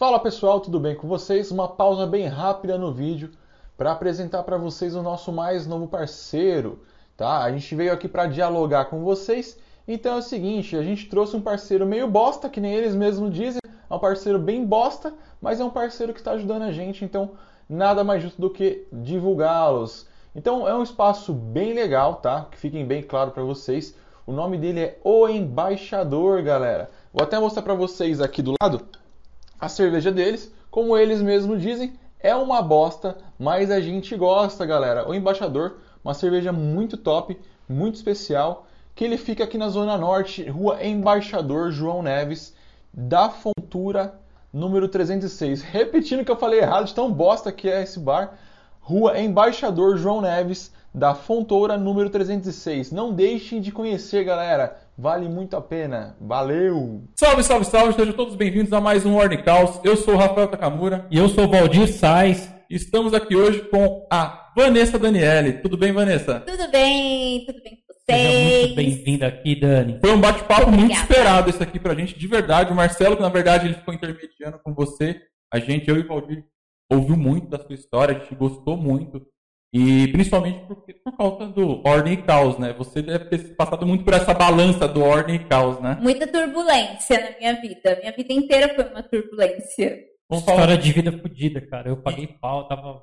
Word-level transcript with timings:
Fala 0.00 0.18
pessoal, 0.18 0.60
tudo 0.60 0.80
bem 0.80 0.94
com 0.94 1.06
vocês? 1.06 1.50
Uma 1.50 1.68
pausa 1.68 2.06
bem 2.06 2.26
rápida 2.26 2.78
no 2.78 2.90
vídeo 2.90 3.32
para 3.76 3.92
apresentar 3.92 4.42
para 4.44 4.56
vocês 4.56 4.94
o 4.94 5.02
nosso 5.02 5.30
mais 5.30 5.66
novo 5.66 5.86
parceiro, 5.86 6.80
tá? 7.18 7.42
A 7.42 7.52
gente 7.52 7.74
veio 7.74 7.92
aqui 7.92 8.08
para 8.08 8.24
dialogar 8.24 8.86
com 8.86 9.04
vocês. 9.04 9.58
Então 9.86 10.14
é 10.14 10.18
o 10.20 10.22
seguinte, 10.22 10.74
a 10.74 10.82
gente 10.82 11.06
trouxe 11.06 11.36
um 11.36 11.42
parceiro 11.42 11.84
meio 11.84 12.08
bosta, 12.08 12.48
que 12.48 12.62
nem 12.62 12.72
eles 12.72 12.94
mesmos 12.94 13.30
dizem, 13.30 13.60
é 13.62 13.94
um 13.94 13.98
parceiro 13.98 14.38
bem 14.38 14.64
bosta, 14.64 15.12
mas 15.38 15.60
é 15.60 15.64
um 15.64 15.68
parceiro 15.68 16.14
que 16.14 16.20
está 16.20 16.30
ajudando 16.30 16.62
a 16.62 16.72
gente, 16.72 17.04
então 17.04 17.32
nada 17.68 18.02
mais 18.02 18.22
justo 18.22 18.40
do 18.40 18.48
que 18.48 18.86
divulgá-los. 18.90 20.06
Então 20.34 20.66
é 20.66 20.74
um 20.74 20.82
espaço 20.82 21.34
bem 21.34 21.74
legal, 21.74 22.14
tá? 22.14 22.46
Que 22.50 22.56
fiquem 22.56 22.86
bem 22.86 23.02
claro 23.02 23.32
para 23.32 23.42
vocês. 23.42 23.94
O 24.26 24.32
nome 24.32 24.56
dele 24.56 24.80
é 24.80 24.98
O 25.04 25.28
Embaixador, 25.28 26.40
galera. 26.40 26.88
Vou 27.12 27.22
até 27.22 27.38
mostrar 27.38 27.62
para 27.62 27.74
vocês 27.74 28.22
aqui 28.22 28.40
do 28.40 28.54
lado 28.62 28.88
a 29.60 29.68
cerveja 29.68 30.10
deles, 30.10 30.52
como 30.70 30.96
eles 30.96 31.20
mesmos 31.20 31.60
dizem, 31.60 31.92
é 32.18 32.34
uma 32.34 32.62
bosta, 32.62 33.16
mas 33.38 33.70
a 33.70 33.80
gente 33.80 34.16
gosta, 34.16 34.64
galera. 34.64 35.08
O 35.08 35.14
Embaixador, 35.14 35.78
uma 36.04 36.14
cerveja 36.14 36.52
muito 36.52 36.96
top, 36.96 37.38
muito 37.68 37.96
especial, 37.96 38.66
que 38.94 39.04
ele 39.04 39.16
fica 39.16 39.44
aqui 39.44 39.58
na 39.58 39.68
Zona 39.68 39.96
Norte, 39.96 40.48
Rua 40.48 40.84
Embaixador 40.84 41.70
João 41.70 42.02
Neves, 42.02 42.54
da 42.92 43.30
Fontura, 43.30 44.14
número 44.52 44.88
306. 44.88 45.62
Repetindo 45.62 46.24
que 46.24 46.30
eu 46.30 46.36
falei 46.36 46.60
errado, 46.60 46.86
de 46.86 46.94
tão 46.94 47.10
bosta 47.10 47.52
que 47.52 47.68
é 47.68 47.82
esse 47.82 47.98
bar. 47.98 48.34
Rua 48.80 49.18
Embaixador 49.18 49.96
João 49.96 50.20
Neves, 50.20 50.72
da 50.92 51.14
Fontoura, 51.14 51.78
número 51.78 52.10
306. 52.10 52.90
Não 52.90 53.12
deixem 53.12 53.60
de 53.60 53.70
conhecer, 53.70 54.24
galera. 54.24 54.76
Vale 55.00 55.30
muito 55.30 55.56
a 55.56 55.62
pena. 55.62 56.14
Valeu! 56.20 57.08
Salve, 57.18 57.42
salve, 57.42 57.64
salve! 57.64 57.94
Sejam 57.94 58.12
todos 58.12 58.36
bem-vindos 58.36 58.70
a 58.70 58.82
mais 58.82 59.06
um 59.06 59.14
Ordem 59.14 59.42
Caos. 59.42 59.80
Eu 59.82 59.96
sou 59.96 60.12
o 60.12 60.16
Rafael 60.18 60.46
Takamura. 60.46 61.06
E 61.10 61.16
eu 61.16 61.26
sou 61.26 61.44
o 61.44 61.50
Valdir 61.50 61.88
Sais. 61.88 62.52
Estamos 62.68 63.14
aqui 63.14 63.34
hoje 63.34 63.62
com 63.70 64.06
a 64.12 64.52
Vanessa 64.54 64.98
Daniele. 64.98 65.54
Tudo 65.54 65.78
bem, 65.78 65.90
Vanessa? 65.90 66.40
Tudo 66.40 66.70
bem, 66.70 67.46
tudo 67.46 67.62
bem 67.62 67.76
com 67.76 67.94
Seja 68.14 68.28
vocês? 68.28 68.60
muito 68.60 68.74
bem-vinda 68.74 69.26
aqui, 69.26 69.58
Dani. 69.58 69.98
Foi 70.02 70.12
um 70.12 70.20
bate-papo 70.20 70.70
muito 70.70 70.92
esperado 70.92 71.48
esse 71.48 71.62
aqui 71.62 71.80
pra 71.80 71.94
gente, 71.94 72.18
de 72.18 72.26
verdade. 72.26 72.70
O 72.70 72.76
Marcelo, 72.76 73.16
que 73.16 73.22
na 73.22 73.30
verdade 73.30 73.68
ele 73.68 73.76
ficou 73.76 73.94
intermediando 73.94 74.60
com 74.62 74.74
você. 74.74 75.18
A 75.50 75.58
gente, 75.58 75.88
eu 75.88 75.96
e 75.96 76.00
o 76.00 76.08
Valdir, 76.08 76.44
ouviu 76.92 77.16
muito 77.16 77.48
da 77.48 77.58
sua 77.58 77.74
história, 77.74 78.14
a 78.14 78.18
gente 78.18 78.34
gostou 78.34 78.76
muito. 78.76 79.26
E 79.72 80.08
principalmente 80.08 80.66
porque, 80.66 80.94
por 80.94 81.16
causa 81.16 81.46
do 81.46 81.80
Ordem 81.86 82.14
e 82.14 82.22
Caos, 82.22 82.58
né? 82.58 82.72
Você 82.72 83.00
deve 83.00 83.26
ter 83.26 83.54
passado 83.54 83.86
muito 83.86 84.04
por 84.04 84.14
essa 84.14 84.34
balança 84.34 84.88
do 84.88 85.00
Ordem 85.00 85.36
e 85.36 85.44
Caos, 85.44 85.80
né? 85.80 85.96
Muita 86.00 86.26
turbulência 86.26 87.20
na 87.20 87.38
minha 87.38 87.60
vida. 87.60 87.96
Minha 88.00 88.12
vida 88.12 88.32
inteira 88.32 88.74
foi 88.74 88.84
uma 88.84 89.02
turbulência. 89.02 90.10
Vamos 90.28 90.44
falar 90.44 90.62
História 90.62 90.78
de 90.78 90.92
vida 90.92 91.12
fodida, 91.12 91.60
cara. 91.60 91.88
Eu 91.88 91.96
paguei 91.98 92.26
pau, 92.26 92.66
tava 92.66 93.02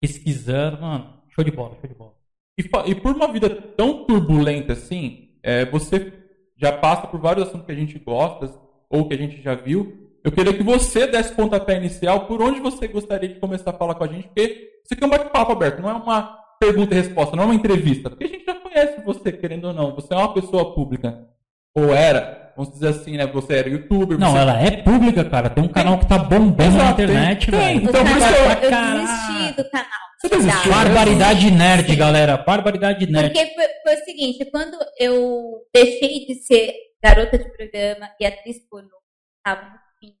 pesquisando, 0.00 0.80
mano. 0.80 1.22
Show 1.30 1.44
de 1.44 1.50
bola, 1.50 1.76
show 1.80 1.88
de 1.88 1.94
bola. 1.94 2.14
E, 2.56 2.90
e 2.90 2.94
por 2.94 3.16
uma 3.16 3.32
vida 3.32 3.50
tão 3.50 4.04
turbulenta 4.04 4.74
assim, 4.74 5.30
é, 5.42 5.64
você 5.64 6.12
já 6.56 6.70
passa 6.70 7.08
por 7.08 7.18
vários 7.18 7.48
assuntos 7.48 7.66
que 7.66 7.72
a 7.72 7.76
gente 7.76 7.98
gosta 7.98 8.52
ou 8.88 9.08
que 9.08 9.14
a 9.14 9.18
gente 9.18 9.42
já 9.42 9.56
viu. 9.56 10.08
Eu 10.22 10.30
queria 10.30 10.52
que 10.52 10.62
você 10.62 11.06
desse 11.06 11.34
pontapé 11.34 11.76
inicial 11.76 12.26
por 12.26 12.42
onde 12.42 12.60
você 12.60 12.86
gostaria 12.86 13.28
de 13.28 13.40
começar 13.40 13.70
a 13.70 13.78
falar 13.78 13.94
com 13.94 14.04
a 14.04 14.06
gente, 14.06 14.28
porque 14.28 14.69
isso 14.84 14.92
aqui 14.94 15.02
é 15.04 15.06
um 15.06 15.10
bate-papo 15.10 15.52
aberto, 15.52 15.80
não 15.82 15.90
é 15.90 15.94
uma 15.94 16.38
pergunta 16.60 16.94
e 16.94 16.98
resposta, 16.98 17.34
não 17.36 17.44
é 17.44 17.46
uma 17.46 17.54
entrevista, 17.54 18.10
porque 18.10 18.24
a 18.24 18.28
gente 18.28 18.44
já 18.44 18.54
conhece 18.54 19.00
você, 19.02 19.32
querendo 19.32 19.66
ou 19.68 19.72
não. 19.72 19.94
Você 19.94 20.12
é 20.12 20.16
uma 20.16 20.34
pessoa 20.34 20.74
pública. 20.74 21.26
Ou 21.74 21.94
era, 21.94 22.52
vamos 22.56 22.72
dizer 22.72 22.88
assim, 22.88 23.16
né? 23.16 23.26
Você 23.28 23.54
era 23.54 23.68
youtuber. 23.68 24.18
Não, 24.18 24.32
você... 24.32 24.38
ela 24.38 24.60
é 24.60 24.70
pública, 24.82 25.24
cara. 25.24 25.48
Tem 25.48 25.62
um 25.62 25.68
canal 25.68 25.98
que 25.98 26.06
tá 26.06 26.18
bombando 26.18 26.76
na 26.76 26.84
Exato, 26.84 27.02
internet, 27.02 27.50
tem- 27.50 27.60
tem. 27.60 27.78
velho. 27.78 27.88
Então, 27.88 28.02
o 28.02 28.04
por 28.04 28.16
isso 28.16 28.26
eu- 28.26 29.00
desisti 29.00 29.56
do 29.56 29.70
canal. 29.70 30.00
Você 30.20 30.28
desistiu? 30.28 30.70
Barbaridade 30.72 31.50
nerd, 31.50 31.96
galera. 31.96 32.36
Barbaridade 32.36 33.06
nerd. 33.10 33.32
Porque 33.32 33.54
foi, 33.54 33.64
foi 33.84 33.94
o 33.94 34.04
seguinte, 34.04 34.44
quando 34.50 34.76
eu 34.98 35.62
deixei 35.72 36.26
de 36.26 36.34
ser 36.42 36.74
garota 37.02 37.38
de 37.38 37.48
programa 37.56 38.10
e 38.20 38.26
atriz 38.26 38.58
pornô, 38.68 38.98
estava 39.38 39.62
no 39.70 39.78
fim. 39.98 40.14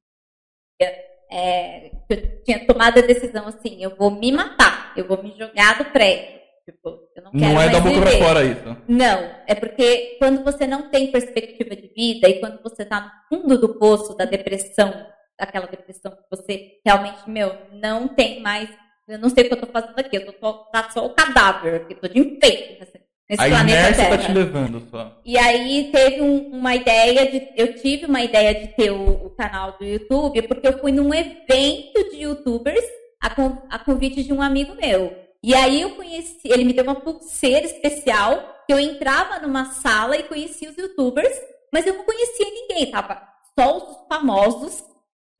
É, 1.30 1.90
eu 2.08 2.42
tinha 2.42 2.66
tomado 2.66 2.98
a 2.98 3.02
decisão 3.02 3.46
assim, 3.46 3.82
eu 3.82 3.94
vou 3.96 4.10
me 4.10 4.32
matar, 4.32 4.92
eu 4.96 5.06
vou 5.06 5.22
me 5.22 5.34
jogar 5.38 5.78
do 5.78 5.84
prédio. 5.86 6.40
Tipo, 6.64 7.00
eu 7.16 7.22
não 7.22 7.32
quero 7.32 7.44
Não 7.44 7.50
é 7.50 7.54
mais 7.54 7.72
da 7.72 7.80
boca 7.80 8.00
pra 8.00 8.10
fora 8.12 8.44
isso. 8.44 8.76
Não, 8.86 9.30
é 9.46 9.54
porque 9.54 10.16
quando 10.18 10.44
você 10.44 10.66
não 10.66 10.90
tem 10.90 11.10
perspectiva 11.10 11.74
de 11.74 11.88
vida 11.88 12.28
e 12.28 12.38
quando 12.38 12.62
você 12.62 12.84
tá 12.84 13.00
no 13.00 13.38
fundo 13.38 13.58
do 13.58 13.78
poço 13.78 14.16
da 14.16 14.24
depressão, 14.24 14.92
daquela 15.38 15.66
depressão 15.66 16.12
que 16.12 16.24
você 16.30 16.80
realmente, 16.84 17.28
meu, 17.28 17.56
não 17.72 18.08
tem 18.08 18.40
mais, 18.40 18.68
eu 19.08 19.18
não 19.18 19.30
sei 19.30 19.44
o 19.44 19.48
que 19.48 19.54
eu 19.54 19.60
tô 19.60 19.66
fazendo 19.66 19.98
aqui, 19.98 20.16
eu 20.16 20.32
tô, 20.32 20.52
tá 20.64 20.90
só 20.90 21.06
o 21.06 21.14
cadáver, 21.14 21.76
aqui, 21.76 21.94
tô 21.94 22.06
de 22.06 22.18
enfeite 22.18 22.78
nesse, 22.78 23.00
nesse 23.30 23.42
A 23.42 23.48
planeta 23.48 23.78
inércia 23.78 24.04
Terra. 24.04 24.18
tá 24.18 24.24
te 24.24 24.32
levando 24.32 24.82
só. 24.90 25.20
E 25.24 25.38
aí 25.38 25.88
teve 25.92 26.20
um- 26.20 26.50
uma 26.50 26.74
ideia 26.74 27.30
de. 27.30 27.48
Eu 27.56 27.74
tive 27.76 28.06
uma 28.06 28.20
ideia 28.22 28.54
de 28.54 28.68
ter 28.74 28.90
o, 28.90 29.26
o 29.26 29.30
canal 29.30 29.76
do 29.78 29.84
YouTube, 29.84 30.42
porque 30.42 30.66
eu 30.68 30.78
fui 30.80 30.92
num 30.92 31.14
evento 31.14 32.10
de 32.10 32.22
youtubers 32.24 32.84
a, 33.22 33.28
a 33.70 33.78
convite 33.78 34.22
de 34.24 34.32
um 34.32 34.42
amigo 34.42 34.74
meu. 34.74 35.14
E 35.42 35.54
aí 35.54 35.80
eu 35.80 35.90
conheci, 35.92 36.40
ele 36.44 36.64
me 36.64 36.72
deu 36.74 36.84
uma 36.84 36.96
pulseira 36.96 37.64
especial, 37.64 38.42
que 38.66 38.72
eu 38.74 38.78
entrava 38.78 39.38
numa 39.38 39.66
sala 39.66 40.16
e 40.16 40.24
conhecia 40.24 40.68
os 40.68 40.76
youtubers, 40.76 41.34
mas 41.72 41.86
eu 41.86 41.94
não 41.94 42.04
conhecia 42.04 42.44
ninguém, 42.46 42.90
tava 42.90 43.22
só 43.58 43.76
os 43.78 44.06
famosos, 44.08 44.84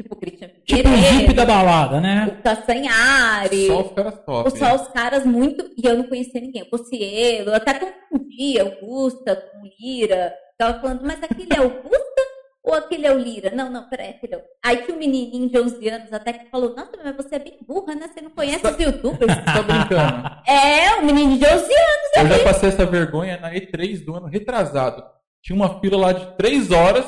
tipo 0.02 0.14
o 0.14 0.18
Christian 0.18 0.48
Tipo 0.64 0.88
o 0.88 0.92
VIP 0.96 1.32
da 1.34 1.44
balada, 1.44 2.00
né? 2.00 2.26
o 2.38 2.42
Castanhari, 2.42 3.66
Só 3.66 3.80
os 3.82 3.92
caras 3.92 4.14
top. 4.24 4.58
só 4.58 4.74
os 4.76 4.88
caras 4.88 5.24
muito. 5.26 5.70
E 5.76 5.86
eu 5.86 5.96
não 5.96 6.04
conhecia 6.04 6.40
ninguém. 6.40 6.62
O 6.62 6.70
Pocielo, 6.70 7.50
eu 7.50 7.54
até 7.54 7.74
confundia 8.10 8.62
Augusta 8.62 9.36
com 9.36 9.62
Lira. 9.78 10.32
Tava 10.58 10.80
falando, 10.80 11.00
mas 11.04 11.22
aquele 11.22 11.52
é 11.54 11.58
Augusta 11.58 12.20
ou 12.62 12.74
aquele 12.74 13.06
é 13.06 13.12
o 13.12 13.18
Lira? 13.18 13.50
Não, 13.54 13.70
não, 13.70 13.88
peraí, 13.88 14.10
aquele 14.10 14.34
é 14.34 14.38
o... 14.38 14.42
Aí 14.62 14.76
tinha 14.78 14.94
um 14.94 15.00
menininho 15.00 15.48
de 15.48 15.58
11 15.58 15.88
anos 15.88 16.12
até 16.12 16.32
que 16.34 16.50
falou: 16.50 16.74
Nossa, 16.76 16.92
mas 17.02 17.16
você 17.16 17.36
é 17.36 17.38
bem 17.38 17.58
burra, 17.66 17.94
né? 17.94 18.08
Você 18.12 18.20
não 18.20 18.30
conhece 18.30 18.66
os 18.66 18.78
youtubers? 18.78 19.34
Tô 19.56 19.62
brincando. 19.62 20.30
é, 20.46 20.96
um 21.00 21.06
menino 21.06 21.38
de 21.38 21.44
11 21.46 21.54
anos. 21.54 21.70
Eu 22.16 22.26
já 22.28 22.44
passei 22.44 22.68
essa 22.68 22.84
vergonha 22.86 23.38
na 23.38 23.50
E3 23.52 24.04
do 24.04 24.14
ano 24.14 24.26
retrasado. 24.26 25.02
Tinha 25.42 25.56
uma 25.56 25.80
fila 25.80 25.96
lá 25.96 26.12
de 26.12 26.26
3 26.36 26.70
horas. 26.70 27.06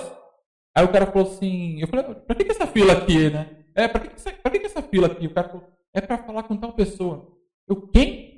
Aí 0.75 0.84
o 0.84 0.88
cara 0.93 1.06
falou 1.06 1.28
assim: 1.28 1.81
Eu 1.81 1.88
falei, 1.88 2.05
pra 2.15 2.34
que, 2.37 2.44
que 2.44 2.50
essa 2.53 2.66
fila 2.66 2.93
aqui, 2.94 3.31
né? 3.31 3.49
É, 3.75 3.88
pra 3.88 4.00
que, 4.00 4.09
que, 4.09 4.15
essa, 4.16 4.31
pra 4.33 4.50
que, 4.50 4.59
que 4.60 4.66
essa 4.66 4.83
fila 4.83 5.06
aqui? 5.06 5.27
O 5.27 5.34
cara 5.34 5.49
falou: 5.49 5.69
É 5.94 6.00
pra 6.00 6.19
falar 6.19 6.43
com 6.44 6.56
tal 6.56 6.72
pessoa. 6.72 7.28
Eu, 7.69 7.88
quem? 7.88 8.33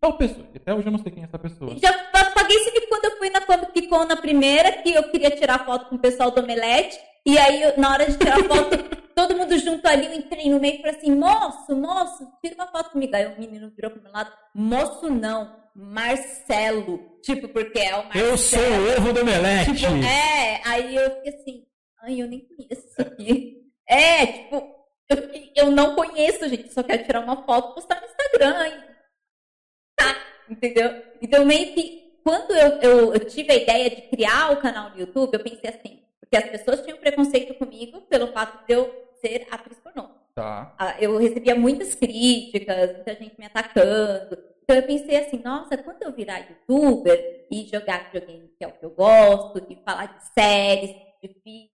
Tal 0.00 0.16
pessoa. 0.16 0.46
Até 0.54 0.74
hoje 0.74 0.86
eu 0.86 0.92
não 0.92 0.98
sei 0.98 1.10
quem 1.12 1.22
é 1.22 1.26
essa 1.26 1.38
pessoa. 1.38 1.76
Já 1.76 1.92
pa- 2.10 2.30
paguei 2.30 2.56
esse 2.56 2.72
mico 2.72 2.88
quando 2.88 3.04
eu 3.06 3.16
fui 3.18 3.30
na 3.30 3.40
Comic 3.40 3.88
Con 3.88 4.04
na 4.04 4.16
primeira, 4.16 4.72
que 4.82 4.92
eu 4.92 5.10
queria 5.10 5.30
tirar 5.30 5.64
foto 5.64 5.88
com 5.88 5.96
o 5.96 5.98
pessoal 5.98 6.30
do 6.30 6.40
Omelete. 6.42 6.98
E 7.26 7.38
aí, 7.38 7.72
na 7.78 7.90
hora 7.92 8.06
de 8.06 8.18
tirar 8.18 8.36
foto, 8.44 8.76
todo 9.16 9.36
mundo 9.36 9.58
junto 9.58 9.86
ali, 9.88 10.06
eu 10.06 10.14
entrei 10.14 10.50
no 10.50 10.60
meio 10.60 10.74
e 10.74 10.82
falei 10.82 10.96
assim: 10.96 11.14
moço, 11.14 11.74
moço, 11.74 12.28
tira 12.42 12.54
uma 12.56 12.66
foto 12.66 12.90
comigo. 12.90 13.14
Aí 13.16 13.26
o 13.26 13.38
menino 13.40 13.72
virou 13.74 13.90
pro 13.90 14.02
meu 14.02 14.12
lado: 14.12 14.30
moço 14.54 15.08
não, 15.10 15.56
Marcelo. 15.74 17.18
Tipo, 17.22 17.48
porque 17.48 17.78
é 17.78 17.94
o 17.96 18.04
Marcelo. 18.04 18.26
Eu 18.28 18.38
sou 18.38 18.60
o 18.60 18.96
ovo 18.98 19.12
do 19.12 19.24
Melete. 19.24 19.74
Tipo, 19.74 19.92
é, 20.04 20.60
aí 20.64 20.94
eu 20.96 21.10
fiquei 21.16 21.34
assim, 21.34 21.66
ai, 22.02 22.20
eu 22.22 22.28
nem 22.28 22.40
conheço 22.46 22.86
isso 22.88 23.00
aqui. 23.00 23.60
É, 23.86 24.26
tipo, 24.26 24.74
eu, 25.10 25.16
fiquei- 25.18 25.52
eu 25.54 25.70
não 25.70 25.94
conheço, 25.94 26.48
gente, 26.48 26.72
só 26.72 26.82
quero 26.82 27.04
tirar 27.04 27.20
uma 27.20 27.44
foto 27.44 27.72
e 27.72 27.74
postar 27.74 28.00
no 28.00 28.06
Instagram. 28.06 28.66
E... 28.66 28.80
Tá, 29.94 30.16
entendeu? 30.48 31.02
Então, 31.20 31.44
meio 31.44 31.74
que, 31.74 32.18
quando 32.24 32.52
eu, 32.52 32.80
eu, 32.80 33.12
eu 33.12 33.20
tive 33.26 33.52
a 33.52 33.56
ideia 33.56 33.90
de 33.90 34.02
criar 34.08 34.52
o 34.52 34.56
canal 34.62 34.88
no 34.88 34.98
YouTube, 35.00 35.34
eu 35.34 35.40
pensei 35.44 35.68
assim, 35.68 36.02
porque 36.18 36.34
as 36.34 36.48
pessoas 36.48 36.80
tinham 36.80 36.96
preconceito 36.96 37.52
comigo 37.56 38.00
pelo 38.08 38.32
fato 38.32 38.66
de 38.66 38.72
eu 38.72 38.90
ser 39.20 39.46
atriz 39.50 39.78
pornô. 39.80 40.08
Tá. 40.34 40.74
Ah, 40.78 40.96
eu 40.98 41.18
recebia 41.18 41.54
muitas 41.54 41.94
críticas, 41.94 42.90
muita 42.94 43.14
gente 43.16 43.38
me 43.38 43.44
atacando. 43.44 44.42
Então 44.64 44.76
eu 44.76 44.82
pensei 44.82 45.16
assim, 45.16 45.40
nossa, 45.44 45.76
quando 45.76 46.02
eu 46.02 46.12
virar 46.12 46.38
youtuber 46.40 47.46
e 47.50 47.66
jogar 47.66 48.04
videogame, 48.10 48.48
que 48.58 48.64
é 48.64 48.68
o 48.68 48.72
que 48.72 48.84
eu 48.84 48.90
gosto, 48.90 49.60
de 49.60 49.76
falar 49.84 50.06
de 50.06 50.24
séries, 50.32 50.90
de 51.22 51.28
filmes, 51.42 51.70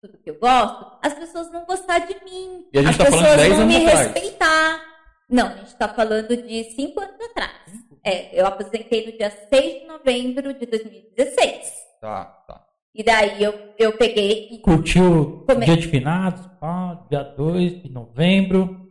tudo 0.00 0.18
que 0.18 0.30
eu 0.30 0.38
gosto, 0.38 0.86
as 1.02 1.14
pessoas 1.14 1.50
vão 1.50 1.64
gostar 1.66 1.98
de 2.00 2.14
mim. 2.24 2.66
E 2.72 2.78
a 2.78 2.82
gente 2.82 2.90
as 2.92 2.96
tá 2.98 3.04
falando 3.06 3.20
pessoas 3.24 3.36
10 3.36 3.52
vão 3.52 3.60
anos 3.62 3.74
me 3.74 3.86
atrás. 3.86 4.00
respeitar. 4.12 4.84
Não, 5.28 5.46
a 5.48 5.56
gente 5.56 5.66
está 5.66 5.88
falando 5.88 6.36
de 6.36 6.64
5 6.64 7.00
anos 7.00 7.20
atrás. 7.20 7.84
É, 8.04 8.40
eu 8.40 8.46
aposentei 8.46 9.06
no 9.06 9.18
dia 9.18 9.30
6 9.30 9.80
de 9.80 9.86
novembro 9.86 10.54
de 10.54 10.64
2016. 10.64 11.72
Tá, 12.00 12.24
tá. 12.46 12.64
E 12.94 13.02
daí 13.02 13.42
eu, 13.42 13.52
eu 13.78 13.96
peguei 13.96 14.48
e 14.52 14.58
Curtiu 14.60 15.44
Come- 15.46 15.66
dia 15.66 15.76
de 15.76 15.88
finados, 15.88 16.46
pá, 16.60 17.04
dia 17.10 17.22
2 17.22 17.82
de 17.82 17.90
novembro. 17.90 18.88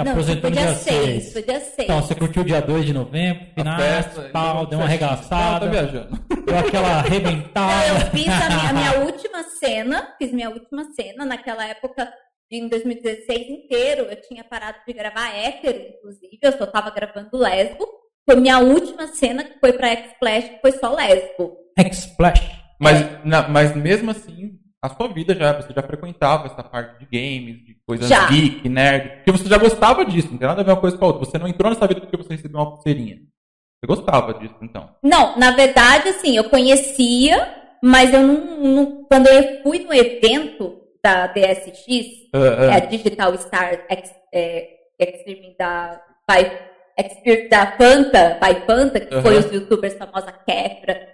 E 0.00 0.04
não, 0.04 0.12
aposentou 0.12 0.50
no 0.50 0.56
foi 0.56 0.64
dia 0.64 0.72
dia 0.74 0.82
6. 0.82 1.04
6. 1.04 1.32
Foi 1.32 1.42
dia 1.42 1.60
6. 1.60 1.74
Então, 1.78 2.02
você 2.02 2.14
curtiu 2.14 2.44
dia 2.44 2.60
2 2.60 2.84
de 2.84 2.92
novembro, 2.92 3.46
festa, 3.78 4.22
pau, 4.32 4.66
deu 4.66 4.78
uma 4.78 4.84
arregaçada, 4.86 5.66
Não, 5.66 5.72
tá 5.72 5.80
viajando. 5.80 6.24
deu 6.46 6.58
aquela 6.58 6.88
Não, 6.88 6.98
arrebentada. 6.98 7.88
eu 7.88 8.10
fiz 8.10 8.28
a 8.28 8.48
minha, 8.48 8.70
a 8.70 8.72
minha 8.72 9.00
última 9.06 9.42
cena, 9.60 10.14
fiz 10.18 10.32
minha 10.32 10.50
última 10.50 10.84
cena. 10.94 11.24
Naquela 11.24 11.66
época, 11.66 12.12
em 12.50 12.68
2016 12.68 13.48
inteiro, 13.48 14.02
eu 14.10 14.20
tinha 14.22 14.44
parado 14.44 14.78
de 14.86 14.92
gravar 14.92 15.34
hétero, 15.34 15.78
inclusive, 15.96 16.38
eu 16.42 16.52
só 16.52 16.66
tava 16.66 16.90
gravando 16.90 17.28
lesbo. 17.36 17.86
Foi 18.28 18.40
minha 18.40 18.58
última 18.58 19.06
cena 19.08 19.44
que 19.44 19.58
foi 19.60 19.72
pra 19.74 19.88
X-Flash, 19.88 20.44
que 20.48 20.58
foi 20.60 20.72
só 20.72 20.94
lesbo. 20.94 21.56
X-Splash. 21.78 22.42
Mas, 22.80 23.06
na- 23.24 23.48
mas 23.48 23.76
mesmo 23.76 24.10
assim, 24.10 24.52
a 24.84 24.88
sua 24.90 25.08
vida 25.08 25.34
já, 25.34 25.52
você 25.52 25.72
já 25.72 25.82
frequentava 25.82 26.46
essa 26.46 26.62
parte 26.62 26.98
de 26.98 27.06
games, 27.06 27.64
de 27.64 27.74
coisas 27.86 28.06
Já. 28.06 28.26
geek, 28.28 28.68
nerd. 28.68 29.08
Porque 29.16 29.32
você 29.32 29.48
já 29.48 29.56
gostava 29.56 30.04
disso, 30.04 30.28
não 30.30 30.36
tem 30.38 30.46
nada 30.46 30.60
a 30.60 30.64
ver 30.64 30.72
uma 30.72 30.80
coisa 30.80 30.98
com 30.98 31.04
a 31.04 31.08
outra. 31.08 31.24
Você 31.24 31.38
não 31.38 31.48
entrou 31.48 31.70
nessa 31.72 31.86
vida 31.86 32.02
porque 32.02 32.16
você 32.18 32.34
recebeu 32.34 32.60
uma 32.60 32.70
pulseirinha. 32.72 33.16
Você 33.16 33.86
gostava 33.86 34.34
disso, 34.34 34.54
então. 34.60 34.90
Não, 35.02 35.38
na 35.38 35.52
verdade, 35.52 36.10
assim, 36.10 36.36
eu 36.36 36.44
conhecia, 36.50 37.48
mas 37.82 38.12
eu 38.12 38.20
não, 38.20 38.56
não- 38.60 39.04
quando 39.04 39.26
eu 39.28 39.62
fui 39.62 39.78
no 39.78 39.94
evento 39.94 40.82
da 41.02 41.28
DSX, 41.28 42.28
Ah, 42.34 42.38
é 42.38 42.68
ah. 42.70 42.74
a 42.76 42.80
Digital 42.80 43.34
Star 43.38 43.86
Ex, 43.90 44.14
é, 44.34 44.68
Extreme 45.00 45.54
da 45.58 45.98
by, 46.28 46.50
Experience 46.98 47.48
da 47.48 47.72
Fanta, 47.72 48.38
by 48.40 48.66
Fanta, 48.66 49.00
que 49.00 49.20
foi 49.22 49.36
Aham. 49.36 49.46
os 49.46 49.52
youtubers 49.52 49.94
famosa 49.94 50.30
Kefra, 50.46 51.08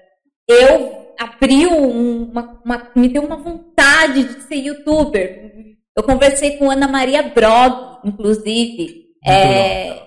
eu 0.50 1.14
abri 1.18 1.66
um- 1.66 2.24
uma, 2.30 2.60
uma- 2.64 2.90
me 2.96 3.08
deu 3.08 3.22
uma 3.22 3.36
vontade 3.36 4.24
de 4.24 4.42
ser 4.42 4.56
youtuber. 4.56 5.50
Eu 5.96 6.02
conversei 6.02 6.56
com 6.56 6.70
Ana 6.70 6.88
Maria 6.88 7.22
Brog, 7.22 7.98
inclusive, 8.04 9.06
é, 9.26 10.02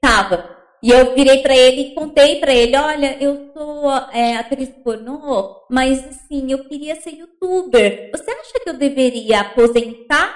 tava. 0.00 0.50
E 0.82 0.90
eu 0.90 1.14
virei 1.14 1.38
pra 1.42 1.56
ele 1.56 1.80
e 1.82 1.94
contei 1.94 2.40
pra 2.40 2.52
ele, 2.52 2.76
olha, 2.76 3.16
eu 3.22 3.50
sou 3.54 3.88
é, 4.12 4.36
atriz 4.36 4.68
pornô, 4.82 5.64
mas 5.70 6.04
assim, 6.04 6.50
eu 6.50 6.64
queria 6.64 6.96
ser 6.96 7.10
youtuber. 7.10 8.10
Você 8.12 8.30
acha 8.30 8.60
que 8.62 8.68
eu 8.68 8.74
deveria 8.74 9.40
aposentar 9.42 10.34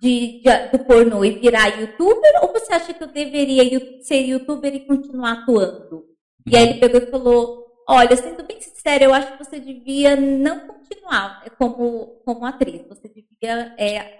de, 0.00 0.40
de- 0.40 0.68
do 0.70 0.84
pornô 0.84 1.24
e 1.24 1.32
virar 1.32 1.80
youtuber? 1.80 2.32
Ou 2.42 2.52
você 2.52 2.72
acha 2.74 2.94
que 2.94 3.02
eu 3.02 3.08
deveria 3.08 3.64
ser 4.02 4.20
youtuber 4.20 4.72
e 4.72 4.86
continuar 4.86 5.32
atuando? 5.42 6.04
E 6.48 6.56
aí 6.56 6.62
ele 6.62 6.74
pegou 6.80 7.00
e 7.00 7.10
falou, 7.10 7.66
olha, 7.88 8.16
sendo 8.16 8.42
bem 8.44 8.60
sincera, 8.60 9.02
eu 9.04 9.14
acho 9.14 9.32
que 9.36 9.44
você 9.44 9.58
devia 9.58 10.14
não 10.16 10.60
continuar 10.66 11.44
como, 11.58 12.20
como 12.24 12.44
atriz. 12.44 12.82
Você 12.88 13.08
devia 13.08 13.74
é, 13.78 14.18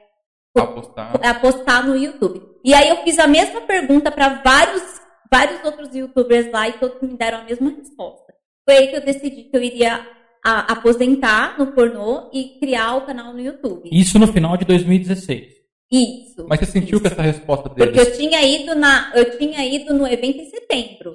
Apostar. 0.56 1.20
apostar 1.24 1.86
no 1.86 1.96
YouTube. 1.96 2.40
E 2.64 2.74
aí 2.74 2.88
eu 2.88 2.96
fiz 3.04 3.18
a 3.18 3.26
mesma 3.28 3.60
pergunta 3.60 4.10
para 4.10 4.42
vários, 4.42 4.82
vários 5.30 5.62
outros 5.64 5.94
YouTubers 5.94 6.50
lá 6.50 6.68
e 6.68 6.72
todos 6.78 7.00
me 7.02 7.16
deram 7.16 7.38
a 7.38 7.44
mesma 7.44 7.70
resposta. 7.70 8.32
Foi 8.68 8.76
aí 8.76 8.88
que 8.88 8.96
eu 8.96 9.00
decidi 9.04 9.44
que 9.44 9.56
eu 9.56 9.62
iria 9.62 10.04
a- 10.44 10.72
aposentar 10.72 11.58
no 11.58 11.68
pornô 11.72 12.30
e 12.32 12.58
criar 12.58 12.96
o 12.96 13.06
canal 13.06 13.32
no 13.32 13.40
YouTube. 13.40 13.88
Isso 13.92 14.18
no 14.18 14.26
final 14.26 14.56
de 14.56 14.64
2016. 14.64 15.56
Isso. 15.90 16.44
Mas 16.48 16.60
você 16.60 16.66
sentiu 16.66 16.98
Isso. 16.98 17.02
que 17.02 17.06
essa 17.12 17.22
resposta 17.22 17.70
Porque 17.70 17.86
deles. 17.86 18.06
eu 18.08 18.16
tinha 18.16 18.42
ido 18.42 18.74
na, 18.74 19.10
eu 19.14 19.38
tinha 19.38 19.64
ido 19.64 19.94
no 19.94 20.06
evento 20.06 20.38
em 20.40 20.50
setembro. 20.50 21.14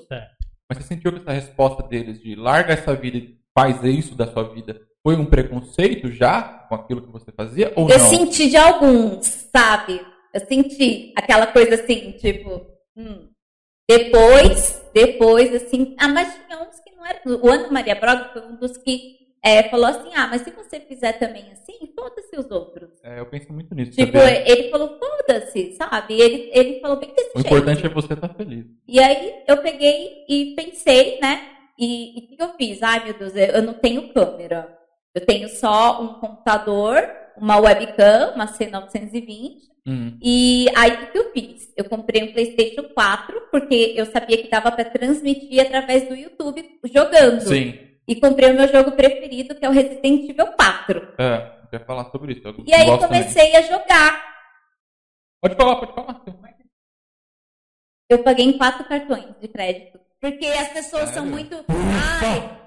Mas 0.69 0.77
você 0.77 0.83
sentiu 0.83 1.11
que 1.11 1.19
essa 1.19 1.31
resposta 1.31 1.83
deles 1.83 2.19
de 2.21 2.35
larga 2.35 2.73
essa 2.73 2.95
vida 2.95 3.17
e 3.17 3.37
faz 3.53 3.83
isso 3.83 4.15
da 4.15 4.25
sua 4.27 4.43
vida 4.53 4.81
foi 5.03 5.15
um 5.17 5.25
preconceito 5.25 6.09
já 6.09 6.41
com 6.41 6.75
aquilo 6.75 7.01
que 7.01 7.11
você 7.11 7.31
fazia? 7.31 7.73
Ou 7.75 7.89
Eu 7.89 7.99
não? 7.99 8.09
senti 8.09 8.49
de 8.49 8.55
alguns, 8.57 9.25
sabe? 9.53 10.01
Eu 10.33 10.39
senti 10.47 11.13
aquela 11.15 11.47
coisa 11.47 11.75
assim, 11.75 12.13
tipo, 12.13 12.65
hum. 12.95 13.27
depois, 13.87 14.81
depois, 14.93 15.53
assim, 15.53 15.95
ah, 15.99 16.07
mas 16.07 16.33
tinha 16.47 16.59
uns 16.59 16.79
que 16.79 16.95
não 16.95 17.05
eram. 17.05 17.21
O 17.41 17.49
Ana 17.49 17.69
Maria 17.69 17.95
Broga 17.95 18.29
foi 18.31 18.41
um 18.43 18.55
dos 18.55 18.77
que 18.77 19.22
é, 19.43 19.63
falou 19.63 19.87
assim: 19.87 20.09
ah, 20.15 20.27
mas 20.27 20.41
se 20.41 20.51
você 20.51 20.79
fizer 20.79 21.13
também 21.13 21.51
assim, 21.51 21.91
foda-se 21.93 22.37
os 22.37 22.49
outros. 22.49 22.89
É, 23.03 23.19
eu 23.19 23.25
penso 23.25 23.51
muito 23.51 23.75
nisso. 23.75 23.91
Tipo, 23.91 24.17
sabia? 24.17 24.49
ele 24.49 24.69
falou, 24.69 24.97
foda-se, 24.97 25.73
sabe? 25.73 26.19
Ele, 26.19 26.49
ele 26.53 26.79
falou 26.79 26.97
bem 26.97 27.13
desse 27.13 27.31
O 27.35 27.41
jeito. 27.41 27.47
importante 27.47 27.85
é 27.85 27.89
você 27.89 28.13
estar 28.13 28.33
feliz. 28.33 28.65
E 28.87 28.99
aí 28.99 29.33
eu 29.47 29.57
peguei 29.57 30.25
e 30.29 30.55
pensei, 30.55 31.19
né? 31.21 31.49
E 31.77 32.29
o 32.31 32.37
que 32.37 32.41
eu 32.41 32.53
fiz? 32.53 32.81
Ai, 32.81 33.03
meu 33.03 33.13
Deus, 33.13 33.33
eu 33.35 33.61
não 33.61 33.73
tenho 33.73 34.13
câmera. 34.13 34.77
Eu 35.13 35.25
tenho 35.25 35.49
só 35.49 36.01
um 36.01 36.13
computador, 36.19 37.03
uma 37.37 37.57
webcam, 37.57 38.33
uma 38.35 38.47
C920. 38.47 39.73
Hum. 39.85 40.17
E 40.21 40.67
aí 40.75 40.91
o 40.93 40.97
que 40.97 41.05
que 41.07 41.17
eu 41.17 41.31
fiz? 41.31 41.73
Eu 41.75 41.85
comprei 41.85 42.23
um 42.23 42.31
PlayStation 42.31 42.83
4, 42.83 43.41
porque 43.51 43.93
eu 43.97 44.05
sabia 44.05 44.37
que 44.37 44.49
dava 44.49 44.71
para 44.71 44.85
transmitir 44.85 45.59
através 45.59 46.07
do 46.07 46.15
YouTube 46.15 46.63
jogando. 46.85 47.41
Sim. 47.41 47.92
E 48.07 48.15
comprei 48.19 48.51
o 48.51 48.55
meu 48.55 48.67
jogo 48.67 48.91
preferido, 48.91 49.55
que 49.55 49.65
é 49.65 49.69
o 49.69 49.71
Resident 49.71 50.29
Evil 50.29 50.47
4. 50.47 51.13
É, 51.17 51.59
eu 51.63 51.67
quero 51.69 51.85
falar 51.85 52.05
sobre 52.11 52.33
isso. 52.33 52.41
E 52.65 52.73
aí 52.73 52.85
gosto 52.85 53.01
também. 53.01 53.21
comecei 53.21 53.55
a 53.55 53.61
jogar. 53.61 54.33
Pode 55.41 55.55
falar, 55.55 55.75
pode 55.77 55.93
falar. 55.93 56.21
Eu 58.09 58.23
paguei 58.23 58.45
em 58.45 58.57
quatro 58.57 58.85
cartões 58.85 59.25
de 59.39 59.47
crédito. 59.47 59.99
Porque 60.19 60.45
as 60.45 60.69
pessoas 60.69 61.09
são 61.09 61.23
Sério? 61.23 61.31
muito. 61.31 61.65
Ai, 61.67 62.62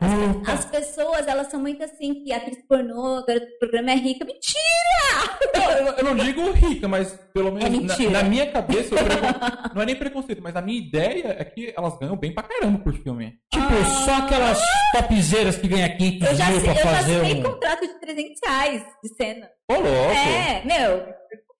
as, 0.46 0.48
as 0.58 0.64
pessoas, 0.66 1.26
elas 1.26 1.48
são 1.48 1.60
muito 1.60 1.82
assim, 1.84 2.22
que 2.24 2.32
atriz 2.32 2.58
pornô, 2.68 3.16
agora 3.18 3.40
do 3.40 3.58
programa 3.58 3.90
é 3.92 3.94
rica. 3.96 4.24
Mentira! 4.24 5.38
Não, 5.54 5.70
eu, 5.72 5.86
eu 5.94 6.04
não 6.04 6.16
digo 6.16 6.50
rica, 6.52 6.88
mas 6.88 7.12
pelo 7.32 7.52
menos 7.52 7.98
É 7.98 8.04
na, 8.04 8.22
na 8.22 8.28
minha 8.28 8.50
cabeça, 8.50 8.94
eu 8.94 9.04
precon- 9.04 9.40
não 9.74 9.82
é 9.82 9.86
nem 9.86 9.96
preconceito, 9.96 10.42
mas 10.42 10.56
a 10.56 10.60
minha 10.62 10.78
ideia 10.78 11.36
é 11.38 11.44
que 11.44 11.72
elas 11.76 11.98
ganham 11.98 12.16
bem 12.16 12.32
pra 12.34 12.42
caramba 12.44 12.78
por 12.78 12.92
filme. 12.94 13.34
Tipo, 13.52 13.66
só 14.04 14.16
aquelas 14.16 14.60
topzeiras 14.92 15.56
que 15.56 15.68
ganham 15.68 15.96
500 15.96 16.28
Eu 16.28 16.34
já, 16.36 16.50
mil 16.50 16.60
pra 16.60 16.70
eu 16.72 16.76
já 16.76 16.82
fazer 16.82 17.16
assinei 17.20 17.40
um... 17.40 17.42
contrato 17.42 17.80
de 17.86 18.00
300 18.00 18.40
reais 18.46 18.82
de 19.02 19.14
cena. 19.14 19.48
Ô, 19.70 19.74
louco! 19.74 20.12
É, 20.12 20.62
meu. 20.64 21.06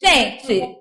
Gente. 0.03 0.77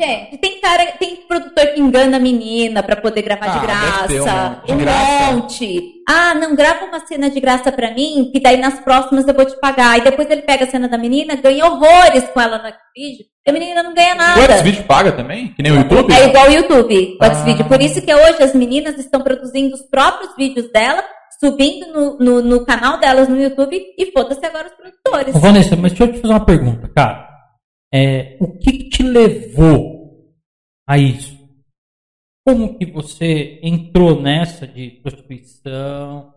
Gente, 0.00 0.38
tem 0.38 0.60
cara, 0.60 0.86
tem 0.98 1.16
produtor 1.28 1.66
que 1.74 1.80
engana 1.80 2.16
a 2.16 2.20
menina 2.20 2.82
pra 2.82 2.96
poder 2.96 3.20
gravar 3.22 3.46
Ah, 3.46 3.58
de 3.58 3.66
graça. 3.66 4.60
um- 4.62 4.66
de 4.66 4.72
Um 4.72 4.78
graça. 4.78 5.32
monte. 5.32 5.82
Ah, 6.08 6.34
não 6.34 6.56
grava 6.56 6.86
uma 6.86 7.00
cena 7.06 7.28
de 7.30 7.38
graça 7.38 7.70
pra 7.70 7.90
mim, 7.90 8.30
que 8.32 8.40
daí 8.40 8.56
nas 8.56 8.80
próximas 8.80 9.28
eu 9.28 9.34
vou 9.34 9.44
te 9.44 9.58
pagar. 9.60 9.98
E 9.98 10.02
depois 10.02 10.30
ele 10.30 10.40
pega 10.42 10.64
a 10.64 10.68
cena 10.70 10.88
da 10.88 10.96
menina, 10.96 11.36
ganha 11.36 11.66
horrores 11.66 12.24
com 12.32 12.40
ela 12.40 12.56
no 12.58 12.64
vídeo, 12.96 13.26
e 13.46 13.50
a 13.50 13.52
menina 13.52 13.82
não 13.82 13.92
ganha 13.94 14.14
O 14.14 14.16
nada. 14.16 14.56
Xvideo 14.58 14.84
paga 14.84 15.12
também? 15.12 15.52
Que 15.52 15.62
nem 15.62 15.72
o 15.72 15.76
YouTube? 15.76 16.12
É 16.14 16.24
igual 16.28 16.48
o 16.48 16.52
YouTube, 16.52 17.18
o 17.20 17.24
Ah. 17.24 17.64
Por 17.64 17.82
isso 17.82 18.00
que 18.00 18.14
hoje 18.14 18.42
as 18.42 18.54
meninas 18.54 18.96
estão 18.98 19.20
produzindo 19.20 19.74
os 19.74 19.82
próprios 19.82 20.34
vídeos 20.34 20.72
dela, 20.72 21.04
subindo 21.38 21.92
no, 21.92 22.18
no, 22.18 22.42
no 22.42 22.64
canal 22.64 22.98
delas 22.98 23.28
no 23.28 23.40
YouTube 23.40 23.78
e 23.98 24.12
foda-se 24.12 24.44
agora 24.46 24.68
os 24.68 24.74
produtores. 24.74 25.34
Ô, 25.34 25.38
Vanessa, 25.38 25.76
mas 25.76 25.92
deixa 25.92 26.04
eu 26.04 26.12
te 26.12 26.20
fazer 26.20 26.32
uma 26.32 26.44
pergunta, 26.44 26.90
cara. 26.96 27.28
É, 27.92 28.36
o 28.40 28.56
que, 28.58 28.88
te 28.88 29.02
levou 29.02 30.32
a 30.88 30.96
isso? 30.96 31.38
Como 32.46 32.78
que 32.78 32.86
você 32.86 33.60
entrou 33.62 34.20
nessa 34.20 34.66
de 34.66 34.90
prostituição? 35.02 36.34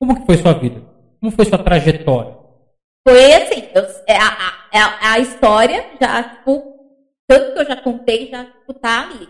Como 0.00 0.20
que 0.20 0.26
foi 0.26 0.36
sua 0.36 0.52
vida? 0.52 0.80
Como 1.20 1.32
foi 1.32 1.44
sua 1.46 1.62
trajetória? 1.62 2.36
Foi 3.06 3.32
assim, 3.34 3.62
eu- 3.74 3.82
é 4.06 4.16
a, 4.16 4.68
é 4.72 5.06
a 5.06 5.18
história 5.18 5.96
já, 6.00 6.22
tipo, 6.36 6.78
tanto 7.26 7.54
que 7.54 7.60
eu 7.60 7.66
já 7.66 7.76
contei, 7.82 8.30
já 8.30 8.44
tipo, 8.44 8.74
tá 8.74 9.02
ali. 9.08 9.28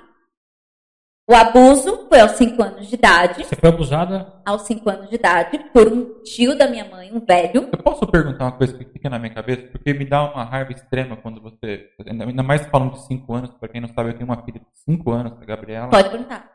O 1.26 1.34
abuso 1.34 2.06
foi 2.06 2.20
aos 2.20 2.32
5 2.32 2.62
anos 2.62 2.86
de 2.86 2.96
idade, 2.96 3.44
Você 3.44 3.56
foi 3.56 3.70
abusada? 3.70 4.30
aos 4.44 4.62
5 4.62 4.90
anos 4.90 5.08
de 5.08 5.14
idade, 5.14 5.58
por 5.72 5.90
um 5.90 6.22
tio 6.22 6.56
da 6.56 6.68
minha 6.68 6.84
mãe, 6.84 7.10
um 7.14 7.24
velho. 7.24 7.66
Eu 7.72 7.78
posso 7.78 8.06
perguntar 8.06 8.44
uma 8.44 8.52
coisa 8.52 8.76
que 8.76 8.84
fica 8.84 9.08
na 9.08 9.18
minha 9.18 9.32
cabeça? 9.32 9.62
Porque 9.68 9.94
me 9.94 10.04
dá 10.04 10.22
uma 10.30 10.44
raiva 10.44 10.72
extrema 10.72 11.16
quando 11.16 11.40
você. 11.40 11.88
Ainda 12.06 12.42
mais 12.42 12.66
falando 12.66 12.92
de 12.92 13.06
5 13.06 13.32
anos, 13.34 13.50
pra 13.58 13.68
quem 13.70 13.80
não 13.80 13.88
sabe, 13.88 14.10
eu 14.10 14.14
tenho 14.18 14.26
uma 14.28 14.42
filha 14.44 14.60
de 14.60 14.66
5 14.84 15.10
anos, 15.12 15.32
a 15.40 15.44
Gabriela. 15.46 15.88
Pode 15.88 16.10
perguntar. 16.10 16.50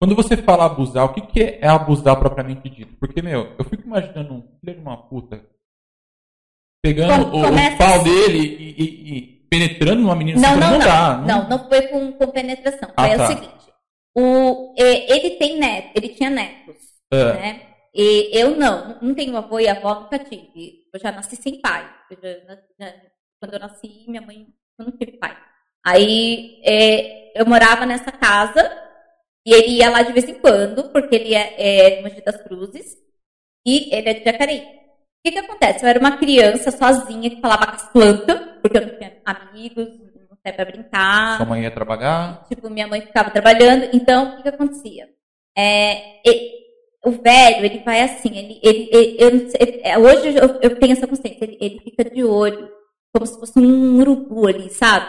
Quando 0.00 0.14
você 0.16 0.36
fala 0.38 0.64
abusar, 0.64 1.04
o 1.04 1.12
que, 1.12 1.20
que 1.20 1.42
é 1.60 1.68
abusar 1.68 2.16
propriamente 2.18 2.70
dito? 2.70 2.94
Porque, 2.98 3.20
meu, 3.20 3.52
eu 3.58 3.64
fico 3.66 3.82
imaginando 3.86 4.32
um 4.32 4.42
filho 4.60 4.76
de 4.76 4.80
uma 4.80 4.96
puta 4.96 5.42
pegando 6.82 7.30
Com- 7.30 7.36
o, 7.38 7.40
o 7.40 7.76
pau 7.78 7.94
assim. 7.96 8.04
dele 8.04 8.38
e, 8.38 8.82
e- 8.82 9.18
e 9.18 9.22
penetrando 9.50 10.02
numa 10.02 10.14
menina 10.16 10.40
Não, 10.40 10.50
assim, 10.50 10.60
não, 10.60 10.70
não, 10.70 10.78
não. 10.78 10.86
dá. 10.86 11.16
Não, 11.18 11.48
não 11.48 11.68
foi 11.68 11.82
com, 11.88 12.12
com 12.12 12.26
penetração. 12.28 12.90
Ah, 12.96 13.08
Foi 13.08 13.16
tá. 13.16 13.24
o 13.24 13.26
seguinte. 13.28 13.65
O, 14.16 14.74
é, 14.78 15.12
ele 15.14 15.30
tem 15.36 15.58
neto, 15.58 15.90
ele 15.94 16.08
tinha 16.10 16.30
netos, 16.30 16.76
É. 17.12 17.24
né? 17.34 17.60
E 17.94 18.30
eu 18.32 18.56
não, 18.56 18.98
não 19.00 19.14
tenho 19.14 19.36
avô 19.36 19.58
e 19.60 19.68
avó, 19.68 20.00
nunca 20.00 20.18
tive. 20.18 20.84
Eu 20.92 21.00
já 21.00 21.12
nasci 21.12 21.36
sem 21.36 21.60
pai. 21.60 21.88
Eu 22.10 22.18
já- 22.22 22.56
já- 22.80 22.94
quando 23.40 23.54
eu 23.54 23.60
nasci, 23.60 24.04
minha 24.08 24.22
mãe 24.22 24.46
não 24.78 24.90
teve 24.92 25.12
pai. 25.18 25.36
Aí 25.84 26.60
é, 26.64 27.40
eu 27.40 27.46
morava 27.46 27.84
nessa 27.86 28.10
casa 28.12 28.62
e 29.46 29.52
ele 29.54 29.76
ia 29.78 29.90
lá 29.90 30.02
de 30.02 30.12
vez 30.12 30.28
em 30.28 30.34
quando, 30.40 30.90
porque 30.90 31.14
ele 31.14 31.34
é, 31.34 31.54
é 31.58 31.96
de 31.96 32.02
Mogi 32.02 32.20
das 32.22 32.36
Cruzes 32.42 32.96
e 33.66 33.94
ele 33.94 34.08
é 34.08 34.14
de 34.14 34.24
Jacareí. 34.24 34.60
O 34.60 35.22
que 35.24 35.32
que 35.32 35.38
acontece? 35.38 35.84
Eu 35.84 35.88
era 35.88 35.98
uma 36.00 36.16
criança 36.18 36.70
sozinha 36.70 37.30
que 37.30 37.40
falava 37.40 37.66
com 37.66 37.72
as 37.72 37.92
plantas, 37.92 38.40
porque 38.62 38.78
eu 38.78 38.86
não 38.86 38.96
tinha 38.98 39.20
amigos, 39.24 39.88
não 40.46 40.52
tinha 40.52 40.52
pra 40.52 40.64
brincar. 40.64 41.36
Sua 41.36 41.46
mãe 41.46 41.62
ia 41.62 41.70
trabalhar. 41.70 42.44
Tipo, 42.48 42.70
minha 42.70 42.86
mãe 42.86 43.00
ficava 43.00 43.30
trabalhando. 43.30 43.88
Então, 43.92 44.24
o 44.32 44.36
que, 44.36 44.42
que 44.42 44.48
acontecia? 44.48 45.06
É, 45.56 46.20
e- 46.28 46.56
o 47.04 47.10
velho, 47.12 47.64
ele 47.64 47.82
vai 47.84 48.00
assim, 48.02 48.36
ele, 48.36 48.60
ele, 48.62 48.88
ele- 48.92 49.16
eu 49.20 49.48
sei, 49.50 49.60
ele- 49.60 49.80
é, 49.84 49.96
hoje 49.96 50.28
eu, 50.36 50.58
eu 50.60 50.76
tenho 50.78 50.92
essa 50.92 51.06
consciência, 51.06 51.44
ele, 51.44 51.56
ele 51.60 51.80
fica 51.80 52.04
de 52.04 52.24
olho 52.24 52.68
como 53.14 53.24
se 53.24 53.38
fosse 53.38 53.58
um 53.60 53.98
urubu 54.00 54.48
ali, 54.48 54.68
sabe? 54.70 55.06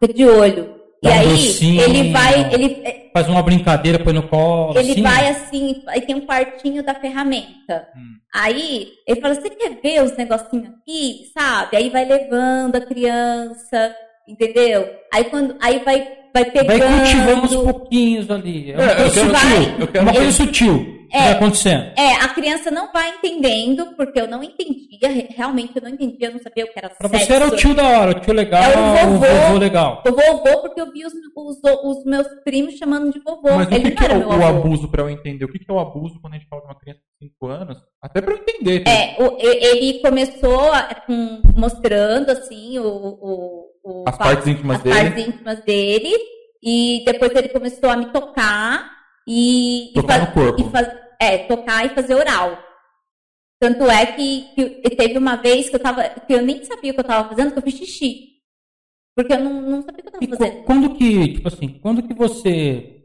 Fica 0.00 0.14
de 0.14 0.24
olho. 0.24 0.78
Dá 1.02 1.10
e 1.10 1.12
um 1.12 1.20
aí 1.20 1.28
docinho. 1.28 1.82
ele 1.82 2.12
vai, 2.12 2.54
ele, 2.54 3.10
Faz 3.12 3.28
uma 3.28 3.42
brincadeira, 3.42 3.98
põe 3.98 4.12
no 4.12 4.28
colo. 4.28 4.78
ele 4.78 4.92
assim. 4.92 5.02
vai 5.02 5.28
assim, 5.28 5.82
aí 5.88 6.00
tem 6.02 6.14
um 6.14 6.24
quartinho 6.26 6.82
da 6.84 6.94
ferramenta. 6.94 7.88
Hum. 7.96 8.18
Aí 8.32 8.92
ele 9.06 9.20
fala, 9.20 9.34
você 9.34 9.50
quer 9.50 9.80
ver 9.82 10.02
os 10.04 10.16
negocinhos 10.16 10.68
aqui, 10.68 11.30
sabe? 11.36 11.76
Aí 11.76 11.90
vai 11.90 12.04
levando 12.04 12.76
a 12.76 12.80
criança, 12.80 13.94
entendeu? 14.28 14.88
Aí 15.12 15.24
quando, 15.24 15.56
aí 15.60 15.78
vai, 15.84 16.06
vai 16.34 16.44
pegando. 16.44 16.78
Vai 16.78 16.80
cultivando 16.98 17.42
aos 17.42 17.56
pouquinhos 17.72 18.30
ali. 18.30 18.72
É 18.72 18.76
uma 18.76 18.84
É, 18.84 18.92
eu 18.92 18.96
coisa 18.96 19.14
quero- 19.14 19.36
sutil. 19.36 19.74
eu 19.80 19.86
quero- 19.88 20.04
uma 20.04 20.12
coisa 20.14 20.32
sutil. 20.32 20.84
que 20.84 21.00
É. 21.12 21.18
Vai 21.24 21.32
acontecendo. 21.32 21.92
É, 21.98 22.12
a 22.22 22.28
criança 22.28 22.70
não 22.70 22.92
vai 22.92 23.10
entendendo, 23.16 23.96
porque 23.96 24.20
eu 24.20 24.28
não 24.28 24.44
entendia, 24.44 25.08
re- 25.08 25.26
realmente 25.36 25.72
eu 25.74 25.82
não 25.82 25.88
entendia, 25.90 26.28
eu 26.28 26.32
não 26.34 26.38
sabia 26.38 26.64
o 26.64 26.68
que 26.68 26.78
era 26.78 26.88
Pra 26.88 27.08
sexo. 27.08 27.26
você 27.26 27.32
era 27.32 27.48
o 27.48 27.56
tio 27.56 27.74
da 27.74 27.82
hora, 27.82 28.10
o 28.12 28.20
tio 28.20 28.32
legal, 28.32 28.62
É 28.62 28.76
o 28.76 29.08
o 29.08 29.12
vovô. 29.18 29.26
vovô 29.26 29.58
legal. 29.58 30.04
O 30.06 30.12
vovô, 30.12 30.60
porque 30.62 30.80
eu 30.80 30.92
vi 30.92 31.04
os, 31.04 31.12
os, 31.36 31.56
os 31.82 32.04
meus 32.04 32.28
primos 32.44 32.74
chamando 32.74 33.12
de 33.12 33.18
vovô. 33.18 33.50
Mas 33.56 33.66
o 33.66 33.74
Ele 33.74 33.90
que, 33.90 33.90
não 33.90 33.96
que 33.96 34.04
é 34.04 34.14
o, 34.14 34.18
meu 34.20 34.38
o 34.38 34.46
abuso 34.46 34.88
pra 34.88 35.02
eu 35.02 35.10
entender? 35.10 35.44
O 35.44 35.48
que, 35.50 35.58
que 35.58 35.68
é 35.68 35.74
o 35.74 35.80
abuso 35.80 36.20
quando 36.20 36.34
a 36.34 36.36
gente 36.36 36.46
fala 36.48 36.62
de 36.62 36.68
uma 36.68 36.78
criança 36.78 37.00
de 37.20 37.26
5 37.26 37.46
anos? 37.48 37.78
Até 38.00 38.20
pra 38.20 38.32
eu 38.34 38.38
entender. 38.38 38.84
É, 38.86 39.16
o- 39.20 39.36
e- 39.36 39.64
ele 39.66 39.98
começou 39.98 40.72
a- 40.72 40.94
com- 41.08 41.42
mostrando 41.56 42.30
assim 42.30 42.78
o, 42.78 42.84
o, 42.86 43.64
o- 43.82 44.04
As 44.06 44.16
partes 44.18 44.46
íntimas 44.46 44.76
as 44.78 44.82
dele. 44.82 44.94
partes 45.00 45.26
íntimas 45.28 45.60
dele 45.64 46.16
e 46.62 47.02
depois 47.06 47.34
ele 47.34 47.48
começou 47.48 47.90
a 47.90 47.96
me 47.96 48.06
tocar 48.12 48.90
e, 49.26 49.90
e 49.90 49.94
Tocar 49.94 50.20
fa- 50.20 50.26
no 50.26 50.32
corpo. 50.32 50.60
e 50.60 50.70
faz- 50.70 51.00
é 51.20 51.38
tocar 51.46 51.84
e 51.86 51.90
fazer 51.90 52.14
oral. 52.14 52.58
Tanto 53.60 53.84
é 53.90 54.06
que, 54.06 54.42
que 54.54 54.96
teve 54.96 55.18
uma 55.18 55.36
vez 55.36 55.68
que 55.68 55.76
eu 55.76 55.80
tava 55.80 56.08
que 56.08 56.32
eu 56.32 56.40
nem 56.42 56.64
sabia 56.64 56.92
o 56.92 56.94
que 56.94 57.00
eu 57.00 57.04
tava 57.04 57.28
fazendo, 57.28 57.52
que 57.52 57.58
eu 57.58 57.62
fiz 57.62 57.74
xixi. 57.74 58.28
Porque 59.14 59.34
eu 59.34 59.40
não, 59.40 59.60
não 59.60 59.82
sabia 59.82 60.02
o 60.06 60.10
que 60.10 60.16
eu 60.16 60.22
E 60.22 60.26
tava 60.26 60.36
qu- 60.38 60.44
fazendo. 60.44 60.64
quando 60.64 60.94
que, 60.94 61.32
tipo 61.34 61.48
assim, 61.48 61.68
quando 61.80 62.02
que 62.02 62.14
você 62.14 63.04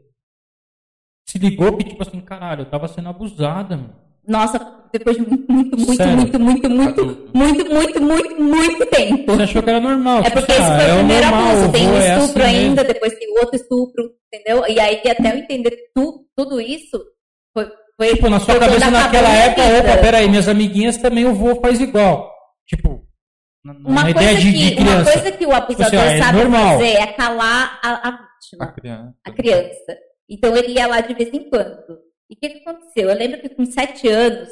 se 1.28 1.38
ligou 1.38 1.76
que, 1.76 1.84
tipo 1.84 2.02
assim, 2.02 2.20
caralho, 2.20 2.62
eu 2.62 2.70
tava 2.70 2.88
sendo 2.88 3.08
abusada, 3.08 3.76
mano? 3.76 3.94
Nossa, 4.26 4.75
depois 4.92 5.16
de 5.16 5.22
muito, 5.22 5.52
muito, 5.52 5.76
muito, 5.76 6.06
muito, 6.06 6.38
muito, 6.40 6.70
muito, 6.70 7.04
muito, 7.34 7.70
muito, 7.70 8.02
muito, 8.02 8.42
muito 8.42 8.86
tempo. 8.86 9.32
Você 9.32 9.42
achou 9.42 9.62
que 9.62 9.70
era 9.70 9.80
normal? 9.80 10.20
É 10.20 10.22
tipo 10.24 10.38
porque 10.38 10.52
assim, 10.52 10.62
esse 10.62 10.70
ah, 10.72 10.78
foi 10.80 10.88
é 10.88 10.92
o 10.92 10.96
primeiro 10.96 11.26
abuso. 11.26 11.72
Tem 11.72 11.88
um 11.88 11.96
é 11.96 12.18
estupro 12.18 12.42
assim 12.42 12.56
ainda, 12.56 12.84
depois 12.84 13.14
tem 13.14 13.28
outro 13.38 13.56
estupro, 13.56 14.10
entendeu? 14.32 14.64
E 14.68 14.80
aí 14.80 14.96
até 15.08 15.32
eu 15.32 15.38
entender 15.38 15.76
tu, 15.94 16.26
tudo 16.36 16.60
isso 16.60 17.02
foi. 17.52 17.68
foi 17.96 18.08
Tipo, 18.14 18.30
na 18.30 18.40
sua 18.40 18.58
cabeça 18.58 18.90
naquela 18.90 19.28
época, 19.28 19.62
opa, 19.78 19.98
peraí, 20.00 20.28
minhas 20.28 20.48
amiguinhas 20.48 20.96
também 20.96 21.24
o 21.26 21.34
vô 21.34 21.56
faz 21.56 21.80
igual. 21.80 22.32
Tipo, 22.66 23.06
Uma 23.64 24.10
ideia 24.10 24.32
coisa, 24.32 24.40
de, 24.40 24.52
que, 24.52 24.74
de 24.74 24.82
uma 24.82 25.04
coisa 25.04 25.32
que 25.32 25.46
o 25.46 25.52
abusador 25.52 25.86
assim, 25.86 25.96
ó, 25.96 26.00
é 26.10 26.18
sabe 26.18 26.38
normal. 26.38 26.78
fazer 26.78 26.92
é 26.96 27.06
calar 27.08 27.80
a, 27.82 27.90
a 27.90 28.08
A 28.08 28.12
vítima, 28.12 28.72
criança. 28.72 29.14
a 29.24 29.30
criança. 29.32 29.98
Então 30.28 30.56
ele 30.56 30.72
ia 30.72 30.86
lá 30.86 31.00
de 31.00 31.14
vez 31.14 31.32
em 31.32 31.48
quando. 31.48 31.98
E 32.28 32.34
o 32.34 32.38
que, 32.40 32.48
que 32.48 32.68
aconteceu? 32.68 33.08
Eu 33.08 33.16
lembro 33.16 33.40
que 33.40 33.48
com 33.48 33.64
sete 33.64 34.08
anos 34.08 34.48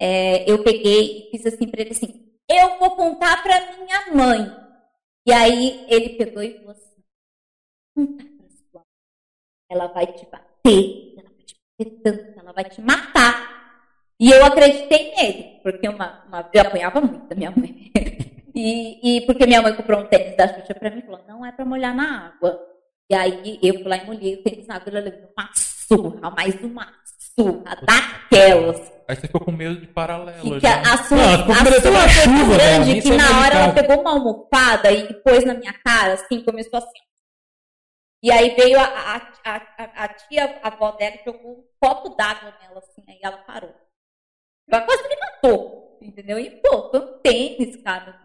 é, 0.00 0.50
eu 0.50 0.64
peguei 0.64 1.28
e 1.28 1.30
fiz 1.30 1.44
assim 1.46 1.68
pra 1.68 1.82
ele 1.82 1.90
assim: 1.90 2.32
eu 2.48 2.78
vou 2.78 2.92
contar 2.92 3.42
pra 3.42 3.76
minha 3.76 4.14
mãe. 4.14 4.56
E 5.26 5.32
aí 5.32 5.84
ele 5.88 6.16
pegou 6.16 6.42
e 6.42 6.54
falou 6.54 6.70
assim: 6.70 7.02
conta 7.94 8.24
pra 8.24 8.48
sua 8.48 8.80
mãe. 8.80 8.84
Ela 9.70 9.86
vai 9.88 10.06
te 10.06 10.26
bater, 10.26 11.14
ela 11.18 11.28
vai 11.28 11.44
te 11.44 11.56
bater 11.78 12.02
tanto, 12.02 12.40
ela 12.40 12.52
vai 12.52 12.64
te 12.64 12.80
matar. 12.80 13.60
E 14.18 14.30
eu 14.30 14.44
acreditei 14.44 15.14
nele, 15.14 15.60
porque 15.62 15.88
uma, 15.88 16.24
uma, 16.26 16.50
eu 16.52 16.60
apanhava 16.62 17.00
muito 17.00 17.28
da 17.28 17.36
minha 17.36 17.50
mãe. 17.50 17.90
E, 18.52 19.18
e 19.18 19.26
porque 19.26 19.46
minha 19.46 19.62
mãe 19.62 19.74
comprou 19.74 20.00
um 20.00 20.06
tênis 20.06 20.36
da 20.36 20.48
Xuxa 20.48 20.74
pra 20.74 20.90
mim 20.90 20.98
e 20.98 21.02
falou: 21.02 21.24
não 21.26 21.46
é 21.46 21.52
pra 21.52 21.64
molhar 21.64 21.94
na 21.94 22.26
água. 22.26 22.60
E 23.08 23.14
aí 23.14 23.60
eu 23.62 23.74
fui 23.74 23.84
lá 23.84 23.96
e 23.96 24.04
molhei 24.04 24.34
o 24.34 24.42
tênis 24.42 24.66
na 24.66 24.74
água 24.74 24.92
e 24.92 24.96
ela 24.96 25.04
levou 25.04 25.30
uma 25.38 25.50
surra, 25.54 26.30
mais 26.32 26.60
uma 26.60 26.92
surra 27.36 27.78
daquelas. 27.86 28.99
Aí 29.10 29.16
você 29.16 29.26
ficou 29.26 29.40
com 29.40 29.50
medo 29.50 29.80
de 29.80 29.88
paralelo. 29.88 30.40
Que, 30.40 30.60
que 30.60 30.60
já. 30.60 30.76
a, 30.76 30.94
a 30.94 31.02
sua, 31.02 31.16
Não, 31.16 31.34
a 31.34 31.36
sua 31.36 31.64
da 31.64 31.64
foi 31.64 31.80
tão 31.80 32.08
chuva, 32.08 32.56
né? 32.56 32.64
grande 32.64 32.92
Nem 32.92 33.02
que 33.02 33.10
na 33.10 33.40
hora 33.40 33.54
ela 33.56 33.72
pegou 33.72 34.00
uma 34.00 34.12
almofada 34.12 34.92
e 34.92 35.12
pôs 35.14 35.44
na 35.44 35.54
minha 35.54 35.72
cara, 35.72 36.12
assim, 36.12 36.44
começou 36.44 36.78
assim. 36.78 37.00
E 38.22 38.30
aí 38.30 38.54
veio 38.54 38.78
a, 38.78 38.84
a, 38.84 39.16
a, 39.44 39.56
a, 39.56 40.04
a 40.04 40.08
tia, 40.08 40.60
a 40.62 40.68
avó 40.68 40.92
dela, 40.92 41.16
e 41.16 41.24
jogou 41.24 41.58
um 41.58 41.64
copo 41.80 42.10
d'água 42.10 42.54
nela, 42.62 42.78
assim, 42.78 43.02
aí 43.08 43.18
ela 43.20 43.38
parou. 43.38 43.74
Ela 44.70 44.82
quase 44.82 45.08
me 45.08 45.16
matou, 45.16 45.98
entendeu? 46.00 46.38
E, 46.38 46.50
pô, 46.60 46.88
foi 46.90 47.00
um 47.00 47.18
tênis, 47.18 47.82
cara. 47.82 48.16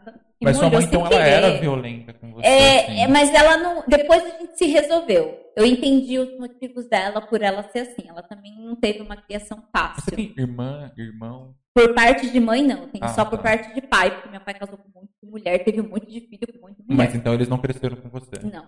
Mas 0.41 0.57
sua 0.57 0.69
mãe, 0.69 0.83
então, 0.83 1.05
ela 1.07 1.25
era 1.25 1.57
violenta 1.59 2.13
com 2.13 2.31
você. 2.33 2.45
É, 2.45 2.83
assim. 2.85 3.01
é, 3.01 3.07
mas 3.07 3.33
ela 3.33 3.57
não. 3.57 3.83
Depois 3.87 4.23
a 4.23 4.37
gente 4.37 4.57
se 4.57 4.65
resolveu. 4.65 5.39
Eu 5.55 5.65
entendi 5.65 6.19
os 6.19 6.37
motivos 6.37 6.87
dela 6.89 7.21
por 7.21 7.41
ela 7.41 7.63
ser 7.69 7.79
assim. 7.79 8.07
Ela 8.07 8.21
também 8.21 8.53
não 8.59 8.75
teve 8.75 9.01
uma 9.01 9.15
criação 9.15 9.57
Você 9.59 9.67
fácil. 9.71 10.15
tem 10.15 10.33
irmã, 10.37 10.91
irmão? 10.97 11.55
Por 11.73 11.93
parte 11.93 12.29
de 12.29 12.39
mãe, 12.39 12.61
não. 12.61 12.87
Tem 12.89 13.01
Ah, 13.03 13.07
só 13.09 13.23
por 13.25 13.37
tá. 13.37 13.43
parte 13.43 13.73
de 13.73 13.81
pai, 13.81 14.11
porque 14.13 14.29
meu 14.29 14.41
pai 14.41 14.53
casou 14.53 14.77
com 14.77 14.89
muito 14.99 15.11
de 15.23 15.29
mulher, 15.29 15.63
teve 15.63 15.81
um 15.81 15.87
monte 15.89 16.07
de 16.07 16.21
filho 16.21 16.47
com 16.53 16.67
muito 16.67 16.77
de 16.81 16.83
mulher. 16.83 17.05
Mas 17.05 17.15
então 17.15 17.33
eles 17.33 17.47
não 17.47 17.57
cresceram 17.57 17.95
com 17.97 18.09
você. 18.09 18.39
Não. 18.43 18.67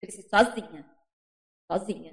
Cresci 0.00 0.22
sozinha. 0.28 0.84
Sozinha. 1.70 2.12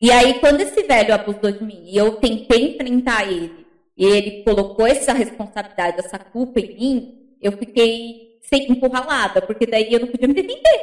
E 0.00 0.10
aí, 0.12 0.38
quando 0.40 0.60
esse 0.60 0.82
velho 0.82 1.14
abusou 1.14 1.50
de 1.50 1.64
mim 1.64 1.84
e 1.86 1.96
eu 1.96 2.16
tentei 2.16 2.74
enfrentar 2.74 3.30
ele, 3.30 3.66
e 3.96 4.04
ele 4.04 4.44
colocou 4.44 4.86
essa 4.86 5.12
responsabilidade, 5.12 5.98
essa 5.98 6.18
culpa 6.18 6.60
em 6.60 6.76
mim, 6.76 7.36
eu 7.40 7.52
fiquei 7.52 8.35
sem 8.48 8.70
encurralada, 8.70 9.42
porque 9.42 9.66
daí 9.66 9.92
eu 9.92 10.00
não 10.00 10.08
podia 10.08 10.28
me 10.28 10.34
defender. 10.34 10.80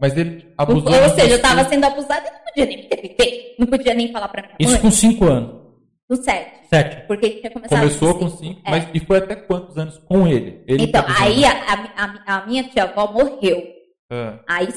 Mas 0.00 0.16
ele 0.16 0.52
abusou 0.58 0.92
Ou 0.92 1.08
de 1.08 1.14
seja, 1.14 1.32
eu 1.32 1.36
estava 1.36 1.64
sendo 1.64 1.84
abusada 1.84 2.28
e 2.28 2.30
não 2.32 2.40
podia 2.44 2.66
nem 2.66 2.76
me 2.76 2.88
defender. 2.88 3.54
Não 3.58 3.66
podia 3.66 3.94
nem 3.94 4.12
falar 4.12 4.28
pra 4.28 4.42
minha 4.42 4.56
Isso 4.60 4.80
com 4.80 4.90
5 4.90 5.24
anos. 5.24 5.66
No 6.08 6.16
sete. 6.16 6.68
7. 6.68 7.06
Porque 7.08 7.26
ele 7.26 7.34
tinha 7.40 7.50
começado 7.50 7.78
Começou 7.80 8.14
com 8.14 8.20
com 8.20 8.28
cinco. 8.28 8.60
5, 8.60 8.60
É. 8.64 8.70
mas 8.70 8.88
e 8.94 9.00
foi 9.00 9.18
até 9.18 9.34
quantos 9.34 9.76
anos 9.76 9.98
com 9.98 10.26
ele? 10.28 10.62
ele 10.68 10.84
Então, 10.84 11.02
tá 11.02 11.14
aí 11.22 11.44
a, 11.44 11.50
a- 11.56 12.42
a 12.42 12.46
minha 12.46 12.62
tia-avó 12.64 13.10
morreu. 13.10 13.66
Ah, 14.12 14.38
Aí, 14.46 14.68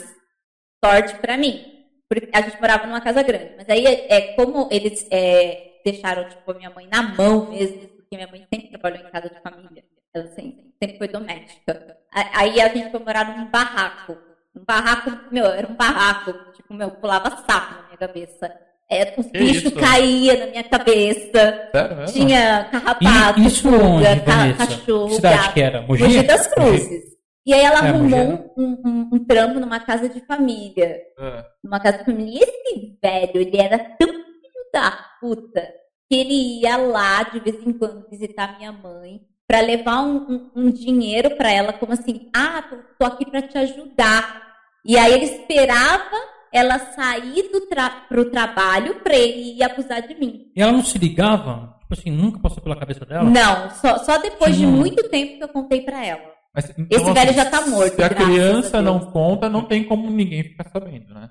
sorte 0.83 1.15
pra 1.19 1.37
mim. 1.37 1.61
Porque 2.09 2.27
a 2.33 2.41
gente 2.41 2.59
morava 2.59 2.87
numa 2.87 3.01
casa 3.01 3.21
grande. 3.21 3.51
Mas 3.57 3.69
aí, 3.69 3.85
é, 3.85 4.33
como 4.33 4.67
eles 4.71 5.05
é, 5.11 5.73
deixaram, 5.85 6.27
tipo, 6.29 6.49
a 6.49 6.53
minha 6.55 6.69
mãe 6.71 6.87
na 6.91 7.03
mão 7.03 7.51
mesmo, 7.51 7.77
porque 7.89 8.15
minha 8.15 8.27
mãe 8.27 8.43
sempre 8.51 8.69
trabalhou 8.69 9.07
em 9.07 9.11
casa 9.11 9.29
de 9.29 9.39
família. 9.41 9.83
Ela 10.15 10.27
sempre, 10.29 10.73
sempre 10.81 10.97
foi 10.97 11.07
doméstica. 11.09 11.97
Aí 12.11 12.59
a 12.61 12.69
gente 12.69 12.91
foi 12.91 12.99
morar 12.99 13.37
num 13.37 13.45
barraco. 13.45 14.17
Um 14.55 14.63
barraco, 14.65 15.11
meu, 15.31 15.45
era 15.45 15.67
um 15.67 15.75
barraco. 15.75 16.33
Tipo, 16.53 16.73
meu, 16.73 16.89
pulava 16.91 17.29
sapo 17.47 17.75
na 17.75 17.83
minha 17.87 17.97
cabeça. 17.97 18.51
É, 18.91 19.13
os 19.17 19.27
bichos 19.27 19.71
caíam 19.73 20.39
na 20.39 20.47
minha 20.47 20.63
cabeça. 20.63 21.69
sério? 21.71 22.05
Tinha 22.11 22.63
carrapato, 22.71 23.39
E 23.39 23.45
isso 23.45 23.69
pulga, 23.69 23.85
onde, 23.85 24.19
ca- 24.21 24.53
cachorro, 24.57 25.09
cidade 25.11 25.37
gato. 25.37 25.53
que 25.53 25.61
era? 25.61 25.81
Mogi? 25.83 26.03
Mogi 26.03 26.23
das 26.23 26.47
Cruzes. 26.47 27.03
E 27.45 27.53
aí 27.53 27.61
ela 27.61 27.87
É, 27.87 27.93
Mogi 27.93 28.15
arrumou 28.15 28.53
um, 28.57 28.81
um, 28.85 29.09
um 29.13 29.25
trampo 29.25 29.59
numa 29.59 29.79
casa 29.79 30.09
de 30.09 30.19
família. 30.21 30.99
Ah, 31.19 31.45
Numa 31.63 31.79
casa 31.79 31.99
de 31.99 32.05
família. 32.05 32.33
E 32.33 32.43
esse 32.43 32.97
velho, 33.01 33.31
ele 33.41 33.57
era 33.61 33.77
tão 33.77 34.07
filho 34.07 34.69
da 34.73 34.91
puta 35.21 35.61
que 36.09 36.15
ele 36.15 36.59
ia 36.61 36.75
lá 36.77 37.21
de 37.23 37.39
vez 37.39 37.55
em 37.65 37.71
quando 37.73 38.09
visitar 38.09 38.57
minha 38.57 38.71
mãe 38.71 39.21
pra 39.49 39.61
levar 39.61 40.01
um, 40.03 40.15
um- 40.31 40.51
um 40.55 40.69
dinheiro 40.71 41.31
pra 41.35 41.51
ela, 41.51 41.73
como 41.73 41.91
assim, 41.91 42.29
ah, 42.35 42.63
tô, 42.99 43.03
aqui 43.05 43.25
pra 43.25 43.41
te 43.41 43.57
ajudar. 43.57 44.43
E 44.85 44.95
aí 44.95 45.11
ele 45.11 45.25
esperava 45.25 46.15
ela 46.53 46.77
sair 46.77 47.49
do 47.51 47.61
tra 47.61 47.89
pro 48.07 48.29
trabalho 48.29 48.99
pra 49.01 49.15
ele 49.15 49.57
ir 49.57 49.63
abusar 49.63 50.03
de 50.07 50.13
mim. 50.13 50.51
E 50.55 50.61
ela 50.61 50.71
não 50.71 50.83
se 50.83 50.99
ligava? 50.99 51.75
Tipo 51.81 51.93
assim, 51.99 52.11
nunca 52.11 52.39
passou 52.39 52.61
pela 52.61 52.75
cabeça 52.75 53.03
dela? 53.07 53.23
Não, 53.23 53.71
só, 53.71 53.97
só 53.97 54.19
depois 54.19 54.55
de 54.55 54.65
Hum. 54.67 54.71
muito 54.71 55.09
tempo 55.09 55.37
que 55.37 55.43
eu 55.43 55.49
contei 55.49 55.81
pra 55.81 56.05
ela. 56.05 56.21
mas, 56.53 56.69
então, 56.77 56.85
Esse 56.91 57.11
velho 57.11 57.33
já 57.33 57.45
tá 57.45 57.61
morto, 57.65 57.95
Se 57.95 58.03
a 58.03 58.09
criança 58.09 58.77
a 58.77 58.81
não 58.83 58.99
conta, 59.11 59.49
não 59.49 59.63
tem 59.65 59.83
como 59.83 60.09
ninguém 60.11 60.43
ficar 60.43 60.69
sabendo, 60.69 61.11
né? 61.13 61.29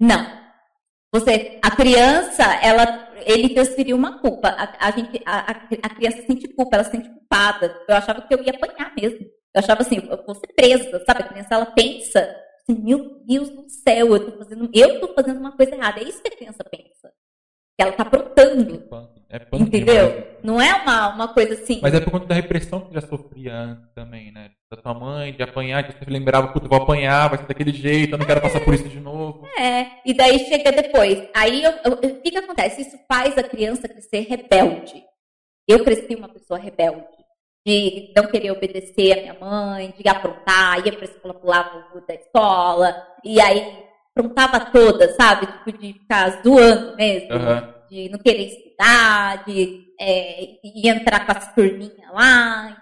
Não. 0.00 0.26
Você, 1.12 1.58
a 1.62 1.70
criança, 1.72 2.42
ela, 2.62 3.09
ele 3.26 3.54
transferiu 3.54 3.96
uma 3.96 4.20
culpa. 4.20 4.48
A, 4.48 4.88
a 4.88 4.90
gente, 4.90 5.22
a, 5.26 5.50
a- 5.50 5.94
criança 5.94 6.22
sente 6.26 6.48
culpa, 6.48 6.76
ela 6.76 6.84
se 6.84 6.90
sente 6.92 7.08
culpada. 7.08 7.80
Eu 7.88 7.94
achava 7.96 8.22
que 8.22 8.34
eu 8.34 8.42
ia 8.42 8.52
apanhar 8.52 8.94
mesmo. 8.94 9.20
Eu 9.20 9.58
achava 9.58 9.82
assim, 9.82 9.96
eu 9.96 10.24
vou 10.24 10.34
ser 10.34 10.46
presa, 10.54 11.02
sabe? 11.04 11.22
A 11.22 11.28
criança, 11.28 11.54
ela 11.54 11.66
pensa, 11.66 12.20
assim, 12.62 12.80
meu 12.80 13.20
Deus 13.24 13.50
do 13.50 13.68
céu, 13.68 14.14
eu 14.14 14.30
tô 14.30 14.38
fazendo, 14.38 14.70
eu 14.72 15.00
tô 15.00 15.14
fazendo 15.14 15.40
uma 15.40 15.56
coisa 15.56 15.74
errada. 15.74 16.00
É 16.00 16.04
isso 16.04 16.22
que 16.22 16.28
a 16.28 16.36
criança 16.36 16.62
pensa. 16.64 17.12
Que 17.76 17.82
ela 17.82 17.92
tá 17.92 18.02
aprontando, 18.04 18.88
É 19.32 19.38
punk 19.38 19.62
entendeu? 19.62 20.08
demais. 20.08 20.24
Não 20.42 20.60
é 20.60 20.74
uma, 20.82 21.14
uma 21.14 21.28
coisa 21.28 21.54
assim. 21.54 21.78
Mas 21.80 21.94
é 21.94 22.00
por 22.00 22.10
conta 22.10 22.26
da 22.26 22.34
repressão 22.34 22.80
que 22.80 22.92
já 22.92 23.00
sofria 23.00 23.54
antes 23.54 23.88
também, 23.94 24.32
né? 24.32 24.50
Da 24.68 24.76
tua 24.76 24.92
mãe, 24.92 25.32
de 25.32 25.42
apanhar, 25.42 25.84
que 25.84 26.04
você 26.04 26.10
lembrava, 26.10 26.48
puta, 26.48 26.66
vou 26.66 26.78
apanhar, 26.82 27.28
vai 27.28 27.38
ser 27.38 27.46
daquele 27.46 27.72
jeito, 27.72 28.14
eu 28.14 28.18
não 28.18 28.26
quero 28.26 28.40
passar 28.40 28.60
por 28.60 28.74
isso 28.74 28.88
de 28.88 28.98
novo. 28.98 29.46
É, 29.56 29.86
e 30.04 30.12
daí 30.12 30.38
chega 30.40 30.72
depois. 30.72 31.28
Aí 31.34 31.62
o 31.86 31.96
que, 32.20 32.30
que 32.30 32.38
acontece? 32.38 32.82
Isso 32.82 32.98
faz 33.06 33.38
a 33.38 33.42
criança 33.44 33.88
crescer 33.88 34.26
rebelde. 34.28 35.02
Eu 35.68 35.84
cresci 35.84 36.16
uma 36.16 36.28
pessoa 36.28 36.58
rebelde. 36.58 37.04
de 37.64 38.12
não 38.16 38.26
querer 38.26 38.50
obedecer 38.50 39.12
a 39.12 39.20
minha 39.20 39.36
mãe, 39.38 39.94
de 39.96 40.08
aprontar, 40.08 40.84
ia 40.84 40.92
pra 40.92 41.04
escola, 41.04 41.34
pulava 41.34 41.86
o 41.94 42.00
da 42.00 42.14
escola, 42.14 43.06
e 43.24 43.40
aí 43.40 43.84
aprontava 44.16 44.60
toda, 44.72 45.12
sabe? 45.14 45.46
Tipo, 45.46 45.78
de 45.78 45.92
ficar 45.92 46.42
zoando 46.42 46.96
mesmo, 46.96 47.32
Aham. 47.32 47.79
De 47.90 48.08
não 48.08 48.18
querer 48.18 48.46
estudar, 48.46 49.44
de 49.44 49.84
é, 50.00 50.42
ir 50.64 50.88
entrar 50.88 51.26
com 51.26 51.32
as 51.32 51.54
turminhas 51.54 52.10
lá. 52.12 52.76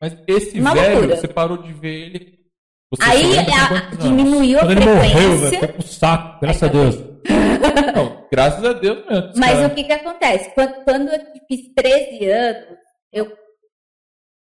Mas 0.00 0.16
esse 0.26 0.58
Uma 0.58 0.74
velho, 0.74 0.92
loucura. 0.98 1.16
você 1.16 1.28
parou 1.28 1.58
de 1.58 1.72
ver 1.74 2.06
ele. 2.06 2.40
Aí 3.02 3.22
lembra 3.22 3.52
a- 3.54 3.94
diminuiu 3.96 4.58
a 4.58 4.62
Quando 4.62 4.72
ele 4.72 4.80
morreu, 4.84 5.02
velho, 5.02 5.38
frequência. 5.38 5.58
foi 5.58 5.68
pro 5.68 5.82
saco, 5.82 6.40
graças 6.40 6.62
a 6.62 6.66
Aí, 6.66 6.72
Deus. 6.72 6.96
Não, 7.94 8.26
graças 8.32 8.64
a 8.64 8.72
Deus 8.72 9.06
mesmo. 9.06 9.32
Mas 9.36 9.52
cara. 9.52 9.66
o 9.68 9.74
que 9.74 9.84
que 9.84 9.92
acontece? 9.92 10.50
Quando, 10.54 10.84
quando 10.84 11.08
eu 11.12 11.20
fiz 11.46 11.72
13 11.76 12.30
anos, 12.30 12.78
eu. 13.12 13.32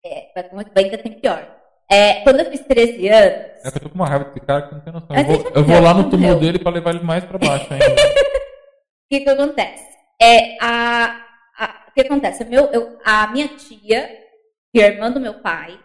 É, 0.06 0.32
vai- 0.34 0.66
ainda 0.76 0.98
tem 0.98 1.12
pior. 1.20 1.56
É, 1.92 2.22
quando 2.22 2.40
eu 2.40 2.46
fiz 2.52 2.62
13 2.62 3.08
anos, 3.10 3.46
É 3.66 3.72
que 3.72 3.78
eu 3.78 3.82
tô 3.82 3.90
com 3.90 3.96
uma 3.96 4.08
raiva 4.08 4.26
desse 4.26 4.40
cara 4.46 4.62
que 4.68 4.74
não 4.76 4.82
tem 4.82 4.94
noção. 4.94 5.08
Mas 5.10 5.28
Eu 5.30 5.38
vou, 5.44 5.52
eu 5.56 5.64
vou 5.64 5.80
lá 5.82 5.94
no 5.94 6.10
túmulo 6.10 6.40
dele 6.40 6.60
pra 6.60 6.72
levar 6.72 6.96
ele 6.96 7.04
mais 7.04 7.24
pra 7.26 7.38
baixo 7.38 7.68
ainda. 7.72 7.86
o 9.12 9.16
que 9.16 9.22
que 9.22 9.30
acontece? 9.30 9.88
É, 10.22 10.58
a, 10.64 11.26
a- 11.58 11.86
o 11.90 11.92
que 11.94 12.02
acontece? 12.02 12.44
Meu, 12.46 12.66
eu- 12.72 12.98
a 13.04 13.28
minha 13.28 13.48
tia, 13.50 14.08
que 14.74 14.82
é 14.82 14.86
a 14.86 14.88
irmã 14.94 15.12
do 15.12 15.20
meu 15.20 15.42
pai, 15.42 15.80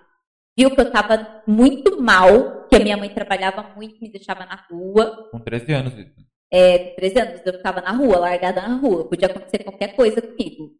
viu 0.59 0.75
que 0.75 0.81
eu 0.81 0.90
tava 0.90 1.43
muito 1.47 2.00
mal, 2.00 2.66
que 2.69 2.76
a 2.76 2.81
minha 2.81 2.97
mãe 2.97 3.09
trabalhava 3.12 3.62
muito, 3.76 4.00
me 4.00 4.11
deixava 4.11 4.45
na 4.45 4.57
rua. 4.71 5.28
com 5.31 5.40
13 5.40 5.73
anos 5.73 5.95
isso. 5.99 6.25
É, 6.52 6.78
com 6.90 6.97
13 6.97 7.19
anos, 7.21 7.40
eu 7.45 7.54
ficava 7.54 7.81
na 7.81 7.90
rua, 7.93 8.19
largada 8.19 8.61
na 8.62 8.76
rua, 8.76 9.09
podia 9.09 9.28
acontecer 9.28 9.64
qualquer 9.64 9.95
coisa 9.97 10.21
comigo. 10.23 10.73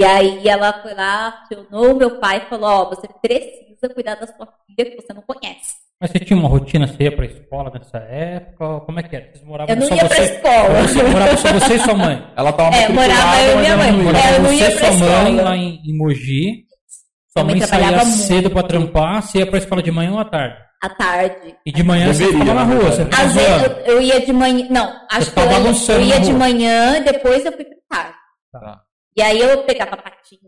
E 0.00 0.04
aí 0.04 0.46
ela 0.48 0.80
foi 0.80 0.94
lá, 0.94 1.42
acionou 1.42 1.92
o 1.92 1.96
meu 1.96 2.20
pai 2.20 2.38
e 2.38 2.48
falou, 2.48 2.70
ó, 2.70 2.88
você 2.88 3.08
precisa 3.20 3.92
cuidar 3.92 4.14
da 4.14 4.26
sua 4.28 4.46
filha 4.66 4.90
que 4.90 4.96
você 5.02 5.12
não 5.12 5.22
conhece. 5.22 5.74
Mas 6.00 6.10
você 6.12 6.20
tinha 6.20 6.38
uma 6.38 6.48
rotina, 6.48 6.86
você 6.86 7.04
ia 7.04 7.16
pra 7.16 7.26
escola 7.26 7.70
nessa 7.74 7.98
época? 7.98 8.80
Como 8.86 9.00
é 9.00 9.02
que 9.02 9.16
era? 9.16 9.24
Vocês 9.32 9.42
moravam 9.44 9.74
Eu 9.74 9.80
não 9.80 9.88
só 9.88 9.94
ia 9.96 10.04
pra 10.06 10.16
você? 10.16 10.22
escola. 10.34 10.82
Você 10.82 11.02
morava 11.02 11.36
só 11.36 11.52
você 11.52 11.74
e 11.74 11.78
sua 11.80 11.94
mãe? 11.94 12.32
Ela 12.36 12.52
tava 12.52 12.76
É, 12.76 12.88
morava 12.88 13.40
eu 13.42 13.52
e 13.54 13.60
minha 13.60 13.76
mãe. 13.76 13.92
Morava 13.92 14.28
É, 14.28 14.36
eu 14.36 14.42
não 14.42 14.50
você 14.50 14.68
e 14.68 14.76
pra 14.78 14.92
sua 14.92 15.22
mãe 15.22 15.36
lá 15.36 15.56
em, 15.56 15.80
em 15.84 15.96
Mogi. 15.98 16.64
Sua 17.36 17.42
mãe 17.44 17.56
mãe 17.56 17.66
saía 17.66 18.00
cedo 18.04 18.50
pra 18.50 18.62
trampar, 18.62 19.22
você 19.22 19.38
ia 19.38 19.46
pra 19.46 19.58
escola 19.58 19.82
de 19.82 19.90
manhã 19.90 20.12
ou 20.12 20.18
à 20.20 20.24
tarde? 20.24 20.56
À 20.80 20.88
tarde. 20.88 21.56
E 21.66 21.72
de 21.72 21.82
manhã 21.82 22.12
você 22.12 22.18
Deveria, 22.26 22.40
ficava 22.40 22.54
na 22.54 22.64
rua, 22.74 22.90
você 22.90 23.02
Às 23.02 23.34
vezes 23.34 23.62
eu, 23.62 23.70
eu 23.94 24.00
ia 24.02 24.20
de 24.24 24.32
manhã. 24.32 24.66
Não, 24.70 24.92
acho 25.10 25.32
que 25.32 25.38
eu, 25.40 25.96
eu 25.96 26.02
ia 26.02 26.20
de 26.20 26.32
manhã, 26.32 27.02
depois 27.02 27.44
eu 27.44 27.52
fui 27.52 27.64
pra 27.64 27.76
tarde. 27.90 28.16
Tá. 28.52 28.80
E 29.16 29.22
aí 29.22 29.40
eu 29.40 29.64
pegava 29.64 29.96
patinho, 29.96 30.42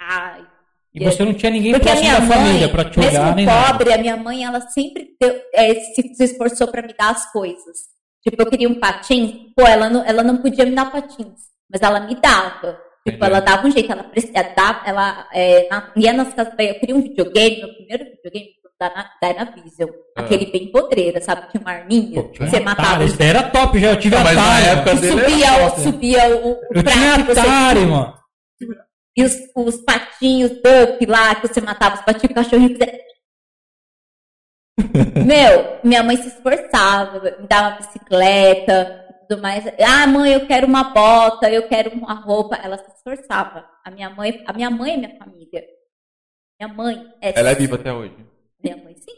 andava, 0.00 0.48
E 0.94 1.04
você 1.04 1.24
não 1.24 1.34
tinha 1.34 1.50
ninguém 1.50 1.72
Porque 1.72 1.88
a 1.88 1.92
próximo 1.92 2.12
da 2.12 2.20
mãe, 2.20 2.28
família 2.38 2.68
pra 2.68 2.84
te 2.84 3.00
olhar, 3.00 3.12
mesmo 3.12 3.34
nem 3.34 3.46
nada. 3.46 3.72
pobre, 3.78 3.92
a 3.92 3.98
minha 3.98 4.16
mãe, 4.16 4.44
ela 4.44 4.60
sempre 4.60 5.08
deu- 5.20 5.40
é, 5.52 5.74
se, 5.74 6.14
se 6.14 6.24
esforçou 6.24 6.68
pra 6.68 6.82
me 6.82 6.94
dar 6.96 7.10
as 7.10 7.30
coisas. 7.32 7.78
Tipo, 8.22 8.42
eu 8.42 8.46
queria 8.46 8.68
um 8.68 8.78
patins, 8.78 9.32
pô, 9.56 9.66
ela 9.66 9.90
não, 9.90 10.04
ela 10.04 10.22
não 10.22 10.36
podia 10.38 10.64
me 10.64 10.70
dar 10.74 10.90
patins, 10.92 11.32
mas 11.70 11.82
ela 11.82 12.00
me 12.00 12.14
dava. 12.14 12.78
Tipo, 13.06 13.16
Entendi. 13.18 13.24
ela 13.26 13.40
dava 13.40 13.66
um 13.66 13.70
jeito, 13.70 13.90
ela, 13.92 14.06
ela, 14.34 14.48
dava, 14.56 14.80
ela 14.86 15.28
é, 15.34 15.68
na- 15.68 15.92
ia 15.96 16.12
nas 16.12 16.32
casas, 16.32 16.54
eu 16.58 16.74
queria 16.78 16.96
um 16.96 17.02
videogame, 17.02 17.56
meu 17.58 17.74
primeiro 17.74 18.04
videogame 18.04 18.46
foi 18.62 18.70
da, 18.80 18.88
Na- 18.94 19.10
da 19.20 19.32
Dynavision, 19.32 19.90
Ah. 20.16 20.20
aquele 20.22 20.46
bem 20.46 20.70
podreira, 20.72 21.20
sabe? 21.20 21.50
Tinha 21.50 21.60
uma 21.60 21.72
arminha, 21.72 22.22
Pô, 22.22 22.28
que 22.30 22.38
você 22.38 22.60
um 22.60 22.64
matava 22.64 22.88
Atari, 22.88 23.04
os 23.04 23.12
Esse 23.14 23.22
era 23.24 23.42
top 23.50 23.78
já, 23.78 23.90
eu 23.90 23.98
tive 23.98 24.14
Não, 24.16 24.24
mas 24.24 24.36
na 24.36 24.42
Atari. 24.58 24.66
época 24.78 24.94
dele 24.94 25.20
subia, 25.20 25.46
era 25.46 25.66
o, 25.66 25.70
top. 25.70 25.80
subia 25.82 26.28
o, 26.36 26.50
o 26.52 26.58
Eu 26.72 26.82
prato 26.82 26.90
tinha 26.92 27.16
que 27.16 27.22
você 27.34 27.40
Atari, 27.40 27.80
mano. 27.80 28.14
E 29.16 29.22
os, 29.22 29.36
os 29.54 29.76
patinhos 29.82 30.50
duck 30.50 31.06
lá, 31.06 31.34
que 31.34 31.48
você 31.48 31.60
matava 31.60 31.96
os 31.96 32.02
patinhos, 32.02 32.32
o 32.32 32.34
cachorrinho. 32.34 32.78
Meu, 35.24 35.80
minha 35.84 36.02
mãe 36.02 36.16
se 36.16 36.28
esforçava, 36.28 37.20
me 37.20 37.46
dava 37.46 37.68
uma 37.68 37.76
bicicleta 37.76 39.04
tudo 39.24 39.42
mais. 39.42 39.64
Ah, 39.80 40.06
mãe, 40.06 40.32
eu 40.32 40.46
quero 40.46 40.66
uma 40.66 40.84
bota, 40.84 41.50
eu 41.50 41.68
quero 41.68 41.90
uma 41.90 42.14
roupa. 42.14 42.56
Ela 42.56 42.78
se 42.78 42.90
esforçava. 42.90 43.68
A 43.84 43.90
minha 43.90 44.10
mãe, 44.10 44.42
a 44.46 44.52
minha 44.52 44.70
mãe 44.70 44.94
é 44.94 44.96
minha 44.96 45.18
família. 45.18 45.64
Minha 46.60 46.72
mãe 46.72 47.12
é. 47.20 47.38
Ela 47.38 47.50
é 47.50 47.54
viva 47.54 47.76
até 47.76 47.92
hoje. 47.92 48.14
Minha 48.62 48.76
mãe, 48.76 48.94
sim. 48.96 49.12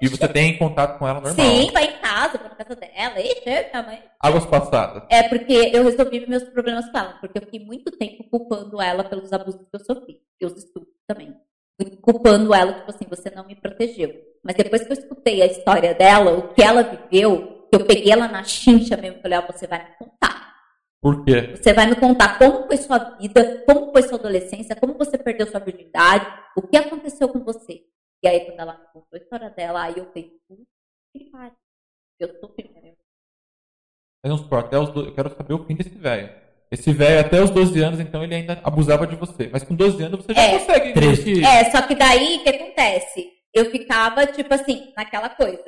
E 0.00 0.08
você 0.08 0.28
tem 0.28 0.58
contato 0.58 0.98
com 0.98 1.06
ela 1.06 1.20
normal. 1.20 1.34
Sim, 1.34 1.70
vai 1.72 1.84
em 1.84 1.98
casa, 2.00 2.38
na 2.42 2.50
casa 2.50 2.76
dela. 2.76 3.20
Ixi, 3.20 3.48
é 3.48 3.70
minha 3.70 3.82
mãe. 3.82 4.02
Águas 4.20 4.46
passadas. 4.46 5.02
É 5.10 5.28
porque 5.28 5.70
eu 5.72 5.84
resolvi 5.84 6.26
meus 6.26 6.44
problemas 6.44 6.90
com 6.90 6.98
ela, 6.98 7.12
porque 7.20 7.38
eu 7.38 7.42
fiquei 7.42 7.60
muito 7.60 7.90
tempo 7.92 8.24
culpando 8.30 8.80
ela 8.80 9.04
pelos 9.04 9.32
abusos 9.32 9.60
que 9.62 9.76
eu 9.76 9.80
sofri, 9.80 10.20
e 10.40 10.46
os 10.46 10.56
estupros 10.56 10.94
também. 11.06 11.34
Fui 11.80 11.96
culpando 11.96 12.54
ela, 12.54 12.74
tipo 12.74 12.90
assim, 12.90 13.06
você 13.08 13.30
não 13.30 13.46
me 13.46 13.54
protegeu. 13.54 14.12
Mas 14.44 14.54
depois 14.56 14.82
que 14.82 14.92
eu 14.92 14.96
escutei 14.96 15.42
a 15.42 15.46
história 15.46 15.94
dela, 15.94 16.32
o 16.32 16.54
que 16.54 16.62
ela 16.62 16.82
viveu, 16.82 17.66
que 17.70 17.76
eu 17.76 17.86
peguei 17.86 18.12
ela 18.12 18.28
na 18.28 18.44
chincha 18.44 18.96
mesmo, 18.96 19.20
falei, 19.22 19.38
ó, 19.38 19.42
você 19.50 19.66
vai 19.66 19.78
me 19.78 19.96
contar. 19.98 20.50
Por 21.00 21.24
quê? 21.24 21.56
Você 21.56 21.72
vai 21.72 21.86
me 21.86 21.96
contar 21.96 22.38
como 22.38 22.66
foi 22.66 22.76
sua 22.76 22.98
vida, 23.18 23.62
como 23.66 23.90
foi 23.90 24.02
sua 24.02 24.18
adolescência, 24.18 24.76
como 24.76 24.98
você 24.98 25.16
perdeu 25.16 25.46
sua 25.46 25.60
virgindade, 25.60 26.26
o 26.54 26.60
que 26.60 26.76
aconteceu 26.76 27.28
com 27.28 27.42
você. 27.42 27.80
E 28.22 28.28
aí, 28.28 28.40
quando 28.44 28.60
ela 28.60 28.74
me 28.78 28.84
contou 28.92 29.08
a 29.14 29.18
história 29.18 29.50
dela, 29.50 29.82
aí 29.84 29.94
eu 29.96 30.06
falei, 30.06 30.30
"Puta 30.48 30.62
que 31.16 31.24
pariu, 31.30 31.56
eu 32.20 32.38
sou 32.40 32.48
primeiro. 32.50 32.96
Mas 34.22 34.30
vamos 34.30 34.40
supor, 34.42 34.58
até 34.60 34.78
os 34.78 34.90
do... 34.90 35.06
eu 35.06 35.14
quero 35.14 35.30
saber 35.34 35.54
o 35.54 35.64
fim 35.64 35.74
desse 35.74 35.90
velho. 35.96 36.30
Esse 36.70 36.92
velho, 36.92 37.20
até 37.26 37.42
os 37.42 37.50
12 37.50 37.80
anos, 37.82 37.98
então, 37.98 38.22
ele 38.22 38.34
ainda 38.34 38.60
abusava 38.62 39.06
de 39.06 39.16
você. 39.16 39.48
Mas 39.48 39.64
com 39.64 39.74
12 39.74 40.02
anos 40.04 40.24
você 40.24 40.32
já 40.34 40.40
É. 40.42 40.58
consegue. 40.58 40.90
Investir. 40.90 41.44
É, 41.44 41.70
só 41.70 41.82
que 41.86 41.94
daí, 41.96 42.36
o 42.36 42.42
que 42.44 42.48
acontece? 42.50 43.32
Eu 43.52 43.70
ficava, 43.72 44.24
tipo 44.26 44.52
assim, 44.54 44.92
naquela 44.96 45.30
coisa. 45.30 45.64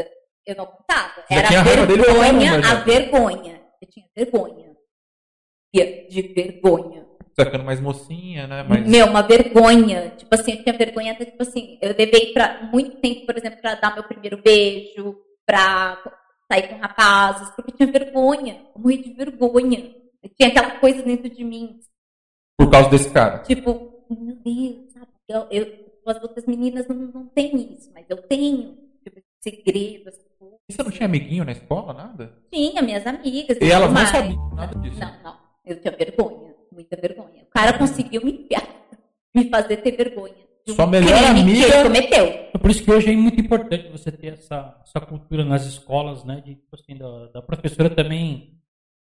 Eu 0.47 0.55
não 0.55 0.67
contava. 0.67 1.25
Era 1.29 1.49
a 1.61 1.63
vergonha, 1.63 2.61
a 2.71 2.75
vergonha. 2.85 3.65
Eu 3.81 3.89
tinha 3.89 4.07
vergonha. 4.15 4.77
De 5.75 6.23
vergonha. 6.35 7.09
Você 7.35 7.45
ficando 7.45 7.65
mais 7.65 7.81
mocinha, 7.81 8.47
né? 8.47 8.63
Mas 8.69 8.87
Meu, 8.87 9.07
uma 9.07 9.23
vergonha. 9.23 10.11
Tipo 10.17 10.35
assim, 10.35 10.53
eu 10.53 10.63
tinha 10.63 10.77
vergonha 10.77 11.13
até, 11.13 11.25
tipo 11.25 11.43
assim, 11.43 11.79
eu 11.81 11.95
levei 11.97 12.33
pra 12.33 12.69
muito 12.73 12.99
tempo, 12.99 13.27
por 13.27 13.37
exemplo, 13.37 13.61
pra 13.61 13.75
dar 13.75 13.95
meu 13.95 14.05
primeiro 14.05 14.43
beijo, 14.43 15.17
pra 15.47 15.99
sair 16.51 16.69
com 16.69 16.77
rapazes, 16.77 17.49
porque 17.57 17.73
eu 17.73 17.77
tinha 17.77 17.93
vergonha. 17.93 18.67
Eu 18.75 18.81
morri 18.81 19.03
de 19.03 19.13
vergonha. 19.15 19.95
Eu 20.23 20.31
tinha 20.39 20.49
aquela 20.49 20.73
coisa 20.79 21.03
dentro 21.03 21.29
de 21.29 21.43
mim, 21.43 21.81
por 22.63 22.71
causa 22.71 22.91
desse 22.91 23.11
cara. 23.11 23.39
Tipo, 23.41 24.05
meu 24.09 24.37
Deus, 24.37 24.93
sabe? 24.93 25.09
Eu, 25.29 25.47
eu, 25.51 25.93
as 26.07 26.23
outras 26.23 26.47
meninas 26.47 26.87
não, 26.87 26.97
não 26.97 27.27
têm 27.27 27.75
isso, 27.75 27.91
mas 27.93 28.07
eu 28.09 28.19
tenho. 28.19 28.77
Tipo, 29.03 29.21
segredo, 29.41 30.09
essas 30.09 30.25
coisas. 30.39 30.59
E 30.69 30.73
você 30.73 30.83
não 30.83 30.91
tinha 30.91 31.07
amiguinho 31.07 31.45
na 31.45 31.53
escola, 31.53 31.93
nada? 31.93 32.39
Tinha, 32.53 32.83
minhas 32.83 33.05
amigas. 33.05 33.59
E 33.61 33.71
elas 33.71 33.89
não 33.89 33.95
mais. 33.95 34.11
sabiam 34.11 34.55
nada 34.55 34.79
disso? 34.79 35.01
Não, 35.01 35.23
não. 35.23 35.37
Eu 35.65 35.81
tinha 35.81 35.97
vergonha, 35.97 36.52
muita 36.73 36.97
vergonha. 36.97 37.43
O 37.43 37.51
cara 37.51 37.77
conseguiu 37.79 38.25
me 38.25 38.33
enfiar, 38.33 38.67
me 39.35 39.49
fazer 39.49 39.77
ter 39.79 39.93
vergonha. 39.97 40.35
de 40.67 40.73
um 40.73 40.75
Sua 40.77 40.87
melhor 40.87 41.17
crime 41.19 41.41
amiga- 41.41 41.67
Que 41.67 41.73
ele 41.75 41.83
cometeu. 41.85 42.25
É 42.55 42.59
por 42.59 42.71
isso 42.71 42.83
que 42.85 42.91
hoje 42.91 43.11
é 43.13 43.17
muito 43.17 43.41
importante 43.41 43.89
você 43.89 44.11
ter 44.13 44.35
essa, 44.35 44.81
essa 44.85 45.01
cultura 45.01 45.45
nas 45.45 45.65
escolas, 45.67 46.25
né? 46.25 46.43
De, 46.45 46.55
tipo 46.55 46.75
assim, 46.75 46.97
da, 46.97 47.27
da 47.27 47.43
professora 47.43 47.91
também 47.91 48.55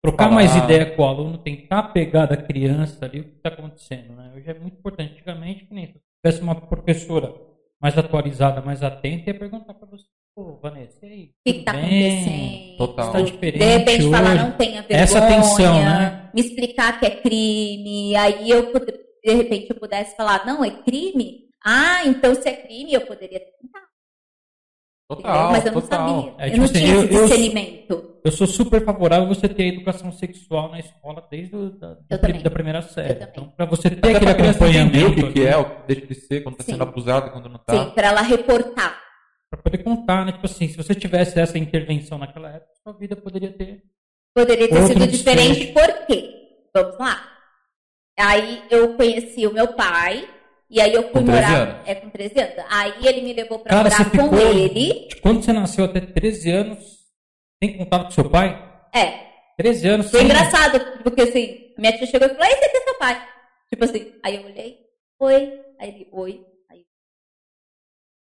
trocar 0.02 0.24
Falar. 0.24 0.34
mais 0.34 0.54
ideia 0.56 0.86
com 0.94 1.02
o 1.02 1.06
aluno, 1.06 1.38
tentar 1.38 1.84
pegar 1.84 2.26
da 2.26 2.36
criança 2.36 3.04
ali 3.06 3.20
o 3.20 3.24
que 3.24 3.36
está 3.36 3.48
acontecendo, 3.50 4.12
né? 4.14 4.32
Hoje 4.36 4.50
é 4.50 4.54
muito 4.54 4.74
importante. 4.78 5.12
Antigamente, 5.12 5.64
que 5.64 5.72
nem 5.74 5.86
se 5.86 5.94
tivesse 6.24 6.42
uma 6.42 6.54
professora 6.54 7.32
mais 7.80 7.96
atualizada, 7.96 8.60
mais 8.60 8.82
atenta, 8.82 9.30
ia 9.30 9.38
perguntar 9.38 9.74
para 9.74 9.86
você, 9.86 10.04
pô, 10.34 10.58
Vanessa, 10.62 11.06
e 11.06 11.08
aí? 11.08 11.24
O 11.24 11.52
que 11.52 11.58
está 11.60 11.72
acontecendo? 11.72 12.76
Total. 12.78 13.06
Está 13.06 13.20
diferente 13.20 13.58
De 13.60 13.64
repente 13.78 14.10
falar, 14.10 14.32
hoje. 14.34 14.42
não 14.42 14.52
tenha 14.52 14.80
vergonha. 14.82 15.00
Essa 15.02 15.18
atenção, 15.24 15.74
né? 15.74 16.23
Me 16.34 16.40
explicar 16.40 16.98
que 16.98 17.06
é 17.06 17.10
crime. 17.10 18.16
Aí 18.16 18.50
eu, 18.50 18.72
de 18.72 19.32
repente, 19.34 19.70
eu 19.70 19.76
pudesse 19.76 20.16
falar, 20.16 20.44
não, 20.44 20.64
é 20.64 20.70
crime? 20.82 21.44
Ah, 21.64 22.04
então 22.06 22.34
se 22.34 22.48
é 22.48 22.52
crime, 22.56 22.92
eu 22.92 23.02
poderia 23.02 23.38
tentar. 23.40 23.84
Total, 25.08 25.52
Mas 25.52 25.66
eu 25.66 25.72
não 25.72 25.80
total. 25.82 26.22
sabia. 26.22 26.34
É, 26.38 26.46
eu 26.46 26.50
tipo 26.50 26.56
não 26.58 26.64
assim, 26.64 26.72
tinha 26.78 26.94
eu- 26.94 27.04
esse 27.04 27.14
eu- 27.14 27.22
discernimento. 27.26 28.10
Eu 28.24 28.32
sou 28.32 28.46
super 28.46 28.82
favorável 28.84 29.26
a 29.26 29.28
você 29.28 29.46
ter 29.46 29.66
educação 29.66 30.10
sexual 30.10 30.70
na 30.70 30.80
escola 30.80 31.26
desde 31.30 31.54
o, 31.54 31.68
da, 31.70 31.98
Eu 32.08 32.42
da 32.42 32.50
primeira 32.50 32.80
série. 32.80 33.22
Eu. 33.22 33.28
Então, 33.28 33.48
para 33.50 33.66
você 33.66 33.90
ter 33.90 33.98
Até 33.98 34.16
aquele 34.16 34.30
acompanhamento, 34.48 35.10
o 35.10 35.14
que, 35.26 35.32
que 35.34 35.46
é, 35.46 35.56
o 35.58 35.64
que 35.82 35.86
deixa 35.94 36.06
de 36.06 36.14
ser, 36.14 36.42
quando 36.42 36.56
tá 36.56 36.64
Sim. 36.64 36.72
sendo 36.72 36.82
abusado, 36.84 37.30
quando 37.30 37.50
não 37.50 37.58
Sim, 37.58 37.64
tá. 37.66 37.90
para 37.90 38.08
ela 38.08 38.22
reportar. 38.22 38.98
para 39.50 39.62
poder 39.62 39.78
contar, 39.84 40.24
né? 40.24 40.32
Tipo 40.32 40.46
assim, 40.46 40.66
se 40.68 40.76
você 40.76 40.94
tivesse 40.94 41.38
essa 41.38 41.58
intervenção 41.58 42.16
naquela 42.18 42.48
época, 42.48 42.72
sua 42.82 42.92
vida 42.94 43.14
poderia 43.14 43.52
ter. 43.52 43.82
Poderia 44.34 44.68
ter 44.68 44.74
Outro 44.80 44.88
sido 45.00 45.06
diferente, 45.06 45.66
por 45.72 46.06
quê? 46.06 46.30
Vamos 46.74 46.98
lá. 46.98 47.30
Aí 48.18 48.62
eu 48.70 48.94
conheci 48.96 49.46
o 49.46 49.52
meu 49.52 49.68
pai, 49.74 50.28
e 50.70 50.80
aí 50.80 50.92
eu 50.92 51.02
fui 51.04 51.12
Com 51.12 51.24
13 51.24 51.30
morar. 51.42 51.54
anos? 51.68 51.88
É, 51.88 51.94
com 51.94 52.10
13 52.10 52.40
anos. 52.40 52.54
Aí 52.70 52.94
ele 53.06 53.20
me 53.22 53.32
levou 53.32 53.58
pra 53.60 53.70
Cara, 53.70 53.82
morar 53.90 53.96
você 54.10 54.18
com 54.18 54.36
ele. 54.38 55.08
de 55.08 55.16
Quando 55.20 55.42
você 55.42 55.52
nasceu 55.52 55.84
até 55.84 56.00
13 56.00 56.50
anos, 56.50 56.84
tem 57.60 57.76
contato 57.76 58.04
com 58.06 58.10
seu 58.10 58.28
pai? 58.30 58.60
É, 58.94 59.26
13 59.56 59.88
anos. 59.88 60.10
foi 60.10 60.20
sem- 60.20 60.28
engraçado, 60.28 61.02
porque 61.02 61.22
assim, 61.22 61.72
minha 61.78 61.96
tia 61.96 62.06
chegou 62.06 62.26
e 62.28 62.30
falou: 62.30 62.44
Esse 62.46 62.64
aqui 62.64 62.76
é 62.76 62.80
seu 62.80 62.94
pai. 62.98 63.28
Tipo 63.70 63.84
assim, 63.84 64.12
aí 64.22 64.36
eu 64.36 64.44
olhei, 64.44 64.78
oi. 65.20 65.60
Aí 65.80 65.88
ele, 65.90 66.08
oi. 66.12 66.40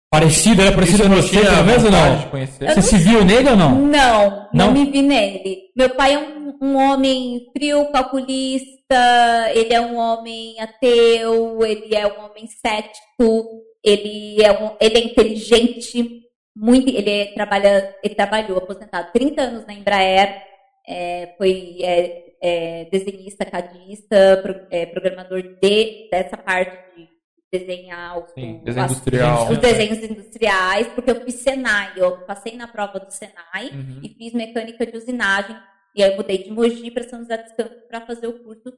Parecido, 0.09 0.61
era 0.61 0.71
parecido 0.73 1.03
com 1.03 1.09
você, 1.09 1.41
pelo 1.41 1.65
menos 1.65 1.83
ou 1.83 1.91
não? 1.91 2.29
Você 2.73 2.81
se 2.81 2.97
viu 2.97 3.25
nele 3.25 3.49
ou 3.49 3.57
não? 3.57 3.71
não, 3.75 4.29
não, 4.53 4.67
Não? 4.67 4.71
me 4.71 4.89
vi 4.89 5.01
nele. 5.01 5.63
Meu 5.75 5.89
pai 5.95 6.13
é 6.13 6.17
um, 6.17 6.57
um 6.61 6.75
homem 6.77 7.45
frio, 7.55 7.91
calculista, 7.91 9.51
ele 9.53 9.73
é 9.73 9.81
um 9.81 9.97
homem 9.97 10.55
ateu, 10.61 11.59
ele 11.65 11.93
é 11.93 12.07
um 12.07 12.25
homem 12.25 12.47
cético, 12.47 13.49
ele 13.83 14.41
é, 14.41 14.51
um, 14.53 14.71
ele 14.79 14.97
é 14.97 15.03
inteligente, 15.03 16.21
muito, 16.55 16.87
ele 16.89 17.09
é- 17.09 17.25
trabalha, 17.33 17.93
ele 18.01 18.15
trabalhou 18.15 18.57
aposentado 18.59 19.11
30 19.11 19.41
anos 19.41 19.67
na 19.67 19.73
Embraer, 19.73 20.41
é, 20.87 21.33
foi 21.37 21.79
é, 21.81 22.23
é, 22.41 22.85
desenhista, 22.89 23.43
cadista, 23.45 24.39
pro- 24.41 24.67
é, 24.71 24.85
programador 24.85 25.43
de, 25.61 26.07
dessa 26.09 26.37
parte 26.37 26.71
de 26.95 27.07
desenhar 27.51 28.17
o, 28.19 28.27
Sim, 28.27 28.61
desenho 28.63 28.85
as- 28.85 28.91
industrial. 28.91 29.49
os 29.51 29.57
desenhos 29.57 30.03
industriais, 30.03 30.87
porque 30.89 31.11
eu 31.11 31.21
fiz 31.23 31.35
Senai, 31.35 31.93
eu 31.95 32.17
passei 32.25 32.55
na 32.55 32.67
prova 32.67 32.99
do 32.99 33.09
Senai 33.11 33.69
Uhum. 33.73 33.99
e 34.03 34.09
fiz 34.09 34.33
mecânica 34.33 34.85
de 34.85 34.97
usinagem. 34.97 35.55
E 35.95 36.03
aí 36.03 36.11
eu 36.11 36.17
mudei 36.17 36.43
de 36.43 36.51
Mogi 36.51 36.91
para 36.91 37.07
São 37.07 37.19
José 37.19 37.37
dos 37.37 37.53
Campos 37.53 37.77
para 37.87 38.05
fazer 38.05 38.27
o 38.27 38.43
curso 38.43 38.71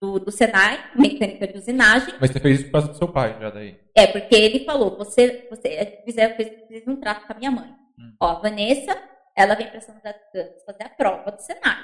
do, 0.00 0.18
do 0.20 0.30
Senai, 0.30 0.78
mecânica 0.94 1.46
de 1.46 1.58
usinagem. 1.58 2.14
Mas 2.20 2.30
você 2.30 2.40
fez 2.40 2.56
isso 2.60 2.66
por 2.66 2.72
causa 2.72 2.88
do 2.88 2.96
seu 2.98 3.08
pai, 3.08 3.36
já 3.40 3.50
daí. 3.50 3.78
É, 3.94 4.06
porque 4.06 4.34
ele 4.34 4.64
falou, 4.64 4.96
você, 4.96 5.46
você 5.50 6.00
fizer, 6.04 6.36
fez, 6.36 6.50
fez 6.68 6.88
um 6.88 6.96
trato 6.96 7.26
com 7.26 7.32
a 7.32 7.36
minha 7.36 7.50
mãe. 7.50 7.68
Hum. 7.98 8.12
Ó, 8.20 8.26
a 8.28 8.34
Vanessa, 8.40 8.96
ela 9.36 9.54
vem 9.54 9.68
para 9.68 9.80
São 9.80 9.94
José 9.94 10.12
dos 10.12 10.32
Campos 10.32 10.64
fazer 10.64 10.84
a 10.84 10.88
prova 10.88 11.30
do 11.30 11.40
Senai. 11.40 11.76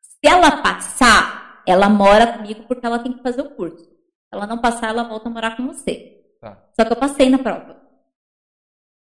Se 0.00 0.18
ela 0.28 0.62
passar, 0.62 1.62
ela 1.66 1.88
mora 1.88 2.34
comigo 2.38 2.62
porque 2.66 2.86
ela 2.86 2.98
tem 3.00 3.12
que 3.12 3.22
fazer 3.22 3.42
o 3.42 3.50
curso. 3.50 3.90
Se 4.32 4.36
ela 4.36 4.46
não 4.46 4.56
passar, 4.58 4.88
ela 4.88 5.02
volta 5.04 5.28
a 5.28 5.32
morar 5.32 5.56
com 5.58 5.66
você. 5.66 6.22
Tá. 6.40 6.56
Só 6.74 6.86
que 6.86 6.92
eu 6.92 6.96
passei 6.96 7.28
na 7.28 7.36
prova. 7.38 7.76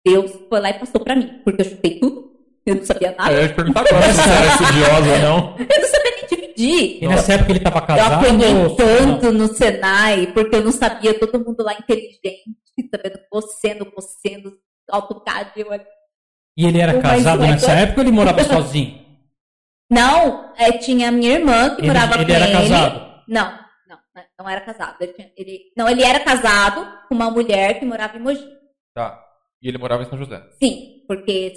Deus 0.05 0.33
foi 0.49 0.61
lá 0.61 0.71
e 0.71 0.79
passou 0.79 1.01
pra 1.01 1.15
mim, 1.15 1.41
porque 1.45 1.63
eu 1.63 1.67
chutei 1.67 2.01
tudo. 2.01 2.31
Eu 2.67 2.75
não 2.77 2.85
sabia 2.85 3.11
nada. 3.13 3.25
Ah, 3.31 3.33
eu 3.33 3.43
ia 3.43 3.49
te 3.49 3.55
perguntar 3.55 3.81
agora 3.81 4.03
se 4.03 4.13
você 4.15 4.29
era 4.29 4.47
estudiosa 4.53 5.13
ou 5.13 5.19
não. 5.21 5.57
Eu 5.59 5.81
não 5.83 5.89
sabia 5.89 6.11
nem 6.17 6.27
dividir. 6.29 7.05
E 7.05 7.09
nessa 7.09 7.33
época 7.35 7.51
ele 7.53 7.61
tava 7.61 7.79
Eu 7.79 7.87
casado? 7.87 8.13
apanhei 8.27 8.55
ou- 8.57 8.77
tanto 8.77 9.33
no 9.33 9.47
Senai, 9.55 10.27
porque 10.33 10.57
eu 10.57 10.65
não 10.65 10.73
sabia, 10.73 11.19
todo 11.19 11.45
mundo 11.45 11.63
lá 11.63 11.75
inteligente, 11.75 12.45
sabendo 12.91 13.21
cossendo, 13.31 13.87
cossendo, 13.93 14.53
AutoCAD. 14.91 15.53
Eu... 15.61 15.73
E 16.57 16.67
ele 16.67 16.81
era 16.81 17.01
casado 17.01 17.45
é 17.45 17.49
nessa 17.53 17.71
época 17.73 18.01
ou 18.01 18.05
ele 18.07 18.13
morava 18.13 18.43
sozinho? 18.45 19.01
Não, 19.91 20.53
é, 20.57 20.73
tinha 20.73 21.09
a 21.09 21.13
minha 21.13 21.33
irmã 21.35 21.75
que 21.75 21.81
Ele, 21.83 21.89
morava 21.89 22.15
ele 22.17 22.27
com 22.27 22.33
era 22.33 22.45
ele. 22.45 22.53
casado. 22.53 23.23
Não, 23.27 23.59
não, 24.43 24.49
era 24.49 24.61
casado. 24.63 24.97
Ele, 25.03 25.13
tinha- 25.13 25.33
ele- 25.37 25.73
não, 25.77 25.89
ele 25.89 26.03
era 26.03 26.21
casado 26.25 27.07
com 27.09 27.15
uma 27.15 27.31
mulher 27.31 27.79
que 27.79 27.85
morava 27.85 28.17
em 28.17 28.21
Mogi. 28.21 28.59
Tá. 28.95 29.23
E 29.63 29.69
ele 29.69 29.77
morava 29.79 30.03
em 30.03 30.07
São 30.09 30.17
José. 30.19 30.43
Sim, 30.63 31.05
porque 31.07 31.53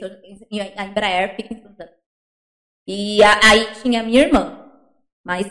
a 0.78 0.84
Embraer 0.86 1.36
fica 1.36 1.54
em 1.54 1.62
São 1.62 1.72
José. 1.72 1.94
E 2.88 3.24
a- 3.24 3.40
aí 3.50 3.74
tinha 3.82 4.02
a 4.02 4.04
minha 4.04 4.22
irmã, 4.22 4.70
mas 5.26 5.48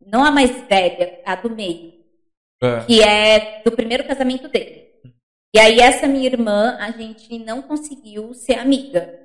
não 0.00 0.24
a 0.24 0.30
mais 0.30 0.50
velha, 0.66 1.20
a 1.26 1.34
do 1.36 1.50
meio, 1.50 1.92
É. 2.62 2.84
que 2.86 3.02
é 3.02 3.62
do 3.62 3.72
primeiro 3.72 4.06
casamento 4.06 4.48
dele. 4.48 4.88
E 5.54 5.58
aí 5.58 5.78
essa 5.80 6.06
minha 6.06 6.26
irmã, 6.26 6.78
a 6.80 6.90
gente 6.92 7.38
não 7.38 7.60
conseguiu 7.60 8.32
ser 8.32 8.54
amiga, 8.58 9.20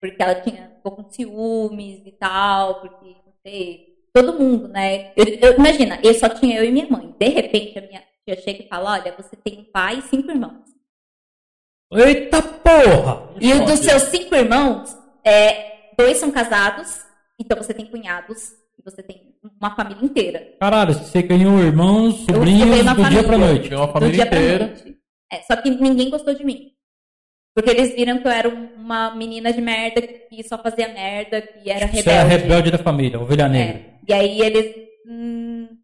porque 0.00 0.22
ela 0.22 0.40
tinha 0.40 0.72
ficou 0.76 0.92
com 0.92 1.10
ciúmes 1.10 2.06
e 2.06 2.12
tal, 2.12 2.80
porque 2.82 3.06
não 3.26 3.32
sei, 3.44 3.93
todo 4.14 4.38
mundo, 4.38 4.68
né? 4.68 5.12
Eu, 5.16 5.24
eu- 5.26 5.54
imagina, 5.56 5.98
eu 6.02 6.14
só 6.14 6.28
tinha 6.28 6.56
eu 6.58 6.64
e 6.64 6.70
minha 6.72 6.86
mãe. 6.88 7.14
De 7.18 7.28
repente 7.28 7.78
a 7.78 7.82
minha 7.82 8.02
tia 8.26 8.36
chega 8.40 8.62
e 8.64 8.68
fala, 8.68 8.92
olha, 8.92 9.14
você 9.16 9.34
tem 9.36 9.60
um 9.60 9.64
pai 9.64 9.98
e 9.98 10.02
cinco 10.02 10.30
irmãos. 10.30 10.62
Eita 11.92 12.42
porra! 12.42 13.28
E 13.40 13.52
o 13.52 13.64
dos 13.64 13.80
seus 13.80 14.02
cinco 14.04 14.34
irmãos, 14.34 14.96
é, 15.24 15.90
dois 15.96 16.16
são 16.18 16.30
casados, 16.30 17.04
então 17.38 17.56
você 17.56 17.72
tem 17.74 17.86
cunhados 17.86 18.52
e 18.78 18.82
você 18.84 19.02
tem 19.02 19.34
uma 19.60 19.74
família 19.76 20.04
inteira. 20.04 20.54
Caralho, 20.58 20.94
você 20.94 21.22
ganhou 21.22 21.60
irmãos, 21.60 22.16
sobrinhos 22.24 22.68
do 22.68 22.74
dia 22.74 22.84
pra 22.84 22.94
família. 23.04 23.38
noite. 23.38 23.74
Uma 23.74 23.86
Do 23.86 23.92
família 23.92 24.24
inteira. 24.24 24.66
noite. 24.66 24.96
É, 25.32 25.42
só 25.42 25.56
que 25.56 25.70
ninguém 25.70 26.10
gostou 26.10 26.34
de 26.34 26.44
mim. 26.44 26.70
Porque 27.54 27.70
eles 27.70 27.94
viram 27.94 28.18
que 28.20 28.26
eu 28.26 28.32
era 28.32 28.48
um- 28.48 28.74
uma 28.74 29.14
menina 29.14 29.52
de 29.52 29.60
merda 29.60 30.02
que 30.02 30.42
só 30.42 30.58
fazia 30.58 30.88
merda, 30.88 31.40
que 31.40 31.70
era 31.70 31.86
Você 31.86 32.00
era 32.10 32.22
rebelde. 32.24 32.42
rebelde 32.42 32.70
da 32.72 32.78
família, 32.78 33.20
ovelha 33.20 33.48
negra. 33.48 33.78
É. 33.78 33.93
E 34.06 34.12
aí 34.12 34.40
eles. 34.40 34.88
hum, 35.06 35.78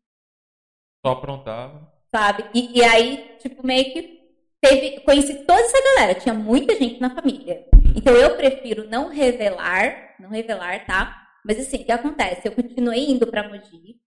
Só 1.05 1.13
aprontava. 1.13 1.93
sabe? 2.15 2.45
E, 2.55 2.79
e 2.79 2.85
aí, 2.85 3.37
tipo, 3.39 3.67
meio 3.67 3.93
que 3.93 4.21
teve. 4.61 5.01
Conheci 5.01 5.45
toda 5.47 5.61
essa 5.61 5.79
galera, 5.97 6.19
tinha 6.21 6.35
muita 6.35 6.75
gente 6.77 7.01
na 7.01 7.15
família. 7.15 7.67
Então 7.97 8.15
eu 8.15 8.37
prefiro 8.37 8.89
não 8.89 9.09
revelar, 9.09 10.17
não 10.21 10.29
revelar, 10.31 10.85
tá? 10.87 11.27
Mas 11.45 11.59
assim, 11.59 11.79
o 11.83 11.85
que 11.85 11.93
acontece? 11.93 12.47
Eu 12.47 12.53
continuei 12.55 13.11
indo 13.11 13.27
pra 13.27 13.49
Mogi 13.49 14.01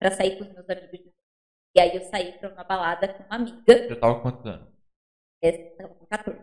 pra 0.00 0.10
sair 0.10 0.36
com 0.38 0.44
os 0.44 0.52
meus 0.52 0.68
amigos. 0.68 1.12
E 1.76 1.80
aí 1.80 1.94
eu 1.94 2.02
saí 2.04 2.32
pra 2.38 2.48
uma 2.52 2.64
balada 2.64 3.08
com 3.12 3.22
uma 3.24 3.36
amiga, 3.36 3.88
Já 3.88 3.96
tava 3.96 4.14
com 4.16 4.22
quantos 4.22 4.46
anos? 4.46 4.68
essa 5.42 5.76
tava 5.76 5.94
com 5.94 6.06
14. 6.06 6.38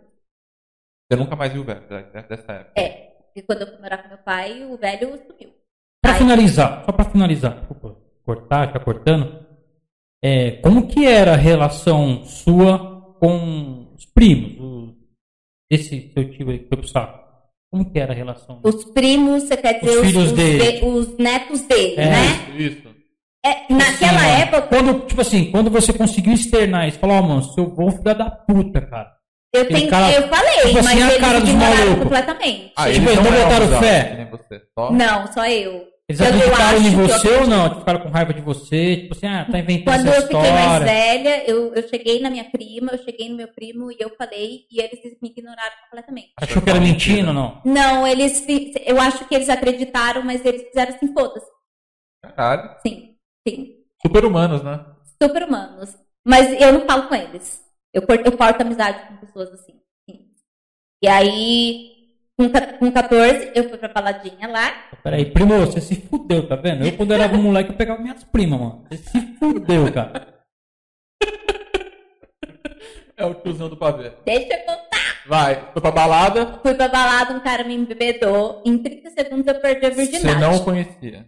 Você 1.11 1.19
nunca 1.19 1.35
mais 1.35 1.51
viu 1.51 1.61
o 1.61 1.65
velho 1.65 1.81
de- 1.81 2.21
dessa 2.27 2.51
época. 2.53 2.79
É, 2.81 3.17
e 3.35 3.41
quando 3.41 3.61
eu 3.61 3.67
fui 3.67 3.77
morar 3.79 4.01
com 4.03 4.07
meu 4.09 4.17
pai, 4.19 4.63
o 4.65 4.77
velho 4.77 5.17
sumiu. 5.25 5.53
Pra 6.05 6.13
Aí- 6.13 6.19
finalizar, 6.19 6.83
só 6.85 6.91
pra 6.91 7.05
finalizar, 7.05 7.55
desculpa, 7.57 7.95
cortar, 8.25 8.67
ficar 8.67 8.79
cortando. 8.79 9.43
É, 10.23 10.51
como 10.63 10.87
que 10.87 11.05
era 11.05 11.33
a 11.33 11.37
relação 11.37 12.23
sua 12.25 13.15
com 13.19 13.87
os 13.95 14.05
primos? 14.05 14.59
O, 14.59 14.93
esse 15.69 16.11
seu 16.13 16.31
tio 16.31 16.49
aí 16.49 16.59
que 16.59 16.67
foi 16.67 16.77
pro 16.77 16.87
saco. 16.87 17.25
Como 17.71 17.91
que 17.91 17.99
era 17.99 18.13
a 18.13 18.15
relação? 18.15 18.59
Os 18.63 18.85
primos, 18.85 19.43
você 19.43 19.57
quer 19.57 19.79
dizer 19.79 19.91
Os 19.91 19.97
os, 19.97 20.07
filhos 20.07 20.23
os 20.25 20.31
dele. 20.31 20.71
de- 20.79 20.85
os 20.85 21.17
netos 21.17 21.61
dele, 21.61 21.95
É. 21.97 22.05
né? 22.09 22.25
Isso. 22.57 22.87
É, 23.45 23.73
naquela 23.73 24.17
Assim, 24.17 24.41
época, 24.41 24.61
Quando, 24.63 24.99
tipo 25.07 25.21
assim, 25.21 25.51
quando 25.51 25.69
você 25.69 25.93
conseguiu 25.93 26.33
externar 26.33 26.87
isso, 26.87 26.97
falou, 26.99 27.17
ó, 27.17 27.21
mano, 27.21 27.43
seu 27.43 27.65
avô 27.65 27.89
é 27.89 27.91
filho 27.91 28.15
da 28.15 28.29
puta, 28.29 28.81
cara. 28.81 29.11
eu, 29.53 29.67
tenho, 29.67 29.89
cara- 29.89 30.11
eu 30.13 30.27
falei, 30.27 30.53
tipo 30.65 30.79
assim, 30.79 30.83
mas 30.83 31.03
a 31.03 31.07
eles 31.07 31.17
cara 31.17 31.39
dos 31.41 31.49
ignoraram 31.49 31.95
completamente. 31.99 32.71
Ah, 32.75 32.91
Tipo, 32.91 33.09
eles 33.09 33.15
não 33.23 33.31
botaram 33.31 33.79
fé? 33.79 34.29
Só... 34.77 34.91
Não, 34.91 35.27
só 35.33 35.45
eu. 35.47 35.94
Eles 36.07 36.21
Eu- 36.21 36.27
acreditaram 36.27 36.77
acho 36.77 36.87
em 36.87 36.93
que 36.95 36.99
eu 37.01 37.07
você 37.07 37.29
ou 37.29 37.47
não? 37.47 37.79
Ficaram 37.79 37.99
com 38.01 38.09
raiva 38.09 38.33
de 38.33 38.41
você? 38.41 38.97
Tipo 38.97 39.15
assim, 39.15 39.25
ah, 39.25 39.47
tá 39.49 39.57
inventando 39.57 39.95
Quando 39.95 40.07
essa 40.09 40.17
eu 40.17 40.21
fiquei 40.23 40.39
mais 40.51 40.61
história. 40.65 40.85
velha, 40.85 41.49
eu, 41.49 41.73
eu 41.73 41.87
cheguei 41.89 42.19
na 42.21 42.29
minha 42.29 42.43
prima, 42.51 42.91
eu 42.91 42.97
cheguei 43.03 43.27
no 43.29 43.35
meu 43.37 43.47
primo 43.47 43.91
e 43.91 43.97
eu 43.99 44.09
falei, 44.15 44.67
e 44.71 44.79
eles 44.79 44.99
me 45.19 45.29
ignoraram 45.29 45.75
completamente. 45.85 46.31
Achou 46.39 46.61
que 46.61 46.69
era 46.69 46.79
mentindo 46.79 47.29
ou 47.29 47.33
não? 47.33 47.61
Não, 47.65 48.05
eles. 48.07 48.45
Eu 48.85 49.01
acho 49.01 49.27
que 49.27 49.33
eles 49.33 49.49
acreditaram, 49.49 50.21
mas 50.23 50.45
eles 50.45 50.61
fizeram 50.67 50.93
assim, 50.95 51.11
foda-se. 51.11 51.47
Caralho. 52.23 52.77
Sim, 52.85 53.15
sim. 53.47 53.75
Super 54.05 54.25
humanos, 54.25 54.61
né? 54.63 54.85
Super 55.21 55.43
humanos. 55.43 55.97
Mas 56.23 56.59
eu 56.61 56.71
não 56.73 56.85
falo 56.85 57.07
com 57.07 57.15
eles. 57.15 57.63
Eu 57.91 58.05
corto, 58.05 58.25
eu 58.27 58.37
corto 58.37 58.61
amizade 58.61 59.07
com 59.07 59.17
pessoas 59.25 59.49
assim. 59.53 59.79
sim. 60.07 60.27
E 61.03 61.07
aí, 61.07 61.94
com, 62.37 62.49
ca- 62.49 62.73
com 62.73 62.91
14, 62.91 63.51
eu 63.55 63.69
fui 63.69 63.77
pra 63.77 63.89
baladinha 63.89 64.47
lá. 64.47 64.73
Peraí, 65.03 65.25
primo, 65.25 65.57
você 65.59 65.79
se 65.81 65.95
fudeu, 65.95 66.47
tá 66.47 66.55
vendo? 66.55 66.85
Eu, 66.85 66.91
quando 66.97 67.13
era 67.13 67.27
moleque, 67.27 67.71
eu 67.71 67.75
pegava 67.77 68.01
minhas 68.01 68.23
primas, 68.25 68.59
mano. 68.59 68.85
Você 68.89 68.97
se 68.97 69.21
fudeu, 69.39 69.91
cara. 69.93 70.33
É 73.17 73.25
o 73.25 73.33
tiozão 73.35 73.69
do 73.69 73.77
pavê. 73.77 74.11
Deixa 74.25 74.53
eu 74.53 74.59
contar. 74.65 74.85
Vai, 75.27 75.69
foi 75.71 75.81
pra 75.81 75.91
balada, 75.91 76.59
Fui 76.61 76.75
pra 76.75 76.87
balada, 76.89 77.33
um 77.33 77.39
cara 77.39 77.63
me 77.63 77.73
embebedou. 77.73 78.61
Em 78.65 78.77
30 78.77 79.09
segundos 79.11 79.47
eu 79.47 79.55
perdi 79.61 79.85
a 79.85 79.89
virgindade. 79.89 80.27
você 80.33 80.35
não 80.39 80.55
o 80.55 80.63
conhecia. 80.63 81.25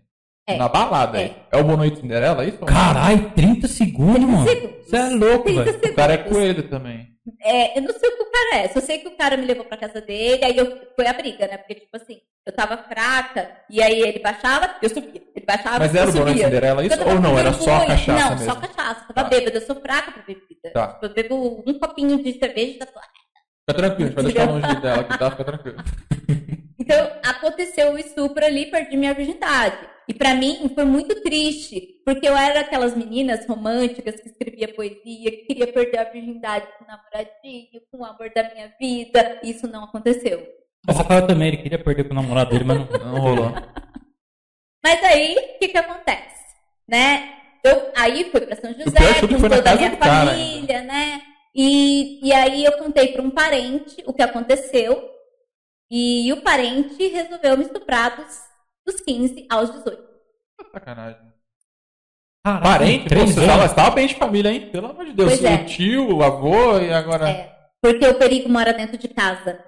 É. 0.50 0.58
Na 0.58 0.68
balada 0.68 1.18
É. 1.20 1.24
aí. 1.26 1.36
É 1.52 1.58
o 1.58 1.64
Boa 1.64 1.78
Noite 1.78 2.00
Cinderela, 2.02 2.44
é 2.44 2.50
isso? 2.50 2.60
Caralho, 2.60 3.32
30 3.32 3.68
segundos, 3.68 4.22
mano. 4.22 4.48
segundos. 4.48 4.86
Você 4.86 4.96
é 4.98 5.10
louco, 5.10 5.44
30 5.46 5.64
velho. 5.64 5.72
segundos. 5.74 5.92
O 5.92 5.96
cara 5.96 6.14
é 6.14 6.18
coelho 6.18 6.64
também. 6.70 7.08
É, 7.42 7.78
eu 7.78 7.82
não 7.84 7.94
sei 7.94 8.10
o 8.10 8.16
que 8.18 8.24
o 8.24 8.32
cara 8.32 8.56
é. 8.64 8.68
Só 8.70 8.80
sei 8.80 9.00
que 9.00 9.08
o 9.08 9.18
cara 9.18 9.36
me 9.38 9.46
levou 9.46 9.66
pra 9.66 9.78
casa 9.78 10.00
dele, 10.02 10.44
aí 10.46 10.58
eu, 10.58 10.88
foi 10.96 11.08
a 11.08 11.14
briga, 11.14 11.48
né? 11.48 11.58
Porque, 11.58 11.76
tipo 11.76 11.96
assim, 11.98 12.20
eu 12.46 12.54
tava 12.54 12.78
fraca, 12.78 13.52
e 13.70 13.82
aí 13.82 14.00
ele 14.02 14.20
baixava, 14.20 14.76
eu 14.82 14.90
subia. 14.90 15.22
Ele 15.36 15.46
baixava, 15.46 15.80
Mas 15.80 15.94
era 15.96 16.06
eu 16.06 16.10
o 16.10 16.18
subia. 16.18 16.46
Cinderela 16.46 16.86
isso? 16.86 17.04
Ou 17.08 17.20
não? 17.20 17.38
Era 17.38 17.52
só 17.54 17.66
vergonha. 17.80 17.88
cachaça 17.88 18.24
Não, 18.24 18.30
mesmo? 18.38 18.46
só 18.46 18.56
cachaça. 18.60 19.06
Eu 19.10 19.16
tava 19.16 19.30
Tá. 19.30 19.36
bêbada, 19.36 19.58
eu 19.58 19.62
sou 19.66 19.76
fraca 19.82 20.12
pra 20.12 20.24
bebida. 20.24 20.72
Tá. 20.74 20.88
Tipo, 20.94 21.06
eu 21.06 21.14
bebo 21.14 21.64
um 21.68 21.80
copinho 21.80 22.24
de 22.24 22.34
cerveja 22.40 22.72
e 22.72 22.78
tá 22.80 22.88
suave. 22.88 23.08
Fica 23.70 23.74
tranquilo, 23.78 24.14
a 24.18 24.22
gente 24.22 24.34
vai 24.34 24.34
deixar 24.34 24.50
longe 24.50 24.82
dela 24.82 25.02
aqui, 25.02 25.18
tá? 25.20 25.32
Fica 25.32 25.44
tranquilo. 25.44 25.78
Então, 26.80 27.12
aconteceu 27.26 27.92
o 27.92 27.98
estupro 27.98 28.46
ali, 28.46 28.68
perdi 28.72 28.96
minha 28.96 29.14
virgindade. 29.14 29.78
E 30.08 30.14
pra 30.14 30.34
mim 30.34 30.72
foi 30.74 30.86
muito 30.86 31.22
triste, 31.22 32.02
porque 32.06 32.28
eu 32.28 32.36
era 32.36 32.62
aquelas 32.62 32.96
meninas 32.96 33.46
românticas 33.46 34.22
que 34.22 34.30
escrevia 34.30 34.74
poesia, 34.74 35.32
que 35.32 35.46
queria 35.46 35.68
perder 35.68 36.00
a 36.00 36.04
virgindade 36.06 36.68
com 36.78 36.86
o 36.86 36.88
namoradinho, 36.88 37.82
com 37.92 37.98
o 37.98 38.06
amor 38.06 38.32
da 38.34 38.44
minha 38.54 38.74
vida. 38.80 39.40
Isso 39.44 39.68
não 39.68 39.84
aconteceu. 39.84 40.48
O 40.88 40.94
Rafael 40.94 41.28
também, 41.28 41.50
ele 41.50 41.58
queria 41.58 41.84
perder 41.84 42.06
com 42.06 42.14
o 42.14 42.16
namorado 42.16 42.52
dele, 42.52 42.64
mas 42.64 42.78
não. 42.78 43.12
Não 43.12 43.20
rolou. 43.20 43.52
Mas 44.84 45.04
aí, 45.04 45.36
o 45.36 45.60
que 45.60 45.68
que 45.68 45.78
acontece? 45.78 46.46
Né? 46.88 47.38
eu 47.68 47.92
aí 47.96 48.30
fui 48.32 48.42
para 48.42 48.56
São 48.56 48.74
José, 48.74 48.98
é 48.98 49.28
com 49.28 49.50
toda 49.50 49.72
a 49.72 49.76
minha 49.76 49.98
cara 49.98 50.32
família, 50.32 50.82
né? 50.84 51.22
E, 51.54 52.28
e 52.28 52.34
aí 52.34 52.64
eu 52.64 52.74
contei 52.74 53.10
para 53.10 53.22
um 53.22 53.32
parente 53.32 54.04
o 54.06 54.14
que 54.14 54.22
aconteceu. 54.22 55.12
E 55.90 56.32
o 56.34 56.42
parente 56.42 57.08
resolveu 57.08 57.58
me 57.58 57.64
estuprar 57.64 58.16
dos, 58.18 58.40
dos 58.88 59.02
15 59.02 59.46
aos 59.50 59.72
18. 59.72 60.04
Sacanagem. 60.72 61.22
Caraca, 62.44 62.64
Parente, 62.64 63.04
pô, 63.04 63.10
três 63.10 63.32
você 63.34 63.40
anos. 63.42 63.52
tava, 63.52 63.68
você 63.68 63.76
tava 63.76 63.92
bem 63.96 64.08
de 64.08 64.16
família, 64.16 64.52
hein? 64.52 64.70
Pelo 64.72 64.88
amor 64.88 65.06
de 65.06 65.14
Deus. 65.14 65.30
Pois 65.30 65.44
é. 65.44 65.56
O 65.56 65.66
tio, 65.66 66.16
o 66.18 66.24
avô 66.24 66.80
e 66.80 66.92
agora. 66.94 67.30
É, 67.30 67.54
porque 67.82 68.08
o 68.08 68.16
perigo 68.18 68.50
mora 68.50 68.74
dentro 68.74 68.98
de 68.98 69.08
casa. 69.10 69.64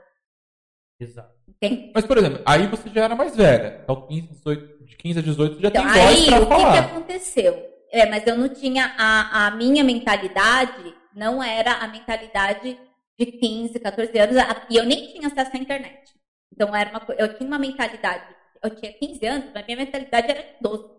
Exato. 0.99 1.33
Entende? 1.47 1.91
Mas, 1.93 2.05
por 2.05 2.17
exemplo, 2.17 2.41
aí 2.45 2.67
você 2.67 2.89
já 2.89 3.03
era 3.03 3.15
mais 3.15 3.35
velha. 3.35 3.81
Então, 3.83 4.07
15, 4.07 4.27
18, 4.29 4.85
de 4.85 4.95
15 4.95 5.19
a 5.19 5.21
18, 5.21 5.55
você 5.55 5.61
já 5.61 5.67
Então, 5.69 5.83
tem 5.83 5.91
voz 5.93 6.17
aí, 6.19 6.25
pra 6.25 6.37
o 6.37 6.39
que, 6.47 6.55
que 6.55 6.61
falar. 6.61 6.79
aconteceu? 6.79 7.69
É, 7.91 8.05
mas 8.09 8.25
eu 8.25 8.37
não 8.37 8.47
tinha. 8.49 8.95
A, 8.97 9.47
a 9.47 9.51
minha 9.51 9.83
mentalidade 9.83 10.95
não 11.13 11.43
era 11.43 11.73
a 11.73 11.87
mentalidade 11.87 12.79
de 13.19 13.25
15, 13.25 13.77
14 13.79 14.17
anos. 14.17 14.35
E 14.69 14.77
eu 14.77 14.85
nem 14.85 15.07
tinha 15.11 15.27
acesso 15.27 15.51
à 15.53 15.59
internet. 15.59 16.13
Então, 16.53 16.73
era 16.73 16.91
uma, 16.91 17.01
eu 17.17 17.33
tinha 17.37 17.47
uma 17.47 17.59
mentalidade. 17.59 18.23
Eu 18.63 18.75
tinha 18.75 18.93
15 18.93 19.25
anos, 19.25 19.51
mas 19.53 19.65
minha 19.65 19.77
mentalidade 19.77 20.31
era 20.31 20.41
de 20.41 20.55
12. 20.61 20.89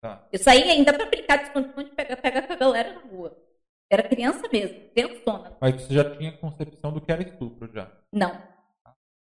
Tá. 0.00 0.28
Eu 0.32 0.38
saía 0.38 0.72
ainda 0.72 0.92
pra 0.92 1.06
brincar 1.06 1.38
de 1.38 1.44
esconde-esconde 1.44 1.90
e 1.90 1.94
pegar, 1.94 2.46
com 2.46 2.52
a 2.52 2.56
galera 2.56 2.92
na 2.92 3.00
rua. 3.00 3.36
Era 3.90 4.02
criança 4.02 4.48
mesmo, 4.52 4.90
criançona. 4.90 5.56
Mas 5.60 5.82
você 5.82 5.94
já 5.94 6.16
tinha 6.16 6.32
concepção 6.32 6.92
do 6.92 7.00
que 7.00 7.10
era 7.10 7.22
estupro 7.22 7.70
já. 7.72 7.90
Não. 8.12 8.38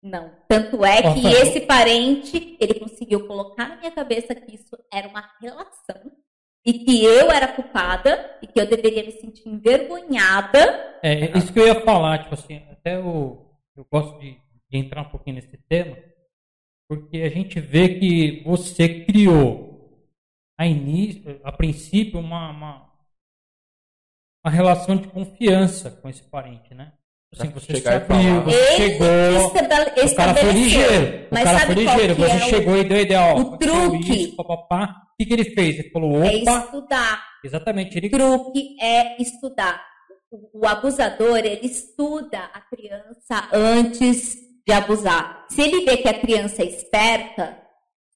Não. 0.02 0.32
Tanto 0.47 0.84
é 0.84 1.13
que 1.13 1.28
esse 1.28 1.62
parente, 1.62 2.58
ele 2.60 2.80
conseguiu 2.80 3.28
colocar 3.28 3.69
na 3.69 3.76
minha 3.78 3.91
cabeça 3.91 4.34
que 4.34 4.56
isso 4.56 4.78
era 4.91 5.08
uma 5.08 5.30
relação 5.39 6.12
e 6.65 6.74
que 6.74 7.04
eu 7.04 7.32
era 7.32 7.47
culpada 7.47 8.38
e 8.41 8.47
que 8.47 8.60
eu 8.60 8.67
deveria 8.67 9.04
me 9.04 9.12
sentir 9.12 9.47
envergonhada. 9.47 11.00
É, 11.04 11.38
isso 11.38 11.52
que 11.52 11.60
eu 11.60 11.67
ia 11.67 11.82
falar, 11.82 12.19
tipo 12.19 12.34
assim, 12.34 12.62
até 12.71 12.95
eu, 12.95 13.45
eu 13.76 13.86
gosto 13.91 14.19
de, 14.19 14.38
de 14.69 14.78
entrar 14.78 15.02
um 15.02 15.10
pouquinho 15.10 15.36
nesse 15.36 15.58
tema, 15.69 15.97
porque 16.91 17.19
a 17.21 17.30
gente 17.30 17.58
vê 17.58 17.88
que 17.97 18.43
você 18.45 19.06
criou 19.06 19.97
a, 20.60 20.67
início, 20.67 21.39
a 21.41 21.49
princípio 21.49 22.19
uma, 22.19 22.49
uma, 22.51 22.89
uma 24.45 24.51
relação 24.51 24.97
de 24.97 25.08
confiança 25.08 25.89
com 25.89 26.10
esse 26.10 26.21
parente, 26.23 26.73
né? 26.73 26.91
Assim, 27.34 27.49
Pra 27.49 27.62
você 27.62 27.75
chegar 27.77 27.95
e 27.95 28.08
sabia, 28.08 28.30
falar. 28.30 28.43
você 28.43 28.58
Ele 28.58 28.75
chegou, 28.75 30.06
o 30.06 30.15
cara 30.15 30.36
foi 30.36 30.51
ligeiro, 30.51 31.27
Mas 31.32 31.41
o 31.41 31.43
cara 31.45 31.60
sabe 31.60 31.73
foi 31.73 31.84
ligeiro, 31.86 32.15
você 32.15 32.32
é 32.32 32.36
o- 32.36 32.49
chegou 32.49 32.77
e 32.77 32.84
deu 32.84 32.97
a 32.97 33.01
ideia, 33.01 33.21
ó, 33.21 33.39
o 33.39 33.58
truque? 33.58 34.23
isso, 34.23 34.36
papapá. 34.36 35.04
O 35.13 35.15
que, 35.17 35.25
que 35.27 35.34
ele 35.34 35.45
fez? 35.45 35.80
Ele 35.80 35.89
falou, 35.91 36.21
É 36.25 36.36
opa, 36.41 36.60
estudar. 36.65 37.25
exatamente, 37.45 37.97
ele 37.97 38.10
truque 38.10 38.75
é 38.82 39.21
estudar. 39.21 39.82
O, 40.30 40.60
o 40.60 40.67
abusador, 40.67 41.38
ele 41.38 41.65
estuda 41.65 42.39
a 42.54 42.60
criança 42.60 43.47
antes 43.54 44.36
de 44.67 44.73
abusar. 44.73 45.40
Se 45.52 45.62
ele 45.62 45.84
vê 45.84 45.98
que 45.98 46.08
a 46.08 46.18
criança 46.18 46.62
é 46.62 46.66
esperta, 46.66 47.58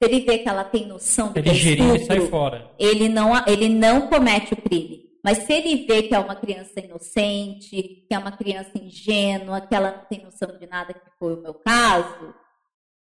se 0.01 0.09
ele 0.09 0.21
vê 0.21 0.37
que 0.37 0.47
ela 0.47 0.63
tem 0.63 0.87
noção 0.87 1.27
do 1.27 1.33
que 1.33 1.39
é 1.39 1.41
ligeirinho 1.41 1.95
e 1.97 2.05
sai 2.05 2.21
fora. 2.21 2.71
ele 2.79 3.09
não, 3.09 3.33
ele 3.45 3.67
não 3.67 4.07
comete 4.07 4.53
o 4.53 4.57
crime. 4.57 5.03
Mas 5.21 5.39
se 5.39 5.51
ele 5.51 5.85
vê 5.85 6.03
que 6.03 6.15
é 6.15 6.19
uma 6.19 6.35
criança 6.35 6.79
inocente, 6.79 8.05
que 8.07 8.07
é 8.09 8.17
uma 8.17 8.31
criança 8.31 8.71
ingênua, 8.75 9.59
que 9.59 9.75
ela 9.75 9.91
não 9.91 10.05
tem 10.05 10.23
noção 10.23 10.57
de 10.57 10.65
nada, 10.65 10.93
que 10.93 11.09
foi 11.19 11.33
o 11.33 11.41
meu 11.41 11.55
caso, 11.55 12.33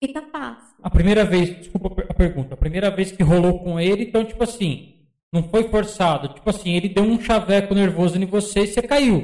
fica 0.02 0.20
fácil. 0.32 0.74
A 0.82 0.90
primeira 0.90 1.24
vez, 1.24 1.56
desculpa 1.58 2.02
a 2.08 2.14
pergunta, 2.14 2.54
a 2.54 2.56
primeira 2.56 2.90
vez 2.90 3.12
que 3.12 3.22
rolou 3.22 3.60
com 3.60 3.78
ele, 3.78 4.04
então, 4.04 4.24
tipo 4.24 4.42
assim, 4.42 5.06
não 5.32 5.44
foi 5.44 5.68
forçado. 5.68 6.34
Tipo 6.34 6.50
assim, 6.50 6.74
ele 6.74 6.88
deu 6.88 7.04
um 7.04 7.20
chaveco 7.20 7.74
nervoso 7.74 8.18
em 8.18 8.26
você 8.26 8.60
e 8.60 8.66
você 8.66 8.82
caiu. 8.82 9.20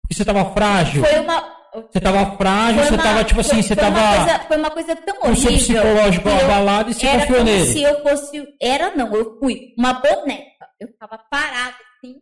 Porque 0.00 0.14
você 0.14 0.24
tava 0.24 0.54
frágil. 0.54 1.04
Foi 1.04 1.18
uma. 1.18 1.57
Você 1.74 2.00
tava 2.00 2.36
frágil, 2.36 2.74
foi 2.80 2.84
você 2.88 2.94
uma- 2.94 3.02
tava, 3.02 3.24
tipo 3.24 3.40
assim, 3.40 3.50
foi- 3.54 3.62
você 3.62 3.74
foi 3.76 3.84
uma 3.84 3.92
tava 4.00 4.16
coisa- 4.24 4.38
foi 4.40 4.56
uma 4.56 4.70
coisa 4.70 4.96
tão 4.96 5.16
com 5.16 5.30
o 5.30 5.36
seu 5.36 5.50
horrível. 5.52 5.82
psicológico 5.82 6.28
abalado 6.28 6.90
e 6.90 6.94
você 6.94 7.06
era 7.06 7.18
confiou 7.20 7.38
como 7.38 7.50
nele. 7.50 7.66
se 7.66 7.82
eu 7.82 8.02
fosse. 8.02 8.54
Era 8.60 8.96
não, 8.96 9.14
eu 9.14 9.38
fui 9.38 9.74
uma 9.76 9.92
boneca. 9.94 10.68
Eu 10.80 10.88
ficava 10.88 11.18
parada 11.30 11.76
assim. 11.96 12.16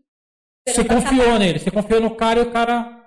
Você 0.68 0.84
confiou 0.84 1.20
acabar. 1.22 1.38
nele, 1.38 1.58
você 1.58 1.70
confiou 1.70 2.00
no 2.00 2.14
cara 2.16 2.40
e 2.40 2.42
o 2.42 2.50
cara 2.50 3.02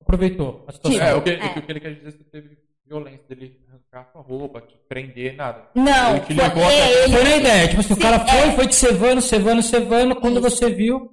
aproveitou 0.00 0.64
a 0.68 0.72
situação. 0.72 1.00
É, 1.02 1.14
o 1.14 1.22
que, 1.22 1.30
É. 1.30 1.34
o 1.46 1.62
que- 1.62 1.72
ele 1.72 1.80
quer 1.80 1.94
dizer 1.94 2.08
é 2.08 2.12
que 2.12 2.18
você 2.18 2.24
teve 2.30 2.58
violência 2.86 3.24
dele 3.28 3.56
arrancar 3.68 4.10
sua 4.12 4.20
roupa, 4.22 4.60
te 4.60 4.76
prender, 4.88 5.36
nada. 5.36 5.68
Não, 5.74 6.16
Ele 6.16 6.20
te 6.26 6.34
foi, 6.34 6.64
é, 6.74 7.04
ele 7.04 7.12
Foi 7.12 7.24
na 7.24 7.36
ideia, 7.36 7.68
tipo 7.68 7.80
assim, 7.80 7.92
o 7.94 7.98
cara 8.00 8.18
foi, 8.26 8.38
é. 8.48 8.52
foi 8.52 8.66
te 8.66 8.74
cevando, 8.74 9.20
cevando, 9.20 9.62
cevando, 9.62 10.16
quando 10.20 10.40
Isso. 10.40 10.50
você 10.50 10.70
viu, 10.70 11.12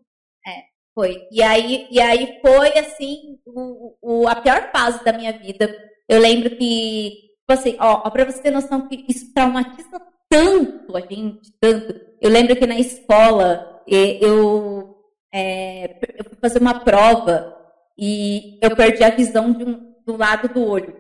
foi. 0.96 1.28
E 1.32 1.44
aí, 1.44 1.88
e 1.92 2.00
aí 2.02 2.40
foi 2.42 2.78
assim 2.80 3.37
o, 3.48 3.98
o- 4.02 4.28
a 4.28 4.36
pior 4.36 4.70
fase 4.72 5.04
da 5.04 5.14
minha 5.14 5.32
vida. 5.38 5.74
Eu 6.08 6.20
lembro 6.20 6.50
que, 6.52 7.10
tipo 7.40 7.50
assim, 7.52 7.76
ó, 7.80 8.04
ó, 8.06 8.10
pra 8.10 8.26
você 8.26 8.42
ter 8.42 8.52
noção 8.52 8.88
que 8.88 9.06
isso 9.08 9.34
traumatiza 9.34 10.02
tanto 10.30 10.96
a 10.96 11.02
gente, 11.02 11.52
tanto. 11.60 12.00
Eu 12.22 12.30
lembro 12.30 12.56
que 12.56 12.66
na 12.68 12.78
escola 12.80 13.82
eu, 13.88 14.96
é, 15.34 15.98
eu 16.18 16.26
fui 16.26 16.38
fazer 16.42 16.60
uma 16.60 16.80
prova 16.84 17.56
e 17.98 18.60
eu 18.62 18.76
perdi 18.76 19.04
a 19.04 19.10
visão 19.10 19.52
de 19.54 19.64
um- 19.64 19.96
do 20.06 20.18
lado 20.18 20.48
do 20.54 20.66
olho. 20.66 20.96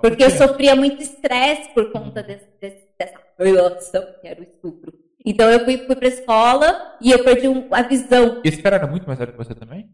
Porque 0.00 0.24
eu 0.24 0.30
sofria 0.30 0.74
muito 0.74 1.00
estresse 1.02 1.68
por 1.72 1.92
conta 1.92 2.22
desse, 2.22 2.48
desse- 2.60 2.88
dessa 2.98 3.18
relação 3.38 4.04
que 4.20 4.26
era 4.26 4.40
o 4.40 4.44
estupro. 4.44 4.92
Então 5.24 5.48
eu 5.50 5.64
fui, 5.64 5.78
fui 5.78 5.94
pra 5.96 6.08
escola 6.08 6.96
e 7.00 7.10
eu 7.12 7.22
perdi 7.24 7.48
um- 7.48 7.68
a 7.72 7.82
visão. 7.82 8.40
Esse 8.44 8.60
cara 8.60 8.76
era 8.76 8.86
muito 8.86 9.06
mais 9.06 9.18
velho 9.18 9.32
que 9.32 9.38
você 9.38 9.54
também? 9.54 9.88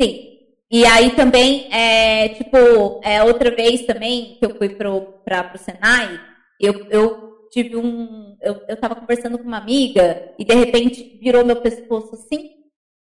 Sim. 0.00 0.38
E 0.72 0.86
aí 0.86 1.14
também, 1.14 1.68
é, 1.70 2.30
tipo, 2.30 2.56
é, 3.04 3.22
outra 3.22 3.50
vez 3.54 3.84
também 3.84 4.38
que 4.38 4.46
eu 4.46 4.56
fui 4.56 4.70
pro, 4.70 5.02
pra, 5.22 5.44
pro 5.44 5.58
Senai, 5.58 6.18
eu, 6.58 6.86
eu 6.88 7.48
tive 7.50 7.76
um. 7.76 8.38
Eu, 8.40 8.62
eu 8.66 8.76
tava 8.80 8.96
conversando 8.96 9.38
com 9.38 9.44
uma 9.44 9.58
amiga 9.58 10.32
e 10.38 10.44
de 10.44 10.54
repente 10.54 11.18
virou 11.22 11.44
meu 11.44 11.56
pescoço 11.60 12.14
assim 12.14 12.54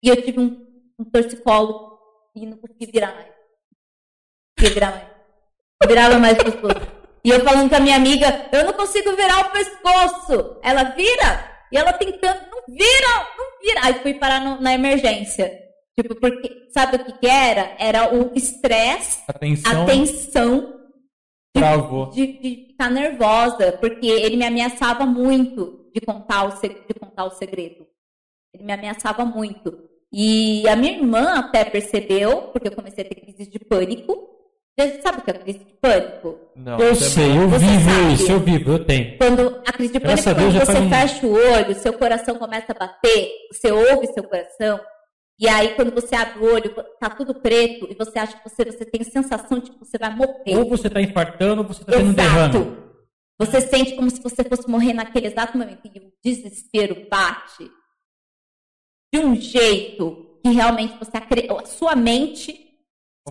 e 0.03 0.09
eu 0.09 0.21
tive 0.21 0.39
um, 0.39 0.65
um 0.97 1.05
torcicolo 1.05 1.99
e 2.35 2.45
não 2.47 2.57
consegui 2.57 2.87
virar 2.91 3.13
mais. 3.13 3.27
Não 3.27 4.55
conseguia 4.57 4.73
virar 4.73 4.91
mais. 4.91 5.09
Virava 5.87 6.19
mais 6.19 6.37
o 6.39 6.43
pescoço. 6.43 6.87
E 7.23 7.29
eu 7.29 7.39
falando 7.43 7.69
com 7.69 7.75
a 7.75 7.79
minha 7.79 7.95
amiga, 7.95 8.49
eu 8.51 8.65
não 8.65 8.73
consigo 8.73 9.15
virar 9.15 9.41
o 9.41 9.51
pescoço. 9.51 10.59
Ela 10.63 10.83
vira 10.85 11.61
e 11.71 11.77
ela 11.77 11.93
tentando, 11.93 12.41
não 12.51 12.63
vira, 12.67 13.27
não 13.37 13.59
vira. 13.61 13.79
Aí 13.83 13.93
fui 14.01 14.15
parar 14.15 14.41
no- 14.41 14.59
na 14.59 14.73
emergência. 14.73 15.68
Tipo, 15.97 16.15
porque, 16.15 16.67
sabe 16.73 16.95
o 16.97 17.05
que 17.05 17.13
que 17.19 17.27
era? 17.27 17.75
Era 17.77 18.13
o 18.13 18.31
estresse, 18.35 19.19
a 19.27 19.33
tensão 19.85 20.73
travou. 21.53 22.09
de, 22.11 22.25
de 22.39 22.65
ficar 22.67 22.89
nervosa, 22.89 23.73
porque 23.73 24.07
ele 24.07 24.37
me 24.37 24.45
ameaçava 24.45 25.05
muito 25.05 25.89
de 25.93 26.01
contar, 26.01 26.45
o, 26.45 26.49
de 26.61 26.93
contar 26.99 27.25
o 27.25 27.31
segredo. 27.31 27.85
Ele 28.53 28.63
me 28.63 28.73
ameaçava 28.73 29.25
muito. 29.25 29.89
E 30.11 30.67
a 30.67 30.75
minha 30.75 30.93
irmã 30.93 31.37
até 31.39 31.63
percebeu, 31.65 32.43
porque 32.53 32.67
eu 32.67 32.71
comecei 32.75 33.03
a 33.03 33.07
ter 33.07 33.15
crise 33.15 33.49
de 33.49 33.59
pânico. 33.59 34.27
Você 34.79 35.01
sabe 35.01 35.19
o 35.19 35.21
que 35.23 35.31
é 35.31 35.33
crise 35.33 35.59
de 35.59 35.73
pânico? 35.81 36.39
Não, 36.55 36.79
eu 36.79 36.95
sei, 36.95 37.37
eu 37.37 37.49
Você 37.49 37.65
vivo 37.65 37.89
sabe. 37.89 38.13
isso, 38.13 38.31
eu 38.31 38.39
vivo, 38.39 38.71
eu 38.71 38.85
tenho. 38.85 39.17
Quando 39.17 39.61
a 39.67 39.73
crise 39.73 39.93
de 39.93 39.99
pânico, 39.99 40.23
Deus, 40.23 40.35
quando 40.35 40.53
você 40.53 40.65
faz 40.65 40.79
um- 40.79 40.89
fecha 40.89 41.27
o 41.27 41.33
olho, 41.33 41.75
seu 41.75 41.93
coração 41.93 42.35
começa 42.35 42.71
a 42.71 42.75
bater, 42.79 43.29
você 43.51 43.71
ouve 43.71 44.07
seu 44.07 44.23
coração, 44.23 44.79
e 45.39 45.47
aí 45.47 45.75
quando 45.75 45.93
você 45.93 46.15
abre 46.15 46.39
o 46.39 46.53
olho, 46.53 46.75
tá 46.99 47.09
tudo 47.09 47.33
preto, 47.33 47.87
e 47.89 47.95
você 47.95 48.19
acha 48.19 48.37
que 48.37 48.49
você, 48.49 48.65
você 48.65 48.85
tem 48.85 49.01
a 49.01 49.05
sensação 49.05 49.59
de 49.59 49.71
que 49.71 49.79
você 49.79 49.97
vai 49.97 50.13
morrer. 50.13 50.57
Ou 50.57 50.67
você 50.67 50.89
tá 50.89 51.01
infartando, 51.01 51.61
ou 51.61 51.67
você 51.67 51.83
tá 51.83 51.93
tendo 51.93 52.09
um 52.09 52.13
derrame. 52.13 52.57
Exato. 52.57 52.89
Você 53.39 53.61
sente 53.61 53.95
como 53.95 54.09
se 54.09 54.21
você 54.21 54.43
fosse 54.43 54.69
morrer 54.69 54.91
naquele 54.91 55.27
exato 55.27 55.57
momento 55.57 55.79
e 55.85 55.97
o 55.97 56.11
desespero 56.21 57.07
bate 57.09 57.71
de 59.13 59.19
um 59.21 59.33
jeito 59.33 60.39
que 60.43 60.51
realmente 60.51 60.97
você 60.99 61.17
a 61.17 61.65
sua 61.65 61.95
mente 61.95 62.53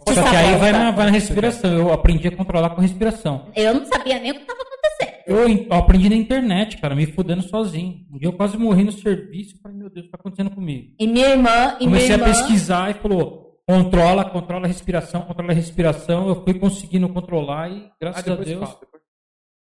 Só 0.08 0.30
que 0.30 0.36
aí 0.36 0.56
vai 0.56 0.72
na, 0.72 0.90
vai 0.90 1.06
na 1.06 1.12
respiração. 1.12 1.76
Eu 1.76 1.92
aprendi 1.92 2.28
a 2.28 2.36
controlar 2.36 2.70
com 2.70 2.80
respiração. 2.80 3.52
Eu 3.54 3.74
não 3.74 3.84
sabia 3.84 4.18
nem 4.18 4.30
o 4.30 4.34
que 4.34 4.40
estava 4.40 4.62
acontecendo. 4.62 5.17
Eu, 5.28 5.46
eu 5.48 5.72
aprendi 5.74 6.08
na 6.08 6.16
internet, 6.16 6.78
cara, 6.78 6.94
me 6.94 7.06
fudendo 7.06 7.42
sozinho. 7.42 8.06
Um 8.10 8.18
dia 8.18 8.28
eu 8.28 8.32
quase 8.32 8.56
morri 8.56 8.84
no 8.84 8.92
serviço. 8.92 9.58
Falei, 9.62 9.76
meu 9.76 9.90
Deus, 9.90 10.06
o 10.06 10.08
que 10.08 10.12
tá 10.12 10.18
acontecendo 10.18 10.50
comigo? 10.50 10.94
E 10.98 11.06
minha 11.06 11.28
irmã, 11.28 11.76
e 11.80 11.84
Comecei 11.84 12.08
minha 12.16 12.26
a 12.26 12.28
irmã, 12.28 12.40
pesquisar 12.40 12.90
e 12.90 12.94
falou, 12.94 13.60
controla, 13.68 14.24
controla 14.30 14.64
a 14.64 14.68
respiração, 14.68 15.22
controla 15.22 15.52
a 15.52 15.54
respiração. 15.54 16.28
Eu 16.28 16.42
fui 16.44 16.54
conseguindo 16.58 17.08
controlar 17.12 17.70
e, 17.70 17.86
Ah, 17.86 17.96
graças 18.00 18.26
a 18.26 18.30
depois 18.30 18.48
Deus, 18.48 18.60
fala, 18.60 18.80
depois. 18.80 19.02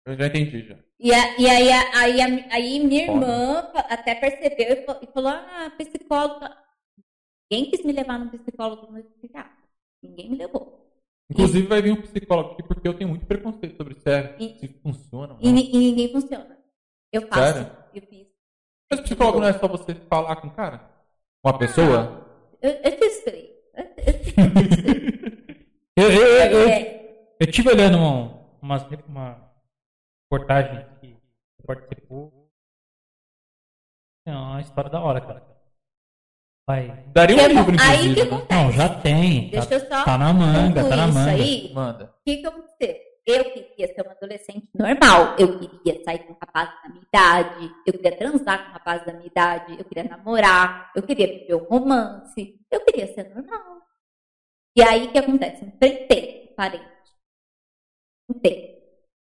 Eu 0.06 0.16
já 0.18 0.26
entendi 0.26 0.68
já. 0.68 0.76
E, 1.00 1.12
a- 1.14 1.38
e 1.40 1.46
aí, 1.48 1.72
a- 1.72 1.90
aí, 1.98 2.20
a- 2.20 2.54
aí 2.54 2.80
minha 2.86 3.06
Foda. 3.06 3.18
irmã 3.26 3.58
até 3.88 4.14
percebeu 4.14 4.72
e 4.74 4.84
fa- 4.84 5.00
e 5.02 5.06
falou, 5.12 5.30
ah, 5.30 5.72
psicóloga. 5.78 6.54
Ninguém 7.50 7.70
quis 7.70 7.84
me 7.84 7.92
levar 7.92 8.18
no 8.18 8.30
psicólogo 8.30 8.92
no 8.92 9.02
psiquiatra. 9.02 9.50
Ninguém 10.02 10.30
me 10.30 10.36
levou. 10.36 10.83
Inclusive 11.34 11.66
vai 11.66 11.82
vir 11.82 11.92
um 11.92 12.00
psicólogo 12.02 12.52
aqui 12.52 12.62
porque 12.62 12.86
eu 12.86 12.94
tenho 12.94 13.10
muito 13.10 13.26
preconceito 13.26 13.76
sobre 13.76 13.94
se, 13.98 14.08
é, 14.08 14.36
E- 14.38 14.58
se 14.60 14.68
funciona. 14.82 15.36
E, 15.40 15.48
e 15.48 15.52
ninguém 15.78 16.12
funciona. 16.12 16.56
Eu 17.12 17.26
faço, 17.26 17.58
Sério? 17.58 17.76
eu 17.92 18.02
fiz. 18.02 18.26
Mas 18.90 19.00
psicólogo 19.00 19.40
não 19.40 19.48
é 19.48 19.52
só 19.52 19.66
você 19.66 19.94
falar 19.94 20.36
com 20.36 20.46
o 20.48 20.54
cara? 20.54 20.88
Com 21.42 21.48
a 21.48 21.58
pessoa? 21.58 22.24
Eu, 22.62 22.70
eu 22.70 22.96
te 22.96 23.04
explico. 23.04 23.54
Eu, 25.96 26.10
eu 26.10 26.22
Eu, 26.26 26.50
eu, 26.60 26.68
É, 26.68 27.34
eu 27.38 27.50
tive 27.52 27.68
olhando 27.68 27.96
uma, 27.98 28.40
uma, 28.60 28.88
uma 29.06 29.52
reportagem 30.24 30.84
que 31.00 31.16
participou. 31.64 32.50
É 34.26 34.32
uma 34.32 34.60
história 34.60 34.90
da 34.90 35.00
hora, 35.00 35.20
cara. 35.20 35.53
Vai. 36.66 37.04
Daria 37.12 37.36
um 37.36 37.40
Que 37.40 37.48
livro, 37.48 37.72
bom. 37.72 37.78
Aí 37.80 37.96
inclusive. 37.96 38.14
que 38.14 38.22
né? 38.30 38.36
acontece? 38.36 38.62
Não, 38.64 38.72
já 38.72 38.88
tem. 39.00 39.50
Deixa 39.50 39.66
Tá, 39.68 39.74
eu 39.74 39.80
só 39.80 40.04
tá 40.04 40.18
na 40.18 40.32
manga, 40.32 40.88
tá 40.88 40.96
na 40.96 41.06
manga. 41.08 41.34
Isso 41.36 41.42
aí, 41.42 41.74
Manda. 41.74 42.04
o 42.04 42.24
que 42.24 42.36
que 42.38 42.46
aconteceu? 42.46 42.96
Eu 43.26 43.44
queria 43.52 43.94
ser 43.94 44.02
uma 44.02 44.12
adolescente 44.12 44.68
normal. 44.74 45.34
Eu 45.38 45.58
queria 45.58 46.04
sair 46.04 46.18
com 46.20 46.32
um 46.34 46.36
rapaz 46.40 46.70
da 46.82 46.88
minha 46.90 47.02
idade. 47.02 47.74
Eu 47.86 47.92
queria 47.94 48.16
transar 48.16 48.64
com 48.64 48.70
um 48.70 48.72
rapaz 48.74 49.06
da 49.06 49.12
minha 49.14 49.26
idade. 49.26 49.78
Eu 49.78 49.84
queria 49.86 50.04
namorar. 50.04 50.90
Eu 50.94 51.02
queria 51.02 51.26
viver 51.26 51.54
um 51.54 51.64
romance. 51.64 52.60
Eu 52.70 52.80
queria 52.84 53.06
ser 53.14 53.34
normal. 53.34 53.78
E 54.76 54.82
aí 54.82 55.06
o 55.06 55.12
que 55.12 55.18
acontece? 55.18 55.64
Enfrentei 55.64 56.48
o 56.50 56.54
parente. 56.54 56.84
Enfrentei. 58.28 58.74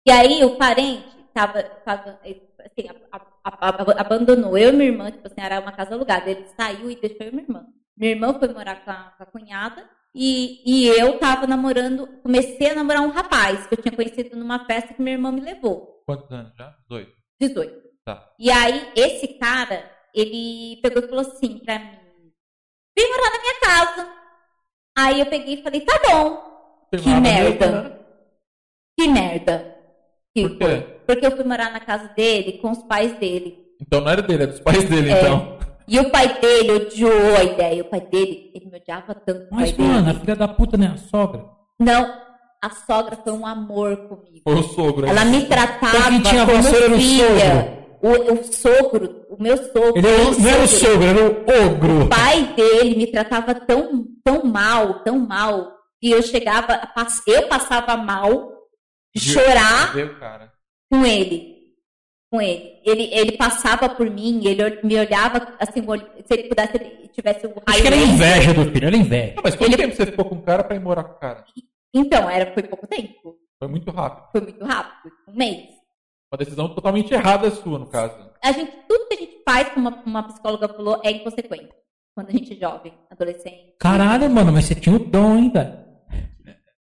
E 0.08 0.12
aí 0.12 0.44
o 0.46 0.58
parente 0.58 1.17
tava, 1.34 1.62
tava 1.62 2.20
assim, 2.65 2.88
a- 3.12 3.17
a- 3.43 3.60
a- 3.69 4.02
abandonou 4.02 4.58
eu 4.58 4.69
e 4.69 4.71
minha 4.74 4.89
irmã, 4.91 5.12
tipo 5.12 5.28
assim, 5.28 5.39
era 5.41 5.60
uma 5.60 5.71
casa 5.71 5.93
alugada. 5.95 6.30
Ele 6.30 6.45
saiu 6.58 6.89
e 6.89 6.95
deixou 6.95 7.21
eu 7.26 7.30
e 7.30 7.32
minha 7.32 7.43
irmã. 7.43 7.65
Minha 7.97 8.12
irmã 8.12 8.38
foi 8.39 8.47
morar 8.54 8.84
com 8.84 8.91
a, 8.91 9.13
com 9.17 9.24
a 9.24 9.26
cunhada 9.26 9.89
e, 10.15 10.62
e 10.65 10.88
eu 10.88 11.19
tava 11.19 11.45
namorando, 11.47 12.08
comecei 12.24 12.69
a 12.71 12.76
namorar 12.76 13.02
um 13.04 13.10
rapaz 13.12 13.67
que 13.67 13.74
eu 13.76 13.82
tinha 13.82 13.95
conhecido 13.95 14.36
numa 14.38 14.65
festa 14.65 14.93
que 14.93 15.02
minha 15.02 15.15
irmã 15.15 15.32
me 15.32 15.41
levou, 15.41 16.02
Quantos 16.06 16.30
anos 16.32 16.54
já? 16.58 16.76
Dois. 16.89 17.08
18. 17.39 17.82
Tá. 18.04 18.28
E 18.39 18.50
aí, 18.52 18.91
esse 18.95 19.28
cara, 19.39 19.89
ele 20.13 20.80
pegou 20.82 21.04
e 21.04 21.08
falou 21.08 21.21
assim 21.21 21.60
pra 21.60 21.78
mim: 21.80 22.32
vem 22.97 23.10
morar 23.12 23.32
na 23.32 23.39
minha 23.39 23.60
casa. 23.62 24.13
Aí 24.97 25.19
eu 25.19 25.26
peguei 25.28 25.54
e 25.56 25.63
falei: 25.63 25.82
tá 25.82 25.93
bom. 26.10 26.88
Tem 26.91 27.00
Que 27.02 27.10
merda. 27.21 27.71
né? 27.84 28.00
Que 29.00 29.08
merda. 29.08 29.70
Por 30.34 30.58
quê? 30.58 30.63
foi. 30.65 30.80
Porque 31.06 31.26
eu 31.26 31.32
fui 31.32 31.44
morar 31.44 31.72
na 31.72 31.80
casa 31.80 32.10
dele 32.15 32.54
com 32.62 32.72
os 32.72 32.84
pais 32.84 33.13
dele. 33.20 33.58
Então 33.82 34.02
não 34.02 34.12
era 34.12 34.22
dele, 34.22 34.44
é 34.44 34.48
dos 34.48 34.60
pais 34.60 34.84
dele, 34.88 35.12
É. 35.12 35.20
então. 35.20 35.58
E 35.88 36.00
o 36.00 36.10
pai 36.10 36.39
dele 36.39 36.72
odiou 36.72 37.36
a 37.36 37.44
ideia. 37.44 37.82
O 37.82 37.86
pai 37.86 38.00
dele, 38.02 38.52
ele 38.56 38.70
me 38.72 38.78
odiava 38.78 39.13
tanto. 39.13 39.48
Mas, 39.52 39.76
mano, 39.76 40.00
a 40.00 40.02
dele. 40.13 40.20
filha 40.20 40.36
da 40.36 40.48
puta, 40.48 40.78
né? 40.78 40.91
A 40.94 40.98
sogra. 40.98 41.44
Não, 41.80 42.13
a 42.63 42.70
sogra 42.70 43.17
foi 43.17 43.34
um 43.34 43.46
amor 43.46 43.98
comigo. 44.08 44.41
Foi 44.44 44.56
o 44.56 44.63
sogro. 44.63 45.06
Ela 45.08 45.26
me 45.26 45.46
tratava 45.46 46.10
Quem 46.10 46.22
tinha 46.22 46.46
como 46.46 46.67
era 46.67 46.98
filha. 46.98 47.78
O, 48.02 48.34
o 48.34 48.44
sogro, 48.54 49.26
o 49.30 49.41
meu 49.41 49.58
sogro. 49.58 49.98
Ele 49.98 50.08
era, 50.08 50.32
não 50.32 50.50
era 50.50 50.63
o 50.63 50.67
sogro, 50.67 51.04
era 51.04 51.20
o 51.26 51.65
ogro. 51.67 52.04
O 52.06 52.10
pai 52.10 52.54
dele 52.56 52.96
me 52.96 53.08
tratava 53.08 53.54
tão, 53.54 54.06
tão 54.24 54.44
mal, 54.46 55.04
tão 55.04 55.20
mal, 55.20 55.72
que 56.00 56.10
eu 56.10 56.22
chegava, 56.24 56.74
a 56.74 57.08
eu 57.28 57.48
passava 57.48 57.98
mal? 57.98 58.50
Chorar 59.19 59.93
com 60.91 61.06
ele. 61.06 61.62
Com 62.32 62.41
ele. 62.41 62.80
Ele, 62.86 63.04
ele 63.13 63.32
passava 63.38 63.89
por 63.89 64.10
mim, 64.10 64.41
ele 64.45 64.80
me 64.84 64.97
olhava 64.97 65.56
assim, 65.60 65.82
se 66.26 66.34
ele 66.34 66.43
pudesse, 66.47 66.78
ele 66.78 67.08
tivesse 67.10 67.45
o 67.45 67.54
Acho 67.65 67.82
que 67.82 67.88
era 67.88 67.95
laser. 67.95 68.13
inveja 68.13 68.54
do 68.54 68.71
filho, 68.71 68.88
era 68.88 68.95
inveja. 68.95 69.34
Não, 69.36 69.43
mas 69.43 69.56
quanto 69.56 69.69
Ele- 69.74 69.78
tempo 69.84 69.95
você 69.95 70.06
ficou 70.06 70.26
com 70.26 70.36
o 70.36 70.41
cara 70.41 70.63
pra 70.63 70.76
ir 70.76 70.80
morar 70.80 71.04
com 71.04 71.13
o 71.15 71.19
cara? 71.19 71.43
Então, 71.93 72.30
era, 72.30 72.54
foi 72.54 72.63
pouco 72.63 72.88
tempo. 72.88 73.36
Foi 73.60 73.67
muito 73.67 73.91
rápido. 73.91 74.32
Foi 74.32 74.41
muito 74.41 74.63
rápido, 74.65 75.13
um 75.28 75.34
mês. 75.36 75.67
Uma 76.32 76.38
decisão 76.38 76.74
totalmente 76.74 77.13
errada 77.13 77.52
sua, 77.52 77.78
no 77.78 77.88
caso. 77.88 78.15
A 78.41 78.52
gente, 78.54 78.71
tudo 78.88 79.08
que 79.10 79.13
a 79.15 79.17
gente 79.17 79.41
faz, 79.47 79.67
como 79.74 79.89
uma, 79.89 80.02
uma 80.06 80.24
psicóloga 80.24 80.69
falou, 80.69 81.02
é 81.04 81.12
inconsequente. 81.12 81.69
Quando 82.15 82.30
a 82.30 82.32
gente 82.32 82.54
é 82.54 82.56
jovem, 82.56 82.93
adolescente. 83.10 83.76
Caralho, 83.78 84.30
mano, 84.30 84.52
mas 84.54 84.65
você 84.65 84.76
tinha 84.76 84.95
o 84.95 85.00
dom, 85.00 85.36
hein, 85.36 85.52
velho? 85.52 85.78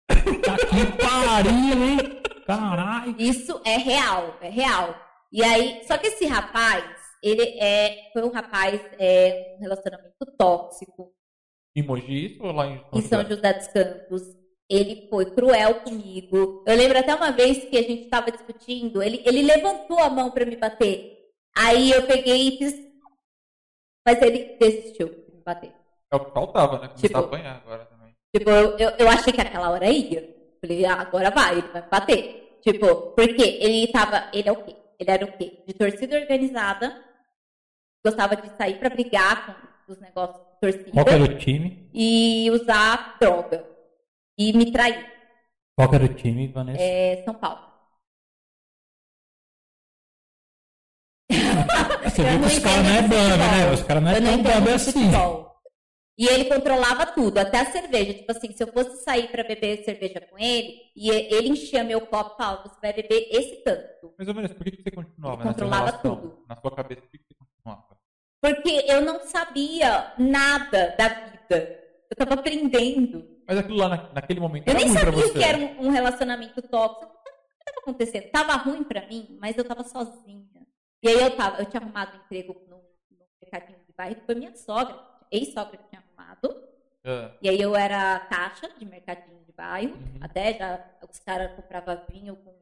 Tá 0.08 0.56
que 0.56 0.86
pariu, 1.02 1.84
hein? 1.84 1.98
Caralho. 2.46 3.14
Isso 3.18 3.60
é 3.64 3.76
real, 3.76 4.36
é 4.40 4.48
real. 4.48 4.94
E 5.30 5.44
aí, 5.44 5.82
só 5.86 5.98
que 5.98 6.06
esse 6.06 6.26
rapaz, 6.26 6.84
ele 7.22 7.42
é, 7.58 8.10
foi 8.12 8.22
um 8.24 8.30
rapaz, 8.30 8.80
é, 8.98 9.56
um 9.58 9.60
relacionamento 9.60 10.24
tóxico 10.38 11.12
Em 11.76 11.82
Mogi 11.82 12.38
ou 12.40 12.52
lá 12.52 12.66
em 12.66 12.82
em 12.94 13.02
São 13.02 13.22
José 13.26 13.52
dos 13.52 13.68
Campos. 13.68 14.22
Ele 14.70 15.06
foi 15.08 15.26
cruel 15.34 15.80
comigo. 15.80 16.62
Eu 16.66 16.76
lembro 16.76 16.98
até 16.98 17.14
uma 17.14 17.30
vez 17.32 17.64
que 17.64 17.76
a 17.78 17.82
gente 17.82 18.04
estava 18.04 18.30
discutindo, 18.30 19.02
ele, 19.02 19.22
ele 19.24 19.42
levantou 19.42 19.98
a 19.98 20.10
mão 20.10 20.30
para 20.30 20.44
me 20.44 20.56
bater. 20.56 21.16
Aí 21.56 21.90
eu 21.90 22.06
peguei 22.06 22.48
e 22.48 22.58
fiz. 22.58 22.74
Mas 24.06 24.20
ele 24.22 24.56
desistiu 24.58 25.08
de 25.08 25.34
me 25.36 25.42
bater. 25.44 25.72
É 26.10 26.16
o 26.16 26.24
que 26.24 26.30
faltava, 26.32 26.78
né? 26.78 26.88
Começar 26.88 27.06
Tipo- 27.08 27.18
a 27.18 27.20
apanhar 27.22 27.56
agora 27.56 27.84
também. 27.86 27.97
Tipo, 28.38 28.50
eu, 28.50 28.78
eu, 28.78 28.90
eu 28.98 29.08
achei 29.08 29.32
que 29.32 29.40
aquela 29.40 29.70
hora 29.70 29.90
ia. 29.90 30.36
Falei, 30.60 30.84
ah, 30.84 31.00
agora 31.00 31.30
vai, 31.30 31.58
ele 31.58 31.68
vai 31.68 31.82
me 31.82 31.88
bater. 31.88 32.58
Tipo, 32.62 33.12
porque 33.12 33.42
ele 33.42 33.86
tava. 33.88 34.28
Ele 34.32 34.48
é 34.48 34.52
o 34.52 34.62
quê? 34.64 34.76
Ele 34.98 35.10
era 35.10 35.24
o 35.24 35.32
quê? 35.32 35.62
De 35.66 35.74
torcida 35.74 36.16
organizada. 36.18 37.04
Gostava 38.04 38.36
de 38.36 38.48
sair 38.56 38.78
pra 38.78 38.90
brigar 38.90 39.84
com 39.86 39.92
os 39.92 40.00
negócios 40.00 40.38
de 40.38 40.60
torcida. 40.60 40.90
Qual 40.92 41.04
que 41.04 41.12
era 41.12 41.24
o 41.24 41.38
time? 41.38 41.88
E 41.92 42.50
usar 42.50 43.16
droga. 43.20 43.64
E 44.38 44.52
me 44.52 44.70
trair. 44.70 45.06
Qual 45.76 45.92
era 45.92 46.04
o 46.04 46.14
time, 46.14 46.48
Vanessa? 46.48 46.80
É 46.80 47.22
São 47.24 47.34
Paulo. 47.34 47.68
Você 52.04 52.22
viu 52.22 52.40
que 52.40 52.46
os 52.46 52.58
caras 52.58 52.84
não 52.84 52.94
é 52.94 53.02
banda, 53.02 53.36
né? 53.36 53.72
Os 53.72 53.82
caras 53.82 54.02
não 54.02 54.10
é 54.10 54.20
tão 54.20 54.42
banda 54.42 54.74
assim. 54.74 54.92
futebol. 54.92 55.47
E 56.18 56.26
ele 56.26 56.46
controlava 56.46 57.06
tudo, 57.06 57.38
até 57.38 57.60
a 57.60 57.70
cerveja. 57.70 58.12
Tipo 58.14 58.32
assim, 58.32 58.52
se 58.52 58.60
eu 58.62 58.72
fosse 58.72 59.04
sair 59.04 59.30
pra 59.30 59.44
beber 59.44 59.84
cerveja 59.84 60.20
com 60.20 60.36
ele, 60.38 60.80
e 60.96 61.08
ele 61.10 61.50
enchia 61.50 61.84
meu 61.84 62.00
copo 62.00 62.34
e 62.34 62.36
falava, 62.36 62.62
você 62.68 62.80
vai 62.82 62.92
beber 62.92 63.28
esse 63.30 63.62
tanto. 63.62 64.12
Mas, 64.18 64.26
Vanessa, 64.26 64.54
por 64.54 64.64
que 64.64 64.82
você 64.82 64.90
continuava 64.90 65.42
Ele 65.42 65.48
controlava 65.52 65.86
relação? 65.86 66.16
tudo. 66.16 66.44
Na 66.48 66.56
sua 66.56 66.74
cabeça, 66.74 67.02
por 67.02 67.10
que 67.10 67.18
você 67.18 67.34
continuava? 67.38 67.96
Porque 68.40 68.84
eu 68.92 69.00
não 69.00 69.20
sabia 69.20 70.12
nada 70.18 70.94
da 70.98 71.08
vida. 71.08 71.84
Eu 72.10 72.16
tava 72.16 72.34
aprendendo. 72.34 73.24
Mas 73.46 73.58
aquilo 73.58 73.76
lá, 73.78 73.88
na- 73.88 74.12
naquele 74.12 74.40
momento, 74.40 74.66
Eu 74.68 74.74
nem 74.74 74.88
sabia 74.88 75.32
que 75.32 75.42
era 75.44 75.56
um, 75.58 75.86
um 75.86 75.90
relacionamento 75.90 76.60
tóxico. 76.62 77.06
O 77.06 77.08
que 77.08 77.70
estava 77.70 77.80
acontecendo? 77.82 78.30
Tava 78.30 78.52
ruim 78.54 78.82
pra 78.82 79.06
mim, 79.06 79.38
mas 79.40 79.56
eu 79.56 79.64
tava 79.64 79.84
sozinha. 79.84 80.66
E 81.02 81.08
aí 81.08 81.20
eu 81.20 81.36
tava, 81.36 81.60
eu 81.62 81.66
tinha 81.66 81.80
arrumado 81.80 82.16
um 82.16 82.20
emprego 82.24 82.54
no, 82.68 82.76
no 82.76 83.24
mercadinho 83.40 83.78
de 83.86 83.92
bairro, 83.96 84.20
foi 84.26 84.34
minha 84.34 84.54
sogra, 84.56 84.98
ex-sogra 85.30 85.78
Ah, 87.04 87.30
E 87.40 87.48
aí 87.48 87.60
eu 87.60 87.74
era 87.76 88.20
caixa 88.28 88.68
de 88.78 88.84
mercadinho 88.84 89.44
de 89.44 89.52
bairro, 89.52 89.94
Uhum. 89.94 90.18
até 90.20 90.54
já 90.54 90.84
os 91.08 91.18
caras 91.20 91.52
compravam 91.54 92.04
vinho 92.10 92.36
com, 92.36 92.52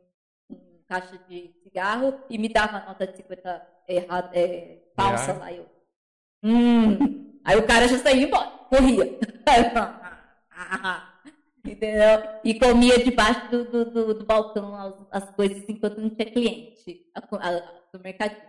com 0.48 0.82
caixa 0.88 1.18
de 1.28 1.52
cigarro 1.62 2.20
e 2.28 2.38
me 2.38 2.48
dava 2.48 2.80
nota 2.86 3.06
de 3.06 3.16
50 3.16 3.66
errada, 3.88 4.30
é, 4.34 4.78
falsa 4.94 5.32
lá. 5.34 5.52
Eu, 5.52 5.66
hum. 6.42 7.40
Aí 7.44 7.56
o 7.58 7.66
cara 7.66 7.88
já 7.88 7.98
saía 7.98 8.26
embora, 8.26 8.50
corria. 8.68 9.18
Entendeu? 11.64 12.40
E 12.44 12.58
comia 12.58 13.02
debaixo 13.02 13.50
do, 13.50 13.64
do, 13.64 13.84
do, 13.90 14.14
do 14.14 14.24
balcão 14.24 14.74
as, 14.76 14.94
as 15.24 15.30
coisas 15.34 15.64
enquanto 15.68 16.00
não 16.00 16.10
tinha 16.10 16.30
cliente 16.30 17.10
a, 17.14 17.20
a, 17.20 17.60
do 17.92 18.00
mercadinho. 18.00 18.40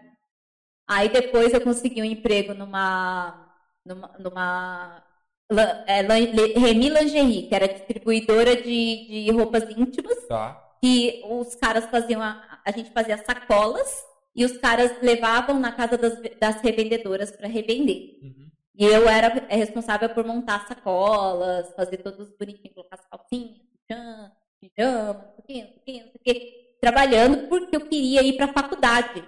Aí 0.88 1.10
depois 1.10 1.54
eu 1.54 1.62
consegui 1.62 2.02
um 2.02 2.06
emprego 2.06 2.54
numa, 2.54 3.54
numa, 3.86 4.08
numa 4.20 5.07
Remy 5.50 6.90
Lingerie, 6.90 7.48
que 7.48 7.56
era 7.56 7.68
distribuidora 7.68 8.56
de, 8.56 9.26
de 9.26 9.32
roupas 9.32 9.64
íntimas, 9.76 10.26
tá. 10.28 10.76
que 10.82 11.22
os 11.26 11.56
caras 11.56 11.86
faziam, 11.86 12.22
a, 12.22 12.60
a 12.66 12.72
gente 12.72 12.92
fazia 12.92 13.18
sacolas 13.18 14.06
e 14.36 14.44
os 14.44 14.58
caras 14.58 14.92
levavam 15.02 15.60
na 15.60 15.72
casa 15.72 15.98
das, 15.98 16.20
das 16.40 16.62
revendedoras 16.62 17.32
para 17.32 17.48
revender. 17.48 18.18
Uhum. 18.22 18.48
E 18.76 18.86
eu 18.86 19.10
era 19.10 19.48
responsável 19.50 20.10
por 20.10 20.24
montar 20.26 20.68
sacolas, 20.68 21.74
fazer 21.76 21.98
todos 21.98 22.30
bonitinhos, 22.38 22.76
colocar 22.76 22.98
as 22.98 23.06
calcinhas, 23.08 23.58
sutiã, 23.72 24.32
pijama, 24.62 25.34
não 25.38 25.46
sei 25.46 25.64
o 25.64 25.82
sei 25.84 26.54
o 26.54 26.68
trabalhando 26.80 27.48
porque 27.48 27.76
eu 27.76 27.82
queria 27.82 28.22
ir 28.22 28.34
para 28.34 28.46
a 28.46 28.54
faculdade. 28.54 29.24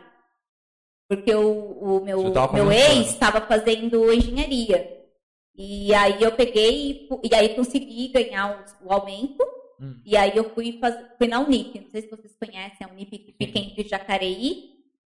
Porque 1.07 1.33
o, 1.33 1.97
o 1.99 2.05
meu, 2.05 2.21
meu 2.53 2.71
ex 2.71 3.07
estava 3.07 3.41
fazendo 3.41 4.13
engenharia. 4.13 4.98
E 5.61 5.93
aí 5.93 6.23
eu 6.23 6.31
peguei 6.31 7.09
e, 7.21 7.27
e 7.29 7.35
aí 7.35 7.49
consegui 7.53 8.07
ganhar 8.07 8.65
o, 8.81 8.87
o 8.87 8.93
aumento. 8.93 9.43
Hum. 9.77 9.99
E 10.05 10.15
aí 10.15 10.31
eu 10.33 10.49
fui, 10.51 10.79
faz, 10.79 10.95
fui 11.17 11.27
na 11.27 11.41
Unip. 11.41 11.77
Não 11.81 11.89
sei 11.89 12.03
se 12.03 12.09
vocês 12.09 12.33
conhecem 12.33 12.87
a 12.87 12.89
Unip, 12.89 13.17
que 13.17 13.33
fica 13.33 13.59
entre 13.59 13.85
Jacareí 13.85 14.69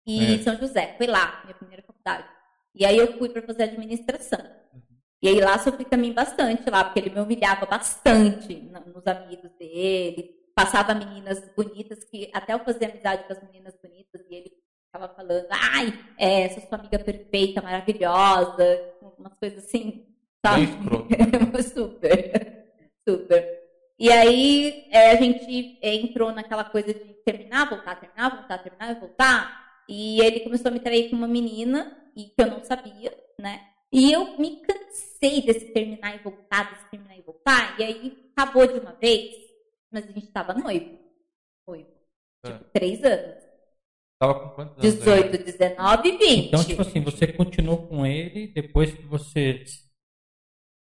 e 0.07 0.35
É. 0.35 0.39
São 0.39 0.57
José. 0.57 0.95
Foi 0.97 1.09
lá, 1.09 1.41
minha 1.43 1.57
primeira 1.57 1.83
faculdade. 1.83 2.29
E 2.73 2.85
aí 2.85 2.97
eu 2.97 3.19
fui 3.19 3.29
para 3.29 3.43
fazer 3.43 3.65
administração. 3.65 4.39
Uhum. 4.73 4.81
E 5.21 5.27
aí 5.27 5.41
lá 5.41 5.59
sofri 5.59 5.85
também 5.85 6.13
bastante 6.13 6.71
lá, 6.71 6.85
porque 6.85 7.01
ele 7.01 7.11
me 7.11 7.21
humilhava 7.21 7.67
bastante 7.67 8.55
nos 8.87 9.05
amigos 9.05 9.51
dele. 9.59 10.31
Passava 10.55 10.95
meninas 10.95 11.43
bonitas, 11.57 12.05
que 12.05 12.31
até 12.33 12.55
eu 12.55 12.61
fazia 12.61 12.89
amizade 12.89 13.25
com 13.25 13.33
as 13.33 13.43
meninas 13.43 13.75
bonitas 13.83 14.21
e 14.31 14.35
ele 14.37 14.53
ficava 14.87 15.13
falando, 15.13 15.49
ai, 15.51 15.93
é, 16.17 16.43
essa 16.43 16.61
sua 16.69 16.79
amiga 16.79 17.01
perfeita, 17.01 17.61
maravilhosa, 17.61 18.95
umas 19.19 19.35
coisas 19.35 19.65
assim, 19.65 20.07
sabe? 20.47 21.63
super, 21.63 22.67
super. 23.09 23.57
E 23.99 24.13
aí 24.13 24.87
é, 24.91 25.11
a 25.11 25.17
gente 25.17 25.79
entrou 25.83 26.33
naquela 26.33 26.65
coisa 26.65 26.93
de 26.93 27.15
terminar, 27.25 27.69
voltar, 27.69 27.97
terminar, 27.97 28.37
voltar, 28.37 28.59
terminar 28.59 28.97
e 28.97 29.01
voltar. 29.01 29.67
E 29.89 30.21
ele 30.21 30.41
começou 30.41 30.71
a 30.71 30.73
me 30.73 30.81
trair 30.81 31.11
com 31.11 31.17
uma 31.17 31.29
menina, 31.29 31.97
e 32.17 32.25
que 32.25 32.35
eu 32.39 32.47
não 32.47 32.65
sabia, 32.65 33.13
né? 33.39 33.69
E 33.93 34.13
eu 34.13 34.39
me 34.39 34.61
cansei 34.61 35.43
desse 35.43 35.67
terminar 35.73 36.15
e 36.17 36.19
voltar, 36.19 36.71
desse 36.71 36.91
terminar 36.91 37.17
e 37.17 37.23
voltar. 37.23 37.79
E 37.79 37.85
aí 37.85 38.31
acabou 38.37 38.67
de 38.67 38.81
uma 38.81 38.93
vez, 38.93 39.37
mas 39.93 40.05
a 40.05 40.13
gente 40.13 40.27
tava 40.29 40.55
noivo. 40.55 40.99
Noivo. 41.69 41.89
É. 42.45 42.53
Tipo, 42.53 42.65
três 42.73 43.05
anos. 43.05 43.45
Tava 44.19 44.41
com 44.41 44.49
quantos 44.51 44.85
anos? 44.85 44.99
18, 44.99 45.45
19 45.45 46.09
e 46.09 46.19
20. 46.19 46.47
Então, 46.49 46.65
tipo 46.65 46.83
assim, 46.83 47.01
você 47.03 47.27
continuou 47.29 47.87
com 47.87 48.05
ele 48.07 48.49
depois 48.49 48.93
que 48.93 49.03
você. 49.03 49.65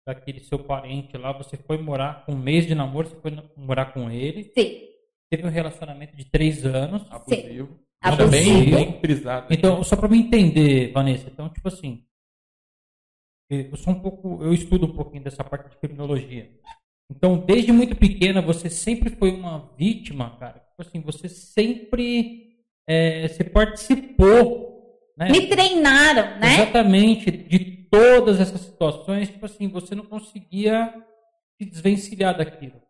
Daquele 0.06 0.40
seu 0.40 0.58
parente 0.58 1.16
lá, 1.16 1.32
você 1.32 1.56
foi 1.56 1.78
morar 1.78 2.24
com 2.26 2.32
um 2.32 2.38
mês 2.38 2.66
de 2.66 2.74
namoro, 2.74 3.08
você 3.08 3.16
foi 3.16 3.32
morar 3.56 3.86
com 3.86 4.10
ele. 4.10 4.52
Sim. 4.56 4.82
Teve 5.30 5.46
um 5.46 5.50
relacionamento 5.50 6.14
de 6.14 6.26
três 6.26 6.64
anos. 6.66 7.02
Abusivo. 7.10 7.80
Abusivo. 8.02 8.30
Bem, 8.30 8.70
bem 8.70 9.00
frisado. 9.00 9.46
Então, 9.50 9.82
só 9.82 9.96
pra 9.96 10.08
me 10.08 10.18
entender, 10.18 10.92
Vanessa, 10.92 11.28
então, 11.30 11.48
tipo 11.48 11.68
assim, 11.68 12.04
eu 13.50 13.76
sou 13.76 13.94
um 13.94 14.00
pouco, 14.00 14.42
eu 14.42 14.52
estudo 14.52 14.86
um 14.86 14.94
pouquinho 14.94 15.24
dessa 15.24 15.42
parte 15.42 15.70
de 15.70 15.76
criminologia. 15.76 16.50
Então, 17.10 17.38
desde 17.38 17.72
muito 17.72 17.96
pequena, 17.96 18.40
você 18.40 18.70
sempre 18.70 19.10
foi 19.10 19.30
uma 19.30 19.70
vítima, 19.76 20.36
cara. 20.38 20.60
Tipo 20.60 20.82
assim, 20.82 21.00
você 21.00 21.28
sempre, 21.28 22.56
é, 22.86 23.28
você 23.28 23.44
participou, 23.44 25.00
né? 25.16 25.30
Me 25.30 25.46
treinaram, 25.46 26.38
né? 26.38 26.54
Exatamente, 26.54 27.30
de 27.30 27.58
todas 27.98 28.40
essas 28.40 28.60
situações, 28.60 29.28
tipo 29.28 29.46
assim, 29.46 29.68
você 29.68 29.94
não 29.94 30.04
conseguia 30.04 30.92
se 31.60 31.68
desvencilhar 31.68 32.36
daquilo. 32.36 32.82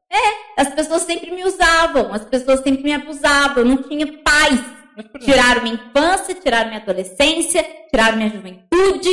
As 0.57 0.73
pessoas 0.73 1.03
sempre 1.03 1.31
me 1.33 1.45
usavam, 1.45 2.13
as 2.13 2.25
pessoas 2.25 2.61
sempre 2.61 2.83
me 2.85 2.93
abusavam, 2.93 3.59
eu 3.59 3.65
não 3.65 3.83
tinha 3.83 4.07
paz. 4.23 4.61
Mas, 4.97 5.25
Tiraram 5.25 5.63
minha 5.63 5.75
infância, 5.75 6.35
tiraram 6.37 6.69
minha 6.71 6.81
adolescência, 6.81 7.67
tiraram 7.91 8.17
minha 8.17 8.31
juventude 8.31 9.11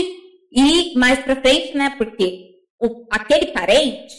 e 0.52 0.94
mais 0.98 1.18
pra 1.20 1.36
frente, 1.38 1.76
né? 1.76 1.96
Porque 1.98 2.52
o- 2.80 3.08
aquele 3.10 3.48
parente, 3.48 4.14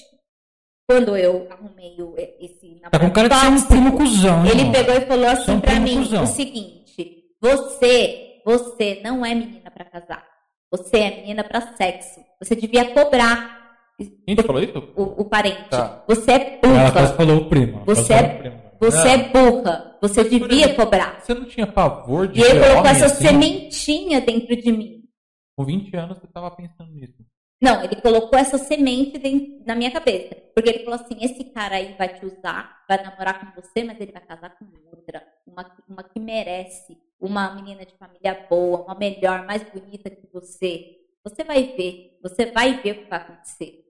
quando 0.91 1.17
eu 1.17 1.47
arrumei 1.51 1.95
o- 2.03 2.17
esse 2.19 2.81
tá 2.91 2.99
com 2.99 3.11
cara 3.13 3.29
de 3.29 3.35
ser 3.39 3.47
um 3.47 3.51
tóxico, 3.53 3.69
primo 3.73 3.97
cuzão, 3.97 4.45
ele 4.45 4.59
irmão? 4.63 4.73
pegou 4.73 4.95
e 4.97 5.01
falou 5.03 5.25
é 5.25 5.31
assim 5.31 5.53
um 5.53 5.61
pra 5.61 5.79
mim 5.79 5.97
cuzão. 5.99 6.25
o 6.25 6.27
seguinte: 6.27 7.23
você, 7.41 8.41
você 8.45 9.01
não 9.05 9.25
é 9.25 9.33
menina 9.35 9.71
pra 9.71 9.85
casar. 9.85 10.27
Você 10.73 10.97
é 10.99 11.17
menina 11.21 11.45
pra 11.45 11.61
sexo. 11.77 12.21
Você 12.41 12.57
devia 12.57 12.93
cobrar 12.95 13.77
Quem 14.27 14.35
te 14.35 14.43
falou 14.43 14.63
isso? 14.63 14.79
o, 14.97 15.03
o 15.23 15.25
parente. 15.27 15.69
Tá. 15.69 15.77
Ela 15.79 16.05
Você 16.09 16.33
é 16.33 16.41
quase 16.59 16.91
burra. 16.91 17.07
falou 17.17 17.37
o 17.37 17.49
primo. 17.49 17.77
ela 17.77 17.85
Você 17.85 18.13
quase 18.15 18.25
é- 18.25 18.39
primo. 18.39 18.63
Você 18.81 18.97
Não. 19.05 19.11
é 19.13 19.29
burra. 19.29 19.99
Você 20.03 20.25
devia 20.25 20.65
exemplo, 20.65 20.85
cobrar. 20.85 21.21
Você 21.21 21.35
não 21.35 21.45
tinha 21.45 21.67
pavor 21.69 22.27
de 22.27 22.41
E 22.41 22.43
ele 22.43 22.59
colocou 22.59 22.87
essa 22.91 23.07
assim? 23.07 23.27
sementinha 23.29 24.21
dentro 24.21 24.57
de 24.57 24.73
mim. 24.73 25.03
Com 25.57 25.65
20 25.65 25.95
anos 25.97 26.19
você 26.19 26.27
tava 26.27 26.51
pensando 26.51 26.91
nisso. 26.93 27.15
Não, 27.63 27.85
ele 27.85 27.95
colocou 28.01 28.37
essa 28.37 28.59
semente 28.59 29.17
dentro, 29.19 29.63
na 29.65 29.77
minha 29.77 29.93
cabeça. 29.93 30.35
Porque 30.53 30.69
ele 30.69 30.81
falou 30.85 30.99
assim: 30.99 31.17
esse 31.21 31.45
cara 31.53 31.77
aí 31.77 31.95
vai 31.97 32.09
te 32.09 32.27
usar, 32.27 32.79
vai 32.89 33.01
namorar 33.05 33.39
com 33.55 33.61
você, 33.61 33.85
mas 33.85 34.01
ele 34.01 34.11
vai 34.11 34.23
casar 34.23 34.51
com 34.59 34.65
outra. 34.91 35.23
Uma, 35.47 35.71
uma 35.89 36.03
que 36.03 36.19
merece. 36.19 36.99
Uma 37.23 37.55
menina 37.55 37.87
de 37.87 37.95
família 37.97 38.47
boa, 38.51 38.83
uma 38.83 38.97
melhor, 38.97 39.47
mais 39.47 39.63
bonita 39.63 40.11
que 40.11 40.29
você. 40.33 40.97
Você 41.25 41.45
vai 41.45 41.63
ver. 41.77 42.19
Você 42.21 42.47
vai 42.47 42.81
ver 42.83 42.91
o 42.91 42.95
que 43.05 43.09
vai 43.09 43.21
acontecer. 43.21 43.85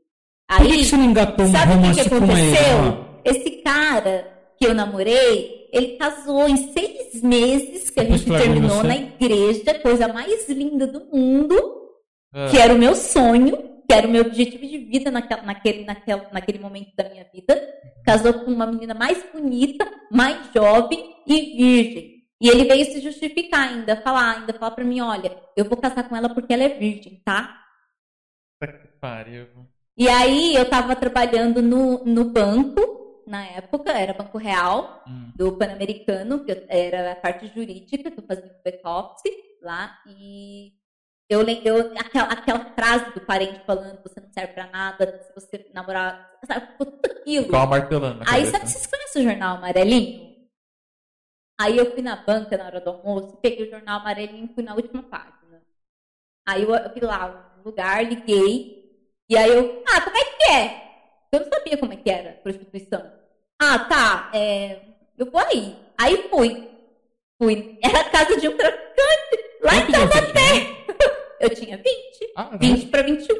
Por 0.46 0.66
que, 0.66 0.72
Aí, 0.72 0.84
você 0.84 0.96
não 0.98 1.04
engatou 1.04 1.46
um 1.46 1.50
sabe 1.50 1.72
o 1.72 1.74
que, 1.76 1.80
romance 1.80 2.00
aconteceu? 2.00 3.04
Esse 3.24 3.50
cara 3.62 4.32
que 4.58 4.66
eu 4.66 4.74
namorei, 4.74 5.68
ele 5.72 5.96
casou 5.96 6.46
em 6.46 6.72
seis 6.72 7.22
meses 7.22 7.88
que 7.88 8.00
a 8.00 8.04
gente 8.04 8.26
terminou 8.26 8.76
você? 8.76 8.86
na 8.86 8.96
igreja, 8.96 9.74
coisa 9.80 10.08
mais 10.08 10.48
linda 10.48 10.86
do 10.86 11.04
mundo 11.06 11.56
É. 12.34 12.48
que 12.48 12.58
era 12.58 12.74
o 12.74 12.78
meu 12.78 12.94
sonho, 12.94 13.56
que 13.88 13.94
era 13.94 14.06
o 14.06 14.10
meu 14.10 14.22
objetivo 14.22 14.66
de 14.66 14.78
vida 14.78 15.10
naquela, 15.10 15.42
naquele, 15.42 15.84
naquela, 15.84 16.28
naquele 16.32 16.58
momento 16.58 16.94
da 16.94 17.08
minha 17.08 17.26
vida. 17.32 17.60
Casou 18.04 18.34
com 18.34 18.50
uma 18.50 18.66
menina 18.66 18.94
mais 18.94 19.24
bonita, 19.32 19.90
mais 20.10 20.38
jovem 20.54 21.16
e 21.26 21.56
virgem. 21.56 22.21
E 22.42 22.48
ele 22.48 22.64
veio 22.64 22.84
se 22.86 23.00
justificar 23.00 23.68
ainda, 23.68 23.94
falar, 24.02 24.38
ainda 24.38 24.52
falar 24.54 24.72
pra 24.72 24.84
mim, 24.84 25.00
olha, 25.00 25.30
eu 25.56 25.64
vou 25.64 25.76
casar 25.76 26.08
com 26.08 26.16
ela 26.16 26.28
porque 26.28 26.52
ela 26.52 26.64
é 26.64 26.68
virgem, 26.68 27.22
tá? 27.24 27.56
Puta 28.60 28.72
que 28.72 28.88
pariu. 29.00 29.46
E 29.96 30.08
aí 30.08 30.54
eu 30.56 30.68
tava 30.68 30.96
trabalhando 30.96 31.62
no, 31.62 32.04
no 32.04 32.24
banco, 32.24 33.22
na 33.28 33.44
época, 33.46 33.92
era 33.92 34.12
Banco 34.12 34.38
Real, 34.38 35.04
Hum. 35.06 35.30
do 35.36 35.52
Pan-Americano, 35.56 36.44
que 36.44 36.64
era 36.68 37.12
a 37.12 37.16
parte 37.16 37.46
jurídica, 37.54 38.10
que 38.10 38.18
eu 38.18 38.24
fazia 38.26 38.44
o 38.46 38.62
back-office 38.64 39.32
lá, 39.62 39.96
e 40.06 40.72
eu 41.28 41.42
lembro 41.42 41.92
aquela, 41.96 42.26
aquela 42.32 42.64
frase 42.74 43.12
do 43.14 43.20
parente 43.20 43.60
falando 43.64 44.02
você 44.02 44.20
não 44.20 44.32
serve 44.32 44.52
pra 44.54 44.66
nada, 44.66 45.22
se 45.26 45.32
você 45.34 45.70
namorar, 45.72 46.28
sabe, 46.44 46.66
tudo 46.78 46.98
aquilo. 47.04 47.44
Ficava 47.44 47.66
martelando 47.66 48.20
Aí 48.22 48.26
cabeça. 48.44 48.50
sabe, 48.52 48.68
vocês 48.68 48.86
conhecem 48.86 49.22
o 49.22 49.28
jornal 49.30 49.56
amarelinho? 49.58 50.31
Aí 51.62 51.78
eu 51.78 51.92
fui 51.92 52.02
na 52.02 52.16
banca 52.16 52.58
na 52.58 52.66
hora 52.66 52.80
do 52.80 52.90
almoço, 52.90 53.36
peguei 53.36 53.68
o 53.68 53.70
jornal 53.70 54.00
amarelinho 54.00 54.46
e 54.46 54.54
fui 54.54 54.64
na 54.64 54.74
última 54.74 55.00
página. 55.04 55.62
Aí 56.44 56.64
eu, 56.64 56.74
eu 56.74 56.90
fui 56.90 57.00
lá 57.02 57.54
no 57.56 57.62
lugar, 57.62 58.04
liguei, 58.04 58.82
e 59.28 59.36
aí 59.36 59.48
eu, 59.48 59.84
ah, 59.86 60.00
como 60.00 60.16
é 60.16 60.24
que 60.24 60.50
é? 60.50 60.82
Eu 61.30 61.40
não 61.40 61.48
sabia 61.48 61.78
como 61.78 61.92
é 61.92 61.96
que 61.96 62.10
era 62.10 62.32
prostituição. 62.32 63.12
Ah, 63.60 63.78
tá, 63.78 64.32
é, 64.34 64.82
eu 65.16 65.30
vou 65.30 65.40
aí. 65.40 65.76
Aí 65.96 66.28
fui. 66.28 66.68
Fui. 67.40 67.78
Era 67.82 68.00
a 68.00 68.10
casa 68.10 68.40
de 68.40 68.48
um 68.48 68.56
traficante, 68.56 69.60
lá 69.62 69.76
em? 69.76 69.92
Taubaté. 69.92 70.82
Eu 71.38 71.50
tinha 71.50 71.76
20. 71.76 72.32
Ah, 72.36 72.56
20 72.56 72.86
para 72.86 73.02
21. 73.02 73.34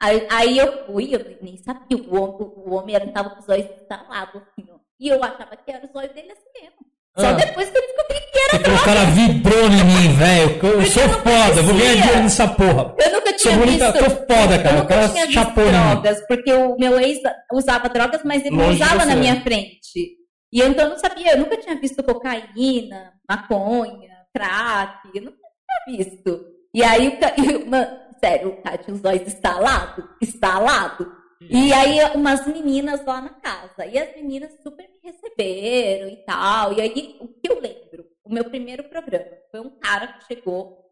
Aí, 0.00 0.26
aí 0.28 0.58
eu 0.58 0.84
fui, 0.84 1.14
eu 1.14 1.38
nem 1.40 1.56
sabia, 1.56 1.96
o 1.96 2.16
homem, 2.16 2.52
o 2.56 2.74
homem 2.74 2.94
era, 2.96 3.12
tava 3.12 3.30
com 3.30 3.38
os 3.38 3.48
olhos 3.48 3.70
instalados, 3.70 4.42
assim, 4.42 4.68
ó. 4.68 4.80
E 4.98 5.06
eu 5.06 5.22
achava 5.22 5.56
que 5.56 5.70
era 5.70 5.86
os 5.86 5.94
olhos 5.94 6.12
dele 6.12 6.32
assim 6.32 6.50
mesmo. 6.60 6.91
Só 7.18 7.26
Ah. 7.26 7.32
depois 7.32 7.68
que 7.70 7.76
eu 7.78 7.82
descobri 7.82 8.20
que 8.32 8.38
era 8.38 8.64
falou, 8.64 8.78
o 8.78 8.84
cara 8.84 9.04
vibrou 9.04 9.64
em 9.66 9.84
mim, 9.84 10.14
velho. 10.16 10.50
Eu 10.50 10.58
Porque 10.58 10.86
sou 10.86 11.02
eu 11.02 11.08
não 11.08 11.14
foda, 11.18 11.60
eu 11.60 11.62
vou 11.64 11.74
ganhar 11.74 11.94
dinheiro 11.96 12.22
nessa 12.22 12.48
porra. 12.48 12.94
Eu 12.98 13.12
nunca 13.12 13.26
Sou 13.30 13.36
tinha 13.38 13.56
bonita, 13.56 13.92
visto. 13.92 14.04
tô 14.04 14.10
foda, 14.34 14.58
cara. 14.62 14.68
Eu 14.68 14.72
O 14.72 14.82
nunca 14.82 14.94
cara 14.94 15.08
tinha 15.08 15.26
visto 15.26 15.38
chapou 15.38 15.64
drogas, 15.66 16.26
porque 16.26 16.52
o 16.52 16.76
meu 16.78 16.98
ex 17.00 17.18
usava 17.52 17.88
drogas, 17.88 18.20
mas 18.24 18.44
ele 18.44 18.56
não 18.56 18.64
Longe 18.66 18.78
de 18.78 18.82
usava 18.84 19.04
na 19.04 19.14
minha 19.16 19.40
frente. 19.42 20.16
E 20.52 20.60
eu, 20.60 20.68
então 20.68 20.84
eu 20.84 20.90
não 20.90 20.98
sabia, 20.98 21.32
eu 21.32 21.38
nunca 21.38 21.56
tinha 21.56 21.78
visto 21.78 22.02
cocaína, 22.02 23.12
maconha, 23.28 24.10
crack, 24.34 25.08
eu 25.14 25.22
nunca 25.22 25.36
tinha 25.86 25.98
visto. 25.98 26.44
E 26.74 26.82
aí, 26.82 27.08
o 27.08 27.66
mano, 27.70 27.88
sério, 28.22 28.48
o 28.50 28.62
cara 28.62 28.78
tinha 28.78 28.94
os 28.94 29.04
olhos 29.04 29.26
estalados, 29.28 30.04
estalado. 30.20 31.12
E 31.50 31.72
aí, 31.72 31.98
umas 32.14 32.46
meninas 32.46 33.04
lá 33.04 33.20
na 33.20 33.30
casa. 33.30 33.84
E 33.86 33.98
as 33.98 34.14
meninas 34.14 34.50
super 34.62 34.86
me 35.02 35.10
receberam 35.36 36.08
e 36.08 36.16
tal. 36.24 36.72
E 36.72 36.80
aí, 36.80 37.16
o 37.20 37.28
que 37.28 37.50
eu 37.50 37.60
lembro? 37.60 38.06
O 38.24 38.32
meu 38.32 38.44
primeiro 38.44 38.84
programa 38.84 39.26
foi 39.50 39.60
um 39.60 39.70
cara 39.78 40.06
que 40.08 40.26
chegou. 40.26 40.90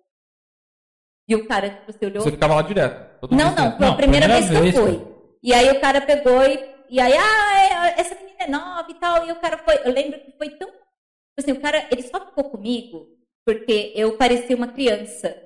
E 1.28 1.34
o 1.36 1.46
cara, 1.46 1.70
tipo, 1.70 1.92
você 1.92 2.06
olhou. 2.06 2.22
Você 2.22 2.32
ficava 2.32 2.54
lá 2.54 2.62
direto. 2.62 3.20
todo 3.20 3.34
Não, 3.36 3.54
não, 3.54 3.76
foi 3.76 3.86
Não, 3.86 3.92
a 3.92 3.96
primeira, 3.96 4.26
primeira 4.26 4.60
vez 4.62 4.72
que 4.72 4.78
eu 4.78 4.82
fui. 4.84 5.06
E 5.42 5.54
aí 5.54 5.70
o 5.70 5.80
cara 5.80 6.00
pegou 6.00 6.42
e, 6.44 6.58
e 6.88 7.00
aí, 7.00 7.12
ah, 7.16 7.86
é, 7.96 8.00
essa 8.00 8.14
menina 8.16 8.36
é 8.40 8.48
nova 8.50 8.90
e 8.90 8.94
tal. 8.94 9.24
E 9.24 9.32
o 9.32 9.40
cara 9.40 9.58
foi, 9.58 9.76
eu 9.84 9.92
lembro 9.92 10.18
que 10.20 10.36
foi 10.36 10.50
tão. 10.50 10.68
tipo 10.68 10.80
Assim, 11.38 11.52
o 11.52 11.60
cara, 11.60 11.86
ele 11.90 12.02
só 12.02 12.18
ficou 12.26 12.50
comigo 12.50 13.08
porque 13.46 13.92
eu 13.94 14.16
parecia 14.16 14.56
uma 14.56 14.68
criança. 14.68 15.36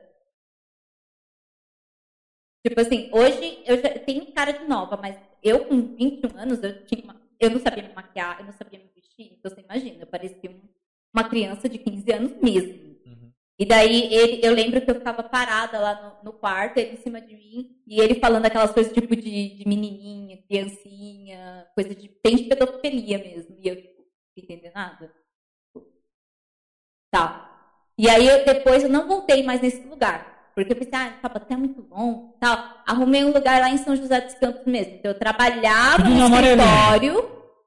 Tipo 2.67 2.81
assim, 2.81 3.11
hoje 3.13 3.63
eu 3.67 3.77
já 3.77 3.91
tenho 3.99 4.33
cara 4.33 4.53
de 4.53 4.65
nova, 4.67 4.97
mas 4.97 5.17
eu 5.43 5.67
com 5.67 5.95
21 5.95 6.39
anos, 6.39 6.63
eu 6.63 6.85
tinha 6.87 7.05
uma- 7.05 7.24
eu 7.41 7.51
não 7.51 7.61
sabia 7.61 7.83
me 7.89 7.95
maquiar, 7.95 8.39
eu 8.41 8.47
não 8.47 8.53
sabia 8.53 8.79
me 8.79 8.91
vestir. 8.95 9.33
Então 9.39 9.51
você 9.51 9.61
imagina, 9.61 9.99
eu 10.01 10.07
parecia 10.07 10.51
um- 10.51 10.69
uma 11.13 11.25
criança 11.29 11.69
de 11.69 11.79
15 11.79 12.11
anos 12.13 12.33
mesmo. 12.43 12.97
Uhum. 13.07 13.33
E 13.59 13.65
daí 13.67 14.13
ele, 14.13 14.41
eu 14.45 14.53
lembro 14.53 14.81
que 14.81 14.91
eu 14.91 14.97
ficava 14.97 15.23
parada 15.23 15.79
lá 15.81 16.19
no, 16.23 16.33
no 16.33 16.33
quarto, 16.39 16.79
ele 16.79 16.93
em 16.95 16.97
cima 16.97 17.21
de 17.21 17.37
mim, 17.37 17.77
e 17.87 18.01
ele 18.01 18.17
falando 18.21 18.47
aquelas 18.47 18.73
coisas 18.73 18.93
tipo 18.93 19.15
de, 19.15 19.57
de 19.57 19.69
menininha, 19.69 20.43
criancinha, 20.49 21.67
coisa 21.75 21.95
de. 21.95 22.09
tem 22.23 22.37
de 22.37 22.45
pedofilia 22.45 23.19
mesmo. 23.19 23.57
E 23.59 23.69
eu, 23.69 23.77
tipo, 23.77 24.03
não 24.37 24.45
entendi 24.45 24.71
nada. 24.75 25.13
Tá. 27.11 27.51
E 27.97 28.09
aí 28.09 28.27
eu, 28.27 28.45
depois 28.45 28.83
eu 28.83 28.89
não 28.89 29.07
voltei 29.07 29.43
mais 29.43 29.61
nesse 29.61 29.87
lugar. 29.87 30.34
Porque 30.55 30.73
eu 30.73 30.77
pensei, 30.77 30.93
ah, 30.95 31.13
Taubaté 31.21 31.55
é 31.55 31.57
muito 31.57 31.83
bom, 31.83 32.37
tal. 32.41 32.57
Arrumei 32.87 33.25
um 33.25 33.33
lugar 33.33 33.61
lá 33.61 33.71
em 33.71 33.77
São 33.79 33.97
José 33.97 34.21
dos 34.21 34.35
Campos 34.35 34.65
mesmo. 34.67 34.95
Então 34.95 35.11
eu 35.11 35.19
trabalhava 35.19 36.05
no 36.05 36.17
escritório 36.25 37.15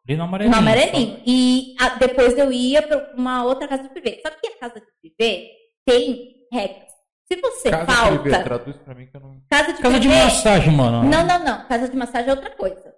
no 0.07 0.23
amarelinho. 0.23 0.51
no 0.51 0.57
amarelinho. 0.57 1.19
E 1.25 1.75
a- 1.79 1.89
depois 1.95 2.37
eu 2.37 2.51
ia 2.51 2.81
para 2.81 3.13
uma 3.17 3.43
outra 3.43 3.67
casa 3.67 3.83
de 3.83 3.89
privê. 3.89 4.21
Só 4.25 4.31
que 4.31 4.47
a 4.47 4.59
casa 4.59 4.79
de 4.79 4.85
privê 5.01 5.49
tem 5.85 6.35
regras. 6.51 6.87
Se 7.29 7.41
você 7.41 7.69
Casa 7.69 7.85
falta. 7.91 8.19
privê, 8.19 8.39
traduz 8.43 8.77
pra 8.77 8.95
mim 8.95 9.05
que 9.05 9.17
eu 9.17 9.19
não. 9.21 9.41
Casa 9.49 9.73
de 9.73 9.81
Casa 9.81 9.99
de 9.99 10.07
massagem, 10.07 10.71
mano. 10.73 11.03
Não, 11.09 11.25
não, 11.25 11.43
não. 11.43 11.65
Casa 11.67 11.89
de 11.89 11.97
massagem 11.97 12.29
é 12.29 12.33
outra 12.33 12.49
coisa. 12.51 12.95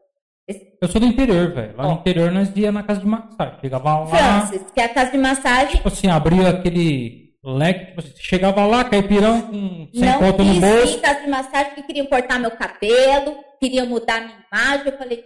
Eu 0.81 0.87
sou 0.87 1.01
do 1.01 1.07
interior, 1.07 1.51
velho. 1.51 1.75
Lá 1.77 1.85
Ó. 1.87 1.93
no 1.93 1.99
interior 1.99 2.31
nós 2.31 2.55
ia 2.55 2.71
na 2.71 2.83
casa 2.83 2.99
de 2.99 3.07
massagem. 3.07 3.59
Chegava 3.59 3.99
lá, 3.99 4.05
Francis, 4.07 4.63
que 4.71 4.79
é 4.79 4.85
a 4.85 4.89
casa 4.93 5.11
de 5.11 5.17
massagem. 5.17 5.75
tipo 5.77 5.87
assim, 5.87 6.07
abria 6.09 6.49
aquele 6.49 7.28
leque, 7.43 7.95
chegava 8.17 8.65
lá, 8.65 8.83
caipirão 8.83 9.41
com 9.41 9.87
100 9.93 10.01
Não 10.01 10.19
conto 10.19 10.43
no 10.43 10.59
bolso. 10.59 10.97
ir 10.97 11.01
casa 11.01 11.21
de 11.21 11.29
massagem 11.29 11.73
que 11.75 11.83
queriam 11.83 12.05
cortar 12.05 12.39
meu 12.39 12.51
cabelo, 12.51 13.37
queriam 13.59 13.85
mudar 13.85 14.21
minha 14.21 14.45
imagem. 14.51 14.87
Eu 14.87 14.97
falei. 14.97 15.23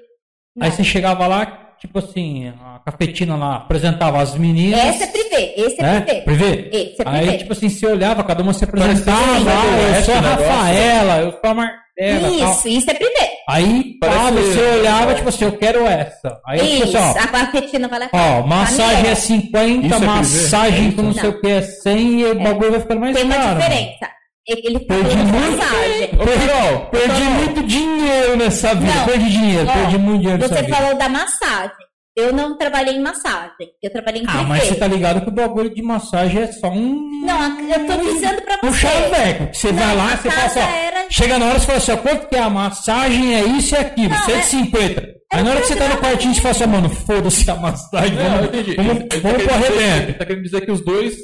Não. 0.56 0.66
Aí 0.66 0.72
você 0.72 0.84
chegava 0.84 1.26
lá, 1.26 1.63
tipo 1.86 2.00
assim, 2.00 2.48
a 2.48 2.80
cafetina 2.80 3.36
lá 3.36 3.58
apresentava 3.58 4.22
as 4.22 4.36
meninas. 4.36 4.80
Esse 4.96 5.04
é 5.04 5.08
privê, 5.08 5.54
esse 5.58 5.80
é 5.80 5.84
né? 5.84 6.02
privê. 6.02 6.22
Privê? 6.22 6.70
Esse 6.72 7.02
é 7.02 7.04
Aí, 7.06 7.22
privê. 7.22 7.38
tipo 7.40 7.52
assim, 7.54 7.68
você 7.70 7.86
olhava, 7.86 8.24
cada 8.24 8.42
uma 8.42 8.54
se 8.54 8.64
apresentava. 8.64 9.20
Parecia 9.22 9.54
Ah, 9.54 9.98
eu 9.98 10.04
sou 10.04 10.14
a 10.16 10.22
negócio. 10.22 10.46
Rafaela, 10.48 11.18
eu 11.20 11.32
sou 11.32 11.40
a 11.44 11.54
Martela. 11.54 12.30
tal. 12.40 12.52
Isso, 12.52 12.68
isso 12.70 12.90
é 12.90 12.94
privê. 12.94 13.30
Aí, 13.50 13.98
pá, 14.00 14.32
você 14.32 14.60
olhava, 14.80 15.14
tipo 15.16 15.28
assim, 15.30 15.44
eu 15.46 15.52
quero 15.58 15.86
essa. 15.86 16.40
Aí, 16.48 16.60
tipo 16.60 16.86
Isso, 16.86 16.98
assim, 16.98 17.20
ó. 17.20 17.24
a 17.24 17.28
cafetina 17.28 17.88
vai 17.90 18.00
lá. 18.00 18.10
Ó, 18.14 18.48
massagem 18.48 18.96
"Camila, 18.96 19.12
é 19.12 19.16
50, 19.16 19.86
Isso 19.88 19.96
é 19.96 20.00
massagem 20.08 20.92
com 20.94 21.02
não 21.02 21.12
Isso? 21.12 21.20
sei 21.20 21.30
o 21.30 21.42
que 21.42 21.48
é 21.48 21.62
100 21.62 22.20
e 22.22 22.26
o 22.32 22.36
bagulho 22.40 22.72
vai 22.72 22.80
ficando 22.80 23.02
mais 23.02 23.16
Tem 23.16 23.26
uma 23.26 23.36
caro. 23.36 23.60
diferença. 23.60 24.10
Ele 24.48 24.80
Perdi 24.80 25.16
muito. 25.16 25.58
massagem. 25.58 26.10
Ô, 26.16 26.48
Carol, 26.48 26.86
Perdi 26.88 27.24
muito 27.24 27.64
dinheiro 27.64 28.36
nessa 28.38 28.76
vida. 28.76 28.94
Não. 28.94 29.06
Perdi 29.06 29.30
dinheiro, 29.30 29.70
Ó, 29.70 29.74
perdi 29.74 29.98
muito 29.98 30.20
dinheiro 30.22 30.42
nessa 30.42 30.56
Você 30.56 30.64
vida. 30.64 30.76
falou 30.76 30.98
da 30.98 31.10
massagem. 31.10 31.76
Eu 32.16 32.32
não 32.32 32.56
trabalhei 32.58 32.94
em 32.96 33.02
massagem. 33.02 33.70
Eu 33.82 33.92
trabalhei 33.92 34.22
em 34.22 34.26
Ah, 34.28 34.44
mas 34.44 34.64
você 34.66 34.76
tá 34.76 34.86
ligado 34.86 35.22
que 35.22 35.30
o 35.30 35.32
bagulho 35.32 35.74
de 35.74 35.82
massagem 35.82 36.44
é 36.44 36.52
só 36.52 36.68
um. 36.70 37.10
Não, 37.26 37.60
eu 37.62 37.88
tô 37.88 37.98
dizendo 38.14 38.42
pra 38.44 38.60
Um 38.64 38.72
você. 38.72 38.80
chaveco. 38.82 39.48
que 39.48 39.58
Você 39.58 39.72
Não, 39.72 39.80
vai 39.80 39.96
lá, 39.96 40.16
você 40.18 40.28
ó, 40.60 40.62
era- 40.62 41.06
Chega 41.10 41.40
na 41.40 41.46
hora 41.48 41.60
você 41.60 41.66
fala 41.66 41.78
assim, 41.80 41.92
ó, 41.94 41.98
quanto 41.98 42.28
que 42.28 42.36
é 42.36 42.40
a 42.40 42.50
massagem, 42.50 43.36
é 43.36 43.44
isso 43.46 43.74
e 43.74 43.78
aquilo, 43.80 44.10
Não, 44.10 44.26
150. 44.26 45.08
Aí 45.32 45.42
na 45.42 45.50
hora 45.52 45.62
que 45.62 45.68
você 45.68 45.76
tá 45.76 45.88
no 45.88 45.98
quartinho, 45.98 46.36
você 46.36 46.42
fala 46.42 46.52
assim, 46.52 46.66
mano, 46.68 46.90
foda-se 46.90 47.50
a 47.50 47.56
massagem, 47.56 48.14
Não, 48.16 48.24
eu 48.24 48.30
vamos, 48.32 48.48
entendi. 48.48 48.76
vamos, 48.76 48.92
Ele 48.96 49.08
tá 49.08 49.18
vamos 49.22 49.44
pro 49.44 49.54
arrebento. 49.56 50.04
Ele 50.04 50.14
tá 50.14 50.26
querendo 50.26 50.44
dizer 50.44 50.62
que 50.66 50.72
os 50.72 50.86
dois, 50.86 51.16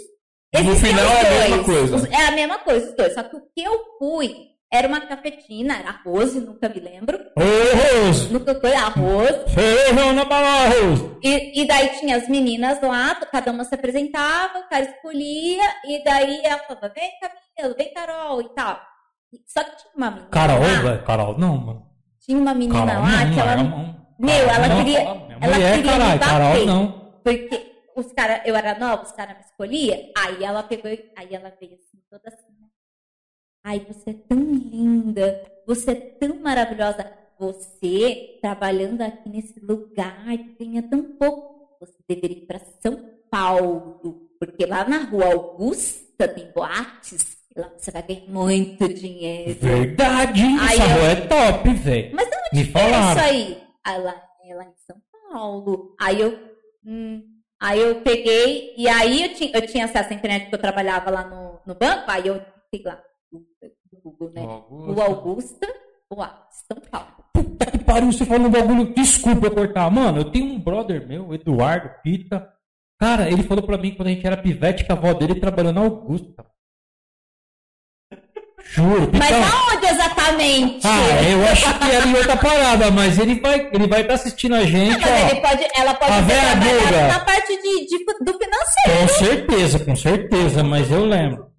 no 0.54 0.76
final, 0.76 1.06
os 1.06 1.12
é 1.14 1.20
a 1.20 1.30
mesma 1.50 1.64
dois. 1.64 1.90
coisa. 1.90 2.10
É 2.12 2.26
a 2.28 2.32
mesma 2.32 2.58
coisa, 2.60 2.90
os 2.90 2.96
dois. 2.96 3.14
Só 3.14 3.24
que 3.24 3.36
o 3.36 3.42
que 3.56 3.64
eu 3.64 3.80
fui 4.00 4.36
era 4.72 4.88
uma 4.88 5.02
cafetina, 5.02 5.78
era 5.78 6.00
Rose, 6.06 6.40
nunca 6.40 6.70
me 6.70 6.80
lembro. 6.80 7.20
Rose, 7.38 8.32
Nunca 8.32 8.54
foi 8.60 8.74
a 8.74 8.86
Rose. 8.90 9.54
feijão 9.54 10.14
na 10.14 10.24
Rose. 10.24 11.18
E, 11.24 11.62
e 11.62 11.68
daí 11.68 11.90
tinha 12.00 12.18
as 12.18 12.28
meninas 12.28 12.80
lá, 12.82 13.16
cada 13.32 13.52
uma 13.52 13.64
se 13.64 13.74
apresentava, 13.76 14.60
o 14.60 14.70
cara 14.70 14.84
escolhia, 14.84 15.64
e 15.86 16.04
daí 16.04 16.42
ela 16.44 16.60
falava, 16.60 16.94
vem 16.96 17.10
Camila, 17.20 17.76
vem 17.78 17.94
Carol 17.94 18.42
e 18.42 18.50
tal. 18.56 18.80
Só 19.48 19.64
que 19.64 19.72
tinha 19.78 19.92
uma 19.96 20.10
menina 20.12 20.30
Carol, 20.32 20.60
velho, 20.60 21.04
Carol, 21.04 21.38
não, 21.38 21.58
mano. 21.58 21.86
tinha 22.24 22.38
uma 22.38 22.54
menina 22.54 22.86
Carol, 22.86 23.04
lá 23.04 23.26
não, 23.26 23.34
que 23.34 23.40
ela, 23.40 23.56
um- 23.62 23.96
Meu, 24.20 24.46
Carol, 24.46 24.54
ela 24.56 24.68
não, 24.68 24.78
queria- 24.84 25.00
Carol, 25.04 25.16
minha 25.26 25.38
ela 25.42 25.54
mulher, 25.56 25.76
queria 25.76 25.92
me 25.92 26.00
bater. 26.00 26.20
Carol, 26.20 26.66
não. 26.66 27.12
porque 27.24 27.69
os 28.00 28.12
cara, 28.14 28.42
eu 28.46 28.56
era 28.56 28.78
nova, 28.78 29.04
os 29.04 29.12
caras 29.12 29.38
me 29.38 29.44
escolhiam, 29.44 30.12
aí 30.18 30.44
ela 30.44 30.64
pegou, 30.64 30.90
aí 31.16 31.34
ela 31.36 31.54
veio 31.60 31.74
assim, 31.76 32.00
toda 32.10 32.28
assim, 32.28 32.52
né? 32.60 32.68
Ai, 33.64 33.80
você 33.88 34.12
é 34.12 34.14
tão 34.14 34.40
linda, 34.40 35.46
você 35.66 35.92
é 35.92 35.96
tão 35.96 36.36
maravilhosa. 36.40 37.12
Você, 37.38 38.38
trabalhando 38.42 39.02
aqui 39.02 39.30
nesse 39.30 39.60
lugar 39.62 40.26
que 40.38 40.66
ganha 40.66 40.82
tão 40.84 41.04
pouco, 41.18 41.78
você 41.80 41.94
deveria 42.08 42.38
ir 42.40 42.46
para 42.46 42.60
São 42.82 43.18
Paulo, 43.32 44.30
porque 44.40 44.66
lá 44.66 44.86
na 44.88 45.04
rua 45.06 45.28
Augusta 45.34 46.28
tem 46.28 46.52
boates, 46.52 47.38
e 47.56 47.60
lá 47.60 47.72
você 47.78 47.92
vai 47.92 48.04
ganhar 48.04 48.28
muito 48.30 48.94
dinheiro. 48.94 49.58
Verdade, 49.60 50.42
Aí 50.44 50.76
essa 50.78 50.84
eu- 50.84 50.90
rua 51.00 51.10
é 51.12 51.28
top, 51.28 51.74
velho. 51.76 52.16
Mas 52.16 52.30
não 52.30 52.40
Me 52.54 52.62
é 52.62 52.66
falaram. 52.66 53.10
isso 53.12 53.20
aí. 53.30 53.64
Aí 53.86 54.02
lá, 54.02 54.24
é 54.44 54.56
lá 54.56 54.66
em 54.66 54.74
São 54.86 55.02
Paulo. 55.32 55.96
Aí 56.02 56.20
eu, 56.20 56.38
hum, 56.86 57.39
aí 57.62 57.80
eu 57.80 58.02
peguei, 58.02 58.74
e 58.78 58.88
aí 58.88 59.24
eu 59.24 59.34
tinha, 59.34 59.52
eu 59.54 59.68
tinha 59.68 59.86
acesso 59.86 60.14
à 60.14 60.16
internet 60.16 60.44
porque 60.44 60.56
eu 60.56 60.62
trabalhava 60.62 61.10
lá 61.10 61.28
no, 61.28 61.60
no 61.66 61.76
banco, 61.76 62.06
aí 62.08 62.28
eu 62.28 62.42
fiquei 62.72 62.92
lá 62.92 63.02
Google, 64.02 64.32
né? 64.32 64.42
O 64.70 65.02
Augusta, 65.02 65.68
Boa, 66.12 66.48
São 66.50 66.82
Paulo. 66.90 67.08
Puta 67.34 67.66
que 67.68 67.78
pariu, 67.78 68.12
você 68.12 68.26
falou 68.26 68.48
um 68.48 68.52
bagulho. 68.52 68.94
Desculpa 68.94 69.46
eu 69.46 69.54
cortar. 69.54 69.90
Mano, 69.92 70.22
eu 70.22 70.32
tenho 70.32 70.46
um 70.46 70.60
brother 70.60 71.08
meu, 71.08 71.34
Eduardo 71.34 71.92
Pita. 72.02 72.52
Cara, 73.00 73.30
ele 73.30 73.44
falou 73.44 73.64
pra 73.64 73.78
mim 73.78 73.94
quando 73.94 74.08
a 74.08 74.12
gente 74.12 74.26
era 74.26 74.36
pivete 74.36 74.84
que 74.84 74.92
a 74.92 74.96
avó 74.96 75.14
dele 75.14 75.40
trabalhou 75.40 75.72
na 75.72 75.82
Augusta. 75.82 76.46
Juro, 78.72 79.10
Mas 79.14 79.28
Pitão. 79.30 79.44
aonde 79.44 79.86
exatamente? 79.88 80.88
Ah, 80.88 81.24
eu 81.24 81.44
acho 81.52 81.80
que 81.80 81.92
era 81.92 82.06
em 82.08 82.14
outra 82.16 82.38
parada, 82.38 82.92
mas 82.92 83.18
ele 83.18 83.40
vai 83.40 83.68
ele 83.74 83.88
vai 83.88 84.02
estar 84.02 84.14
assistindo 84.14 84.54
a 84.56 84.64
gente, 84.64 84.92
Não, 84.92 85.00
mas 85.10 85.24
ó. 85.24 85.30
ele 85.30 85.42
pode, 85.42 85.68
ela 85.76 85.94
pode 85.96 86.12
A 86.12 86.22
Duda. 86.22 87.08
na 87.08 87.20
parte 87.26 87.48
de, 87.62 87.88
de- 87.88 88.06
do 88.06 88.34
financeiro. 88.38 89.00
Com 89.02 89.08
certeza, 89.08 89.80
com 89.86 89.96
certeza, 89.96 90.64
mas 90.64 90.92
eu 90.92 91.04
lembro. 91.04 91.50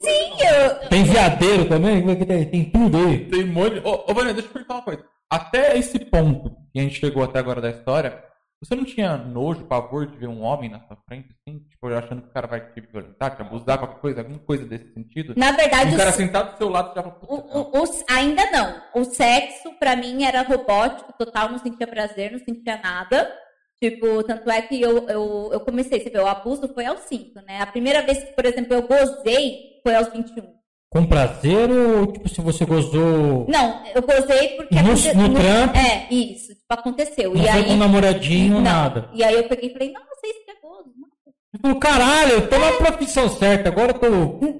Sim, 0.00 0.36
eu, 0.40 0.88
Tem 0.88 1.02
viadeiro 1.04 1.68
também? 1.68 2.00
Como 2.00 2.12
é 2.12 2.16
que 2.16 2.24
tem? 2.24 2.44
Tem 2.48 2.70
tudo 2.70 2.96
aí. 2.98 3.28
Tem 3.28 3.44
um 3.44 3.52
monte. 3.52 3.78
Ô, 3.84 4.04
ô 4.10 4.14
Vânia, 4.14 4.32
deixa 4.32 4.48
eu 4.48 4.52
perguntar 4.52 4.74
uma 4.74 4.82
coisa. 4.82 5.04
Até 5.30 5.76
esse 5.76 5.98
ponto 5.98 6.50
que 6.72 6.78
a 6.78 6.82
gente 6.82 6.98
chegou 7.00 7.22
até 7.24 7.38
agora 7.38 7.60
da 7.60 7.70
história, 7.70 8.22
você 8.62 8.74
não 8.74 8.84
tinha 8.84 9.16
nojo, 9.18 9.66
pavor 9.66 10.06
de 10.06 10.16
ver 10.16 10.28
um 10.28 10.40
homem 10.42 10.70
na 10.70 10.80
sua 10.86 10.96
frente, 11.06 11.28
assim? 11.46 11.60
Tipo, 11.80 11.94
achando 11.94 12.22
que 12.22 12.28
o 12.28 12.32
cara 12.32 12.46
vai 12.48 12.60
te 12.72 12.80
violentar, 12.80 13.36
te 13.36 13.42
abusar, 13.42 13.78
qualquer 13.78 14.00
coisa, 14.00 14.20
alguma 14.20 14.40
coisa 14.40 14.64
desse 14.64 14.92
sentido? 14.92 15.34
na 15.36 15.52
verdade, 15.52 15.92
Um 15.92 15.94
o 15.94 15.96
cara 15.96 16.10
sentado 16.12 16.52
do 16.52 16.58
seu 16.58 16.68
lado 16.68 16.92
já 16.92 17.02
fala, 17.04 17.16
O- 17.28 17.36
não. 17.36 17.62
o- 17.62 17.84
o- 17.84 18.04
ainda 18.10 18.50
não. 18.50 18.82
O 19.00 19.04
sexo, 19.04 19.70
pra 19.78 19.94
mim, 19.94 20.24
era 20.24 20.42
robótico, 20.42 21.12
total, 21.16 21.50
não 21.50 21.58
sentia 21.58 21.86
prazer, 21.86 22.32
não 22.32 22.38
sentia 22.40 22.80
nada. 22.82 23.32
Tipo, 23.80 24.24
tanto 24.24 24.50
é 24.50 24.60
que 24.60 24.80
eu, 24.82 25.08
eu, 25.08 25.50
eu 25.52 25.60
comecei, 25.60 26.00
você 26.00 26.10
vê, 26.10 26.18
o 26.18 26.26
abuso 26.26 26.66
foi 26.74 26.84
aos 26.84 26.98
5, 27.02 27.40
né? 27.46 27.60
A 27.60 27.66
primeira 27.66 28.02
vez 28.02 28.24
que, 28.24 28.32
por 28.32 28.44
exemplo, 28.44 28.74
eu 28.74 28.82
gozei 28.82 29.78
foi 29.84 29.94
aos 29.94 30.08
21. 30.08 30.58
Com 30.90 31.06
prazer 31.06 31.70
ou, 31.70 32.06
tipo, 32.12 32.28
se 32.28 32.40
você 32.40 32.64
gozou... 32.64 33.46
Não, 33.48 33.86
eu 33.94 34.02
gozei 34.02 34.56
porque... 34.56 34.74
No- 34.74 34.80
aconte- 34.80 35.14
no 35.14 35.32
trampo? 35.34 35.76
É, 35.78 36.08
isso, 36.12 36.48
tipo, 36.54 36.64
aconteceu. 36.70 37.32
Não 37.34 37.40
e 37.40 37.46
foi 37.46 37.50
aí... 37.60 37.64
com 37.66 37.72
um 37.74 37.76
namoradinho, 37.76 38.54
não. 38.54 38.62
nada. 38.62 39.08
E 39.12 39.22
aí 39.22 39.34
eu 39.36 39.44
peguei 39.44 39.68
e 39.70 39.72
falei, 39.74 39.92
nossa, 39.92 40.26
isso 40.26 40.44
que 40.44 40.50
é 40.50 40.54
gozo. 40.60 40.92
Não. 40.98 41.08
Ele 41.54 41.62
falou, 41.62 41.78
caralho, 41.80 42.32
eu 42.32 42.48
tô 42.48 42.58
na 42.58 42.72
profissão 42.72 43.26
certa, 43.28 43.70
agora 43.70 43.92
eu 43.92 43.98
tô... 43.98 44.08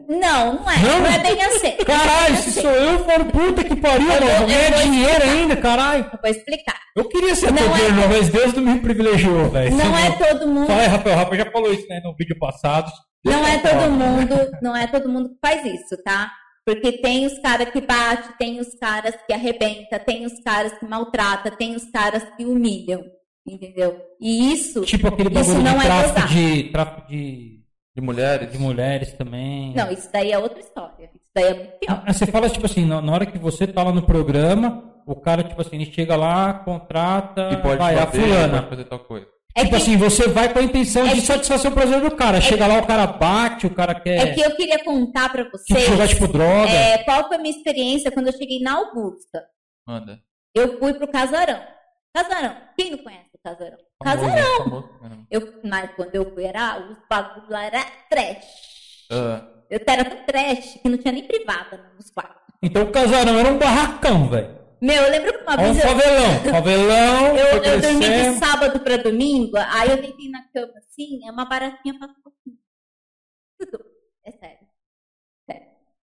Não, 0.09 0.55
não 0.55 0.71
é. 0.71 0.79
Não? 0.79 1.01
Não, 1.01 1.07
é 1.07 1.19
bem 1.19 1.43
assim. 1.45 1.73
Caralho, 1.85 2.33
Não 2.33 2.39
é 2.39 2.43
se 2.43 2.49
assim. 2.49 2.61
sou 2.63 2.71
eu, 2.71 2.93
eu 2.93 3.05
falo, 3.05 3.25
puta 3.27 3.63
que 3.63 3.77
pariu, 3.77 4.11
Eu 4.11 4.21
mano, 4.25 4.47
ganhar 4.47 4.71
dinheiro 4.83 5.11
explicar. 5.13 5.31
ainda, 5.33 5.57
caralho. 5.57 6.11
Eu 6.13 6.19
vou 6.23 6.31
explicar. 6.31 6.81
Eu 6.97 7.05
queria 7.09 7.35
ser 7.35 7.53
Não 7.53 7.63
ator 7.63 7.77
é- 7.77 7.81
pornô, 7.85 8.09
mas 8.09 8.29
Deus 8.31 8.53
não 8.55 8.63
me 8.63 8.81
privilegiou, 8.81 9.51
velho. 9.51 9.77
Não 9.77 9.85
Você 9.95 10.07
é 10.07 10.11
todo 10.33 10.49
mundo... 10.49 10.67
Fala 10.67 10.81
aí, 10.81 10.87
Rafael, 10.87 11.17
Rafael 11.17 11.45
já 11.45 11.51
falou 11.53 11.73
isso, 11.75 11.87
né, 11.89 12.01
no 12.03 12.15
vídeo 12.17 12.39
passado. 12.39 12.91
Não 13.25 13.47
é 13.47 13.59
todo 13.59 13.71
falar. 13.71 13.89
mundo, 13.91 14.35
não 14.63 14.77
é 14.77 14.87
todo 14.87 15.09
mundo 15.11 15.29
que 15.29 15.37
faz 15.47 15.65
isso, 15.67 16.03
tá? 16.03 16.31
Porque 16.65 16.93
tem 16.93 17.27
os 17.27 17.39
caras 17.41 17.69
que 17.71 17.81
bate, 17.83 18.31
tem 18.39 18.61
os 18.61 18.75
caras 18.79 19.15
que 19.27 19.33
arrebenta, 19.35 19.99
tem 19.99 20.25
os 20.25 20.43
caras 20.43 20.73
que 20.79 20.87
maltrata, 20.87 21.51
tem 21.51 21.75
os 21.77 21.91
caras 21.91 22.23
que 22.37 22.45
humilham, 22.47 23.03
entendeu? 23.51 24.01
E 24.21 24.53
isso, 24.53 24.83
Tipo 24.83 25.09
aquele 25.09 25.29
Isso 25.31 25.51
bagulho 25.55 25.63
não 25.65 25.79
de 25.79 25.85
é 25.85 25.89
tráfico 25.89 26.15
gozar. 26.15 26.29
de, 26.29 26.63
tráfico 26.65 27.09
de, 27.09 27.61
De 27.97 28.01
mulheres. 28.03 28.53
de 28.53 28.59
mulheres 28.59 29.13
também. 29.15 29.75
não, 29.75 29.91
isso 29.91 30.09
daí 30.13 30.33
é 30.33 30.39
outra 30.39 30.61
história. 30.61 31.11
Isso 31.15 31.31
daí 31.35 31.45
é 31.45 31.55
muito 31.55 31.79
pior. 31.79 32.03
Ah, 32.07 32.13
Você 32.13 32.27
fala, 32.27 32.49
tipo 32.51 32.67
assim, 32.67 32.85
na 32.85 33.01
na 33.01 33.13
hora 33.13 33.27
que 33.27 33.39
você 33.39 33.67
tá 33.67 33.83
lá 33.83 33.93
no 33.93 34.03
programa, 34.03 34.85
o 35.07 35.15
cara, 35.17 35.43
tipo 35.43 35.61
assim, 35.61 35.77
ele 35.77 35.93
chega 35.93 36.15
lá, 36.17 36.53
contrata, 36.55 37.51
E 37.53 37.57
pode 37.59 37.79
vai, 37.79 37.95
a 37.97 38.07
bater, 38.07 38.21
fulana. 38.21 38.59
pode 38.63 38.69
fazer 38.71 38.85
tal 38.85 38.99
coisa. 39.01 39.27
É 39.57 39.63
tipo 39.65 39.71
que, 39.75 39.83
assim, 39.83 39.97
você 39.97 40.29
vai 40.29 40.53
com 40.53 40.59
a 40.61 40.63
intenção 40.63 41.05
É 41.07 41.15
de 41.15 41.21
que- 41.21 41.27
satisfazer 41.27 41.71
o 41.73 41.75
prazer 41.75 42.01
do 42.01 42.15
cara. 42.15 42.41
Chega 42.41 42.65
lá, 42.67 42.79
o 42.79 42.87
cara 42.87 43.07
bate, 43.09 43.67
o 43.67 43.75
cara 43.75 43.93
quer 43.95 44.29
é 44.29 44.33
que 44.35 44.41
eu 44.41 44.55
queria 44.55 44.85
contar 44.85 45.31
pra 45.33 45.45
te 45.47 45.51
vocês 45.51 45.85
jogar, 45.89 46.07
tipo, 46.07 46.29
droga. 46.29 46.71
é, 46.71 46.99
qual 46.99 47.27
foi 47.27 47.37
a 47.39 47.41
minha 47.41 47.57
experiência 47.57 48.11
quando 48.13 48.29
eu 48.29 48.33
cheguei 48.35 48.61
na 48.61 48.75
Augusta. 48.77 49.43
Manda. 49.87 50.21
Eu 50.55 50.79
fui 50.79 50.95
pro 50.95 51.09
Casarão. 51.09 51.61
Casarão. 52.15 52.55
Quem 52.79 52.91
não 52.93 52.99
conhece 52.99 53.28
Casarão? 53.45 53.79
Casarão. 54.03 54.57
Famoso, 54.59 54.89
famoso. 54.89 54.99
Caramba. 55.01 55.27
Eu, 55.31 55.61
mas 55.65 55.91
quando 55.95 56.15
eu 56.15 56.35
fui, 56.35 56.45
era, 56.45 56.79
os 56.91 56.99
bagulhos 57.09 57.49
lá 57.49 57.65
era 57.65 57.85
trash. 58.11 59.07
Ah, 59.11 59.47
Eu 59.71 59.81
era 59.87 60.05
tão 60.05 60.25
trash 60.25 60.79
que 60.83 60.89
não 60.89 60.99
tinha 60.99 61.13
nem 61.13 61.27
privada 61.27 61.93
nos 61.97 62.11
quartos. 62.11 62.43
Então 62.63 62.83
o 62.83 62.91
casarão 62.93 63.39
era 63.39 63.53
um 63.53 63.59
barracão, 63.59 64.29
velho. 64.29 64.59
Meu, 64.81 65.03
eu 65.03 65.11
lembro 65.11 65.33
que 65.33 65.43
uma 65.43 65.55
É 65.55 65.57
um 65.57 65.73
vez 65.73 65.85
eu, 65.85 65.91
favelão. 65.91 66.53
Favelão, 66.53 67.27
eu, 67.37 67.47
eu 67.63 67.81
dormi 67.81 68.07
de 68.07 68.39
sábado 68.39 68.81
pra 68.81 68.97
domingo, 68.97 69.57
aí 69.57 69.91
eu 69.91 69.97
deitei 70.01 70.29
na 70.31 70.43
cama 70.53 70.73
assim, 70.79 71.27
é 71.27 71.31
uma 71.33 71.45
baratinha 71.45 71.99
passou 71.99 72.17
assim. 72.27 72.57
Tudo. 73.59 73.85
É 74.25 74.31
sério. 74.31 74.69
Sério. 75.51 75.67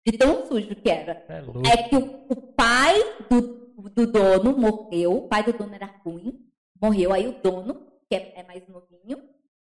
De 0.06 0.18
tão 0.18 0.46
sujo 0.46 0.76
que 0.76 0.88
era. 0.90 1.24
É 1.28 1.40
louco. 1.40 1.62
É 1.66 1.76
que 1.88 1.96
o, 1.96 2.26
o 2.28 2.36
pai 2.52 2.94
do 3.28 3.62
do 3.94 4.06
dono 4.06 4.56
morreu, 4.56 5.12
o 5.16 5.28
pai 5.28 5.42
do 5.42 5.52
dono 5.52 5.74
era 5.74 5.86
ruim, 6.04 6.38
morreu, 6.82 7.12
aí 7.12 7.28
o 7.28 7.40
dono, 7.40 7.86
que 8.08 8.16
é, 8.16 8.40
é 8.40 8.42
mais 8.42 8.66
novinho, 8.68 9.22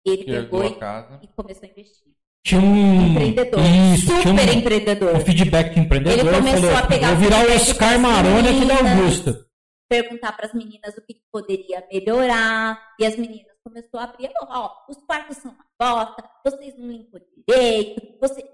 ele 0.04 0.24
Que 0.24 0.32
pegou 0.32 0.64
e, 0.64 0.76
e 1.22 1.28
começou 1.28 1.66
a 1.66 1.70
investir. 1.70 2.12
Tinha 2.44 2.60
um. 2.60 3.10
Empreendedor. 3.10 3.60
Isso, 3.94 4.06
super 4.22 4.48
um, 4.48 4.52
empreendedor. 4.52 5.16
um 5.16 5.20
feedback 5.20 5.72
de 5.72 5.80
empreendedor. 5.80 6.26
Ele 6.26 6.36
começou 6.36 6.70
falou, 6.70 6.76
a 6.76 6.86
pegar 6.86 7.08
Vou 7.14 7.16
virar 7.16 7.46
o 7.46 7.54
Oscar 7.54 7.98
Maroni 7.98 8.48
aqui 8.48 8.64
da. 8.66 8.74
Augusta. 8.74 9.46
perguntar 9.88 10.32
para 10.32 10.46
as 10.46 10.52
meninas 10.52 10.94
o 10.98 11.00
que 11.00 11.22
poderia 11.32 11.86
melhorar. 11.90 12.94
E 13.00 13.06
as 13.06 13.16
meninas 13.16 13.54
começaram 13.64 14.00
a 14.00 14.04
abrir, 14.04 14.30
ó, 14.42 14.70
os 14.90 14.98
quartos 15.04 15.38
são 15.38 15.52
uma 15.52 15.64
bosta, 15.80 16.22
vocês 16.44 16.76
não 16.76 16.86
limpam 16.86 17.18
direito, 17.48 18.18
você 18.20 18.44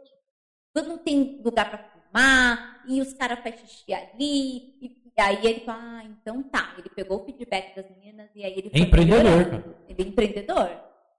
não 0.76 0.98
tem 0.98 1.40
lugar 1.44 1.68
para 1.68 1.78
fumar, 1.78 2.84
e 2.88 3.00
os 3.00 3.12
caras 3.14 3.40
fazem 3.40 3.66
xixi 3.66 3.92
ali. 3.92 4.78
E, 4.80 4.99
e 5.16 5.20
aí 5.20 5.46
ele 5.46 5.60
falou, 5.60 5.80
ah, 5.82 6.04
então 6.04 6.42
tá. 6.44 6.74
Ele 6.78 6.88
pegou 6.90 7.20
o 7.20 7.24
feedback 7.24 7.74
das 7.76 7.88
meninas 7.90 8.28
e 8.34 8.44
aí 8.44 8.52
ele 8.56 8.70
foi 8.70 8.80
Empreendedor. 8.80 9.64
Ele 9.88 10.02
é 10.02 10.02
empreendedor. 10.08 10.70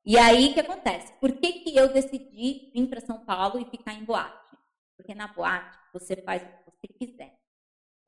E 0.06 0.18
aí 0.18 0.48
o 0.50 0.54
que 0.54 0.60
acontece? 0.60 1.14
Por 1.20 1.32
que, 1.34 1.54
que 1.54 1.76
eu 1.76 1.92
decidi 1.94 2.72
vir 2.74 2.88
para 2.88 3.02
São 3.02 3.20
Paulo 3.20 3.60
e 3.60 3.66
ficar 3.66 3.94
em 3.94 4.04
boate? 4.04 4.56
Porque 4.98 5.14
na 5.14 5.28
boate 5.28 5.78
você 5.94 6.16
faz 6.16 6.42
o 6.42 6.72
que 6.72 6.88
você 6.88 7.06
quiser. 7.06 7.34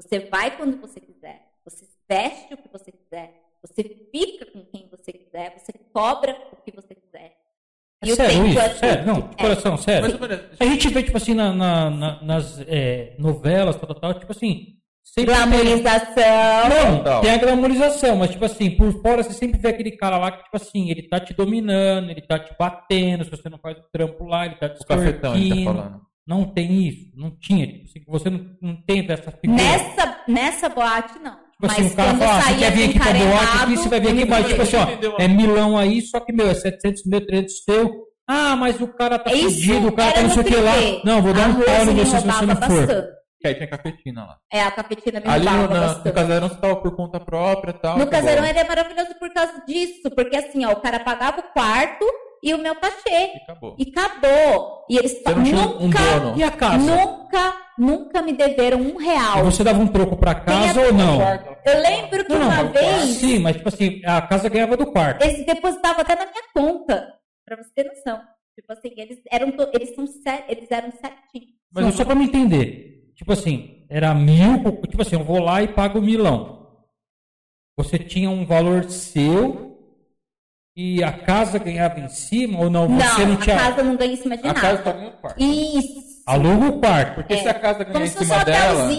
Você 0.02 0.20
vai 0.22 0.56
quando 0.58 0.80
você 0.82 1.00
quiser. 1.00 1.52
Você 1.66 1.88
veste 2.10 2.54
o 2.54 2.58
que 2.58 2.68
você 2.70 2.92
quiser. 2.92 3.42
Você 3.62 3.84
fica 4.12 4.46
com 4.48 4.66
quem 4.66 4.88
você 4.90 5.14
quiser. 5.14 5.58
Você 5.58 5.72
cobra 5.94 6.36
o 6.52 6.56
que 6.58 6.72
você 6.72 6.96
quiser. 6.96 7.38
É 8.04 8.08
E 8.08 8.12
o 8.12 8.16
sério 8.16 8.48
isso? 8.48 8.60
é- 8.60 8.74
Sério? 8.76 9.06
Não, 9.06 9.14
de 9.30 9.34
é. 9.34 9.38
coração, 9.38 9.78
sério. 9.78 10.20
Mas, 10.20 10.60
A 10.60 10.66
gente 10.66 10.90
vê, 10.90 11.04
tipo 11.04 11.16
assim, 11.16 11.34
na, 11.34 11.54
na- 11.54 11.90
na- 11.90 12.22
nas 12.24 12.60
é, 12.68 13.16
novelas, 13.20 13.76
tal, 13.78 13.88
tal, 13.88 14.00
tal, 14.00 14.20
tipo 14.20 14.32
assim. 14.32 14.78
Sempre 15.04 15.34
tem- 15.36 15.36
Glamorização. 15.36 16.70
Não, 16.70 16.98
Total. 16.98 17.22
tem 17.22 17.32
a 17.32 17.38
glamorização, 17.38 18.16
mas 18.18 18.32
tipo 18.32 18.46
assim, 18.46 18.72
por 18.72 18.92
fora 19.02 19.22
você 19.24 19.34
sempre 19.34 19.60
vê 19.60 19.70
aquele 19.70 19.92
cara 19.92 20.18
lá 20.18 20.32
que, 20.32 20.44
tipo 20.44 20.56
assim, 20.56 20.90
ele 20.90 21.04
tá 21.08 21.20
te 21.20 21.34
dominando, 21.34 22.10
ele 22.10 22.22
tá 22.22 22.40
te 22.40 22.54
batendo, 22.58 23.24
se 23.24 23.30
você 23.30 23.50
não 23.50 23.58
faz 23.60 23.78
o 23.78 23.84
trampo 23.92 24.26
lá, 24.26 24.46
ele 24.46 24.56
tá 24.56 24.70
te 24.70 24.82
o 24.82 24.86
cafetão, 24.86 25.36
ele 25.36 25.50
tá 25.66 25.72
falando. 25.72 26.02
Não 26.26 26.46
tem 26.46 26.88
isso, 26.88 27.12
não 27.16 27.32
tinha. 27.32 27.68
Tipo 27.68 27.86
assim, 27.86 28.02
você 28.08 28.30
não, 28.30 28.46
não 28.62 28.76
teve 28.88 29.12
essa 29.12 29.30
figura. 29.30 29.62
Nessa, 29.62 30.18
nessa 30.28 30.70
boate, 30.70 31.20
não. 31.20 31.34
Tipo 31.34 31.66
assim, 31.66 31.84
Mas 31.84 31.92
o 31.92 31.96
cara 31.96 32.16
fala, 32.18 32.38
ah, 32.38 32.42
você 32.42 32.54
quer 32.60 32.72
vir 32.72 32.90
aqui 32.90 33.00
pra 33.00 33.14
boate 33.14 33.58
aqui, 33.64 33.76
você 33.78 33.90
vai 33.90 34.00
vir 34.00 34.10
aqui, 34.10 34.26
mas 34.26 34.48
tipo 34.48 34.62
assim, 34.62 34.78
ó, 34.78 34.88
é 35.20 35.28
milão 35.28 35.78
aí, 35.78 36.02
só 36.02 36.20
que, 36.22 36.32
meu, 36.34 36.48
é 36.50 36.54
700 36.56 37.06
mil, 37.06 37.26
300 37.26 37.64
seu. 37.66 37.92
Ah, 38.28 38.56
mas 38.56 38.80
o 38.80 38.88
cara 38.88 39.20
tá 39.20 39.30
fudido, 39.32 39.90
o 39.90 39.92
cara 39.92 40.14
tá 40.14 40.22
não 40.24 40.30
sei 40.30 40.42
o 40.42 40.46
que 40.46 40.56
lá. 40.56 40.74
Não, 41.04 41.22
vou 41.22 41.34
dar 41.34 41.50
um 41.50 41.56
pau 41.56 41.84
em 41.84 41.94
você 41.94 42.06
se 42.06 42.26
você 42.26 42.46
não 42.46 42.56
for. 42.56 42.88
bastante. 42.88 43.23
Que 43.44 43.48
aí 43.50 43.56
tinha 43.56 43.68
cafetina 43.68 44.24
lá. 44.24 44.38
É, 44.50 44.62
a 44.62 44.72
cafetina 44.72 45.20
me 45.20 45.28
Ali 45.28 45.44
no, 45.46 45.68
na, 45.68 45.96
no 45.96 46.14
casarão 46.14 46.48
você 46.48 46.56
tava 46.56 46.78
por 46.78 46.96
conta 46.96 47.20
própria 47.20 47.72
e 47.72 47.74
tal. 47.74 47.98
No 47.98 48.04
acabou. 48.06 48.22
casarão 48.22 48.46
ele 48.48 48.58
é 48.60 48.64
maravilhoso 48.64 49.16
por 49.20 49.34
causa 49.34 49.62
disso. 49.68 50.10
Porque 50.16 50.38
assim, 50.38 50.64
ó, 50.64 50.72
o 50.72 50.78
cara 50.78 51.02
pagava 51.02 51.42
o 51.42 51.44
quarto 51.52 52.06
e 52.42 52.54
o 52.54 52.58
meu 52.58 52.74
cachê. 52.76 53.34
E 53.36 53.42
acabou. 53.44 53.76
E 53.78 53.92
acabou. 53.94 54.86
E 54.90 54.98
eles 54.98 55.12
Você 55.22 55.36
não 55.36 55.44
tinha 55.44 55.58
um 55.60 55.80
nunca, 55.88 56.00
dono. 56.20 56.38
E 56.38 56.44
a 56.44 56.52
casa? 56.52 56.78
nunca, 56.78 57.54
nunca 57.78 58.22
me 58.22 58.32
deveram 58.32 58.80
um 58.80 59.02
E 59.02 59.04
real. 59.04 59.44
você 59.44 59.62
dava 59.62 59.80
um 59.80 59.88
troco 59.88 60.16
pra 60.16 60.36
casa 60.36 60.80
ou 60.80 60.94
não? 60.94 61.20
Eu 61.66 61.82
lembro 61.82 62.24
que 62.24 62.32
Não, 62.32 62.40
não, 62.40 62.48
uma 62.48 62.64
mas- 62.64 62.72
vez 62.72 63.04
Sim, 63.18 63.40
mas 63.40 63.58
tipo 63.58 63.68
assim, 63.68 64.02
a 64.06 64.22
casa 64.22 64.48
ganhava 64.48 64.78
do 64.78 64.86
quarto. 64.90 65.22
eles 65.22 65.46
depositavam 65.46 66.00
até 66.00 66.16
na 66.16 66.28
minha 66.28 66.44
conta. 66.56 67.14
Pra 67.46 67.58
você 67.58 67.70
ter 67.76 67.84
noção. 67.94 68.22
Tipo 68.56 68.72
assim, 68.72 68.94
eles 68.96 69.20
eram, 69.30 69.50
eles 69.74 69.94
são 69.96 70.06
eles 70.48 70.72
eram 70.72 70.92
certinhos. 70.92 71.50
Mas 71.74 71.94
só 71.96 72.06
pra 72.06 72.16
me 72.16 72.24
entender. 72.24 72.93
Tipo 73.16 73.34
assim, 73.34 73.86
era 73.90 74.14
mil, 74.14 74.64
tipo 74.88 75.02
assim, 75.02 75.16
eu 75.16 75.24
vou 75.24 75.40
lá 75.40 75.62
e 75.62 75.68
pago 75.68 76.02
milão. 76.02 76.68
Você 77.78 77.98
tinha 77.98 78.30
um 78.30 78.46
valor 78.46 78.84
seu 78.90 79.78
e 80.76 81.04
a 81.04 81.12
casa 81.12 81.58
ganhava 81.60 82.00
em 82.00 82.08
cima 82.08 82.60
ou 82.60 82.70
não? 82.70 82.88
Você 82.88 83.22
não, 83.22 83.28
Não, 83.28 83.34
a 83.36 83.42
tinha. 83.42 83.58
casa 83.58 83.84
não 83.84 83.96
ganha 83.96 84.14
em 84.14 84.16
cima 84.16 84.36
de 84.38 84.44
A 84.44 84.48
nada. 84.48 84.62
casa 84.62 84.82
tá 84.84 84.94
no 84.94 85.12
quarto. 85.12 85.40
Isso. 85.42 86.14
Aluga 86.26 86.68
o 86.68 86.80
quarto. 86.80 87.16
Porque 87.16 87.34
É. 87.34 87.38
se 87.38 87.48
a 87.50 87.54
casa 87.54 87.80
ganhar 87.84 87.94
Como 87.94 88.06
em 88.06 88.08
cima 88.08 88.46
dela. 88.46 88.90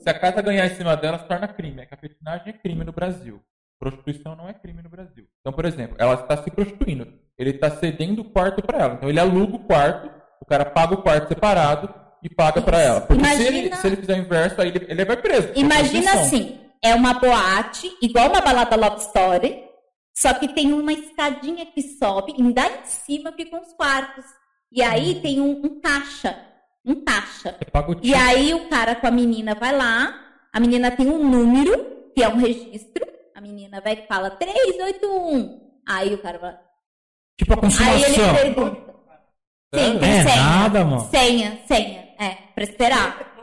Se 0.00 0.08
a 0.10 0.14
casa 0.18 0.42
ganhar 0.42 0.66
em 0.66 0.74
cima 0.74 0.96
dela, 0.96 1.18
se 1.18 1.24
torna 1.26 1.48
crime. 1.48 1.82
A 1.82 1.86
cafetinagem 1.86 2.48
é 2.50 2.52
crime 2.52 2.84
no 2.84 2.92
Brasil. 2.92 3.40
Prostituição 3.80 4.34
não 4.36 4.48
é 4.48 4.52
crime 4.54 4.82
no 4.82 4.88
Brasil. 4.88 5.24
Então, 5.40 5.52
por 5.52 5.64
exemplo, 5.64 5.96
ela 5.98 6.14
está 6.14 6.36
se 6.42 6.50
prostituindo. 6.50 7.06
Ele 7.38 7.50
está 7.50 7.70
cedendo 7.70 8.22
o 8.22 8.24
quarto 8.24 8.60
para 8.62 8.78
ela. 8.78 8.94
Então, 8.94 9.08
ele 9.08 9.20
aluga 9.20 9.54
o 9.56 9.60
quarto, 9.60 10.10
o 10.40 10.44
cara 10.44 10.64
paga 10.64 10.94
o 10.94 11.02
quarto 11.02 11.28
separado 11.28 11.88
e 12.22 12.28
paga 12.28 12.60
para 12.62 12.80
ela. 12.80 13.00
Porque 13.02 13.24
se, 13.24 13.42
ele, 13.42 13.58
Imagina- 13.58 13.76
se 13.76 13.86
ele 13.86 13.96
fizer 13.96 14.14
o 14.14 14.18
inverso, 14.18 14.60
aí 14.60 14.68
ele, 14.68 14.86
ele 14.88 15.04
vai 15.04 15.16
preso. 15.16 15.48
por 15.48 15.56
Imagina 15.58 16.12
assim, 16.14 16.58
é 16.82 16.94
uma 16.94 17.14
boate, 17.14 17.90
igual 18.02 18.28
uma 18.28 18.40
balada 18.40 18.76
love 18.76 19.00
story, 19.02 19.64
só 20.16 20.34
que 20.34 20.48
tem 20.48 20.72
uma 20.72 20.92
escadinha 20.92 21.64
que 21.66 21.82
sobe 21.82 22.34
e 22.36 22.42
ainda 22.42 22.66
em 22.66 22.84
cima 22.86 23.32
ficam 23.32 23.60
os 23.60 23.72
quartos. 23.72 24.24
E 24.72 24.82
aí 24.82 25.16
Hum. 25.16 25.20
tem 25.22 25.40
um, 25.40 25.50
um 25.64 25.80
caixa, 25.80 26.38
um 26.84 27.04
caixa. 27.04 27.56
O 27.86 27.92
E 27.92 27.96
tipo. 28.12 28.16
aí 28.18 28.52
o 28.54 28.68
cara 28.68 28.94
com 28.96 29.06
a 29.06 29.10
menina 29.10 29.54
vai 29.54 29.74
lá, 29.74 30.14
a 30.52 30.60
menina 30.60 30.90
tem 30.90 31.08
um 31.08 31.26
número, 31.28 32.10
que 32.14 32.22
é 32.22 32.28
um 32.28 32.36
registro, 32.36 33.06
a 33.34 33.40
menina 33.40 33.80
vai 33.80 33.94
e 33.94 34.06
fala 34.08 34.30
381. 34.30 35.60
Aí 35.88 36.12
o 36.14 36.18
cara 36.18 36.38
vai. 36.38 36.58
Tipo 37.38 37.52
a 37.54 37.56
Aí 37.56 38.02
ele 38.02 38.14
consumação. 38.16 38.34
pergunta. 38.34 38.94
Sim, 39.74 39.98
tem 39.98 40.10
É 40.10 40.22
senha. 40.22 40.36
nada, 40.36 40.84
mano. 40.84 41.08
Senha, 41.10 41.58
senha. 41.68 42.07
É, 42.18 42.30
pra 42.54 42.64
esperar. 42.64 43.34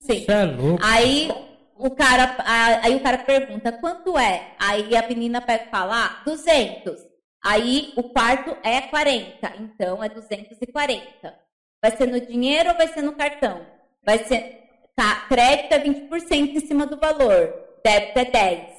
Sim. 0.00 0.24
É 0.28 0.44
louco. 0.44 0.84
Aí 0.84 1.30
o 1.76 1.90
cara, 1.90 2.36
aí 2.82 2.94
o 2.94 3.00
cara 3.00 3.18
pergunta 3.18 3.72
quanto 3.72 4.18
é? 4.18 4.54
Aí 4.58 4.94
a 4.96 5.08
menina 5.08 5.40
pega 5.40 5.64
e 5.64 5.70
fala, 5.70 6.04
ah, 6.04 6.22
200. 6.24 6.94
Aí 7.42 7.92
o 7.96 8.02
quarto 8.04 8.56
é 8.62 8.82
40, 8.82 9.52
então 9.58 10.02
é 10.02 10.08
240. 10.08 11.34
Vai 11.82 11.96
ser 11.96 12.06
no 12.06 12.20
dinheiro 12.20 12.70
ou 12.70 12.76
vai 12.76 12.88
ser 12.88 13.02
no 13.02 13.12
cartão? 13.12 13.60
Vai 14.04 14.18
ser 14.24 14.62
ca- 14.96 15.26
crédito 15.28 15.72
é 15.72 15.78
20% 15.78 16.56
em 16.56 16.60
cima 16.60 16.86
do 16.86 16.96
valor, 16.98 17.52
débito 17.84 18.18
é 18.18 18.24
10. 18.24 18.74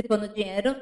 Se 0.00 0.06
for 0.06 0.18
no 0.18 0.28
dinheiro, 0.28 0.74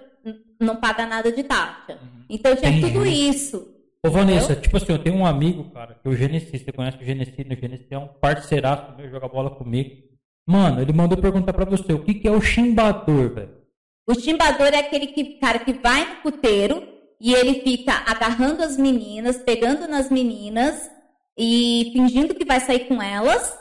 não 0.60 0.76
paga 0.76 1.06
nada 1.06 1.32
de 1.32 1.42
taxa. 1.42 1.98
Então 2.28 2.54
tinha 2.54 2.70
Entendi. 2.70 2.92
tudo 2.92 3.06
isso. 3.06 3.74
Ô, 4.06 4.10
Vanessa, 4.10 4.54
tipo 4.54 4.76
assim, 4.76 4.92
eu 4.92 4.98
tenho 4.98 5.16
um 5.16 5.26
amigo, 5.26 5.64
cara, 5.70 5.94
que 5.94 6.06
é 6.06 6.10
o 6.10 6.16
Genesi. 6.16 6.58
Você 6.58 6.72
conhece 6.72 6.98
o 6.98 7.04
Genesi? 7.04 7.32
O 7.32 7.60
Genesi 7.60 7.86
é 7.90 7.98
um 7.98 8.06
parceiraço 8.06 8.96
meu, 8.96 9.10
joga 9.10 9.28
bola 9.28 9.50
comigo. 9.50 10.06
Mano, 10.46 10.80
ele 10.80 10.92
mandou 10.92 11.18
perguntar 11.18 11.52
pra 11.52 11.64
você, 11.64 11.92
o 11.92 12.04
que, 12.04 12.14
que 12.14 12.28
é 12.28 12.30
o 12.30 12.40
chimbador, 12.40 13.34
velho? 13.34 13.56
O 14.08 14.14
chimbador 14.14 14.68
é 14.68 14.78
aquele 14.78 15.08
que, 15.08 15.38
cara 15.40 15.58
que 15.58 15.72
vai 15.72 16.08
no 16.08 16.16
puteiro 16.22 16.86
e 17.20 17.34
ele 17.34 17.60
fica 17.62 17.92
agarrando 18.06 18.62
as 18.62 18.76
meninas, 18.76 19.38
pegando 19.38 19.88
nas 19.88 20.08
meninas 20.10 20.88
e 21.36 21.90
fingindo 21.92 22.34
que 22.34 22.44
vai 22.44 22.60
sair 22.60 22.86
com 22.86 23.02
elas. 23.02 23.58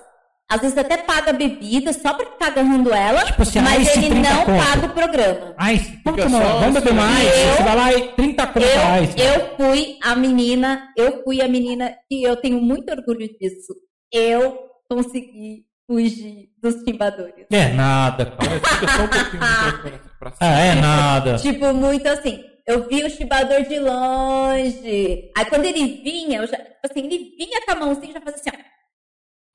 Às 0.48 0.62
vezes 0.62 0.78
até 0.78 0.98
paga 0.98 1.34
bebida 1.34 1.92
só 1.92 2.14
pra 2.14 2.26
ficar 2.28 2.48
agarrando 2.48 2.94
elas, 2.94 3.26
Tipo 3.26 3.42
assim, 3.42 3.60
mas 3.62 3.88
ele 3.98 4.10
30 4.10 4.30
não 4.30 4.46
conto. 4.46 4.64
paga 4.66 4.86
o 4.86 4.90
programa. 4.90 5.56
Ai, 5.58 5.76
vamos 6.06 6.20
Fica 6.22 6.24
tomar, 6.32 6.42
só 6.46 6.60
vamos 6.60 6.74
beber 6.76 6.88
assim, 6.90 6.98
mais. 7.00 7.28
eu- 7.38 7.56
Você 7.56 7.64
vai 7.64 7.76
lá 7.76 7.94
e 7.94 8.08
30 8.14 8.48
conto 8.48 8.64
Eu, 8.64 8.68
reais. 8.80 9.16
eu 9.18 9.56
fui 9.58 9.98
a 10.04 10.16
menina, 10.16 10.88
eu 10.96 11.24
fui 11.24 11.42
a 11.42 11.48
menina 11.48 11.96
que 12.08 12.22
eu 12.24 12.36
tenho 12.36 12.62
muito 12.62 12.92
orgulho 12.92 13.28
disso. 13.40 13.74
Eu 14.14 14.60
consegui 14.88 15.66
fugir 15.88 16.50
dos 16.62 16.76
chimbadores. 16.84 17.46
É 17.52 17.70
nada, 17.70 18.26
cara. 18.28 18.62
Mas 18.62 18.70
fica 18.80 18.92
só 18.92 19.04
um 19.04 19.08
pouquinho 19.08 20.00
pra 20.20 20.32
cima. 20.32 20.38
Ah, 20.42 20.60
é 20.60 20.76
nada. 20.76 21.36
Tipo, 21.38 21.74
muito 21.74 22.08
assim. 22.08 22.44
Eu 22.68 22.88
vi 22.88 23.04
o 23.04 23.10
chibador 23.10 23.62
de 23.64 23.80
longe. 23.80 25.32
Aí 25.38 25.46
quando 25.46 25.66
ele 25.66 26.02
vinha, 26.04 26.40
eu 26.40 26.48
já, 26.48 26.58
tipo 26.58 26.80
assim, 26.84 27.00
ele 27.06 27.36
vinha 27.38 27.62
com 27.66 27.72
a 27.72 27.76
mãozinha 27.76 28.10
e 28.10 28.14
já 28.14 28.22
fazia 28.22 28.40
assim, 28.42 28.50
ó. 28.54 28.75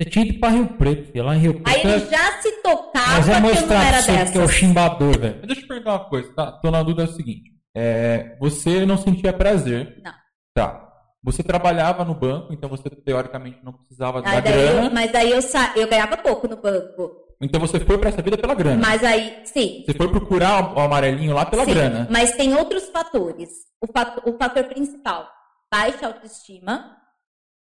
Você 0.01 0.09
tinha 0.09 0.25
ido 0.25 0.41
pra 0.41 0.49
Rio 0.49 0.67
Preto, 0.67 1.13
filho. 1.13 1.25
Lá 1.25 1.37
em 1.37 1.39
Rio 1.41 1.63
Aí 1.67 1.81
Preto. 1.83 1.87
ele 1.89 2.05
é- 2.05 2.09
já 2.09 2.41
se 2.41 2.53
tocava 2.63 3.11
Mas 3.13 3.25
que 3.27 3.31
é 3.31 3.35
eu 3.37 3.41
não 3.41 3.49
mostrar 3.51 3.85
era 3.85 4.03
você 4.03 4.33
que 4.33 4.39
é 4.39 4.43
o 4.43 4.49
chimbador, 4.49 5.19
velho. 5.19 5.37
Mas 5.41 5.47
deixa 5.47 5.61
eu 5.63 5.69
perguntar 5.69 5.91
uma 5.93 6.05
coisa, 6.09 6.33
tá? 6.35 6.53
Tô 6.53 6.71
na 6.71 6.83
dúvida 6.83 7.03
é 7.03 7.05
o 7.07 7.13
seguinte. 7.13 7.51
É, 7.77 8.37
você 8.41 8.87
não 8.87 8.97
sentia 8.97 9.33
prazer. 9.33 10.01
Não. 10.03 10.13
Tá. 10.55 10.87
Você 11.23 11.43
trabalhava 11.43 12.03
no 12.03 12.15
banco, 12.15 12.51
então 12.53 12.69
você 12.71 12.89
teoricamente 12.89 13.59
não 13.63 13.75
precisava 13.75 14.23
da 14.23 14.31
Aí 14.31 14.41
daí 14.41 14.53
grana. 14.55 14.87
eu- 14.87 14.91
mas 14.91 15.15
aí 15.15 15.31
eu, 15.31 15.43
sa... 15.43 15.73
eu 15.77 15.87
ganhava 15.87 16.17
pouco 16.17 16.49
no 16.49 16.57
banco. 16.57 17.11
Então 17.43 17.61
você 17.61 17.79
foi 17.79 17.99
pra 17.99 18.09
essa 18.09 18.23
vida 18.23 18.39
pela 18.39 18.55
grana. 18.55 18.81
Mas 18.81 19.05
aí, 19.05 19.43
sim. 19.45 19.83
Você 19.87 19.93
foi 19.95 20.09
procurar 20.09 20.75
o 20.75 20.81
amarelinho 20.81 21.35
lá 21.35 21.45
pela 21.45 21.65
sim. 21.67 21.73
grana. 21.75 22.09
Mas 22.11 22.33
tem 22.33 22.55
outros 22.55 22.89
fatores. 22.89 23.51
O 23.83 23.87
fator, 23.93 24.23
o 24.35 24.37
fator 24.39 24.65
principal, 24.65 25.27
baixa 25.73 26.07
autoestima 26.07 26.97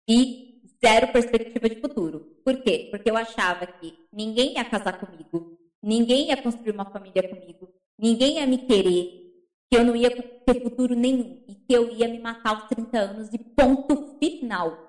e 0.07 0.44
zero 0.83 1.11
perspectiva 1.11 1.69
de 1.69 1.81
futuro. 1.81 2.37
Por 2.43 2.61
quê? 2.61 2.87
Porque 2.91 3.09
eu 3.09 3.17
achava 3.17 3.65
que 3.65 3.93
ninguém 4.11 4.53
ia 4.53 4.65
casar 4.65 4.99
comigo, 4.99 5.57
ninguém 5.81 6.27
ia 6.27 6.41
construir 6.41 6.71
uma 6.71 6.85
família 6.85 7.27
comigo, 7.27 7.69
ninguém 7.97 8.35
ia 8.35 8.47
me 8.47 8.59
querer, 8.59 9.25
que 9.69 9.77
eu 9.77 9.83
não 9.83 9.95
ia 9.95 10.09
ter 10.09 10.61
futuro 10.61 10.95
nenhum 10.95 11.43
e 11.47 11.55
que 11.55 11.73
eu 11.73 11.91
ia 11.91 12.07
me 12.07 12.19
matar 12.19 12.55
aos 12.55 12.67
30 12.69 12.97
anos 12.97 13.33
e 13.33 13.37
ponto 13.37 14.17
final. 14.19 14.85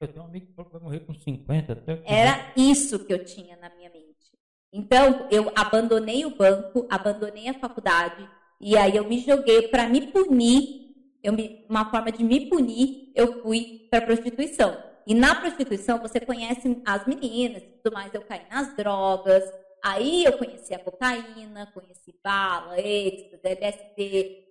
Eu 0.00 0.08
tenho 0.08 0.24
um 0.24 0.28
amigo 0.28 0.46
que 0.46 0.52
falou 0.54 0.70
que 0.70 0.78
vai 0.78 0.82
morrer 0.82 1.00
com 1.00 1.12
50 1.12 1.72
até. 1.72 2.02
Era 2.06 2.52
isso 2.56 3.04
que 3.04 3.12
eu 3.12 3.24
tinha 3.24 3.56
na 3.56 3.68
minha 3.70 3.90
mente. 3.90 4.10
Então, 4.72 5.26
eu 5.30 5.50
abandonei 5.54 6.24
o 6.24 6.36
banco, 6.36 6.86
abandonei 6.88 7.48
a 7.48 7.58
faculdade, 7.58 8.28
e 8.60 8.76
aí 8.76 8.96
eu 8.96 9.08
me 9.08 9.18
joguei 9.18 9.68
para 9.68 9.88
me 9.88 10.06
punir, 10.12 10.94
eu 11.22 11.32
me, 11.32 11.66
uma 11.68 11.90
forma 11.90 12.12
de 12.12 12.22
me 12.22 12.48
punir, 12.48 13.12
eu 13.14 13.42
fui 13.42 13.88
para 13.90 14.06
prostituição. 14.06 14.89
E 15.06 15.14
na 15.14 15.34
prostituição 15.34 15.98
você 15.98 16.20
conhece 16.20 16.80
as 16.86 17.06
meninas 17.06 17.62
e 17.62 17.80
tudo 17.82 17.94
mais, 17.94 18.12
eu 18.14 18.22
caí 18.22 18.42
nas 18.50 18.76
drogas, 18.76 19.44
aí 19.84 20.24
eu 20.24 20.36
conheci 20.38 20.74
a 20.74 20.78
cocaína, 20.78 21.70
conheci 21.72 22.14
bala, 22.22 22.78
êxtase, 22.78 23.40
LSD, 23.42 24.44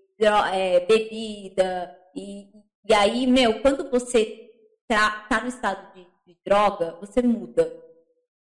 é, 0.53 0.79
bebida, 0.81 1.95
e, 2.15 2.47
e 2.87 2.93
aí, 2.93 3.27
meu, 3.27 3.61
quando 3.61 3.89
você 3.89 4.49
tá, 4.87 5.25
tá 5.29 5.41
no 5.41 5.47
estado 5.47 5.93
de, 5.93 6.05
de 6.25 6.37
droga, 6.45 6.97
você 6.99 7.21
muda. 7.21 7.71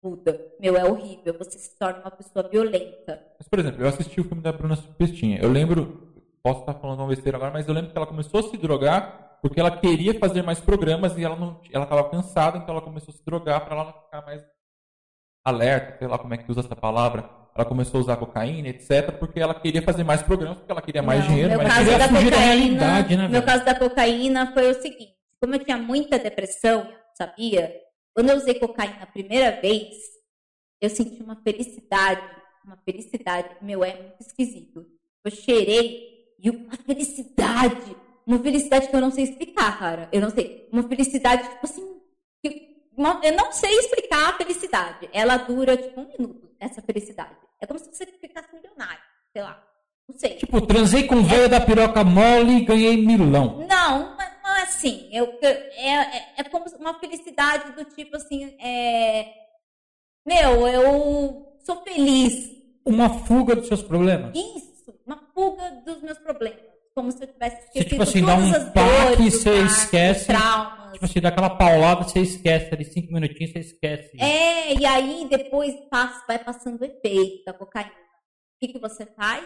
Muda. 0.03 0.53
Meu, 0.61 0.77
é 0.77 0.85
horrível. 0.85 1.37
Você 1.39 1.59
se 1.59 1.79
torna 1.79 2.01
uma 2.01 2.11
pessoa 2.11 2.49
violenta. 2.49 3.25
Mas, 3.39 3.49
por 3.49 3.59
exemplo, 3.59 3.83
eu 3.83 3.89
assisti 3.89 4.21
o 4.21 4.25
filme 4.25 4.43
da 4.43 4.53
Bruna 4.53 4.75
Surfistinha. 4.75 5.39
Eu 5.41 5.51
lembro, 5.51 6.13
posso 6.43 6.61
estar 6.61 6.75
falando 6.75 7.01
uma 7.01 7.09
besteira 7.09 7.39
agora, 7.39 7.53
mas 7.53 7.69
eu 7.69 7.75
lembro 7.75 7.93
que 7.93 7.97
ela 7.97 8.07
começou 8.07 8.41
a 8.41 8.43
se 8.43 8.57
drogar 8.57 9.32
porque 9.43 9.59
ela 9.59 9.77
queria 9.77 10.19
fazer 10.21 10.43
mais 10.43 10.61
programas 10.61 11.19
e 11.19 11.25
ela 11.25 11.35
não, 11.35 11.61
ela 11.73 11.83
estava 11.83 12.09
cansada, 12.09 12.59
então 12.59 12.75
ela 12.75 12.81
começou 12.81 13.13
a 13.13 13.17
se 13.17 13.25
drogar 13.25 13.65
para 13.65 13.75
ela 13.75 13.93
ficar 13.93 14.25
mais 14.25 14.43
alerta, 15.45 15.99
sei 15.99 16.07
lá 16.07 16.17
como 16.17 16.33
é 16.33 16.39
que 16.39 16.51
usa 16.51 16.61
essa 16.61 16.77
palavra. 16.77 17.29
Ela 17.55 17.67
começou 17.67 17.99
a 17.99 18.03
usar 18.03 18.17
cocaína, 18.17 18.69
etc, 18.69 19.19
porque 19.19 19.39
ela 19.41 19.55
queria 19.55 19.83
fazer 19.83 20.05
mais 20.05 20.23
programas, 20.23 20.59
porque 20.59 20.73
ela 20.73 20.81
queria 20.81 21.03
mais 21.03 21.21
Não, 21.25 21.29
dinheiro, 21.29 21.57
mais 21.57 21.69
caso 21.69 21.81
queria 21.85 21.99
da 21.99 22.09
fugir 22.09 22.31
da 22.31 22.37
realidade, 22.39 23.17
né, 23.17 23.23
meu 23.25 23.31
velho? 23.33 23.47
caso 23.47 23.65
da 23.65 23.75
cocaína 23.75 24.53
foi 24.55 24.71
o 24.71 24.81
seguinte: 24.81 25.17
como 25.41 25.55
eu 25.55 25.59
tinha 25.59 25.77
muita 25.77 26.19
depressão, 26.19 26.89
sabia? 27.15 27.75
Quando 28.15 28.31
eu 28.31 28.37
usei 28.37 28.55
cocaína 28.55 29.03
a 29.03 29.07
primeira 29.07 29.61
vez, 29.61 29.89
eu 30.81 30.89
senti 30.89 31.23
uma 31.23 31.37
felicidade, 31.43 32.23
uma 32.65 32.77
felicidade, 32.85 33.49
meu, 33.61 33.85
é 33.85 33.95
muito 34.01 34.21
esquisito. 34.21 34.87
Eu 35.25 35.31
cheirei 35.31 36.13
e 36.39 36.49
uma 36.49 36.75
felicidade, 36.77 37.97
uma 38.27 38.39
felicidade 38.39 38.89
que 38.89 38.95
eu 38.97 39.01
não 39.01 39.11
sei 39.11 39.25
explicar, 39.25 39.79
cara. 39.79 40.09
Eu 40.13 40.21
não 40.21 40.31
sei, 40.31 40.69
uma 40.73 40.83
felicidade 40.85 41.49
tipo 41.49 41.65
assim, 41.65 42.01
uma- 42.97 43.21
eu 43.23 43.33
não 43.37 43.53
sei 43.53 43.71
explicar 43.79 44.31
a 44.31 44.37
felicidade. 44.37 45.09
Ela 45.13 45.37
dura 45.39 45.77
tipo 45.77 46.01
um 46.01 46.09
minuto, 46.09 46.51
essa 46.61 46.81
felicidade. 46.83 47.37
É 47.61 47.67
como 47.67 47.79
se 47.79 47.89
você 47.93 48.07
ficasse 48.07 48.55
milionário, 48.55 49.03
sei 49.33 49.43
lá. 49.43 49.63
Não 50.09 50.19
sei. 50.19 50.35
Tipo, 50.37 50.61
transei 50.67 51.07
com 51.07 51.23
velho 51.23 51.49
da 51.49 51.61
piroca 51.61 52.03
mole 52.05 52.59
e 52.59 52.65
ganhei 52.65 52.97
milão. 52.97 53.67
Não, 53.69 54.17
mas 54.17 54.33
não 54.43 54.57
é 54.57 54.63
assim. 54.63 55.09
Eu, 55.13 55.27
eu- 55.27 55.49
é, 55.49 56.17
é, 56.19 56.35
é 56.39 56.45
como 56.45 56.65
uma 56.79 56.99
felicidade 56.99 57.73
do 57.73 57.85
tipo 57.85 58.17
assim, 58.17 58.55
é... 58.61 59.33
Meu, 60.27 60.67
eu 60.69 61.57
sou 61.65 61.83
feliz. 61.83 62.51
Uma 62.85 63.09
fuga 63.25 63.55
dos 63.57 63.69
seus 63.69 63.83
problemas. 63.83 64.37
Isso, 64.37 64.93
uma 65.07 65.17
fuga 65.33 65.71
dos 65.87 66.03
meus 66.03 66.19
problemas. 66.19 66.72
Como 66.95 67.11
se 67.11 67.23
eu 67.23 67.27
tivesse 67.27 67.57
Você, 67.57 67.79
esquecido 67.79 67.89
tipo 67.89 68.03
assim, 68.03 68.25
dá 68.25 68.35
um 68.37 68.55
as 68.55 68.65
do 69.17 69.31
você 69.31 69.63
esquece. 69.65 70.27
traumas. 70.27 70.93
Tipo 70.93 71.05
assim, 71.07 71.21
dá 71.21 71.29
aquela 71.31 71.51
paulada, 71.51 72.05
você 72.05 72.21
esquece 72.21 72.69
ali, 72.75 72.85
cinco 72.85 73.13
minutinhos, 73.13 73.51
você 73.53 73.59
esquece. 73.61 74.11
É, 74.21 74.75
e 74.75 74.85
aí 74.85 75.27
depois 75.31 75.75
passa, 75.91 76.23
vai 76.29 76.39
passando 76.39 76.81
o 76.83 76.85
efeito 76.85 77.45
da 77.47 77.53
cocaína. 77.55 77.91
O 77.91 78.67
que, 78.67 78.73
que 78.75 78.79
você 78.79 79.07
faz? 79.07 79.45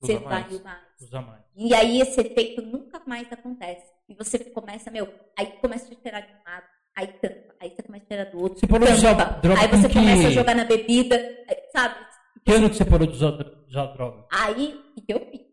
Você 0.00 0.12
Usa 0.14 0.24
vai 0.24 0.42
mais. 0.42 0.62
mais. 0.62 0.78
Usa 1.00 1.20
mais. 1.20 1.42
E 1.56 1.74
aí 1.74 2.00
esse 2.00 2.20
efeito 2.20 2.62
nunca 2.62 3.02
mais 3.06 3.30
acontece. 3.32 3.84
E 4.08 4.14
você 4.14 4.38
começa, 4.38 4.90
meu, 4.90 5.12
aí 5.36 5.46
começa 5.60 5.92
a 5.92 5.96
cheirar 6.00 6.22
de 6.22 6.28
um 6.32 6.50
lado, 6.50 6.66
aí 6.96 7.06
tampa, 7.08 7.54
aí 7.60 7.70
você 7.74 7.82
começa 7.82 8.04
a 8.04 8.08
cheirar 8.08 8.30
do 8.30 8.40
outro, 8.40 8.60
Você 8.60 8.66
parou 8.68 8.86
de 8.86 8.94
usar 8.94 9.14
droga 9.40 9.60
aí 9.60 9.68
você 9.68 9.88
que- 9.88 9.94
começa 9.94 10.28
a 10.28 10.30
jogar 10.30 10.54
na 10.54 10.64
bebida, 10.64 11.16
aí, 11.48 11.56
sabe? 11.72 11.96
Que 12.44 12.52
ano 12.52 12.70
que 12.70 12.76
você 12.76 12.84
parou 12.84 13.06
de 13.08 13.14
usar, 13.14 13.32
usar 13.68 13.86
droga? 13.86 14.24
Aí, 14.30 14.80
o 14.96 15.00
que 15.02 15.12
eu 15.12 15.18
fiz? 15.28 15.45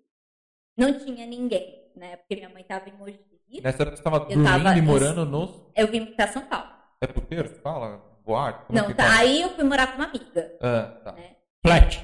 Não 0.77 0.97
tinha 0.99 1.25
ninguém, 1.25 1.91
né? 1.95 2.15
Porque 2.17 2.35
minha 2.35 2.49
mãe 2.49 2.63
tava 2.63 2.89
em 2.89 2.93
Mogi. 2.93 3.19
Nessa 3.61 3.83
época 3.83 3.95
você 3.95 4.01
estava 4.01 4.19
dormindo 4.21 4.43
tava- 4.43 4.77
e 4.77 4.81
morando 4.81 5.25
no... 5.25 5.71
Eu 5.75 5.87
vim 5.87 6.05
pra 6.07 6.27
São 6.27 6.41
Paulo. 6.43 6.69
É 7.01 7.07
puteiro? 7.07 7.49
Fala? 7.61 8.01
Boate? 8.25 8.65
Como 8.65 8.79
é 8.79 8.81
Não, 8.81 8.93
tá. 8.93 9.03
fala? 9.03 9.19
Aí 9.19 9.41
eu 9.41 9.49
fui 9.51 9.63
morar 9.63 9.87
com 9.87 9.95
uma 10.01 10.05
amiga, 10.07 10.57
Ah, 10.61 11.01
tá. 11.03 11.11
né? 11.11 11.35
Flat. 11.61 12.01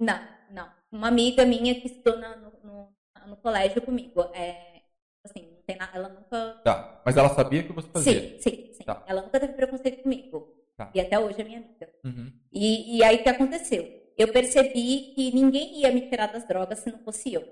Não, 0.00 0.18
não. 0.50 0.68
Uma 0.90 1.08
amiga 1.08 1.44
minha 1.44 1.74
que 1.80 1.86
estudou 1.86 2.18
na- 2.18 2.36
no, 2.36 2.52
no, 2.64 2.92
no 3.28 3.36
colégio 3.36 3.80
comigo. 3.82 4.22
É, 4.34 4.80
assim, 5.24 5.42
não 5.52 5.62
tem 5.66 5.76
nada, 5.76 5.92
ela 5.96 6.08
nunca 6.08 6.60
Tá. 6.64 7.00
Mas 7.04 7.16
ela 7.16 7.28
sabia 7.28 7.62
que 7.62 7.72
você 7.72 7.88
fazia. 7.88 8.20
Sim, 8.20 8.38
sim, 8.40 8.72
sim. 8.72 8.84
Tá. 8.84 9.04
Ela 9.06 9.22
nunca 9.22 9.38
teve 9.38 9.52
preconceito 9.52 10.02
comigo. 10.02 10.54
Tá. 10.76 10.90
E 10.94 11.00
até 11.00 11.18
hoje 11.18 11.40
é 11.40 11.44
minha 11.44 11.58
amiga. 11.58 11.88
Uhum. 12.04 12.32
E, 12.52 12.96
e 12.98 13.04
aí 13.04 13.16
o 13.16 13.22
que 13.22 13.28
aconteceu? 13.28 13.86
Eu 14.16 14.28
percebi 14.32 15.12
que 15.14 15.32
ninguém 15.34 15.80
ia 15.80 15.92
me 15.92 16.08
tirar 16.08 16.26
das 16.32 16.46
drogas 16.48 16.78
se 16.80 16.90
não 16.90 16.98
fosse 17.00 17.32
eu. 17.34 17.42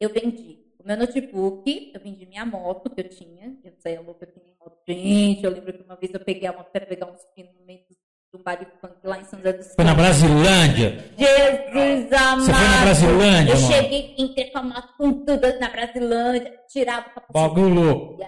Eu 0.00 0.10
vendi 0.10 0.58
o 0.78 0.86
meu 0.86 0.96
notebook, 0.96 1.92
eu 1.94 2.00
vendi 2.00 2.26
minha 2.26 2.44
moto 2.44 2.90
que 2.90 3.00
eu 3.00 3.08
tinha. 3.08 3.56
Eu 3.64 3.72
saía 3.78 4.00
louca 4.00 4.26
que 4.26 4.38
nem 4.40 4.54
moto. 4.60 4.76
Gente, 4.86 5.44
eu 5.44 5.50
lembro 5.50 5.72
que 5.72 5.82
uma 5.82 5.96
vez 5.96 6.12
eu 6.12 6.20
peguei 6.20 6.48
a 6.48 6.52
moto 6.52 6.70
para 6.70 6.86
pegar 6.86 7.06
uns 7.10 7.24
pinos 7.34 7.52
no 7.58 7.64
meio 7.64 7.80
de 7.88 7.96
um 8.38 8.42
baile 8.42 8.66
funk 8.80 8.94
lá 9.04 9.18
em 9.20 9.24
São 9.24 9.38
José 9.38 9.52
dos 9.52 9.74
Foi 9.74 9.84
na 9.84 9.90
Campos. 9.94 10.04
Brasilândia. 10.04 11.04
Jesus 11.16 12.12
amado! 12.12 12.42
Você 12.42 12.52
foi 12.52 12.68
na 12.68 12.80
Brasilândia, 12.82 13.52
Eu 13.52 13.60
mano? 13.60 13.72
cheguei, 13.72 14.14
entrei 14.18 14.50
com 14.50 14.58
a 14.58 14.62
moto 14.62 14.94
com 14.98 15.12
tudo 15.24 15.60
na 15.60 15.68
Brasilândia, 15.70 16.60
tirava 16.68 17.06
o 17.08 17.14
capacete. 17.14 17.32
Bagulho 17.32 17.74
louco. 17.74 18.22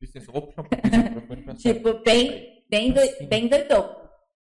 Licença, 0.00 0.28
eu 0.28 0.32
vou 0.34 0.42
puxar 0.42 0.62
um. 0.62 1.54
Tipo, 1.54 1.94
bem, 2.04 2.62
bem, 2.68 2.92
Assim. 2.98 3.26
bem 3.26 3.48
doidão. 3.48 3.96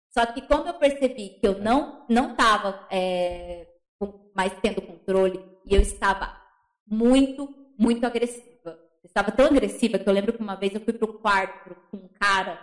Só 0.09 0.25
que 0.27 0.41
como 0.41 0.67
eu 0.67 0.73
percebi 0.75 1.29
que 1.39 1.47
eu 1.47 1.59
não 1.59 2.05
não 2.09 2.31
estava 2.31 2.87
mais 4.35 4.51
tendo 4.61 4.81
controle 4.81 5.39
e 5.65 5.73
eu 5.75 5.81
estava 5.81 6.29
muito, 6.87 7.49
muito 7.77 8.05
agressiva. 8.05 8.43
Eu 8.65 9.07
estava 9.07 9.31
tão 9.31 9.45
agressiva 9.47 9.97
que 9.99 10.07
eu 10.07 10.13
lembro 10.13 10.33
que 10.33 10.41
uma 10.41 10.55
vez 10.55 10.73
eu 10.73 10.81
fui 10.81 10.93
pro 10.93 11.13
quarto 11.19 11.75
com 11.91 11.97
um 11.97 12.09
cara 12.19 12.59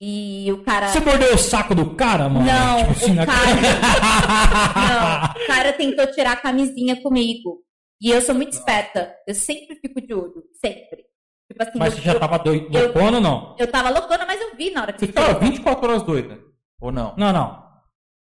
e 0.00 0.50
o 0.52 0.62
cara. 0.64 0.88
Você 0.88 1.00
mordeu 1.00 1.34
o 1.34 1.38
saco 1.38 1.74
do 1.74 1.94
cara, 1.94 2.28
mano? 2.28 2.46
Não, 2.46 2.78
Tipo 2.78 2.90
assim, 2.92 3.10
o 3.12 3.14
na- 3.14 3.26
cara. 3.26 3.46
Não, 5.36 5.42
o 5.42 5.46
cara 5.46 5.72
tentou 5.72 6.06
tirar 6.08 6.32
a 6.32 6.36
camisinha 6.36 7.00
comigo. 7.02 7.62
E 8.00 8.10
eu 8.10 8.20
sou 8.20 8.34
muito 8.34 8.52
esperta. 8.52 9.14
Eu 9.26 9.34
sempre 9.34 9.76
fico 9.76 10.00
de 10.00 10.12
olho. 10.12 10.44
Sempre. 10.54 11.04
Tipo 11.50 11.62
assim, 11.62 11.78
Mas 11.78 11.94
eu, 11.94 12.02
você 12.02 12.04
já 12.10 12.18
tava 12.18 12.38
doido, 12.38 12.76
eu- 12.76 12.84
loucona 12.86 13.16
ou 13.18 13.22
não? 13.22 13.56
eu 13.58 13.66
tava 13.70 13.88
loucona, 13.90 14.26
mas 14.26 14.40
eu 14.40 14.54
vi 14.56 14.70
na 14.70 14.82
hora 14.82 14.92
que 14.92 15.00
Você 15.00 15.06
ficava 15.06 15.34
tirou. 15.34 15.50
24 15.50 15.88
horas 15.88 16.02
doida? 16.02 16.38
Ou 16.80 16.90
não? 16.92 17.14
Não, 17.16 17.32
não. 17.32 17.64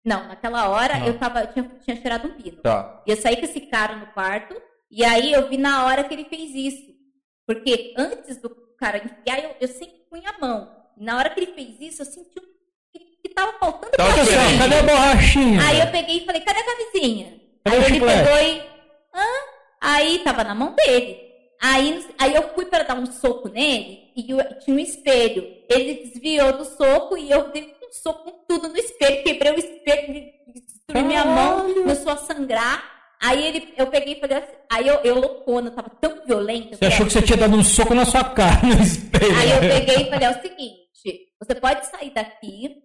Não, 0.05 0.28
naquela 0.28 0.68
hora 0.68 0.99
Não. 0.99 1.07
eu 1.07 1.18
tava, 1.18 1.41
eu 1.41 1.47
tinha, 1.53 1.64
tinha 1.82 1.97
cheirado 1.97 2.28
um 2.28 2.32
pino. 2.32 2.59
Tá. 2.62 3.03
E 3.07 3.11
eu 3.11 3.16
saí 3.16 3.37
com 3.37 3.45
esse 3.47 3.61
cara 3.62 3.97
no 3.97 4.07
quarto, 4.09 4.55
e 4.95 5.05
aí 5.05 5.33
eu 5.33 5.49
vi 5.49 5.57
na 5.57 5.85
hora 5.85 6.05
que 6.05 6.15
ele 6.15 6.25
fez 6.25 6.55
isso. 6.55 6.95
Porque 7.47 7.93
antes 7.97 8.37
do 8.41 8.49
cara 8.79 8.99
enfiar, 8.99 9.43
eu, 9.43 9.57
eu 9.61 9.69
sempre 9.69 10.07
punha 10.09 10.31
a 10.31 10.39
mão. 10.39 10.71
E 10.97 11.05
na 11.05 11.19
hora 11.19 11.31
que 11.31 11.41
ele 11.41 11.53
fez 11.53 11.81
isso, 11.81 12.03
eu 12.03 12.07
senti 12.07 12.41
que, 12.93 12.99
que 13.23 13.29
tava 13.35 13.59
faltando 13.59 13.91
diferente. 13.91 14.25
coisa. 14.25 14.59
Cadê 14.59 14.77
a 14.77 14.83
borrachinha? 14.83 15.61
Aí 15.63 15.81
eu 15.81 15.87
peguei 15.89 16.19
e 16.19 16.25
falei, 16.25 16.41
cadê 16.43 16.61
a 16.61 16.65
camisinha? 16.65 17.41
Cadê 17.65 17.77
aí 17.77 17.83
ele 17.83 17.95
chiclete? 17.95 18.25
pegou 18.25 18.41
e. 18.41 18.61
Hã? 19.15 19.27
Aí 19.81 20.19
tava 20.21 20.45
na 20.45 20.55
mão 20.55 20.75
dele. 20.75 21.25
Aí, 21.61 22.07
aí 22.19 22.35
eu 22.35 22.55
fui 22.55 22.67
para 22.67 22.85
dar 22.85 22.95
um 22.95 23.07
soco 23.07 23.49
nele 23.49 24.13
e 24.17 24.31
eu, 24.31 24.39
tinha 24.61 24.77
um 24.77 24.79
espelho. 24.79 25.45
Ele 25.69 26.05
desviou 26.05 26.57
do 26.57 26.65
soco 26.65 27.17
e 27.17 27.31
eu 27.31 27.51
dei 27.51 27.75
um 27.83 27.93
soco 27.93 28.31
com 28.31 28.45
tudo 28.47 28.69
no 28.69 28.77
espelho, 28.77 29.23
quebrei 29.23 29.53
o 29.53 29.59
espelho, 29.59 30.33
destruí 30.53 31.03
minha 31.03 31.25
mão, 31.25 31.73
começou 31.75 32.13
a 32.13 32.17
sangrar. 32.17 32.94
Aí 33.23 33.47
ele, 33.47 33.75
eu 33.77 33.87
peguei 33.87 34.15
e 34.15 34.21
falei 34.21 34.39
assim, 34.39 34.55
aí 34.71 34.87
eu, 34.87 34.97
eu 34.97 35.19
loucona, 35.19 35.69
eu 35.69 35.75
tava 35.75 35.91
tão 35.91 36.25
violenta. 36.27 36.75
eu 36.75 36.79
Você 36.79 36.85
achou 36.87 37.07
que 37.07 37.12
você 37.12 37.23
tinha 37.23 37.39
dado 37.39 37.57
um 37.57 37.65
soco 37.65 37.95
na 37.95 38.05
sua 38.05 38.25
cara 38.25 38.67
no 38.67 38.83
espelho. 38.83 39.37
Aí 39.37 39.51
eu 39.51 39.61
peguei 39.61 40.07
e 40.07 40.11
falei, 40.11 40.29
é 40.29 40.31
o 40.31 40.43
seguinte, 40.43 41.33
você 41.41 41.55
pode 41.55 41.87
sair 41.87 42.11
daqui, 42.11 42.83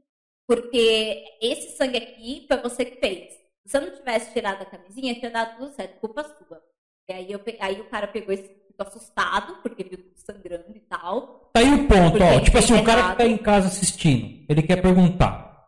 porque 0.47 1.23
esse 1.41 1.75
sangue 1.77 1.97
aqui 1.97 2.45
foi 2.47 2.57
você 2.57 2.85
que 2.85 2.99
fez. 2.99 3.33
Se 3.65 3.71
você 3.71 3.79
não 3.79 3.91
tivesse 3.91 4.33
tirado 4.33 4.61
a 4.61 4.65
camisinha, 4.65 5.15
tinha 5.15 5.29
dado 5.29 5.57
tudo 5.57 5.75
certo, 5.75 5.99
culpa 5.99 6.23
sua. 6.23 6.61
E 7.09 7.13
aí, 7.13 7.31
eu, 7.31 7.41
aí 7.59 7.81
o 7.81 7.89
cara 7.89 8.07
pegou 8.07 8.33
esse 8.33 8.59
ficou 8.79 8.87
assustado, 8.87 9.61
porque 9.61 9.83
viu 9.83 9.97
tudo 9.97 10.15
sangrando 10.15 10.75
e 10.75 10.79
tal. 10.79 11.49
Tá 11.53 11.59
aí 11.59 11.73
o 11.73 11.87
ponto, 11.87 12.23
ó. 12.23 12.39
Tipo 12.39 12.57
assim, 12.57 12.73
o 12.73 12.83
cara 12.83 13.11
que 13.11 13.17
tá 13.17 13.25
em 13.25 13.37
casa 13.37 13.67
assistindo, 13.67 14.45
ele 14.47 14.63
quer 14.63 14.81
perguntar. 14.81 15.67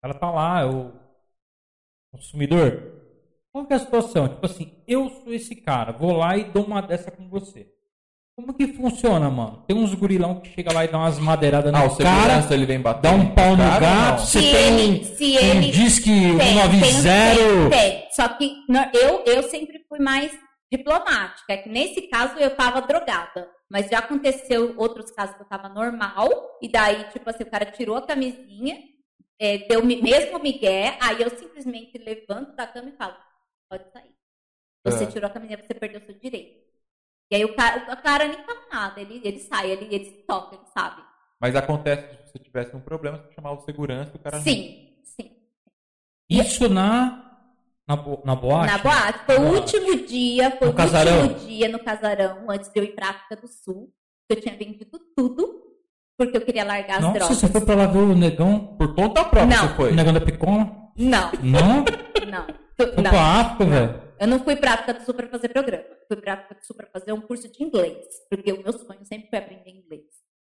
Cara 0.00 0.14
tá 0.14 0.30
lá, 0.30 0.60
é 0.60 0.66
o 0.66 0.92
consumidor. 2.12 2.93
Qual 3.54 3.64
que 3.66 3.72
é 3.72 3.76
a 3.76 3.78
situação? 3.78 4.26
Tipo 4.26 4.46
assim, 4.46 4.72
eu 4.88 5.08
sou 5.22 5.32
esse 5.32 5.54
cara, 5.54 5.92
vou 5.92 6.12
lá 6.16 6.36
e 6.36 6.42
dou 6.42 6.64
uma 6.64 6.82
dessa 6.82 7.10
com 7.12 7.28
você. 7.28 7.68
Como 8.36 8.52
que 8.52 8.66
funciona, 8.66 9.30
mano? 9.30 9.62
Tem 9.68 9.76
uns 9.76 9.94
gurilão 9.94 10.40
que 10.40 10.50
chega 10.52 10.72
lá 10.72 10.84
e 10.84 10.88
dá 10.88 10.98
umas 10.98 11.20
madeiradas 11.20 11.72
Ah, 11.72 11.84
o 11.84 11.88
no 11.88 11.96
cara, 11.96 12.20
segurança 12.20 12.54
ele 12.54 12.66
vem 12.66 12.80
bater. 12.80 13.02
dá 13.02 13.12
um 13.12 13.32
pau 13.32 13.52
no 13.52 13.58
Cara, 13.58 13.78
gato, 13.80 14.18
não. 14.18 14.26
você 14.26 14.40
Se 14.40 14.50
tem 14.50 14.80
ele- 14.80 15.04
se 15.04 15.24
um 15.24 15.38
ele- 15.38 15.70
disque 15.70 16.10
Tem, 16.10 16.36
tem, 16.38 16.54
190. 16.82 17.70
tem, 17.70 17.70
tem. 17.70 18.08
Só 18.10 18.26
que 18.30 18.56
não, 18.68 18.90
eu, 18.92 19.22
eu 19.24 19.42
sempre 19.44 19.84
fui 19.88 20.00
mais 20.00 20.36
diplomática. 20.72 21.52
É 21.52 21.58
que 21.58 21.68
nesse 21.68 22.02
caso 22.08 22.36
eu 22.40 22.50
tava 22.56 22.80
drogada. 22.82 23.48
Mas 23.70 23.88
já 23.88 23.98
aconteceu 24.00 24.74
outros 24.78 25.12
casos 25.12 25.36
que 25.36 25.42
eu 25.42 25.46
tava 25.48 25.68
normal. 25.68 26.28
E 26.60 26.68
daí, 26.68 27.04
tipo 27.12 27.30
assim, 27.30 27.44
o 27.44 27.50
cara 27.50 27.66
tirou 27.66 27.96
a 27.96 28.02
camisinha. 28.02 28.78
é, 29.40 29.58
deu 29.58 29.84
mesmo 29.84 30.38
migué, 30.40 30.96
aí 31.00 31.20
eu 31.20 31.28
simplesmente 31.30 31.98
levanto 31.98 32.54
da 32.56 32.66
cama 32.68 32.88
e 32.88 32.96
falo, 32.96 33.14
pode 33.68 33.90
sair. 33.92 34.14
Você 34.84 35.04
É. 35.04 35.06
tirou 35.06 35.26
a 35.28 35.32
camiseta, 35.32 35.64
você 35.66 35.74
perdeu 35.74 36.00
seu 36.00 36.14
direito. 36.18 36.62
E 37.30 37.36
aí 37.36 37.44
o 37.44 37.54
cara, 37.56 37.92
o 37.92 38.02
cara 38.02 38.28
nem 38.28 38.44
fala 38.44 38.60
nada, 38.70 39.00
ele, 39.00 39.20
ele 39.24 39.40
sai, 39.40 39.70
ele, 39.70 39.92
ele 39.94 40.10
toca, 40.28 40.56
ele 40.56 40.64
sabe. 40.66 41.02
Mas 41.40 41.56
acontece 41.56 42.06
que 42.06 42.16
se 42.26 42.32
você 42.32 42.38
tivesse 42.38 42.76
um 42.76 42.80
problema, 42.80 43.18
você 43.18 43.32
chamava 43.32 43.56
o 43.60 43.64
segurança 43.64 44.12
e 44.14 44.16
o 44.16 44.20
cara 44.20 44.36
não. 44.36 44.44
Sim, 44.44 44.92
sim. 45.02 45.36
Isso 46.28 46.68
na, 46.68 47.38
na, 47.88 47.96
bo- 47.96 48.22
na 48.24 48.34
boate? 48.36 48.66
Na 48.72 48.78
boate. 48.78 49.18
Foi 49.26 49.38
Na 49.38 49.44
o 49.46 49.52
boate. 49.52 49.76
último 49.76 50.06
dia, 50.06 50.50
foi 50.52 50.66
No 50.68 50.72
o 50.72 50.76
casarão? 50.76 51.22
último 51.22 51.40
dia 51.48 51.68
no 51.68 51.78
casarão, 51.82 52.50
antes 52.50 52.70
de 52.70 52.78
eu 52.78 52.84
ir 52.84 52.94
pra 52.94 53.10
África 53.10 53.36
do 53.36 53.48
Sul. 53.48 53.92
Eu 54.28 54.40
tinha 54.40 54.56
vendido 54.56 54.98
tudo, 55.16 55.62
porque 56.16 56.36
eu 56.36 56.40
queria 56.44 56.64
largar 56.64 56.96
as 56.96 57.02
Nossa, 57.02 57.18
drogas. 57.18 57.36
você 57.38 57.48
foi 57.48 57.60
pra 57.64 57.74
lá 57.74 57.86
ver 57.86 57.98
o 57.98 58.14
negão, 58.14 58.76
Por 58.76 58.94
conta 58.94 59.22
própria 59.24 59.46
Não. 59.46 59.68
você 59.68 59.74
foi. 59.74 59.92
o 59.92 59.94
negão 59.94 60.12
da 60.14 60.20
Picona? 60.20 60.90
Não, 60.96 61.30
Não? 61.42 61.84
não. 62.30 62.63
Foi 62.76 63.02
não. 63.02 63.18
África, 63.18 63.64
velho? 63.64 64.02
Eu 64.20 64.26
não 64.28 64.38
fui 64.42 64.56
pra 64.56 64.74
África 64.74 64.94
do 64.94 65.04
Sul 65.04 65.14
pra 65.14 65.28
fazer 65.28 65.48
programa. 65.48 65.84
Eu 65.84 66.06
fui 66.08 66.16
pra 66.16 66.34
África 66.34 66.54
do 66.54 66.64
Sul 66.64 66.76
pra 66.76 66.86
fazer 66.86 67.12
um 67.12 67.20
curso 67.20 67.48
de 67.50 67.62
inglês. 67.62 68.04
Porque 68.30 68.52
o 68.52 68.62
meu 68.62 68.72
sonho 68.72 69.04
sempre 69.04 69.28
foi 69.28 69.38
aprender 69.38 69.70
inglês. 69.70 70.02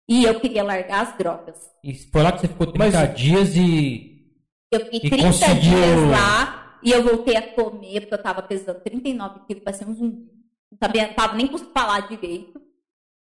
E 0.08 0.24
eu 0.24 0.40
queria 0.40 0.62
largar 0.62 1.06
as 1.06 1.18
drogas. 1.18 1.70
E 1.84 1.92
foi 1.94 2.22
lá 2.22 2.32
que 2.32 2.40
você 2.40 2.48
ficou 2.48 2.66
30 2.68 2.98
Mas- 2.98 3.14
dias 3.18 3.54
e. 3.56 4.32
Eu 4.72 4.80
fiquei 4.80 5.00
E 5.04 5.10
30 5.10 5.26
conseguiu- 5.26 5.60
dias 5.60 6.10
lá 6.10 6.78
e 6.82 6.90
eu 6.90 7.02
voltei 7.02 7.36
a 7.36 7.54
comer, 7.54 8.00
porque 8.02 8.14
eu 8.14 8.22
tava 8.22 8.42
pesando 8.42 8.80
39 8.80 9.40
quilos, 9.46 9.62
parecia 9.64 9.86
um 9.86 9.94
zumbi. 9.94 10.28
Não 10.70 10.78
sabia, 10.82 11.06
não 11.08 11.14
tava 11.14 11.34
nem 11.36 11.46
conseguindo 11.46 11.72
falar 11.78 12.00
direito. 12.08 12.60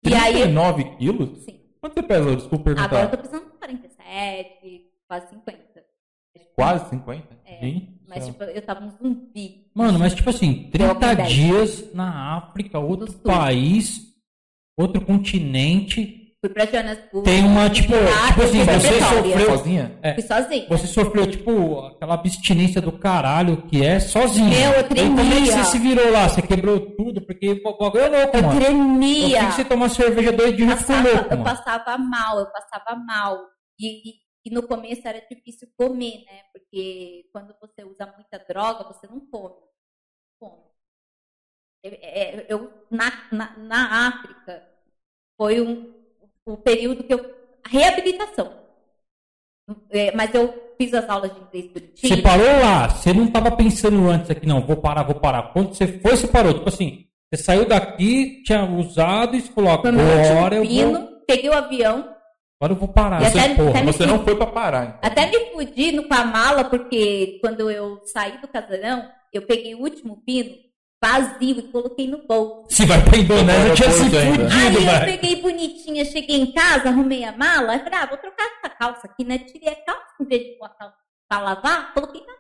E 0.05 0.13
aí, 0.13 0.33
eu- 0.33 0.41
39 0.41 0.83
quilos? 0.97 1.43
sim. 1.43 1.61
Quanto 1.79 1.93
você 1.93 2.03
pesa? 2.03 2.35
Desculpa 2.35 2.63
perguntar. 2.65 2.85
Agora 2.85 3.03
eu 3.05 3.11
tô 3.11 3.17
pesando 3.17 3.45
47, 3.51 4.91
quase 5.07 5.29
50. 5.29 5.85
Quase 6.55 6.89
50? 6.89 7.37
É, 7.45 7.59
do 7.59 7.96
Mas, 8.07 8.23
céu. 8.23 8.33
tipo, 8.33 8.43
eu 8.45 8.61
tava 8.61 8.85
um 8.85 8.89
zumbi. 8.91 9.65
Mano, 9.75 9.99
mas 9.99 10.13
tipo 10.15 10.29
assim, 10.29 10.69
30 10.71 10.93
Walking 10.93 11.15
Dead. 11.15 11.27
dias 11.27 11.93
na 11.93 12.37
África, 12.37 12.79
outro 12.79 13.11
país, 13.19 14.01
outro 14.77 15.01
continente. 15.01 16.23
Fui 16.39 16.53
pra 16.53 16.65
Joanesburgo. 16.67 17.23
Tem 17.23 17.43
uma, 17.43 17.67
tipo, 17.69 17.93
lá, 17.93 18.27
tipo 18.27 18.41
eu 18.41 18.45
assim, 18.45 18.63
você 18.63 18.87
Pretória. 18.89 19.23
sofreu- 19.31 19.57
Sozinha? 19.57 19.99
É. 20.03 20.13
Fui 20.13 20.23
sozinha. 20.23 20.65
Você 20.69 20.87
sofreu, 20.87 21.27
tipo, 21.31 21.79
aquela 21.87 22.13
abstinência 22.13 22.79
do 22.79 22.91
caralho 22.91 23.63
que 23.63 23.83
é 23.83 23.99
sozinho. 23.99 24.47
Meu, 24.49 24.71
eu 24.71 24.77
Aí 24.77 24.83
Como 24.83 25.19
é 25.19 25.23
que 25.23 25.29
tremia. 25.31 25.51
você 25.51 25.63
se 25.71 25.79
virou 25.79 26.11
lá? 26.11 26.29
Você 26.29 26.41
quebrou 26.43 26.79
tudo? 26.95 27.21
Porque 27.25 27.49
o 27.49 27.77
bagulho 27.79 28.03
é 28.03 28.21
louco, 28.21 28.37
Eu 28.37 28.43
mano. 28.43 28.53
Eu 28.61 28.65
tremia. 28.65 29.39
vi 29.41 29.45
que 29.47 29.51
você 29.53 29.65
tomar 29.65 29.89
cerveja 29.89 30.31
dois 30.31 30.55
dias 30.55 30.69
já 30.69 30.77
ficou 30.77 30.95
passava, 30.95 31.09
louco, 31.15 31.33
eu 31.33 31.37
mano. 31.39 31.43
passava 31.43 31.97
mal, 31.97 32.39
eu 32.39 32.45
passava 32.51 32.99
mal. 33.03 33.37
E, 33.79 34.09
e, 34.09 34.13
e 34.47 34.49
no 34.49 34.63
começo 34.65 35.05
era 35.05 35.19
difícil 35.29 35.67
comer, 35.75 36.23
né? 36.23 36.43
Porque 36.53 37.27
quando 37.33 37.53
você 37.59 37.83
usa 37.83 38.05
muita 38.15 38.39
droga, 38.39 38.85
você 38.85 39.05
não 39.05 39.19
come. 39.19 39.61
Come. 40.39 40.63
Eu, 41.83 41.91
é, 42.01 42.45
eu- 42.47 42.71
na, 42.89 43.11
na, 43.29 43.57
na 43.57 44.07
África, 44.07 44.65
foi 45.35 45.59
um, 45.59 45.93
o 46.45 46.55
período 46.55 47.03
que 47.03 47.13
eu. 47.13 47.35
a 47.65 47.67
reabilitação. 47.67 48.57
É, 49.89 50.15
mas 50.15 50.33
eu 50.33 50.73
fiz 50.77 50.93
as 50.93 51.09
aulas 51.09 51.33
de 51.33 51.41
inglês 51.41 51.67
bonitinho. 51.73 52.15
Você 52.15 52.21
parou 52.21 52.45
lá, 52.45 52.87
você 52.87 53.11
não 53.13 53.29
tava 53.29 53.51
pensando 53.53 54.07
antes 54.07 54.31
aqui, 54.31 54.47
não, 54.47 54.65
vou 54.65 54.77
parar, 54.77 55.03
vou 55.03 55.15
parar. 55.19 55.51
Quando 55.51 55.73
você 55.73 55.99
foi, 55.99 56.11
você 56.15 56.27
parou. 56.27 56.53
Tipo 56.53 56.69
assim, 56.69 57.05
você 57.29 57.43
saiu 57.43 57.65
daqui, 57.67 58.41
tinha 58.43 58.63
usado 58.63 59.35
e 59.35 59.41
você 59.41 59.51
falou, 59.51 59.81
Foi 59.81 59.91
meu 59.91 60.05
agora 60.05 60.55
eu 60.55 60.63
vou, 60.63 61.21
peguei 61.27 61.49
o 61.49 61.53
avião, 61.53 62.15
agora 62.59 62.73
eu 62.73 62.79
vou 62.79 62.87
parar. 62.87 63.21
Essa 63.21 63.39
até- 63.39 63.55
porra. 63.55 63.69
até 63.69 63.83
Você 63.83 64.05
não 64.05 64.23
foi 64.23 64.35
pra 64.35 64.47
parar, 64.47 64.85
então. 64.85 64.99
Até 65.03 65.27
me 65.27 65.51
fudi 65.51 65.91
no- 65.91 66.07
com 66.07 66.13
a 66.13 66.23
mala, 66.25 66.63
porque 66.65 67.39
quando 67.41 67.69
eu 67.69 68.01
saí 68.05 68.39
do 68.39 68.47
casarão, 68.47 69.09
eu 69.33 69.41
peguei 69.43 69.75
o 69.75 69.79
último 69.81 70.21
pino 70.25 70.55
vazio 71.03 71.59
e 71.59 71.61
coloquei 71.63 72.07
no 72.07 72.25
bolso. 72.25 72.65
Se 72.69 72.85
vai 72.85 73.03
pra 73.03 73.17
Indonésia, 73.17 73.69
eu 73.69 73.75
tinha 73.75 73.91
se 73.91 74.03
fudido, 74.03 74.17
Aí 74.51 75.05
eu 75.05 75.05
peguei 75.05 75.35
bonitinha, 75.41 76.03
cheguei 76.05 76.37
em 76.41 76.51
casa, 76.51 76.89
arrumei 76.89 77.23
a 77.23 77.31
mala, 77.31 77.73
aí 77.73 77.79
falei, 77.79 77.99
ah, 77.99 78.05
vou 78.07 78.17
trocar 78.17 78.43
essa 78.57 78.69
calça 78.75 79.01
aqui, 79.07 79.23
né? 79.23 79.37
Tirei 79.37 79.69
a 79.69 79.75
calça, 79.75 80.07
em 80.19 80.25
vez 80.25 80.41
de 80.43 80.57
pôr 80.57 80.65
a 80.65 80.69
calça 80.69 80.95
pra 81.29 81.39
lavar, 81.39 81.93
coloquei 81.93 82.21
na 82.25 82.37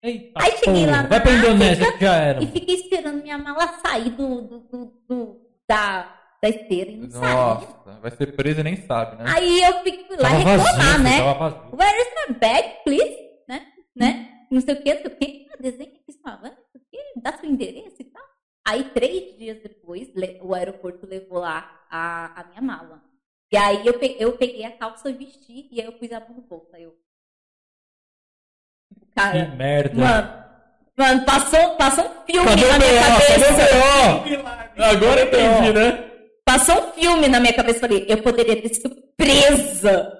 Eita, 0.00 0.30
Aí 0.40 0.52
cheguei 0.58 0.84
porra. 0.84 0.96
lá 0.96 1.02
na 1.02 1.08
Vai 1.08 1.20
pra 1.20 1.32
Indonésia 1.32 1.96
já 2.00 2.14
era. 2.14 2.42
e 2.44 2.46
fiquei 2.46 2.76
esperando 2.76 3.20
minha 3.20 3.36
mala 3.36 3.66
sair 3.84 4.10
do, 4.10 4.42
do, 4.42 4.58
do- 4.60 4.92
do- 5.08 5.36
da, 5.68 6.08
da 6.42 6.48
esteira 6.48 6.90
e 6.90 6.96
não. 6.96 7.20
Nossa, 7.20 8.00
vai 8.00 8.10
ser 8.12 8.36
presa 8.36 8.60
e 8.60 8.64
nem 8.64 8.76
sabe, 8.76 9.16
né? 9.16 9.24
Aí 9.34 9.62
eu 9.62 9.80
fui 9.80 10.06
lá 10.10 10.30
Tava 10.30 10.36
reclamar, 10.36 10.76
vazio, 10.76 11.02
né? 11.02 11.34
vazio. 11.34 11.76
Where 11.76 12.00
is 12.00 12.28
my 12.28 12.34
bag, 12.34 12.76
please? 12.84 13.16
Né? 13.48 13.66
né? 13.94 14.44
Não 14.50 14.60
sei 14.60 14.74
o 14.74 14.82
que, 14.82 14.94
não 14.94 15.02
sei 15.02 15.10
o 15.10 15.16
que. 15.16 15.46
Ah, 15.52 15.56
desenha 15.60 15.90
aqui 15.90 16.12
sua 16.12 16.36
van, 16.36 16.50
não 16.50 16.64
sei 16.72 16.80
o 16.80 16.84
que, 16.90 17.20
dá 17.20 17.36
seu 17.36 17.50
endereço 17.50 17.96
e 18.00 18.04
tal. 18.04 18.22
Aí, 18.66 18.84
três 18.90 19.36
dias 19.36 19.62
depois, 19.62 20.08
o 20.42 20.54
aeroporto 20.54 21.06
levou 21.06 21.38
lá 21.38 21.84
a, 21.90 22.40
a 22.40 22.44
minha 22.44 22.62
mala. 22.62 23.02
E 23.50 23.56
aí, 23.56 23.86
eu 23.86 23.98
peguei, 23.98 24.16
eu 24.20 24.36
peguei 24.36 24.64
a 24.64 24.76
calça 24.76 25.10
e 25.10 25.14
vesti, 25.14 25.68
e 25.72 25.80
aí 25.80 25.86
eu 25.86 25.92
pus 25.92 26.12
a. 26.12 26.18
Aí 26.74 26.82
eu... 26.82 26.94
Que 28.94 29.06
Cara, 29.14 29.48
merda. 29.56 29.94
mano, 29.96 30.44
mano, 30.96 31.24
passou, 31.24 31.76
passou 31.76 32.04
um 32.04 32.26
filme 32.26 32.46
Cadê 32.48 32.66
na 32.66 32.78
minha 32.78 32.90
B.O.? 32.92 33.26
Cadê 33.26 33.44
cabeça. 33.44 34.78
o? 34.78 34.82
Agora 34.82 35.22
entendi, 35.22 35.72
né? 35.72 36.07
Passou 36.48 36.76
um 36.82 36.92
filme 36.98 37.28
na 37.28 37.38
minha 37.40 37.52
cabeça. 37.52 37.80
Falei, 37.80 38.06
eu 38.08 38.16
poderia 38.22 38.56
ter 38.62 38.72
sido 38.74 38.96
presa. 39.18 40.10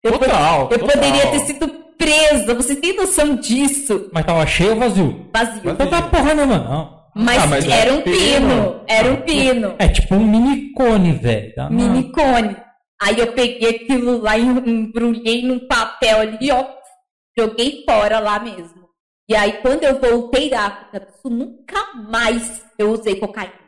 Eu, 0.00 0.12
Total, 0.12 0.68
eu 0.70 0.78
total. 0.78 0.88
poderia 0.88 1.26
ter 1.32 1.40
sido 1.40 1.68
presa. 1.98 2.54
Você 2.54 2.76
tem 2.76 2.94
noção 2.96 3.34
disso? 3.34 4.08
Mas 4.12 4.24
tava 4.24 4.46
cheio 4.46 4.70
ou 4.70 4.76
vazio? 4.76 5.28
Vazio. 5.32 5.70
Então 5.70 5.86
tá 5.88 6.02
porra 6.02 6.34
nenhuma, 6.34 6.58
não. 6.58 7.02
Mas, 7.16 7.42
Ah, 7.42 7.46
mas 7.48 7.68
era 7.68 7.90
é 7.90 7.92
um 7.94 8.00
pino. 8.02 8.16
pino. 8.16 8.80
Era 8.86 9.10
um 9.12 9.16
pino. 9.22 9.74
É 9.80 9.88
tipo 9.88 10.14
um 10.14 10.24
mini 10.24 10.72
cone, 10.72 11.12
velho. 11.12 11.52
Tá? 11.56 11.68
Mini 11.68 12.12
cone. 12.12 12.56
Aí 13.02 13.18
eu 13.18 13.32
peguei 13.32 13.70
aquilo 13.70 14.20
lá 14.22 14.38
e 14.38 14.42
embrulhei 14.42 15.42
num 15.42 15.66
papel 15.66 16.20
ali, 16.20 16.50
ó. 16.52 16.64
Joguei 17.36 17.82
fora 17.84 18.20
lá 18.20 18.38
mesmo. 18.38 18.82
E 19.28 19.34
aí, 19.34 19.54
quando 19.54 19.82
eu 19.82 19.98
voltei 20.00 20.48
da 20.48 20.60
África 20.66 21.00
do 21.00 21.06
Sul, 21.20 21.30
nunca 21.30 21.92
mais 22.08 22.62
eu 22.78 22.92
usei 22.92 23.16
cocaína. 23.16 23.61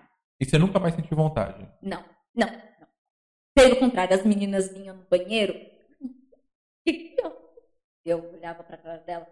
E 0.44 0.50
você 0.50 0.58
nunca 0.58 0.78
mais 0.78 0.94
sentiu 0.94 1.16
vontade. 1.16 1.66
Não, 1.82 2.04
não, 2.34 2.46
não. 2.46 2.86
Pelo 3.56 3.76
contrário, 3.76 4.14
as 4.16 4.24
meninas 4.24 4.72
vinham 4.72 4.96
no 4.96 5.04
banheiro. 5.10 5.54
"Que 6.86 6.92
que 6.92 7.20
eu-" 7.22 7.34
Eu 8.04 8.30
olhava 8.34 8.62
pra 8.62 8.76
cara 8.76 8.98
dela. 8.98 9.26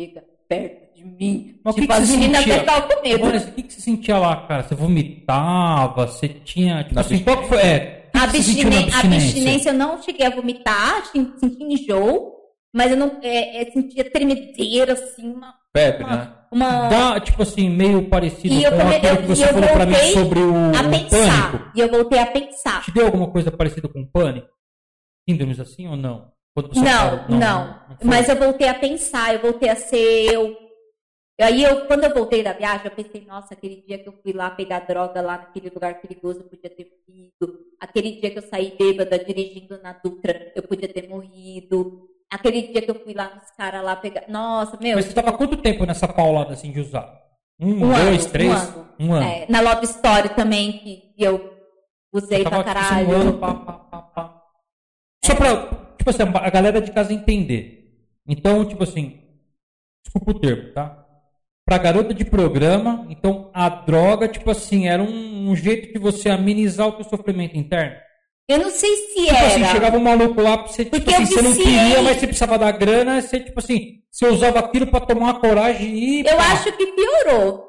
Fica 0.00 0.24
perto 0.48 0.94
de 0.96 1.04
mim. 1.04 1.60
Mas 1.62 1.72
o 1.72 1.76
que 1.76 1.82
tipo, 1.82 1.94
que 1.94 2.00
as 2.02 2.08
você 2.08 2.16
meninas 2.16 2.44
ficavam 2.44 2.88
com 2.88 3.02
medo. 3.02 3.24
Vanessa, 3.26 3.48
o 3.48 3.52
que, 3.52 3.62
que 3.62 3.72
você 3.72 3.80
sentia 3.80 4.18
lá, 4.18 4.46
cara? 4.46 4.62
Você 4.62 4.74
vomitava? 4.74 6.06
Você 6.06 6.28
tinha. 6.28 6.82
Tipo 6.84 6.98
assim, 7.00 7.22
qual 7.22 7.42
que 7.42 7.48
foi? 7.48 7.58
É, 7.58 8.10
abstinência, 8.14 8.96
a 8.96 9.00
abstinência 9.00 9.70
eu 9.70 9.74
não 9.74 10.02
cheguei 10.02 10.26
a 10.26 10.30
vomitar, 10.30 11.04
sen- 11.06 11.34
senti 11.38 11.62
enjoo, 11.62 12.33
mas 12.74 12.90
eu 12.90 12.96
não 12.96 13.20
é, 13.22 13.62
é, 13.62 13.70
sentia 13.70 14.10
tremedeira, 14.10 14.92
assim, 14.94 15.32
uma. 15.32 15.54
Febre, 15.76 16.04
uma, 16.04 16.16
né? 16.16 16.32
uma- 16.52 16.88
Dá, 16.88 17.20
tipo 17.20 17.42
assim, 17.42 17.68
meio 17.70 18.08
parecido 18.08 18.54
E 18.54 18.64
com 18.64 18.76
come- 18.76 18.96
aquilo 18.96 19.16
que 19.18 19.22
você 19.26 19.44
e 19.44 19.48
falou 19.48 19.68
pra 19.70 19.86
mim 19.86 19.94
sobre 20.12 20.38
o, 20.40 20.50
o 20.70 20.72
pânico. 20.72 21.70
E 21.74 21.80
eu 21.80 21.88
voltei 21.90 22.18
a 22.18 22.26
pensar. 22.26 22.84
Te 22.84 22.92
deu 22.92 23.06
alguma 23.06 23.30
coisa 23.30 23.50
parecida 23.50 23.88
com 23.88 24.04
pânico? 24.06 24.48
Síndromes 25.28 25.58
assim 25.58 25.88
ou 25.88 25.96
não? 25.96 26.32
Quando 26.54 26.68
você 26.68 26.84
parou? 26.84 27.28
Não, 27.28 27.38
não. 27.38 27.96
foi? 27.96 28.06
Mas 28.06 28.28
eu 28.28 28.36
voltei 28.36 28.68
a 28.68 28.74
pensar, 28.74 29.34
eu 29.34 29.40
voltei 29.40 29.68
a 29.68 29.74
ser 29.76 30.32
eu. 30.32 30.56
Aí 31.40 31.64
eu, 31.64 31.86
quando 31.86 32.04
eu 32.04 32.14
voltei 32.14 32.44
da 32.44 32.52
viagem, 32.52 32.86
eu 32.86 32.92
pensei, 32.92 33.24
nossa, 33.26 33.54
aquele 33.54 33.82
dia 33.84 33.98
que 33.98 34.08
eu 34.08 34.12
fui 34.22 34.32
lá 34.32 34.50
pegar 34.50 34.80
droga 34.86 35.20
lá 35.20 35.38
naquele 35.38 35.68
lugar 35.70 36.00
perigoso, 36.00 36.40
eu 36.40 36.44
podia 36.44 36.70
ter 36.70 36.86
ido. 37.08 37.58
Aquele 37.80 38.20
dia 38.20 38.30
que 38.30 38.38
eu 38.38 38.42
saí 38.42 38.76
bêbada 38.78 39.18
dirigindo 39.18 39.80
na 39.82 39.92
Dutra, 39.94 40.52
eu 40.54 40.62
podia 40.62 40.88
ter 40.88 41.08
morrido. 41.08 42.08
Aquele 42.34 42.62
dia 42.62 42.82
que 42.82 42.90
eu 42.90 42.94
fui 42.96 43.14
lá 43.14 43.32
nos 43.34 43.50
caras 43.56 43.84
lá 43.84 43.94
pegar. 43.96 44.24
Nossa, 44.28 44.76
meu. 44.80 44.96
Mas 44.96 45.04
você 45.04 45.12
tava 45.14 45.32
quanto 45.32 45.56
tempo 45.56 45.86
nessa 45.86 46.08
paulada 46.08 46.52
assim 46.54 46.72
de 46.72 46.80
usar? 46.80 47.08
Um, 47.60 47.74
Um 47.74 47.78
dois, 47.92 48.24
ano, 48.24 48.32
três? 48.32 48.50
um 48.50 48.56
ano. 48.56 48.88
Um 48.98 49.12
ano. 49.12 49.26
É, 49.28 49.46
na 49.48 49.60
Love 49.60 49.84
Story 49.86 50.28
também, 50.30 50.72
que 50.72 51.14
eu 51.16 51.54
usei 52.12 52.42
Tava, 52.42 52.64
pra 52.64 52.74
tipo 52.74 52.78
assim, 52.84 52.88
caralho. 53.06 53.08
um 53.08 53.20
ano, 53.20 53.38
pá, 53.38 53.54
pá, 53.54 53.72
pá, 53.72 53.98
pá. 54.02 54.42
Só 55.24 55.34
pra, 55.36 55.66
tipo 55.96 56.10
assim, 56.10 56.22
a 56.22 56.50
galera 56.50 56.80
de 56.80 56.90
casa 56.90 57.12
entender. 57.12 57.82
Então, 58.26 58.64
tipo 58.64 58.82
assim, 58.82 59.20
desculpa 60.04 60.32
o 60.32 60.40
termo, 60.40 60.72
tá? 60.72 61.00
Pra 61.66 61.78
garota 61.78 62.12
de 62.12 62.24
programa, 62.24 63.06
então 63.08 63.50
a 63.54 63.68
droga, 63.68 64.28
tipo 64.28 64.50
assim, 64.50 64.86
era 64.88 65.02
um, 65.02 65.50
um 65.50 65.56
jeito 65.56 65.92
de 65.92 65.98
você 65.98 66.28
amenizar 66.28 66.88
o 66.88 66.92
teu 66.92 67.04
sofrimento 67.04 67.56
interno. 67.56 67.96
Eu 68.48 68.58
não 68.58 68.70
sei 68.70 68.94
se 68.96 69.14
Tipo 69.24 69.30
assim, 69.44 69.62
era. 69.62 69.72
chegava 69.72 69.96
um 69.96 70.00
maluco 70.02 70.40
lá, 70.42 70.58
pra 70.58 70.66
você, 70.66 70.84
tipo 70.84 70.96
Porque 71.00 71.14
assim, 71.14 71.26
você 71.26 71.42
não 71.42 71.54
queria, 71.54 72.02
mas 72.02 72.16
você 72.18 72.26
precisava 72.26 72.58
da 72.58 72.70
grana, 72.72 73.22
você, 73.22 73.40
tipo 73.40 73.58
assim, 73.58 74.00
você 74.10 74.26
usava 74.26 74.58
aquilo 74.58 74.86
pra 74.88 75.00
tomar 75.00 75.20
uma 75.32 75.40
coragem 75.40 75.86
e 75.88 76.20
ir. 76.20 76.26
Eu 76.26 76.36
pá. 76.36 76.52
acho 76.52 76.70
que 76.72 76.86
piorou, 76.88 77.64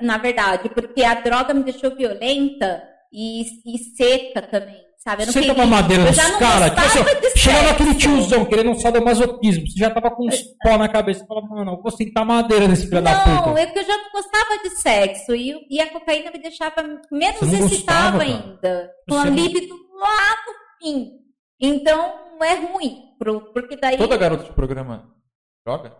na 0.00 0.18
verdade, 0.18 0.68
porque 0.68 1.02
a 1.02 1.14
droga 1.14 1.52
me 1.52 1.64
deixou 1.64 1.96
violenta 1.96 2.82
e, 3.12 3.42
e 3.66 3.78
seca 3.96 4.42
também, 4.42 4.76
sabe? 5.02 5.22
Eu 5.22 5.26
não 5.26 5.32
Você 5.32 5.40
queria. 5.40 5.54
tava 5.56 5.66
madeira 5.66 6.04
nos 6.04 6.16
não 6.16 6.38
caras. 6.38 6.70
Tipo 6.70 6.80
assim, 6.82 7.38
chegava 7.38 7.70
aquele 7.70 7.94
tiozão 7.96 8.44
querendo 8.44 8.70
um 8.70 8.78
sadomasoquismo. 8.78 9.66
Você 9.66 9.78
já 9.80 9.90
tava 9.90 10.10
com 10.12 10.28
uns 10.28 10.40
pó 10.62 10.78
na 10.78 10.88
cabeça. 10.88 11.20
Você 11.20 11.26
fala, 11.26 11.42
mano, 11.42 11.72
eu 11.72 11.82
vou 11.82 11.90
sentar 11.90 12.24
madeira 12.24 12.68
nesse 12.68 12.86
filho 12.88 13.02
da 13.02 13.10
Não, 13.26 13.42
puta. 13.48 13.60
é 13.60 13.66
que 13.66 13.78
eu 13.80 13.84
já 13.84 13.96
não 13.96 14.10
gostava 14.12 14.62
de 14.62 14.70
sexo 14.80 15.34
e, 15.34 15.52
e 15.68 15.80
a 15.80 15.90
cocaína 15.90 16.30
me 16.30 16.38
deixava 16.38 16.80
menos 17.10 17.40
não 17.40 17.84
cara? 17.84 18.22
ainda. 18.22 18.90
Com 19.08 19.16
a 19.16 19.24
não- 19.24 19.34
libido 19.34 19.74
lá 20.02 20.36
no 20.46 20.54
fim. 20.78 21.20
Então 21.60 22.34
é 22.42 22.54
ruim, 22.54 23.14
porque 23.52 23.76
daí. 23.76 23.96
Toda 23.96 24.16
garota 24.16 24.44
de 24.44 24.52
programa 24.52 25.14
joga? 25.66 25.96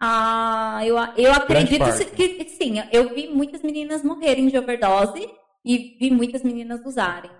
Ah, 0.00 0.80
eu, 0.84 0.96
eu 1.16 1.32
acredito 1.32 1.84
que, 2.14 2.28
que 2.28 2.50
sim. 2.50 2.74
Eu 2.92 3.14
vi 3.14 3.28
muitas 3.28 3.62
meninas 3.62 4.02
morrerem 4.04 4.48
de 4.48 4.58
overdose 4.58 5.30
e 5.64 5.96
vi 5.98 6.10
muitas 6.10 6.42
meninas 6.42 6.84
usarem. 6.84 7.30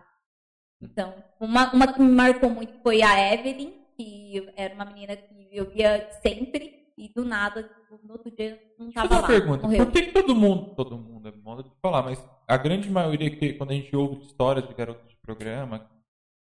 Então, 0.80 1.14
uma, 1.40 1.72
uma 1.72 1.92
que 1.92 2.00
me 2.00 2.10
marcou 2.10 2.50
muito 2.50 2.74
foi 2.82 3.02
a 3.02 3.32
Evelyn, 3.32 3.72
que 3.96 4.50
era 4.56 4.74
uma 4.74 4.84
menina 4.84 5.16
que 5.16 5.48
eu 5.52 5.70
via 5.70 6.08
sempre 6.22 6.84
e 6.96 7.08
do 7.12 7.24
nada, 7.24 7.68
no 8.02 8.12
outro 8.12 8.30
dia, 8.30 8.60
não 8.78 8.86
Deixa 8.86 9.00
eu 9.00 9.08
tava 9.08 9.22
fazer 9.22 9.32
lá. 9.32 9.38
uma 9.38 9.40
pergunta. 9.40 9.62
Morreu. 9.62 9.86
Por 9.86 9.92
que, 9.92 10.02
todo 10.12 10.34
mundo, 10.34 10.74
todo 10.74 10.96
mundo 10.96 11.28
é 11.28 11.32
moda 11.32 11.62
de 11.62 11.70
falar, 11.82 12.02
mas 12.02 12.24
a 12.46 12.56
grande 12.56 12.88
maioria 12.88 13.30
que 13.30 13.54
quando 13.54 13.70
a 13.72 13.74
gente 13.74 13.94
ouve 13.96 14.24
histórias 14.24 14.66
de 14.68 14.74
garotas 14.74 15.06
de 15.08 15.13
programa, 15.24 15.88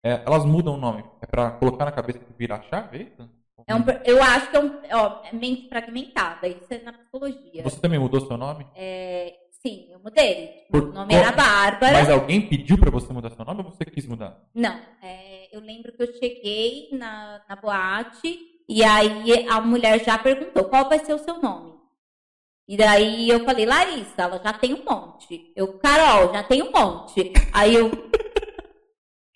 é, 0.04 0.22
elas 0.24 0.44
mudam 0.44 0.74
o 0.74 0.78
nome. 0.78 1.04
É 1.20 1.26
pra 1.26 1.50
colocar 1.52 1.84
na 1.84 1.92
cabeça 1.92 2.18
que 2.18 2.32
vira 2.38 2.62
chave, 2.70 2.98
é 2.98 3.02
isso? 3.02 3.38
É 3.66 3.74
um, 3.74 3.84
eu 4.04 4.22
acho 4.22 4.50
que 4.50 4.56
é, 4.56 4.60
um, 4.60 4.80
ó, 4.92 5.22
é 5.24 5.32
mente 5.34 5.68
fragmentada, 5.68 6.46
isso 6.48 6.66
é 6.70 6.78
na 6.82 6.92
psicologia. 6.92 7.62
Você 7.62 7.80
também 7.80 7.98
mudou 7.98 8.20
seu 8.20 8.36
nome? 8.36 8.66
É, 8.74 9.34
sim, 9.60 9.88
eu 9.90 9.98
mudei. 9.98 10.66
Por 10.70 10.84
o 10.84 10.92
nome 10.92 11.14
era 11.14 11.32
Bárbara. 11.32 11.92
Mas 11.92 12.08
alguém 12.08 12.48
pediu 12.48 12.78
pra 12.78 12.90
você 12.90 13.12
mudar 13.12 13.30
seu 13.30 13.44
nome 13.44 13.62
ou 13.62 13.70
você 13.70 13.84
quis 13.84 14.06
mudar? 14.06 14.40
Não, 14.54 14.80
é, 15.02 15.54
eu 15.54 15.60
lembro 15.60 15.92
que 15.92 16.02
eu 16.02 16.12
cheguei 16.14 16.88
na, 16.92 17.42
na 17.48 17.56
boate 17.56 18.38
e 18.68 18.84
aí 18.84 19.46
a 19.48 19.60
mulher 19.60 20.02
já 20.04 20.16
perguntou 20.16 20.64
qual 20.64 20.88
vai 20.88 21.04
ser 21.04 21.14
o 21.14 21.18
seu 21.18 21.42
nome. 21.42 21.76
E 22.66 22.76
daí 22.76 23.28
eu 23.28 23.44
falei, 23.44 23.66
Larissa, 23.66 24.22
ela 24.22 24.40
já 24.42 24.52
tem 24.52 24.74
um 24.74 24.84
monte. 24.84 25.52
Eu, 25.56 25.78
Carol, 25.78 26.32
já 26.32 26.42
tem 26.42 26.62
um 26.62 26.70
monte. 26.70 27.32
Aí 27.52 27.74
eu 27.74 27.90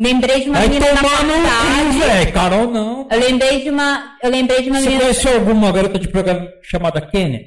lembrei 0.03 0.41
de 0.43 0.51
uma 0.51 0.59
Vai 0.59 0.69
menina 0.69 0.87
cu, 0.91 0.97
faculdade. 1.09 1.99
velho. 1.99 2.33
Carol, 2.33 2.67
não. 2.71 3.09
Eu 3.11 3.19
lembrei 3.21 3.63
de 3.63 3.71
uma. 3.71 4.17
Eu 4.23 4.31
lembrei 4.31 4.63
de 4.63 4.71
uma 4.71 4.79
Você 4.81 4.85
menina. 4.87 5.01
conheceu 5.05 5.35
alguma 5.35 5.73
garota 5.73 5.99
de 5.99 6.09
programa 6.09 6.49
chamada 6.63 7.01
Kênia? 7.01 7.41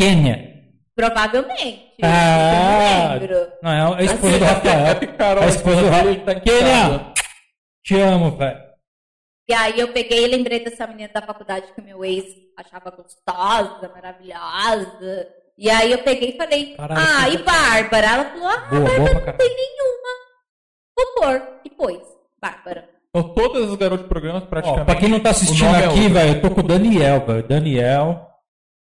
Kênia? 0.00 0.50
Provavelmente. 0.94 1.96
Ah, 2.02 3.14
eu 3.14 3.20
não 3.20 3.20
lembro. 3.20 3.52
Não, 3.62 3.94
é 3.94 4.00
a 4.00 4.04
esposa 4.04 4.38
do 4.38 4.44
Rafael. 4.44 4.96
Carol, 5.16 5.42
É 5.42 5.46
a 5.46 5.50
esposa 5.50 5.80
do 5.82 5.88
Rafael. 5.88 6.24
tá 6.24 6.34
Kênia, 6.40 7.12
te 7.84 8.00
amo, 8.00 8.30
velho. 8.36 8.70
E 9.48 9.52
aí 9.54 9.80
eu 9.80 9.88
peguei 9.92 10.24
e 10.24 10.28
lembrei 10.28 10.60
dessa 10.62 10.86
menina 10.86 11.10
da 11.12 11.22
faculdade 11.22 11.72
que 11.74 11.80
o 11.80 11.84
meu 11.84 12.04
ex 12.04 12.24
achava 12.56 12.90
gostosa, 12.90 13.90
maravilhosa. 13.92 15.26
E 15.58 15.68
aí 15.68 15.90
eu 15.92 15.98
peguei 15.98 16.30
e 16.30 16.36
falei, 16.36 16.74
Caralho, 16.76 17.00
ah, 17.02 17.28
e 17.28 17.38
Bárbara? 17.38 18.06
Ela 18.06 18.24
falou, 18.26 18.48
ah, 18.48 18.56
Boa, 18.70 18.80
boa 18.96 19.10
pra 19.10 19.20
caralho. 19.20 19.38
tem 19.38 19.48
nenhuma. 19.48 20.19
Pôr. 21.16 21.42
E 21.64 21.70
pôs, 21.70 21.98
Bárbara. 22.40 22.88
Então 23.14 23.28
todas 23.34 23.70
as 23.70 23.76
garotas 23.76 24.04
de 24.04 24.08
programas 24.08 24.42
Ó, 24.44 24.46
praticamente. 24.46 24.84
pra 24.86 24.94
quem 24.96 25.08
não 25.08 25.20
tá 25.20 25.30
assistindo 25.30 25.70
o 25.70 25.74
é 25.74 25.86
aqui, 25.86 25.98
outro. 26.00 26.14
velho, 26.14 26.34
eu 26.36 26.42
tô 26.42 26.50
com 26.50 26.60
o 26.60 26.64
Daniel, 26.64 27.26
velho. 27.26 27.42
Daniel, 27.48 28.26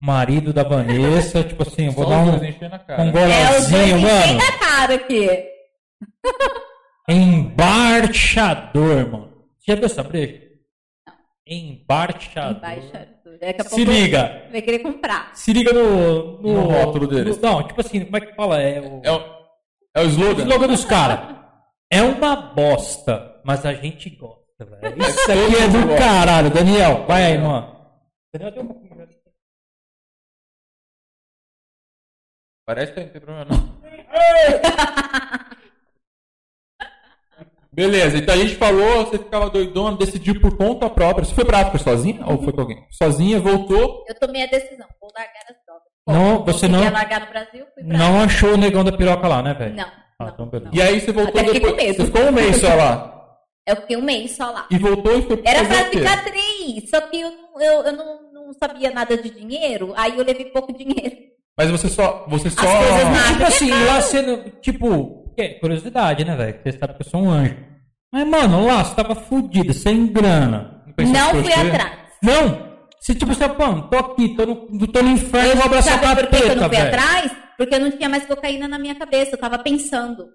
marido 0.01 0.53
da 0.53 0.63
Vanessa. 0.63 1.43
tipo 1.43 1.63
assim, 1.63 1.87
eu 1.87 1.91
vou 1.91 2.05
Só 2.05 2.09
dar 2.11 2.17
um, 2.19 2.31
um 2.31 2.43
É, 2.43 3.11
golazinho, 3.11 3.99
mano. 3.99 4.37
na 4.37 4.51
cara 4.59 4.95
aqui. 4.95 5.27
Embarchador, 7.09 9.09
mano. 9.11 9.33
Você 9.59 9.71
já 9.71 9.75
viu 9.75 9.85
essa 9.85 10.03
breja? 10.03 10.41
Embarchador. 11.45 12.57
Embaixador. 12.57 13.09
Daqui 13.41 13.61
a 13.61 13.63
Se 13.63 13.69
pouco 13.75 13.91
liga. 13.91 14.43
Vai 14.51 14.61
querer 14.61 14.79
comprar. 14.79 15.31
Se 15.35 15.51
liga 15.51 15.73
no... 15.73 16.41
No 16.41 16.61
rótulo 16.61 17.07
deles. 17.07 17.37
no- 17.41 17.49
não, 17.49 17.67
tipo 17.67 17.81
assim, 17.81 18.05
como 18.05 18.17
é 18.17 18.21
que 18.21 18.35
fala? 18.35 18.61
É 18.61 18.79
o... 18.79 19.01
É 19.03 19.11
o, 19.11 19.21
é 19.95 20.01
o 20.01 20.05
O 20.05 20.09
slogan? 20.09 20.43
slogan 20.43 20.67
dos 20.67 20.85
caras. 20.85 21.42
É 21.93 22.01
uma 22.01 22.35
bosta, 22.35 23.39
mas 23.43 23.65
a 23.65 23.73
gente 23.73 24.09
gosta, 24.11 24.65
velho. 24.65 24.97
Isso 25.01 25.31
aqui 25.31 25.55
é 25.55 25.67
do 25.67 25.97
caralho. 25.97 26.49
Daniel, 26.49 27.05
vai 27.05 27.23
aí, 27.25 27.37
mano. 27.37 27.75
Daniel 28.33 28.51
tem 28.53 28.65
pouquinho. 28.65 28.93
Parece 32.65 32.93
que 32.93 32.99
não 33.01 33.09
tem 33.09 33.21
problema 33.21 33.45
não. 33.45 33.83
Beleza, 37.71 38.17
então 38.19 38.35
a 38.35 38.37
gente 38.37 38.55
falou, 38.55 39.03
você 39.05 39.17
ficava 39.17 39.49
doidona, 39.49 39.97
decidiu 39.97 40.39
por 40.39 40.55
conta 40.55 40.87
própria. 40.89 41.25
Você 41.25 41.33
foi 41.33 41.43
pra 41.43 41.59
África 41.61 41.79
sozinha 41.79 42.23
ou 42.25 42.37
foi 42.43 42.53
com 42.53 42.61
alguém? 42.61 42.87
Sozinha, 42.91 43.39
voltou. 43.39 44.05
Eu 44.07 44.13
tomei 44.19 44.43
a 44.43 44.45
decisão, 44.45 44.87
vou 45.01 45.09
largar 45.15 45.43
as 45.49 45.55
drogas. 45.65 45.83
Não, 46.07 46.45
você 46.45 46.67
não- 46.67 46.91
largar 46.91 47.21
no 47.21 47.27
Brasil, 47.27 47.65
fui 47.73 47.83
pra 47.83 47.97
Não 47.97 48.21
achou 48.21 48.53
o 48.53 48.57
negão 48.57 48.83
da 48.83 48.91
piroca 48.95 49.27
lá, 49.27 49.41
né, 49.41 49.53
velho? 49.55 49.75
Não. 49.75 50.02
Ah, 50.19 50.25
não, 50.25 50.33
então 50.33 50.45
beleza. 50.47 50.71
não. 50.71 50.77
E 50.77 50.81
aí 50.81 50.99
você 50.99 51.11
voltou 51.11 51.41
Até 51.41 51.51
depois. 51.53 51.71
com 51.73 51.77
medo. 51.77 51.95
Você 51.97 52.05
ficou 52.05 52.21
um 52.23 52.31
mês 52.31 52.55
só 52.57 52.73
lá. 52.75 53.09
Eu 53.67 53.75
fiquei 53.77 53.97
um 53.97 54.01
mês 54.01 54.31
só 54.35 54.51
lá. 54.51 54.67
E 54.69 54.77
voltou 54.77 55.17
e 55.17 55.21
foi 55.21 55.41
Era 55.45 55.63
pra 55.65 55.81
o 55.83 55.89
quê? 55.89 55.99
ficar 55.99 56.23
três, 56.25 56.89
só 56.89 57.01
que 57.01 57.19
eu, 57.21 57.31
não- 57.31 57.61
eu, 57.61 57.83
eu 57.83 57.93
não, 57.93 58.31
não 58.33 58.53
sabia 58.53 58.91
nada 58.91 59.15
de 59.17 59.29
dinheiro, 59.29 59.93
aí 59.95 60.17
eu 60.17 60.23
levei 60.25 60.45
pouco 60.45 60.73
dinheiro. 60.77 61.15
Mas 61.57 61.69
você 61.71 61.87
só. 61.87 62.25
Você 62.27 62.49
só. 62.49 62.61
coisas 62.61 63.27
Tipo 63.27 63.43
assim, 63.43 63.69
lá 63.85 64.01
sendo. 64.01 64.49
Tipo, 64.59 65.33
curiosidade, 65.61 66.25
né, 66.25 66.35
velho? 66.35 66.59
Você 66.63 66.77
sabe 66.77 66.93
que 66.95 67.03
eu 67.05 67.09
sou 67.09 67.21
um 67.21 67.29
anjo. 67.31 67.55
Mas, 68.11 68.27
mano, 68.27 68.65
lá 68.67 68.83
você 68.83 68.95
tava 68.95 69.15
fudido, 69.15 69.73
sem 69.73 70.07
grana. 70.07 70.83
não 70.97 71.29
fui 71.43 71.53
atrás. 71.53 71.91
Não! 72.21 72.73
Se 72.99 73.13
tipo, 73.15 73.33
você, 73.33 73.47
pô, 73.49 73.81
tô 73.83 73.97
aqui, 73.97 74.35
tô 74.35 74.45
no, 74.45 74.87
tô 74.87 75.01
no 75.03 75.09
inferno, 75.11 75.51
eu 75.51 75.55
vou 75.57 75.65
abraçar 75.65 75.97
o 75.97 76.01
Sabe 76.05 76.21
por 76.21 76.29
que 76.29 76.37
que 76.37 76.43
eu 76.43 76.47
capeta, 76.55 76.61
não 76.61 76.69
fui 76.69 76.77
velho. 76.77 76.87
atrás? 76.89 77.31
Porque 77.57 77.75
eu 77.75 77.79
não 77.79 77.91
tinha 77.91 78.09
mais 78.09 78.25
cocaína 78.25 78.67
na 78.67 78.79
minha 78.79 78.95
cabeça, 78.95 79.31
eu 79.35 79.39
tava 79.39 79.59
pensando. 79.59 80.29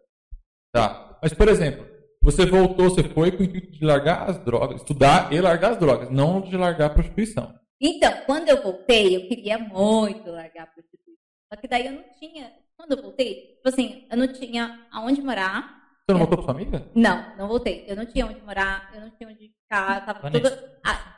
Tá. 0.73 1.19
Mas, 1.23 1.33
por 1.35 1.49
exemplo, 1.49 1.87
você 2.23 2.47
voltou, 2.47 2.91
você 2.91 3.03
foi 3.03 3.33
com 3.33 3.43
o 3.43 3.45
intuito 3.45 3.73
de 3.73 3.85
largar 3.85 4.29
as 4.29 4.39
drogas, 4.45 4.81
estudar 4.81 5.33
e 5.33 5.41
largar 5.41 5.73
as 5.73 5.79
drogas, 5.79 6.11
não 6.11 6.41
de 6.41 6.57
largar 6.57 6.87
a 6.87 6.95
prostituição. 6.95 7.55
Então, 7.81 8.13
quando 8.27 8.49
eu 8.49 8.63
voltei, 8.63 9.17
eu 9.17 9.29
queria 9.29 9.59
muito 9.59 10.31
largar 10.31 10.65
a 10.65 10.67
prostituição. 10.67 11.15
Só 11.53 11.61
que 11.61 11.69
daí 11.69 11.87
eu 11.87 11.93
não 11.93 12.05
tinha. 12.19 12.53
Quando 12.77 12.93
eu 12.93 13.03
voltei, 13.03 13.55
tipo 13.57 13.69
assim, 13.69 14.07
eu 14.11 14.17
não 14.17 14.29
tinha 14.29 14.87
aonde 14.93 15.23
morar. 15.23 15.79
Você 16.09 16.13
não 16.13 16.19
voltou 16.19 16.39
pra 16.39 16.45
sua 16.47 16.55
amiga? 16.55 16.87
Não, 16.95 17.37
não 17.37 17.49
voltei. 17.49 17.85
Eu 17.89 17.97
não 17.97 18.07
tinha 18.07 18.27
onde 18.27 18.41
morar, 18.43 18.91
eu 18.95 19.01
não 19.01 19.11
tinha 19.11 19.29
onde 19.29 19.53
ficar, 19.63 20.01
eu 20.01 20.07
tava 20.07 20.21
Vanessa. 20.21 20.51
tudo. 20.51 20.71
Ah, 20.85 21.15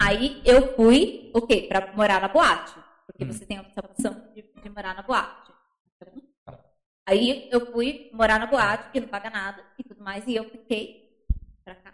Aí 0.00 0.42
eu 0.44 0.74
fui, 0.74 1.30
o 1.34 1.42
quê? 1.42 1.66
Pra 1.68 1.92
morar 1.94 2.20
na 2.20 2.28
boate. 2.28 2.74
Porque 3.12 3.24
Hum. 3.24 3.32
você 3.32 3.44
tem 3.46 3.58
a 3.58 3.62
opção 3.62 4.14
de, 4.34 4.42
de 4.42 4.70
morar 4.70 4.94
na 4.94 5.02
boate. 5.02 5.52
Aí 7.06 7.48
eu 7.50 7.72
fui 7.72 8.08
morar 8.12 8.38
na 8.38 8.46
boate, 8.46 8.90
que 8.90 9.00
não 9.00 9.08
paga 9.08 9.30
nada 9.30 9.64
e 9.78 9.82
tudo 9.82 10.02
mais, 10.02 10.24
e 10.28 10.36
eu 10.36 10.44
fiquei 10.48 11.24
pra 11.64 11.74
cá, 11.74 11.92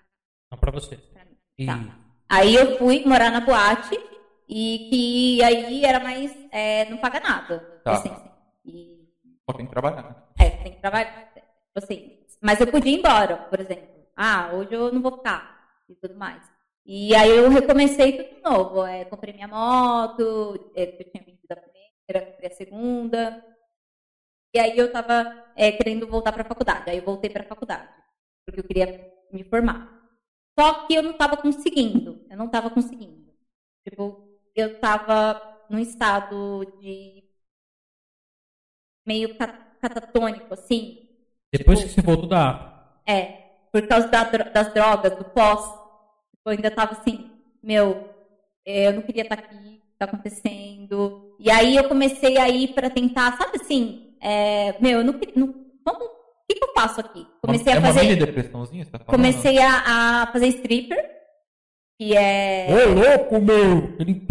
Não 0.51 0.59
pra 0.59 0.71
você. 0.71 0.97
pra 0.97 1.25
mim. 1.25 1.37
E... 1.59 1.67
Tá. 1.67 1.79
Aí 2.29 2.55
eu 2.55 2.77
fui 2.77 3.03
morar 3.07 3.31
na 3.31 3.41
boate 3.41 3.99
e 4.49 4.89
que 4.91 5.43
aí 5.43 5.85
era 5.85 6.01
mais. 6.01 6.37
é, 6.53 6.85
não 6.91 6.99
paga 6.99 7.21
nada. 7.21 7.61
Tá. 7.83 7.93
Assim, 7.93 8.11
assim. 8.11 8.31
E, 8.65 9.09
Só 9.49 9.57
tem 9.57 9.65
que 9.65 9.73
trabalhar. 9.73 10.29
é, 10.39 10.51
tem 10.51 10.73
que 10.75 10.81
trabalhar. 10.81 11.33
Assim, 11.75 12.19
mas 12.43 12.61
eu 12.61 12.67
podia 12.67 12.93
ir 12.93 12.99
embora, 12.99 13.37
por 13.37 13.59
exemplo. 13.61 13.89
Ah, 14.15 14.51
hoje 14.53 14.73
eu 14.75 14.93
não 14.93 15.01
vou 15.01 15.17
ficar 15.17 15.81
e 15.89 15.95
tudo 15.95 16.15
mais. 16.15 16.43
E 16.87 17.15
aí 17.15 17.31
eu 17.31 17.49
recomecei 17.51 18.13
tudo 18.13 18.41
novo. 18.45 18.85
É, 18.87 19.05
comprei 19.07 19.35
minha 19.35 19.49
moto, 19.49 20.55
é, 20.75 20.85
eu 20.85 21.05
tinha 21.13 21.23
vendido 21.25 21.53
a 21.53 21.57
primeira, 21.57 22.23
comprei 22.27 22.49
a 22.49 22.51
segunda. 22.51 23.35
E 24.55 24.59
aí 24.59 24.73
eu 24.77 24.89
tava 24.89 25.27
é, 25.55 25.73
querendo 25.73 26.07
voltar 26.07 26.33
para 26.33 26.43
a 26.43 26.45
faculdade. 26.45 26.85
Aí 26.89 26.97
eu 26.99 27.03
voltei 27.03 27.31
para 27.31 27.43
a 27.43 27.47
faculdade, 27.47 27.89
porque 28.45 28.61
eu 28.61 28.65
queria 28.65 28.89
me 29.33 29.45
formar. 29.45 29.81
Só 30.59 30.75
que 30.75 30.95
eu 30.95 31.03
não 31.03 31.13
estava 31.13 31.37
conseguindo. 31.37 32.21
Eu 32.29 32.37
não 32.39 32.47
estava 32.47 32.71
conseguindo. 32.71 33.35
Tipo, 33.89 34.17
eu 34.55 34.69
estava 34.69 35.37
num 35.69 35.79
estado 35.81 36.65
de 36.81 37.23
meio 39.07 39.29
ca- 39.31 39.49
catatônico, 39.81 40.53
assim. 40.55 40.93
Depois 41.53 41.83
que 41.83 41.89
você 41.89 42.03
voltou 42.03 42.29
da. 42.29 42.55
É, 43.09 43.29
por 43.73 43.83
causa 43.83 44.07
da 44.09 44.25
das 44.53 44.69
drogas, 44.69 45.13
do 45.17 45.25
pós. 45.25 45.61
Eu 46.47 46.53
ainda 46.53 46.71
tava 46.71 46.93
assim, 46.93 47.29
meu, 47.61 48.09
é, 48.65 48.87
eu 48.87 48.93
não 48.93 49.03
queria 49.03 49.25
estar 49.25 49.35
aqui, 49.35 49.83
tá 49.99 50.05
acontecendo. 50.05 51.35
E 51.41 51.51
aí 51.51 51.77
eu 51.77 51.89
comecei 51.89 52.39
a 52.39 52.49
ir 52.49 52.69
pra 52.69 52.89
tentar, 52.89 53.37
sabe 53.37 53.59
assim, 53.61 54.15
é, 54.23 54.81
meu, 54.81 55.01
eu 55.01 55.05
não 55.05 55.15
queria. 55.15 55.35
Não, 55.37 55.53
vamos, 55.85 56.03
o 56.03 56.47
que, 56.49 56.55
que 56.55 56.65
eu 56.65 56.73
faço 56.73 57.01
aqui? 57.01 57.27
Comecei 57.43 57.73
é 57.73 57.77
a 57.77 57.79
uma 57.81 57.93
mini 57.93 57.99
fazer. 57.99 58.27
depressãozinha, 58.27 58.85
você 58.85 58.91
tá 58.93 58.99
falando? 59.01 59.11
Comecei 59.11 59.59
a, 59.59 60.23
a 60.23 60.27
fazer 60.33 60.47
stripper, 60.47 61.05
que 61.99 62.17
é. 62.17 62.69
Ô, 62.71 62.95
louco, 62.95 63.41
meu! 63.41 63.97
Ele 63.99 64.25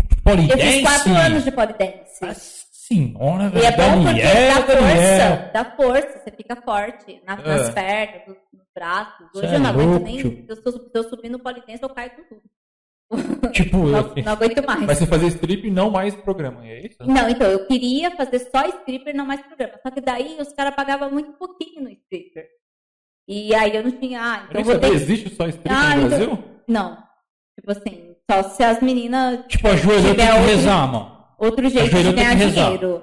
Eu 0.50 0.58
fiz 0.58 0.82
quatro 0.82 1.14
anos 1.14 1.44
de 1.44 1.52
polidense. 1.52 2.65
Senhora, 2.88 3.46
E 3.46 3.50
velho. 3.50 3.66
é 3.66 3.72
bom 3.72 4.04
porque 4.04 4.22
Daniel, 4.22 4.54
dá 4.56 4.74
Daniel. 4.74 4.88
força, 4.88 5.52
dá 5.54 5.66
força, 5.66 6.20
você 6.24 6.32
fica 6.32 6.56
forte 6.62 7.22
na- 7.26 7.34
É. 7.34 7.48
nas 7.58 7.70
pernas, 7.74 8.28
nos, 8.28 8.38
nos 8.54 8.68
braços. 8.76 9.28
Hoje 9.36 9.48
é 9.48 9.56
eu 9.56 9.60
não 9.60 9.70
aguento 9.70 10.04
nem. 10.04 10.18
tio. 10.18 10.46
Eu, 10.48 10.56
se 10.56 10.90
eu 10.94 11.04
subir 11.10 11.30
no 11.30 11.40
polidense, 11.40 11.82
eu 11.84 11.90
caio 11.90 12.12
com 12.12 12.24
tudo. 12.24 12.42
Tipo, 13.54 13.78
Não, 13.78 13.98
eu- 14.00 14.24
não 14.24 14.34
aguento 14.34 14.66
mais. 14.66 14.82
Mas 14.82 14.98
você 14.98 15.06
fazia 15.06 15.28
strip 15.30 15.68
e 15.68 15.72
não 15.72 15.90
mais 15.92 16.16
programa, 16.16 16.66
é 16.66 16.88
isso? 16.88 16.98
Não, 17.02 17.30
então, 17.30 17.48
eu 17.50 17.66
queria 17.68 18.12
fazer 18.16 18.40
só 18.40 18.66
stripper, 18.68 19.16
não 19.16 19.26
mais 19.26 19.42
programa. 19.42 19.74
Só 19.82 19.92
que 19.92 20.02
daí 20.02 20.38
os 20.40 20.52
caras 20.54 20.74
pagavam 20.76 21.12
muito 21.12 21.32
pouquinho 21.34 21.84
no 21.84 21.90
stripper. 21.90 22.48
E 23.28 23.54
aí 23.56 23.76
eu 23.76 23.84
não 23.84 23.92
tinha. 23.92 24.20
Ah, 24.22 24.46
então 24.50 24.62
eu 24.62 24.66
vou 24.66 24.80
ter. 24.80 24.92
existe 24.94 25.34
só 25.36 25.48
strip 25.48 25.70
Ah, 25.74 25.96
no 25.96 26.08
então- 26.08 26.10
Brasil? 26.10 26.44
Não. 26.68 26.98
Tipo 27.60 27.72
assim, 27.72 28.16
só 28.30 28.44
se 28.44 28.64
as 28.64 28.82
meninas 28.82 29.46
tipo, 29.48 29.68
ajoelhou, 29.68 30.02
tem 30.16 30.26
tiver 30.26 30.34
que 30.42 30.48
rezar, 30.56 30.92
mano. 30.92 31.15
Outro 31.38 31.70
jeito 31.70 31.96
de 31.96 32.14
ganhar 32.14 32.36
dinheiro. 32.36 33.02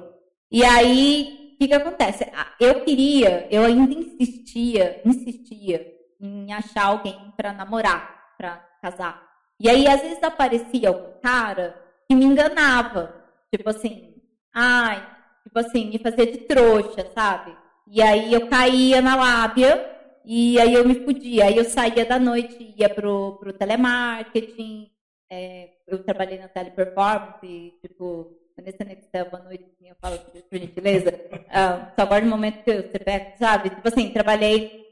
E 0.51 0.65
aí, 0.65 1.55
o 1.55 1.59
que 1.59 1.69
que 1.69 1.75
acontece? 1.75 2.27
Eu 2.61 2.81
queria, 2.85 3.47
eu 3.51 3.65
ainda 3.65 3.95
insistia, 3.95 5.01
insistia 5.05 5.87
em 6.21 6.53
achar 6.53 6.87
alguém 6.87 7.33
pra 7.37 7.53
namorar, 7.53 8.35
pra 8.37 8.57
casar. 8.81 9.23
E 9.59 9.69
aí, 9.69 9.87
às 9.87 10.03
vezes, 10.03 10.23
aparecia 10.23 10.89
algum 10.89 11.21
cara 11.21 11.81
que 12.09 12.15
me 12.15 12.25
enganava. 12.25 13.15
Tipo 13.55 13.71
assim, 13.71 14.15
ai, 14.55 15.07
tipo 15.43 15.59
assim, 15.59 15.91
me 15.91 15.99
fazia 15.99 16.27
de 16.27 16.39
trouxa, 16.39 17.07
sabe? 17.15 17.57
E 17.87 18.01
aí 18.01 18.33
eu 18.33 18.49
caía 18.49 19.03
na 19.03 19.17
lábia 19.17 19.91
e 20.25 20.59
aí 20.59 20.73
eu 20.75 20.87
me 20.87 20.95
fudia. 21.05 21.47
Aí 21.47 21.57
eu 21.57 21.65
saía 21.65 22.05
da 22.05 22.19
noite, 22.19 22.75
ia 22.77 22.89
pro, 22.89 23.37
pro 23.39 23.53
telemarketing, 23.53 24.91
é, 25.31 25.69
eu 25.95 26.05
trabalhei 26.05 26.39
na 26.39 26.49
teleperformance, 26.49 27.75
tipo, 27.81 28.39
Vanessa 28.57 28.85
Nextel, 28.85 29.31
boa 29.31 29.43
noite, 29.43 29.65
eu 29.83 29.97
falo 30.01 30.19
por 30.19 30.59
gentileza. 30.59 31.13
Ah, 31.51 31.93
só 31.95 32.03
agora 32.03 32.25
no 32.25 32.31
momento 32.31 32.63
que 32.65 32.73
você 32.73 32.99
pega, 32.99 33.37
sabe? 33.39 33.71
Tipo 33.71 33.89
assim, 33.89 34.11
trabalhei 34.11 34.83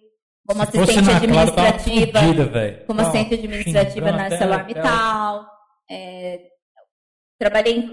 como 0.46 0.66
Se 0.66 0.78
assistente 0.78 1.26
na 1.26 1.46
Claro, 1.46 1.74
administrativa, 1.74 2.20
fudida, 2.20 2.84
como 2.86 3.00
assistente 3.00 3.34
administrativa 3.34 4.12
na 4.12 4.24
ArcelorMittal. 4.24 5.46
É, 5.90 6.40
trabalhei 7.38 7.88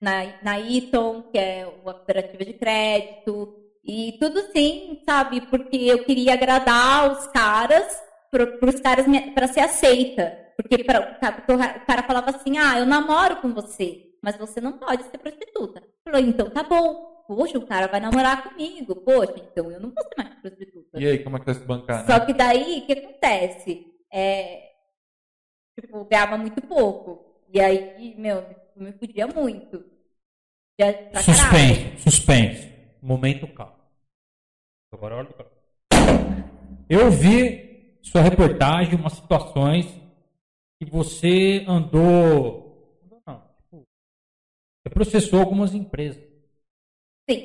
na, 0.00 0.24
na 0.42 0.58
Eaton, 0.58 1.22
que 1.30 1.38
é 1.38 1.66
uma 1.82 1.94
cooperativa 1.94 2.44
de 2.44 2.54
crédito. 2.54 3.56
E 3.84 4.16
tudo 4.20 4.40
sim, 4.52 5.00
sabe? 5.04 5.40
Porque 5.42 5.76
eu 5.76 6.04
queria 6.04 6.34
agradar 6.34 7.12
os 7.12 7.26
caras, 7.28 8.00
para 8.30 8.68
os 8.68 8.80
caras 8.80 9.06
para 9.34 9.48
ser 9.48 9.60
aceita. 9.60 10.49
Porque, 10.62 10.84
pra, 10.84 11.16
o 11.18 11.86
cara 11.86 12.02
falava 12.02 12.30
assim: 12.30 12.58
ah, 12.58 12.78
eu 12.78 12.86
namoro 12.86 13.36
com 13.36 13.52
você, 13.52 14.14
mas 14.22 14.36
você 14.36 14.60
não 14.60 14.72
pode 14.72 15.04
ser 15.04 15.18
prostituta. 15.18 15.82
Falou, 16.04 16.20
então 16.20 16.50
tá 16.50 16.62
bom. 16.62 17.08
Poxa, 17.26 17.58
o 17.58 17.66
cara 17.66 17.86
vai 17.86 18.00
namorar 18.00 18.42
comigo. 18.42 18.96
Poxa, 18.96 19.34
então 19.36 19.70
eu 19.70 19.80
não 19.80 19.90
vou 19.90 20.02
ser 20.02 20.14
mais 20.16 20.34
prostituta. 20.40 21.00
E 21.00 21.06
aí, 21.06 21.18
como 21.22 21.36
é 21.36 21.40
que 21.40 21.46
tá 21.46 21.54
se 21.54 21.64
bancando? 21.64 22.06
Só 22.06 22.20
que 22.20 22.34
daí, 22.34 22.80
o 22.80 22.86
que 22.86 22.92
acontece? 22.92 23.86
É, 24.12 24.72
tipo, 25.78 25.98
eu 25.98 26.04
ganhava 26.04 26.36
muito 26.36 26.60
pouco. 26.62 27.44
E 27.52 27.60
aí, 27.60 28.14
meu, 28.18 28.44
me 28.76 28.92
fudia 28.92 29.26
muito. 29.26 29.84
Suspense, 31.22 31.98
suspense. 31.98 32.72
Momento 33.02 33.46
calmo. 33.48 33.76
Agora 34.92 35.14
é 35.14 35.18
hora 35.18 35.28
do 35.28 35.34
calmo. 35.34 35.50
Eu 36.88 37.10
vi 37.10 37.98
sua 38.02 38.22
reportagem, 38.22 38.94
umas 38.94 39.12
situações 39.12 39.86
que 40.80 40.90
você 40.90 41.64
andou. 41.68 42.98
Não, 43.26 43.42
tipo, 43.58 43.86
você 44.82 44.90
processou 44.90 45.40
algumas 45.40 45.74
empresas 45.74 46.22
Sim. 47.28 47.36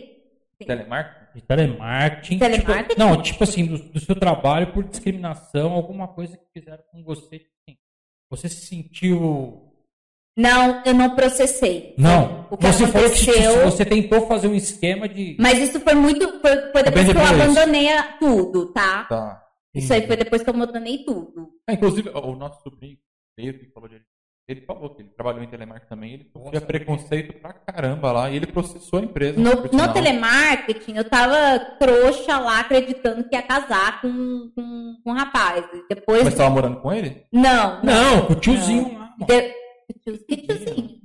sim. 0.57 0.65
Telemarketing? 0.65 1.25
de 1.35 1.41
telemarketing. 1.41 2.39
Telemarketing? 2.39 2.87
Tipo, 2.89 2.99
não, 2.99 3.21
tipo 3.21 3.43
assim, 3.43 3.65
do, 3.65 3.77
do 3.77 3.99
seu 3.99 4.15
trabalho 4.17 4.71
por 4.71 4.85
discriminação, 4.85 5.73
alguma 5.73 6.07
coisa 6.07 6.37
que 6.37 6.45
fizeram 6.53 6.81
com 6.91 7.03
você. 7.03 7.39
tipo 7.39 7.51
assim, 7.67 7.77
você 8.29 8.47
se 8.49 8.65
sentiu. 8.67 9.61
Não, 10.37 10.81
eu 10.85 10.93
não 10.93 11.15
processei. 11.15 11.93
Não, 11.97 12.47
O 12.51 12.57
que 12.57 12.65
você 12.67 12.83
que 12.85 12.89
aconteceu- 12.89 13.63
você 13.65 13.85
tentou 13.85 14.27
fazer 14.27 14.47
um 14.47 14.55
esquema 14.55 15.07
de. 15.09 15.35
Mas 15.39 15.59
isso 15.59 15.79
foi 15.81 15.93
muito. 15.93 16.39
Foi, 16.41 16.71
foi 16.71 16.83
depois 16.83 17.05
que 17.11 17.17
eu 17.17 17.21
abandonei 17.21 17.87
tudo, 18.19 18.71
tá? 18.73 19.03
Tá. 19.05 19.41
Isso 19.73 19.93
aí 19.93 20.07
foi 20.07 20.15
depois 20.15 20.41
que 20.41 20.49
eu 20.49 20.53
abandonei 20.53 21.03
tudo. 21.03 21.51
Ah, 21.67 21.73
inclusive, 21.73 22.09
o 22.09 22.33
nosso 22.35 22.61
sobrinho, 22.63 22.97
Que 23.37 23.71
falou 23.73 23.89
de 23.89 24.01
ele 24.47 24.61
falou 24.61 24.91
que 24.91 25.01
ele 25.01 25.09
trabalhou 25.09 25.41
em 25.43 25.47
telemarketing 25.47 25.89
também, 25.89 26.13
ele 26.13 26.29
sofria 26.31 26.61
preconceito 26.61 27.33
pra 27.41 27.51
caramba 27.51 28.11
lá, 28.11 28.29
e 28.29 28.35
ele 28.35 28.45
processou 28.45 28.99
a 28.99 29.01
empresa. 29.01 29.39
No, 29.39 29.55
no 29.63 29.91
telemarketing, 29.93 30.97
eu 30.97 31.09
tava 31.09 31.57
trouxa 31.79 32.37
lá, 32.37 32.59
acreditando 32.59 33.27
que 33.27 33.35
ia 33.35 33.41
casar 33.41 34.01
com, 34.01 34.51
com, 34.55 34.97
com 35.03 35.09
um 35.11 35.15
rapaz. 35.15 35.65
E 35.73 35.95
Depois. 35.95 36.23
Mas 36.23 36.33
você 36.33 36.37
tava 36.37 36.51
morando 36.53 36.79
com 36.79 36.93
ele? 36.93 37.25
Não, 37.33 37.81
Não, 37.81 38.17
não. 38.17 38.25
com 38.27 38.33
o 38.33 38.39
tiozinho 38.39 38.93
lá. 38.95 39.15
De... 39.25 39.53
Que 40.27 40.37
tiozinho? 40.37 41.01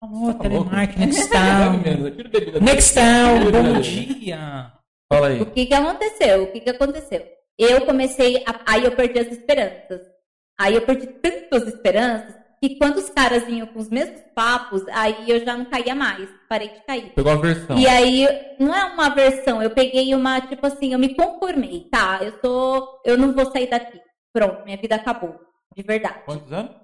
Amor, 0.00 0.34
Tá 0.34 0.38
telemarketing, 0.40 1.00
next 1.00 1.28
Bebe 1.30 1.32
town. 1.34 1.80
menos, 1.80 2.16
tira 2.16 2.28
bebida. 2.28 2.60
Next 2.60 2.94
town, 2.94 3.40
Tira 3.46 3.62
bom 3.62 3.80
dia. 3.80 4.72
Fala 5.12 5.26
aí. 5.28 5.42
O 5.42 5.46
que 5.46 5.66
que 5.66 5.74
aconteceu? 5.74 6.44
O 6.44 6.52
que 6.52 6.60
que 6.60 6.70
aconteceu? 6.70 7.26
Eu 7.58 7.84
comecei, 7.86 8.36
a... 8.46 8.60
aí 8.72 8.84
eu 8.84 8.92
perdi 8.94 9.18
as 9.18 9.32
esperanças. 9.32 10.13
Aí 10.58 10.74
eu 10.74 10.82
perdi 10.82 11.06
tantas 11.06 11.66
esperanças 11.68 12.34
que 12.60 12.76
quando 12.76 12.96
os 12.96 13.10
caras 13.10 13.44
vinham 13.44 13.66
com 13.66 13.78
os 13.78 13.90
mesmos 13.90 14.22
papos, 14.34 14.82
aí 14.88 15.28
eu 15.28 15.44
já 15.44 15.56
não 15.56 15.66
caía 15.66 15.94
mais. 15.94 16.28
Parei 16.48 16.68
de 16.68 16.80
cair. 16.84 17.12
Pegou 17.12 17.32
a 17.32 17.36
versão. 17.36 17.78
E 17.78 17.86
aí, 17.86 18.26
não 18.58 18.74
é 18.74 18.84
uma 18.84 19.10
versão, 19.10 19.62
eu 19.62 19.70
peguei 19.70 20.14
uma, 20.14 20.40
tipo 20.40 20.66
assim, 20.66 20.92
eu 20.92 20.98
me 20.98 21.14
conformei, 21.14 21.88
tá? 21.90 22.20
Eu 22.22 22.40
tô, 22.40 23.02
eu 23.04 23.18
não 23.18 23.32
vou 23.32 23.50
sair 23.50 23.68
daqui. 23.68 24.00
Pronto, 24.32 24.64
minha 24.64 24.76
vida 24.76 24.94
acabou. 24.94 25.38
De 25.76 25.82
verdade. 25.82 26.22
Quantos 26.24 26.52
anos? 26.52 26.74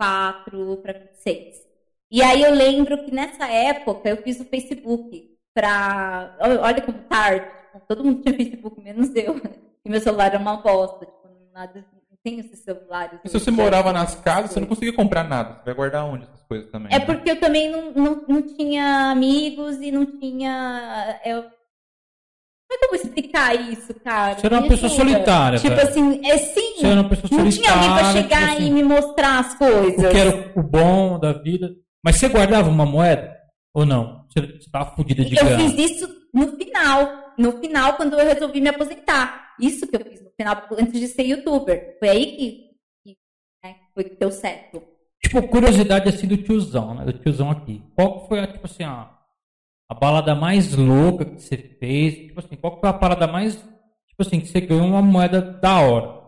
4 0.00 0.76
para 0.78 0.92
26. 0.92 1.68
E 2.10 2.22
aí 2.22 2.42
eu 2.42 2.54
lembro 2.54 3.04
que 3.04 3.10
nessa 3.10 3.46
época 3.48 4.08
eu 4.08 4.22
fiz 4.22 4.40
o 4.40 4.44
Facebook 4.44 5.36
pra. 5.52 6.36
Olha 6.40 6.80
como 6.80 7.02
tarde. 7.04 7.50
Todo 7.86 8.04
mundo 8.04 8.22
tinha 8.22 8.34
Facebook, 8.34 8.80
menos 8.80 9.14
eu. 9.14 9.34
E 9.84 9.90
meu 9.90 10.00
celular 10.00 10.26
era 10.26 10.38
uma 10.38 10.56
bosta. 10.56 11.08
Nada, 11.58 11.84
não 12.08 12.16
tem 12.22 12.38
esses 12.38 12.60
celulares. 12.60 13.18
E 13.24 13.28
se 13.28 13.40
você 13.40 13.50
morava 13.50 13.92
nas 13.92 14.14
casas, 14.14 14.52
você 14.52 14.60
não 14.60 14.68
conseguia 14.68 14.92
comprar 14.92 15.24
nada. 15.24 15.54
Você 15.54 15.64
vai 15.64 15.74
guardar 15.74 16.04
onde 16.04 16.22
essas 16.22 16.40
coisas 16.44 16.70
também? 16.70 16.94
É 16.94 17.00
né? 17.00 17.04
porque 17.04 17.32
eu 17.32 17.40
também 17.40 17.68
não, 17.68 17.90
não, 17.90 18.24
não 18.28 18.42
tinha 18.42 19.10
amigos 19.10 19.78
e 19.80 19.90
não 19.90 20.06
tinha. 20.06 21.20
Eu... 21.24 21.42
Como 21.42 21.50
é 22.70 22.78
que 22.78 22.84
eu 22.84 22.88
vou 22.90 22.96
explicar 22.96 23.54
isso, 23.56 23.92
cara? 24.04 24.38
Você 24.38 24.46
era 24.46 24.56
uma 24.56 24.68
pessoa 24.68 24.92
ajuda. 24.92 25.10
solitária, 25.10 25.58
Tipo 25.58 25.80
assim, 25.80 26.24
é 26.24 26.38
sim. 26.38 26.76
Você 26.76 26.86
era 26.86 27.00
uma 27.00 27.08
pessoa 27.08 27.42
não 27.42 27.50
tinha 27.50 27.72
alguém 27.72 27.90
pra 27.90 28.04
solitária, 28.04 28.22
chegar 28.22 28.38
tipo 28.50 28.52
e 28.52 28.64
assim, 28.64 28.72
me 28.72 28.82
mostrar 28.84 29.38
as 29.40 29.54
coisas. 29.54 30.04
O 30.04 30.10
que 30.10 30.16
era 30.16 30.52
o 30.54 30.62
bom 30.62 31.18
da 31.18 31.32
vida. 31.32 31.74
Mas 32.04 32.16
você 32.18 32.28
guardava 32.28 32.70
uma 32.70 32.86
moeda? 32.86 33.36
Ou 33.74 33.84
não? 33.84 34.24
Você 34.28 34.44
estava 34.60 34.94
fodida 34.94 35.24
de 35.24 35.36
Eu 35.36 35.44
grana? 35.44 35.70
fiz 35.70 35.90
isso 35.90 36.08
no 36.32 36.56
final. 36.56 37.34
No 37.36 37.58
final, 37.58 37.94
quando 37.94 38.16
eu 38.16 38.24
resolvi 38.24 38.60
me 38.60 38.68
aposentar. 38.68 39.47
Isso 39.60 39.86
que 39.86 39.96
eu 39.96 40.00
fiz 40.00 40.22
no 40.22 40.30
final, 40.30 40.66
antes 40.78 41.00
de 41.00 41.08
ser 41.08 41.24
youtuber. 41.24 41.96
Foi 41.98 42.08
aí 42.08 42.26
que, 42.36 42.70
que, 43.04 43.16
né, 43.64 43.76
foi 43.94 44.04
que 44.04 44.16
deu 44.16 44.30
certo. 44.30 44.82
Tipo, 45.22 45.46
curiosidade 45.48 46.08
assim 46.08 46.26
do 46.28 46.36
tiozão, 46.36 46.94
né? 46.94 47.04
Do 47.04 47.12
tiozão 47.14 47.50
aqui. 47.50 47.82
Qual 47.96 48.26
foi 48.28 48.38
a, 48.40 48.46
tipo 48.46 48.66
assim, 48.66 48.84
a, 48.84 49.10
a 49.90 49.94
balada 49.94 50.34
mais 50.34 50.74
louca 50.76 51.24
que 51.24 51.40
você 51.42 51.56
fez? 51.56 52.14
Tipo 52.14 52.40
assim, 52.40 52.56
qual 52.56 52.78
foi 52.78 52.88
a 52.88 52.92
parada 52.92 53.26
mais, 53.26 53.56
tipo 53.56 54.20
assim, 54.20 54.40
que 54.40 54.46
você 54.46 54.60
ganhou 54.60 54.86
uma 54.86 55.02
moeda 55.02 55.40
da 55.40 55.80
hora? 55.80 56.18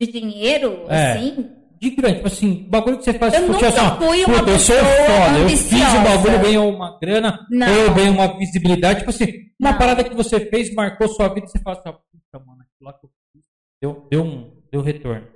De 0.00 0.10
dinheiro, 0.10 0.84
É. 0.88 1.12
assim, 1.12 1.50
De 1.80 1.90
grande, 1.90 2.16
tipo 2.16 2.26
assim, 2.28 2.66
bagulho 2.68 2.98
que 2.98 3.04
você 3.04 3.14
faz. 3.14 3.34
Eu 3.34 3.40
tipo 3.40 3.52
nunca 3.52 3.68
assim, 3.68 3.96
fui 3.98 4.24
uma 4.24 4.38
puta, 4.38 4.50
eu 4.50 4.58
sou 4.58 4.76
pessoa 4.76 5.06
foda, 5.06 5.38
eu 5.38 5.48
fiz 5.48 5.72
o 5.72 6.02
bagulho, 6.04 6.40
ganhei 6.40 6.58
uma 6.58 6.98
grana, 6.98 7.46
Não. 7.50 7.68
eu 7.68 7.94
ganhei 7.94 8.10
uma 8.10 8.38
visibilidade, 8.38 9.00
tipo 9.00 9.10
assim, 9.10 9.26
uma 9.60 9.72
Não. 9.72 9.78
parada 9.78 10.04
que 10.04 10.14
você 10.14 10.40
fez, 10.48 10.72
marcou 10.74 11.08
sua 11.08 11.28
vida, 11.28 11.46
você 11.46 11.58
fala 11.60 11.78
assim, 11.78 11.90
puta, 11.92 12.44
mano, 12.44 12.62
aquilo 12.62 12.80
lá 12.80 12.92
que 12.92 13.04
eu 13.06 13.10
fiz, 13.32 13.42
deu, 13.82 14.08
deu 14.10 14.22
um, 14.22 14.62
deu 14.70 14.80
retorno. 14.82 15.26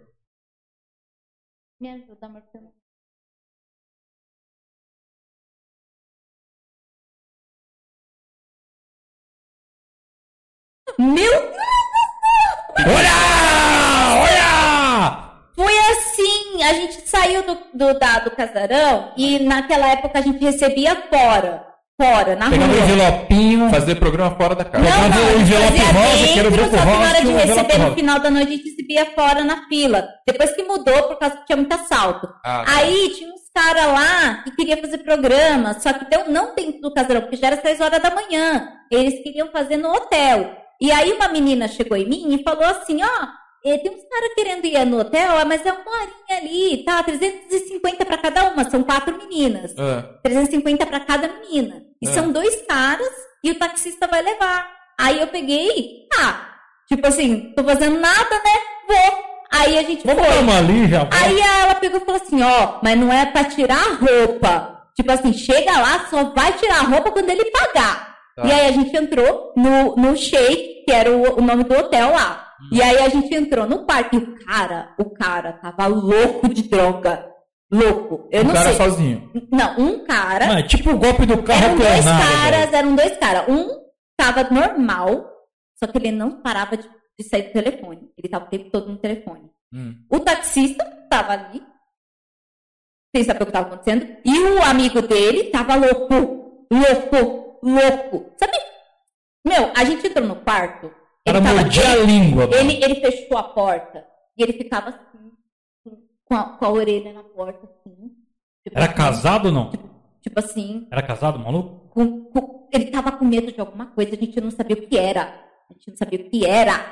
me 1.81 1.89
ajuda. 1.90 2.28
Meu 10.98 11.15
Deus! 11.15 11.55
Olha! 12.78 14.23
Olha! 14.23 14.48
A 16.69 16.73
gente 16.74 17.09
saiu 17.09 17.43
do, 17.45 17.59
do, 17.74 17.99
da- 17.99 18.19
do 18.20 18.31
casarão 18.32 19.12
e 19.16 19.39
naquela 19.39 19.89
época 19.89 20.19
a 20.19 20.23
gente 20.23 20.39
recebia 20.45 20.95
fora. 21.11 21.65
Fora, 22.01 22.36
na 22.36 22.49
Pegava 22.49 22.70
um 22.73 22.77
rua. 22.77 22.85
envelopinho, 22.85 23.70
Fazer 23.70 23.97
programa 23.97 24.36
fora 24.36 24.55
da 24.55 24.65
casa. 24.65 24.85
Não, 24.85 25.09
não, 25.09 25.31
gente 25.31 25.40
envelope 25.40 25.78
fazia 25.78 25.93
rosa, 26.01 26.32
que 26.32 26.39
era 26.39 26.49
o 26.49 26.51
dentro, 26.53 26.70
grupo 26.70 26.77
só 26.77 26.82
que 26.82 26.89
rosa, 26.89 27.01
na 27.01 27.09
hora 27.09 27.20
de 27.23 27.27
um 27.28 27.36
receber 27.36 27.78
no 27.78 27.95
final 27.97 28.20
da 28.20 28.31
noite 28.31 28.47
a 28.53 28.57
gente 28.57 28.70
recebia 28.70 29.07
fora 29.16 29.43
na 29.43 29.66
fila. 29.69 30.09
Depois 30.24 30.53
que 30.55 30.62
mudou, 30.62 31.03
por 31.09 31.19
causa 31.19 31.36
que 31.39 31.47
tinha 31.47 31.57
muito 31.57 31.73
assalto. 31.73 32.28
Ah, 32.45 32.62
tá. 32.65 32.73
Aí 32.77 33.09
tinha 33.16 33.28
uns 33.35 33.40
cara 33.53 33.86
lá 33.86 34.43
que 34.45 34.51
queria 34.53 34.77
fazer 34.77 34.99
programa, 34.99 35.74
só 35.81 35.93
que 35.93 36.05
deu, 36.09 36.28
não 36.31 36.55
dentro 36.55 36.81
do 36.82 36.95
casarão, 36.95 37.23
porque 37.23 37.35
já 37.36 37.49
era 37.49 37.61
seis 37.61 37.81
horas 37.81 38.01
da 38.01 38.15
manhã. 38.15 38.69
Eles 38.93 39.20
queriam 39.24 39.49
fazer 39.51 39.77
no 39.77 39.90
hotel. 39.93 40.53
E 40.81 40.93
aí 40.93 41.11
uma 41.12 41.27
menina 41.27 41.66
chegou 41.66 41.97
em 41.97 42.09
mim 42.09 42.32
e 42.32 42.45
falou 42.45 42.65
assim, 42.65 43.01
ó, 43.03 43.27
tem 43.63 43.93
uns 43.93 44.05
caras 44.09 44.35
querendo 44.35 44.65
ir 44.65 44.85
no 44.87 45.01
hotel, 45.01 45.37
ah, 45.39 45.45
mas 45.45 45.65
é 45.67 45.73
uma 45.73 45.91
horinha 45.91 46.39
ali, 46.41 46.85
tá? 46.85 47.03
350 47.03 48.05
para 48.05 48.19
cada 48.19 48.45
uma, 48.51 48.69
são 48.71 48.83
quatro 48.83 49.17
meninas. 49.19 49.75
Ah, 49.79 50.19
350 50.23 50.87
para 50.87 51.01
cada 51.01 51.29
menina. 51.29 51.83
E 52.01 52.09
É. 52.09 52.13
são 52.13 52.31
dois 52.31 52.63
caras 52.69 53.11
e 53.43 53.51
o 53.51 53.55
taxista 53.59 54.07
vai 54.07 54.23
levar. 54.23 54.71
Aí 55.01 55.21
eu 55.21 55.27
peguei, 55.29 56.07
ah, 56.19 56.49
tipo 56.89 57.07
assim, 57.07 57.53
tô 57.57 57.63
fazendo 57.65 57.99
nada, 57.99 58.31
né? 58.31 58.61
Vou. 58.89 59.29
Aí 59.51 59.79
a 59.79 59.83
gente 59.83 60.07
Vamos 60.07 60.25
foi. 60.27 60.39
uma 60.41 60.59
ali 60.59 60.89
já. 60.89 61.09
Aí 61.11 61.41
ela 61.41 61.75
pegou 61.77 62.01
e 62.01 62.05
falou 62.05 62.21
assim, 62.21 62.43
ó, 62.43 62.79
mas 62.83 62.99
não 62.99 63.13
é 63.13 63.27
pra 63.27 63.45
tirar 63.45 63.79
a 63.79 63.95
roupa. 63.95 64.83
Tipo 64.95 65.13
assim, 65.13 65.33
chega 65.33 65.73
lá, 65.81 66.07
só 66.11 66.25
vai 66.25 66.53
tirar 66.55 66.81
a 66.81 66.83
roupa 66.83 67.11
quando 67.11 67.31
ele 67.31 67.45
pagar. 67.47 68.17
Tá. 68.37 68.45
E 68.47 68.53
aí 68.53 68.67
a 68.67 68.73
gente 68.73 68.95
entrou 68.97 69.53
no, 69.57 69.97
no 69.97 70.17
Shake, 70.17 70.85
que 70.85 70.93
era 70.93 71.11
o, 71.11 71.39
o 71.39 71.41
nome 71.41 71.65
do 71.65 71.75
hotel 71.77 72.11
lá. 72.13 72.48
E 72.73 72.83
aí 72.83 72.99
a 72.99 73.09
gente 73.09 73.35
entrou 73.35 73.67
no 73.69 73.85
parque 73.87 74.17
e 74.17 74.19
o 74.19 74.45
cara, 74.45 74.95
o 74.99 75.11
cara 75.11 75.53
tava 75.55 75.87
louco 75.87 76.53
de 76.53 76.63
droga. 76.69 77.31
Louco. 77.71 78.29
Eu 78.33 78.43
o 78.43 78.47
não 78.47 78.55
cara 78.55 78.69
sei. 78.69 78.77
sozinho. 78.77 79.31
Não, 79.51 79.79
um 79.79 80.05
cara. 80.05 80.47
Mano, 80.47 80.67
tipo 80.67 80.91
o 80.91 80.99
golpe 80.99 81.27
do 81.27 81.43
carro 81.43 81.65
Eram 81.65 81.77
dois 81.77 82.01
clonado, 82.01 82.23
caras, 82.23 82.61
velho. 82.61 82.77
eram 82.77 82.97
dois 82.97 83.17
caras. 83.19 83.49
Um 83.49 83.69
tava 84.17 84.51
normal, 84.51 85.31
só 85.79 85.87
que 85.87 85.99
ele 85.99 86.11
não 86.11 86.41
parava 86.43 86.77
de, 86.77 86.89
de 87.19 87.25
sair 87.29 87.43
do 87.43 87.53
telefone. 87.53 88.11
Ele 88.17 88.29
tava 88.29 88.47
o 88.47 88.49
tempo 88.49 88.71
todo 88.71 88.89
no 88.91 88.97
telefone. 88.99 89.51
Hum. 89.73 89.95
O 90.11 90.19
taxista 90.19 90.83
tava 91.11 91.33
ali, 91.35 91.63
sem 93.15 93.23
saber 93.25 93.43
o 93.43 93.47
que 93.47 93.53
tava 93.53 93.67
acontecendo, 93.69 94.17
e 94.25 94.39
o 94.41 94.63
amigo 94.65 95.03
dele 95.03 95.45
tava 95.51 95.75
louco, 95.75 96.67
louco, 96.73 97.59
louco. 97.63 98.33
Sabe? 98.39 98.57
Meu, 99.47 99.71
a 99.77 99.85
gente 99.85 100.07
entrou 100.07 100.27
no 100.27 100.37
quarto, 100.37 100.91
cara 101.33 101.41
mordia 101.55 101.93
a 101.93 101.97
língua. 101.97 102.49
ele, 102.53 102.85
ele 102.85 102.95
fechou 102.97 103.39
a 103.39 103.43
porta 103.43 104.05
e 104.37 104.43
ele 104.43 104.53
ficava 104.55 104.89
assim, 104.91 105.31
com 106.25 106.35
a, 106.35 106.45
com 106.45 106.65
a 106.65 106.71
orelha 106.71 107.13
na 107.13 107.23
porta, 107.23 107.67
assim. 107.67 108.11
Tipo 108.65 108.77
Era 108.77 108.87
assim, 108.87 108.95
casado 108.95 109.47
ou 109.47 109.53
não? 109.53 109.71
Tipo 110.23 110.39
assim, 110.39 110.87
Era 110.91 111.03
casado, 111.03 111.39
maluco? 111.39 111.89
com- 111.91 112.25
com- 112.31 112.69
ele 112.73 112.87
tava 112.87 113.13
com 113.13 113.25
medo 113.25 113.51
de 113.53 113.61
alguma 113.61 113.87
coisa, 113.87 114.15
a 114.15 114.19
gente 114.19 114.41
não 114.41 114.51
sabia 114.51 114.77
o 114.77 114.87
que 114.87 114.99
era. 114.99 115.23
A 115.71 115.75
gente 115.75 115.89
não 115.91 115.97
sabia 115.97 116.21
o 116.21 116.29
que 116.31 116.45
era. 116.47 116.85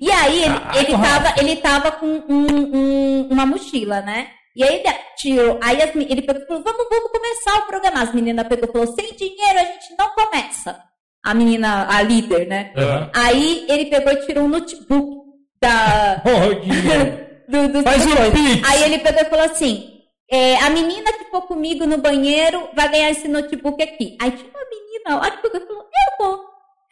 E 0.00 0.10
aí 0.10 0.42
ele, 0.44 0.54
Caraca, 0.60 0.78
ele, 0.78 0.92
tava, 0.92 1.40
ele 1.40 1.56
tava 1.56 1.92
com 1.92 2.06
um- 2.06 2.76
um- 2.76 3.28
uma 3.30 3.46
mochila, 3.46 4.00
né? 4.02 4.30
E 4.54 4.62
aí 4.64 4.76
ele 4.80 4.92
tirou, 5.16 5.58
aí 5.62 5.82
as 5.82 5.94
ele 5.94 6.22
pegou 6.22 6.42
e 6.42 6.46
falou, 6.46 6.62
vamos, 6.62 6.86
vamos 6.88 7.10
começar 7.12 7.58
o 7.58 7.66
programa. 7.66 8.02
As 8.02 8.14
meninas 8.14 8.48
pegou 8.48 8.68
e 8.68 8.72
falou, 8.72 8.86
sem 8.94 9.14
dinheiro 9.14 9.58
a 9.60 9.64
gente 9.64 9.94
não 9.98 10.08
começa. 10.10 10.80
A 11.26 11.34
menina, 11.34 11.88
a 11.90 12.02
líder, 12.02 12.46
né? 12.46 12.72
Aham. 12.76 13.10
Aí 13.12 13.66
ele 13.68 13.86
pegou 13.86 14.12
e 14.12 14.26
tirou 14.26 14.44
um 14.44 14.48
notebook 14.48 15.26
da, 15.60 16.22
dinheiro. 16.62 17.26
do, 17.48 17.68
do, 17.68 17.82
Faz 17.82 18.04
do 18.04 18.10
um 18.12 18.30
pix. 18.30 18.68
Aí 18.70 18.84
ele 18.84 18.98
pegou 18.98 19.22
e 19.22 19.24
falou 19.24 19.44
assim: 19.44 19.96
é, 20.30 20.56
a 20.58 20.70
menina 20.70 21.12
que 21.12 21.30
for 21.30 21.42
comigo 21.42 21.86
no 21.86 21.98
banheiro 21.98 22.68
vai 22.74 22.88
ganhar 22.90 23.10
esse 23.10 23.28
notebook 23.28 23.82
aqui. 23.82 24.16
Aí 24.20 24.30
tinha 24.32 24.50
uma 24.50 24.64
menina 24.70 25.20
lá 25.20 25.30
que 25.30 25.42
pegou 25.42 25.60
e 25.60 25.66
falou: 25.66 25.82
Eu 25.82 26.26
vou. 26.26 26.44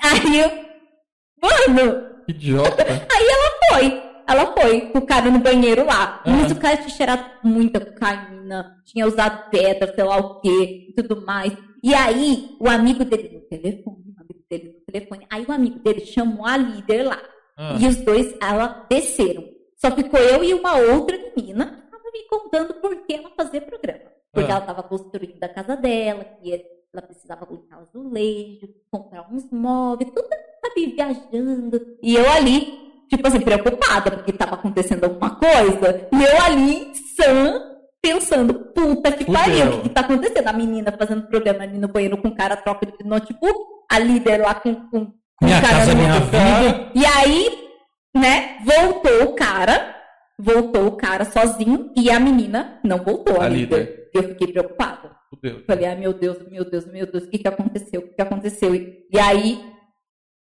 Aí 0.03 0.41
eu, 0.41 1.73
mano, 1.73 2.07
idiota. 2.29 2.83
aí 2.87 3.27
ela 3.27 3.51
foi. 3.71 4.05
Ela 4.27 4.55
foi 4.55 4.81
com 4.91 4.99
o 4.99 5.07
cara 5.07 5.31
no 5.31 5.39
banheiro 5.39 5.85
lá. 5.85 6.23
Aham. 6.27 6.37
Mas 6.37 6.53
o 6.53 6.57
cara 6.57 6.77
tinha 6.79 6.89
cheirado 6.89 7.25
muita 7.43 7.81
cocaína, 7.81 8.77
tinha 8.87 9.07
usado 9.07 9.51
pedra, 9.51 9.93
sei 9.95 10.05
lá 10.05 10.17
o 10.17 10.41
quê, 10.41 10.89
e 10.89 10.95
tudo 10.95 11.25
mais. 11.27 11.53
E 11.83 11.93
aí, 11.93 12.57
o 12.59 12.67
amigo 12.67 13.05
dele 13.05 13.29
no 13.35 13.41
telefone, 13.43 14.15
o 14.17 14.21
amigo 14.21 14.45
dele 14.49 14.73
no 14.73 14.84
telefone. 14.99 15.27
Aí 15.31 15.45
o 15.49 15.53
amigo 15.53 15.79
dele 15.81 16.05
chamou 16.07 16.47
a 16.47 16.57
líder 16.57 17.03
lá. 17.05 17.21
Ah, 17.57 17.77
E 17.81 17.87
os 17.87 17.97
dois, 17.97 18.35
ela 18.41 18.87
desceram. 18.89 19.45
Só 19.77 19.91
ficou 19.91 20.19
eu 20.21 20.43
e 20.43 20.55
uma 20.55 20.77
outra 20.77 21.17
menina 21.37 21.67
que 21.67 21.85
estava 21.85 22.11
me 22.13 22.23
contando 22.29 22.75
por 22.75 22.97
que 23.05 23.15
ela 23.15 23.31
fazia 23.37 23.61
programa. 23.61 24.01
Porque 24.33 24.51
Ah. 24.51 24.55
ela 24.57 24.61
estava 24.65 24.83
construindo 24.83 25.43
a 25.43 25.49
casa 25.49 25.77
dela, 25.77 26.25
que 26.25 26.53
ela 26.93 27.03
precisava 27.03 27.45
colocar 27.47 27.77
azulejo, 27.79 28.69
comprar 28.91 29.27
uns 29.33 29.51
móveis, 29.51 30.11
tudo, 30.15 30.29
sabe, 30.65 30.87
viajando. 30.95 31.97
E 32.03 32.15
eu 32.17 32.29
ali, 32.31 32.73
tipo 33.09 33.27
assim, 33.27 33.41
preocupada, 33.41 34.11
porque 34.11 34.31
estava 34.31 34.55
acontecendo 34.55 35.05
alguma 35.05 35.35
coisa. 35.37 36.09
E 36.13 36.23
eu 36.25 36.43
ali, 36.45 36.93
sã, 37.17 37.61
pensando, 38.01 38.55
puta 38.73 39.11
que 39.13 39.25
Fudeu. 39.25 39.41
pariu, 39.41 39.67
o 39.67 39.73
que, 39.83 39.89
que 39.89 39.89
tá 39.95 40.01
acontecendo? 40.03 40.47
A 40.49 40.53
menina 40.53 40.93
fazendo 40.93 41.27
programa 41.27 41.63
ali 41.65 41.79
no 41.79 41.89
banheiro 41.89 42.17
com 42.19 42.29
o 42.29 42.35
cara, 42.35 42.57
troca 42.57 42.87
de 42.87 43.05
notebook, 43.05 43.59
a 43.91 43.99
líder 43.99 44.39
lá 44.41 44.55
com, 44.55 44.75
com, 44.89 45.07
com 45.07 45.45
Minha 45.45 45.59
o 45.59 45.63
cara 45.63 45.79
casa, 45.79 45.95
no 45.95 46.01
minha 46.01 46.21
vida. 46.21 46.91
E 46.95 47.07
aí, 47.07 47.69
né, 48.17 48.59
voltou 48.65 49.25
o 49.25 49.35
cara, 49.35 49.95
voltou 50.39 50.87
o 50.87 50.97
cara 50.97 51.25
sozinho 51.25 51.93
e 51.97 52.11
a 52.11 52.19
menina 52.21 52.81
não 52.85 52.99
voltou, 52.99 53.41
a, 53.41 53.45
A 53.45 53.49
líder. 53.49 53.79
líder. 53.81 54.11
Eu 54.15 54.23
fiquei 54.29 54.49
preocupada. 54.49 55.17
fudeu. 55.31 55.65
Falei, 55.67 55.87
ai 55.87 55.97
meu 55.97 56.13
Deus, 56.13 56.39
meu 56.49 56.65
Deus, 56.65 56.87
meu 56.87 57.07
Deus, 57.07 57.25
o 57.25 57.29
que 57.31 57.39
que 57.39 57.49
aconteceu? 57.49 58.01
O 58.01 58.09
que 58.09 58.15
que 58.15 58.23
aconteceu? 58.23 58.75
E, 58.75 59.07
e 59.13 59.19
aí, 59.19 59.61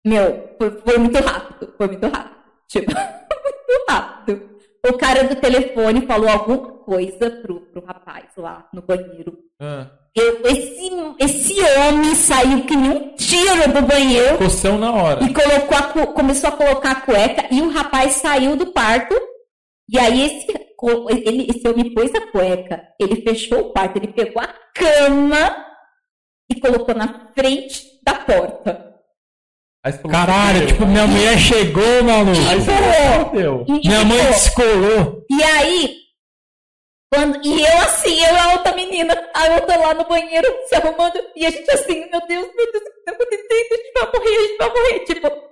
meu, 0.07 0.55
foi, 0.59 0.71
foi 0.71 0.99
muito 0.99 1.19
rápido, 1.19 1.75
foi 1.77 1.87
muito 1.87 2.07
rápido. 2.07 2.39
Tipo, 2.69 2.93
muito 2.95 3.85
rápido. 3.91 4.58
O 4.87 4.93
cara 4.95 5.25
do 5.25 5.37
telefone 5.37 6.07
falou 6.07 6.29
alguma 6.29 6.59
coisa 6.79 7.31
pro, 7.43 7.61
pro 7.61 7.85
rapaz 7.85 8.27
lá 8.37 8.69
no 8.73 8.81
banheiro. 8.83 9.39
Ah, 9.61 9.87
Eu, 10.15 10.41
esse, 10.47 10.91
esse 11.19 11.61
homem 11.61 12.15
saiu 12.15 12.65
que 12.65 12.77
nem 12.77 12.91
um 12.91 13.15
tiro 13.17 13.73
do 13.73 13.83
banheiro 13.83 14.39
coção 14.39 14.79
na 14.79 14.93
hora. 14.93 15.23
e 15.25 15.33
colocou 15.33 15.77
a 15.77 16.07
começou 16.07 16.49
a 16.49 16.53
colocar 16.53 16.91
a 16.93 17.01
cueca 17.01 17.47
e 17.51 17.61
o 17.61 17.71
rapaz 17.71 18.15
saiu 18.15 18.57
do 18.57 18.73
quarto. 18.73 19.15
E 19.91 19.99
aí 19.99 20.23
esse, 20.27 20.47
ele, 21.27 21.47
esse 21.51 21.67
homem 21.69 21.93
pôs 21.95 22.15
a 22.15 22.31
cueca, 22.31 22.83
ele 23.01 23.23
fechou 23.23 23.61
o 23.61 23.73
quarto, 23.73 23.97
ele 23.97 24.09
pegou 24.09 24.41
a 24.43 24.49
cama 24.75 25.67
e 26.51 26.61
colocou 26.61 26.95
na 26.95 27.31
frente 27.35 27.85
da 28.05 28.15
porta. 28.15 28.88
Aí 29.85 29.93
você 29.93 29.99
falou, 29.99 30.13
Caralho, 30.13 30.67
tipo, 30.67 30.87
minha 30.87 31.07
mulher 31.07 31.39
chegou, 31.39 32.03
maluco. 32.05 32.39
Aí 32.51 32.61
você 32.61 32.71
falou, 32.71 33.27
fudeu. 33.31 33.65
E, 33.69 33.89
Minha 33.89 34.05
mãe 34.05 34.19
descolou. 34.27 35.25
E 35.31 35.43
aí, 35.43 35.97
quando, 37.13 37.41
e 37.47 37.63
eu 37.63 37.79
assim, 37.79 38.21
eu 38.23 38.35
e 38.35 38.39
a 38.39 38.53
outra 38.53 38.75
menina, 38.75 39.15
a 39.35 39.55
outra 39.55 39.77
lá 39.77 39.95
no 39.95 40.05
banheiro 40.07 40.47
se 40.69 40.75
arrumando, 40.75 41.19
e 41.37 41.47
a 41.47 41.51
gente 41.51 41.71
assim, 41.71 42.01
meu 42.11 42.21
Deus, 42.27 42.49
meu 42.55 42.73
Deus, 42.73 42.85
o 42.85 42.93
que 42.93 43.05
tá 43.05 43.13
acontecendo? 43.13 43.73
A 43.73 43.77
gente 43.77 43.93
vai 43.95 44.13
morrer, 44.13 44.37
a 44.37 44.43
gente 44.43 44.59
vai 44.59 44.69
morrer. 44.69 45.01
Tipo, 45.05 45.49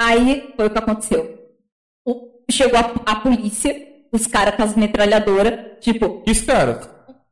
aí 0.00 0.52
foi 0.56 0.66
o 0.66 0.70
que 0.70 0.78
aconteceu. 0.78 1.38
O- 2.06 2.30
chegou 2.50 2.78
a, 2.78 2.92
a 3.12 3.16
polícia, 3.16 3.74
os 4.12 4.26
caras 4.26 4.56
com 4.56 4.62
as 4.64 4.74
metralhadoras, 4.76 5.78
tipo, 5.80 6.22
Que 6.22 6.32
os 6.32 6.42
caras? 6.42 6.88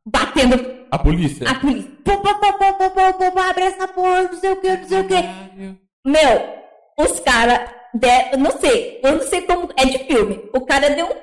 batendo 0.07 0.87
A 0.91 0.99
polícia? 0.99 1.51
a 1.51 1.55
polícia. 1.57 1.91
Pô, 2.05 2.17
pô, 2.19 2.35
pô, 2.37 2.53
pô, 2.55 2.73
pô, 2.75 2.91
pô, 2.91 3.13
pô, 3.13 3.31
pô, 3.33 3.39
abre 3.41 3.65
essa 3.65 3.89
porra, 3.89 4.23
não 4.23 4.35
sei 4.41 4.51
o 4.53 4.57
que, 4.61 4.77
não 4.77 4.89
sei 4.89 5.01
o 5.01 5.09
que. 5.09 5.82
Meu, 6.05 6.55
os 6.99 7.21
caras, 7.21 7.71
de- 7.95 8.33
eu 8.33 8.39
não 8.39 8.51
sei, 8.59 9.01
eu 9.03 9.13
não 9.13 9.23
sei 9.23 9.43
como, 9.43 9.69
é 9.77 9.85
de 9.85 9.99
filme. 10.05 10.49
O 10.53 10.61
cara 10.63 10.91
deu 10.91 11.07
um 11.07 11.23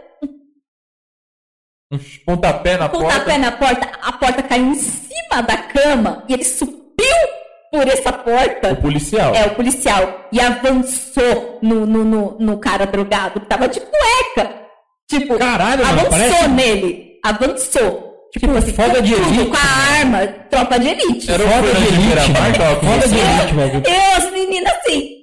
Um 1.91 1.99
pontapé 2.26 2.77
na 2.77 2.88
pontapé 2.88 3.15
porta. 3.18 3.38
na 3.39 3.51
porta, 3.51 3.99
a 4.01 4.11
porta 4.14 4.43
caiu 4.43 4.65
em 4.68 4.76
cima 4.76 5.41
da 5.41 5.57
cama 5.57 6.23
e 6.30 6.34
ele 6.34 6.43
subiu 6.43 6.77
por 7.72 7.88
essa 7.88 8.14
porta. 8.14 8.73
O 8.73 8.81
policial. 8.81 9.34
É, 9.34 9.45
o 9.47 9.56
policial. 9.56 10.27
E 10.31 10.39
avançou 10.39 11.60
no, 11.61 11.85
no, 11.85 12.03
no, 12.06 12.38
no 12.39 12.60
cara 12.60 12.85
drogado, 12.85 13.39
que 13.39 13.47
tava 13.47 13.68
de 13.68 13.80
cueca. 13.80 14.68
Tipo, 15.10 15.38
Caralho, 15.39 15.84
mano, 15.85 15.99
avançou 16.01 16.19
parece- 16.19 16.47
nele. 16.49 17.19
Avançou. 17.26 18.09
Tipo, 18.31 18.51
assim, 18.57 18.73
foda 18.73 18.95
com 18.95 19.01
de 19.01 19.14
elite, 19.14 19.45
Com 19.49 19.56
a 19.57 19.99
arma, 19.99 20.27
tropa 20.49 20.80
de 20.80 20.88
elite. 20.88 21.31
Era 21.31 21.43
Foda 21.47 21.73
de 21.73 21.88
elite, 21.88 22.80
com 22.80 22.88
Foda 22.88 23.07
de 23.07 23.18
elite, 23.18 23.56
velho. 23.56 23.84
Eu, 23.88 24.18
as 24.18 24.31
meninas 24.31 24.73
assim. 24.76 25.19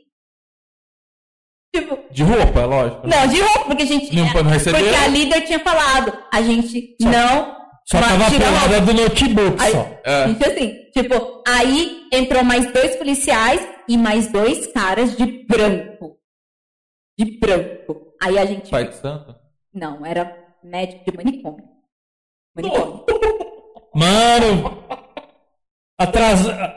Tipo, 1.74 1.98
De 2.10 2.22
roupa, 2.22 2.60
é 2.60 2.64
lógico. 2.64 3.06
não, 3.06 3.26
de 3.28 3.40
roupa, 3.40 3.64
porque 3.66 3.82
a 3.82 3.86
gente. 3.86 4.16
Não, 4.16 4.32
não 4.42 4.50
recebeu? 4.50 4.80
Porque 4.80 4.96
a 4.96 5.08
líder 5.08 5.40
tinha 5.42 5.58
falado. 5.60 6.18
A 6.32 6.42
gente 6.42 6.96
não. 7.00 7.54
Só 7.88 8.00
tava 8.00 8.28
pelada 8.28 8.80
do 8.80 8.92
notebook, 8.92 9.62
Aí, 9.62 9.70
só. 9.70 9.88
É. 10.04 10.26
Gente, 10.26 10.44
assim, 10.44 10.74
tipo, 10.92 11.42
aí 11.46 12.08
entrou 12.12 12.42
mais 12.42 12.72
dois 12.72 12.96
policiais 12.96 13.60
e 13.88 13.96
mais 13.96 14.26
dois 14.32 14.66
caras 14.72 15.16
de 15.16 15.44
branco. 15.46 16.16
De 17.16 17.38
branco. 17.38 18.12
Aí 18.20 18.36
a 18.36 18.44
gente. 18.44 18.70
Pai 18.70 18.88
de 18.88 18.96
santo? 18.96 19.36
Não, 19.72 20.04
era 20.04 20.36
médico 20.64 21.08
de 21.08 21.16
manicômio. 21.16 21.75
Manicômio. 22.56 23.04
Mano, 23.94 24.78
atrasa... 25.98 26.74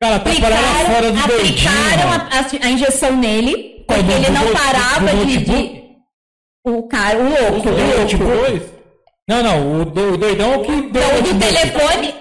Cara, 0.00 0.16
atrapalharam 0.16 0.86
fora 0.92 1.12
do 1.12 1.18
aplicaram 1.18 2.10
a, 2.12 2.16
a- 2.16 2.66
a 2.66 2.70
injeção 2.70 3.16
nele, 3.16 3.84
Qual, 3.86 3.98
porque 3.98 4.12
ele 4.12 4.30
não 4.30 4.52
parava 4.52 5.24
de, 5.24 5.36
de- 5.38 5.82
O 6.66 6.82
cara, 6.88 7.18
o 7.18 7.22
louco, 7.28 7.68
o 8.02 8.06
tipo, 8.06 8.24
louco. 8.24 8.38
dois? 8.38 8.62
Não, 9.28 9.42
não, 9.42 9.80
o, 9.80 9.84
do- 9.86 10.12
o 10.14 10.16
doidão 10.18 10.52
é 10.52 10.56
o 10.58 10.62
que 10.62 10.72
deu 10.90 11.02
Então, 11.02 11.22
do 11.22 11.38
telefone, 11.38 12.14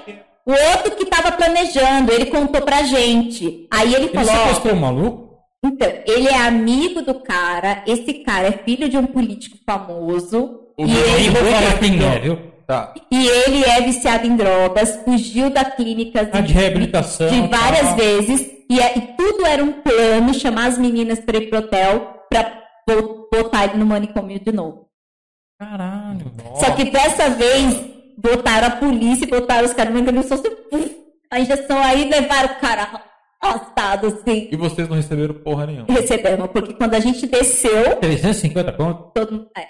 o 0.45 0.51
outro 0.51 0.91
que 0.95 1.05
tava 1.07 1.31
planejando, 1.33 2.13
ele 2.13 2.27
contou 2.27 2.61
pra 2.61 2.83
gente. 2.83 3.67
Aí 3.69 3.93
ele 3.93 4.05
Ele 4.05 4.13
falou, 4.13 4.31
ó, 4.33 4.37
sequestrou 4.47 4.73
o 4.75 4.79
maluco? 4.79 5.23
então, 5.65 5.91
ele 6.07 6.27
é 6.29 6.37
amigo 6.37 7.01
do 7.01 7.15
cara, 7.15 7.83
esse 7.85 8.13
cara 8.23 8.47
é 8.47 8.51
filho 8.63 8.87
de 8.87 8.97
um 8.97 9.05
político 9.07 9.57
famoso, 9.65 10.59
e 10.77 10.83
ele, 10.83 11.29
vou 11.29 11.43
falar 11.51 11.79
quem 11.79 12.03
é, 12.05 12.19
viu? 12.19 12.53
Tá. 12.65 12.93
e 13.11 13.27
ele 13.27 13.63
é 13.65 13.81
viciado 13.81 14.25
em 14.25 14.37
drogas, 14.37 14.97
fugiu 15.03 15.49
da 15.49 15.65
clínica 15.65 16.25
Tá 16.25 16.39
de 16.39 16.53
reabilitação, 16.53 17.27
de 17.29 17.41
várias 17.49 17.87
tal. 17.89 17.97
vezes, 17.97 18.49
e, 18.69 18.79
é- 18.79 18.97
e 18.97 19.01
tudo 19.17 19.45
era 19.45 19.61
um 19.61 19.73
plano, 19.73 20.33
chamar 20.33 20.67
as 20.67 20.77
meninas 20.77 21.19
pra 21.19 21.37
ir 21.37 21.49
pro 21.49 21.59
hotel, 21.59 22.21
pra 22.29 22.61
bo- 22.87 23.27
botar 23.31 23.65
ele 23.65 23.77
no 23.77 23.85
manicômio 23.85 24.39
de 24.39 24.51
novo. 24.53 24.87
Caralho. 25.59 26.31
Só 26.55 26.71
que 26.71 26.85
dessa 26.85 27.29
vez, 27.31 27.75
botaram 28.17 28.67
a 28.67 28.71
polícia, 28.71 29.27
botaram 29.27 29.65
os 29.65 29.73
caras, 29.73 29.93
mas 29.93 30.07
ele 30.07 30.23
só 30.23 30.37
se... 30.37 30.49
A 31.31 31.39
injeção 31.39 31.77
aí 31.81 32.09
levaram 32.09 32.49
o 32.53 32.59
cara 32.59 33.01
arrastado, 33.41 34.07
assim. 34.07 34.47
E 34.51 34.55
vocês 34.55 34.87
não 34.87 34.95
receberam 34.95 35.33
porra 35.35 35.65
nenhuma. 35.65 35.87
Recebemos, 35.89 36.47
porque 36.51 36.73
quando 36.75 36.93
a 36.93 36.99
gente 36.99 37.25
desceu, 37.27 37.97
350 37.97 38.71
conto? 38.73 39.11
todo 39.13 39.31
mundo... 39.31 39.47
É, 39.57 39.65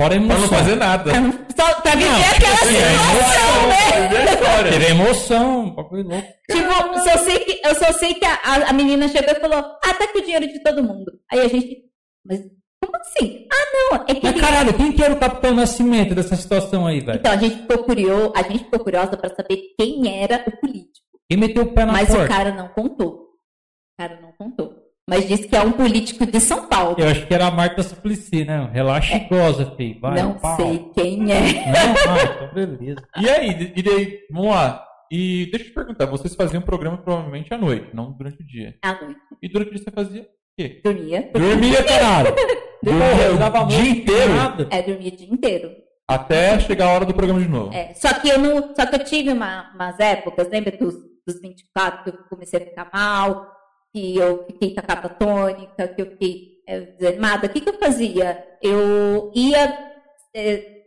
Fora 0.00 0.16
a 0.16 0.18
Pra 0.18 0.24
emoção. 0.26 0.40
não 0.40 0.48
fazer 0.48 0.74
nada. 0.76 1.10
só 1.56 1.80
pra 1.80 1.92
viver 1.94 2.10
Não, 2.10 2.20
aquela 2.20 2.54
assim, 2.54 2.74
situação, 2.74 3.68
né? 3.68 4.70
Teve 4.70 4.86
emoção, 4.90 5.70
bagulho 5.74 6.08
louco. 6.08 6.28
Tipo, 6.50 6.98
só 7.00 7.18
sei 7.18 7.38
que, 7.40 7.60
eu 7.64 7.74
só 7.76 7.92
sei 7.92 8.14
que 8.14 8.24
a, 8.24 8.38
a- 8.68 8.72
menina 8.72 9.06
chegou 9.08 9.30
e 9.32 9.40
falou, 9.40 9.58
ah, 9.58 9.94
tá 9.94 10.04
aqui 10.04 10.18
o 10.18 10.22
dinheiro 10.22 10.48
de 10.48 10.60
todo 10.64 10.82
mundo. 10.82 11.12
Aí 11.30 11.40
a 11.40 11.48
gente, 11.48 11.84
mas 12.26 12.40
como 12.84 12.96
assim? 12.96 13.46
Ah, 13.52 13.66
não, 13.96 14.04
é 14.08 14.14
que... 14.14 14.20
Mas 14.26 14.40
caralho, 14.40 14.74
quem 14.74 14.90
que 14.92 15.02
era 15.04 15.14
o 15.14 15.18
Capitão 15.18 15.54
Nascimento 15.54 16.14
dessa 16.14 16.34
situação 16.34 16.86
aí, 16.86 16.98
velho? 17.00 17.18
Então, 17.20 17.32
a 17.32 17.36
gente 17.36 17.56
ficou 17.62 17.78
curioso, 17.84 18.32
a 18.34 18.42
gente 18.42 18.64
ficou 18.64 18.80
curiosa 18.80 19.16
pra 19.16 19.30
saber 19.34 19.58
quem 19.78 20.22
era 20.22 20.42
o 20.46 20.56
político. 20.60 21.04
Quem 21.30 21.38
meteu 21.38 21.62
o 21.62 21.72
pé 21.72 21.84
na 21.84 21.92
Mas 21.92 22.08
porta? 22.08 22.24
o 22.24 22.28
cara 22.28 22.52
não 22.52 22.68
contou. 22.68 23.12
O 23.12 23.96
cara 24.02 24.20
não 24.20 24.32
contou. 24.32 24.73
Mas 25.08 25.28
disse 25.28 25.46
que 25.46 25.54
é 25.54 25.60
um 25.60 25.72
político 25.72 26.24
de 26.24 26.40
São 26.40 26.66
Paulo. 26.66 26.96
Eu 26.98 27.08
acho 27.08 27.26
que 27.26 27.34
era 27.34 27.46
a 27.46 27.50
Marta 27.50 27.82
Suplicy, 27.82 28.44
né? 28.44 28.70
Relaxa 28.72 29.14
e 29.16 29.20
goza, 29.28 29.70
filho. 29.76 30.00
Vai, 30.00 30.22
não 30.22 30.34
pau. 30.38 30.56
sei 30.56 30.78
quem 30.94 31.30
é. 31.30 31.40
Não, 31.40 32.12
ah, 32.12 32.34
então 32.36 32.54
beleza. 32.54 33.02
E 33.20 33.28
aí, 33.28 33.72
e 33.76 33.82
daí, 33.82 34.18
vamos 34.30 34.54
lá. 34.54 34.82
E 35.12 35.46
deixa 35.50 35.66
eu 35.66 35.68
te 35.68 35.74
perguntar, 35.74 36.06
vocês 36.06 36.34
faziam 36.34 36.62
programa 36.62 36.96
provavelmente 36.96 37.52
à 37.52 37.58
noite, 37.58 37.88
não 37.92 38.12
durante 38.12 38.42
o 38.42 38.46
dia. 38.46 38.74
À 38.82 38.94
noite. 38.94 39.20
E 39.42 39.48
durante 39.48 39.68
o 39.68 39.74
dia 39.74 39.84
você 39.84 39.90
fazia 39.90 40.22
o 40.22 40.26
quê? 40.56 40.80
Dormia. 40.82 41.30
Dormia, 41.32 41.84
caralho. 41.84 42.34
Dormia, 42.82 43.26
eu 43.26 43.36
dava 43.36 43.62
O 43.64 43.66
dia 43.68 43.90
inteiro? 43.90 44.34
Nada. 44.34 44.68
É, 44.70 44.82
dormia 44.82 45.12
o 45.12 45.16
dia 45.16 45.28
inteiro. 45.30 45.70
Até 46.08 46.58
chegar 46.60 46.86
a 46.86 46.92
hora 46.92 47.04
do 47.04 47.14
programa 47.14 47.40
de 47.40 47.48
novo. 47.48 47.72
É, 47.74 47.92
só 47.94 48.12
que 48.14 48.28
eu 48.28 48.38
não. 48.38 48.74
Só 48.74 48.86
que 48.86 48.94
eu 48.96 49.04
tive 49.04 49.30
uma- 49.30 49.70
umas 49.74 49.98
épocas, 50.00 50.48
lembra 50.50 50.72
dos, 50.76 50.94
dos 51.26 51.40
24 51.40 52.02
que 52.04 52.10
eu 52.10 52.24
comecei 52.28 52.60
a 52.60 52.64
ficar 52.64 52.90
mal, 52.92 53.46
que 53.94 54.16
eu 54.16 54.44
fiquei 54.46 54.74
catatônica, 54.74 55.86
que 55.86 56.02
eu 56.02 56.06
fiquei 56.06 56.54
é, 56.66 56.80
desanimada. 56.80 57.46
O 57.46 57.48
que, 57.48 57.60
que 57.60 57.68
eu 57.68 57.78
fazia? 57.78 58.44
Eu 58.60 59.30
ia 59.32 59.92
é, 60.34 60.80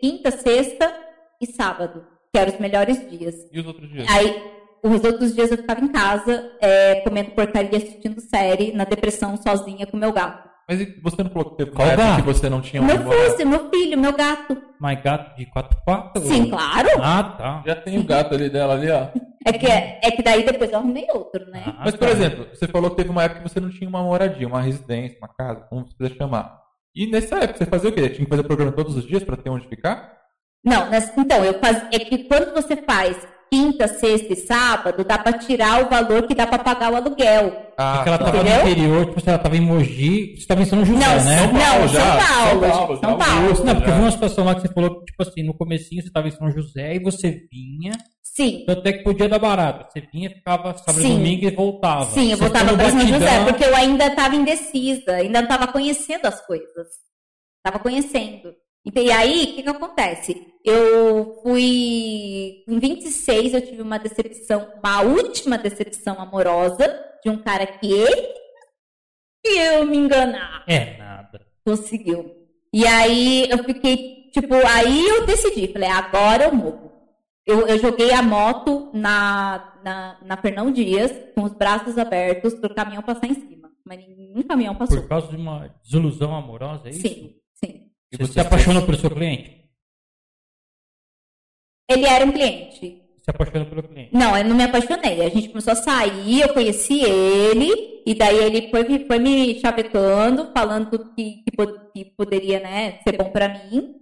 quinta, 0.00 0.30
sexta 0.30 0.90
e 1.38 1.46
sábado, 1.46 2.02
que 2.32 2.40
eram 2.40 2.54
os 2.54 2.58
melhores 2.58 2.98
dias. 3.10 3.34
E 3.52 3.60
os 3.60 3.66
outros 3.66 3.90
dias? 3.90 4.06
Aí, 4.10 4.42
os 4.82 5.04
outros 5.04 5.34
dias 5.34 5.50
eu 5.50 5.58
ficava 5.58 5.84
em 5.84 5.88
casa, 5.88 6.50
é, 6.62 7.02
comendo 7.02 7.32
porcaria, 7.32 7.76
assistindo 7.76 8.18
série, 8.22 8.72
na 8.72 8.84
depressão, 8.84 9.36
sozinha 9.36 9.86
com 9.86 9.98
meu 9.98 10.10
gato. 10.12 10.48
Mas 10.66 10.80
e 10.80 11.00
você 11.02 11.22
não 11.22 11.30
falou 11.30 11.50
que 11.50 11.56
teve 11.64 11.72
uma 11.72 12.16
que 12.16 12.22
você 12.22 12.48
não 12.48 12.62
tinha 12.62 12.80
um 12.80 12.86
meu? 12.86 13.02
Fúcio, 13.02 13.46
meu 13.46 13.68
filho, 13.70 13.98
meu 13.98 14.12
gato. 14.16 14.56
Mas 14.80 15.02
gato 15.02 15.36
de 15.36 15.44
quatro 15.46 15.76
patas? 15.84 16.22
Sim, 16.22 16.44
ou- 16.44 16.50
claro. 16.50 16.88
Ah, 17.02 17.22
tá. 17.36 17.62
Já 17.66 17.76
tem 17.76 17.98
o 17.98 18.04
gato 18.04 18.34
ali 18.34 18.48
dela 18.48 18.74
ali, 18.74 18.88
ó. 18.90 19.08
É 19.46 19.52
que, 19.52 19.66
é 19.66 20.10
que 20.10 20.22
daí 20.22 20.44
depois 20.44 20.70
eu 20.70 20.78
arrumei 20.78 21.06
outro, 21.14 21.44
né? 21.50 21.62
Ah, 21.66 21.82
Mas, 21.84 21.96
por 21.96 22.06
tá. 22.08 22.12
exemplo, 22.12 22.46
você 22.52 22.66
falou 22.68 22.90
que 22.90 22.96
teve 22.96 23.08
uma 23.08 23.22
época 23.24 23.40
que 23.42 23.48
você 23.48 23.58
não 23.60 23.70
tinha 23.70 23.88
uma 23.88 24.02
moradia, 24.02 24.46
uma 24.46 24.60
residência, 24.60 25.16
uma 25.18 25.28
casa, 25.34 25.66
como 25.70 25.86
você 25.86 25.94
quiser 25.96 26.14
chamar. 26.16 26.60
E 26.94 27.06
nessa 27.10 27.36
época 27.36 27.58
você 27.58 27.66
fazia 27.66 27.88
o 27.88 27.92
quê? 27.92 28.08
Tinha 28.10 28.24
que 28.24 28.30
fazer 28.30 28.42
programa 28.42 28.72
todos 28.72 28.96
os 28.96 29.06
dias 29.06 29.24
pra 29.24 29.36
ter 29.36 29.48
onde 29.48 29.66
ficar? 29.68 30.12
Não, 30.62 30.90
mas- 30.90 31.10
então, 31.16 31.42
eu 31.44 31.54
faz, 31.58 31.82
é 31.90 31.98
que 32.00 32.24
quando 32.24 32.52
você 32.52 32.76
faz 32.76 33.16
quinta, 33.50 33.88
sexta 33.88 34.32
e 34.32 34.36
sábado, 34.36 35.02
dá 35.04 35.18
pra 35.18 35.32
tirar 35.32 35.84
o 35.84 35.88
valor 35.88 36.24
que 36.26 36.34
dá 36.34 36.46
pra 36.46 36.58
pagar 36.58 36.92
o 36.92 36.96
aluguel. 36.96 37.72
Ah, 37.78 37.94
Porque 37.96 38.08
ela 38.10 38.18
tá. 38.18 38.24
tava 38.26 38.36
Entendeu? 38.38 38.62
no 38.64 38.70
interior, 38.70 39.06
tipo, 39.14 39.28
ela 39.30 39.38
tava 39.38 39.56
em 39.56 39.60
Mogi, 39.60 40.36
você 40.38 40.46
tava 40.46 40.62
em 40.62 40.66
São 40.66 40.84
José, 40.84 41.00
Não, 41.00 41.24
né? 41.24 41.38
São 41.38 41.48
Paulo, 41.48 41.88
já. 41.88 42.00
São 42.00 42.18
Paulo, 42.18 42.60
São 42.60 42.70
Paulo, 42.70 42.96
São 43.00 43.18
Paulo. 43.18 43.64
Não, 43.64 43.74
porque 43.74 43.90
eu 43.90 43.94
vi 43.94 44.00
uma 44.02 44.10
situação 44.12 44.44
lá 44.44 44.54
que 44.54 44.60
você 44.60 44.68
falou 44.72 44.98
que, 45.00 45.06
tipo 45.06 45.22
assim, 45.22 45.42
no 45.42 45.54
comecinho 45.54 46.02
você 46.02 46.10
tava 46.12 46.28
em 46.28 46.32
São 46.32 46.50
José 46.52 46.94
e 46.94 47.00
você 47.02 47.40
vinha, 47.50 47.92
Sim, 48.40 48.64
tanto 48.66 48.86
é 48.86 48.92
que 48.94 49.04
podia 49.04 49.28
dar 49.28 49.38
barato. 49.38 49.92
Você 49.92 50.00
vinha, 50.00 50.30
ficava 50.30 50.72
sábado 50.78 51.00
e 51.00 51.02
Sim. 51.02 51.16
domingo 51.16 51.44
e 51.44 51.50
voltava. 51.50 52.06
sim, 52.06 52.30
eu 52.30 52.38
Você 52.38 52.44
voltava 52.44 52.74
pra 52.74 52.90
São 52.90 53.00
José, 53.00 53.44
porque 53.44 53.64
eu 53.64 53.76
ainda 53.76 54.06
estava 54.06 54.34
indecisa, 54.34 55.12
ainda 55.12 55.42
não 55.42 55.48
estava 55.50 55.70
conhecendo 55.70 56.24
as 56.24 56.40
coisas. 56.46 56.88
Estava 57.58 57.82
conhecendo. 57.82 58.54
E 58.86 58.98
e 58.98 59.12
aí, 59.12 59.44
o 59.44 59.54
que, 59.56 59.62
que 59.62 59.68
acontece? 59.68 60.46
Eu 60.64 61.40
fui. 61.42 62.64
Em 62.66 62.78
26, 62.78 63.52
eu 63.52 63.60
tive 63.60 63.82
uma 63.82 63.98
decepção, 63.98 64.72
uma 64.82 65.02
última 65.02 65.58
decepção 65.58 66.18
amorosa 66.18 66.98
de 67.22 67.28
um 67.28 67.42
cara 67.42 67.66
que 67.66 67.92
ele 67.92 68.40
eu 69.44 69.84
me 69.84 69.98
enganar. 69.98 70.64
É, 70.66 70.96
nada. 70.96 71.46
Conseguiu. 71.62 72.34
E 72.72 72.86
aí 72.86 73.50
eu 73.50 73.62
fiquei, 73.64 74.30
tipo, 74.32 74.54
aí 74.66 75.06
eu 75.08 75.26
decidi, 75.26 75.70
falei, 75.72 75.90
agora 75.90 76.44
eu 76.44 76.54
morro. 76.54 76.89
Eu, 77.50 77.66
eu 77.66 77.78
joguei 77.78 78.12
a 78.12 78.22
moto 78.22 78.90
na, 78.94 79.74
na, 79.82 80.18
na 80.22 80.36
Fernão 80.36 80.70
Dias, 80.70 81.12
com 81.34 81.42
os 81.42 81.52
braços 81.52 81.98
abertos, 81.98 82.54
pro 82.54 82.72
caminhão 82.72 83.02
passar 83.02 83.26
em 83.26 83.34
cima. 83.34 83.68
Mas 83.84 84.06
nenhum 84.06 84.42
caminhão 84.44 84.76
passou. 84.76 85.00
Por 85.00 85.08
causa 85.08 85.26
de 85.26 85.36
uma 85.36 85.66
desilusão 85.82 86.32
amorosa, 86.32 86.86
é 86.86 86.90
isso? 86.90 87.00
Sim, 87.00 87.34
sim. 87.52 87.90
E 88.12 88.16
Você 88.16 88.34
se 88.34 88.40
apaixonou 88.40 88.86
pelo 88.86 88.98
seu 88.98 89.10
cliente? 89.10 89.68
Ele 91.90 92.04
era 92.04 92.24
um 92.24 92.30
cliente. 92.30 93.02
Se 93.20 93.30
apaixonou 93.30 93.66
pelo 93.66 93.82
cliente. 93.82 94.14
Não, 94.14 94.36
eu 94.38 94.44
não 94.44 94.54
me 94.54 94.62
apaixonei. 94.62 95.20
A 95.20 95.28
gente 95.28 95.48
começou 95.48 95.72
a 95.72 95.76
sair, 95.76 96.42
eu 96.42 96.54
conheci 96.54 97.02
ele, 97.02 98.02
e 98.06 98.14
daí 98.14 98.38
ele 98.38 98.70
foi, 98.70 99.06
foi 99.06 99.18
me 99.18 99.58
chavecando, 99.58 100.52
falando 100.52 101.12
que, 101.16 101.42
que, 101.42 101.50
que 101.92 102.04
poderia 102.16 102.60
né, 102.60 103.00
ser 103.02 103.16
bom 103.16 103.30
pra 103.30 103.48
mim. 103.48 103.99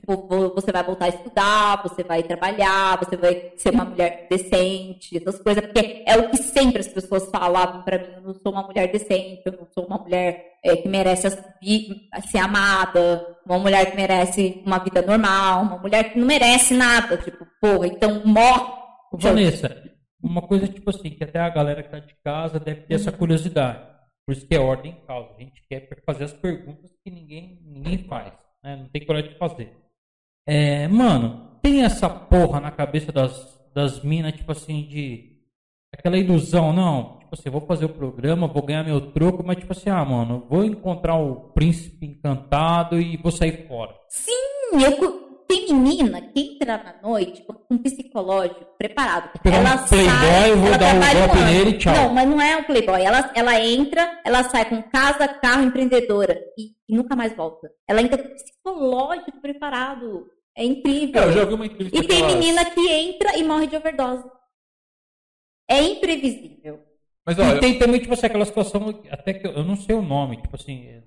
Tipo, 0.00 0.16
vo- 0.26 0.54
você 0.54 0.72
vai 0.72 0.82
voltar 0.82 1.04
a 1.06 1.08
estudar, 1.08 1.82
você 1.82 2.02
vai 2.02 2.22
trabalhar, 2.22 2.98
você 2.98 3.16
vai 3.16 3.52
ser 3.56 3.70
uma 3.74 3.84
mulher 3.84 4.26
decente, 4.30 5.16
essas 5.16 5.38
coisas, 5.40 5.62
porque 5.64 6.02
é 6.06 6.16
o 6.16 6.30
que 6.30 6.38
sempre 6.38 6.80
as 6.80 6.88
pessoas 6.88 7.28
falavam 7.30 7.82
pra 7.82 7.98
mim. 7.98 8.14
Eu 8.16 8.22
não 8.22 8.34
sou 8.34 8.52
uma 8.52 8.62
mulher 8.62 8.90
decente, 8.90 9.42
eu 9.44 9.52
não 9.52 9.66
sou 9.72 9.84
uma 9.86 9.98
mulher 9.98 10.54
é, 10.64 10.76
que 10.76 10.88
merece 10.88 11.28
ser 12.30 12.38
amada, 12.38 13.36
uma 13.46 13.58
mulher 13.58 13.90
que 13.90 13.96
merece 13.96 14.62
uma 14.64 14.78
vida 14.78 15.02
normal, 15.02 15.62
uma 15.62 15.78
mulher 15.78 16.12
que 16.12 16.18
não 16.18 16.26
merece 16.26 16.74
nada. 16.74 17.16
Tipo, 17.18 17.46
porra, 17.60 17.86
então 17.86 18.22
morre. 18.24 18.80
Vanessa, 19.12 19.82
uma 20.22 20.42
coisa 20.42 20.66
tipo 20.68 20.88
assim, 20.90 21.10
que 21.10 21.24
até 21.24 21.38
a 21.40 21.48
galera 21.50 21.82
que 21.82 21.90
tá 21.90 21.98
de 21.98 22.14
casa 22.24 22.58
deve 22.58 22.82
ter 22.82 22.94
essa 22.94 23.12
curiosidade. 23.12 23.86
Por 24.26 24.32
isso 24.32 24.46
que 24.46 24.54
é 24.54 24.60
ordem 24.60 24.92
em 24.92 25.06
causa. 25.06 25.30
A 25.36 25.40
gente 25.40 25.62
quer 25.68 25.88
fazer 26.06 26.24
as 26.24 26.32
perguntas 26.32 26.90
que 27.04 27.10
ninguém, 27.10 27.58
ninguém 27.64 27.98
faz. 28.04 28.32
Né? 28.62 28.76
Não 28.76 28.88
tem 28.88 29.04
coragem 29.04 29.30
de 29.32 29.38
fazer. 29.38 29.74
É, 30.52 30.88
mano, 30.88 31.58
tem 31.62 31.84
essa 31.84 32.10
porra 32.10 32.58
na 32.58 32.72
cabeça 32.72 33.12
das, 33.12 33.56
das 33.72 34.02
minas, 34.02 34.32
tipo 34.32 34.50
assim, 34.50 34.82
de. 34.82 35.30
Aquela 35.94 36.18
ilusão, 36.18 36.72
não. 36.72 37.20
Tipo 37.20 37.34
assim, 37.34 37.50
vou 37.50 37.60
fazer 37.60 37.84
o 37.84 37.90
programa, 37.90 38.48
vou 38.48 38.64
ganhar 38.64 38.82
meu 38.82 39.12
troco, 39.12 39.44
mas 39.46 39.58
tipo 39.58 39.70
assim, 39.70 39.90
ah, 39.90 40.04
mano, 40.04 40.44
vou 40.50 40.64
encontrar 40.64 41.14
o 41.14 41.52
príncipe 41.52 42.04
encantado 42.04 43.00
e 43.00 43.16
vou 43.16 43.30
sair 43.30 43.68
fora. 43.68 43.94
Sim, 44.08 44.82
eu, 44.84 45.46
tem 45.46 45.72
menina 45.72 46.20
que 46.20 46.40
entra 46.40 46.78
na 46.78 47.08
noite 47.08 47.44
com 47.44 47.54
um 47.70 47.78
psicológico 47.78 48.66
preparado. 48.76 49.30
pegar 49.40 49.58
um 49.58 49.60
ela 49.60 49.78
playboy, 49.78 50.10
sai, 50.10 50.52
vou 50.56 50.78
dar 50.78 50.94
um 50.96 51.00
golpe 51.00 51.38
ano. 51.38 51.46
nele 51.46 51.70
e 51.70 51.78
tchau. 51.78 51.94
Não, 51.94 52.12
mas 52.12 52.28
não 52.28 52.40
é 52.40 52.56
um 52.56 52.64
playboy. 52.64 53.00
Ela, 53.00 53.30
ela 53.36 53.64
entra, 53.64 54.20
ela 54.24 54.42
sai 54.42 54.64
com 54.68 54.82
casa, 54.82 55.28
carro, 55.28 55.62
empreendedora 55.62 56.36
e, 56.58 56.72
e 56.88 56.96
nunca 56.96 57.14
mais 57.14 57.36
volta. 57.36 57.70
Ela 57.88 58.02
entra 58.02 58.18
com 58.18 58.34
psicológico 58.34 59.40
preparado. 59.40 60.26
É 60.56 60.64
incrível. 60.64 61.22
É, 61.22 61.24
eu 61.26 61.32
já 61.32 61.44
vi 61.44 61.54
uma 61.54 61.66
entrevista 61.66 61.98
E 61.98 62.06
tem 62.06 62.26
menina 62.26 62.64
que 62.70 62.88
entra 62.88 63.36
e 63.36 63.42
morre 63.44 63.66
de 63.66 63.76
overdose. 63.76 64.24
É 65.68 65.80
imprevisível. 65.82 66.80
Mas 67.24 67.38
E 67.38 67.40
olha, 67.42 67.60
tem 67.60 67.78
também, 67.78 68.00
tipo 68.00 68.12
assim, 68.14 68.26
aquela 68.26 68.44
situação, 68.44 69.02
até 69.10 69.34
que 69.34 69.46
eu, 69.46 69.52
eu 69.52 69.64
não 69.64 69.76
sei 69.76 69.94
o 69.94 70.02
nome, 70.02 70.40
tipo 70.42 70.56
assim, 70.56 70.86
é, 70.86 71.02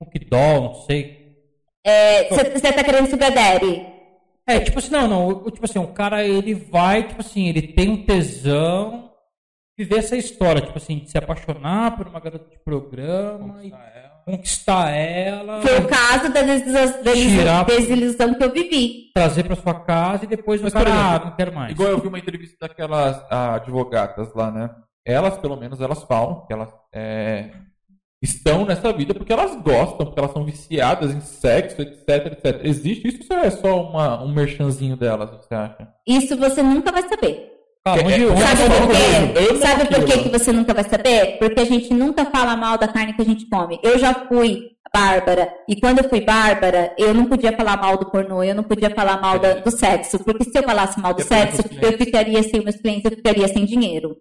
o 0.00 0.06
que 0.06 0.18
dó, 0.18 0.60
não 0.60 0.74
sei. 0.74 1.36
Você 2.30 2.72
tá 2.72 2.84
querendo 2.84 3.10
sugar 3.10 3.32
daddy? 3.32 3.84
É, 4.46 4.60
tipo 4.60 4.78
assim, 4.78 4.90
não, 4.90 5.08
não, 5.08 5.28
o- 5.28 5.50
tipo 5.50 5.64
assim, 5.64 5.78
o 5.78 5.88
cara, 5.92 6.24
ele 6.24 6.54
vai, 6.54 7.08
tipo 7.08 7.20
assim, 7.20 7.48
ele 7.48 7.62
tem 7.68 7.88
um 7.88 8.04
tesão, 8.04 9.10
viver 9.76 9.98
essa 9.98 10.16
história, 10.16 10.60
tipo 10.60 10.76
assim, 10.76 10.98
de 10.98 11.10
se 11.10 11.16
apaixonar 11.18 11.96
por 11.96 12.06
uma 12.06 12.20
garota 12.20 12.48
de 12.50 12.58
programa 12.58 13.64
e, 13.64 13.72
conquistar 14.24 14.90
ela. 14.90 15.60
conquistar 15.60 15.60
ela, 15.60 15.62
Foi 15.62 15.78
o 15.78 15.86
caso 15.88 16.32
da 16.32 16.42
desil- 16.42 17.02
da 17.02 17.12
Tirar- 17.12 17.64
desilusão 17.66 18.34
que 18.34 18.44
eu 18.44 18.50
vivi. 18.52 19.10
trazer 19.14 19.44
pra 19.44 19.56
sua 19.56 19.74
casa 19.80 20.24
e 20.24 20.28
depois 20.28 20.60
Mas, 20.60 20.72
o 20.72 20.76
cara, 20.76 20.90
ah, 20.90 21.08
exemplo, 21.10 21.28
não 21.30 21.36
quero 21.36 21.54
mais. 21.54 21.70
Igual 21.72 21.88
eu 21.90 21.98
vi 22.00 22.08
uma 22.08 22.18
entrevista 22.18 22.56
daquelas 22.68 23.22
ah, 23.30 23.54
advogadas 23.56 24.32
lá, 24.34 24.50
né? 24.50 24.70
Elas, 25.06 25.36
pelo 25.38 25.56
menos, 25.56 25.80
elas 25.80 26.02
falam 26.04 26.46
que 26.46 26.52
elas 26.52 26.70
é, 26.94 27.50
estão 28.22 28.64
nessa 28.64 28.90
vida 28.92 29.12
porque 29.12 29.32
elas 29.32 29.54
gostam, 29.56 30.06
porque 30.06 30.18
elas 30.18 30.32
são 30.32 30.44
viciadas 30.44 31.12
em 31.14 31.20
sexo, 31.20 31.82
etc, 31.82 32.08
etc. 32.32 32.60
Existe 32.64 33.08
isso 33.08 33.32
ou 33.32 33.38
é 33.38 33.50
só 33.50 33.82
uma, 33.82 34.22
um 34.22 34.32
merchanzinho 34.32 34.96
delas, 34.96 35.30
você 35.30 35.54
acha? 35.54 35.88
Isso 36.06 36.36
você 36.38 36.62
nunca 36.62 36.90
vai 36.90 37.02
saber. 37.08 37.52
Cara, 37.86 38.00
onde, 38.02 38.22
É, 38.22 38.26
onde 38.28 38.40
Sabe 38.40 38.62
eu 38.62 38.70
por 38.80 38.88
quê? 38.88 39.50
Eu 39.50 39.56
Sabe 39.60 39.84
por 39.84 39.88
que, 40.04 40.12
aquilo. 40.12 40.22
que 40.24 40.38
você 40.38 40.52
nunca 40.52 40.72
vai 40.74 40.84
saber? 40.84 41.38
Porque 41.38 41.60
a 41.60 41.64
gente 41.64 41.92
nunca 41.92 42.24
fala 42.24 42.56
mal 42.56 42.78
da 42.78 42.88
carne 42.88 43.12
que 43.14 43.20
a 43.22 43.24
gente 43.26 43.46
come. 43.48 43.78
Eu 43.82 43.98
já 43.98 44.14
fui 44.26 44.70
Bárbara, 44.92 45.52
e 45.68 45.78
quando 45.80 45.98
eu 45.98 46.08
fui 46.08 46.20
Bárbara, 46.20 46.94
eu 46.96 47.12
não 47.12 47.26
podia 47.26 47.52
falar 47.56 47.76
mal 47.76 47.98
do 47.98 48.06
pornô, 48.10 48.42
eu 48.44 48.54
não 48.54 48.62
podia 48.62 48.88
falar 48.90 49.20
mal 49.20 49.40
da- 49.40 49.54
do 49.54 49.70
sexo, 49.70 50.20
porque 50.22 50.44
se 50.44 50.56
eu 50.56 50.62
falasse 50.62 51.00
mal 51.00 51.12
do 51.12 51.24
perder 51.24 51.52
sexo, 51.52 51.68
eu 51.82 51.92
ficaria 51.98 52.40
sem 52.44 52.62
meus 52.62 52.76
clientes, 52.76 53.04
eu 53.10 53.16
ficaria 53.16 53.48
sem 53.48 53.64
dinheiro. 53.66 54.16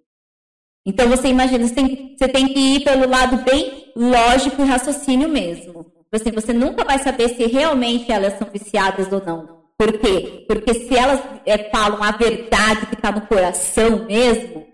Então 0.85 1.07
você 1.07 1.27
imagina, 1.27 1.65
você 1.67 1.75
tem, 1.75 2.15
você 2.17 2.27
tem 2.27 2.47
que 2.47 2.59
ir 2.59 2.83
pelo 2.83 3.07
lado 3.07 3.37
bem 3.43 3.91
lógico 3.95 4.63
e 4.63 4.65
raciocínio 4.65 5.29
mesmo. 5.29 5.85
Assim, 6.11 6.31
você 6.31 6.51
nunca 6.51 6.83
vai 6.83 6.97
saber 6.99 7.29
se 7.29 7.45
realmente 7.45 8.11
elas 8.11 8.37
são 8.39 8.47
viciadas 8.51 9.11
ou 9.13 9.23
não. 9.23 9.62
Por 9.83 9.99
quê? 9.99 10.45
Porque 10.47 10.73
se 10.73 10.95
elas 10.95 11.21
é, 11.45 11.69
falam 11.69 12.01
a 12.01 12.11
verdade 12.11 12.85
que 12.85 12.95
está 12.95 13.11
no 13.11 13.27
coração 13.27 14.05
mesmo, 14.05 14.65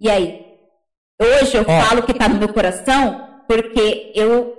e 0.00 0.08
aí? 0.08 0.44
Hoje 1.20 1.56
eu 1.56 1.62
Ó. 1.62 1.80
falo 1.82 2.02
que 2.04 2.12
está 2.12 2.28
no 2.28 2.38
meu 2.38 2.52
coração 2.52 3.42
porque 3.48 4.12
eu 4.14 4.56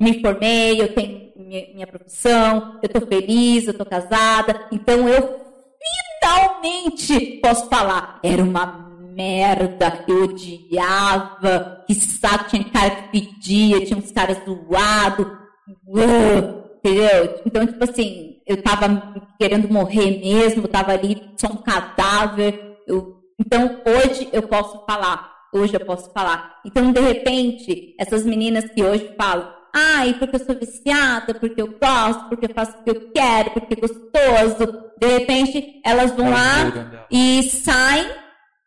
me 0.00 0.22
formei, 0.22 0.80
eu 0.80 0.94
tenho 0.94 1.32
minha, 1.36 1.66
minha 1.74 1.86
profissão, 1.86 2.78
eu 2.82 2.86
estou 2.86 3.06
feliz, 3.06 3.66
eu 3.66 3.72
estou 3.72 3.86
casada, 3.86 4.66
então 4.72 5.06
eu 5.06 5.38
finalmente 6.22 7.38
posso 7.42 7.68
falar. 7.68 8.20
Era 8.22 8.42
uma 8.42 8.88
merda, 9.14 10.04
eu 10.08 10.24
odiava, 10.24 11.84
que 11.86 11.94
saco, 11.94 12.48
tinha 12.48 12.64
cara 12.64 12.90
que 12.90 13.20
pedia, 13.20 13.84
tinha 13.84 13.98
uns 13.98 14.12
caras 14.12 14.38
zoados, 14.46 15.26
entendeu? 15.86 17.42
Então, 17.44 17.66
tipo 17.66 17.84
assim, 17.84 18.27
eu 18.48 18.62
tava 18.62 19.14
querendo 19.38 19.68
morrer 19.68 20.18
mesmo, 20.18 20.64
eu 20.64 20.68
tava 20.68 20.92
ali, 20.92 21.22
só 21.36 21.48
um 21.48 21.58
cadáver. 21.58 22.78
Eu... 22.86 23.18
Então, 23.38 23.80
hoje 23.84 24.28
eu 24.32 24.42
posso 24.48 24.84
falar, 24.86 25.30
hoje 25.52 25.74
eu 25.74 25.84
posso 25.84 26.10
falar. 26.12 26.58
Então, 26.64 26.90
de 26.90 27.00
repente, 27.00 27.94
essas 28.00 28.24
meninas 28.24 28.64
que 28.70 28.82
hoje 28.82 29.14
falam, 29.16 29.52
ai, 29.74 30.14
porque 30.14 30.36
eu 30.36 30.44
sou 30.44 30.58
viciada, 30.58 31.34
porque 31.34 31.60
eu 31.60 31.78
gosto, 31.78 32.28
porque 32.28 32.46
eu 32.46 32.54
faço 32.54 32.78
o 32.78 32.82
que 32.82 32.90
eu 32.90 33.12
quero, 33.12 33.50
porque 33.50 33.74
é 33.74 33.80
gostoso. 33.80 34.90
De 34.98 35.06
repente, 35.06 35.80
elas 35.84 36.10
vão 36.12 36.30
lá 36.30 37.06
e 37.10 37.42
saem 37.44 38.08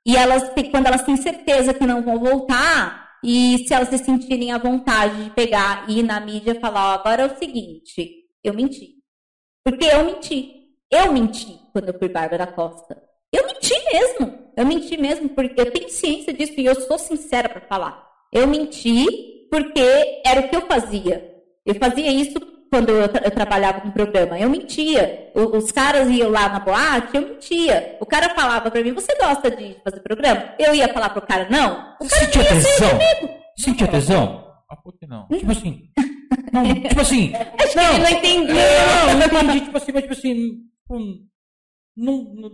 e 0.06 0.16
elas 0.16 0.52
quando 0.72 0.88
elas 0.88 1.04
têm 1.04 1.18
certeza 1.18 1.74
que 1.74 1.86
não 1.86 2.02
vão 2.02 2.20
voltar 2.20 3.10
e 3.24 3.66
se 3.68 3.74
elas 3.74 3.90
se 3.90 4.00
sentirem 4.00 4.52
à 4.52 4.58
vontade 4.58 5.26
de 5.26 5.30
pegar 5.32 5.86
e 5.88 6.00
ir 6.00 6.04
na 6.04 6.20
mídia 6.20 6.60
falar, 6.60 6.92
ó, 6.92 6.94
agora 6.94 7.24
é 7.24 7.26
o 7.26 7.38
seguinte, 7.38 8.26
eu 8.44 8.54
menti. 8.54 9.01
Porque 9.64 9.86
eu 9.86 10.04
menti. 10.06 10.62
Eu 10.92 11.12
menti 11.14 11.60
quando 11.72 11.90
eu 11.90 11.98
fui 12.00 12.10
Bárbara 12.10 12.48
Costa. 12.48 13.02
Eu 13.34 13.48
menti 13.48 13.74
mesmo. 13.94 14.40
Eu 14.58 14.66
menti 14.66 14.98
mesmo 14.98 15.30
porque 15.30 15.60
eu 15.62 15.72
tenho 15.72 15.90
ciência 15.90 16.34
disso 16.34 16.54
e 16.58 16.66
eu 16.66 16.76
sou 16.76 16.98
sincera 17.00 17.48
para 17.48 17.62
falar. 17.62 18.06
Eu 18.34 18.48
menti 18.48 19.06
porque 19.50 20.22
era 20.26 20.42
o 20.42 20.50
que 20.50 20.56
eu 20.56 20.62
fazia. 20.68 21.32
Eu 21.66 21.76
fazia 21.76 22.12
isso 22.12 22.40
quando 22.70 22.90
eu, 22.90 23.08
tra- 23.08 23.24
eu 23.26 23.32
trabalhava 23.32 23.86
no 23.86 23.92
programa. 23.92 24.38
Eu 24.40 24.50
mentia. 24.50 25.32
O- 25.36 25.58
os 25.58 25.72
caras 25.72 26.10
iam 26.10 26.30
lá 26.30 26.50
na 26.50 26.60
boate, 26.60 27.16
eu 27.16 27.22
mentia. 27.22 27.98
O 28.02 28.06
cara 28.06 28.34
falava 28.34 28.70
pra 28.72 28.82
mim, 28.84 28.92
você 28.94 29.16
gosta 29.18 29.50
de 29.52 29.78
fazer 29.84 30.00
programa? 30.02 30.54
Eu 30.60 30.74
ia 30.76 30.88
falar 30.94 31.10
pro 31.10 31.22
cara, 31.22 31.48
não. 31.50 31.96
O 32.02 32.06
Você 32.06 32.28
cara 32.28 32.48
comigo. 32.50 33.34
Sentia 33.58 33.88
tesão? 33.88 34.48
Ah, 34.70 34.76
por 34.76 34.98
que 34.98 35.06
não? 35.08 35.28
Tipo 35.28 35.52
assim. 35.52 35.90
Não, 36.54 36.82
tipo 36.82 37.02
assim. 37.02 37.34
Acho 37.60 37.74
que 37.74 37.80
ele 37.80 37.98
não 38.00 38.10
entendeu. 38.10 38.56
Não, 38.56 39.20
não, 39.20 39.28
não 39.28 39.42
entendi, 39.44 39.66
tipo 39.66 39.78
assim, 39.78 39.92
mas 39.92 40.02
tipo 40.04 40.14
assim. 40.14 40.34
tipo, 40.82 41.00
Não. 41.96 42.24
não 42.36 42.52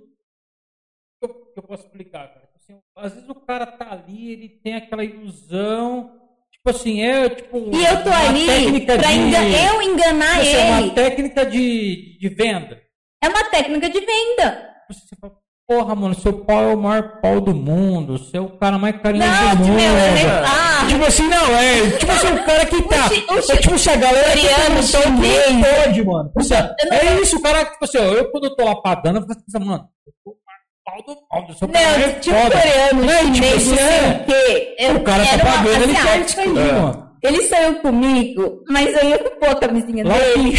eu, 1.22 1.54
eu 1.56 1.64
posso 1.64 1.84
explicar, 1.86 2.28
cara. 2.28 2.46
Tipo 2.48 2.58
assim, 2.58 2.80
às 2.96 3.14
vezes 3.14 3.30
o 3.30 3.36
cara 3.36 3.66
tá 3.66 3.92
ali, 3.92 4.32
ele 4.32 4.50
tem 4.50 4.76
aquela 4.76 5.04
ilusão. 5.04 6.20
Tipo 6.52 6.70
assim, 6.70 7.02
é 7.02 7.30
tipo. 7.30 7.58
E 7.58 7.86
eu 7.86 8.04
tô 8.04 8.10
ali 8.12 8.46
técnica 8.46 8.98
pra 8.98 9.08
de- 9.08 9.14
enga- 9.14 9.74
eu 9.74 9.82
enganar 9.82 10.28
tipo 10.40 10.42
assim, 10.42 10.56
é 10.56 10.78
ele. 10.78 10.84
uma 10.88 10.94
técnica 10.96 11.46
de, 11.46 12.18
de 12.20 12.30
venda. 12.30 12.84
É 13.24 13.30
uma 13.30 13.44
técnica 13.50 13.90
de 13.90 14.00
venda. 14.00 14.76
Você 14.90 15.16
fala, 15.20 15.38
porra, 15.68 15.94
mano, 15.96 16.16
seu 16.16 16.32
pau 16.34 16.62
é 16.70 16.74
o 16.74 16.78
maior 16.78 17.20
pau 17.22 17.42
do 17.42 17.54
mundo, 17.54 18.18
você 18.18 18.38
é 18.38 18.42
o 18.42 18.50
cara 18.58 18.78
mais 18.78 18.96
carinhoso 19.02 19.30
Não, 19.30 19.56
do 19.58 19.64
meu, 19.66 19.74
mundo. 19.74 20.18
ele 20.18 20.24
tá. 20.42 20.88
Tipo 20.88 21.06
assim, 21.06 21.28
não, 21.28 21.58
é. 21.58 21.90
Tipo 21.98 22.12
assim, 22.12 22.28
o 22.28 22.46
cara 22.46 22.66
que 22.66 22.82
tá. 22.84 23.06
O 23.06 23.10
chi- 23.10 23.26
o 23.30 23.42
chi- 23.42 23.52
é 23.52 23.58
tipo 23.58 23.78
se 23.78 23.90
a 23.90 23.96
galera 23.98 24.32
que 24.32 24.48
tá 24.48 24.70
no 24.70 24.82
chinês. 24.84 25.52
nem 25.52 25.62
pode, 25.64 26.04
mano. 26.06 26.28
Tipo 26.30 26.40
assim, 26.40 26.54
não- 26.54 26.98
é 26.98 27.22
isso, 27.22 27.38
o 27.38 27.42
cara, 27.42 27.66
tipo 27.66 27.84
assim, 27.84 27.98
eu 27.98 28.32
quando 28.32 28.46
eu 28.46 28.56
tô 28.56 28.64
lá 28.64 28.76
pagando, 28.78 29.18
eu 29.18 29.22
fico 29.24 29.36
pensando, 29.44 29.66
mano, 29.66 29.90
eu 30.08 30.14
tô 30.24 30.38
pau 30.86 31.04
do 31.16 31.28
pau, 31.28 31.46
eu 31.50 31.56
sou 31.56 31.68
o 31.68 31.72
cara 31.74 31.86
Não, 31.92 32.00
mais 32.00 32.14
tipo 32.26 32.38
foda. 32.38 32.58
coreano, 32.62 33.04
Não, 33.04 33.32
tipo 33.34 33.36
chinês, 33.36 33.56
assim, 33.56 33.70
não 33.72 34.26
sei 34.30 34.76
é. 34.80 34.92
o 34.94 35.04
cara 35.04 35.24
tá 35.26 35.38
pagando, 35.46 35.84
ele 35.84 35.94
quer 35.96 36.20
isso 36.22 36.40
aí, 36.40 36.48
É. 36.48 36.72
mano. 36.72 37.08
Ele 37.24 37.42
saiu 37.44 37.76
comigo, 37.82 38.64
mas 38.70 38.96
eu 38.96 39.10
ia 39.10 39.18
pôr 39.18 39.50
a 39.50 39.56
camisinha 39.56 40.06
Lá 40.08 40.14
o 40.16 40.18
dele. 40.20 40.54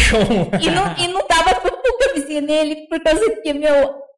E 0.61 0.69
não, 0.69 0.95
e 0.97 1.07
não 1.07 1.25
dava 1.27 1.55
pôr 1.55 1.71
a 1.73 2.07
camisinha 2.07 2.41
nele, 2.41 2.75
por 2.87 2.99
causa 3.01 3.21
que, 3.41 3.53
meu, 3.53 3.73
o, 3.73 3.87
o 3.87 3.87
pau 3.87 4.08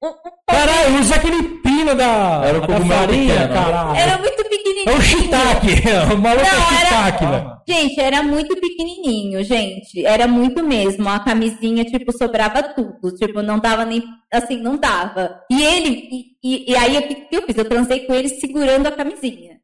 Caralho, 0.48 1.00
usa 1.00 1.16
aquele 1.16 1.44
pino 1.60 1.94
da, 1.96 2.42
Era 2.44 2.58
o 2.58 2.62
da 2.68 2.80
farinha, 2.82 3.34
pequeno. 3.34 3.54
caralho. 3.54 3.96
era 4.00 4.18
muito 4.18 4.44
pequenininho. 4.50 4.90
É 4.90 4.94
o 4.94 5.02
shiitake, 5.02 5.68
o 6.14 6.18
maluco 6.18 6.44
Não, 6.44 6.52
é 6.54 6.82
era- 6.82 6.90
shiitake, 6.90 7.26
Ah, 7.26 7.30
velho. 7.30 7.44
mano. 7.44 7.62
Gente, 7.68 8.00
era 8.02 8.24
muito 8.24 8.56
pequenininho, 8.60 9.44
gente. 9.44 10.04
Era 10.06 10.28
muito 10.28 10.64
mesmo. 10.64 11.08
A 11.08 11.20
camisinha, 11.20 11.86
tipo, 11.86 12.12
sobrava 12.18 12.64
tudo. 12.64 13.16
Tipo, 13.16 13.42
não 13.44 13.60
dava 13.60 13.86
nem. 13.86 14.04
Assim, 14.34 14.58
não 14.58 14.76
dava. 14.76 15.40
E 15.52 15.62
ele. 15.64 15.90
E, 16.12 16.26
e- 16.44 16.72
e 16.72 16.76
aí, 16.76 16.98
o 16.98 17.02
que 17.08 17.28
eu 17.32 17.44
fiz? 17.44 17.58
Eu 17.58 17.70
transei 17.70 18.02
com 18.02 18.14
ele 18.14 18.28
segurando 18.30 18.88
a 18.88 18.92
camisinha. 18.92 19.60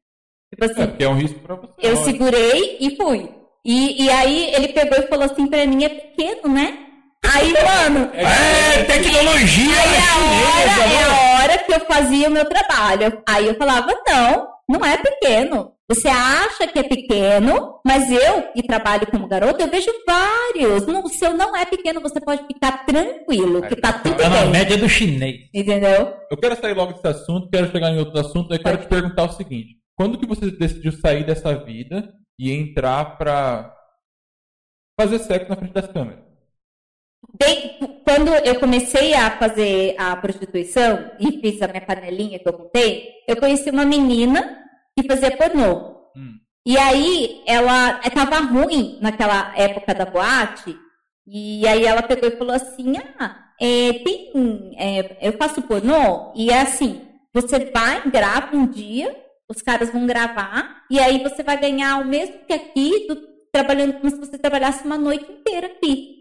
Tipo 0.54 0.66
assim, 0.66 0.82
É, 0.84 0.88
porque 0.88 1.04
é 1.04 1.10
um 1.10 1.16
risco 1.18 1.40
pra 1.40 1.56
você. 1.56 1.74
eu 1.82 1.98
segurei 1.98 2.78
e 2.80 2.96
fui. 2.96 3.30
E, 3.66 4.06
e 4.06 4.10
aí, 4.10 4.52
ele 4.54 4.70
pegou 4.70 4.98
e 5.00 5.08
falou 5.08 5.26
assim 5.26 5.48
pra 5.48 5.66
mim: 5.66 5.84
é 5.84 5.90
pequeno, 5.90 6.54
né? 6.54 6.86
Aí, 7.26 7.54
mano. 7.54 8.10
É, 8.14 8.84
tecnologia 8.84 9.82
Aí 9.82 9.94
é 9.94 10.00
a 10.00 10.18
hora, 10.18 10.72
é 10.72 10.88
mano. 11.04 11.12
a 11.12 11.44
hora 11.44 11.58
que 11.60 11.74
eu 11.74 11.80
fazia 11.82 12.28
o 12.28 12.32
meu 12.32 12.46
trabalho. 12.46 13.22
Aí 13.28 13.48
eu 13.48 13.56
falava, 13.56 13.94
não, 14.08 14.48
não 14.70 14.86
é 14.86 14.98
pequeno. 14.98 15.74
Você 15.90 16.10
acha 16.10 16.68
que 16.68 16.80
é 16.80 16.84
pequeno, 16.84 17.80
mas 17.86 18.12
eu, 18.12 18.52
que 18.54 18.62
trabalho 18.62 19.08
como 19.08 19.26
garota, 19.28 19.64
eu 19.64 19.70
vejo 19.70 19.90
vários. 20.06 20.86
Não, 20.86 21.02
o 21.02 21.08
seu 21.10 21.34
não 21.34 21.56
é 21.56 21.64
pequeno, 21.66 22.02
você 22.02 22.20
pode 22.20 22.46
ficar 22.46 22.86
tranquilo, 22.86 23.62
que 23.62 23.76
tá 23.78 23.94
tudo 23.94 24.18
Tá 24.18 24.30
na 24.30 24.42
bem. 24.42 24.50
média 24.52 24.78
do 24.78 24.90
chinês. 24.90 25.48
Entendeu? 25.54 26.14
Eu 26.30 26.38
quero 26.38 26.60
sair 26.60 26.74
logo 26.74 26.92
desse 26.92 27.08
assunto, 27.08 27.50
quero 27.50 27.72
chegar 27.72 27.90
em 27.92 28.00
outros 28.00 28.20
assuntos, 28.26 28.52
eu 28.58 28.62
quero 28.62 28.78
te 28.80 28.88
perguntar 28.88 29.24
o 29.24 29.32
seguinte: 29.32 29.78
quando 29.96 30.18
que 30.18 30.26
você 30.28 30.52
decidiu 30.52 30.92
sair 30.92 31.24
dessa 31.26 31.56
vida 31.56 32.14
e 32.38 32.52
entrar 32.52 33.18
pra 33.18 33.74
fazer 35.00 35.20
sexo 35.20 35.50
na 35.50 35.56
frente 35.56 35.72
das 35.74 35.88
câmeras? 35.88 36.27
Bem, 37.40 37.78
quando 38.04 38.30
eu 38.30 38.60
comecei 38.60 39.14
a 39.14 39.32
fazer 39.38 39.96
a 39.98 40.16
prostituição 40.16 41.12
e 41.20 41.40
fiz 41.40 41.62
a 41.62 41.68
minha 41.68 41.82
panelinha 41.86 42.40
que 42.40 42.48
eu 42.48 42.54
contei, 42.54 43.10
eu 43.28 43.36
conheci 43.38 43.70
uma 43.70 43.86
menina 43.86 44.64
que 44.98 45.08
fazia 45.08 45.36
pornô. 45.36 45.98
Hum. 46.16 46.38
E 46.66 46.78
aí 46.78 47.42
ela 47.46 48.00
estava 48.06 48.40
ruim 48.40 48.98
naquela 49.02 49.54
época 49.58 49.94
da 49.94 50.06
boate, 50.06 50.76
e 51.26 51.68
aí 51.68 51.86
ela 51.86 52.02
pegou 52.02 52.30
e 52.30 52.38
falou 52.38 52.56
assim: 52.56 52.94
Ah, 53.20 53.52
é, 53.60 53.94
tem, 54.04 54.32
é, 54.78 55.18
eu 55.28 55.34
faço 55.34 55.62
pornô, 55.62 56.34
e 56.36 56.50
é 56.50 56.62
assim, 56.62 57.02
você 57.34 57.72
vai, 57.72 58.10
grava 58.10 58.56
um 58.56 58.66
dia, 58.68 59.16
os 59.50 59.62
caras 59.62 59.92
vão 59.92 60.06
gravar, 60.08 60.84
e 60.90 61.00
aí 61.00 61.22
você 61.22 61.44
vai 61.44 61.58
ganhar 61.60 62.00
o 62.02 62.06
mesmo 62.06 62.40
que 62.46 62.54
aqui, 62.54 63.08
do- 63.08 63.28
trabalhando 63.52 63.94
como 64.00 64.10
se 64.10 64.18
você 64.18 64.38
trabalhasse 64.38 64.84
uma 64.86 64.98
noite 64.98 65.32
inteira 65.32 65.68
aqui. 65.68 66.17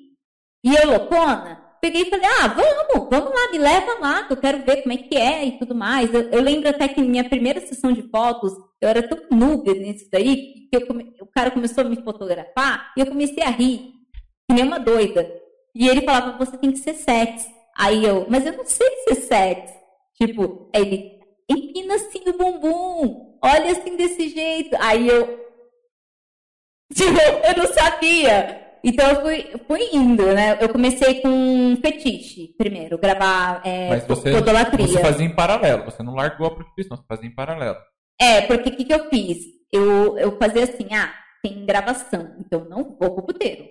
E 0.65 0.75
eu, 0.75 0.87
loucona, 0.91 1.63
peguei 1.81 2.03
e 2.03 2.11
falei, 2.11 2.27
ah, 2.41 2.49
vamos, 2.49 3.09
vamos 3.11 3.31
lá, 3.31 3.51
me 3.53 3.59
leva 3.59 3.99
lá, 4.01 4.25
que 4.25 4.33
eu 4.33 4.37
quero 4.37 4.65
ver 4.65 4.83
como 4.83 4.93
é 4.95 4.97
que 4.97 5.17
é 5.17 5.45
e 5.47 5.59
tudo 5.59 5.75
mais. 5.75 6.13
Eu, 6.13 6.23
eu 6.31 6.41
lembro 6.43 6.69
até 6.69 6.89
que 6.89 7.01
minha 7.01 7.29
primeira 7.29 7.61
sessão 7.61 7.93
de 7.93 8.03
fotos, 8.11 8.53
eu 8.81 8.89
era 8.89 9.07
tão 9.07 9.19
noob 9.31 9.73
nisso 9.79 10.09
daí, 10.11 10.69
que 10.73 10.81
come- 10.87 11.15
o 11.21 11.27
cara 11.27 11.51
começou 11.51 11.85
a 11.85 11.89
me 11.89 12.03
fotografar 12.03 12.93
e 12.97 13.01
eu 13.01 13.07
comecei 13.07 13.43
a 13.43 13.51
rir, 13.51 13.93
que 14.49 14.55
nem 14.55 14.65
uma 14.65 14.79
doida. 14.81 15.29
E 15.75 15.89
ele 15.89 16.03
falava, 16.03 16.37
você 16.39 16.57
tem 16.57 16.73
que 16.73 16.79
ser 16.79 16.95
sexy. 16.95 17.49
Aí 17.79 18.05
eu, 18.05 18.27
mas 18.29 18.45
eu 18.47 18.57
não 18.57 18.65
sei 18.65 18.89
ser 19.09 19.15
sexy. 19.17 19.75
Tipo, 20.17 20.71
aí 20.75 20.83
ele, 20.83 21.21
empina 21.49 21.95
assim 21.97 22.23
o 22.27 22.33
bumbum, 22.37 23.39
olha 23.43 23.73
assim 23.73 23.97
desse 23.97 24.29
jeito. 24.31 24.75
Aí 24.81 25.07
eu, 25.09 25.47
Tipo, 26.95 27.19
eu 27.21 27.57
não 27.57 27.73
sabia. 27.73 28.66
Então 28.89 29.05
eu 29.11 29.21
fui, 29.21 29.61
fui 29.67 29.89
indo, 29.93 30.25
né? 30.33 30.57
Eu 30.61 30.69
comecei 30.69 31.21
com 31.21 31.77
fetiche 31.83 32.55
primeiro, 32.57 32.97
gravar 32.97 33.61
é, 33.67 33.89
Mas 33.89 34.07
você, 34.07 34.31
podolatria. 34.31 34.87
você 34.87 35.01
fazia 35.01 35.27
em 35.27 35.35
paralelo, 35.35 35.85
você 35.85 36.05
não 36.05 36.15
largou 36.15 36.47
a 36.47 36.55
prostituição, 36.55 36.97
você 36.97 37.03
fazia 37.09 37.29
em 37.29 37.35
paralelo. 37.35 37.77
É, 38.21 38.43
porque 38.43 38.69
o 38.69 38.77
que, 38.77 38.85
que 38.85 38.95
eu 38.95 39.09
fiz? 39.11 39.39
Eu, 39.73 40.17
eu 40.17 40.39
fazia 40.39 40.63
assim, 40.63 40.87
ah, 40.95 41.13
tem 41.43 41.67
gravação, 41.67 42.37
então 42.39 42.65
não 42.67 42.97
vou 42.97 43.13
pro 43.13 43.27
puteiro. 43.27 43.65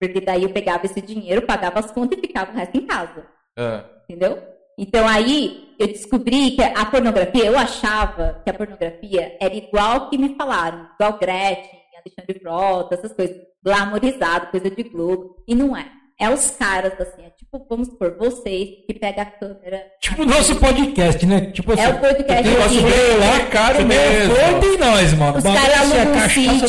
Porque 0.00 0.20
daí 0.20 0.44
eu 0.44 0.52
pegava 0.52 0.86
esse 0.86 1.00
dinheiro, 1.00 1.42
pagava 1.44 1.80
as 1.80 1.90
contas 1.90 2.16
e 2.16 2.20
ficava 2.20 2.52
o 2.52 2.54
resto 2.54 2.76
em 2.76 2.86
casa. 2.86 3.26
É. 3.58 3.84
Entendeu? 4.04 4.40
Então 4.78 5.08
aí 5.08 5.74
eu 5.80 5.88
descobri 5.88 6.52
que 6.52 6.62
a 6.62 6.86
pornografia, 6.86 7.46
eu 7.46 7.58
achava 7.58 8.40
que 8.44 8.50
a 8.50 8.54
pornografia 8.54 9.36
era 9.40 9.54
igual 9.54 10.08
que 10.08 10.16
me 10.16 10.36
falaram, 10.36 10.90
igual 10.94 11.18
Gretchen, 11.18 11.86
Alexandre 12.06 12.38
Frota, 12.40 12.94
essas 12.94 13.12
coisas, 13.12 13.36
glamorizado, 13.66 14.46
coisa 14.52 14.70
de 14.70 14.82
Globo, 14.84 15.42
e 15.48 15.54
não 15.56 15.76
é. 15.76 15.90
É 16.18 16.30
os 16.30 16.50
caras, 16.52 16.98
assim, 16.98 17.26
é 17.26 17.30
tipo, 17.30 17.66
vamos 17.68 17.88
supor, 17.88 18.16
vocês 18.16 18.86
que 18.86 18.94
pega 18.94 19.22
a 19.22 19.26
câmera. 19.26 19.82
Tipo 20.00 20.22
o 20.22 20.26
nosso 20.26 20.56
podcast, 20.56 21.26
né? 21.26 21.50
Tipo 21.50 21.72
assim. 21.72 21.82
É 21.82 21.88
o 21.88 22.00
podcast 22.00 22.42
tem 22.48 22.58
nosso 22.58 22.80
veio 22.80 23.20
lá, 23.20 23.84
mesmo. 23.84 24.34
forte 24.34 24.66
em 24.66 24.78
nós, 24.78 25.12
mano. 25.14 25.36
Os 25.36 25.44
caras 25.44 25.62
assim, 25.62 25.74
a 25.74 25.80
alugam 25.80 26.10
um 26.10 26.14
cachaça 26.14 26.68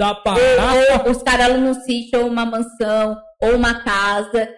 da, 0.00 0.12
da. 0.12 0.34
Ou, 1.04 1.10
os 1.12 1.22
caras 1.22 1.46
alugam 1.46 1.70
um 1.70 1.74
sítio, 1.74 2.20
ou 2.20 2.26
uma 2.26 2.46
mansão, 2.46 3.16
ou 3.42 3.54
uma 3.54 3.84
casa 3.84 4.48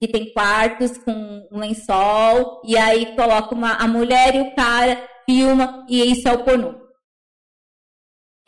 que 0.00 0.08
tem 0.08 0.32
quartos 0.32 0.98
com 0.98 1.46
um 1.52 1.58
lençol, 1.58 2.62
e 2.64 2.76
aí 2.76 3.14
coloca 3.14 3.54
uma, 3.54 3.74
a 3.74 3.86
mulher 3.86 4.34
e 4.34 4.40
o 4.40 4.54
cara, 4.56 5.00
filma, 5.28 5.86
e 5.88 6.10
isso 6.10 6.26
é 6.26 6.32
o 6.32 6.42
pornô. 6.42 6.74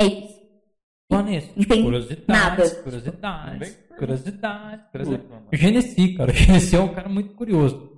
É 0.00 0.06
isso. 0.06 0.35
Vanessa, 1.16 1.51
Não 1.56 1.64
tem 1.64 1.82
curiosidades, 1.82 2.26
nada. 2.28 2.70
curiosidades, 2.82 3.78
curiosidades, 3.98 4.86
curiosidades. 4.90 5.26
O 5.52 5.56
Genesi, 5.56 6.14
cara, 6.14 6.30
o 6.30 6.34
Genesi 6.34 6.76
é 6.76 6.80
um 6.80 6.88
cara 6.94 7.09
muito 7.09 7.34
curioso. 7.34 7.93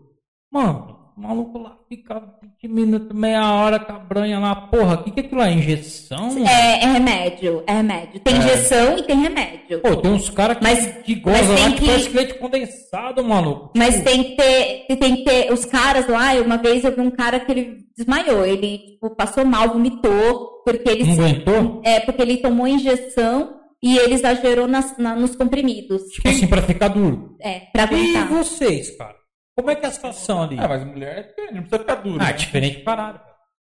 Mano, 0.53 0.98
o 1.19 1.23
maluco 1.23 1.59
lá 1.59 1.77
fica 1.89 2.23
20 2.63 2.69
minutos, 2.73 3.17
meia 3.19 3.53
hora 3.55 3.81
com 3.81 3.93
a 3.93 3.99
branha 3.99 4.39
lá. 4.39 4.55
Porra, 4.55 4.95
o 4.95 5.03
que, 5.03 5.11
que 5.11 5.21
é 5.21 5.23
aquilo 5.25 5.41
lá? 5.41 5.51
Injeção? 5.51 6.29
É, 6.47 6.85
é 6.85 6.87
remédio, 6.87 7.65
é 7.67 7.73
remédio. 7.73 8.21
Tem 8.21 8.35
É. 8.35 8.39
injeção 8.39 8.99
e 8.99 9.03
tem 9.03 9.17
remédio. 9.21 9.81
Pô, 9.81 9.97
tem 9.97 10.13
uns 10.13 10.31
caras 10.31 10.59
que, 10.59 10.63
Mas- 10.65 10.87
que 11.03 11.15
gozam 11.17 11.59
lá 11.59 11.71
que 11.73 11.81
que- 11.81 11.87
parece 11.87 12.09
leite 12.11 12.35
condensado, 12.35 13.25
maluco. 13.25 13.73
Mas 13.77 13.97
Tipo, 13.97 14.05
tem 14.11 14.23
que 14.25 14.37
ter, 14.37 14.97
tem 14.97 15.17
que 15.17 15.25
ter 15.25 15.53
os 15.53 15.65
caras 15.65 16.07
lá. 16.09 16.35
Uma 16.35 16.57
vez 16.59 16.85
eu 16.85 16.95
vi 16.95 17.01
um 17.01 17.11
cara 17.11 17.41
que 17.41 17.51
ele 17.51 17.79
desmaiou, 17.97 18.47
ele 18.47 18.79
tipo, 18.79 19.11
passou 19.17 19.45
mal, 19.45 19.69
vomitou, 19.71 20.63
porque 20.65 20.89
ele 20.89 21.05
Não 21.05 21.13
aguentou? 21.15 21.83
é 21.85 21.99
porque 22.01 22.23
ele 22.23 22.37
tomou 22.37 22.69
injeção 22.69 23.55
e 23.83 23.97
ele 23.99 24.15
exagerou 24.15 24.69
nas, 24.69 24.97
na- 24.99 25.17
nos 25.17 25.35
comprimidos. 25.35 26.03
Tipo 26.13 26.29
assim, 26.29 26.47
pra 26.47 26.63
ficar 26.63 26.89
duro. 26.89 27.37
É, 27.41 27.61
pra 27.73 27.83
E 27.83 27.87
aguentar. 27.87 28.29
vocês, 28.29 28.97
cara? 28.97 29.18
Como 29.59 29.73
é 29.73 29.75
que 29.75 29.85
é 29.85 29.89
a 29.89 29.93
situação 29.93 30.45
ali? 30.45 30.57
Ah, 30.57 30.69
mas 30.69 30.85
mulher 30.85 31.19
é 31.19 31.23
diferente, 31.23 31.55
não 31.55 31.63
precisa 31.63 31.81
ficar 31.81 31.95
duro. 31.97 32.19
Ah, 32.23 32.27
né? 32.27 32.33
diferente 32.33 32.79
parado. 32.79 33.21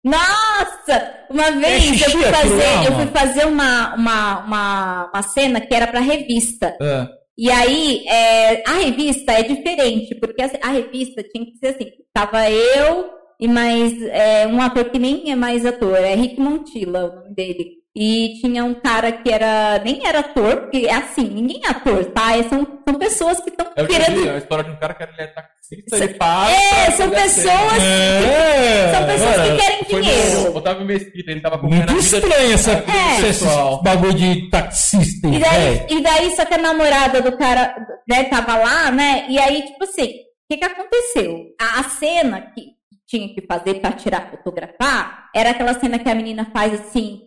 Nossa! 0.04 1.26
Uma 1.30 1.50
vez 1.52 1.82
xixi 1.82 2.04
eu 2.04 2.12
fui 2.12 2.26
aquilo 2.26 2.36
fazer, 2.36 2.88
eu 2.88 2.96
fui 2.96 3.08
fazer 3.08 3.46
uma, 3.48 3.96
uma, 3.96 4.40
uma, 4.40 5.12
uma 5.14 5.24
cena 5.24 5.62
que 5.62 5.74
era 5.74 5.88
pra 5.88 6.02
revista. 6.02 6.76
É. 6.82 7.08
E 7.38 7.50
aí, 7.50 8.06
é, 8.06 8.70
a 8.70 8.74
revista 8.84 9.32
é 9.32 9.44
diferente, 9.44 10.14
porque 10.16 10.42
a, 10.42 10.50
a 10.62 10.72
revista 10.72 11.24
tinha 11.24 11.46
que 11.46 11.58
ser 11.58 11.68
assim, 11.68 11.90
tava 12.14 12.52
eu 12.52 13.10
e 13.40 13.48
mais 13.48 13.94
é, 14.08 14.46
um 14.46 14.62
ator 14.62 14.90
que 14.90 15.00
nem 15.00 15.32
é 15.32 15.38
mais 15.38 15.66
ator, 15.66 15.96
é 15.96 16.16
Rick 16.16 16.38
Montilla 16.38 17.06
o 17.06 17.16
nome 17.16 17.34
dele. 17.34 17.77
E 18.00 18.40
tinha 18.40 18.64
um 18.64 18.76
cara 18.76 19.12
que 19.12 19.28
era, 19.28 19.80
nem 19.84 20.06
era 20.06 20.20
ator, 20.20 20.58
porque 20.58 20.86
é 20.86 20.94
assim, 20.94 21.24
ninguém 21.24 21.60
é 21.66 21.70
ator, 21.70 22.06
tá? 22.06 22.38
É, 22.38 22.44
São, 22.44 22.60
são 22.88 23.00
pessoas 23.00 23.40
que 23.40 23.50
estão 23.50 23.66
É 23.76 23.84
que 23.84 23.88
querendo... 23.88 24.22
vi, 24.22 24.28
é 24.28 24.34
a 24.34 24.38
história 24.38 24.64
de 24.66 24.70
um 24.70 24.76
cara 24.76 24.94
que 24.94 25.02
ele 25.02 25.14
é 25.18 25.26
taxista, 25.26 25.98
ele 25.98 26.14
paga. 26.14 26.52
É, 26.52 26.92
são 26.92 27.10
pessoas. 27.10 27.82
É, 27.82 28.94
são 28.94 29.08
pessoas 29.08 29.36
que 29.36 29.58
querem 29.58 30.02
dinheiro. 30.04 30.52
no 30.52 30.58
Otávio 30.58 30.86
Mesquita, 30.86 31.32
ele 31.32 31.42
tava 31.42 31.56
acompanhando 31.56 31.92
Muito 31.92 32.04
estranho 32.04 32.54
essa, 32.54 32.76
do 32.76 33.26
esse, 33.26 33.46
bagulho 33.84 34.14
de 34.14 34.50
taxista, 34.52 35.28
E 35.28 35.40
daí, 35.40 35.88
e 35.90 36.04
daí, 36.04 36.36
só 36.36 36.46
que 36.46 36.54
a 36.54 36.60
namorada 36.60 37.20
do 37.20 37.36
cara, 37.36 37.76
né, 38.08 38.26
tava 38.26 38.58
lá, 38.58 38.92
né? 38.92 39.26
E 39.28 39.40
aí, 39.40 39.64
tipo 39.64 39.84
assim, 39.84 40.04
o 40.04 40.54
que 40.54 40.58
que 40.58 40.66
aconteceu? 40.66 41.48
A, 41.60 41.80
a 41.80 41.84
cena 41.86 42.42
que 42.54 42.78
tinha 43.08 43.34
que 43.34 43.42
fazer 43.42 43.76
pra 43.76 43.92
tirar, 43.94 44.30
fotografar, 44.30 45.30
era 45.34 45.50
aquela 45.50 45.74
cena 45.80 45.98
que 45.98 46.08
a 46.08 46.14
menina 46.14 46.48
faz 46.54 46.74
assim, 46.74 47.27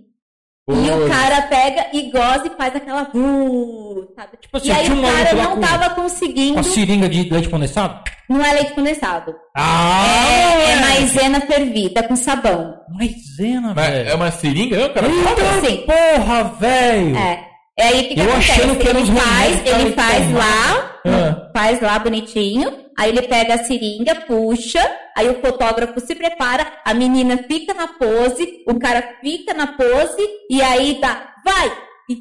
e 0.73 0.91
o 0.91 1.09
cara 1.09 1.43
pega 1.43 1.87
e 1.93 2.11
goza 2.11 2.47
e 2.47 2.57
faz 2.57 2.75
aquela... 2.77 3.11
Uh, 3.15 4.07
sabe? 4.17 4.29
Tipo 4.41 4.57
assim, 4.57 4.69
e 4.69 4.73
aí 4.73 4.91
o 4.91 5.03
cara 5.03 5.33
não 5.35 5.51
com- 5.57 5.61
tava 5.61 5.91
Com 5.91 6.03
conseguindo... 6.03 6.59
a 6.59 6.63
seringa 6.63 7.09
de 7.09 7.29
leite 7.31 7.49
condensado? 7.49 8.03
Não 8.29 8.45
é 8.45 8.53
leite 8.53 8.73
condensado. 8.75 9.35
Ah, 9.57 10.05
é, 10.29 10.71
é 10.73 10.77
maisena 10.77 11.41
fervida 11.41 12.03
com 12.05 12.15
sabão. 12.15 12.77
Maisena, 12.95 13.75
velho. 13.75 14.09
é 14.11 14.15
uma 14.15 14.31
seringa, 14.31 14.79
não, 14.79 14.89
cara? 14.95 15.09
Eita 15.09 15.67
Sim. 15.69 15.85
porra, 15.87 16.45
velho. 16.61 17.17
É. 17.17 17.45
E 17.79 17.83
aí 17.83 18.01
o 18.01 18.09
que, 18.09 18.15
que 18.15 18.21
Eu 18.21 18.31
acontece? 18.31 18.51
achando 18.53 18.77
que 18.77 18.89
era 18.89 18.99
ele 19.01 19.13
faz, 19.21 19.67
ele 19.67 19.93
faz 19.93 20.27
tomar. 20.27 20.39
lá, 20.39 20.90
Ah. 21.07 21.51
faz 21.57 21.81
lá 21.81 21.99
bonitinho, 21.99 22.91
aí 22.99 23.11
ele 23.11 23.23
pega 23.23 23.55
a 23.55 23.65
seringa, 23.65 24.15
puxa, 24.27 24.81
aí 25.17 25.29
o 25.29 25.41
fotógrafo 25.41 25.99
se 26.01 26.15
prepara, 26.15 26.81
a 26.85 26.93
menina 26.93 27.39
fica 27.45 27.73
na 27.73 27.89
pose, 27.89 28.65
o 28.69 28.79
cara 28.79 29.19
fica 29.21 29.55
na 29.55 29.69
pose, 29.77 30.23
e 30.51 30.61
aí 30.61 31.01
dá, 31.01 31.35
vai! 31.45 31.69
E, 32.11 32.19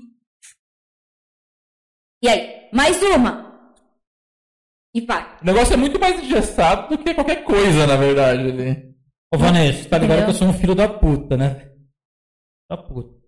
e 2.23 2.29
aí, 2.29 2.69
mais 2.71 3.01
uma! 3.03 3.49
E 4.95 5.01
vai. 5.01 5.37
O 5.41 5.45
negócio 5.45 5.73
é 5.73 5.77
muito 5.77 5.99
mais 5.99 6.19
engessado 6.23 6.95
do 6.95 7.03
que 7.03 7.13
qualquer 7.13 7.43
coisa, 7.43 7.85
na 7.85 7.95
verdade. 7.95 8.41
Ali. 8.41 8.95
Ô, 9.31 9.37
Vanessa, 9.37 9.87
tá 9.87 9.97
ligado 9.99 10.17
Entendeu? 10.19 10.25
que 10.25 10.31
eu 10.31 10.33
sou 10.33 10.47
um 10.47 10.53
filho 10.53 10.73
da 10.73 10.87
puta, 10.89 11.37
né? 11.37 11.69
Da 12.67 12.75
puta. 12.75 13.19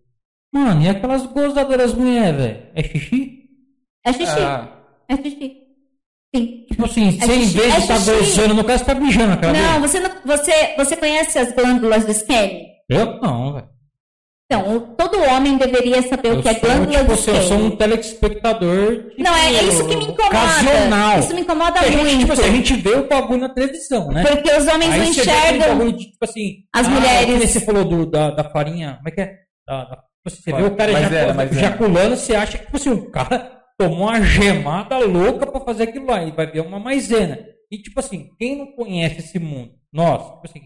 Mano, 0.52 0.82
e 0.82 0.90
aquelas 0.90 1.26
gozadoras 1.28 1.94
mulheres, 1.94 2.36
velho? 2.41 2.72
É 2.73 2.84
xixi? 2.84 3.49
É 4.03 4.11
xixi, 4.11 4.40
Ah, 4.40 4.80
é 5.13 5.17
xixi. 5.17 5.57
Sim. 6.35 6.65
Tipo 6.69 6.85
assim, 6.85 7.11
você 7.19 7.33
em 7.35 7.45
vez 7.47 7.73
é 7.73 7.75
de 7.77 7.81
estar 7.81 7.99
gozando 8.13 8.53
no 8.53 8.63
caso, 8.63 8.79
você 8.79 8.85
tá 8.93 8.95
mijando 8.99 9.33
aquela 9.33 9.51
Não, 9.53 9.79
vez. 9.81 9.91
você, 9.91 9.99
não, 9.99 10.11
você, 10.25 10.75
você 10.77 10.95
conhece 10.95 11.38
as 11.38 11.51
glândulas 11.53 12.05
do 12.05 12.11
Skene? 12.11 12.67
Eu 12.89 13.19
não, 13.19 13.53
velho. 13.53 13.69
Então, 14.53 14.75
o- 14.75 14.81
todo 14.95 15.17
homem 15.23 15.57
deveria 15.57 16.01
saber 16.03 16.29
o 16.29 16.35
Eu 16.35 16.41
que 16.41 16.49
é 16.49 16.53
glândula 16.55 16.91
tipo 16.99 17.05
do 17.05 17.13
assim, 17.13 17.31
eu 17.31 17.41
sou 17.43 17.57
um 17.57 17.71
telespectador. 17.75 19.09
tipo, 19.09 19.23
Não, 19.23 19.35
é, 19.35 19.53
é 19.55 19.63
isso 19.63 19.88
que 19.88 19.95
me 19.95 20.03
incomoda. 20.05 20.27
Ocasional. 20.38 21.19
Isso 21.19 21.35
me 21.35 21.41
incomoda 21.41 21.79
a 21.79 21.83
gente, 21.83 21.97
muito. 21.97 22.19
tipo 22.19 22.33
assim, 22.33 22.43
a 22.43 22.51
gente 22.51 22.73
vê 22.75 22.89
o 22.95 23.07
bagulho 23.07 23.39
na 23.41 23.49
televisão, 23.49 24.07
né? 24.09 24.23
Porque 24.25 24.51
os 24.51 24.67
homens 24.67 24.89
não 24.95 25.01
Aí 25.01 25.13
você 25.13 25.23
vê 25.23 25.31
aquele 25.31 25.57
enxergam. 25.57 25.77
bagulho 25.77 25.97
tipo 25.97 26.17
assim, 26.21 26.55
As 26.73 26.88
ah, 26.88 26.89
mulheres- 26.89 27.25
que 27.25 27.31
nem 27.38 27.47
Você 27.47 27.59
falou 27.61 27.85
do, 27.85 28.05
da, 28.05 28.31
da 28.31 28.43
farinha, 28.49 28.95
como 28.97 29.07
é 29.09 29.11
que 29.11 29.21
é? 29.21 29.35
Da- 29.67 29.83
da- 29.85 29.95
tipo 29.95 30.27
assim, 30.27 30.41
você 30.43 30.53
vê 30.53 30.63
o 30.63 30.75
cara 30.75 30.91
ejacu- 30.91 31.33
maisena. 31.35 31.43
ejaculando, 31.65 32.15
você 32.17 32.35
acha 32.35 32.57
que 32.57 32.65
tipo 32.65 32.77
assim, 32.77 32.89
o 32.91 33.09
cara 33.11 33.60
tomou 33.83 34.07
uma 34.07 34.21
gemada 34.21 34.97
louca 34.99 35.45
pra 35.47 35.59
fazer 35.61 35.83
aquilo 35.83 36.05
lá, 36.07 36.23
e 36.23 36.31
vai 36.31 36.47
ver 36.47 36.61
uma 36.61 36.79
maisena. 36.79 37.39
E 37.71 37.77
tipo 37.77 37.99
assim, 37.99 38.29
quem 38.37 38.57
não 38.57 38.67
conhece 38.73 39.19
esse 39.19 39.39
mundo, 39.39 39.71
nós, 39.93 40.21
tipo 40.23 40.41
assim, 40.45 40.61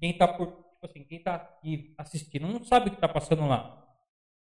quem 0.00 0.16
tá 0.16 0.26
por, 0.28 0.46
tipo 0.46 0.84
assim, 0.84 1.04
quem 1.04 1.22
tá 1.22 1.34
aqui 1.34 1.94
assistindo 1.98 2.46
não 2.48 2.64
sabe 2.64 2.88
o 2.88 2.90
que 2.92 3.00
tá 3.00 3.08
passando 3.08 3.46
lá. 3.46 3.76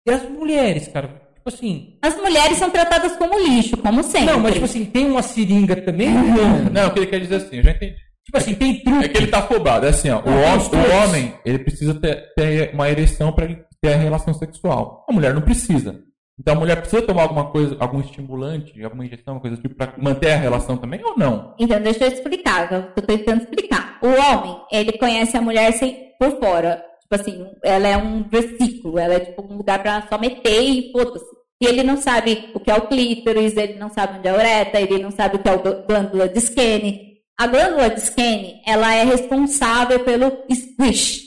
E 0.05 0.11
as 0.11 0.23
mulheres, 0.29 0.87
cara, 0.89 1.07
tipo 1.35 1.47
assim, 1.47 1.97
As 2.01 2.15
mulheres 2.17 2.57
são 2.57 2.69
tratadas 2.69 3.15
como 3.15 3.39
lixo, 3.39 3.77
como 3.77 4.03
sempre. 4.03 4.27
não, 4.33 4.39
mas 4.39 4.53
tipo 4.53 4.65
assim, 4.65 4.85
tem 4.85 5.05
uma 5.05 5.21
seringa 5.21 5.75
também, 5.81 6.09
não. 6.09 6.65
não, 6.71 6.87
o 6.87 6.93
que 6.93 6.99
ele 6.99 7.07
quer 7.07 7.19
dizer 7.21 7.35
assim, 7.35 7.57
eu 7.57 7.63
já 7.63 7.71
entendi. 7.71 7.95
Tipo 8.25 8.37
assim, 8.37 8.55
tem 8.55 8.81
truque. 8.81 9.05
É 9.05 9.09
que 9.09 9.17
ele 9.17 9.27
tá 9.27 9.39
afobado. 9.39 9.85
É 9.85 9.89
assim, 9.89 10.09
ó. 10.09 10.19
O, 10.19 10.29
hom- 10.29 10.57
os 10.57 10.67
o 10.67 10.95
homem, 11.03 11.33
ele 11.45 11.59
precisa 11.59 11.93
ter, 11.93 12.33
ter 12.35 12.73
uma 12.73 12.89
ereção 12.89 13.33
para 13.33 13.43
ele 13.45 13.61
ter 13.81 13.93
a 13.93 13.97
relação 13.97 14.33
sexual. 14.33 15.05
A 15.09 15.11
mulher 15.13 15.33
não 15.33 15.41
precisa. 15.41 16.01
Então 16.39 16.55
a 16.55 16.59
mulher 16.59 16.77
precisa 16.77 17.01
tomar 17.01 17.23
alguma 17.23 17.51
coisa, 17.51 17.77
algum 17.79 17.99
estimulante, 17.99 18.83
alguma 18.83 19.05
injeção, 19.05 19.39
coisa 19.39 19.55
tipo, 19.57 19.75
pra 19.75 19.93
manter 19.97 20.31
a 20.31 20.37
relação 20.37 20.77
também 20.77 21.03
ou 21.03 21.17
não? 21.17 21.53
Então, 21.59 21.79
deixa 21.79 22.05
eu 22.05 22.11
explicar, 22.11 22.71
eu 22.71 22.91
tô 22.93 23.01
tentando 23.01 23.43
explicar. 23.43 23.99
O 24.01 24.07
homem, 24.07 24.57
ele 24.71 24.97
conhece 24.97 25.37
a 25.37 25.41
mulher 25.41 25.71
sem, 25.73 26.11
por 26.19 26.39
fora. 26.39 26.83
Tipo 27.01 27.15
assim, 27.15 27.45
ela 27.63 27.87
é 27.87 27.97
um 27.97 28.23
versículo, 28.23 28.97
ela 28.97 29.13
é 29.13 29.19
tipo 29.19 29.43
um 29.43 29.57
lugar 29.57 29.81
pra 29.81 30.07
só 30.09 30.17
meter 30.17 30.61
e 30.61 30.91
foda-se. 30.91 31.25
E 31.61 31.65
ele 31.65 31.83
não 31.83 31.97
sabe 31.97 32.49
o 32.53 32.59
que 32.59 32.71
é 32.71 32.75
o 32.75 32.87
clítoris, 32.87 33.55
ele 33.55 33.75
não 33.75 33.89
sabe 33.89 34.17
onde 34.17 34.27
é 34.27 34.31
a 34.31 34.35
uretra, 34.35 34.81
ele 34.81 35.01
não 35.01 35.11
sabe 35.11 35.35
o 35.35 35.39
que 35.39 35.47
é 35.47 35.53
o 35.53 35.85
glândula 35.85 36.27
de 36.27 36.39
Skene. 36.39 37.13
A 37.39 37.47
glândula 37.47 37.89
de 37.89 38.01
Skene, 38.01 38.61
ela 38.65 38.93
é 38.93 39.03
responsável 39.03 39.99
pelo 40.01 40.43
squish, 40.51 41.21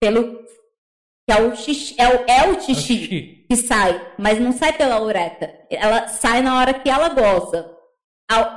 pelo 0.00 0.38
que 1.26 1.32
é 1.32 1.42
o 1.42 1.56
xixi, 1.56 1.94
é 1.98 2.08
o, 2.08 2.24
é 2.28 2.48
o 2.50 2.60
xixi 2.60 2.74
Xixi. 2.74 3.39
Que 3.50 3.56
sai, 3.56 4.00
mas 4.16 4.38
não 4.38 4.52
sai 4.52 4.72
pela 4.74 5.02
uretra. 5.02 5.52
Ela 5.68 6.06
sai 6.06 6.40
na 6.40 6.56
hora 6.56 6.72
que 6.72 6.88
ela 6.88 7.08
goza. 7.08 7.68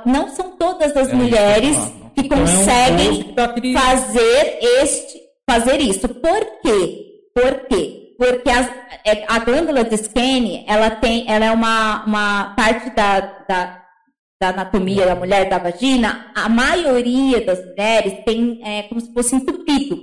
Não 0.06 0.28
são 0.28 0.56
todas 0.56 0.96
as 0.96 1.08
É, 1.08 1.14
mulheres 1.14 1.76
que 2.14 2.20
que 2.22 2.26
Então 2.26 2.38
é 2.38 2.42
um 2.42 2.46
conseguem 2.46 3.32
dá 3.34 3.44
aquele- 3.46 3.72
fazer 3.76 4.58
este, 4.80 5.18
fazer 5.50 5.80
isso. 5.80 6.08
Por 6.08 6.40
quê? 6.62 7.06
Por 7.34 7.66
quê? 7.68 8.00
porque 8.16 8.48
as- 8.48 8.70
é, 9.04 9.24
a 9.26 9.40
glândula 9.40 9.82
de 9.82 9.96
Skene, 9.96 10.64
ela 10.68 10.88
tem, 10.92 11.24
ela 11.28 11.46
é 11.46 11.50
uma, 11.50 12.04
uma 12.04 12.54
parte 12.54 12.88
da, 12.90 13.18
da, 13.48 13.82
da 14.40 14.48
anatomia 14.50 15.04
da 15.06 15.16
mulher, 15.16 15.48
da 15.48 15.58
vagina, 15.58 16.30
a 16.32 16.48
maioria 16.48 17.44
das 17.44 17.58
mulheres 17.66 18.24
tem 18.24 18.60
é, 18.64 18.84
como 18.84 19.00
se 19.00 19.12
fosse 19.12 19.34
entupido. 19.34 19.98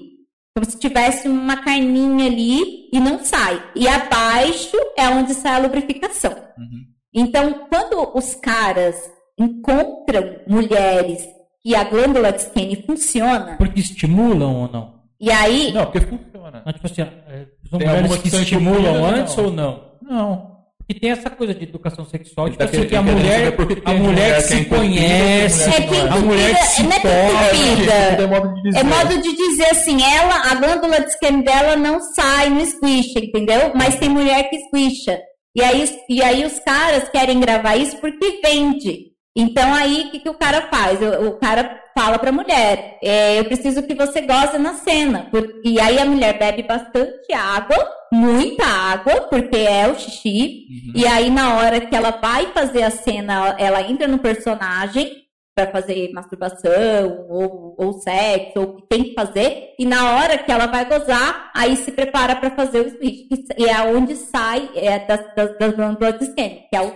Como 0.54 0.70
se 0.70 0.78
tivesse 0.78 1.28
uma 1.30 1.58
carninha 1.64 2.26
ali 2.26 2.90
e 2.92 3.00
não 3.00 3.24
sai. 3.24 3.62
E 3.76 3.88
abaixo 3.88 4.76
é 4.98 5.08
onde 5.08 5.34
sai 5.34 5.56
a 5.56 5.60
lubrificação. 5.60 6.32
Uhum. 6.58 6.86
Então, 7.14 7.68
quando 7.70 8.12
os 8.18 8.36
caras 8.36 8.96
encontram 9.40 10.38
mulheres 10.48 11.26
que 11.64 11.76
a 11.76 11.84
glândula 11.84 12.32
de 12.32 12.42
Skene 12.42 12.84
funciona, 12.86 13.56
Porque 13.58 13.80
estimulam 13.80 14.56
ou 14.64 14.72
não? 14.72 15.02
e 15.20 15.32
aí 15.32 15.72
Não, 15.72 15.86
porque 15.86 16.02
funciona. 16.02 16.64
Não, 16.66 16.74
tipo 16.74 16.86
assim, 16.88 17.02
é, 17.02 17.46
são 17.70 17.80
Tem 17.80 17.88
mulheres 17.88 18.12
algumas 18.12 18.18
que 18.22 18.30
que 18.30 18.36
estimulam 18.36 19.06
antes 19.06 19.36
não. 19.38 19.46
ou 19.46 19.52
não? 19.52 19.84
Não. 20.02 20.51
Porque 20.92 21.00
tem 21.00 21.12
essa 21.12 21.30
coisa 21.30 21.54
de 21.54 21.64
educação 21.64 22.06
sexual, 22.06 22.48
tipo 22.50 22.60
tá 22.60 22.66
assim, 22.66 22.86
que 22.86 22.96
a 22.96 23.02
mulher, 23.02 23.56
que 23.56 23.82
a 23.86 23.94
mulher 23.94 24.36
que 24.36 24.42
que 24.42 24.56
se 24.56 24.66
conhece, 24.66 25.70
É 25.70 25.82
que 25.82 26.00
a 26.00 26.18
mulher 26.18 26.56
que 26.56 26.66
se 26.66 26.82
é 26.82 26.86
que 26.86 27.02
toca. 27.02 28.22
É 28.22 28.28
modo 28.28 28.54
de 28.54 28.62
dizer. 28.62 28.80
É 28.80 28.84
modo 28.84 29.22
de 29.22 29.36
dizer 29.36 29.66
assim, 29.72 30.04
ela, 30.04 30.52
a 30.52 30.56
glândula 30.56 31.00
de 31.02 31.12
Skene 31.12 31.44
dela 31.44 31.76
não 31.78 32.00
sai, 32.02 32.50
não 32.50 32.60
esguicha, 32.60 33.20
entendeu? 33.20 33.72
Mas 33.74 33.96
tem 33.96 34.10
mulher 34.10 34.50
que 34.50 34.58
esguicha. 34.58 35.18
E 35.56 35.64
aí, 35.64 36.00
e 36.10 36.22
aí 36.22 36.46
os 36.46 36.60
caras 36.60 37.08
querem 37.10 37.40
gravar 37.40 37.78
isso 37.78 37.98
porque 37.98 38.42
vende. 38.44 39.11
Então 39.36 39.74
aí, 39.74 40.06
o 40.08 40.12
que, 40.12 40.20
que 40.20 40.30
o 40.30 40.34
cara 40.34 40.64
faz? 40.64 41.00
O, 41.02 41.30
o 41.30 41.32
cara 41.40 41.82
fala 41.98 42.20
pra 42.20 42.32
mulher, 42.32 42.98
é, 43.02 43.40
eu 43.40 43.46
preciso 43.46 43.84
que 43.84 43.94
você 43.94 44.22
goze 44.22 44.58
na 44.58 44.76
cena. 44.76 45.30
E 45.64 45.80
aí 45.80 46.00
a 46.00 46.06
mulher 46.06 46.38
bebe 46.38 46.64
bastante 46.64 47.34
água, 47.34 47.78
muita 48.12 48.66
água, 48.66 49.22
porque 49.30 49.58
é 49.58 49.88
o 49.88 49.98
xixi. 49.98 50.66
Uhum. 50.70 50.94
E 50.96 51.08
aí 51.08 51.30
na 51.30 51.58
hora 51.58 51.82
que 51.82 51.96
ela 51.96 52.12
vai 52.12 52.48
fazer 52.48 52.84
a 52.84 52.92
cena, 52.92 53.56
ela 53.58 53.82
entra 53.82 54.08
no 54.08 54.20
personagem 54.20 55.22
para 55.56 55.72
fazer 55.72 56.12
masturbação 56.14 57.26
ou, 57.30 57.76
ou 57.78 57.94
sexo, 57.94 58.54
ou 58.60 58.64
o 58.64 58.76
que 58.78 58.88
tem 58.88 59.04
que 59.04 59.14
fazer, 59.14 59.76
e 59.78 59.86
na 59.86 60.16
hora 60.16 60.38
que 60.38 60.52
ela 60.52 60.66
vai 60.66 60.86
gozar, 60.86 61.52
aí 61.54 61.76
se 61.76 61.92
prepara 61.92 62.36
para 62.36 62.52
fazer 62.52 62.80
o 62.80 62.90
switch, 62.90 63.28
que 63.30 63.70
é 63.70 63.82
onde 63.82 64.16
sai 64.16 64.70
é, 64.76 65.00
das, 65.00 65.36
das, 65.36 65.58
das 65.58 65.76
glândulas 65.76 66.18
de 66.18 66.26
Skene, 66.26 66.68
que 66.70 66.76
é 66.76 66.82
o. 66.82 66.94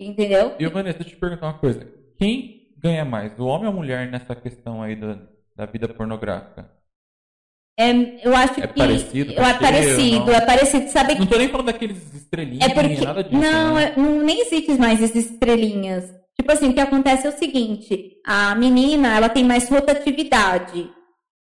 Entendeu? 0.00 0.54
E 0.58 0.66
Vanessa, 0.66 0.98
deixa 0.98 1.10
eu 1.12 1.16
te 1.16 1.20
perguntar 1.20 1.46
uma 1.48 1.58
coisa. 1.58 1.86
Quem 2.18 2.72
ganha 2.78 3.04
mais, 3.04 3.38
o 3.38 3.44
homem 3.44 3.66
ou 3.66 3.72
a 3.72 3.76
mulher 3.76 4.10
nessa 4.10 4.34
questão 4.34 4.82
aí 4.82 4.96
da, 4.96 5.18
da 5.54 5.66
vida 5.66 5.86
pornográfica? 5.88 6.70
É, 7.78 8.26
eu 8.26 8.34
acho 8.34 8.60
É 8.60 8.66
que. 8.66 8.78
parecido, 8.78 9.32
eu- 9.32 9.42
é 9.42 9.44
cheio, 9.46 9.58
parecido, 9.60 10.30
é 10.32 10.40
parecido. 10.40 10.88
Sabe 10.90 11.14
Não 11.18 11.26
tô 11.26 11.38
nem 11.38 11.48
falando 11.48 11.66
daqueles 11.66 12.14
estrelinhos, 12.14 12.64
É 12.64 12.68
porque. 12.74 13.04
nada 13.04 13.22
disso. 13.24 13.36
não, 13.40 13.74
né? 13.74 13.84
é- 13.96 14.00
não, 14.00 14.22
nem 14.22 14.40
existe 14.40 14.72
mais 14.72 15.02
essas 15.02 15.16
estrelinhas. 15.30 16.12
Tipo 16.38 16.52
assim, 16.52 16.70
o 16.70 16.74
que 16.74 16.80
acontece 16.80 17.26
é 17.26 17.30
o 17.30 17.38
seguinte: 17.38 18.16
a 18.26 18.54
menina, 18.54 19.14
ela 19.16 19.28
tem 19.28 19.44
mais 19.44 19.68
rotatividade. 19.68 20.90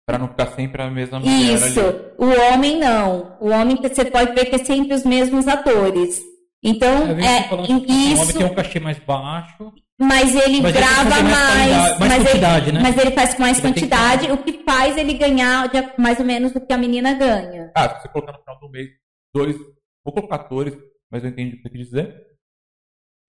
Pra 0.07 0.17
não 0.19 0.27
ficar 0.27 0.47
sempre 0.47 0.81
a 0.83 0.89
mesma 0.89 1.19
mulher 1.19 1.55
Isso. 1.55 1.79
ali. 1.79 1.97
O 2.19 2.53
homem 2.53 2.77
não. 2.79 3.37
O 3.39 3.49
homem 3.49 3.75
você 3.75 4.05
pode 4.05 4.33
ver 4.33 4.45
que 4.45 4.55
é 4.55 4.59
sempre 4.59 4.93
os 4.93 5.03
mesmos 5.03 5.47
atores. 5.47 6.23
Então, 6.67 7.07
é, 7.11 7.53
o 7.53 7.85
isso, 7.91 8.37
tem 8.37 8.45
um 8.45 8.55
cachê 8.55 8.79
mais 8.79 8.97
baixo. 8.99 9.71
mas 9.99 10.35
ele 10.35 10.61
Mas 10.61 10.75
ele 10.75 10.83
grava 10.85 11.09
fazer 11.11 11.23
mais 11.23 11.23
mais, 11.23 11.69
mais 11.69 11.99
mas, 11.99 12.23
quantidade, 12.23 12.69
ele, 12.69 12.77
né? 12.77 12.83
mas 12.83 12.97
ele 12.97 13.11
faz 13.11 13.33
com 13.35 13.41
mais 13.43 13.57
Ele 13.57 13.61
tem 13.61 13.73
que 13.73 13.79
quantidade, 13.81 14.31
o 14.31 14.37
que 14.37 14.63
faz 14.63 14.97
ele 14.97 15.13
ganhar 15.13 15.69
de- 15.69 15.91
mais 16.01 16.19
ou 16.19 16.25
menos 16.25 16.51
do 16.51 16.59
que 16.59 16.73
a 16.73 16.77
menina 16.77 17.13
ganha. 17.13 17.71
Ah, 17.75 17.89
se 17.89 18.01
você 18.01 18.07
colocar 18.09 18.31
no 18.33 18.39
final 18.39 18.59
do 18.59 18.69
mês 18.69 18.89
dois, 19.33 19.55
vou 20.03 20.13
colocar 20.13 20.35
atores, 20.35 20.73
mas 21.11 21.23
eu 21.23 21.29
entendi 21.29 21.53
o 21.53 21.57
que 21.57 21.61
você 21.63 21.69
quis 21.69 21.85
dizer. 21.85 22.25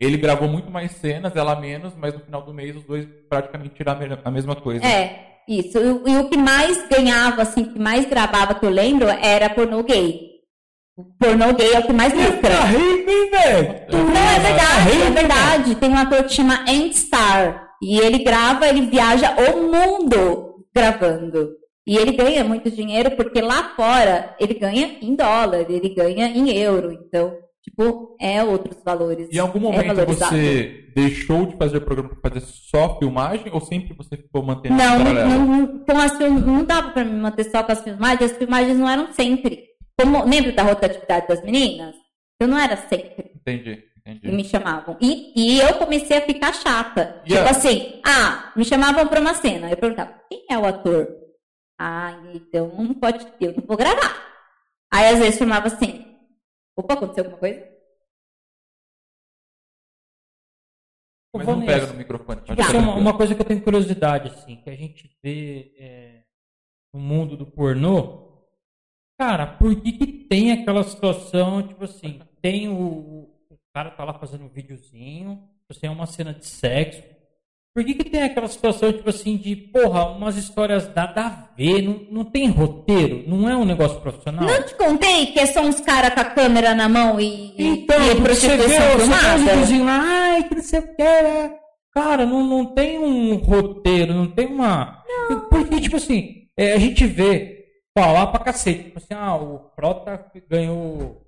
Ele 0.01 0.17
gravou 0.19 0.49
muito 0.49 0.71
mais 0.71 0.93
cenas, 0.93 1.35
ela 1.37 1.59
menos, 1.59 1.95
mas 1.97 2.13
no 2.15 2.21
final 2.21 2.43
do 2.43 2.53
mês 2.53 2.77
os 2.77 2.85
dois 2.85 3.07
praticamente 3.29 3.75
tiraram 3.75 4.03
a 4.05 4.09
me- 4.09 4.19
a 4.25 4.31
mesma 4.31 4.55
coisa. 4.57 4.85
É, 4.85 5.39
isso. 5.49 5.79
E, 5.79 6.11
e 6.13 6.17
o 6.19 6.29
que 6.29 6.37
mais 6.37 6.87
ganhava, 6.89 7.43
assim, 7.43 7.63
o 7.63 7.73
que 7.73 7.79
mais 7.79 8.05
gravava, 8.07 8.55
que 8.55 8.65
eu 8.67 8.71
lembro, 8.71 9.09
era 9.09 9.49
pornô 9.51 9.83
gay. 9.83 10.36
Pornô 11.18 11.52
gay 11.52 11.73
é 11.74 11.78
o 11.81 11.86
que 11.86 11.93
mais 11.93 12.12
lucra. 12.12 12.55
rindo, 12.64 13.10
hein, 13.10 13.31
velho? 13.31 13.74
Não, 13.93 14.16
é 14.16 14.40
verdade, 14.40 15.02
é 15.06 15.10
verdade. 15.10 15.74
Tem 15.74 15.90
um 15.90 15.97
ator 15.98 16.24
que 16.24 16.32
chama 16.32 16.64
Endstar. 16.68 17.68
E 17.82 17.98
ele 18.01 18.20
grava, 18.24 18.66
ele 18.66 18.82
viaja 18.86 19.35
o 19.52 19.70
mundo 19.70 20.64
gravando. 20.74 21.51
E 21.86 21.97
ele 21.97 22.12
ganha 22.12 22.43
muito 22.43 22.70
dinheiro 22.70 23.10
porque 23.12 23.40
lá 23.40 23.73
fora 23.77 24.35
ele 24.40 24.55
ganha 24.55 24.97
em 25.01 25.14
dólar, 25.14 25.66
ele 25.68 25.90
ganha 25.94 26.27
em 26.28 26.51
euro. 26.56 26.90
Então, 26.93 27.35
tipo, 27.62 28.16
é 28.20 28.43
outros 28.43 28.78
valores. 28.85 29.28
E 29.31 29.36
em 29.36 29.39
algum 29.39 29.59
é 29.59 29.62
momento 29.62 29.86
valorizado. 29.94 30.35
você 30.35 30.85
deixou 30.97 31.44
de 31.47 31.56
fazer 31.56 31.77
o 31.77 31.82
programa 31.82 32.16
para 32.16 32.31
fazer 32.31 32.47
só 32.47 32.98
filmagem 32.98 33.52
ou 33.52 33.60
sempre 33.60 33.94
você 33.94 34.16
ficou 34.16 34.43
mantendo 34.43 34.74
Não, 34.74 34.98
não, 34.98 35.12
não, 35.14 35.47
não, 35.47 35.78
com 35.85 35.98
as 35.98 36.16
film- 36.16 36.39
não 36.40 36.64
dava 36.64 36.90
pra 36.90 37.05
me 37.05 37.12
manter 37.20 37.44
só 37.44 37.62
com 37.62 37.70
as 37.73 37.82
filmagens, 37.82 38.32
as 38.32 38.39
filmagens 38.39 38.78
não 38.78 38.89
eram 38.89 39.12
sempre. 39.12 39.76
Como, 39.98 40.24
lembra 40.24 40.52
da 40.52 40.62
rotatividade 40.62 41.27
das 41.27 41.43
meninas? 41.43 41.97
Eu 42.39 42.48
não 42.48 42.59
era 42.59 42.77
sempre 42.77 43.32
Entendi, 43.35 43.82
entendi. 44.05 44.31
me 44.31 44.44
chamavam. 44.44 44.98
E, 45.01 45.32
e 45.35 45.60
eu 45.60 45.78
comecei 45.78 46.18
a 46.18 46.27
ficar 46.27 46.52
chata. 46.52 47.23
E 47.24 47.28
tipo 47.28 47.48
assim, 47.48 48.01
ah, 48.05 48.52
me 48.55 48.64
chamavam 48.64 49.06
pra 49.09 49.20
uma 49.20 49.35
cena. 49.35 49.70
Eu 49.70 49.77
perguntava, 49.77 50.20
quem 50.28 50.44
é 50.51 50.59
o 50.59 50.66
ator? 50.66 51.09
Ah, 51.78 52.23
então 52.35 52.68
não 52.77 52.94
pode, 52.94 53.27
eu 53.40 53.55
não 53.55 53.64
vou 53.66 53.77
gravar. 53.77 54.23
Aí 54.93 55.09
às 55.09 55.18
vezes 55.18 55.39
chamava 55.39 55.68
assim, 55.68 56.05
opa, 56.77 56.94
aconteceu 56.94 57.24
alguma 57.24 57.39
coisa? 57.39 57.77
Mas 61.35 61.47
não 61.47 61.66
pega 61.66 61.86
no 61.86 61.94
microfone. 61.94 62.40
pode 62.40 62.62
Tipo, 62.62 62.78
uma, 62.78 62.94
uma 62.94 63.16
coisa 63.16 63.35
que 63.35 63.40
eu 63.40 63.47
tenho 63.47 63.62
curiosidade, 63.62 64.28
assim, 64.28 64.56
que 64.56 64.70
a 64.70 64.77
gente 64.77 65.10
vê 65.23 65.74
é, 65.78 66.23
no 66.94 67.01
mundo 67.01 67.36
do 67.36 67.47
pornô, 67.47 68.26
cara, 69.18 69.47
por 69.47 69.74
que 69.80 69.93
que 69.93 70.06
tem 70.06 70.52
aquela 70.52 70.82
situação, 70.84 71.62
tipo 71.62 71.84
assim, 71.84 72.20
tem 72.40 72.68
o, 72.68 73.28
o 73.51 73.59
cara 73.74 73.90
tá 73.90 74.05
lá 74.05 74.14
fazendo 74.14 74.44
um 74.44 74.48
videozinho, 74.48 75.43
você 75.68 75.86
é 75.86 75.90
uma 75.90 76.06
cena 76.06 76.32
de 76.32 76.47
sexo, 76.47 77.02
por 77.76 77.84
que 77.84 77.93
que 77.93 78.05
tem 78.05 78.22
aquela 78.22 78.48
situação, 78.48 78.90
tipo 78.90 79.10
assim, 79.10 79.36
de, 79.36 79.55
porra, 79.55 80.06
umas 80.06 80.38
histórias 80.38 80.90
nada 80.94 81.26
a 81.26 81.55
ver, 81.55 81.82
não, 81.82 82.01
não 82.10 82.24
tem 82.24 82.48
roteiro, 82.48 83.22
não 83.26 83.47
é 83.47 83.55
um 83.55 83.66
negócio 83.66 84.01
profissional? 84.01 84.48
Não 84.48 84.62
te 84.62 84.74
contei 84.76 85.26
que 85.26 85.38
é 85.38 85.44
só 85.44 85.60
uns 85.60 85.78
caras 85.80 86.14
com 86.14 86.20
a 86.20 86.24
câmera 86.24 86.74
na 86.74 86.88
mão 86.88 87.20
e, 87.20 87.52
Então, 87.59 87.97
e 88.01 88.14
você 88.14 88.56
vê, 88.56 88.62
você 88.62 88.78
vê 88.78 89.78
lá, 89.84 90.01
ai, 90.01 90.44
que 90.44 90.55
não 90.55 90.62
sei 90.62 90.80
o 90.80 90.97
que, 90.97 91.02
né? 91.02 91.55
Cara, 91.93 92.24
não, 92.24 92.47
não 92.47 92.64
tem 92.64 92.98
um 92.98 93.36
roteiro, 93.36 94.14
não 94.14 94.26
tem 94.26 94.47
uma. 94.47 95.02
Porque, 95.51 95.78
tipo 95.78 95.97
assim, 95.97 96.48
é, 96.56 96.72
a 96.72 96.78
gente 96.78 97.06
vê 97.06 97.56
falar 97.98 98.27
pra 98.28 98.40
cacete. 98.44 98.85
Tipo 98.85 98.98
assim, 98.98 99.14
ah, 99.14 99.35
o 99.36 99.59
Prota 99.74 100.24
ganhou 100.51 101.23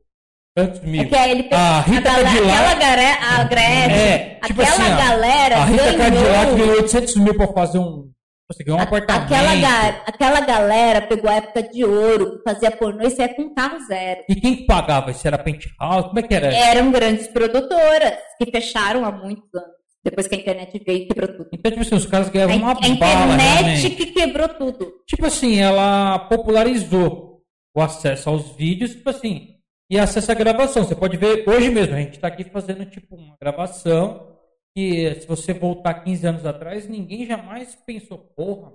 tantos 0.56 0.80
mil. 0.80 1.02
É 1.02 1.04
que 1.06 1.14
aí 1.16 1.30
ele 1.30 1.48
A 1.52 1.80
Rita 1.80 2.00
galera- 2.02 2.24
Cadillac- 2.28 2.56
aquela 2.58 2.74
gare- 2.74 3.18
a 3.22 3.44
Gretchen, 3.44 3.92
É, 3.92 4.40
tipo 4.46 4.62
aquela 4.62 4.76
assim, 4.76 4.96
galera 4.96 5.56
A 5.56 5.64
Rita 5.64 5.84
Cadillac 5.96 6.10
ganhou. 6.44 6.56
ganhou 6.56 6.76
800 6.76 7.16
mil 7.16 7.36
pra 7.36 7.48
fazer 7.48 7.78
um. 7.78 8.10
Você 8.50 8.64
ganhou 8.64 8.80
um 8.80 8.82
apartamento. 8.82 9.24
Aquela, 9.34 9.54
ga- 9.56 10.02
aquela 10.06 10.40
galera 10.40 11.02
pegou 11.02 11.28
a 11.30 11.34
época 11.34 11.62
de 11.64 11.84
ouro, 11.84 12.40
fazia 12.42 12.70
pornô 12.70 13.02
e 13.06 13.10
saia 13.10 13.34
com 13.34 13.52
carro 13.54 13.78
zero. 13.86 14.22
E 14.26 14.34
quem 14.36 14.56
que 14.56 14.64
pagava? 14.64 15.10
Isso 15.10 15.26
era 15.28 15.36
penthouse? 15.36 16.08
Como 16.08 16.18
é 16.18 16.22
que 16.22 16.34
era? 16.34 16.46
Eram 16.54 16.90
grandes 16.90 17.28
produtoras 17.28 18.14
que 18.38 18.50
fecharam 18.50 19.04
há 19.04 19.12
muitos 19.12 19.44
anos. 19.54 19.77
Depois 20.10 20.26
que 20.26 20.34
a 20.34 20.38
internet 20.38 20.82
veio 20.84 21.02
e 21.02 21.06
quebrou 21.06 21.28
tudo. 21.36 21.48
Então, 21.52 21.70
tipo 21.70 21.82
assim, 21.82 21.94
os 21.94 22.06
caras 22.06 22.28
ganhavam 22.28 22.56
uma 22.56 22.70
a 22.70 22.74
bala, 22.74 22.86
internet 22.88 23.40
realmente. 23.40 23.90
que 23.90 24.06
quebrou 24.06 24.48
tudo. 24.48 25.02
tipo 25.06 25.26
assim, 25.26 25.58
ela 25.60 26.18
popularizou 26.20 27.42
o 27.76 27.80
acesso 27.80 28.28
aos 28.30 28.50
vídeos, 28.56 28.92
tipo 28.94 29.10
assim, 29.10 29.56
e 29.90 29.98
acesso 29.98 30.30
à 30.32 30.34
gravação. 30.34 30.84
Você 30.84 30.94
pode 30.96 31.16
ver, 31.16 31.48
hoje 31.48 31.70
mesmo, 31.70 31.94
a 31.94 31.98
gente 31.98 32.14
está 32.14 32.28
aqui 32.28 32.44
fazendo 32.44 32.84
tipo 32.86 33.14
uma 33.16 33.36
gravação 33.40 34.36
que 34.76 35.14
se 35.20 35.26
você 35.26 35.52
voltar 35.52 35.94
15 35.94 36.26
anos 36.26 36.46
atrás, 36.46 36.88
ninguém 36.88 37.26
jamais 37.26 37.74
pensou, 37.86 38.18
porra, 38.18 38.72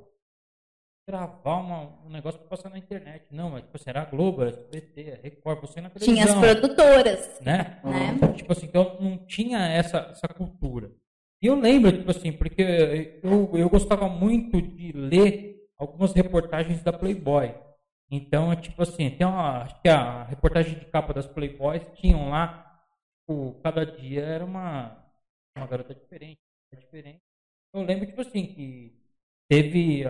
gravar 1.08 1.58
uma- 1.58 1.90
um 2.06 2.10
negócio 2.10 2.40
para 2.40 2.50
passar 2.50 2.70
na 2.70 2.78
internet. 2.78 3.26
Não, 3.32 3.50
mas 3.52 3.64
tipo 3.64 3.76
assim, 3.76 3.90
era 3.90 4.02
a 4.02 4.06
Globo, 4.06 4.42
era 4.42 4.52
a 4.52 4.54
SBT, 4.54 5.12
a 5.20 5.22
Record, 5.22 5.60
você 5.62 5.82
na 5.82 5.90
televisão. 5.90 6.14
Tinha 6.26 6.26
as 6.26 6.40
produtoras. 6.40 7.40
né? 7.42 7.80
Né? 7.84 8.34
Tipo 8.36 8.52
assim, 8.54 8.66
então 8.68 8.98
não 9.02 9.18
tinha 9.26 9.60
essa, 9.68 9.98
essa 10.12 10.28
cultura. 10.30 10.92
E 11.44 11.48
eu 11.48 11.60
lembro, 11.60 11.92
tipo 11.92 12.10
assim, 12.10 12.32
porque 12.32 13.20
eu, 13.22 13.52
eu 13.54 13.70
gostava 13.70 14.08
muito 14.08 14.62
de 14.62 14.94
ler 14.94 15.68
algumas 15.78 16.14
reportagens 16.14 16.82
da 16.82 16.94
Playboy. 16.94 17.54
Então, 18.10 18.56
tipo 18.56 18.82
assim, 18.82 19.10
tem 19.10 19.28
uma, 19.28 19.64
acho 19.64 19.82
que 19.82 19.90
a 19.90 20.24
reportagem 20.24 20.80
de 20.80 20.86
capa 20.86 21.14
das 21.14 21.28
Playboys 21.28 21.84
tinham 21.96 22.30
lá, 22.30 22.80
tipo, 23.20 23.60
cada 23.62 23.86
dia 23.86 24.22
era 24.22 24.46
uma, 24.46 24.98
uma 25.58 25.68
garota 25.68 25.94
diferente, 25.94 26.40
diferente. 26.74 27.20
Eu 27.74 27.82
lembro, 27.82 28.06
tipo 28.06 28.22
assim, 28.22 28.46
que 28.46 28.98
teve 29.50 30.06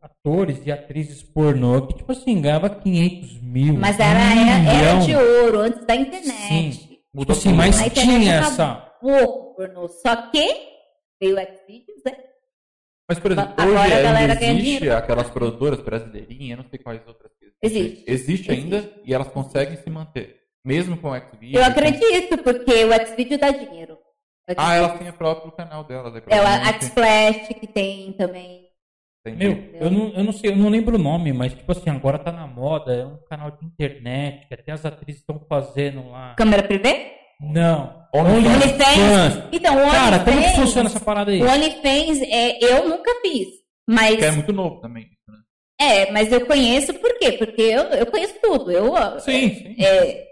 atores 0.00 0.64
e 0.64 0.72
atrizes 0.72 1.22
pornô 1.22 1.86
que, 1.86 1.98
tipo 1.98 2.12
assim, 2.12 2.40
ganhava 2.40 2.70
500 2.70 3.42
mil. 3.42 3.74
Mas 3.74 3.98
um 3.98 4.02
era, 4.02 4.20
era, 4.20 4.70
era 4.70 4.94
milhão. 4.94 5.06
de 5.06 5.16
ouro 5.16 5.60
antes 5.60 5.84
da 5.84 5.94
internet. 5.94 6.48
Sim. 6.48 6.70
Tipo 6.70 6.98
Mudou 7.12 7.36
assim, 7.36 7.52
mas 7.52 7.76
tinha 7.92 8.36
essa. 8.36 8.74
Pouco 9.02 9.54
pornô. 9.54 9.86
Só 9.88 10.30
que 10.30 10.77
veio 11.20 11.36
o 11.36 11.40
Xvideos, 11.40 12.02
né? 12.04 12.16
Mas, 13.08 13.18
por 13.18 13.32
exemplo, 13.32 13.54
Agora 13.56 13.80
hoje 13.84 13.92
a 13.94 14.02
galera 14.02 14.32
ainda 14.34 14.44
existe 14.60 14.90
aquelas 14.90 15.30
produtoras 15.30 15.80
brasileirinhas, 15.80 16.58
não 16.58 16.68
sei 16.68 16.78
quais 16.78 17.00
outras 17.06 17.32
que 17.40 17.48
Existe. 17.62 18.04
Existe 18.06 18.50
ainda 18.52 18.76
Existe. 18.76 19.00
e 19.04 19.14
elas 19.14 19.28
conseguem 19.28 19.76
se 19.76 19.88
manter. 19.90 20.36
Mesmo 20.64 20.96
com 20.98 21.10
o 21.10 21.16
Xvideos. 21.18 21.54
Eu 21.54 21.64
acredito, 21.64 22.38
porque 22.38 22.84
o 22.84 23.06
Xvideo 23.06 23.38
dá 23.38 23.50
dinheiro. 23.50 23.96
Ah, 24.48 24.52
Xvideos. 24.52 24.76
elas 24.76 24.98
têm 24.98 25.08
o 25.08 25.12
próprio 25.14 25.52
canal 25.52 25.84
delas. 25.84 26.14
aí, 26.14 26.20
É 26.20 26.22
o 26.22 26.42
provavelmente 26.42 26.84
Xflash 26.84 27.48
que 27.60 27.66
tem 27.66 28.12
também. 28.12 28.68
tem. 29.24 29.34
Meu, 29.36 29.52
eu 29.80 29.90
não, 29.90 30.08
eu 30.10 30.24
não 30.24 30.32
sei, 30.32 30.50
eu 30.50 30.56
não 30.56 30.68
lembro 30.68 30.96
o 30.96 31.02
nome, 31.02 31.32
mas 31.32 31.54
tipo 31.54 31.72
assim, 31.72 31.88
agora 31.88 32.18
tá 32.18 32.30
na 32.30 32.46
moda, 32.46 32.94
é 32.94 33.06
um 33.06 33.16
canal 33.28 33.50
de 33.52 33.64
internet 33.64 34.46
que 34.46 34.54
até 34.54 34.72
as 34.72 34.84
atrizes 34.84 35.20
estão 35.22 35.40
fazendo 35.48 36.10
lá. 36.10 36.34
Câmera 36.34 36.62
privê? 36.62 37.12
Não. 37.40 37.98
OnlyFans. 38.14 38.62
OnlyFans? 38.64 39.44
Então, 39.52 39.74
o 39.86 39.90
Cara, 39.90 40.18
como 40.20 40.24
que 40.24 40.32
OnlyFans- 40.38 40.56
funciona 40.56 40.88
essa 40.88 41.00
parada 41.00 41.30
aí? 41.30 41.42
O 41.42 41.46
OnlyFans, 41.46 42.20
é, 42.22 42.64
eu 42.64 42.88
nunca 42.88 43.10
fiz. 43.22 43.48
Mas, 43.86 44.16
Que 44.16 44.24
é 44.24 44.30
muito 44.32 44.52
novo 44.52 44.80
também. 44.80 45.04
né? 45.28 45.38
é, 45.80 46.10
mas 46.10 46.32
eu 46.32 46.44
conheço 46.46 46.92
por 46.94 47.18
quê? 47.18 47.32
Porque 47.32 47.62
eu, 47.62 47.82
eu 47.84 48.06
conheço 48.06 48.34
tudo. 48.42 48.70
Eu, 48.70 48.92
Sim, 49.20 49.54
sim. 49.54 49.76
é, 49.82 50.26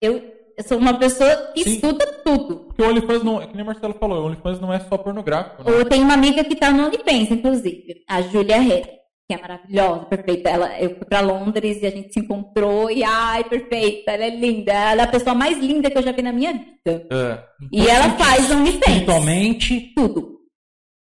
eu, 0.00 0.16
eu 0.56 0.64
sou 0.64 0.78
uma 0.78 0.98
pessoa 0.98 1.34
que 1.54 1.64
Sim. 1.64 1.70
estuda 1.74 2.04
tudo. 2.24 2.56
Porque 2.66 2.82
o 2.82 2.88
OnlyFans 2.88 3.22
não. 3.22 3.40
É 3.40 3.46
que 3.46 3.54
nem 3.54 3.62
o 3.62 3.66
Marcelo 3.66 3.94
falou, 3.94 4.22
o 4.22 4.26
OnlyFans 4.26 4.60
não 4.60 4.72
é 4.72 4.80
só 4.80 4.96
pornográfico. 4.98 5.64
Né? 5.64 5.70
Eu 5.80 5.84
tenho 5.88 6.04
uma 6.04 6.14
amiga 6.14 6.44
que 6.44 6.54
tá 6.56 6.70
no 6.70 6.86
OnlyFans, 6.86 7.30
inclusive, 7.30 8.04
a 8.08 8.20
Julia 8.22 8.56
Henry, 8.58 8.84
que 9.28 9.34
é 9.34 9.40
maravilhosa, 9.40 10.04
perfeita. 10.06 10.50
Ela, 10.50 10.78
eu 10.80 10.90
fui 10.96 11.04
pra 11.06 11.20
Londres 11.20 11.80
e 11.82 11.86
a 11.86 11.90
gente 11.90 12.12
se 12.12 12.20
encontrou 12.20 12.90
e, 12.90 13.02
ai, 13.02 13.42
perfeita, 13.44 14.10
ela 14.12 14.24
é 14.24 14.30
linda. 14.30 14.72
Ela 14.72 15.02
é 15.02 15.04
a 15.04 15.10
pessoa 15.10 15.34
mais 15.34 15.56
linda 15.58 15.90
que 15.90 15.96
eu 15.96 16.02
já 16.02 16.12
vi 16.12 16.22
na 16.22 16.32
minha 16.32 16.52
vida. 16.52 17.06
É. 17.10 17.44
E 17.72 17.86
ela 17.88 18.10
faz 18.18 18.50
OnlyFans. 18.50 18.86
Espiritualmente, 18.86 19.92
tudo. 19.94 20.34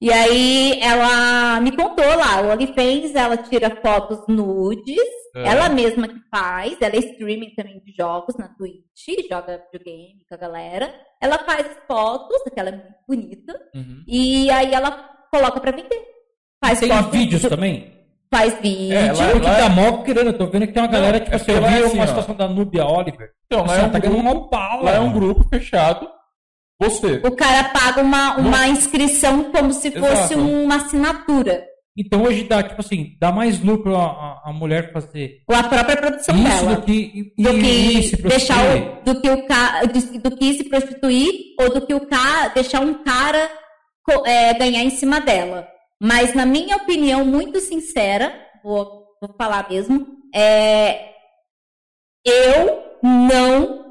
E 0.03 0.11
aí 0.11 0.79
ela 0.81 1.61
me 1.61 1.75
contou 1.75 2.05
lá, 2.05 2.41
o 2.41 2.51
OnlyFans, 2.51 3.13
ela 3.15 3.37
tira 3.37 3.69
fotos 3.83 4.19
nudes, 4.27 4.97
É. 5.35 5.47
ela 5.47 5.69
mesma 5.69 6.07
que 6.07 6.19
faz, 6.33 6.75
ela 6.81 6.95
é 6.95 6.99
streaming 6.99 7.53
também 7.55 7.79
de 7.85 7.93
jogos 7.95 8.35
na 8.35 8.47
Twitch, 8.49 9.27
joga 9.29 9.63
videogame 9.71 10.25
com 10.27 10.33
a 10.35 10.37
galera. 10.37 10.93
Ela 11.21 11.37
faz 11.39 11.67
fotos, 11.87 12.41
porque 12.43 12.59
ela 12.59 12.69
é 12.69 12.71
muito 12.73 12.95
bonita, 13.07 13.53
Uhum. 13.75 14.03
e 14.07 14.49
aí 14.49 14.73
ela 14.73 14.91
coloca 15.31 15.59
pra 15.59 15.71
vender. 15.71 16.01
Faz 16.63 16.79
tem 16.79 16.89
fotos, 16.89 17.11
vídeos 17.11 17.41
também. 17.43 18.00
Faz 18.33 18.53
vídeo. 18.61 18.93
É, 18.97 19.11
lá- 19.11 19.29
Porque 19.31 19.47
tá 19.49 19.69
mó 19.69 19.97
querendo, 20.03 20.27
eu 20.27 20.37
tô 20.37 20.47
vendo 20.47 20.67
que 20.67 20.73
tem 20.73 20.81
uma 20.83 20.87
Não, 20.87 20.93
galera, 20.93 21.19
tipo 21.19 21.31
é 21.31 21.35
assim, 21.35 21.45
porque 21.45 21.57
eu 21.57 21.61
lá 21.61 21.71
é 21.77 21.83
assim, 21.83 21.93
uma 21.95 22.03
ó. 22.03 22.07
situação 22.07 22.35
da 22.35 22.47
Nubia 22.47 22.85
Oliver. 22.85 23.29
Então, 23.45 23.59
lá 23.65 23.65
Assim, 23.65 23.75
é 23.75 23.79
ela 23.79 23.87
um 23.87 23.91
tá 23.91 23.99
ganhando 23.99 24.23
grupo, 24.23 24.39
uma 24.39 24.49
bala. 24.49 24.81
lá 24.83 24.91
é 24.95 24.99
um 24.99 25.11
grupo 25.11 25.45
fechado. 25.49 26.07
Você. 26.81 27.21
O 27.23 27.31
cara 27.35 27.65
paga 27.69 28.01
uma, 28.01 28.37
uma 28.37 28.67
inscrição 28.67 29.51
como 29.51 29.71
se 29.71 29.91
fosse 29.91 30.33
Exato. 30.33 30.39
uma 30.39 30.75
assinatura. 30.77 31.63
Então 31.95 32.23
hoje 32.23 32.45
dá, 32.45 32.63
tipo 32.63 32.79
assim, 32.79 33.17
dá 33.19 33.31
mais 33.33 33.59
lucro 33.61 33.95
a, 33.97 34.05
a, 34.05 34.41
a 34.45 34.53
mulher 34.53 34.93
fazer 34.93 35.41
Ou 35.47 35.55
a 35.55 35.61
própria 35.61 35.97
produção 35.97 36.33
isso 36.37 36.65
dela. 36.65 36.75
do 36.77 36.81
que, 36.83 37.33
e, 37.37 37.43
do 37.43 37.49
que 37.59 38.03
se 38.03 38.15
deixar 38.15 38.55
prostituir. 38.55 38.97
o, 39.01 39.03
do 39.13 39.21
que 39.21 39.29
o 39.29 39.45
cara 39.45 39.85
do 39.87 40.37
que 40.37 40.53
se 40.53 40.63
prostituir 40.69 41.29
ou 41.59 41.69
do 41.73 41.85
que 41.85 41.93
o 41.93 42.07
cara 42.07 42.47
deixar 42.47 42.79
um 42.79 43.03
cara 43.03 43.49
é, 44.25 44.53
ganhar 44.53 44.83
em 44.83 44.89
cima 44.89 45.19
dela. 45.19 45.67
Mas 46.03 46.33
na 46.33 46.47
minha 46.47 46.77
opinião 46.77 47.23
muito 47.23 47.59
sincera, 47.59 48.33
vou, 48.63 49.05
vou 49.21 49.35
falar 49.37 49.69
mesmo, 49.69 50.17
é, 50.33 51.11
eu 52.25 52.97
não 53.03 53.81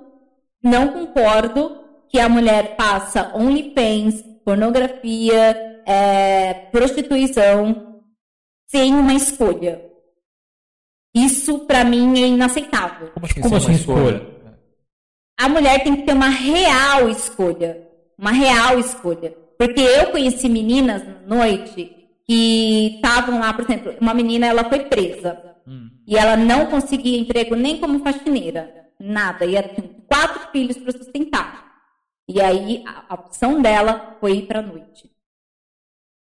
não 0.61 0.89
concordo 0.89 1.85
que 2.09 2.19
a 2.19 2.29
mulher 2.29 2.75
faça 2.77 3.31
OnlyFans, 3.37 4.23
pornografia, 4.45 5.83
é, 5.87 6.53
prostituição 6.73 8.03
sem 8.69 8.93
uma 8.93 9.15
escolha. 9.15 9.81
Isso 11.15 11.61
pra 11.61 11.85
mim 11.85 12.21
é 12.21 12.27
inaceitável. 12.27 13.13
Como 13.13 13.27
assim, 13.27 13.41
Como 13.41 13.57
assim 13.57 13.73
escolha? 13.73 14.27
A 15.39 15.49
mulher 15.49 15.85
tem 15.85 15.95
que 15.95 16.03
ter 16.03 16.13
uma 16.13 16.29
real 16.29 17.09
escolha. 17.09 17.89
Uma 18.19 18.33
real 18.33 18.81
escolha. 18.81 19.33
Porque 19.57 19.81
eu 19.81 20.11
conheci 20.11 20.49
meninas 20.49 21.07
na 21.07 21.37
noite 21.37 22.00
que 22.31 22.95
estavam 22.95 23.41
lá, 23.41 23.53
por 23.53 23.65
exemplo, 23.65 23.93
uma 24.01 24.15
menina 24.15 24.47
ela 24.47 24.63
foi 24.69 24.85
presa. 24.85 25.57
Hum. 25.67 25.91
E 26.07 26.17
ela 26.17 26.37
não 26.37 26.67
conseguia 26.67 27.19
emprego 27.19 27.57
nem 27.57 27.79
como 27.79 28.05
faxineira. 28.05 28.87
Nada. 29.01 29.45
E 29.45 29.57
ela 29.57 29.67
tinha 29.67 29.91
quatro 30.07 30.49
filhos 30.53 30.77
para 30.79 30.93
sustentar. 30.93 31.73
E 32.29 32.41
aí 32.41 32.85
a 33.09 33.15
opção 33.15 33.61
dela 33.61 34.17
foi 34.21 34.37
ir 34.37 34.47
para 34.47 34.61
a 34.61 34.63
noite. 34.63 35.11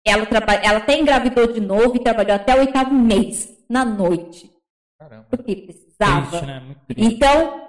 Ela, 0.07 0.25
traba... 0.25 0.53
ela 0.53 0.77
até 0.77 0.97
engravidou 0.97 1.51
de 1.51 1.59
novo 1.59 1.97
e 1.97 1.99
trabalhou 1.99 2.35
até 2.37 2.55
o 2.55 2.59
oitavo 2.59 2.93
mês, 2.93 3.61
na 3.69 3.83
noite. 3.83 4.49
Caramba. 4.97 5.27
Porque 5.29 5.53
precisava. 5.53 6.29
Triste, 6.29 6.45
né? 6.45 6.75
Então, 6.95 7.67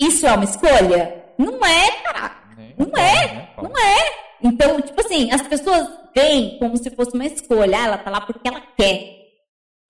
isso 0.00 0.26
é 0.26 0.32
uma 0.32 0.42
escolha? 0.42 1.24
Não 1.38 1.64
é, 1.64 2.02
caraca. 2.02 2.56
Nem- 2.56 2.74
Não 2.76 2.98
é, 3.00 3.46
fala. 3.54 3.68
não 3.68 3.78
é. 3.78 4.28
Então, 4.42 4.80
tipo 4.80 5.00
assim, 5.00 5.30
as 5.30 5.42
pessoas 5.42 5.88
veem 6.18 6.58
como 6.58 6.76
se 6.76 6.90
fosse 6.90 7.14
uma 7.14 7.26
escolha. 7.26 7.78
Ah, 7.78 7.84
ela 7.86 7.98
tá 7.98 8.10
lá 8.10 8.20
porque 8.20 8.46
ela 8.46 8.60
quer. 8.76 9.16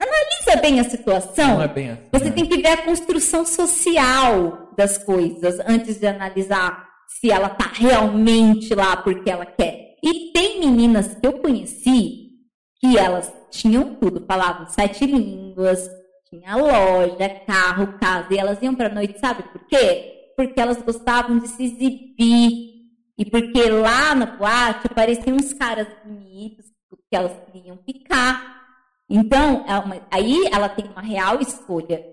Analisa 0.00 0.60
bem 0.60 0.78
a 0.78 0.84
situação. 0.84 1.54
Não 1.54 1.62
é 1.62 1.68
bem 1.68 1.90
assim. 1.90 2.02
Você 2.12 2.24
né? 2.26 2.30
tem 2.30 2.46
que 2.46 2.62
ver 2.62 2.68
a 2.68 2.82
construção 2.82 3.44
social 3.44 4.74
das 4.76 4.98
coisas 4.98 5.58
antes 5.66 5.98
de 5.98 6.06
analisar 6.06 6.86
se 7.20 7.30
ela 7.30 7.48
tá 7.48 7.70
realmente 7.74 8.74
lá 8.74 8.96
porque 8.98 9.30
ela 9.30 9.46
quer. 9.46 9.96
E 10.04 10.30
tem 10.32 10.60
meninas 10.60 11.14
que 11.14 11.26
eu 11.26 11.38
conheci 11.38 12.28
que 12.80 12.96
elas 12.96 13.32
tinham 13.50 13.96
tudo, 13.96 14.24
falavam 14.24 14.66
sete 14.68 15.04
línguas, 15.04 15.90
tinha 16.30 16.54
loja, 16.54 17.28
carro, 17.44 17.98
casa, 17.98 18.32
e 18.32 18.38
elas 18.38 18.62
iam 18.62 18.74
pra 18.74 18.88
noite, 18.88 19.18
sabe 19.18 19.42
por 19.42 19.66
quê? 19.66 20.32
Porque 20.36 20.60
elas 20.60 20.80
gostavam 20.80 21.40
de 21.40 21.48
se 21.48 21.64
exibir. 21.64 22.67
E 23.18 23.24
porque 23.24 23.68
lá 23.68 24.14
na 24.14 24.26
boate 24.26 24.86
apareciam 24.86 25.36
uns 25.36 25.52
caras 25.52 25.88
bonitos 26.04 26.66
que 27.10 27.16
elas 27.16 27.32
queriam 27.52 27.76
ficar. 27.84 28.58
Então, 29.10 29.64
é 29.66 29.78
uma- 29.78 30.06
aí 30.10 30.46
ela 30.52 30.68
tem 30.68 30.86
uma 30.86 31.00
real 31.02 31.40
escolha. 31.40 32.04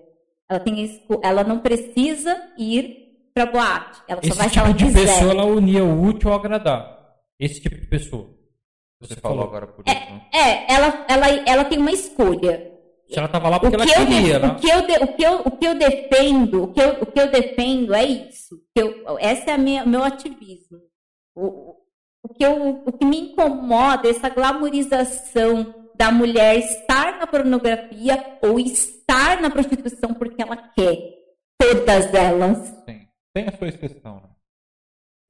Ela, 0.48 0.60
tem 0.60 0.82
esco- 0.82 1.20
ela 1.22 1.44
não 1.44 1.58
precisa 1.60 2.40
ir 2.58 3.06
para 3.34 3.46
boate. 3.46 4.00
Ela 4.08 4.20
só 4.22 4.28
Esse 4.28 4.38
vai 4.38 4.48
se 4.48 4.54
tipo 4.54 4.64
ela 4.66 4.74
de 4.74 4.84
quiser. 4.86 5.00
pessoa, 5.06 5.30
ela 5.32 5.44
unia 5.44 5.84
o 5.84 6.02
útil 6.02 6.30
ao 6.32 6.38
agradável. 6.38 6.96
Esse 7.38 7.60
tipo 7.60 7.76
de 7.76 7.86
pessoa. 7.86 8.34
Você 9.00 9.14
falou 9.16 9.44
agora 9.44 9.66
por 9.66 9.84
isso, 9.86 9.94
né? 9.94 10.22
É, 10.32 10.72
ela, 10.72 11.04
ela, 11.06 11.26
ela 11.46 11.64
tem 11.66 11.78
uma 11.78 11.92
escolha. 11.92 12.72
Se 13.10 13.18
ela 13.18 13.28
tava 13.28 13.48
lá 13.50 13.58
O 13.58 13.60
porque 13.60 13.76
que, 13.76 13.92
ela 13.92 14.02
eu 14.02 14.06
queria, 14.06 14.38
né? 14.38 14.48
o, 14.48 14.54
que 14.56 14.68
eu 14.70 14.86
de- 14.86 15.04
o, 15.04 15.06
que 15.14 15.22
eu, 15.22 15.40
o 15.44 15.50
que 15.50 15.66
eu 15.66 15.74
defendo, 15.74 16.62
o 16.64 16.72
que 16.72 16.80
eu, 16.80 16.88
o 17.02 17.06
que 17.06 17.20
eu 17.20 17.30
defendo 17.30 17.94
é 17.94 18.04
isso. 18.04 18.56
Eu, 18.74 19.18
esse 19.20 19.48
é 19.50 19.52
a 19.52 19.58
minha, 19.58 19.84
meu 19.84 20.02
ativismo. 20.02 20.78
O, 21.36 21.76
o- 22.24 22.34
que 22.34 22.44
eu, 22.44 22.82
o 22.86 22.92
que 22.92 23.04
me 23.04 23.20
incomoda 23.32 24.08
é 24.08 24.10
essa 24.10 24.28
glamorização 24.28 25.74
da 25.94 26.10
mulher 26.10 26.58
estar 26.58 27.18
na 27.18 27.26
pornografia 27.26 28.38
ou 28.42 28.58
estar 28.58 29.40
na 29.40 29.50
prostituição 29.50 30.12
porque 30.14 30.42
ela 30.42 30.56
quer. 30.56 31.14
Todas 31.60 32.12
elas. 32.12 32.58
Sim. 32.88 33.06
Tem 33.34 33.48
a 33.48 33.52
sua 33.56 33.68
exceção, 33.68 34.16
né? 34.16 34.28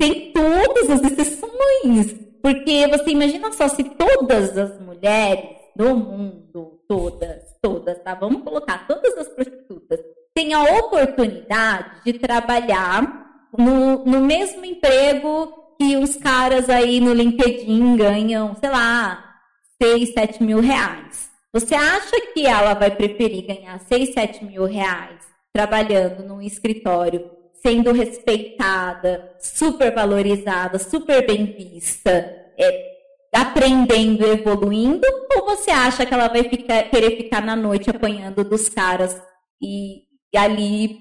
Tem 0.00 0.32
todas 0.32 0.90
as 0.90 1.02
exceções. 1.02 2.26
Porque 2.42 2.86
você 2.88 3.10
imagina 3.10 3.50
só 3.52 3.66
se 3.68 3.82
todas 3.84 4.56
as 4.56 4.80
mulheres 4.80 5.56
do 5.74 5.96
mundo, 5.96 6.80
todas, 6.88 7.42
todas, 7.60 7.98
tá? 8.02 8.14
Vamos 8.14 8.42
colocar 8.42 8.86
todas 8.86 9.16
as 9.18 9.28
prostitutas, 9.28 10.00
têm 10.34 10.54
a 10.54 10.62
oportunidade 10.62 12.04
de 12.04 12.12
trabalhar 12.14 13.48
no, 13.56 14.04
no 14.04 14.20
mesmo 14.20 14.64
emprego 14.64 15.52
que 15.78 15.96
uns 15.96 16.16
caras 16.16 16.68
aí 16.68 17.00
no 17.00 17.12
LinkedIn 17.12 17.96
ganham, 17.96 18.54
sei 18.56 18.70
lá, 18.70 19.34
6, 19.82 20.12
7 20.12 20.42
mil 20.42 20.60
reais. 20.60 21.30
Você 21.52 21.74
acha 21.74 22.20
que 22.32 22.46
ela 22.46 22.74
vai 22.74 22.90
preferir 22.90 23.46
ganhar 23.46 23.78
6, 23.80 24.12
7 24.12 24.44
mil 24.44 24.64
reais 24.64 25.20
trabalhando 25.52 26.22
num 26.22 26.42
escritório, 26.42 27.30
sendo 27.62 27.92
respeitada, 27.92 29.34
super 29.40 29.94
valorizada, 29.94 30.78
super 30.78 31.26
bem 31.26 31.46
vista, 31.46 32.10
é, 32.58 32.96
aprendendo, 33.34 34.26
evoluindo? 34.26 35.06
Ou 35.34 35.46
você 35.46 35.70
acha 35.70 36.04
que 36.04 36.12
ela 36.12 36.28
vai 36.28 36.44
ficar- 36.44 36.84
querer 36.90 37.16
ficar 37.16 37.42
na 37.42 37.56
noite 37.56 37.88
apanhando 37.90 38.44
dos 38.44 38.68
caras 38.68 39.20
e, 39.60 40.02
e 40.32 40.36
ali 40.38 40.98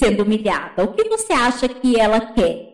sendo 0.00 0.22
humilhada? 0.22 0.84
O 0.84 0.94
que 0.94 1.04
você 1.04 1.32
acha 1.32 1.68
que 1.68 1.98
ela 2.00 2.20
quer? 2.32 2.71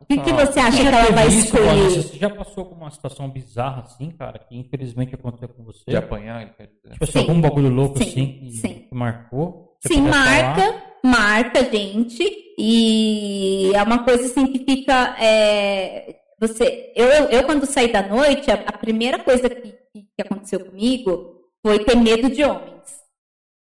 O 0.00 0.06
que, 0.06 0.18
que 0.18 0.32
não. 0.32 0.38
você 0.38 0.58
acha 0.58 0.78
Você 0.78 0.82
que 0.82 0.88
ela 0.88 1.10
vai 1.12 1.26
escolher? 1.28 1.90
Você 1.90 2.16
já 2.16 2.30
passou 2.30 2.64
por 2.64 2.76
uma 2.76 2.90
situação 2.90 3.28
bizarra 3.28 3.82
assim, 3.82 4.10
cara, 4.10 4.38
que 4.38 4.56
infelizmente 4.56 5.14
aconteceu 5.14 5.48
com 5.48 5.62
você? 5.62 5.84
De 5.86 5.96
apanhar, 5.96 6.54
quer 6.56 6.68
dizer. 6.68 6.92
Tipo 6.92 7.04
assim, 7.04 7.12
Sim. 7.12 7.18
algum 7.18 7.40
bagulho 7.40 7.68
louco 7.68 7.98
Sim, 7.98 8.04
assim 8.04 8.26
que, 8.26 8.50
sim. 8.52 8.74
que 8.88 8.94
marcou? 8.94 9.76
Sim, 9.80 10.04
puder 10.04 10.12
falar? 10.12 10.24
marca, 10.24 10.82
marca, 11.04 11.70
gente. 11.70 12.24
E 12.58 13.70
é 13.74 13.82
uma 13.82 14.04
coisa 14.04 14.24
assim 14.24 14.46
que 14.46 14.64
fica. 14.64 15.14
é, 15.20 16.16
você, 16.40 16.92
eu, 16.96 17.06
eu, 17.06 17.44
quando 17.44 17.66
saí 17.66 17.92
da 17.92 18.02
noite, 18.02 18.50
a, 18.50 18.54
a 18.54 18.78
primeira 18.78 19.18
coisa 19.18 19.50
que, 19.50 19.72
que, 19.92 20.02
que 20.02 20.22
aconteceu 20.22 20.64
comigo 20.64 21.42
foi 21.62 21.84
ter 21.84 21.96
medo 21.96 22.30
de 22.30 22.42
homens. 22.42 23.02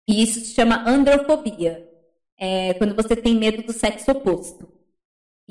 E 0.08 0.22
isso 0.22 0.40
se 0.40 0.54
chama 0.54 0.88
androfobia. 0.88 1.86
É 2.38 2.74
quando 2.74 2.94
você 2.94 3.14
tem 3.14 3.34
medo 3.34 3.62
do 3.62 3.72
sexo 3.72 4.10
oposto. 4.10 4.81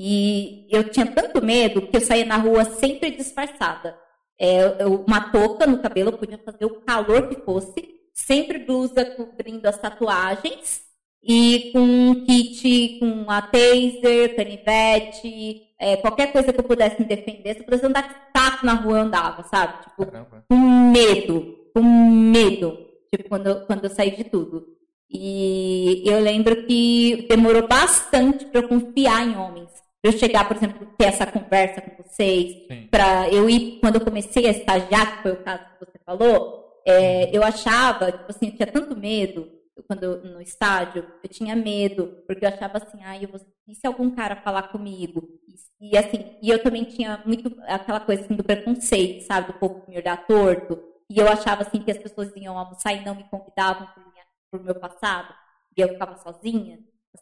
E 0.03 0.65
eu 0.71 0.83
tinha 0.89 1.05
tanto 1.05 1.45
medo 1.45 1.83
que 1.83 1.95
eu 1.97 2.01
saía 2.01 2.25
na 2.25 2.37
rua 2.37 2.65
sempre 2.65 3.11
disfarçada. 3.11 3.95
É, 4.39 4.81
eu- 4.83 5.03
uma 5.07 5.29
touca 5.31 5.67
no 5.67 5.77
cabelo, 5.79 6.09
eu 6.09 6.17
podia 6.17 6.39
fazer 6.39 6.65
o 6.65 6.81
calor 6.81 7.27
que 7.29 7.35
fosse, 7.45 7.75
sempre 8.11 8.57
blusa 8.57 9.05
cobrindo 9.05 9.67
as 9.69 9.77
tatuagens 9.77 10.81
e 11.23 11.69
com 11.71 11.79
um 11.79 12.25
kit 12.25 12.97
com 12.99 13.29
a 13.29 13.43
taser, 13.43 14.35
canivete, 14.35 15.61
é, 15.79 15.97
qualquer 15.97 16.31
coisa 16.31 16.51
que 16.51 16.59
eu 16.59 16.63
pudesse 16.63 16.99
me 16.99 17.07
defender. 17.07 17.53
Se 17.53 17.59
eu 17.59 17.65
pudesse 17.65 17.85
andar 17.85 18.07
de 18.07 18.15
taco 18.33 18.65
na 18.65 18.73
rua, 18.73 18.97
eu 18.97 19.03
andava, 19.03 19.43
sabe? 19.43 19.83
Tipo, 19.83 20.05
Caramba. 20.07 20.43
com 20.49 20.57
medo, 20.91 21.57
com 21.75 21.83
medo, 21.83 22.75
tipo, 23.13 23.29
quando, 23.29 23.67
quando 23.67 23.83
eu 23.83 23.89
saí 23.91 24.09
de 24.15 24.23
tudo. 24.23 24.65
E 25.07 26.01
eu 26.05 26.19
lembro 26.19 26.65
que 26.65 27.27
demorou 27.29 27.67
bastante 27.67 28.45
para 28.45 28.61
eu 28.61 28.67
confiar 28.67 29.27
em 29.27 29.37
homens. 29.37 29.69
Eu 30.03 30.11
chegar, 30.11 30.47
por 30.47 30.57
exemplo, 30.57 30.87
ter 30.97 31.05
essa 31.05 31.25
conversa 31.25 31.81
com 31.81 32.01
vocês, 32.01 32.67
para 32.89 33.29
eu 33.29 33.49
ir, 33.49 33.79
quando 33.79 33.95
eu 33.95 34.01
comecei 34.01 34.47
a 34.47 34.51
estagiar, 34.51 35.17
que 35.17 35.23
foi 35.23 35.31
o 35.33 35.43
caso 35.43 35.63
que 35.63 35.85
você 35.85 35.99
falou, 36.03 36.81
é, 36.85 37.35
eu 37.35 37.43
achava, 37.43 38.11
tipo 38.11 38.29
assim, 38.29 38.47
eu 38.47 38.55
tinha 38.55 38.67
tanto 38.67 38.97
medo, 38.97 39.47
quando 39.87 40.03
eu, 40.03 40.23
no 40.23 40.41
estádio, 40.41 41.05
eu 41.23 41.29
tinha 41.29 41.55
medo, 41.55 42.23
porque 42.27 42.45
eu 42.45 42.49
achava 42.49 42.77
assim, 42.77 42.99
ai, 43.03 43.25
eu 43.25 43.29
vou, 43.29 43.39
e 43.67 43.75
se 43.75 43.85
algum 43.85 44.09
cara 44.11 44.35
falar 44.37 44.69
comigo? 44.69 45.39
E, 45.79 45.91
e 45.91 45.97
assim, 45.97 46.35
e 46.41 46.49
eu 46.49 46.61
também 46.63 46.83
tinha 46.83 47.21
muito 47.25 47.53
aquela 47.67 47.99
coisa 47.99 48.23
assim 48.23 48.35
do 48.35 48.43
preconceito, 48.43 49.25
sabe, 49.25 49.47
do 49.47 49.59
povo 49.59 49.83
me 49.87 49.97
olhar 49.97 50.25
torto, 50.25 50.81
e 51.09 51.19
eu 51.19 51.27
achava 51.27 51.61
assim 51.61 51.81
que 51.81 51.91
as 51.91 51.97
pessoas 51.97 52.31
iam 52.35 52.57
almoçar 52.57 52.93
e 52.93 53.05
não 53.05 53.15
me 53.15 53.23
convidavam 53.25 53.87
por, 53.87 54.03
minha, 54.11 54.23
por 54.49 54.63
meu 54.63 54.75
passado, 54.75 55.33
e 55.77 55.81
eu 55.81 55.89
ficava 55.89 56.17
sozinha. 56.17 56.79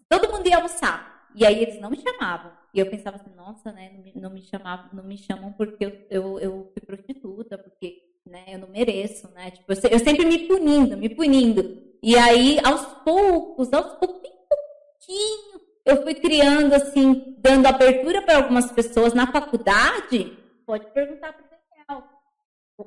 Todo 0.07 0.31
mundo 0.31 0.47
ia 0.47 0.57
almoçar, 0.57 1.27
e 1.35 1.45
aí 1.45 1.61
eles 1.61 1.81
não 1.81 1.89
me 1.89 1.99
chamavam. 2.01 2.58
E 2.73 2.79
eu 2.79 2.85
pensava 2.85 3.15
assim, 3.17 3.31
nossa, 3.31 3.71
né, 3.71 3.89
não 3.89 3.99
me, 3.99 4.11
não 4.15 4.29
me 4.29 4.41
chamavam, 4.41 4.87
não 4.91 5.03
me 5.03 5.17
chamam 5.17 5.51
porque 5.53 5.85
eu, 5.85 5.93
eu, 6.09 6.39
eu 6.39 6.67
fui 6.73 6.81
prostituta, 6.85 7.57
porque 7.57 7.93
né, 8.25 8.45
eu 8.47 8.59
não 8.59 8.67
mereço, 8.67 9.27
né? 9.29 9.51
Tipo, 9.51 9.71
eu, 9.71 9.77
eu 9.91 9.99
sempre 9.99 10.25
me 10.25 10.37
punindo, 10.37 10.97
me 10.97 11.09
punindo. 11.09 11.65
E 12.01 12.15
aí, 12.17 12.57
aos 12.63 12.85
poucos, 13.03 13.73
aos 13.73 13.87
poucos, 13.93 14.21
bem 14.21 14.31
pouquinho, 14.49 15.61
eu 15.85 15.97
fui 15.97 16.13
criando, 16.15 16.73
assim, 16.73 17.35
dando 17.37 17.65
abertura 17.67 18.21
para 18.21 18.37
algumas 18.37 18.71
pessoas 18.71 19.13
na 19.13 19.25
faculdade. 19.27 20.31
Pode 20.65 20.85
perguntar 20.93 21.33
para 21.33 21.45
o 21.45 21.49
Daniel. 21.49 22.03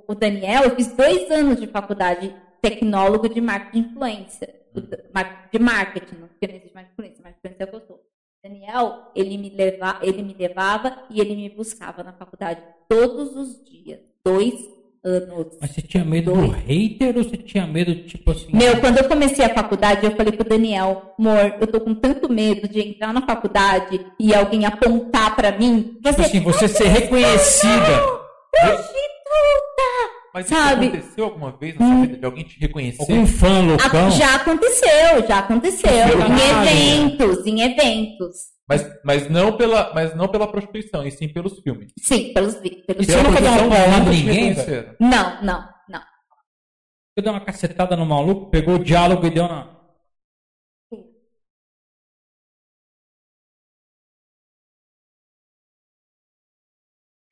O- 0.08 0.14
Daniel, 0.14 0.64
eu 0.64 0.70
fiz 0.70 0.88
dois 0.88 1.30
anos 1.30 1.58
de 1.58 1.66
faculdade 1.66 2.32
tecnólogo 2.60 3.28
de 3.28 3.40
marketing 3.40 3.82
de 3.82 3.88
influência. 3.90 4.48
Mar- 5.12 5.48
De 5.52 5.58
marketing, 5.58 6.16
não 6.16 6.28
porque 6.28 6.46
não 6.46 6.56
existe 6.56 6.74
de 6.74 6.82
influência, 6.84 7.22
marketing 7.22 7.48
de 7.48 7.54
influência 7.54 7.64
é 7.64 7.76
eu 7.76 7.80
sou. 7.86 8.01
Daniel, 8.42 9.12
ele 9.14 9.38
me, 9.38 9.50
leva, 9.50 9.98
ele 10.02 10.20
me 10.20 10.34
levava 10.36 11.04
e 11.08 11.20
ele 11.20 11.36
me 11.36 11.48
buscava 11.48 12.02
na 12.02 12.12
faculdade 12.12 12.60
todos 12.88 13.36
os 13.36 13.62
dias. 13.64 14.00
Dois 14.24 14.54
anos. 15.04 15.58
Mas 15.60 15.70
você 15.70 15.82
tinha 15.82 16.04
medo 16.04 16.32
do 16.32 16.48
hater 16.48 17.16
ou 17.16 17.22
você 17.22 17.36
tinha 17.36 17.68
medo, 17.68 17.94
tipo 18.02 18.32
assim... 18.32 18.48
Meu, 18.52 18.80
quando 18.80 18.98
eu 18.98 19.08
comecei 19.08 19.44
a 19.44 19.54
faculdade, 19.54 20.04
eu 20.04 20.16
falei 20.16 20.32
pro 20.32 20.48
Daniel, 20.48 21.14
amor, 21.16 21.56
eu 21.60 21.66
tô 21.68 21.80
com 21.80 21.94
tanto 21.94 22.32
medo 22.32 22.66
de 22.66 22.80
entrar 22.80 23.12
na 23.12 23.24
faculdade 23.24 24.04
e 24.18 24.34
alguém 24.34 24.66
apontar 24.66 25.36
pra 25.36 25.56
mim. 25.56 25.98
Tipo 26.02 26.20
assim, 26.22 26.40
você 26.40 26.66
ser 26.66 26.88
reconhecida. 26.88 28.22
Prostituta! 28.50 29.01
Mas 30.34 30.46
isso 30.46 30.54
Sabe? 30.54 30.86
aconteceu 30.86 31.24
alguma 31.24 31.52
vez 31.52 31.78
na 31.78 31.86
sua 31.86 32.00
vida 32.00 32.16
de 32.16 32.24
alguém 32.24 32.44
te 32.44 32.58
reconhecer? 32.58 33.02
Algum 33.02 33.26
fã 33.26 33.60
loucão. 33.66 34.06
A- 34.06 34.10
Já 34.10 34.34
aconteceu, 34.36 35.26
já 35.28 35.38
aconteceu. 35.40 35.90
Em 35.90 37.06
eventos, 37.10 37.46
em 37.46 37.60
eventos. 37.60 38.52
Mas, 38.66 38.86
mas, 39.04 39.28
não 39.28 39.56
pela, 39.56 39.92
mas 39.92 40.14
não 40.16 40.28
pela 40.28 40.50
prostituição, 40.50 41.04
e 41.06 41.10
sim 41.10 41.28
pelos 41.28 41.58
filmes. 41.60 41.92
Sim, 41.98 42.32
pelos 42.32 42.54
vídeos. 42.60 42.86
Pelos 42.86 43.06
E 43.06 43.12
você 43.12 43.22
nunca 43.22 43.40
deu 43.42 43.50
uma 43.52 43.58
paulada 43.76 44.14
em 44.14 44.24
ninguém. 44.24 44.54
Não, 44.98 45.42
não, 45.42 45.68
não. 45.88 46.00
Você 46.00 47.22
deu 47.22 47.32
uma 47.32 47.44
cacetada 47.44 47.94
no 47.94 48.06
maluco, 48.06 48.50
pegou 48.50 48.76
o 48.76 48.82
diálogo 48.82 49.26
e 49.26 49.30
deu 49.30 49.46
na... 49.46 49.70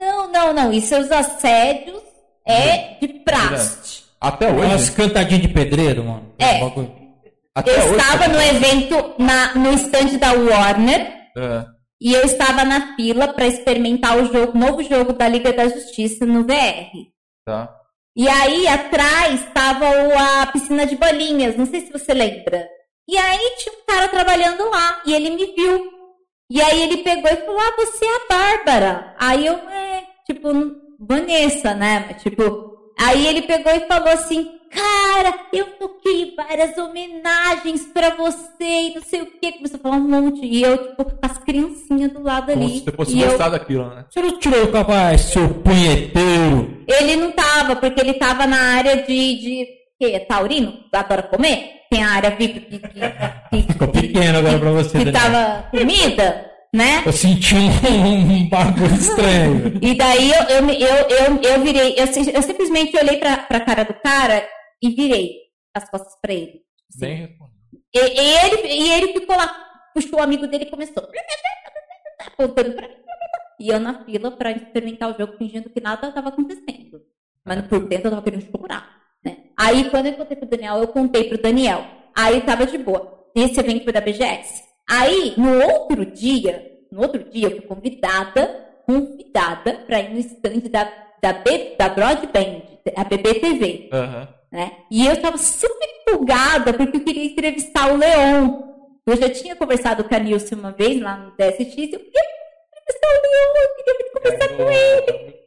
Não, 0.01 0.31
não, 0.33 0.53
não. 0.53 0.73
Isso 0.73 0.97
os 0.99 1.11
assédios 1.11 2.03
é 2.51 2.99
de 3.01 3.09
praxe. 3.21 4.03
Até 4.21 4.49
Umas 4.49 4.83
hoje? 4.83 4.93
cantadinhas 4.93 5.43
de 5.43 5.49
pedreiro, 5.49 6.05
mano. 6.05 6.35
É. 6.39 6.61
Até 7.55 7.73
Eu 7.75 7.85
hoje, 7.85 7.97
estava 7.97 8.29
no 8.29 8.41
evento, 8.41 9.15
na, 9.19 9.55
no 9.55 9.73
stand 9.75 10.19
da 10.19 10.33
Warner, 10.33 11.01
É, 11.37 11.65
E 12.01 12.13
eu 12.15 12.23
estava 12.25 12.65
na 12.65 12.95
fila 12.97 13.29
para 13.29 13.47
experimentar 13.47 14.17
o 14.19 14.33
jogo, 14.33 14.57
novo 14.59 14.83
jogo 14.83 15.13
da 15.13 15.29
Liga 15.29 15.53
da 15.53 15.69
Justiça 15.69 16.25
no 16.27 16.45
VR. 16.45 16.91
tá. 17.47 17.75
E 18.17 18.29
aí 18.29 18.67
atrás 18.67 19.41
estava 19.47 19.85
o- 19.89 20.19
a 20.19 20.47
piscina 20.47 20.85
de 20.85 20.97
bolinhas, 20.97 21.57
não 21.57 21.65
sei 21.67 21.81
se 21.83 21.93
você 21.93 22.13
lembra. 22.13 22.67
E 23.09 23.17
aí 23.17 23.39
tinha 23.59 23.75
um 23.75 23.85
cara 23.87 24.09
trabalhando 24.09 24.69
lá 24.69 25.01
e 25.07 25.15
ele 25.15 25.31
me 25.31 25.47
viu. 25.55 25.91
E 26.51 26.61
aí 26.61 26.83
ele 26.83 26.99
pegou 26.99 27.31
e 27.31 27.37
falou: 27.37 27.61
Ah, 27.61 27.75
você 27.77 28.05
é 28.05 28.09
a 28.17 28.29
Bárbara. 28.29 29.15
Aí 29.19 29.47
eu, 29.47 29.55
é, 29.55 30.03
tipo, 30.27 30.49
Vanessa, 31.01 31.75
né? 31.75 32.07
Mas, 32.11 32.23
Tipo, 32.23 32.77
aí 32.99 33.27
ele 33.27 33.43
pegou 33.43 33.73
e 33.73 33.81
falou 33.87 34.09
assim: 34.09 34.47
Cara, 34.71 35.35
eu 35.53 35.67
toquei 35.79 36.35
várias 36.37 36.77
homenagens 36.79 37.87
pra 37.93 38.11
você 38.11 38.65
e 38.65 38.95
não 38.95 39.03
sei 39.03 39.23
o 39.23 39.27
que. 39.27 39.53
Começou 39.53 39.79
a 39.79 39.83
falar 39.83 39.97
um 39.97 40.09
monte. 40.09 40.45
E 40.47 40.63
eu, 40.63 40.77
tipo, 40.79 41.05
com 41.05 41.19
as 41.23 41.39
criancinhas 41.39 42.13
do 42.13 42.23
lado 42.23 42.53
Como 42.53 42.65
ali. 42.65 42.79
se 42.79 42.85
você 42.85 42.93
fosse 42.93 43.17
e 43.17 43.21
eu, 43.23 43.29
gostar 43.31 43.49
daquilo, 43.49 43.89
né? 43.89 44.05
Você 44.09 44.21
não 44.23 44.39
tirou 44.39 44.65
o 44.65 44.73
capaz, 44.73 45.21
seu 45.23 45.49
punheteiro. 45.55 46.85
Ele 46.87 47.17
não 47.17 47.33
tava, 47.33 47.77
porque 47.77 48.01
ele 48.01 48.15
tava 48.15 48.47
na 48.47 48.59
área 48.77 48.97
de. 49.03 49.35
de 49.41 49.67
que? 50.01 50.21
Taurino? 50.21 50.75
Adora 50.93 51.23
comer? 51.25 51.81
Tem 51.91 52.03
a 52.05 52.11
área 52.11 52.31
VIP 52.31 52.61
que. 52.61 52.79
que, 52.79 53.63
que, 53.63 53.73
Ficou 53.73 53.89
pequeno 53.89 54.39
agora 54.39 54.59
pra 54.59 54.71
você, 54.71 54.99
que 54.99 55.05
Daniel. 55.11 55.23
tava 55.33 55.63
comida, 55.71 56.50
né? 56.75 57.03
Eu 57.05 57.13
senti 57.13 57.55
um, 57.55 57.67
um 57.67 58.49
bagulho 58.49 58.95
estranho. 58.95 59.79
E 59.83 59.95
daí 59.95 60.31
eu, 60.31 60.43
eu, 60.43 60.71
eu, 60.71 61.09
eu, 61.09 61.43
eu 61.43 61.61
virei, 61.63 61.95
eu, 61.99 62.05
eu 62.05 62.43
simplesmente 62.43 62.97
olhei 62.97 63.19
pra, 63.19 63.39
pra 63.39 63.61
cara 63.61 63.85
do 63.85 63.95
cara 63.95 64.49
e 64.83 64.91
virei 64.91 65.37
as 65.75 65.89
costas 65.89 66.17
pra 66.21 66.33
ele. 66.33 66.61
Bem 66.97 67.17
respondido. 67.17 67.61
E, 67.95 67.99
e 67.99 68.39
ele, 68.39 68.69
e 68.69 68.93
ele 68.93 69.13
ficou 69.13 69.37
lá, 69.37 69.49
puxou 69.95 70.19
o 70.19 70.23
amigo 70.23 70.47
dele 70.47 70.65
e 70.65 70.71
começou. 70.71 71.09
Apontando 72.21 72.73
pra 72.75 72.89
mim. 72.89 72.95
E 73.59 73.69
eu 73.69 73.79
na 73.79 74.05
fila 74.05 74.31
pra 74.31 74.53
experimentar 74.53 75.13
o 75.13 75.19
jogo, 75.19 75.37
fingindo 75.37 75.69
que 75.69 75.81
nada 75.81 76.09
estava 76.09 76.31
acontecendo. 76.31 77.03
Mas 77.45 77.67
por 77.67 77.87
dentro 77.87 78.07
eu 78.07 78.11
tava 78.11 78.23
querendo 78.23 78.51
chorar. 78.51 79.01
Né? 79.25 79.37
Aí 79.57 79.91
quando 79.91 80.07
eu 80.07 80.15
contei 80.15 80.37
pro 80.37 80.49
Daniel, 80.49 80.79
eu 80.79 80.89
contei 80.89 81.25
pro 81.25 81.43
Daniel. 81.43 81.85
Aí 82.17 82.41
tava 82.41 82.67
de 82.67 82.79
boa. 82.79 83.29
Esse 83.35 83.61
evento 83.61 83.85
foi 83.85 83.93
da 83.93 84.01
BGS. 84.01 84.70
Aí, 84.91 85.35
no 85.37 85.63
outro 85.63 86.05
dia, 86.05 86.69
no 86.91 87.03
outro 87.03 87.23
dia, 87.25 87.47
eu 87.47 87.51
fui 87.53 87.61
convidada, 87.63 88.69
convidada 88.87 89.75
pra 89.87 90.01
ir 90.01 90.11
no 90.11 90.19
stand 90.19 90.69
da, 90.71 90.93
da, 91.23 91.33
B, 91.33 91.77
da 91.79 91.89
Broadband, 91.89 92.63
a 92.97 93.05
BBTV 93.05 93.89
Aham. 93.93 94.29
né? 94.51 94.73
E 94.91 95.07
eu 95.07 95.13
estava 95.13 95.39
super 95.39 95.87
empolgada 96.03 96.73
porque 96.75 96.97
eu 96.97 97.05
queria 97.05 97.25
entrevistar 97.25 97.93
o 97.93 97.97
Leon. 97.97 98.63
Eu 99.07 99.17
já 99.17 99.31
tinha 99.31 99.55
conversado 99.57 100.03
com 100.05 100.15
a 100.15 100.19
Nilce 100.19 100.55
uma 100.55 100.73
vez 100.73 101.01
lá 101.01 101.17
no 101.17 101.31
DSX 101.37 101.77
e 101.77 101.93
eu 101.93 102.01
queria 102.01 102.23
entrevistar 102.73 103.09
o 103.09 103.23
Leon, 103.23 103.53
eu 103.63 103.77
queria 103.77 103.95
muito 103.95 104.13
conversar 104.13 104.45
É, 104.45 104.57
com 104.57 104.71
ele. 104.73 105.41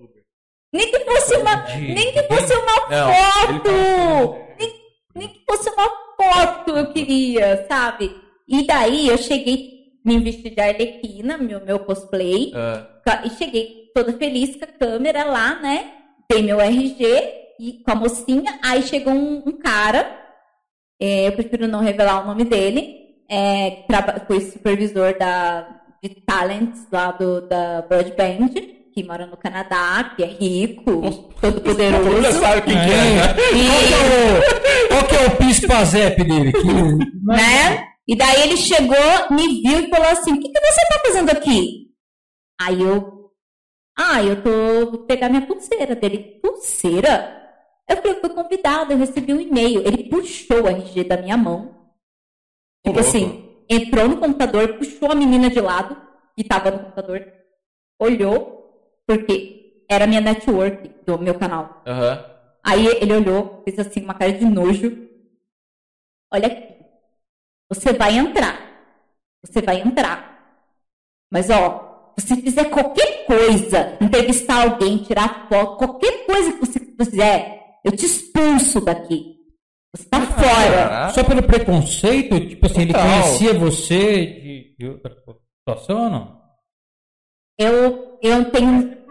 Nem 0.74 0.90
que 0.92 1.00
fosse 1.02 1.36
uma, 1.36 1.56
nem 1.76 2.12
que 2.14 2.24
fosse 2.24 2.54
uma 2.56 2.90
Não, 2.90 3.14
foto, 3.14 4.38
nem, 4.58 4.74
nem 5.16 5.28
que 5.28 5.44
fosse 5.48 5.70
uma 5.70 5.90
foto 6.18 6.72
eu 6.78 6.92
queria, 6.94 7.66
sabe? 7.70 8.23
E 8.54 8.68
daí 8.68 9.08
eu 9.08 9.18
cheguei, 9.18 9.94
me 10.06 10.20
vesti 10.20 10.52
de 10.52 10.62
Arlequina, 10.62 11.40
meu, 11.40 11.66
meu 11.66 11.80
cosplay, 11.80 12.52
Ah, 12.54 13.24
E 13.26 13.32
cheguei 13.32 13.90
toda 13.96 14.14
feliz 14.14 14.56
com 14.56 14.64
a 14.66 14.68
câmera 14.68 15.24
lá, 15.24 15.60
né? 15.60 15.92
Dei 16.30 16.44
meu 16.44 16.62
RG 16.62 17.04
e 17.60 17.82
com 17.84 17.92
a 17.92 17.96
mocinha. 17.96 18.60
Aí 18.64 18.84
chegou 18.84 19.12
um, 19.12 19.42
um 19.44 19.52
cara, 19.54 20.06
é, 21.02 21.28
eu 21.28 21.32
prefiro 21.32 21.68
não 21.68 21.80
revelar 21.80 22.22
o 22.24 22.28
nome 22.28 22.44
dele, 22.44 22.96
é, 23.28 23.72
que 23.72 24.26
foi 24.28 24.42
supervisor 24.42 25.18
da. 25.18 25.82
de 26.04 26.10
talents 26.10 26.88
lá 26.92 27.12
do, 27.12 27.42
da 27.42 27.82
Broadband, 27.82 28.50
que 28.94 29.04
mora 29.04 29.26
no 29.26 29.36
Canadá, 29.36 30.14
que 30.16 30.24
é 30.24 30.28
rico, 30.28 31.02
todo 31.42 31.60
poderoso. 31.60 32.22
Você 32.22 32.34
sabe 32.34 32.62
quem 32.62 32.76
que 32.76 32.92
é, 32.92 33.16
né? 33.16 33.36
E, 33.56 34.88
qual 34.90 35.04
que 35.06 35.16
é 35.16 35.26
o 35.26 35.38
Pispazep 35.38 36.24
dele? 36.24 36.54
Que, 36.54 36.68
né? 37.26 37.93
E 38.08 38.16
daí 38.16 38.44
ele 38.44 38.58
chegou, 38.58 38.98
me 39.32 39.62
viu 39.62 39.80
e 39.80 39.90
falou 39.90 40.08
assim: 40.08 40.34
O 40.34 40.40
que, 40.40 40.50
que 40.50 40.60
você 40.60 40.82
tá 40.90 41.02
fazendo 41.06 41.30
aqui? 41.30 41.92
Aí 42.62 42.82
eu. 42.82 43.32
Ah, 43.98 44.24
eu 44.24 44.42
tô. 44.42 44.92
Vou 44.92 45.00
pegar 45.06 45.30
minha 45.30 45.46
pulseira 45.46 45.96
dele. 45.96 46.40
Pulseira? 46.42 47.42
Eu 47.88 47.98
falei, 47.98 48.14
eu 48.14 48.22
fui 48.22 48.30
convidada, 48.30 48.94
eu 48.94 48.98
recebi 48.98 49.34
um 49.34 49.40
e-mail. 49.40 49.82
Ele 49.86 50.10
puxou 50.10 50.64
o 50.64 50.68
RG 50.68 51.04
da 51.04 51.18
minha 51.18 51.38
mão. 51.38 51.76
Tipo 52.86 53.00
assim, 53.00 53.64
entrou 53.70 54.08
no 54.08 54.18
computador, 54.18 54.78
puxou 54.78 55.12
a 55.12 55.16
menina 55.16 55.50
de 55.50 55.60
lado, 55.62 55.96
que 56.36 56.44
tava 56.44 56.72
no 56.72 56.80
computador, 56.80 57.32
olhou, 58.00 59.00
porque 59.06 59.84
era 59.90 60.04
a 60.04 60.08
minha 60.08 60.22
network 60.22 60.90
do 61.06 61.18
meu 61.18 61.36
canal. 61.36 61.82
Aham. 61.86 62.26
Aí 62.66 62.88
ele 62.88 63.14
olhou, 63.14 63.62
fez 63.64 63.80
assim, 63.80 64.02
uma 64.02 64.14
cara 64.14 64.32
de 64.32 64.46
nojo. 64.46 65.10
Olha 66.32 66.48
aqui. 66.48 66.73
Você 67.74 67.94
vai 67.94 68.18
entrar. 68.18 68.60
Você 69.44 69.62
vai 69.62 69.82
entrar. 69.82 70.58
Mas, 71.32 71.50
ó, 71.50 72.14
se 72.18 72.36
fizer 72.42 72.66
qualquer 72.66 73.26
coisa, 73.26 73.98
entrevistar 74.00 74.64
alguém, 74.64 75.00
tirar 75.00 75.48
foto, 75.50 75.78
qualquer 75.78 76.26
coisa 76.26 76.54
que 76.54 76.60
você 76.60 76.80
fizer, 76.80 77.80
eu 77.84 77.92
te 77.92 78.06
expulso 78.06 78.80
daqui. 78.80 79.36
Você 79.96 80.10
tá 80.10 80.22
fora. 80.22 80.44
Caraca. 80.44 81.14
Só 81.14 81.24
pelo 81.24 81.44
preconceito? 81.44 82.40
Tipo 82.48 82.66
assim, 82.66 82.82
ele 82.82 82.94
Total. 82.94 83.08
conhecia 83.08 83.54
você 83.54 84.26
de, 84.26 84.76
de 84.78 84.88
outra 84.88 85.16
situação 85.60 86.04
ou 86.04 86.10
não? 86.10 86.42
Eu, 87.60 88.20
eu 88.22 88.52
tenho. 88.52 89.03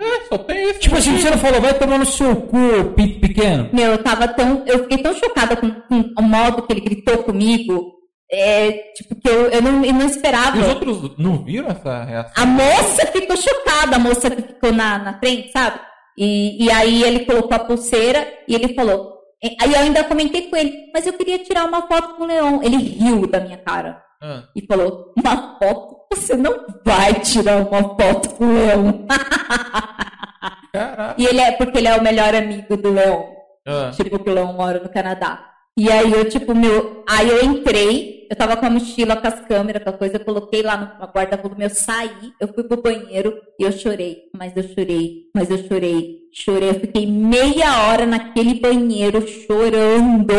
É, 0.00 0.24
só 0.28 0.38
tem 0.38 0.70
isso. 0.70 0.80
Tipo 0.80 0.96
assim, 0.96 1.18
você 1.18 1.30
não 1.30 1.38
falou, 1.38 1.60
vai 1.60 1.74
tomar 1.74 1.98
no 1.98 2.06
seu 2.06 2.34
cu, 2.34 2.56
pinto 2.96 3.20
pequeno. 3.20 3.68
Meu, 3.70 3.92
eu 3.92 4.02
tava 4.02 4.26
tão. 4.28 4.62
Eu 4.66 4.80
fiquei 4.80 4.98
tão 4.98 5.14
chocada 5.14 5.54
com, 5.56 5.70
com 5.70 6.14
o 6.18 6.22
modo 6.22 6.62
que 6.62 6.72
ele 6.72 6.80
gritou 6.80 7.18
comigo. 7.18 8.00
É, 8.32 8.70
tipo, 8.94 9.16
que 9.16 9.28
eu, 9.28 9.50
eu, 9.50 9.60
não, 9.60 9.84
eu 9.84 9.92
não 9.92 10.06
esperava. 10.06 10.56
E 10.56 10.60
os 10.60 10.68
outros 10.68 11.18
não 11.18 11.44
viram 11.44 11.68
essa 11.68 12.04
reação? 12.04 12.32
A 12.36 12.46
moça 12.46 13.06
ficou 13.08 13.36
chocada, 13.36 13.96
a 13.96 13.98
moça 13.98 14.30
que 14.30 14.42
ficou 14.42 14.72
na, 14.72 14.98
na 14.98 15.18
frente, 15.18 15.50
sabe? 15.52 15.80
E, 16.16 16.64
e 16.64 16.70
aí 16.70 17.02
ele 17.02 17.26
colocou 17.26 17.54
a 17.54 17.58
pulseira 17.58 18.26
e 18.48 18.54
ele 18.54 18.72
falou. 18.74 19.18
Aí 19.60 19.72
eu 19.72 19.80
ainda 19.80 20.04
comentei 20.04 20.48
com 20.48 20.56
ele, 20.56 20.72
mas 20.94 21.06
eu 21.06 21.12
queria 21.14 21.38
tirar 21.38 21.64
uma 21.64 21.86
foto 21.86 22.14
com 22.14 22.24
o 22.24 22.26
leão. 22.26 22.62
Ele 22.62 22.76
riu 22.76 23.26
da 23.26 23.40
minha 23.40 23.56
cara 23.56 24.00
Ah, 24.22 24.44
e 24.54 24.66
falou: 24.66 25.12
Uma 25.16 25.58
foto? 25.58 25.96
Você 26.12 26.36
não 26.36 26.66
vai 26.84 27.14
tirar 27.20 27.56
uma 27.58 27.82
foto 27.96 28.30
com 28.30 28.44
o 28.44 28.52
leão. 28.52 29.06
caraca. 30.72 31.14
e 31.18 31.26
ele 31.26 31.40
é 31.40 31.52
porque 31.52 31.78
ele 31.78 31.88
é 31.88 31.96
o 31.96 32.02
melhor 32.02 32.34
amigo 32.34 32.76
do 32.76 32.92
leão. 32.92 33.36
Ah, 33.66 33.90
Tipo, 33.94 34.18
que 34.18 34.30
o 34.30 34.32
Leão 34.34 34.52
mora 34.54 34.80
no 34.80 34.88
Canadá. 34.88 35.46
E 35.76 35.90
aí 35.90 36.12
eu, 36.12 36.28
tipo, 36.28 36.54
meu. 36.54 37.04
Aí 37.08 37.28
eu 37.28 37.44
entrei, 37.44 38.26
eu 38.30 38.36
tava 38.36 38.56
com 38.56 38.66
a 38.66 38.70
mochila, 38.70 39.16
com 39.16 39.28
as 39.28 39.40
câmeras, 39.46 39.82
com 39.82 39.90
a 39.90 39.92
coisa, 39.92 40.16
eu 40.16 40.24
coloquei 40.24 40.62
lá 40.62 40.76
no 41.00 41.06
guarda-volume, 41.06 41.64
eu 41.64 41.70
saí, 41.70 42.32
eu 42.40 42.48
fui 42.48 42.64
pro 42.64 42.82
banheiro 42.82 43.38
e 43.58 43.64
eu 43.64 43.72
chorei. 43.72 44.24
Mas 44.36 44.56
eu 44.56 44.62
chorei, 44.62 45.26
mas 45.34 45.50
eu 45.50 45.58
chorei, 45.68 46.20
chorei. 46.32 46.70
Eu 46.70 46.80
fiquei 46.80 47.06
meia 47.06 47.86
hora 47.88 48.06
naquele 48.06 48.54
banheiro 48.54 49.26
chorando, 49.26 50.34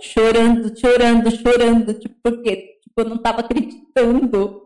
chorando, 0.00 0.78
chorando, 0.78 1.30
chorando. 1.30 1.94
Tipo, 1.94 2.14
porque 2.22 2.73
tipo, 2.96 3.00
eu 3.00 3.04
não 3.08 3.18
tava 3.18 3.40
acreditando. 3.40 4.62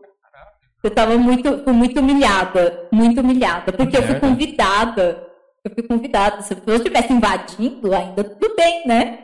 Eu 0.81 0.91
tava 0.91 1.17
muito, 1.17 1.73
muito 1.73 1.99
humilhada, 1.99 2.87
muito 2.91 3.19
humilhada, 3.19 3.73
porque 3.73 3.97
eu 3.97 4.03
fui 4.03 4.15
convidada. 4.15 5.27
Eu 5.65 5.71
fui 5.73 5.83
convidada. 5.83 6.41
Se 6.41 6.55
eu 6.65 6.75
estivesse 6.75 7.11
invadindo, 7.11 7.93
ainda 7.93 8.23
tudo 8.23 8.55
bem, 8.55 8.87
né? 8.87 9.19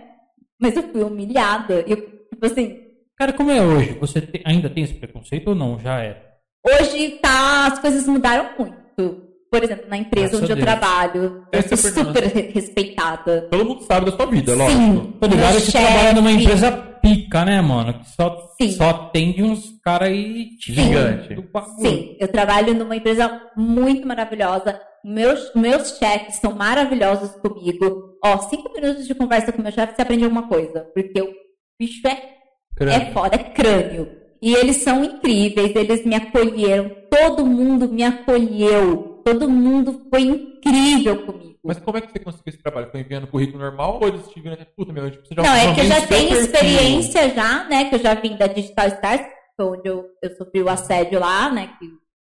Mas 0.60 0.76
eu 0.76 0.84
fui 0.84 1.02
humilhada. 1.02 1.76
Eu, 1.88 1.96
tipo 1.98 2.46
assim, 2.46 2.82
Cara, 3.18 3.32
como 3.32 3.50
é 3.50 3.62
hoje? 3.62 3.98
Você 4.02 4.20
te- 4.20 4.42
ainda 4.44 4.70
tem 4.70 4.84
esse 4.84 4.94
preconceito 4.96 5.48
ou 5.48 5.56
não? 5.56 5.80
Já 5.80 6.00
era. 6.02 6.22
hoje 6.68 7.12
tá, 7.22 7.68
as 7.68 7.80
coisas 7.80 8.06
mudaram 8.08 8.50
muito. 8.60 9.24
Por 9.50 9.64
exemplo, 9.64 9.86
na 9.88 9.96
empresa 9.96 10.36
onde 10.36 10.48
a 10.48 10.50
eu 10.52 10.56
Deus. 10.58 10.66
trabalho, 10.66 11.46
eu 11.54 11.60
Esse 11.62 11.76
é 11.76 11.78
sou 11.78 11.94
problema. 11.94 12.20
super 12.20 12.36
re- 12.36 12.52
respeitada. 12.52 13.48
todo 13.50 13.64
mundo 13.64 13.84
sabe 13.84 14.12
da 14.12 14.18
sua 14.18 14.26
vida, 14.26 14.54
lógico. 14.54 14.78
Sim, 14.82 15.14
ligado 15.30 15.56
que 15.56 15.62
você 15.62 15.72
trabalha 15.72 16.12
numa 16.14 16.32
empresa 16.32 16.72
pica, 17.06 17.46
né, 17.46 17.62
mano? 17.62 17.94
Que 18.00 18.10
só, 18.10 18.54
Sim. 18.60 18.72
só 18.72 18.90
atende 18.90 19.44
uns 19.44 19.80
caras 19.84 20.10
aí 20.10 20.50
Gigante. 20.60 21.36
Sim, 21.80 22.18
eu 22.20 22.28
trabalho 22.28 22.74
numa 22.74 22.96
empresa 22.96 23.42
muito 23.56 24.08
maravilhosa. 24.08 24.82
Meus, 25.04 25.54
meus 25.54 25.98
chefes 26.00 26.38
são 26.38 26.56
maravilhosos 26.56 27.32
comigo. 27.36 28.18
Ó, 28.24 28.38
cinco 28.40 28.74
minutos 28.74 29.06
de 29.08 29.14
conversa 29.14 29.52
com 29.52 29.62
meu 29.62 29.72
chefe, 29.72 29.96
você 29.96 30.02
aprende 30.02 30.24
alguma 30.24 30.48
coisa. 30.48 30.82
Porque 30.96 31.22
o 31.22 31.32
bicho 31.80 32.08
é 32.08 32.36
É 32.80 33.12
foda, 33.12 33.36
é 33.36 33.44
crânio. 33.44 34.10
E 34.42 34.54
eles 34.56 34.78
são 34.78 35.04
incríveis, 35.04 35.76
eles 35.76 36.06
me 36.06 36.16
acolheram, 36.16 36.92
todo 37.10 37.46
mundo 37.46 37.88
me 37.88 38.04
acolheu, 38.04 39.22
todo 39.24 39.50
mundo 39.50 40.08
foi 40.10 40.24
incrível 40.24 41.26
comigo. 41.26 41.55
Mas 41.66 41.80
como 41.80 41.98
é 41.98 42.02
que 42.02 42.12
você 42.12 42.20
conseguiu 42.20 42.44
esse 42.54 42.58
trabalho? 42.62 42.90
Foi 42.92 43.00
enviando 43.00 43.28
currículo 43.28 43.60
normal 43.64 44.00
ou 44.02 44.08
eles 44.08 44.28
te 44.30 44.40
viram 44.40 44.58
puta, 44.76 44.94
meu, 44.94 45.10
tipo, 45.10 45.26
você 45.26 45.34
já 45.36 45.42
Não, 45.42 45.54
é 45.56 45.74
que 45.74 45.82
eu 45.82 45.86
já 45.86 46.08
tenho 46.08 46.30
perfil? 46.30 46.40
experiência 46.46 47.30
já, 47.30 47.64
né? 47.68 47.86
Que 47.90 47.96
eu 47.96 48.00
já 48.00 48.14
vim 48.14 48.36
da 48.38 48.48
Digital 48.48 48.88
Stars, 48.88 49.22
onde 49.60 49.90
eu, 49.90 50.06
eu 50.22 50.36
sofri 50.36 50.62
o 50.62 50.70
assédio 50.70 51.20
lá, 51.20 51.50
né? 51.52 51.72
Que, 51.80 51.88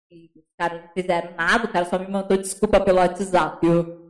que 0.09 0.39
os 0.39 0.45
caras 0.59 0.83
não 0.83 0.89
fizeram 0.95 1.35
nada, 1.37 1.65
o 1.65 1.69
cara 1.73 1.85
só 1.85 1.99
me 1.99 2.09
mandou 2.09 2.37
desculpa 2.37 2.79
pelo 2.81 2.99
WhatsApp. 2.99 3.67
eu- 3.67 4.07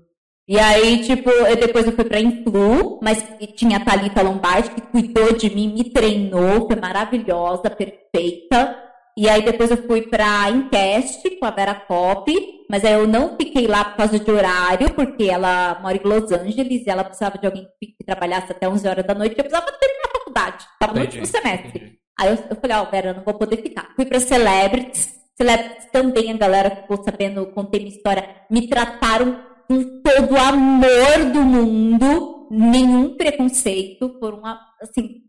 E 0.49 0.59
aí, 0.61 1.03
tipo, 1.03 1.29
eu, 1.29 1.57
depois 1.57 1.87
eu 1.87 1.93
fui 1.93 2.05
pra 2.05 2.21
Influ, 2.21 3.01
mas 3.03 3.21
tinha 3.57 3.79
a 3.79 3.85
Thalita 3.85 4.23
Lombardi, 4.23 4.71
que 4.71 4.81
cuidou 4.81 5.33
de 5.33 5.51
mim, 5.53 5.73
me 5.75 5.91
treinou, 5.91 6.67
foi 6.69 6.77
maravilhosa, 6.77 7.69
perfeita. 7.71 8.83
E 9.17 9.31
aí 9.31 9.43
depois 9.43 9.71
eu 9.71 9.79
fui 9.79 10.03
pra 10.03 10.51
Incast 10.51 11.31
com 11.39 11.47
a 11.47 11.51
Vera 11.51 11.75
Cop, 11.75 12.31
mas 12.69 12.85
aí 12.85 12.93
eu 12.93 13.07
não 13.07 13.35
fiquei 13.35 13.67
lá 13.67 13.83
por 13.83 13.97
causa 13.97 14.19
de 14.19 14.31
horário, 14.31 14.93
porque 14.93 15.25
ela 15.25 15.79
mora 15.81 15.97
em 15.97 16.07
Los 16.07 16.31
Angeles 16.31 16.87
e 16.87 16.91
ela 16.91 17.03
precisava 17.03 17.39
de 17.39 17.47
alguém 17.47 17.67
que 17.81 18.05
trabalhasse 18.05 18.53
até 18.53 18.69
11 18.69 18.87
horas 18.87 19.07
da 19.07 19.15
noite, 19.15 19.35
eu 19.39 19.45
precisava 19.45 19.73
terminar 19.73 20.05
a 20.05 20.19
faculdade, 20.19 20.67
tava 20.79 20.93
no 20.93 21.01
último 21.01 21.25
semestre. 21.25 21.69
entendi. 21.69 21.99
Aí 22.19 22.29
eu, 22.29 22.39
eu 22.51 22.57
falei, 22.57 22.77
ó, 22.77 22.85
Vera, 22.91 23.09
eu 23.11 23.15
não 23.15 23.25
vou 23.25 23.35
poder 23.35 23.57
ficar. 23.63 23.93
Fui 23.95 24.05
pra 24.05 24.21
Celebrities. 24.21 25.15
Celebrities 25.35 25.91
também, 25.91 26.33
a 26.33 26.37
galera 26.37 26.77
ficou 26.77 27.03
sabendo, 27.03 27.47
contei 27.53 27.81
minha 27.81 27.95
história. 27.95 28.29
Me 28.51 28.69
trataram 28.69 29.45
com 29.69 30.01
todo 30.03 30.33
o 30.33 30.39
amor 30.39 31.33
do 31.33 31.41
mundo, 31.41 32.49
nenhum 32.51 33.17
preconceito. 33.17 34.17
Foram, 34.19 34.43
assim, 34.81 35.23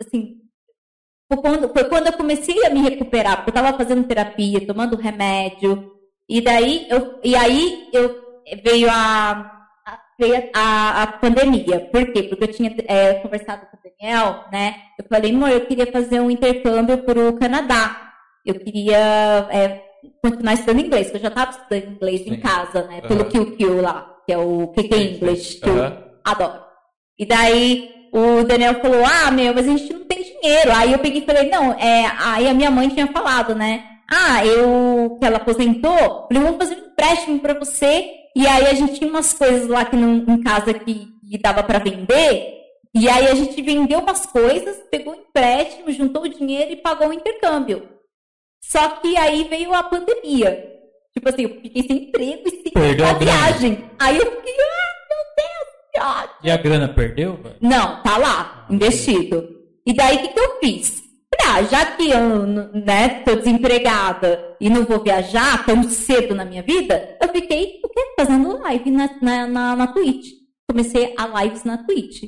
assim 0.00 0.42
foi 1.32 1.42
quando, 1.42 1.68
foi 1.72 1.84
quando 1.84 2.06
eu 2.08 2.12
comecei 2.12 2.64
a 2.66 2.70
me 2.70 2.80
recuperar, 2.82 3.36
porque 3.36 3.50
eu 3.50 3.54
tava 3.54 3.76
fazendo 3.76 4.06
terapia, 4.06 4.66
tomando 4.66 4.96
remédio. 4.96 5.90
E 6.28 6.40
daí, 6.40 6.86
eu, 6.90 7.18
e 7.24 7.34
aí 7.34 7.88
eu, 7.92 8.20
veio 8.64 8.88
a, 8.90 9.32
a- 9.86 9.98
veio 10.18 10.50
a, 10.54 11.02
a 11.02 11.06
pandemia. 11.06 11.88
Por 11.92 12.12
quê? 12.12 12.22
Porque 12.24 12.44
eu 12.44 12.52
tinha 12.52 12.74
é, 12.86 13.14
conversado 13.14 13.66
com 13.66 13.76
o 13.76 13.80
Daniel, 13.82 14.44
né? 14.52 14.74
Eu 14.98 15.04
falei, 15.08 15.30
amor, 15.32 15.50
eu 15.50 15.66
queria 15.66 15.90
fazer 15.90 16.20
um 16.20 16.30
intercâmbio 16.30 16.98
para 16.98 17.18
o 17.28 17.38
Canadá. 17.38 18.12
Eu 18.44 18.54
queria 18.54 18.98
é, 19.50 19.82
continuar 20.22 20.54
estudando 20.54 20.80
inglês, 20.80 21.06
porque 21.06 21.18
eu 21.18 21.22
já 21.22 21.28
estava 21.28 21.50
estudando 21.50 21.94
inglês 21.96 22.22
Sim. 22.22 22.34
em 22.34 22.40
casa, 22.40 22.86
né? 22.86 23.00
Pelo 23.02 23.22
Aham. 23.22 23.30
QQ 23.30 23.64
lá, 23.80 24.16
que 24.26 24.32
é 24.32 24.38
o 24.38 24.68
QQ 24.68 24.96
English, 24.96 25.60
que 25.60 25.68
eu 25.68 25.78
Aham. 25.78 26.02
adoro. 26.24 26.62
E 27.18 27.26
daí 27.26 27.90
o 28.12 28.42
Daniel 28.44 28.80
falou, 28.80 29.02
ah, 29.04 29.30
meu, 29.30 29.54
mas 29.54 29.66
a 29.66 29.70
gente 29.76 29.92
não 29.92 30.04
tem 30.04 30.21
dinheiro. 30.42 30.72
Aí 30.74 30.92
eu 30.92 30.98
peguei 30.98 31.22
e 31.22 31.26
falei, 31.26 31.48
não, 31.48 31.72
é, 31.72 32.12
aí 32.18 32.48
a 32.48 32.54
minha 32.54 32.70
mãe 32.70 32.88
tinha 32.88 33.06
falado, 33.06 33.54
né? 33.54 33.84
Ah, 34.10 34.44
eu, 34.44 35.16
que 35.18 35.24
ela 35.26 35.38
aposentou, 35.38 36.26
falei, 36.28 36.42
vamos 36.42 36.58
fazer 36.58 36.74
um 36.76 36.86
empréstimo 36.88 37.38
pra 37.40 37.54
você. 37.54 38.10
E 38.36 38.46
aí 38.46 38.66
a 38.66 38.74
gente 38.74 38.94
tinha 38.98 39.08
umas 39.08 39.32
coisas 39.32 39.68
lá 39.68 39.84
que 39.84 39.96
não, 39.96 40.16
em 40.16 40.42
casa 40.42 40.74
que, 40.74 41.06
que 41.30 41.38
dava 41.38 41.62
pra 41.62 41.78
vender. 41.78 42.60
E 42.94 43.08
aí 43.08 43.26
a 43.26 43.34
gente 43.34 43.60
vendeu 43.62 44.00
umas 44.00 44.26
coisas, 44.26 44.76
pegou 44.90 45.14
o 45.14 45.16
empréstimo, 45.16 45.90
juntou 45.92 46.22
o 46.22 46.28
dinheiro 46.28 46.72
e 46.72 46.76
pagou 46.76 47.08
o 47.08 47.12
intercâmbio. 47.12 47.88
Só 48.62 48.86
que 48.96 49.16
aí 49.16 49.44
veio 49.44 49.72
a 49.74 49.82
pandemia. 49.82 50.70
Tipo 51.14 51.28
assim, 51.28 51.42
eu 51.42 51.60
fiquei 51.60 51.82
sem 51.82 51.96
emprego 52.04 52.42
e 52.46 52.50
sem 52.50 52.72
Perdeu 52.72 53.06
a 53.06 53.10
a 53.10 53.14
grana. 53.14 53.32
viagem. 53.32 53.84
Aí 53.98 54.16
eu 54.18 54.30
fiquei, 54.30 54.54
ah, 54.54 54.92
meu 55.08 55.24
Deus, 55.36 56.18
viagem. 56.20 56.34
E 56.44 56.50
a 56.50 56.56
grana 56.56 56.88
perdeu, 56.88 57.36
velho? 57.36 57.56
Não, 57.60 58.02
tá 58.02 58.16
lá, 58.18 58.66
investido. 58.70 59.61
E 59.86 59.92
daí 59.92 60.16
o 60.16 60.20
que, 60.20 60.28
que 60.28 60.40
eu 60.40 60.58
fiz? 60.60 61.02
Ah, 61.44 61.62
já 61.64 61.84
que 61.96 62.08
eu 62.10 62.46
né, 62.46 63.20
tô 63.24 63.34
desempregada 63.34 64.54
e 64.60 64.70
não 64.70 64.84
vou 64.84 65.02
viajar 65.02 65.64
tão 65.66 65.82
cedo 65.82 66.34
na 66.34 66.44
minha 66.44 66.62
vida, 66.62 67.16
eu 67.20 67.28
fiquei 67.28 67.80
o 67.84 67.88
quê? 67.88 68.00
fazendo 68.18 68.58
live 68.62 68.90
na, 68.90 69.10
na, 69.20 69.46
na, 69.46 69.76
na 69.76 69.86
Twitch. 69.88 70.28
Comecei 70.70 71.14
a 71.18 71.42
lives 71.42 71.64
na 71.64 71.78
Twitch. 71.78 72.22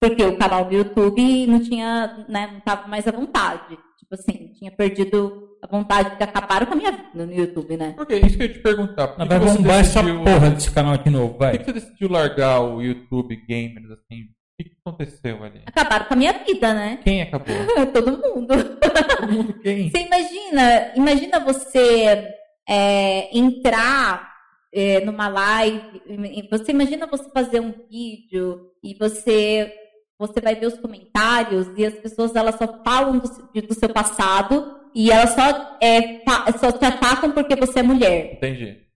Porque 0.00 0.22
o 0.24 0.38
canal 0.38 0.64
do 0.66 0.74
YouTube 0.74 1.46
não 1.46 1.60
tinha, 1.60 2.24
né, 2.28 2.48
não 2.52 2.60
tava 2.60 2.86
mais 2.86 3.06
à 3.08 3.10
vontade. 3.10 3.76
Tipo 3.98 4.14
assim, 4.14 4.52
tinha 4.58 4.70
perdido 4.70 5.48
a 5.62 5.66
vontade 5.66 6.16
de 6.16 6.22
acabar 6.22 6.64
com 6.64 6.72
a 6.72 6.76
minha 6.76 6.92
vida 6.92 7.08
no 7.26 7.32
YouTube, 7.34 7.76
né? 7.76 7.92
Por 7.96 8.06
quê? 8.06 8.16
Isso 8.24 8.36
que 8.36 8.42
eu 8.44 8.46
ia 8.46 8.52
te 8.54 8.60
perguntar. 8.60 9.08
Por 9.08 9.22
que 9.22 9.28
vai 9.28 9.38
que 9.40 9.44
você 9.46 9.56
bombar 9.58 9.80
essa 9.80 10.02
decidiu- 10.02 10.24
porra 10.24 10.50
desse 10.50 10.70
canal 10.70 10.96
de 10.96 11.10
novo, 11.10 11.32
Por 11.34 11.38
vai. 11.40 11.52
que 11.52 11.58
que 11.58 11.64
você 11.64 11.72
decidiu 11.80 12.08
largar 12.08 12.60
o 12.60 12.80
YouTube 12.80 13.36
Gamers 13.48 13.90
assim? 13.90 14.28
O 14.60 14.64
que, 14.64 14.76
aconteceu 14.84 15.42
ali? 15.42 15.62
Acabaram 15.66 16.06
com 16.06 16.14
a 16.14 16.16
minha 16.16 16.32
vida, 16.32 16.74
né? 16.74 17.00
Quem 17.02 17.22
acabou? 17.22 17.54
Todo 17.92 18.12
mundo. 18.12 18.54
Todo 18.76 19.32
mundo 19.32 19.54
quem? 19.60 19.90
Você 19.90 19.98
imagina, 19.98 20.92
imagina 20.94 21.40
você 21.40 22.34
é, 22.68 23.36
entrar 23.36 24.30
é, 24.72 25.00
numa 25.04 25.28
live, 25.28 26.46
você 26.50 26.72
imagina 26.72 27.06
você 27.06 27.28
fazer 27.30 27.60
um 27.60 27.72
vídeo 27.90 28.72
e 28.82 28.94
você 28.94 29.74
você 30.18 30.38
vai 30.38 30.54
ver 30.54 30.66
os 30.66 30.78
comentários 30.78 31.66
e 31.78 31.86
as 31.86 31.94
pessoas 31.94 32.36
elas 32.36 32.56
só 32.56 32.82
falam 32.84 33.18
do, 33.18 33.62
do 33.62 33.74
seu 33.74 33.88
passado 33.88 34.78
e 34.94 35.10
elas 35.10 35.30
só, 35.30 35.78
é, 35.80 36.20
só 36.58 36.70
te 36.70 36.84
atacam 36.84 37.32
porque 37.32 37.56
você 37.56 37.80
é 37.80 37.82
mulher. 37.82 38.34
Entendi. 38.34 38.86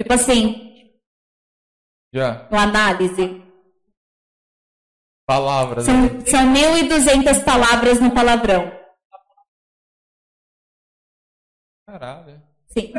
Tipo 0.00 0.14
assim, 0.14 0.90
Já. 2.14 2.48
uma 2.50 2.62
análise. 2.62 3.42
Palavras. 5.30 5.84
São, 5.84 5.94
né? 5.94 6.08
são 6.26 6.40
1.200 6.52 7.44
palavras 7.44 8.00
no 8.00 8.12
palavrão. 8.12 8.68
Caralho. 11.86 12.42
Sim. 12.66 12.92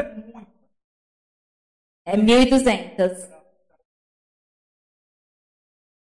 É 2.05 2.15
1.200. 2.15 3.29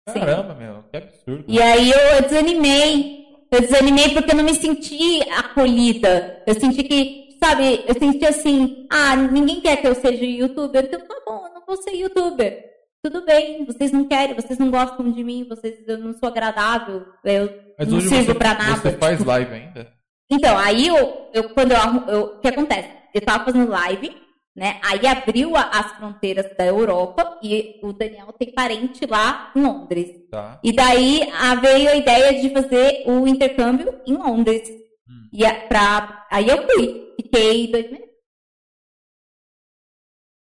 Sim. 0.10 0.20
Caramba, 0.20 0.56
meu. 0.56 0.82
Que 0.90 0.98
absurdo. 0.98 1.46
E 1.48 1.62
aí 1.62 1.92
eu 1.92 2.24
desanimei. 2.24 3.28
Eu 3.52 3.62
desanimei 3.62 4.12
porque 4.16 4.32
eu 4.32 4.38
não 4.38 4.44
me 4.44 4.56
senti 4.56 5.22
acolhida. 5.30 6.44
Eu 6.48 6.60
senti 6.60 6.84
que, 6.84 7.38
sabe, 7.40 7.86
eu 7.88 7.94
senti 7.94 8.26
assim, 8.26 8.88
ah, 8.90 9.16
ninguém 9.16 9.62
quer 9.62 9.78
que 9.78 9.88
eu 9.88 9.94
seja 9.94 10.26
youtuber, 10.26 10.84
então 10.84 11.00
tá 11.00 11.22
bom, 11.24 11.46
eu 11.46 11.54
não 11.54 11.64
vou 11.64 11.78
ser 11.78 11.92
youtuber. 11.92 12.77
Tudo 13.08 13.24
bem, 13.24 13.64
vocês 13.64 13.90
não 13.94 14.06
querem, 14.06 14.36
vocês 14.36 14.60
não 14.60 14.70
gostam 14.70 15.10
de 15.10 15.24
mim, 15.24 15.48
vocês, 15.48 15.82
eu 15.88 15.98
não 15.98 16.12
sou 16.12 16.28
agradável, 16.28 17.06
eu 17.24 17.50
Mas 17.80 17.88
não 17.88 18.02
sirvo 18.02 18.36
pra 18.36 18.54
nada. 18.54 18.82
você 18.82 18.92
faz 18.98 19.24
live 19.24 19.54
ainda? 19.54 19.94
Então, 20.30 20.58
aí 20.58 20.88
eu, 20.88 21.30
eu 21.34 21.50
quando 21.54 21.72
eu, 21.72 22.24
o 22.24 22.40
que 22.42 22.50
acontece? 22.50 22.90
Eu 23.14 23.22
tava 23.22 23.46
fazendo 23.46 23.72
live, 23.72 24.14
né? 24.54 24.78
Aí 24.84 25.08
abriu 25.08 25.56
as 25.56 25.94
fronteiras 25.94 26.54
da 26.58 26.66
Europa 26.66 27.40
e 27.42 27.80
o 27.82 27.94
Daniel 27.94 28.34
tem 28.34 28.54
parente 28.54 29.06
lá 29.06 29.54
em 29.56 29.62
Londres. 29.62 30.12
Tá. 30.30 30.60
E 30.62 30.74
daí 30.74 31.22
veio 31.62 31.90
a 31.90 31.96
ideia 31.96 32.42
de 32.42 32.50
fazer 32.50 33.06
o 33.08 33.26
intercâmbio 33.26 34.02
em 34.06 34.18
Londres. 34.18 34.68
Hum. 35.08 35.30
E 35.32 35.50
pra, 35.70 36.28
aí 36.30 36.50
eu 36.50 36.62
fui, 36.68 37.14
fiquei 37.16 37.72
dois 37.72 37.90
meses. 37.90 38.08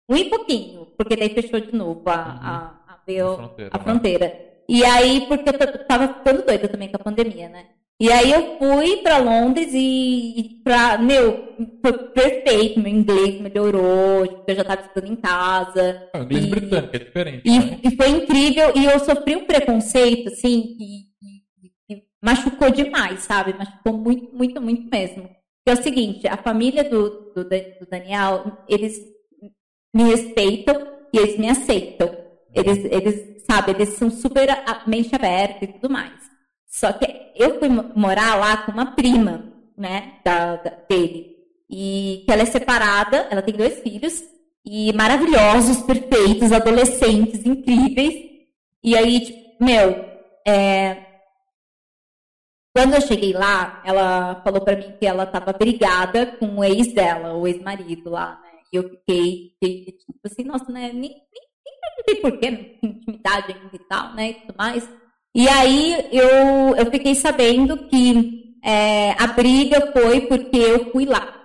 Um 0.09 0.15
e 0.15 0.29
pouquinho, 0.29 0.82
porque 0.97 1.15
daí 1.15 1.29
fechou 1.29 1.59
de 1.59 1.73
novo 1.75 2.03
a, 2.07 2.13
a, 2.15 2.93
a, 2.93 2.99
veio 3.05 3.27
A 3.31 3.35
fronteira, 3.35 3.69
a 3.73 3.77
né? 3.77 3.83
fronteira. 3.83 4.39
E 4.69 4.83
aí, 4.85 5.25
porque 5.27 5.49
eu 5.49 5.85
tava 5.87 6.07
ficando 6.07 6.45
doida 6.45 6.67
também 6.69 6.89
com 6.89 6.95
a 6.95 7.03
pandemia, 7.03 7.49
né? 7.49 7.65
E 8.01 8.11
aí 8.11 8.31
eu 8.31 8.57
fui 8.57 8.97
pra 8.97 9.17
Londres 9.19 9.69
e, 9.73 10.39
e 10.39 10.43
pra, 10.63 10.97
meu, 10.97 11.53
foi 11.81 11.93
perfeito, 12.09 12.79
meu 12.79 12.91
inglês 12.91 13.39
melhorou, 13.39 14.25
tipo, 14.27 14.43
eu 14.47 14.55
já 14.55 14.63
tava 14.63 14.81
estudando 14.81 15.11
em 15.11 15.15
casa. 15.15 16.09
Ah, 16.13 16.19
inglês 16.19 16.45
E- 16.45 16.49
britânico 16.49 16.95
é 16.95 16.99
diferente. 16.99 17.41
E, 17.45 17.59
né? 17.59 17.79
e 17.83 17.95
foi 17.95 18.09
incrível, 18.09 18.71
e 18.75 18.85
eu 18.85 18.99
sofri 18.99 19.35
um 19.35 19.45
preconceito, 19.45 20.29
assim, 20.29 20.75
que, 20.77 21.03
que- 21.87 22.03
machucou 22.21 22.71
demais, 22.71 23.21
sabe? 23.21 23.53
Machucou 23.53 23.93
muito, 23.93 24.35
muito, 24.35 24.61
muito 24.61 24.89
mesmo. 24.89 25.29
Que 25.65 25.69
é 25.71 25.73
o 25.73 25.81
seguinte, 25.83 26.27
a 26.27 26.35
família 26.35 26.83
do, 26.83 27.31
do, 27.33 27.43
do 27.45 27.85
Daniel, 27.89 28.63
eles 28.67 28.97
me 29.93 30.03
respeitam 30.03 30.75
e 31.13 31.17
eles 31.17 31.37
me 31.37 31.49
aceitam. 31.49 32.09
Eles, 32.53 32.85
eles, 32.85 33.43
sabe, 33.49 33.71
eles 33.71 33.89
são 33.89 34.09
super 34.09 34.47
mente 34.87 35.13
aberta 35.15 35.65
e 35.65 35.67
tudo 35.67 35.89
mais. 35.89 36.13
Só 36.67 36.91
que 36.93 37.05
eu 37.35 37.59
fui 37.59 37.69
mo- 37.69 37.91
morar 37.95 38.35
lá 38.35 38.57
com 38.57 38.71
uma 38.71 38.95
prima, 38.95 39.51
né, 39.77 40.13
da, 40.23 40.55
da- 40.57 40.77
dele. 40.89 41.33
E 41.69 42.23
que 42.25 42.31
ela 42.31 42.41
é 42.43 42.45
separada, 42.45 43.27
ela 43.31 43.41
tem 43.41 43.53
dois 43.55 43.79
filhos, 43.79 44.23
e 44.65 44.93
maravilhosos, 44.93 45.81
perfeitos, 45.83 46.51
adolescentes, 46.51 47.45
incríveis. 47.45 48.13
E 48.83 48.95
aí, 48.97 49.19
tipo, 49.19 49.63
meu, 49.63 50.05
é, 50.47 51.05
quando 52.75 52.95
eu 52.95 53.01
cheguei 53.01 53.33
lá, 53.33 53.81
ela 53.85 54.41
falou 54.43 54.61
pra 54.61 54.75
mim 54.75 54.93
que 54.99 55.05
ela 55.05 55.25
tava 55.25 55.53
brigada 55.53 56.25
com 56.37 56.57
o 56.57 56.63
ex 56.63 56.93
dela, 56.93 57.33
o 57.35 57.47
ex-marido 57.47 58.09
lá? 58.09 58.41
E 58.73 58.77
eu 58.77 58.89
fiquei, 58.89 59.55
tipo 59.61 60.19
assim, 60.25 60.43
nossa, 60.43 60.71
né? 60.71 60.87
Nem, 60.91 61.01
nem, 61.01 61.21
nem 62.11 62.21
não 62.23 62.39
tem 62.39 62.79
intimidade 62.83 63.53
ainda 63.53 63.75
e 63.75 63.79
tal, 63.87 64.13
né? 64.15 64.29
E 64.31 64.33
tudo 64.33 64.55
mais. 64.57 64.89
E 65.35 65.47
aí 65.47 66.09
eu, 66.11 66.75
eu 66.75 66.91
fiquei 66.91 67.13
sabendo 67.13 67.87
que 67.87 68.55
é, 68.63 69.11
a 69.11 69.27
briga 69.27 69.91
foi 69.91 70.21
porque 70.21 70.57
eu 70.57 70.91
fui 70.91 71.05
lá. 71.05 71.41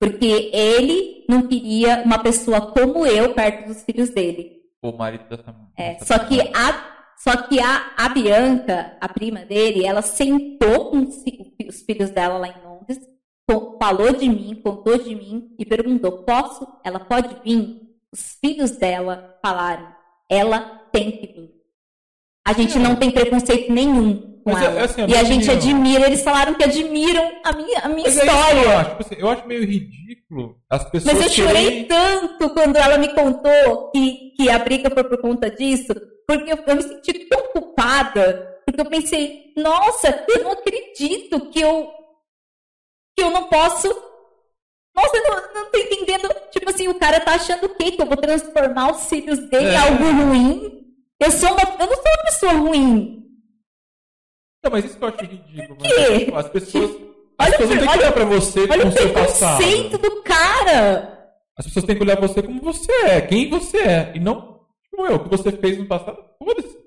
Porque 0.00 0.50
ele 0.52 1.24
não 1.28 1.46
queria 1.46 2.02
uma 2.04 2.18
pessoa 2.22 2.72
como 2.72 3.06
eu 3.06 3.34
perto 3.34 3.68
dos 3.68 3.82
filhos 3.84 4.10
dele. 4.10 4.60
O 4.82 4.92
marido 4.92 5.24
dessa 5.28 5.54
É, 5.76 5.98
só 6.00 6.18
que 6.18 6.40
a 6.40 6.90
só 7.18 7.36
que 7.46 7.60
a, 7.60 7.92
a 7.96 8.08
Bianca, 8.08 8.96
a 9.00 9.08
prima 9.08 9.44
dele, 9.44 9.86
ela 9.86 10.02
sentou 10.02 10.90
com 10.90 10.98
os, 11.02 11.22
fi- 11.22 11.54
os 11.68 11.82
filhos 11.82 12.10
dela 12.10 12.36
lá 12.36 12.48
em 12.48 12.66
falou 13.80 14.12
de 14.12 14.28
mim, 14.28 14.60
contou 14.62 14.98
de 14.98 15.14
mim 15.14 15.54
e 15.58 15.64
perguntou: 15.64 16.22
posso? 16.24 16.66
Ela 16.84 17.00
pode 17.00 17.36
vir? 17.44 17.80
Os 18.12 18.36
filhos 18.40 18.72
dela 18.72 19.38
falaram: 19.42 19.88
ela 20.28 20.60
tem 20.92 21.10
que 21.12 21.26
vir. 21.26 21.50
A 22.46 22.52
gente 22.52 22.78
não 22.78 22.96
tem 22.96 23.10
preconceito 23.10 23.72
nenhum 23.72 24.40
com 24.44 24.50
Mas 24.52 24.62
é- 24.62 24.66
ela. 24.66 24.80
é 24.80 24.84
assim, 24.84 25.06
e 25.06 25.16
a 25.16 25.22
gente 25.22 25.48
admira, 25.48 26.06
eles 26.06 26.22
falaram 26.24 26.54
que 26.54 26.64
admiram 26.64 27.22
a 27.44 27.52
minha, 27.52 27.78
a 27.78 27.88
minha 27.88 28.02
Mas 28.08 28.18
é 28.18 28.20
isso 28.20 28.20
que 28.20 28.28
eu 28.28 28.34
história. 28.34 28.78
acho. 28.78 28.90
Tipo 28.90 29.02
assim, 29.02 29.14
eu 29.18 29.28
acho 29.30 29.46
meio 29.46 29.64
ridículo 29.64 30.56
as 30.68 30.84
pessoas. 30.90 31.14
Mas 31.14 31.22
eu 31.24 31.30
chorei 31.44 31.84
quererem- 31.84 31.84
tanto 31.86 32.50
quando 32.50 32.76
ela 32.76 32.98
me 32.98 33.08
contou 33.14 33.90
que, 33.92 34.32
que 34.36 34.50
a 34.50 34.58
briga 34.58 34.90
foi 34.90 35.04
por 35.04 35.18
conta 35.20 35.48
disso, 35.48 35.94
porque 36.26 36.52
eu, 36.52 36.58
eu 36.66 36.74
me 36.76 36.82
senti 36.82 37.12
tão 37.28 37.40
culpada, 37.52 38.58
porque 38.66 38.80
eu 38.80 38.86
pensei, 38.86 39.52
nossa, 39.56 40.24
eu 40.28 40.42
não 40.42 40.50
acredito 40.52 41.48
que 41.50 41.60
eu 41.60 41.88
que 43.16 43.22
eu 43.24 43.30
não 43.30 43.44
posso. 43.48 43.88
Nossa, 44.94 45.16
eu 45.16 45.22
não, 45.24 45.54
não 45.54 45.70
tô 45.70 45.78
entendendo. 45.78 46.28
Tipo 46.50 46.70
assim, 46.70 46.88
o 46.88 46.98
cara 46.98 47.20
tá 47.20 47.34
achando 47.34 47.64
o 47.66 47.74
quê? 47.74 47.92
Que 47.92 48.02
eu 48.02 48.06
vou 48.06 48.16
transformar 48.16 48.90
os 48.92 49.06
filhos 49.08 49.38
dele 49.48 49.70
em 49.70 49.74
É. 49.74 49.76
algo 49.76 50.04
ruim? 50.04 50.82
Eu 51.20 51.30
sou 51.30 51.50
uma, 51.50 51.60
eu 51.62 51.86
não 51.86 51.94
sou 51.94 52.04
uma 52.12 52.24
pessoa 52.24 52.52
ruim. 52.52 53.18
Não, 54.64 54.70
mas 54.70 54.84
isso 54.84 54.96
que 54.98 55.04
eu 55.04 55.08
acho 55.08 55.24
ridículo. 55.24 55.78
tipo, 55.78 56.36
as 56.36 56.48
pessoas. 56.48 56.90
As 57.38 57.48
Olha 57.48 57.58
pessoas 57.58 57.68
não 57.70 57.76
o- 57.76 57.78
têm 57.78 57.78
que 57.78 57.88
olha- 57.88 57.98
olhar 58.00 58.12
pra 58.12 58.24
você 58.24 58.60
Olha 58.60 58.82
com 58.82 58.88
o 58.88 58.88
o 58.88 58.92
seu 58.92 59.12
passado. 59.12 59.56
preconceito 59.58 59.98
do 59.98 60.22
cara. 60.22 61.34
As 61.56 61.66
pessoas 61.66 61.84
têm 61.84 61.96
que 61.96 62.02
olhar 62.02 62.20
você 62.20 62.42
como 62.42 62.60
você 62.62 62.92
é, 63.06 63.20
quem 63.22 63.48
você 63.50 63.78
é. 63.78 64.12
E 64.14 64.20
não 64.20 64.60
tipo 64.84 65.06
eu, 65.06 65.16
o 65.16 65.24
que 65.24 65.28
você 65.28 65.50
fez 65.52 65.78
no 65.78 65.86
passado. 65.86 66.22
Foda-se. 66.38 66.78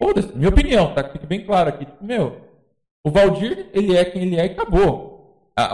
Foda-se. 0.00 0.36
Minha 0.36 0.50
opinião, 0.50 0.94
tá? 0.94 1.02
Que 1.04 1.12
Fique 1.12 1.26
bem 1.26 1.44
claro 1.44 1.70
aqui. 1.70 1.84
Tipo, 1.86 2.04
meu, 2.04 2.40
o 3.04 3.10
Valdir, 3.10 3.70
ele 3.72 3.96
é 3.96 4.04
quem 4.04 4.22
ele 4.22 4.36
é 4.36 4.46
e 4.46 4.50
acabou. 4.50 5.13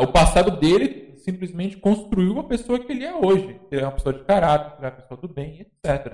O 0.01 0.07
passado 0.09 0.51
dele 0.59 1.15
simplesmente 1.17 1.77
construiu 1.77 2.39
a 2.41 2.45
pessoa 2.45 2.79
que 2.79 2.91
ele 2.93 3.05
é 3.05 3.15
hoje. 3.15 3.59
Ele 3.71 3.81
é 3.81 3.85
uma 3.85 3.93
pessoa 3.93 4.13
de 4.15 4.25
caráter, 4.25 4.77
ele 4.79 4.87
é 4.87 4.91
uma 4.91 4.97
pessoa 4.97 5.21
do 5.21 5.29
bem, 5.29 5.61
etc. 5.61 6.07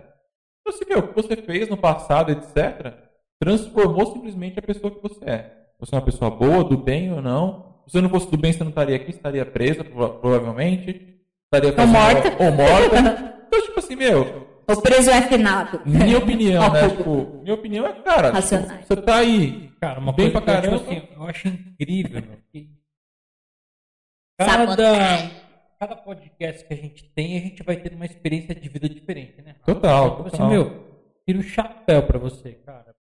Então, 0.60 0.74
assim, 0.74 0.84
meu, 0.88 0.98
o 1.00 1.08
que 1.08 1.14
você 1.22 1.36
fez 1.36 1.68
no 1.68 1.76
passado, 1.76 2.30
etc., 2.32 2.94
transformou 3.40 4.12
simplesmente 4.12 4.58
a 4.58 4.62
pessoa 4.62 4.90
que 4.90 5.02
você 5.02 5.24
é. 5.24 5.52
Você 5.78 5.94
é 5.94 5.98
uma 5.98 6.04
pessoa 6.04 6.30
boa, 6.30 6.64
do 6.64 6.76
bem 6.76 7.12
ou 7.12 7.20
não. 7.20 7.76
Se 7.86 7.92
você 7.92 8.00
não 8.00 8.08
fosse 8.08 8.30
do 8.30 8.36
bem, 8.36 8.52
você 8.52 8.64
não 8.64 8.70
estaria 8.70 8.96
aqui, 8.96 9.10
estaria 9.10 9.44
presa, 9.46 9.84
prova- 9.84 10.14
provavelmente. 10.18 11.14
Estaria 11.52 11.74
Ou 11.80 11.86
morta. 11.86 12.44
Ou 12.44 12.52
morta. 12.52 13.36
Então, 13.46 13.62
tipo 13.62 13.78
assim, 13.78 13.94
meu, 13.94 14.48
O 14.68 14.82
preso 14.82 15.08
é 15.08 15.18
afinado. 15.18 15.80
minha 15.86 16.18
opinião, 16.18 16.68
né? 16.72 16.88
Tipo, 16.90 17.40
minha 17.42 17.54
opinião 17.54 17.86
é, 17.86 17.92
cara, 18.02 18.24
tipo, 18.24 18.34
Racionais. 18.34 18.84
você 18.86 18.96
tá 18.96 19.16
aí. 19.18 19.70
Cara, 19.80 20.00
uma 20.00 20.12
Bem 20.12 20.32
coisa 20.32 20.44
pra 20.44 20.60
que 20.60 20.66
eu, 20.66 20.72
tipo 20.72 20.84
caramba. 20.84 21.00
assim, 21.06 21.14
eu 21.16 21.22
acho 21.28 21.48
incrível, 21.48 22.22
meu, 22.22 22.38
que 22.52 22.68
Sabotagem. 24.40 25.30
cada, 25.78 25.94
cada 25.94 25.96
podcast 25.96 26.64
que 26.64 26.74
a 26.74 26.76
gente 26.76 27.04
tem, 27.14 27.38
a 27.38 27.40
gente 27.40 27.62
vai 27.62 27.76
ter 27.76 27.94
uma 27.94 28.04
experiência 28.04 28.54
de 28.54 28.68
vida 28.68 28.88
diferente, 28.88 29.40
né? 29.42 29.54
Total, 29.64 30.16
Tipo 30.16 30.28
assim, 30.28 30.48
meu, 30.48 30.84
tira 31.26 31.38
o 31.38 31.42
chapéu 31.42 32.02
pra 32.02 32.18
você, 32.18 32.52
cara. 32.52 32.94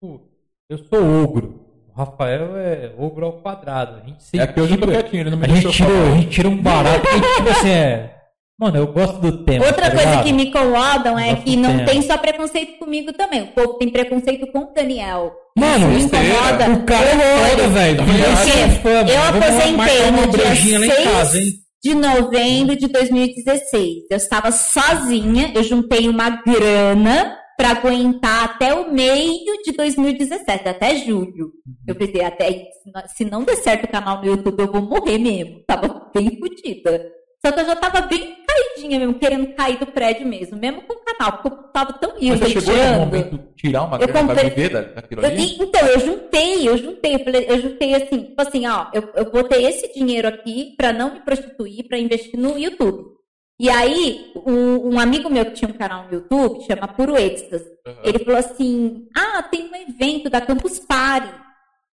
Pô, 0.00 0.20
eu 0.68 0.78
sou 0.78 1.22
ogro. 1.22 1.66
O 1.88 1.92
Rafael 1.96 2.56
é 2.56 2.92
ogro 2.98 3.26
ao 3.26 3.32
quadrado. 3.40 4.00
A 4.02 4.06
gente 4.06 4.22
se 4.22 4.38
É 4.38 4.46
que 4.46 4.60
eu 4.60 4.68
tô 4.78 4.86
quietinho, 4.86 5.22
ele 5.22 5.30
não 5.30 5.38
me 5.38 5.44
a 5.44 5.48
gente, 5.48 5.64
deixou 5.64 5.72
tira, 5.72 5.88
falar. 5.88 6.12
a 6.12 6.16
gente 6.16 6.30
tira 6.30 6.48
um 6.48 6.62
barato. 6.62 7.00
que, 7.00 7.36
tipo 7.36 7.48
assim, 7.50 7.70
é. 7.70 8.15
Mano, 8.58 8.76
eu 8.78 8.86
gosto 8.86 9.18
do 9.20 9.44
tema. 9.44 9.66
Outra 9.66 9.90
tá 9.90 9.90
coisa 9.90 10.06
ligado? 10.10 10.24
que 10.24 10.32
me 10.32 10.46
incomodam 10.46 11.18
é 11.18 11.30
Gosto 11.34 11.44
que 11.44 11.56
não 11.56 11.76
tema. 11.76 11.84
tem 11.90 12.02
só 12.02 12.16
preconceito 12.16 12.78
comigo 12.78 13.12
também. 13.12 13.42
O 13.42 13.46
povo 13.48 13.74
tem 13.74 13.90
preconceito 13.90 14.46
com 14.50 14.60
o 14.60 14.72
Daniel. 14.72 15.32
Mano, 15.58 15.88
me 15.88 16.02
incomoda. 16.02 16.70
o 16.70 16.84
cara 16.86 17.04
é 17.06 17.50
foda, 17.50 17.68
velho. 17.68 18.00
É 18.02 18.68
fã, 18.80 18.90
Eu 19.06 19.22
aposentei 19.22 20.10
no 20.10 20.26
dia 20.32 20.44
brejinha 20.46 20.78
lá 20.78 20.86
em 20.86 20.90
6 20.90 21.04
casa, 21.04 21.38
hein? 21.40 21.52
de 21.84 21.94
novembro 21.94 22.76
de 22.76 22.88
2016. 22.88 23.94
Eu 24.10 24.16
estava 24.16 24.50
sozinha, 24.50 25.52
eu 25.54 25.62
juntei 25.62 26.08
uma 26.08 26.30
grana 26.30 27.36
para 27.58 27.70
aguentar 27.70 28.44
até 28.44 28.74
o 28.74 28.92
meio 28.92 29.62
de 29.64 29.72
2017, 29.72 30.68
até 30.68 30.96
julho. 30.96 31.52
Eu 31.86 31.94
pensei, 31.94 32.22
até 32.24 32.50
se 32.52 32.90
não- 32.92 33.02
se 33.08 33.24
não 33.24 33.44
der 33.44 33.56
certo 33.56 33.84
o 33.84 33.88
canal 33.88 34.18
no 34.20 34.26
YouTube, 34.26 34.60
eu 34.60 34.72
vou 34.72 34.82
morrer 34.82 35.18
mesmo. 35.18 35.62
Tava 35.66 36.10
bem 36.14 36.38
fodida. 36.38 37.06
Só 37.44 37.52
que 37.52 37.60
eu 37.60 37.66
já 37.66 37.76
tava 37.76 38.00
bem 38.02 38.34
caidinha 38.56 38.98
mesmo, 38.98 39.14
querendo 39.14 39.46
cair 39.54 39.78
do 39.78 39.86
prédio 39.86 40.26
mesmo, 40.26 40.56
mesmo 40.56 40.82
com 40.82 40.94
o 40.94 41.04
canal, 41.04 41.32
porque 41.38 41.48
eu 41.48 41.62
tava 41.72 41.92
tão 41.94 42.14
Mas 42.20 42.40
você 42.40 42.60
chegou 42.60 42.74
no 42.76 42.98
momento 43.00 43.38
de 43.38 43.44
tirar 43.56 43.82
uma 43.84 43.98
grana 43.98 44.12
pra 44.12 44.22
comprei- 44.22 44.50
viver 44.50 44.68
da- 44.70 44.80
daquilo 44.82 45.22
Eu- 45.22 45.26
ali? 45.28 45.56
então, 45.60 45.86
eu 45.86 46.00
juntei, 46.00 46.68
eu 46.68 46.76
juntei, 46.78 47.14
eu, 47.14 47.18
falei, 47.20 47.46
eu 47.48 47.60
juntei 47.60 47.94
assim, 47.94 48.22
tipo 48.22 48.42
assim, 48.42 48.66
ó, 48.66 48.86
eu, 48.92 49.08
eu 49.14 49.30
botei 49.30 49.66
esse 49.66 49.92
dinheiro 49.92 50.28
aqui 50.28 50.74
pra 50.76 50.92
não 50.92 51.14
me 51.14 51.20
prostituir, 51.20 51.86
pra 51.86 51.98
investir 51.98 52.38
no 52.38 52.58
YouTube. 52.58 53.14
E 53.58 53.70
aí, 53.70 54.32
um, 54.46 54.94
um 54.94 55.00
amigo 55.00 55.30
meu 55.30 55.46
que 55.46 55.52
tinha 55.52 55.70
um 55.70 55.74
canal 55.78 56.04
no 56.06 56.12
YouTube, 56.12 56.64
chama 56.66 56.86
Puro 56.88 57.16
Êxtase, 57.16 57.64
Aham. 57.86 57.96
ele 58.04 58.18
falou 58.18 58.38
assim, 58.38 59.06
ah, 59.16 59.42
tem 59.44 59.70
um 59.70 59.74
evento 59.74 60.28
da 60.28 60.42
Campus 60.42 60.78
Party, 60.78 61.32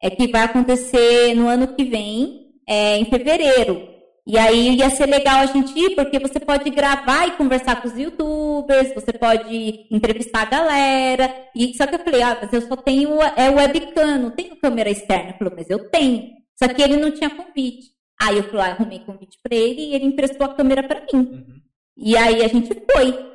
é 0.02 0.10
que 0.10 0.28
vai 0.28 0.42
acontecer 0.42 1.36
no 1.36 1.48
ano 1.48 1.68
que 1.76 1.84
vem, 1.84 2.48
é, 2.68 2.98
em 2.98 3.06
fevereiro. 3.06 3.91
E 4.26 4.38
aí 4.38 4.76
ia 4.76 4.90
ser 4.92 5.08
legal 5.08 5.40
a 5.40 5.46
gente 5.48 5.78
ir, 5.78 5.96
porque 5.96 6.20
você 6.20 6.40
pode 6.40 6.70
gravar 6.70 7.28
e 7.28 7.32
conversar 7.32 7.82
com 7.82 7.88
os 7.88 7.98
youtubers, 7.98 8.94
você 8.94 9.14
pode 9.14 9.88
entrevistar 9.90 10.44
a 10.44 10.46
galera. 10.46 11.48
E 11.56 11.76
só 11.76 11.88
que 11.88 11.96
eu 11.96 12.00
falei, 12.00 12.22
ah, 12.22 12.38
mas 12.40 12.54
eu 12.54 12.62
só 12.62 12.76
tenho 12.76 13.20
é 13.22 13.50
webcam, 13.50 14.20
não 14.20 14.30
tenho 14.32 14.56
câmera 14.58 14.90
externa. 14.90 15.30
Ele 15.30 15.38
falou, 15.40 15.54
mas 15.56 15.70
eu 15.70 15.90
tenho. 15.90 16.30
Só 16.56 16.68
que 16.68 16.82
ele 16.82 16.98
não 16.98 17.12
tinha 17.12 17.30
convite. 17.30 17.88
Aí 18.22 18.38
eu 18.38 18.44
falei, 18.44 18.62
ah, 18.62 18.72
arrumei 18.74 19.00
convite 19.00 19.40
pra 19.42 19.56
ele 19.56 19.82
e 19.82 19.96
ele 19.96 20.06
emprestou 20.06 20.46
a 20.46 20.54
câmera 20.54 20.84
pra 20.84 21.02
mim. 21.12 21.20
Uhum. 21.20 21.62
E 21.98 22.16
aí 22.16 22.44
a 22.44 22.48
gente 22.48 22.70
foi. 22.92 23.32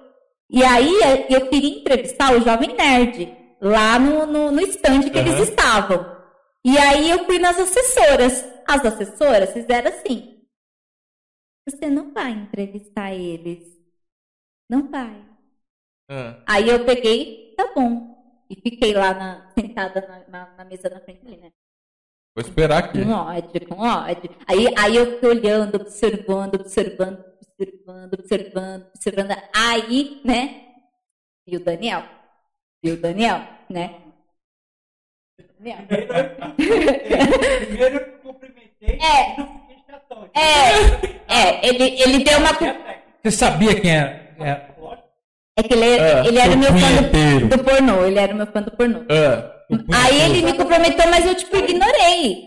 E 0.49 0.63
aí 0.63 1.03
eh, 1.03 1.27
eu 1.31 1.49
queria 1.49 1.81
entrevistar 1.81 2.33
o 2.33 2.41
Jovem 2.41 2.77
Nerd, 2.77 3.37
lá 3.61 3.99
no, 3.99 4.25
no, 4.27 4.53
no 4.53 4.61
stand 4.61 5.11
que 5.11 5.19
Aham. 5.19 5.29
eles 5.29 5.49
estavam. 5.49 6.07
E 6.65 6.79
aí 6.79 7.11
eu 7.11 7.25
fui 7.25 7.41
nas 7.41 7.59
assessoras. 7.59 8.45
As 8.67 8.85
assessoras 8.85 9.53
fizeram 9.53 9.91
assim. 9.91 10.36
Você 11.69 11.91
não 11.91 12.13
vai 12.13 12.31
entrevistar 12.33 13.13
eles. 13.13 13.77
Não 14.71 14.89
vai. 14.91 15.25
Ah, 16.11 16.43
Aí 16.47 16.69
eu 16.69 16.85
peguei, 16.85 17.55
tá 17.57 17.73
bom. 17.75 18.15
E 18.49 18.55
fiquei 18.57 18.93
lá 18.95 19.13
na- 19.15 19.51
sentada 19.59 20.07
na, 20.07 20.29
na- 20.29 20.57
na 20.57 20.65
mesa 20.65 20.89
na 20.89 21.01
frente 21.01 21.27
ali, 21.27 21.37
né? 21.37 21.53
vou 22.37 22.45
esperar 22.45 22.85
aqui. 22.85 23.03
Com 23.03 23.11
ódio, 23.13 23.67
com 23.69 23.79
ódio. 23.81 24.31
Aí, 24.47 24.67
aí 24.79 24.97
eu 24.97 25.15
fiquei 25.15 25.29
olhando, 25.31 25.77
observando, 25.77 26.55
observando, 26.57 27.25
observando, 27.59 28.15
observando, 28.15 28.87
observando. 28.95 29.31
Aí, 29.55 30.21
né? 30.25 30.75
E 31.47 31.57
o 31.57 31.61
Daniel? 31.65 32.03
E 32.85 32.91
o 32.91 33.01
Daniel, 33.01 33.39
né? 33.71 34.03
Daniel. 35.59 35.79
Primeiro 36.57 37.97
eu 37.97 38.19
cumprimentei 38.21 38.99
É. 39.01 39.66
É, 40.35 40.71
é, 41.29 41.69
ele, 41.69 42.01
ele 42.01 42.19
deu 42.25 42.39
uma. 42.39 42.51
Você 43.23 43.31
sabia 43.31 43.81
quem 43.81 43.91
é? 43.97 44.31
é 44.41 44.61
É 45.59 45.63
que 45.63 45.73
ele, 45.75 45.85
É, 45.85 46.27
ele 46.27 46.39
era 46.39 46.57
meu 46.57 46.71
fã 46.73 46.93
do, 47.41 47.49
do 47.57 47.65
pornô, 47.65 48.05
ele 48.07 48.19
era 48.19 48.35
meu 48.35 48.47
fã 48.47 48.63
do 48.63 48.71
pornô. 48.73 49.01
Ah, 49.11 49.53
Aí 50.05 50.21
ele 50.23 50.43
me 50.43 50.53
cumprimentou, 50.55 51.07
mas 51.09 51.25
eu 51.27 51.35
tipo 51.35 51.57
ignorei. 51.57 52.45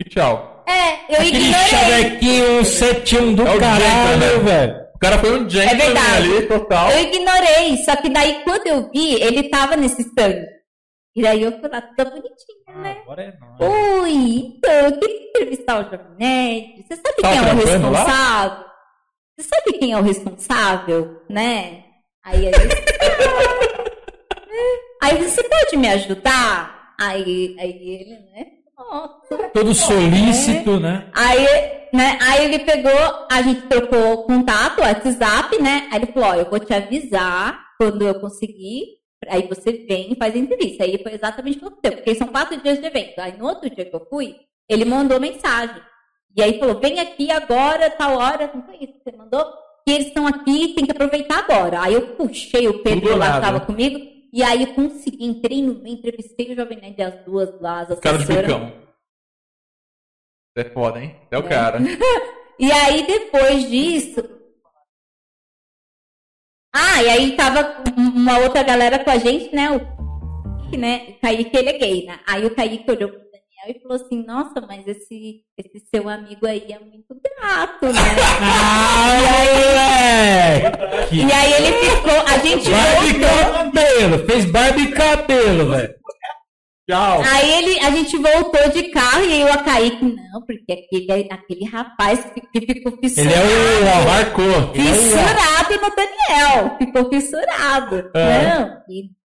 e 0.00 0.04
tchau. 0.08 0.64
É, 0.66 1.14
eu 1.14 1.20
Aquele 1.20 1.38
ignorei. 1.38 1.66
chavequinho 1.68 2.64
71 2.64 3.34
do 3.34 3.46
É 3.46 3.54
o 3.54 3.58
caralho, 3.58 4.20
gentleman. 4.20 4.44
velho. 4.44 4.88
O 4.94 4.98
cara 4.98 5.18
foi 5.18 5.40
um 5.40 5.48
gentleman 5.48 5.76
verdade. 5.86 6.16
ali, 6.16 6.42
total. 6.48 6.90
Eu 6.90 6.98
ignorei, 7.00 7.76
só 7.84 7.96
que 7.96 8.08
daí 8.10 8.42
quando 8.44 8.66
eu 8.66 8.90
vi, 8.90 9.14
ele 9.22 9.48
tava 9.48 9.76
nesse 9.76 10.02
stand. 10.02 10.44
E 11.18 11.22
daí 11.22 11.42
eu 11.42 11.50
fui 11.58 11.68
lá 11.68 11.82
toda 11.82 12.10
bonitinha, 12.10 12.76
né? 12.76 12.98
Agora 13.02 13.24
é 13.24 13.36
nóis. 13.40 13.60
Oi, 13.60 14.12
então, 14.56 14.72
eu 14.72 15.00
queria 15.00 15.28
entrevistar 15.28 15.80
o 15.80 15.90
Jovem 15.90 16.06
Nerd. 16.16 16.84
Você 16.86 16.94
sabe 16.94 17.16
Tava 17.20 17.34
quem 17.34 17.38
é 17.38 17.40
o 17.40 17.44
trampando 17.44 17.90
lá? 17.90 17.98
responsável? 17.98 18.64
Você 19.36 19.48
sabe 19.48 19.72
quem 19.80 19.92
é 19.92 19.98
o 19.98 20.02
responsável, 20.02 21.22
né? 21.28 21.82
Aí 22.24 22.46
ele... 22.46 22.54
aí 25.02 25.16
você 25.16 25.42
pode 25.42 25.76
me 25.76 25.88
ajudar? 25.88 26.94
Aí, 27.00 27.56
aí 27.58 27.70
ele, 27.70 28.20
né? 28.30 28.46
Nossa. 28.78 29.48
Todo 29.52 29.74
solícito, 29.74 30.78
né? 30.78 31.10
Aí, 31.16 31.44
né, 31.92 32.16
aí 32.22 32.44
ele 32.44 32.60
pegou, 32.60 32.92
a 33.28 33.42
gente 33.42 33.62
trocou 33.62 34.22
contato, 34.22 34.82
WhatsApp, 34.82 35.60
né? 35.60 35.88
Aí 35.90 35.98
ele 35.98 36.12
falou, 36.12 36.28
ó, 36.28 36.34
eu 36.36 36.48
vou 36.48 36.60
te 36.60 36.72
avisar 36.72 37.58
quando 37.76 38.06
eu 38.06 38.20
conseguir, 38.20 38.98
aí 39.26 39.46
você 39.48 39.72
vem 39.72 40.12
e 40.12 40.16
faz 40.16 40.34
a 40.34 40.38
entrevista. 40.38 40.84
Aí 40.84 41.02
foi 41.02 41.12
exatamente 41.14 41.58
o 41.58 41.60
que 41.60 41.66
aconteceu, 41.66 41.96
porque 41.96 42.14
são 42.14 42.28
quatro 42.28 42.60
dias 42.60 42.78
de 42.78 42.86
evento. 42.86 43.18
Aí 43.18 43.36
no 43.36 43.46
outro 43.46 43.68
dia 43.70 43.84
que 43.84 43.94
eu 43.94 44.06
fui, 44.08 44.36
ele 44.68 44.84
mandou 44.84 45.18
mensagem. 45.18 45.82
E 46.36 46.42
aí 46.42 46.58
falou, 46.58 46.78
vem 46.78 47.00
aqui 47.00 47.30
agora, 47.30 47.90
tal 47.90 48.16
hora, 48.18 48.50
não 48.54 48.62
foi 48.64 48.76
isso 48.76 48.92
que 48.92 49.10
você 49.10 49.16
mandou? 49.16 49.44
Que 49.86 49.92
eles 49.92 50.06
estão 50.08 50.26
aqui, 50.26 50.74
tem 50.74 50.84
que 50.84 50.92
aproveitar 50.92 51.38
agora. 51.38 51.80
Aí 51.82 51.94
eu 51.94 52.14
puxei 52.14 52.68
o 52.68 52.82
Pedro 52.82 53.16
lá 53.16 53.26
que 53.26 53.32
nada, 53.32 53.46
tava 53.46 53.58
né? 53.60 53.64
comigo, 53.66 53.98
e 54.32 54.42
aí 54.42 54.62
eu 54.62 54.74
consegui, 54.74 55.24
entrei 55.24 55.62
no 55.62 55.86
entrevistei 55.86 56.52
o 56.52 56.56
Jovem 56.56 56.78
Nerd, 56.80 57.02
as 57.02 57.24
duas 57.24 57.60
lá, 57.60 57.80
as 57.80 57.98
Cara 57.98 58.18
de 58.18 58.26
bicão. 58.26 58.72
É 60.56 60.64
foda, 60.64 61.00
hein? 61.00 61.16
É 61.30 61.38
o 61.38 61.40
É. 61.44 61.48
cara. 61.48 61.78
E 62.60 62.72
aí, 62.72 63.06
depois 63.06 63.70
disso. 63.70 64.20
Ah, 66.74 67.02
e 67.02 67.08
aí 67.08 67.36
tava 67.36 67.82
uma 67.96 68.38
outra 68.40 68.62
galera 68.62 68.98
com 68.98 69.10
a 69.10 69.18
gente, 69.18 69.54
né? 69.54 69.70
O 69.70 69.80
Kaique, 69.80 70.76
né? 70.76 71.02
O 71.08 71.20
Kaique, 71.20 71.56
ele 71.56 71.68
é 71.70 71.78
gay, 71.78 72.06
né? 72.06 72.18
Aí 72.26 72.44
o 72.44 72.54
Kaique 72.54 72.90
olhou 72.90 73.08
pro 73.08 73.18
Daniel 73.18 73.68
e 73.76 73.80
falou 73.80 73.96
assim: 73.96 74.24
Nossa, 74.24 74.60
mas 74.60 74.86
esse, 74.86 75.40
esse 75.56 75.86
seu 75.90 76.08
amigo 76.08 76.46
aí 76.46 76.66
é 76.70 76.78
muito 76.78 77.14
gato, 77.40 77.86
né? 77.86 78.00
Ah, 78.42 79.08
moleque! 80.68 81.16
e 81.16 81.32
aí 81.32 81.52
ele 81.52 81.72
ficou. 81.78 82.20
A 82.26 82.38
gente 82.38 82.70
Barba 82.70 83.06
e 83.06 83.12
voltou. 83.12 83.52
cabelo, 83.54 84.26
fez 84.26 84.44
barba 84.50 84.80
e 84.80 84.90
cabelo, 84.90 85.70
velho. 85.70 85.94
Tchau. 86.88 87.20
Aí 87.22 87.52
ele, 87.52 87.80
a 87.80 87.90
gente 87.90 88.16
voltou 88.16 88.70
de 88.70 88.84
carro 88.84 89.22
e 89.22 89.42
eu 89.42 89.52
a 89.52 89.58
Kaique, 89.58 90.02
não, 90.02 90.40
porque 90.46 90.72
aquele, 90.72 91.28
aquele 91.30 91.64
rapaz 91.66 92.24
que, 92.32 92.60
ficou 92.60 92.92
Ele 92.92 93.08
fissurado. 93.08 93.34
é 93.34 93.44
o. 93.44 93.78
Ele 93.78 93.88
é 93.88 93.94
o 93.94 94.64
ó. 94.64 94.72
fissurado 94.72 95.74
no 95.82 95.94
Daniel. 95.94 96.76
Ficou 96.78 97.10
fissurado. 97.10 98.10
É. 98.14 98.58
Não. 98.58 98.78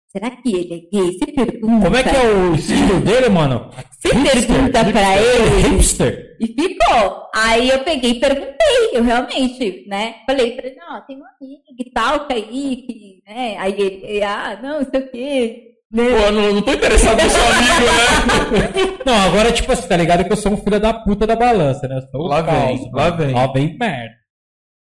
Será 0.07 0.31
que 0.31 0.55
ele 0.55 0.73
é 0.73 0.97
gay? 0.97 1.11
Se 1.19 1.25
pergunta. 1.33 1.83
Como 1.85 1.97
é 1.97 2.03
que 2.03 2.15
é 2.15 2.21
o 2.31 2.55
estilo 2.55 2.99
dele, 3.01 3.29
mano? 3.29 3.69
Se 3.99 4.07
pergunta 4.07 4.85
pra 4.85 5.17
ele. 5.17 5.67
Hipster. 5.67 6.37
E 6.39 6.47
ficou. 6.47 7.29
Aí 7.35 7.69
eu 7.69 7.83
peguei 7.83 8.11
e 8.11 8.19
perguntei, 8.21 8.89
eu 8.93 9.03
realmente, 9.03 9.85
né? 9.87 10.15
Falei 10.25 10.53
pra 10.53 10.65
ele, 10.65 10.77
não, 10.77 11.05
tem 11.05 11.17
um 11.17 11.25
amigo 11.25 11.63
e 11.77 11.91
tal, 11.91 12.25
Kaique, 12.25 13.21
né? 13.27 13.57
Aí 13.59 13.73
ele, 13.73 14.01
ele, 14.03 14.23
ah, 14.23 14.57
não, 14.63 14.89
sei 14.89 15.01
o 15.01 15.11
quê. 15.11 15.65
Né? 15.91 16.03
Pô, 16.03 16.31
não, 16.31 16.53
não 16.53 16.61
tô 16.61 16.71
interessado 16.71 17.21
no 17.23 17.29
seu 17.29 17.41
amigo, 17.43 17.85
né? 18.53 18.97
Não, 19.05 19.21
agora, 19.27 19.51
tipo 19.51 19.71
assim, 19.71 19.87
tá 19.87 19.97
ligado 19.97 20.23
que 20.23 20.31
eu 20.31 20.37
sou 20.37 20.51
um 20.53 20.57
filho 20.57 20.79
da 20.79 20.93
puta 20.93 21.25
da 21.25 21.35
balança, 21.35 21.87
né? 21.87 21.97
Eu 21.97 22.01
sou 22.11 22.21
o 22.21 22.27
Lá 22.27 22.41
vem, 22.41 22.53
falso, 22.77 22.91
lá 22.93 23.03
mano. 23.09 23.17
vem. 23.17 23.33
Lá 23.35 23.47
vem 23.51 23.77
merda. 23.77 24.15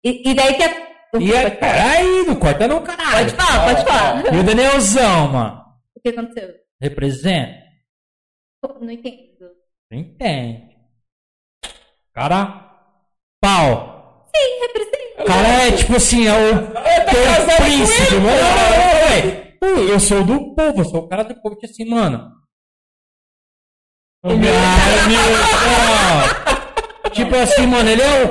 E, 0.06 0.30
e 0.30 0.34
daí 0.34 0.54
que 0.56 0.64
a... 0.64 0.94
E 1.20 1.32
é, 1.34 1.50
peraí, 1.50 2.26
não 2.26 2.36
corta 2.36 2.68
não, 2.68 2.82
caralho. 2.82 3.32
Pode 3.32 3.36
falar, 3.36 3.66
pode 3.66 3.86
falar. 3.86 4.34
E 4.34 4.38
o 4.40 4.44
Danielzão, 4.44 5.28
mano? 5.32 5.62
O 5.96 6.02
que 6.02 6.10
aconteceu? 6.10 6.50
Representa? 6.82 7.64
Não 8.82 8.90
entendo. 8.92 9.52
Entende. 9.92 10.70
Cara, 12.14 12.72
pau. 13.42 14.26
Sim, 14.36 14.62
representa. 14.62 15.24
Cara 15.26 15.48
é 15.68 15.72
tipo 15.74 15.96
assim, 15.96 16.28
é 16.28 16.32
o, 16.32 16.36
é 16.36 17.54
o 17.54 17.64
príncipe, 17.64 18.16
mano. 18.16 19.53
Eu 19.66 20.00
sou 20.00 20.24
do 20.24 20.54
povo, 20.56 20.82
eu 20.82 20.86
sou 20.86 21.02
o 21.02 21.08
cara 21.08 21.24
do 21.24 21.36
povo, 21.42 21.56
que 21.58 21.66
assim, 21.66 21.86
mano. 21.86 22.32
Ai, 24.24 24.36
meu. 24.36 24.54
Tipo 27.14 27.36
assim, 27.36 27.68
mano, 27.68 27.90
ele 27.90 28.02
é 28.02 28.24
o 28.24 28.30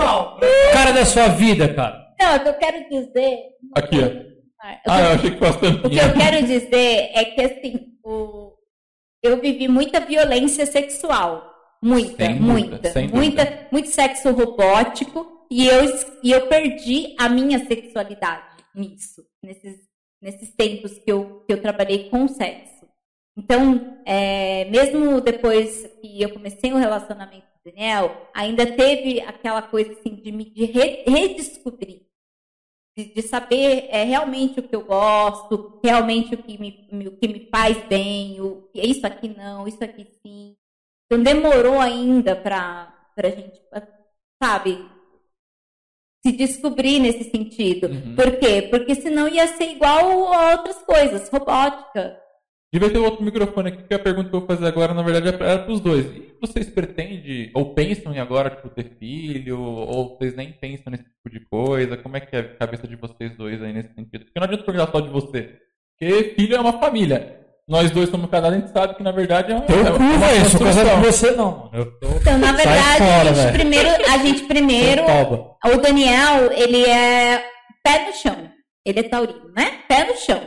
cara 0.73 0.93
da 0.93 1.05
sua 1.05 1.29
vida, 1.29 1.73
cara. 1.73 2.03
Não, 2.21 2.37
o 2.37 2.41
que 2.41 2.49
eu 2.49 2.55
quero 2.55 2.89
dizer. 2.89 3.39
Aqui, 3.77 3.97
ó. 4.01 4.33
Ah, 4.61 4.81
Ah, 4.87 5.01
eu 5.03 5.07
achei 5.15 5.31
que 5.31 5.39
fosse 5.39 5.59
O 5.59 5.91
que 5.91 5.97
eu 5.99 6.13
quero 6.15 6.47
dizer 6.47 7.11
é 7.15 7.25
que, 7.27 7.41
assim, 7.41 7.87
o... 8.05 8.53
eu 9.23 9.41
vivi 9.41 9.69
muita 9.69 10.01
violência 10.01 10.67
sexual. 10.67 11.51
Muita, 11.83 12.25
Sem 12.27 12.39
dúvida, 12.39 12.69
muita. 12.71 12.91
sem 12.91 13.09
muita 13.09 13.45
dúvida. 13.45 13.69
muito 13.73 13.89
sexo 13.89 14.31
robótico. 14.31 15.47
E 15.51 15.67
eu, 15.69 15.85
e 16.25 16.33
eu 16.33 16.47
perdi 16.49 17.15
a 17.19 17.29
minha 17.29 17.65
sexualidade 17.67 18.65
nisso. 18.75 19.23
Nesses, 19.43 19.77
nesses 20.23 20.55
tempos 20.55 20.99
que 20.99 21.11
eu, 21.13 21.45
que 21.47 21.53
eu 21.53 21.61
trabalhei 21.61 22.09
com 22.11 22.29
sexo. 22.29 22.87
Então, 23.37 24.01
é, 24.07 24.67
mesmo 24.67 25.21
depois 25.21 25.87
que 26.01 26.23
eu 26.23 26.33
comecei 26.33 26.73
um 26.73 26.79
relacionamento 26.79 27.47
com 27.53 27.69
o 27.69 27.73
Daniel, 27.73 28.29
ainda 28.35 28.67
teve 28.77 29.21
aquela 29.21 29.63
coisa 29.63 29.93
assim 29.93 30.15
de 30.17 30.31
me 30.33 30.45
de 30.51 30.65
re- 30.67 31.05
redescobrir. 31.07 32.03
De, 32.97 33.07
de 33.15 33.23
saber 33.23 33.87
é, 33.89 34.05
realmente 34.05 34.61
o 34.61 34.63
que 34.69 34.77
eu 34.77 34.85
gosto, 34.85 35.81
realmente 35.83 36.35
o 36.35 36.43
que 36.43 36.59
me, 36.59 36.87
me- 36.93 37.09
o 37.09 37.17
que 37.17 37.27
me 37.27 37.49
faz 37.51 37.79
bem, 37.87 38.39
o, 38.41 38.69
isso 38.75 39.07
aqui 39.07 39.29
não, 39.29 39.67
isso 39.67 39.83
aqui 39.83 40.07
sim. 40.23 40.55
Então 41.07 41.23
demorou 41.23 41.81
ainda 41.81 42.37
para 42.37 42.95
a 43.17 43.29
gente, 43.31 43.63
sabe, 44.43 44.79
se 46.25 46.33
descobrir 46.33 47.01
nesse 47.01 47.25
sentido. 47.31 47.89
Uhum. 47.89 48.15
Por 48.15 48.39
quê? 48.39 48.69
Porque 48.71 48.95
senão 48.95 49.29
ia 49.29 49.47
ser 49.49 49.73
igual 49.73 50.33
a 50.33 50.53
outras 50.53 50.79
coisas, 50.79 51.29
robótica. 51.29 52.17
Devia 52.73 52.91
ter 52.91 52.99
outro 52.99 53.23
microfone 53.23 53.69
aqui, 53.69 53.83
que 53.83 53.93
a 53.93 53.99
pergunta 53.99 54.31
que 54.31 54.35
eu 54.35 54.41
vou 54.41 54.49
fazer 54.49 54.67
agora, 54.67 54.95
na 54.95 55.03
verdade, 55.03 55.29
era 55.29 55.59
para 55.59 55.71
os 55.71 55.81
dois. 55.81 56.07
E 56.07 56.35
vocês 56.41 56.71
pretendem, 56.71 57.51
ou 57.53 57.75
pensam 57.75 58.15
em 58.15 58.19
agora, 58.19 58.49
tipo, 58.49 58.71
ter 58.71 58.97
filho, 58.99 59.61
ou 59.61 60.17
vocês 60.17 60.35
nem 60.35 60.53
pensam 60.53 60.91
nesse 60.91 61.05
tipo 61.05 61.29
de 61.29 61.41
coisa? 61.41 61.99
Como 61.99 62.17
é 62.17 62.21
que 62.21 62.35
é 62.35 62.39
a 62.39 62.57
cabeça 62.57 62.89
de 62.89 62.97
vocês 62.97 63.37
dois 63.37 63.61
aí 63.63 63.75
nesse 63.75 63.93
sentido? 63.93 64.25
Porque 64.25 64.41
não 64.41 64.45
adianta 64.45 64.65
perguntar 64.65 64.91
só 64.91 65.01
de 65.01 65.11
você. 65.11 65.61
Porque 65.99 66.35
filho 66.35 66.57
é 66.57 66.61
uma 66.61 66.81
família. 66.81 67.42
Nós 67.69 67.91
dois 67.93 68.09
somos 68.11 68.29
casados, 68.29 68.57
a 68.57 68.61
gente 68.61 68.73
sabe 68.73 68.95
que, 68.97 69.03
na 69.03 69.13
verdade, 69.13 69.53
é 69.53 69.55
uma, 69.55 69.63
Teu 69.63 69.87
é 69.87 69.91
cu, 69.93 69.99
velho. 69.99 70.45
Sou 70.51 70.61
casado 70.61 70.91
com 70.91 71.01
você, 71.01 71.31
não, 71.31 71.51
mano. 71.51 71.71
Eu 71.73 71.99
tô. 72.01 72.09
Então, 72.09 72.39
na 72.39 72.53
verdade, 72.53 72.99
fora, 72.99 73.31
a, 73.31 73.35
gente 73.35 73.53
primeiro, 73.53 73.89
a 73.89 74.19
gente 74.19 74.43
primeiro, 74.45 75.03
o 75.67 75.77
Daniel, 75.79 76.51
ele 76.53 76.85
é 76.85 77.43
pé 77.85 78.07
no 78.07 78.13
chão. 78.15 78.37
Ele 78.85 78.99
é 79.01 79.03
taurino, 79.05 79.53
né? 79.57 79.71
Pé 79.89 80.05
no 80.09 80.17
chão. 80.17 80.41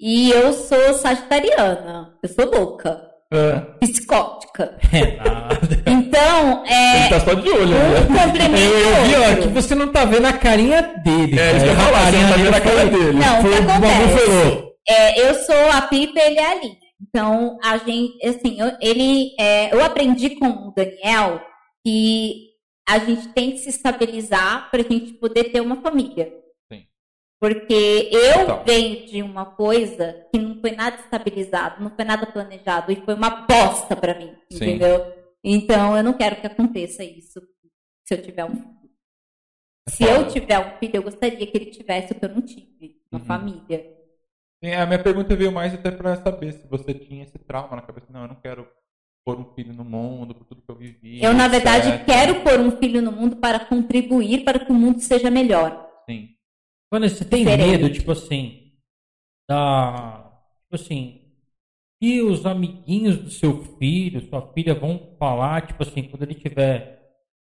E 0.00 0.30
eu 0.30 0.52
sou 0.54 0.94
sagitariana. 0.94 2.14
Eu 2.22 2.28
sou 2.30 2.46
louca, 2.50 3.00
É. 3.32 3.60
psicótica. 3.80 4.78
É 4.92 5.16
nada. 5.16 5.82
Então, 5.86 6.64
é 6.66 7.00
Ele 7.00 7.08
tá 7.10 7.20
só 7.20 7.34
de 7.34 7.48
olho, 7.50 7.66
né? 7.68 8.00
um 8.08 8.56
Eu, 8.56 8.78
eu 8.78 9.04
vi, 9.04 9.14
ó, 9.14 9.42
que 9.42 9.48
você 9.48 9.74
não 9.74 9.88
tá 9.88 10.04
vendo 10.06 10.26
a 10.26 10.32
carinha 10.32 10.82
dele. 11.04 11.38
É, 11.38 11.52
isso 11.56 11.64
que 11.64 11.70
eu 11.70 11.76
falar, 11.76 12.10
você 12.10 12.16
não 12.18 12.28
tá 12.30 12.36
vendo 12.36 12.54
a 12.54 12.60
cara 12.60 12.86
dele. 12.86 13.12
Não, 13.18 13.42
foi- 13.42 13.50
que 13.52 13.58
o 13.58 13.62
bagulho 13.62 13.90
foi 14.08 14.22
acontece? 14.24 14.65
É, 14.88 15.28
eu 15.28 15.34
sou 15.34 15.70
a 15.72 15.82
Pipa, 15.82 16.18
ele 16.20 16.38
é 16.38 16.46
a 16.50 16.54
Linha. 16.54 16.76
Então, 17.00 17.58
a 17.62 17.76
gente, 17.78 18.24
assim, 18.26 18.58
eu, 18.60 18.76
ele, 18.80 19.34
é, 19.38 19.74
eu 19.74 19.84
aprendi 19.84 20.36
com 20.36 20.46
o 20.46 20.72
Daniel 20.72 21.44
que 21.84 22.50
a 22.88 22.98
gente 22.98 23.28
tem 23.34 23.50
que 23.52 23.58
se 23.58 23.68
estabilizar 23.68 24.70
para 24.70 24.80
a 24.80 24.84
gente 24.84 25.12
poder 25.14 25.44
ter 25.52 25.60
uma 25.60 25.82
família. 25.82 26.32
Sim. 26.72 26.86
Porque 27.40 28.08
eu 28.12 28.42
Então. 28.42 28.64
venho 28.64 29.06
de 29.06 29.22
uma 29.22 29.44
coisa 29.44 30.26
que 30.32 30.38
não 30.40 30.60
foi 30.60 30.70
nada 30.70 30.96
estabilizado, 30.96 31.82
não 31.82 31.90
foi 31.94 32.04
nada 32.04 32.26
planejado 32.26 32.90
e 32.92 32.96
foi 33.04 33.14
uma 33.14 33.30
bosta 33.46 33.94
para 33.96 34.14
mim, 34.18 34.34
Sim. 34.50 34.56
entendeu? 34.64 35.12
Então, 35.44 35.96
eu 35.96 36.02
não 36.02 36.12
quero 36.14 36.36
que 36.40 36.46
aconteça 36.46 37.04
isso 37.04 37.40
se 38.04 38.14
eu 38.14 38.22
tiver 38.22 38.44
um 38.44 38.54
filho. 38.54 38.76
Se 39.88 40.02
eu 40.04 40.26
tiver 40.28 40.58
um 40.58 40.78
filho, 40.78 40.96
eu 40.96 41.02
gostaria 41.02 41.46
que 41.46 41.56
ele 41.56 41.66
tivesse 41.66 42.12
o 42.12 42.14
que 42.18 42.24
eu 42.24 42.28
não 42.30 42.40
tive, 42.42 42.96
uma 43.12 43.20
Uhum. 43.20 43.26
família. 43.26 43.95
A 44.74 44.86
minha 44.86 45.02
pergunta 45.02 45.36
veio 45.36 45.52
mais 45.52 45.74
até 45.74 45.90
pra 45.90 46.16
saber 46.16 46.52
se 46.52 46.66
você 46.66 46.94
tinha 46.94 47.24
esse 47.24 47.38
trauma 47.38 47.76
na 47.76 47.82
cabeça. 47.82 48.06
Não, 48.10 48.22
eu 48.22 48.28
não 48.28 48.36
quero 48.36 48.66
pôr 49.24 49.38
um 49.38 49.54
filho 49.54 49.74
no 49.74 49.84
mundo 49.84 50.34
por 50.34 50.44
tudo 50.44 50.62
que 50.62 50.70
eu 50.70 50.76
vivi. 50.76 51.22
Eu, 51.22 51.34
na 51.34 51.48
verdade, 51.48 51.88
etc. 51.88 52.06
quero 52.06 52.42
pôr 52.42 52.60
um 52.60 52.70
filho 52.78 53.02
no 53.02 53.10
mundo 53.10 53.36
para 53.36 53.58
contribuir 53.58 54.44
para 54.44 54.58
que 54.58 54.70
o 54.70 54.74
mundo 54.74 55.00
seja 55.00 55.30
melhor. 55.30 55.88
Sim. 56.08 56.30
Vanessa, 56.92 57.16
você 57.16 57.24
tem 57.24 57.44
Diferente. 57.44 57.70
medo, 57.70 57.92
tipo 57.92 58.12
assim, 58.12 58.72
da. 59.48 60.32
Tipo 60.62 60.76
assim, 60.76 61.22
que 62.00 62.22
os 62.22 62.46
amiguinhos 62.46 63.16
do 63.18 63.30
seu 63.30 63.64
filho, 63.78 64.20
sua 64.28 64.52
filha 64.52 64.74
vão 64.74 65.16
falar, 65.18 65.66
tipo 65.66 65.82
assim, 65.82 66.04
quando 66.04 66.22
ele 66.22 66.34
tiver 66.34 66.96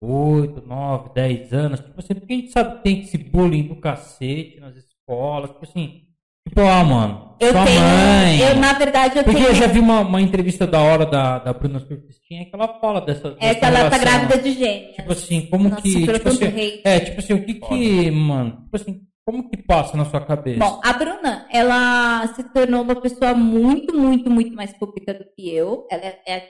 8, 0.00 0.66
9, 0.66 1.14
10 1.14 1.52
anos, 1.52 1.80
tipo 1.80 1.98
assim, 1.98 2.14
porque 2.14 2.32
a 2.32 2.36
gente 2.36 2.52
sabe 2.52 2.76
que 2.76 2.82
tem 2.82 3.00
esse 3.00 3.18
bullying 3.18 3.66
do 3.68 3.76
cacete 3.76 4.60
nas 4.60 4.76
escolas, 4.76 5.50
tipo 5.50 5.64
assim, 5.64 6.05
tipo, 6.48 6.60
ah, 6.60 6.84
mano, 6.84 7.36
Eu 7.40 7.52
sua 7.52 7.64
tenho. 7.64 7.80
mãe. 7.80 8.40
Eu, 8.40 8.56
na 8.56 8.72
verdade, 8.72 9.18
eu 9.18 9.24
Porque 9.24 9.38
tenho. 9.38 9.50
eu 9.50 9.54
já 9.54 9.66
vi 9.66 9.78
uma, 9.78 10.00
uma 10.00 10.20
entrevista 10.20 10.66
da 10.66 10.80
hora 10.80 11.04
da, 11.04 11.38
da 11.38 11.52
Bruna 11.52 11.78
Surfistinha 11.80 12.44
que 12.44 12.50
ela 12.54 12.78
fala 12.80 13.00
dessa. 13.00 13.36
É 13.40 13.54
dessa 13.54 13.60
que 13.60 13.64
ela 13.64 13.90
tá 13.90 13.98
grávida 13.98 14.38
de 14.38 14.52
gêmeas. 14.52 14.96
Tipo 14.96 15.12
assim, 15.12 15.46
como 15.46 15.68
Nossa, 15.68 15.82
que. 15.82 16.06
Tipo 16.06 16.28
assim, 16.28 16.46
hate. 16.46 16.80
é, 16.84 17.00
tipo 17.00 17.18
assim, 17.20 17.34
o 17.34 17.44
que 17.44 17.54
que, 17.54 18.10
mano, 18.10 18.50
tipo 18.64 18.76
assim, 18.76 19.00
como 19.24 19.50
que 19.50 19.56
passa 19.58 19.96
na 19.96 20.04
sua 20.04 20.20
cabeça? 20.20 20.58
Bom, 20.60 20.80
a 20.84 20.92
Bruna, 20.92 21.46
ela 21.52 22.26
se 22.28 22.44
tornou 22.52 22.82
uma 22.82 22.94
pessoa 22.94 23.34
muito, 23.34 23.96
muito, 23.96 24.30
muito 24.30 24.54
mais 24.54 24.72
pública 24.72 25.12
do 25.12 25.24
que 25.36 25.52
eu. 25.52 25.86
Ela 25.90 26.04
é, 26.04 26.20
é 26.26 26.40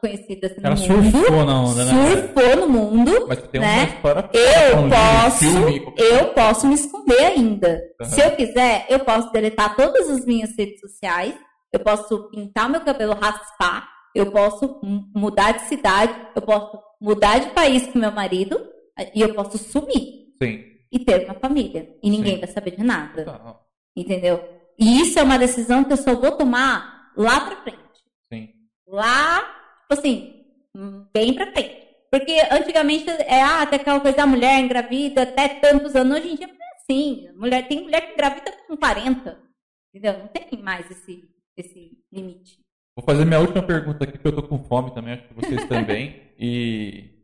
conhecida 0.00 0.46
assim 0.48 0.60
ela 0.62 0.74
no 0.74 0.80
mundo. 0.88 1.10
surfou 1.12 1.44
na 1.44 1.60
onda, 1.62 1.84
né? 1.84 1.92
Surfou 2.10 2.56
no 2.56 2.68
mundo. 2.68 3.26
Mas 3.28 3.42
tem 3.48 3.60
Né? 3.60 3.84
história 3.94 4.30
Eu 4.32 4.88
posso, 4.88 5.38
filme, 5.38 5.94
eu 5.96 6.26
posso 6.34 6.66
me 6.66 6.74
esconder 6.74 7.20
ainda. 7.24 7.80
Aham. 8.00 8.10
Se 8.10 8.20
eu 8.20 8.30
quiser, 8.36 8.86
eu 8.88 9.00
posso 9.00 9.30
deletar 9.32 9.74
todas 9.76 10.08
as 10.10 10.24
minhas 10.26 10.50
redes 10.58 10.80
sociais, 10.80 11.34
eu 11.72 11.80
posso 11.80 12.28
pintar 12.30 12.68
meu 12.68 12.80
cabelo, 12.80 13.14
raspar, 13.14 13.88
eu 14.14 14.30
posso 14.32 14.80
mudar 15.14 15.52
de 15.52 15.62
cidade, 15.68 16.14
eu 16.34 16.42
posso 16.42 16.78
mudar 17.00 17.38
de 17.38 17.50
país 17.50 17.86
com 17.86 17.98
meu 17.98 18.10
marido 18.10 18.58
e 19.14 19.20
eu 19.20 19.32
posso 19.34 19.58
sumir 19.58 20.32
Sim. 20.42 20.64
e 20.90 20.98
ter 20.98 21.24
uma 21.24 21.34
família. 21.34 21.88
E 22.02 22.10
ninguém 22.10 22.34
Sim. 22.34 22.40
vai 22.40 22.48
saber 22.48 22.72
de 22.76 22.82
nada. 22.82 23.24
Tá, 23.24 23.56
Entendeu? 23.96 24.42
E 24.78 25.00
isso 25.02 25.18
é 25.18 25.22
uma 25.22 25.38
decisão 25.38 25.84
que 25.84 25.92
eu 25.92 25.96
só 25.96 26.14
vou 26.14 26.32
tomar 26.32 27.10
lá 27.16 27.40
pra 27.40 27.56
frente. 27.62 27.78
Sim. 28.32 28.48
Lá, 28.88 29.42
tipo 29.88 29.94
assim, 29.94 30.44
bem 31.12 31.34
pra 31.34 31.50
frente. 31.50 31.88
Porque 32.10 32.40
antigamente 32.50 33.08
é 33.08 33.42
ah, 33.42 33.62
até 33.62 33.76
aquela 33.76 34.00
coisa 34.00 34.16
da 34.16 34.26
mulher 34.26 34.60
engravida 34.60 35.22
até 35.22 35.48
tantos 35.48 35.94
anos. 35.94 36.18
Hoje 36.18 36.28
em 36.28 36.36
dia 36.36 36.46
não 36.46 36.54
é 36.54 36.76
assim. 36.76 37.28
Mulher, 37.36 37.68
tem 37.68 37.82
mulher 37.82 38.06
que 38.06 38.12
engravida 38.12 38.52
com 38.66 38.76
40. 38.76 39.38
Entendeu? 39.94 40.18
Não 40.18 40.28
tem 40.28 40.62
mais 40.62 40.90
esse, 40.90 41.28
esse 41.56 41.98
limite. 42.12 42.60
Vou 42.96 43.04
fazer 43.04 43.24
minha 43.24 43.40
última 43.40 43.62
pergunta 43.62 44.04
aqui, 44.04 44.12
porque 44.12 44.28
eu 44.28 44.42
tô 44.42 44.42
com 44.42 44.64
fome 44.64 44.92
também, 44.92 45.14
acho 45.14 45.28
que 45.28 45.34
vocês 45.34 45.64
também. 45.66 46.26
E... 46.40 47.18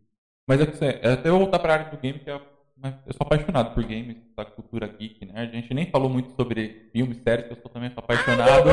Mas 0.45 0.61
é 0.61 0.67
que 0.67 0.77
sei, 0.77 0.99
é 1.01 1.13
até 1.13 1.29
eu 1.29 1.39
voltar 1.39 1.61
pra 1.61 1.75
área 1.75 1.89
do 1.89 1.97
game, 1.97 2.19
que 2.19 2.29
é... 2.29 2.41
mas 2.77 2.95
eu 3.07 3.13
sou 3.13 3.25
apaixonado 3.25 3.73
por 3.73 3.85
games, 3.85 4.17
da 4.37 4.45
cultura 4.45 4.89
geek, 4.89 5.25
né? 5.25 5.43
A 5.43 5.47
gente 5.47 5.73
nem 5.73 5.89
falou 5.89 6.11
muito 6.11 6.35
sobre 6.35 6.91
filmes, 6.93 7.23
séries, 7.23 7.47
que 7.47 7.53
eu 7.53 7.63
sou 7.63 7.71
também 7.71 7.91
sou 7.91 8.03
apaixonado. 8.03 8.71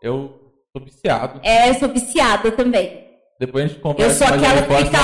Eu 0.00 0.49
sou 0.76 0.84
viciado. 0.84 1.40
É, 1.42 1.70
eu 1.70 1.74
sou 1.74 1.88
viciada 1.88 2.52
também. 2.52 3.08
Depois 3.38 3.64
a 3.64 3.68
gente 3.68 3.76
Eu 3.78 3.82
conversa 3.82 4.26
sou 4.26 4.28
mais 4.28 4.42
aquela 4.42 4.66
que 4.66 4.84
fica 4.84 4.98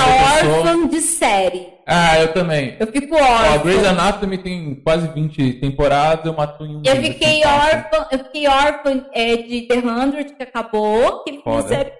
órfã 0.59 0.87
de 0.87 1.01
série. 1.01 1.73
Ah, 1.87 2.19
eu 2.19 2.33
também. 2.33 2.77
Eu 2.79 2.87
fico 2.87 3.15
Ó, 3.15 3.19
a 3.23 3.57
Grey's 3.57 3.79
órfã. 3.79 3.89
Anatomy 3.89 4.37
tem 4.37 4.75
quase 4.75 5.07
20 5.07 5.53
temporadas, 5.53 6.25
eu 6.25 6.33
mato 6.33 6.63
em 6.63 6.75
um 6.77 6.81
Eu 6.85 6.95
mês, 6.95 7.07
fiquei 7.07 7.43
assim, 7.43 7.59
fácil. 7.59 7.77
órfã, 7.79 8.07
eu 8.11 8.19
fiquei 8.25 8.47
órfã 8.47 9.09
é, 9.13 9.37
de 9.37 9.61
The 9.67 9.77
Hundred, 9.79 10.33
que 10.35 10.43
acabou, 10.43 11.23
que 11.23 11.41
Foda. 11.41 11.67
série 11.67 11.93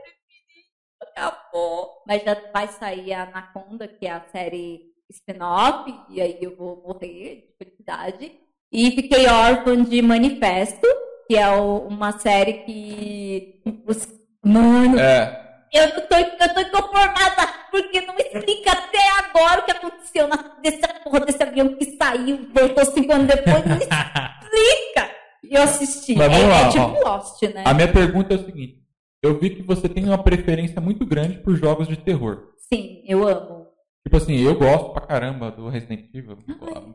acabou. 1.01 1.89
Mas 2.07 2.23
já 2.23 2.37
vai 2.53 2.67
sair 2.67 3.13
a 3.13 3.23
Anaconda, 3.23 3.87
que 3.87 4.05
é 4.05 4.11
a 4.11 4.21
série 4.31 4.81
spin-off, 5.09 5.91
e 6.09 6.21
aí 6.21 6.37
eu 6.41 6.55
vou 6.55 6.83
morrer 6.85 7.47
de 7.47 7.55
felicidade. 7.57 8.31
E 8.71 8.91
fiquei 8.91 9.25
órfã 9.27 9.81
de 9.81 10.01
Manifesto, 10.01 10.85
que 11.27 11.35
é 11.35 11.49
o- 11.49 11.87
uma 11.87 12.11
série 12.19 12.53
que. 12.63 13.61
Os, 13.85 14.07
mano, 14.43 14.97
É, 14.99 15.65
eu 15.73 15.87
não 15.89 16.01
tô, 16.07 16.15
eu 16.15 16.53
tô 16.53 16.59
inconformada, 16.61 17.47
porque 17.71 18.01
não 18.01 18.15
explica 18.17 18.71
até 18.71 18.99
agora 19.25 19.61
o 19.61 19.65
que 19.65 19.71
aconteceu 19.71 20.27
na, 20.27 20.37
dessa 20.63 20.87
porra 21.03 21.19
desse 21.21 21.43
avião 21.43 21.75
que 21.75 21.97
saiu, 21.97 22.47
voltou 22.53 22.85
cinco 22.85 23.11
anos 23.13 23.27
depois, 23.27 23.65
não 23.65 23.77
explica. 23.77 25.17
Eu 25.49 25.61
assisti. 25.63 26.15
Mas 26.15 26.27
vamos 26.27 26.43
é, 26.43 26.47
lá, 26.47 26.61
é 26.61 26.69
tipo. 26.69 27.03
Lost, 27.07 27.41
né? 27.43 27.63
a 27.65 27.73
minha 27.73 27.91
pergunta 27.91 28.33
é 28.33 28.37
o 28.37 28.45
seguinte. 28.45 28.83
Eu 29.23 29.39
vi 29.39 29.49
que 29.51 29.61
você 29.63 29.87
tem 29.89 30.05
uma 30.05 30.17
preferência 30.21 30.79
muito 30.79 31.05
grande 31.05 31.37
por 31.39 31.55
jogos 31.55 31.87
de 31.87 31.97
terror. 31.97 32.49
Sim, 32.71 33.01
eu 33.07 33.27
amo. 33.27 33.65
Tipo 34.05 34.17
assim, 34.17 34.37
eu 34.37 34.55
gosto 34.57 34.91
pra 34.93 35.01
caramba 35.01 35.51
do 35.51 35.67
Resident 35.69 36.05
Evil. 36.13 36.37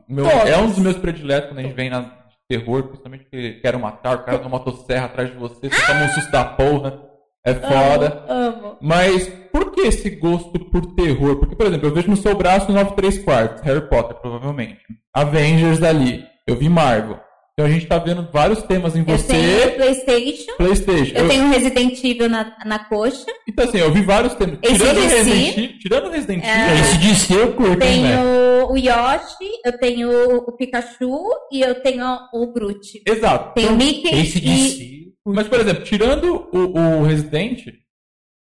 Meu- 0.07 0.23
todos. 0.25 0.49
é 0.49 0.57
um 0.57 0.67
dos 0.67 0.79
meus 0.79 0.97
prediletos 0.97 1.49
quando 1.49 1.59
a 1.59 1.61
gente 1.63 1.73
vem 1.75 1.89
na 1.89 2.22
terror, 2.47 2.83
principalmente 2.83 3.23
porque 3.23 3.59
quero 3.61 3.79
matar, 3.79 4.15
o 4.15 4.23
cara 4.23 4.39
com 4.39 4.49
motosserra 4.49 5.05
atrás 5.05 5.31
de 5.31 5.37
você, 5.37 5.69
você 5.69 5.85
toma 5.85 6.05
um 6.05 6.09
susto 6.09 6.31
da 6.31 6.45
porra. 6.45 7.13
É 7.45 7.53
foda. 7.53 8.25
Amo, 8.27 8.67
amo. 8.67 8.77
Mas 8.81 9.27
por 9.51 9.71
que 9.71 9.81
esse 9.81 10.09
gosto 10.11 10.57
por 10.57 10.95
terror? 10.95 11.37
Porque, 11.39 11.55
por 11.55 11.65
exemplo, 11.65 11.89
eu 11.89 11.93
vejo 11.93 12.09
no 12.09 12.15
seu 12.15 12.35
braço 12.35 12.71
9 12.71 12.95
3 12.95 13.19
quartos, 13.19 13.61
Harry 13.63 13.89
Potter, 13.89 14.15
provavelmente. 14.17 14.79
Avengers 15.13 15.83
ali. 15.83 16.25
Eu 16.47 16.55
vi 16.55 16.69
Marvel. 16.69 17.19
Então 17.53 17.69
a 17.69 17.71
gente 17.71 17.85
tá 17.85 17.99
vendo 17.99 18.27
vários 18.31 18.63
temas 18.63 18.95
em 18.95 19.01
Eu 19.01 19.05
tenho 19.05 19.19
você, 19.19 19.71
Playstation, 19.75 20.57
Playstation. 20.57 21.15
eu 21.15 21.27
tenho 21.27 21.49
Resident 21.49 22.03
Evil 22.03 22.27
na, 22.27 22.57
na 22.65 22.79
coxa, 22.79 23.27
Então 23.47 23.65
assim, 23.65 23.77
eu 23.77 23.93
vi 23.93 24.01
vários 24.01 24.33
temas. 24.33 24.57
Esse 24.63 24.73
Tirando 24.79 24.97
o 24.97 25.01
DC, 25.01 25.15
Resident 25.15 25.57
Evil, 25.57 25.79
tirando 25.79 26.05
o 26.05 26.09
Resident 26.09 26.43
é, 26.43 26.71
Evil, 26.71 26.83
Esse 26.83 27.15
si 27.15 27.33
eu 27.33 27.53
curto, 27.53 27.77
tenho 27.77 28.71
o 28.71 28.75
Yoshi, 28.75 29.61
eu 29.63 29.77
tenho 29.77 30.37
o 30.37 30.51
Pikachu 30.53 31.29
e 31.51 31.61
eu 31.61 31.79
tenho 31.83 32.03
o 32.33 32.51
Groot. 32.51 33.03
exato. 33.07 33.53
Tenho 33.53 33.73
o 33.73 33.77
Mickey 33.77 34.19
Esse 34.19 34.39
e 34.39 34.69
si. 34.69 35.13
Mas, 35.23 35.47
por 35.47 35.59
exemplo, 35.59 35.83
tirando 35.83 36.49
o, 36.51 36.79
o 36.79 37.03
Resident, 37.03 37.67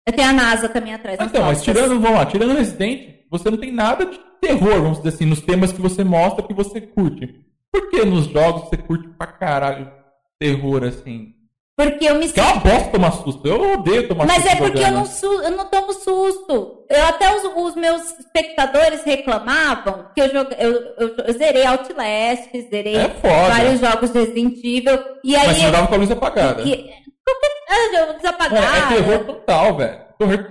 eu 0.07 0.13
tenho 0.15 0.31
a 0.31 0.33
NASA 0.33 0.71
também 0.71 0.95
atrás. 0.95 1.19
Ah, 1.21 1.27
Então, 1.27 1.43
mas 1.45 1.63
tirando, 1.63 2.01
vamos 2.01 2.19
lá, 2.19 2.25
tirando 2.25 2.55
Resident, 2.57 3.03
você 3.31 3.51
não 3.51 3.59
tem 3.59 3.71
nada 3.71 4.07
de 4.07 4.19
terror, 4.41 4.81
vamos 4.81 4.99
dizer 4.99 5.11
assim, 5.11 5.27
nos 5.27 5.43
temas 5.43 5.71
que 5.71 5.83
você 5.83 6.03
mostra 6.03 6.47
que 6.47 6.55
você 6.55 6.81
curte. 6.81 7.52
Por 7.73 7.91
que 7.91 8.05
nos 8.05 8.27
jogos 8.27 8.69
você 8.69 8.77
curte 8.77 9.09
pra 9.17 9.27
caralho 9.27 9.91
terror, 10.39 10.85
assim? 10.85 11.29
Porque 11.75 12.05
eu 12.05 12.17
me 12.17 12.29
Que 12.31 12.39
é 12.39 12.43
uma 12.43 12.57
bosta 12.57 12.91
tomar 12.91 13.11
susto. 13.13 13.49
Eu 13.49 13.73
odeio 13.73 14.07
tomar 14.07 14.27
Mas 14.27 14.43
susto. 14.43 14.49
é 14.51 14.57
porque 14.57 14.79
eu 14.79 14.83
jogando. 14.83 14.95
não, 14.95 15.07
su- 15.07 15.43
eu 15.43 15.51
não 15.53 15.65
tomo 15.67 15.93
susto. 15.95 16.85
Eu, 16.91 17.07
até 17.07 17.35
os, 17.35 17.45
os 17.45 17.75
meus 17.75 18.19
espectadores 18.19 19.03
reclamavam 19.05 20.07
que 20.15 20.21
eu, 20.21 20.29
joga, 20.31 20.55
eu, 20.61 20.71
eu, 20.99 21.17
eu 21.17 21.33
zerei 21.33 21.65
Outlast, 21.65 22.51
zerei 22.71 22.97
É 22.97 23.09
vários 23.23 23.81
jogos 23.81 24.11
de 24.11 24.19
Resident 24.19 24.59
Evil. 24.59 24.99
E 25.25 25.35
aí 25.35 25.47
Mas 25.47 25.57
você 25.57 25.63
eu- 25.63 25.67
jogava 25.67 25.87
com 25.87 25.95
a 25.95 25.99
luz 25.99 26.11
apagada. 26.11 26.63
e- 26.63 26.91
qualquer 27.25 27.53
ah, 27.71 27.91
jogo 27.93 28.07
Mano, 28.07 28.19
desapagado. 28.19 28.95
é 28.95 28.97
terror 28.97 29.25
total, 29.25 29.77
velho. 29.77 30.03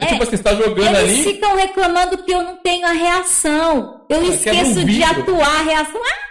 É, 0.02 0.06
tipo, 0.08 0.26
você 0.26 0.36
está 0.36 0.54
jogando 0.56 0.80
Eles 0.98 0.98
ali. 1.00 1.24
ficam 1.24 1.56
reclamando 1.56 2.18
que 2.18 2.34
eu 2.34 2.42
não 2.42 2.58
tenho 2.58 2.86
a 2.86 2.92
reação. 2.92 4.06
Eu 4.10 4.20
um 4.20 4.24
esqueço 4.34 4.84
de 4.84 4.86
vidro. 4.86 5.22
atuar 5.22 5.60
a 5.60 5.64
reação. 5.64 6.02
Ah, 6.04 6.31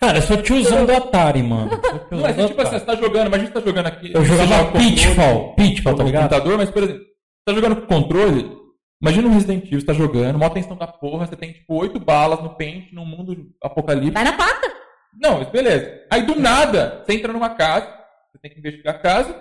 Cara, 0.00 0.16
eu 0.18 0.22
sou 0.22 0.38
tiozão 0.38 0.86
do 0.86 0.92
Atari, 0.92 1.42
mano. 1.42 1.70
Não, 2.10 2.26
é 2.26 2.32
do 2.32 2.48
tipo 2.48 2.62
assim, 2.62 2.78
você 2.78 2.84
tá 2.86 2.94
jogando, 2.96 3.30
mas 3.30 3.40
a 3.40 3.44
gente 3.44 3.52
tá 3.52 3.60
jogando 3.60 3.86
aqui. 3.86 4.10
Eu 4.14 4.22
você 4.24 4.30
joga 4.30 4.44
jogava 4.44 4.72
Pitfall. 4.78 5.54
Pitfall, 5.56 5.94
tá 5.94 6.02
no 6.02 6.08
ligado? 6.08 6.22
computador, 6.22 6.56
mas, 6.56 6.70
por 6.70 6.82
exemplo, 6.82 7.02
você 7.02 7.44
tá 7.46 7.52
jogando 7.52 7.76
com 7.76 7.86
controle. 7.86 8.60
Imagina 9.02 9.28
um 9.28 9.32
Resident 9.34 9.64
Evil, 9.64 9.80
você 9.80 9.86
tá 9.86 9.92
jogando, 9.92 10.38
maior 10.38 10.50
tensão 10.50 10.76
da 10.76 10.86
porra, 10.86 11.26
você 11.26 11.36
tem 11.36 11.52
tipo 11.52 11.74
oito 11.74 11.98
balas 11.98 12.42
no 12.42 12.54
pente, 12.56 12.94
num 12.94 13.04
mundo 13.04 13.50
apocalíptico. 13.62 14.14
vai 14.14 14.24
na 14.24 14.32
pata. 14.32 14.72
Não, 15.20 15.38
mas 15.38 15.48
beleza. 15.48 16.00
Aí 16.10 16.22
do 16.22 16.38
nada, 16.38 17.02
você 17.04 17.14
entra 17.14 17.32
numa 17.32 17.50
casa, 17.50 17.86
você 18.30 18.38
tem 18.40 18.50
que 18.50 18.58
investigar 18.58 18.94
a 18.94 18.98
casa, 18.98 19.34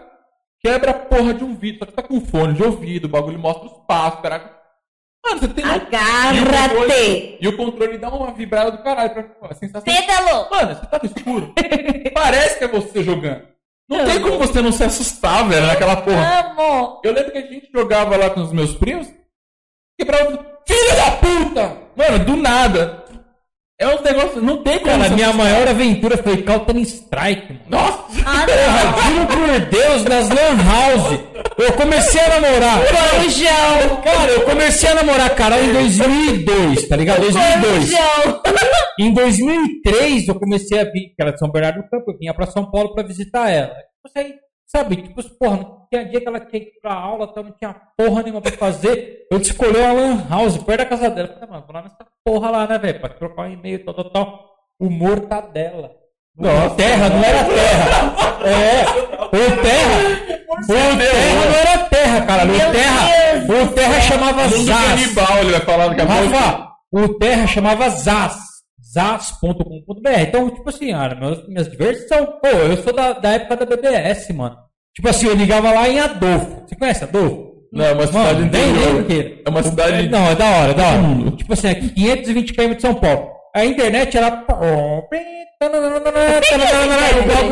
quebra 0.62 0.92
a 0.92 0.94
porra 0.94 1.34
de 1.34 1.44
um 1.44 1.56
vidro, 1.56 1.80
só 1.80 1.86
que 1.86 1.94
tá 1.94 2.04
com 2.04 2.20
fone 2.22 2.54
de 2.54 2.64
ouvido, 2.64 3.06
o 3.06 3.10
bagulho 3.10 3.40
mostra 3.40 3.66
os 3.68 3.86
passos, 3.86 4.22
caraca. 4.22 4.59
Mano, 5.30 5.40
você 5.42 5.48
tem. 5.50 5.64
Agarra-te. 5.64 7.38
E 7.40 7.48
o 7.48 7.56
controle 7.56 7.98
dá 7.98 8.10
uma 8.10 8.32
vibrada 8.32 8.72
do 8.72 8.84
caralho 8.84 9.12
pra 9.12 9.50
a 9.50 9.54
sensação. 9.54 9.84
Pedalou. 9.84 10.50
Mano, 10.50 10.76
você 10.76 10.86
tá 10.88 11.00
no 11.02 11.06
escuro. 11.06 11.54
Parece 12.14 12.58
que 12.58 12.64
é 12.64 12.68
você 12.68 13.04
jogando. 13.04 13.44
Não 13.88 14.06
tem 14.06 14.22
como 14.22 14.38
você 14.38 14.62
não 14.62 14.72
se 14.72 14.84
assustar, 14.84 15.48
velho, 15.48 15.66
naquela 15.66 15.98
porra. 15.98 16.52
Amo. 16.52 17.02
Eu 17.04 17.12
lembro 17.12 17.32
que 17.32 17.38
a 17.38 17.42
gente 17.42 17.70
jogava 17.74 18.16
lá 18.18 18.30
com 18.30 18.42
os 18.42 18.54
meus 18.54 18.76
primos, 18.76 19.08
quebrava. 19.98 20.48
Filho 20.68 20.96
da 20.96 21.12
puta! 21.12 21.78
Mano, 21.96 22.26
do 22.26 22.36
nada. 22.36 22.99
É 23.82 23.88
um 23.88 24.02
negócio. 24.02 24.42
Não 24.42 24.62
tem 24.62 24.78
como. 24.80 24.98
Cara, 25.00 25.10
minha 25.16 25.32
maior 25.32 25.68
aventura 25.68 26.18
foi 26.18 26.42
Counter 26.44 26.76
Strike, 26.80 27.54
mano. 27.54 27.66
Nossa! 27.70 28.04
Ah, 28.26 28.46
Porra, 28.46 29.10
juro 29.10 29.28
por 29.28 29.60
Deus, 29.70 30.04
nas 30.04 30.30
Lan 30.30 30.58
House. 30.58 31.20
Eu 31.58 31.74
comecei 31.74 32.22
a 32.22 32.40
namorar. 32.42 32.80
Corujão. 32.80 34.02
Cara, 34.04 34.32
eu 34.32 34.42
comecei 34.42 34.90
a 34.90 34.96
namorar 34.96 35.34
Carol 35.34 35.64
em 35.64 35.72
2002, 35.72 36.88
tá 36.90 36.96
ligado? 36.98 37.22
2002. 37.22 37.64
Corujão. 37.64 38.42
Em 39.00 39.14
2003 39.14 40.28
eu 40.28 40.36
comecei 40.38 40.78
a 40.78 40.84
vir, 40.84 41.14
que 41.16 41.22
era 41.22 41.32
de 41.32 41.40
São 41.40 41.50
Bernardo 41.50 41.82
do 41.82 41.90
Campo, 41.90 42.12
eu 42.12 42.18
vinha 42.18 42.34
pra 42.34 42.46
São 42.46 42.70
Paulo 42.70 42.94
pra 42.94 43.02
visitar 43.02 43.50
ela. 43.50 43.70
Tipo, 43.70 44.12
aí, 44.14 44.36
sabe, 44.68 44.98
tipo, 44.98 45.24
porra, 45.40 45.56
não 45.56 45.88
tinha 45.90 46.04
dia 46.04 46.20
que 46.20 46.28
ela 46.28 46.40
tinha 46.42 46.60
que 46.60 46.68
ir 46.68 46.82
pra 46.82 46.96
aula, 46.96 47.30
então 47.32 47.44
não 47.44 47.52
tinha 47.54 47.74
porra 47.98 48.22
nenhuma 48.24 48.42
pra 48.42 48.52
fazer. 48.52 49.26
Eu 49.32 49.40
escolhi 49.40 49.78
uma 49.78 49.94
lan 49.94 50.28
house 50.30 50.58
perto 50.58 50.80
da 50.80 50.86
casa 50.86 51.10
dela. 51.10 51.30
Eu 51.30 51.34
Falei, 51.36 51.50
mano, 51.50 51.64
vou 51.66 51.74
lá 51.74 51.82
nessa 51.84 51.96
porra 52.24 52.50
lá, 52.50 52.68
né, 52.68 52.78
velho? 52.78 53.00
Pra 53.00 53.10
trocar 53.10 53.44
um 53.44 53.54
e-mail, 53.54 53.84
tal, 53.86 53.94
tal, 53.94 54.10
tal. 54.10 54.50
O 54.80 54.90
mortadela. 54.90 55.92
Nossa. 56.38 56.76
terra, 56.76 57.10
não 57.10 57.24
era 57.24 57.44
terra. 57.44 58.16
É, 58.46 59.26
o 59.26 59.62
terra. 59.62 60.40
O 60.50 60.68
terra 60.68 61.46
não 61.46 61.56
era 61.56 61.78
terra, 61.90 62.26
cara. 62.26 62.46
O 62.46 62.72
terra, 62.72 63.64
o 63.64 63.68
terra 63.74 64.02
chamava 64.02 64.48
Zaz. 64.48 64.90
canibal, 64.90 65.38
ele 65.40 65.52
vai 65.52 65.62
falar 65.62 65.88
daqui 65.90 66.02
a. 66.02 66.06
Rafa, 66.06 66.70
o 66.92 67.08
Terra 67.20 67.48
chamava 67.48 67.90
Zaz. 67.90 68.38
Zaz.com.br. 68.94 70.10
Então, 70.22 70.50
tipo 70.50 70.70
assim, 70.70 70.92
cara, 70.92 71.16
meus, 71.16 71.48
minhas 71.48 71.70
diversões. 71.70 72.26
Pô, 72.42 72.48
eu 72.48 72.78
sou 72.78 72.94
da, 72.94 73.14
da 73.14 73.32
época 73.34 73.58
da 73.58 73.66
BBS, 73.66 74.34
mano. 74.34 74.58
Tipo 74.96 75.10
assim, 75.10 75.28
eu 75.28 75.36
ligava 75.36 75.72
lá 75.72 75.88
em 75.88 76.00
Adolfo. 76.00 76.64
Você 76.68 76.76
conhece 76.76 77.04
Adolfo? 77.04 77.49
Não, 77.72 77.86
é 77.86 77.92
uma 77.94 78.08
cidade 78.08 78.34
Mano, 78.34 78.46
interior. 78.48 79.06
É 79.46 79.50
uma 79.50 79.64
cidade. 79.64 80.10
Não, 80.10 80.30
é 80.30 80.36
da 80.36 80.46
hora, 80.46 80.72
é 80.72 80.74
da 80.74 80.88
hora. 80.88 81.32
Tipo 81.38 81.54
assim, 81.54 81.70
aqui 81.70 81.90
520 81.90 82.54
km 82.54 82.74
de 82.74 82.82
São 82.82 82.96
Paulo. 82.96 83.30
A 83.56 83.66
internet 83.66 84.18
era. 84.18 84.46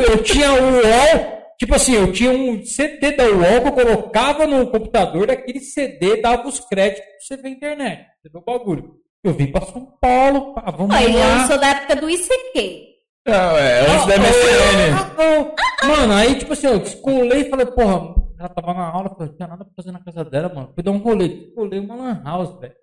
Eu 0.10 0.23
tinha 0.23 0.53
o 0.53 0.76
UOL. 0.76 1.38
Tipo 1.60 1.76
assim, 1.76 1.95
eu 1.95 2.11
tinha 2.11 2.30
um 2.30 2.64
CD 2.64 3.14
da 3.14 3.23
UOL 3.26 3.61
que 3.61 3.68
eu 3.68 3.72
colocava 3.72 4.45
no 4.45 4.68
computador, 4.68 5.26
daquele 5.26 5.60
CD 5.60 6.22
dava 6.22 6.48
os 6.48 6.60
créditos 6.60 7.03
pra 7.03 7.19
você 7.19 7.41
ver 7.41 7.48
a 7.48 7.52
internet. 7.52 8.06
Você 8.22 8.30
vê 8.30 8.38
o 8.38 8.41
bagulho. 8.41 8.94
Eu 9.23 9.34
vim 9.34 9.48
pra 9.48 9.61
São 9.61 9.91
Paulo, 9.99 10.53
pá, 10.53 10.72
vamos 10.72 10.95
eu 11.02 11.18
lá. 11.18 11.48
sou 11.48 11.57
da 11.57 11.69
época 11.69 11.95
do 11.95 12.07
ICQ. 12.10 12.88
Não, 13.27 13.57
é, 13.57 13.80
antes 13.81 14.06
da 14.06 14.18
MSN. 14.19 15.88
Mano, 15.88 16.14
aí 16.14 16.35
tipo 16.35 16.53
assim, 16.53 16.68
eu 16.68 16.80
descolei 16.80 17.41
e 17.41 17.49
falei, 17.49 17.65
porra, 17.65 18.14
ela 18.40 18.50
tava 18.50 18.74
na 18.74 18.88
aula, 18.88 19.10
eu 19.10 19.16
falei, 19.16 19.28
não 19.30 19.36
tinha 19.36 19.48
nada 19.48 19.66
pra 19.66 19.74
fazer 19.76 19.92
na 19.92 20.00
casa 20.00 20.24
dela, 20.24 20.54
mano. 20.54 20.72
Fui 20.74 20.84
dar 20.84 20.92
um 20.92 20.98
rolê, 20.98 21.28
descolei 21.28 21.80
uma 21.80 21.96
lan 21.96 22.22
house, 22.24 22.60
velho. 22.60 22.76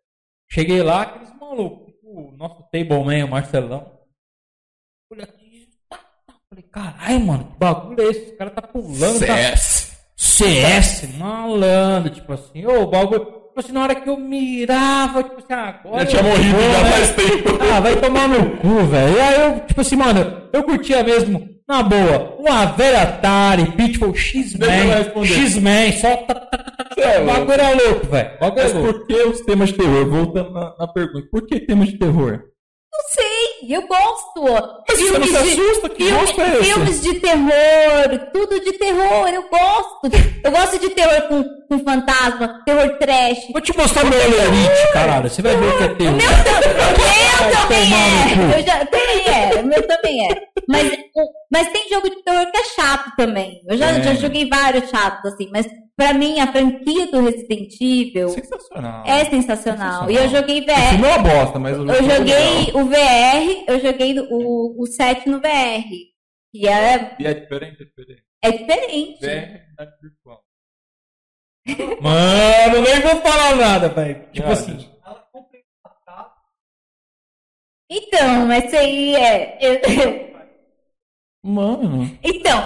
Cheguei 0.50 0.82
lá, 0.82 1.02
aqueles 1.02 1.32
malucos, 1.38 1.86
tipo, 1.86 2.28
o 2.28 2.36
nosso 2.36 2.62
table 2.70 3.04
man, 3.04 3.24
o 3.24 3.28
Marcelão. 3.28 3.98
Olha 5.12 5.24
aqui, 5.24 5.68
tá, 5.88 5.98
tá. 6.26 6.34
falei, 6.48 6.64
caralho, 6.64 7.20
mano, 7.20 7.44
que 7.44 7.58
bagulho 7.58 8.00
é 8.00 8.04
esse? 8.10 8.32
O 8.32 8.36
cara 8.36 8.50
tá 8.50 8.62
pulando, 8.62 9.20
tá 9.20 9.36
CS. 9.36 9.84
CS, 10.16 11.16
malandro, 11.16 12.12
tipo 12.12 12.32
assim, 12.32 12.66
ô, 12.66 12.82
o 12.82 12.86
bagulho. 12.86 13.44
Tipo 13.54 13.60
assim, 13.60 13.72
na 13.72 13.82
hora 13.84 13.94
que 13.94 14.08
eu 14.08 14.16
mirava, 14.16 15.22
tipo 15.22 15.38
assim, 15.38 15.52
agora. 15.52 16.00
Já 16.00 16.06
tinha 16.06 16.22
eu 16.22 16.28
morrido 16.28 16.60
já 16.60 16.82
né? 16.82 16.90
faz 16.90 17.14
tempo. 17.14 17.48
Ah, 17.72 17.80
vai 17.80 18.00
tomar 18.00 18.28
no 18.28 18.56
cu, 18.56 18.84
velho. 18.86 19.16
E 19.16 19.20
aí 19.20 19.40
eu, 19.40 19.60
tipo 19.60 19.80
assim, 19.80 19.94
mano, 19.94 20.48
eu 20.52 20.64
curtia 20.64 21.04
mesmo, 21.04 21.53
na 21.66 21.82
boa, 21.82 22.36
uma 22.38 22.66
velha 22.66 23.02
Atari, 23.02 23.72
eu 24.04 24.14
X-Men. 24.14 24.90
X-Men, 25.24 25.92
só. 25.92 26.16
tá, 26.16 26.34
tá, 26.34 26.46
tá, 26.46 26.66
tá, 26.94 27.20
O 27.22 27.26
bagulho 27.26 27.60
é 27.60 27.74
louco, 27.74 28.06
velho. 28.06 28.30
O 28.40 28.44
é 28.60 28.62
Mas 28.64 28.72
louco. 28.74 28.92
por 28.92 29.06
que 29.06 29.14
os 29.14 29.40
temas 29.40 29.68
de 29.70 29.76
terror? 29.76 30.06
Voltando 30.08 30.50
na, 30.52 30.74
na 30.78 30.88
pergunta. 30.88 31.26
Por 31.30 31.46
que 31.46 31.60
temas 31.60 31.88
de 31.88 31.98
terror? 31.98 32.44
Não 32.96 33.08
sei, 33.10 33.74
eu 33.76 33.86
gosto. 33.88 34.84
Você 34.88 35.18
não 35.18 35.26
se 35.26 35.36
assusta? 35.36 35.88
Que 35.88 36.04
filme- 36.04 36.20
gosto 36.20 36.40
é 36.40 36.48
esse? 36.60 36.64
Filmes 36.64 37.00
de 37.02 37.14
terror, 37.20 38.30
tudo 38.32 38.60
de 38.60 38.72
terror, 38.74 39.28
eu 39.28 39.48
gosto. 39.48 40.10
Eu 40.44 40.50
gosto 40.52 40.78
de 40.78 40.90
terror 40.90 41.22
com, 41.28 41.44
com 41.68 41.84
fantasma, 41.84 42.62
terror 42.64 42.96
trash. 42.98 43.48
Vou 43.52 43.60
te 43.60 43.76
mostrar 43.76 44.04
meu 44.04 44.18
Olerite, 44.18 44.92
caralho. 44.92 45.28
Você 45.28 45.42
vai 45.42 45.56
ver 45.56 45.66
o 45.66 45.76
que 45.78 45.82
é 45.84 45.88
terror. 45.88 46.16
meu, 46.16 46.30
o 46.30 46.32
meu 46.32 46.74
Vai 47.34 47.50
também 47.52 47.94
é. 47.94 48.58
Eu 48.58 48.66
já, 48.66 48.86
também 48.86 49.26
é. 49.26 49.60
O 49.60 49.66
meu 49.66 49.86
também 49.88 50.26
é. 50.30 50.42
Mas, 50.68 50.92
mas 51.52 51.68
tem 51.72 51.88
jogo 51.88 52.08
de 52.08 52.22
terror 52.22 52.50
que 52.50 52.56
é 52.58 52.64
chato 52.64 53.12
também. 53.16 53.60
Eu 53.68 53.76
já, 53.76 53.90
É. 53.90 54.02
já 54.02 54.14
joguei 54.14 54.48
vários 54.48 54.88
chatos, 54.88 55.32
assim. 55.32 55.48
Mas 55.52 55.66
pra 55.96 56.12
mim, 56.14 56.40
a 56.40 56.50
franquia 56.50 57.06
do 57.10 57.20
Resident 57.24 57.72
Evil 57.80 58.28
Sensacional. 58.30 59.04
é 59.06 59.24
sensacional. 59.24 60.06
Sensacional. 60.06 60.10
E 60.10 60.16
eu 60.16 60.28
joguei 60.28 60.60
O 60.60 60.64
filme 60.64 60.74
VR. 60.74 61.04
é 61.04 61.16
uma 61.16 61.18
bosta, 61.18 61.58
mas 61.58 61.78
o 61.78 61.82
Eu 61.82 61.86
jogo 61.94 62.10
é 62.10 62.16
joguei 62.16 62.34
legal. 62.66 62.82
o 62.82 62.84
VR, 62.88 63.64
eu 63.68 63.80
joguei 63.80 64.18
o, 64.20 64.82
o 64.82 64.86
7 64.86 65.28
no 65.28 65.40
VR. 65.40 65.84
E 66.52 66.68
é, 66.68 67.16
E 67.18 67.26
é 67.26 67.34
diferente, 67.34 67.82
é 67.82 67.84
diferente. 67.84 68.24
é 68.42 68.50
diferente. 68.52 69.20
VR 69.20 69.26
é 69.26 69.40
realidade 69.46 69.92
virtual. 70.02 70.44
Mano, 72.00 72.80
nem 72.82 73.00
vou 73.00 73.20
falar 73.22 73.56
nada, 73.56 73.88
velho. 73.88 74.30
Tipo 74.32 74.48
assim. 74.50 74.90
Então, 77.90 78.46
mas 78.46 78.64
isso 78.64 78.76
aí 78.76 79.14
é. 79.14 79.58
eu- 79.60 79.74
eu- 79.74 80.34
Mano. 81.44 82.18
Então, 82.22 82.58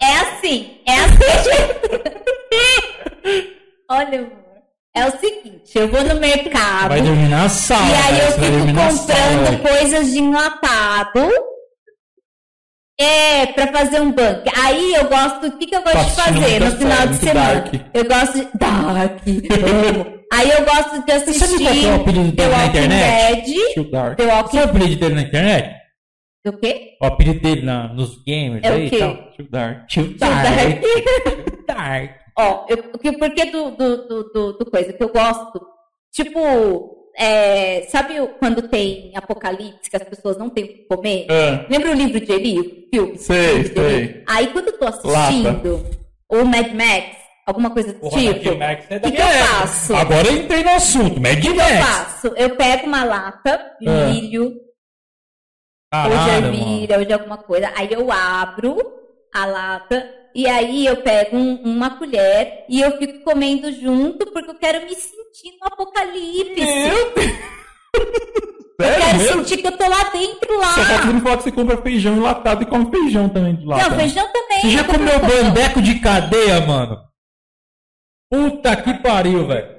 é 0.00 0.12
assim. 0.20 0.80
É 0.86 0.92
assim. 0.94 2.26
Olha, 3.90 4.18
amor. 4.18 4.46
É 4.94 5.04
o 5.06 5.10
seguinte, 5.18 5.76
eu 5.76 5.88
vou 5.88 6.02
no 6.02 6.14
mercado 6.18 6.88
Vai 6.88 7.02
dormir 7.02 7.28
na 7.28 7.48
sala. 7.50 7.86
e 7.86 7.94
aí 7.94 8.30
velho, 8.40 8.54
eu 8.54 8.66
fico 8.66 8.80
comprando 8.80 9.62
coisas 9.62 10.10
de 10.10 10.18
enlatado. 10.18 11.30
É, 12.98 13.44
pra 13.48 13.66
fazer 13.66 14.00
um 14.00 14.10
banco. 14.10 14.50
Aí 14.56 14.94
eu 14.94 15.06
gosto. 15.06 15.48
O 15.48 15.58
que, 15.58 15.66
que 15.66 15.76
eu 15.76 15.82
gosto 15.82 16.02
de 16.02 16.16
fazer 16.16 16.60
no 16.60 16.70
final 16.78 16.96
série, 16.96 17.08
de 17.10 17.16
semana? 17.16 17.54
dark. 17.60 17.74
Eu 17.92 18.04
gosto 18.06 18.32
de. 18.38 18.48
Dark. 18.58 19.22
amo. 19.28 20.16
Aí 20.32 20.50
eu 20.50 20.64
gosto 20.64 21.04
de 21.04 21.12
Você 21.12 21.32
sabe 21.34 21.58
qual 21.58 21.68
assistir 21.68 21.86
é 21.86 21.90
o 21.92 21.94
apelido 21.96 22.32
dele 22.32 22.50
na 22.56 22.66
internet? 22.66 23.54
Dead. 23.76 23.90
Dark. 23.90 24.16
The 24.16 24.24
Walking 24.24 24.56
Sabe 24.56 24.66
o 24.66 24.70
apelido 24.70 25.00
dele 25.00 25.14
na 25.14 25.20
internet? 25.22 25.76
O 26.46 26.52
quê? 26.54 26.96
O 27.02 27.06
apelido 27.06 27.40
dele 27.40 27.62
na, 27.62 27.88
nos 27.92 28.16
games 28.24 28.60
É 28.62 28.70
o 28.70 28.74
aí 28.74 28.86
e 28.86 28.98
tal. 28.98 29.14
Dark. 29.50 29.86
Tio 29.88 30.18
Dark. 30.18 30.42
Dark. 30.42 30.82
Dark. 31.68 32.25
Ó, 32.38 32.66
eu, 32.68 32.76
o 32.94 32.98
que- 32.98 33.12
por 33.16 33.30
que 33.34 33.46
do, 33.46 33.70
do, 33.70 34.08
do, 34.08 34.22
do, 34.32 34.52
do 34.58 34.70
coisa 34.70 34.92
que 34.92 35.02
eu 35.02 35.08
gosto? 35.08 35.60
Tipo, 36.12 37.10
é, 37.18 37.82
sabe 37.90 38.20
o- 38.20 38.28
quando 38.38 38.68
tem 38.68 39.12
apocalipse 39.16 39.88
que 39.90 39.96
as 39.96 40.02
pessoas 40.04 40.36
não 40.36 40.50
têm 40.50 40.64
o 40.64 40.68
que 40.68 40.84
comer? 40.86 41.26
Ah, 41.30 41.66
Lembra 41.70 41.90
o 41.90 41.94
livro 41.94 42.20
de 42.20 42.30
Eli, 42.32 42.60
o 42.60 42.88
filme? 42.92 43.18
Sei, 43.18 43.36
O 43.36 43.56
Eli? 43.58 43.74
sei. 43.74 44.24
Aí 44.28 44.46
quando 44.48 44.68
eu 44.68 44.78
tô 44.78 44.86
assistindo, 44.86 45.86
ou 46.28 46.44
Mad 46.44 46.72
Max, 46.74 47.16
alguma 47.46 47.70
coisa 47.70 47.92
do 47.94 48.00
Porra, 48.00 48.20
tipo, 48.34 48.44
Mad 48.50 48.58
Max 48.58 48.86
é 48.90 48.96
o 48.96 49.00
da 49.00 49.10
que, 49.10 49.16
que 49.16 49.22
eu 49.22 49.26
faço? 49.26 49.96
Agora 49.96 50.26
eu 50.28 50.36
entrei 50.36 50.62
no 50.62 50.70
assunto. 50.70 51.20
Mad 51.20 51.38
O 51.38 51.40
que 51.40 51.48
eu 51.48 51.54
Max. 51.56 51.86
faço? 51.86 52.26
Eu 52.36 52.56
pego 52.56 52.86
uma 52.86 53.04
lata 53.04 53.76
de 53.80 53.88
Ah. 53.88 54.06
milho, 54.08 54.42
ou 54.44 54.50
de 54.50 56.14
Caralho, 56.16 56.46
ervilha, 56.46 56.98
ou 56.98 57.04
de 57.04 57.12
alguma 57.14 57.38
coisa. 57.38 57.72
Aí 57.76 57.88
eu 57.90 58.10
abro 58.12 58.76
a 59.34 59.46
lata 59.46 60.06
e 60.36 60.46
aí 60.48 60.86
eu 60.86 60.96
pego 60.98 61.36
um- 61.36 61.62
uma 61.64 61.90
colher 61.98 62.64
e 62.68 62.80
eu 62.80 62.96
fico 62.98 63.20
comendo 63.24 63.72
junto 63.72 64.26
porque 64.32 64.50
eu 64.50 64.54
quero 64.54 64.84
me 64.86 64.94
sentir 64.94 65.56
no 65.60 65.66
apocalipse. 65.66 66.60
eu 68.78 68.84
Sério 68.84 69.04
quero 69.04 69.18
mesmo? 69.18 69.44
sentir 69.44 69.62
que 69.62 69.66
eu 69.68 69.76
tô 69.76 69.88
lá 69.88 70.04
dentro 70.12 70.58
lá. 70.58 70.74
Só 70.74 70.84
falta 70.84 71.06
me 71.06 71.20
falar 71.20 71.36
que 71.38 71.42
você 71.44 71.52
compra 71.52 71.76
feijão 71.82 72.16
enlatado 72.16 72.62
e 72.62 72.66
come 72.66 72.90
feijão 72.90 73.28
também 73.28 73.56
de 73.56 73.64
lá. 73.64 73.78
Não, 73.88 73.96
feijão 73.98 74.26
também. 74.32 74.60
Você 74.60 74.70
já 74.70 74.80
eu 74.80 74.84
comeu 74.84 75.18
bandeco 75.20 75.80
de 75.80 75.98
cadeia, 76.00 76.60
mano? 76.60 77.00
Puta 78.30 78.76
que 78.76 78.92
pariu, 78.94 79.46
velho. 79.46 79.75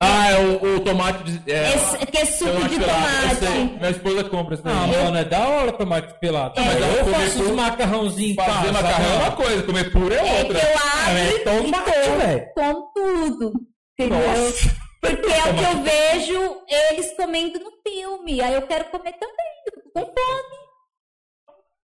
Ah, 0.00 0.30
é 0.30 0.38
o, 0.38 0.76
o 0.76 0.80
tomate 0.80 1.24
de. 1.24 1.50
É, 1.52 1.74
Esse, 1.74 1.98
que 2.06 2.18
é 2.18 2.24
suco 2.24 2.52
tomate 2.52 2.74
de 2.74 2.80
pelado, 2.84 3.02
eu 3.02 3.36
tomate. 3.40 3.74
Minha 3.78 3.90
esposa 3.90 4.24
compra 4.24 4.54
isso 4.54 4.62
daí. 4.62 4.72
Ah, 4.74 4.86
mano, 4.86 5.16
é 5.18 5.24
da 5.24 5.48
hora 5.48 5.72
tomate 5.72 6.14
pelado. 6.20 6.60
É, 6.60 6.64
mas 6.64 6.80
eu 6.80 6.86
eu 6.88 7.04
faço 7.06 7.42
os 7.42 7.50
macarrãozinhos 7.50 8.30
em 8.32 8.34
Fazer 8.36 8.72
macarrão 8.72 9.10
é 9.12 9.16
uma 9.24 9.32
coisa, 9.36 9.62
comer 9.64 9.90
puro 9.92 10.14
é 10.14 10.18
É 10.18 10.22
que 10.22 10.46
outra. 10.46 10.58
eu 10.58 10.78
Ah, 10.78 11.06
abro 11.06 11.18
é 11.18 11.30
e 11.34 11.38
como, 11.44 12.18
velho. 12.18 12.46
como 12.54 12.92
tudo. 12.94 13.52
Entendeu? 13.98 14.18
Nossa. 14.28 14.76
Porque 15.00 15.32
é 15.32 15.50
o 15.50 15.54
que 15.54 15.64
eu 15.64 15.82
vejo 15.82 16.62
eles 16.68 17.12
comendo 17.16 17.58
no 17.58 17.70
filme. 17.86 18.40
Aí 18.40 18.54
eu 18.54 18.62
quero 18.62 18.84
comer 18.86 19.12
também. 19.14 19.46
Eu 19.66 19.82
com 19.92 20.00
fome. 20.00 20.58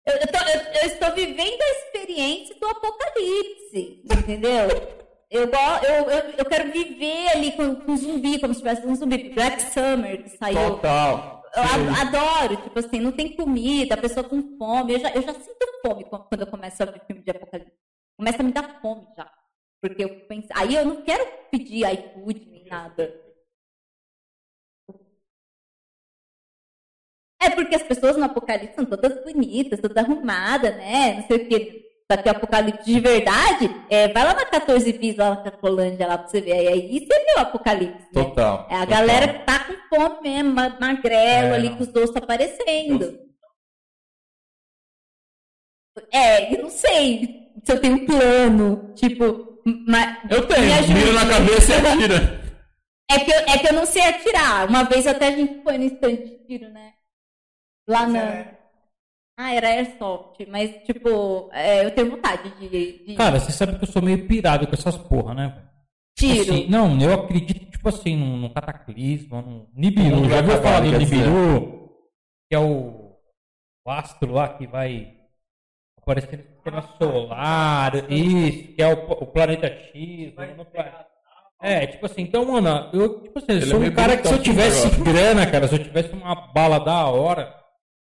Eu, 0.07 0.15
eu 0.15 0.27
tô- 0.27 0.39
eu- 0.49 0.83
eu 0.83 0.87
estou 0.89 1.12
vivendo 1.12 1.62
a 1.62 1.70
experiência 1.70 2.57
do 2.59 2.66
apocalipse. 2.66 4.03
Entendeu? 4.05 4.51
Eu, 5.33 5.49
eu, 5.49 6.11
eu, 6.11 6.35
eu 6.37 6.45
quero 6.45 6.71
viver 6.71 7.29
ali 7.31 7.53
com, 7.53 7.75
com 7.75 7.97
zumbi, 7.97 8.39
como 8.39 8.53
se 8.53 8.61
tivesse 8.61 8.87
um 8.87 8.95
zumbi. 8.95 9.31
Black 9.31 9.63
Summer, 9.63 10.23
que 10.23 10.29
saiu. 10.29 10.75
Total. 10.75 11.43
Eu 11.57 12.07
adoro, 12.07 12.57
tipo 12.63 12.79
assim, 12.79 13.01
não 13.01 13.13
tem 13.13 13.35
comida, 13.35 13.95
a 13.95 13.99
pessoa 13.99 14.29
com 14.29 14.59
fome. 14.59 14.93
Eu 14.93 15.01
já, 15.01 15.11
eu 15.13 15.23
já 15.23 15.33
sinto 15.33 15.67
fome 15.83 16.05
quando 16.05 16.25
quando 16.25 16.41
eu 16.43 16.47
começo 16.47 16.83
a 16.83 16.87
ver 16.87 17.01
filme 17.07 17.23
de 17.23 17.31
apocalipse. 17.31 17.73
Começa 18.15 18.43
a 18.43 18.45
me 18.45 18.53
dar 18.53 18.81
fome 18.83 19.07
já. 19.17 19.33
Porque 19.81 20.05
eu 20.05 20.21
penso. 20.27 20.49
Aí 20.55 20.75
eu 20.75 20.85
não 20.85 21.03
quero 21.03 21.27
pedir 21.51 21.91
iFood 21.91 22.47
nem 22.51 22.67
nada. 22.67 23.19
É 27.41 27.49
porque 27.51 27.75
as 27.75 27.83
pessoas 27.83 28.19
no 28.19 28.25
apocalipse 28.25 28.75
são 28.75 28.85
todas 28.85 29.25
bonitas, 29.25 29.81
todas 29.81 29.97
arrumadas, 29.97 30.77
né? 30.77 31.15
Não 31.15 31.27
sei 31.27 31.37
o 31.39 31.49
quê. 31.49 31.82
Só 32.13 32.23
que 32.23 32.29
o 32.29 32.33
apocalipse 32.33 32.85
de 32.85 33.01
verdade, 33.01 33.71
é, 33.89 34.09
vai 34.09 34.25
lá 34.25 34.35
na 34.35 34.45
14 34.45 34.93
bis, 34.93 35.17
lá 35.17 35.31
na 35.31 35.37
Cacolândia, 35.43 36.07
lá 36.07 36.19
pra 36.19 36.29
você 36.29 36.41
ver. 36.43 36.53
Aí, 36.53 36.69
aí 36.69 36.99
você 37.01 37.07
vê 37.25 37.35
o 37.39 37.41
apocalipse. 37.41 38.07
Né? 38.15 38.23
Total. 38.25 38.67
É 38.71 38.75
a 38.77 38.81
total. 38.81 38.87
galera 38.87 39.33
que 39.33 39.45
tá 39.47 39.65
com 39.65 39.97
fome 39.97 40.21
mesmo, 40.23 40.53
ma- 40.55 40.77
magrelo 40.81 41.15
É, 41.49 41.55
ali, 41.55 41.69
não. 41.71 41.77
com 41.77 41.83
os 41.85 41.89
doces 41.89 42.15
aparecendo. 42.17 43.19
É, 46.11 46.55
eu 46.55 46.63
não 46.63 46.71
sei 46.71 47.51
se 47.65 47.73
eu 47.73 47.81
tenho 47.81 47.95
um 47.97 48.07
plano, 48.07 48.93
tipo. 48.95 49.61
ma- 49.87 50.23
Eu 50.31 50.47
tenho, 50.47 50.65
mira 50.95 51.13
na 51.13 51.29
cabeça 51.29 51.73
e 51.73 51.87
atira. 51.87 52.43
É 53.11 53.19
que, 53.19 53.31
eu, 53.31 53.39
é 53.41 53.59
que 53.59 53.69
eu 53.69 53.73
não 53.75 53.85
sei 53.87 54.03
atirar. 54.03 54.69
Uma 54.69 54.85
vez 54.85 55.07
até 55.07 55.29
a 55.29 55.31
gente 55.33 55.63
foi 55.63 55.77
no 55.77 55.85
estande 55.85 56.17
de 56.25 56.39
tiro, 56.47 56.71
né? 56.71 56.95
Lá 57.87 58.07
na. 58.07 58.62
Ah, 59.37 59.55
era 59.55 59.69
airsoft, 59.69 60.47
mas 60.49 60.71
tipo, 60.85 61.51
é, 61.53 61.85
eu 61.85 61.91
tenho 61.91 62.11
vontade 62.11 62.51
de, 62.59 63.05
de 63.05 63.15
Cara, 63.15 63.41
você 63.41 63.51
sabe 63.51 63.79
que 63.79 63.85
eu 63.85 63.89
sou 63.89 64.03
meio 64.03 64.27
pirado 64.27 64.67
com 64.67 64.75
essas 64.75 64.97
porra, 64.97 65.35
né? 65.35 65.69
tiro. 66.17 66.43
Assim, 66.43 66.69
não, 66.69 67.01
eu 67.01 67.13
acredito, 67.15 67.71
tipo 67.71 67.89
assim, 67.89 68.17
num, 68.17 68.37
num 68.37 68.49
cataclisma, 68.53 69.43
num 69.43 69.67
Nibiru. 69.75 70.29
Já 70.29 70.37
ouviu 70.37 70.55
acabar, 70.55 70.63
falar 70.63 70.81
do. 70.81 70.99
Nibiru? 70.99 71.91
Que 72.49 72.57
é 72.57 72.59
o, 72.59 73.17
o 73.87 73.91
astro 73.91 74.33
lá 74.33 74.49
que 74.51 74.67
vai 74.67 75.15
aparecer 76.01 76.39
no 76.39 76.45
sistema 76.55 76.83
solar. 76.99 78.11
Isso, 78.11 78.75
que 78.75 78.83
é 78.83 78.95
o, 78.95 79.13
o 79.13 79.27
planeta 79.27 79.67
X. 79.67 80.33
o 80.33 80.35
planeta. 80.35 81.07
É, 81.61 81.87
tipo 81.87 82.07
assim, 82.07 82.23
então, 82.23 82.45
mano, 82.45 82.91
eu, 82.93 83.23
tipo 83.23 83.39
assim, 83.39 83.47
eu 83.51 83.57
Ele 83.57 83.67
sou 83.67 83.85
é 83.85 83.89
um 83.89 83.93
cara 83.93 84.17
que 84.17 84.27
se 84.27 84.35
eu 84.35 84.43
tivesse 84.43 84.89
esse 84.89 85.01
grana, 85.01 85.47
cara, 85.49 85.69
se 85.69 85.75
eu 85.77 85.79
tivesse 85.85 86.13
uma 86.13 86.35
bala 86.53 86.81
da 86.81 87.07
hora, 87.07 87.55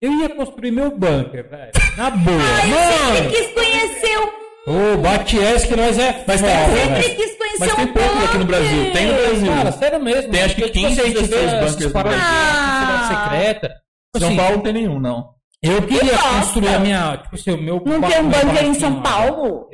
eu 0.01 0.13
ia 0.19 0.29
construir 0.29 0.71
meu 0.71 0.91
bunker, 0.91 1.49
velho. 1.49 1.71
Na 1.97 2.09
boa. 2.09 2.37
Eu 2.37 2.67
mano! 2.69 3.15
sempre 3.15 3.37
quis 3.37 3.53
conhecer 3.53 4.17
o. 4.19 4.39
Ô, 4.67 4.97
bate 4.97 5.39
essa 5.39 5.67
que 5.67 5.75
nós 5.75 5.97
é 5.97 6.23
Mas 6.27 6.41
tem 6.41 6.49
velho. 6.49 6.77
Sempre 6.77 7.15
quis 7.15 7.37
conhecer 7.37 7.59
Mas 7.59 7.71
um 7.71 7.75
tem 7.75 7.87
poucos 7.87 8.23
aqui 8.23 8.37
no 8.37 8.45
Brasil. 8.45 8.93
Tem 8.93 9.05
no 9.07 9.13
Brasil. 9.13 9.53
Cara, 9.53 9.71
sério 9.71 10.03
mesmo. 10.03 10.31
Tem 10.31 10.43
acho 10.43 10.55
que 10.55 10.61
Porque, 10.61 10.79
tipo 10.79 10.87
15, 10.87 11.01
assim, 11.01 11.13
16 11.13 11.29
tiver 11.29 11.43
essas 11.43 11.71
bunkers 11.71 11.85
no 11.85 11.91
paradinhas, 11.91 12.27
Brasil. 12.27 12.79
sociedade 12.79 13.07
secreta. 13.07 13.67
Tipo 13.67 14.19
São 14.19 14.27
assim, 14.27 14.37
Paulo 14.37 14.55
não 14.55 14.63
tem 14.63 14.73
nenhum, 14.73 14.99
não. 14.99 15.29
Eu 15.61 15.81
queria 15.81 16.13
Nossa. 16.13 16.29
construir 16.39 16.69
a 16.69 16.79
minha, 16.79 17.17
tipo 17.17 17.35
assim, 17.35 17.51
o 17.51 17.61
meu... 17.61 17.83
Não 17.85 18.01
tem 18.01 18.21
um 18.21 18.29
bunker 18.29 18.63
em 18.63 18.73
São. 18.75 19.01
Paulo? 19.01 19.69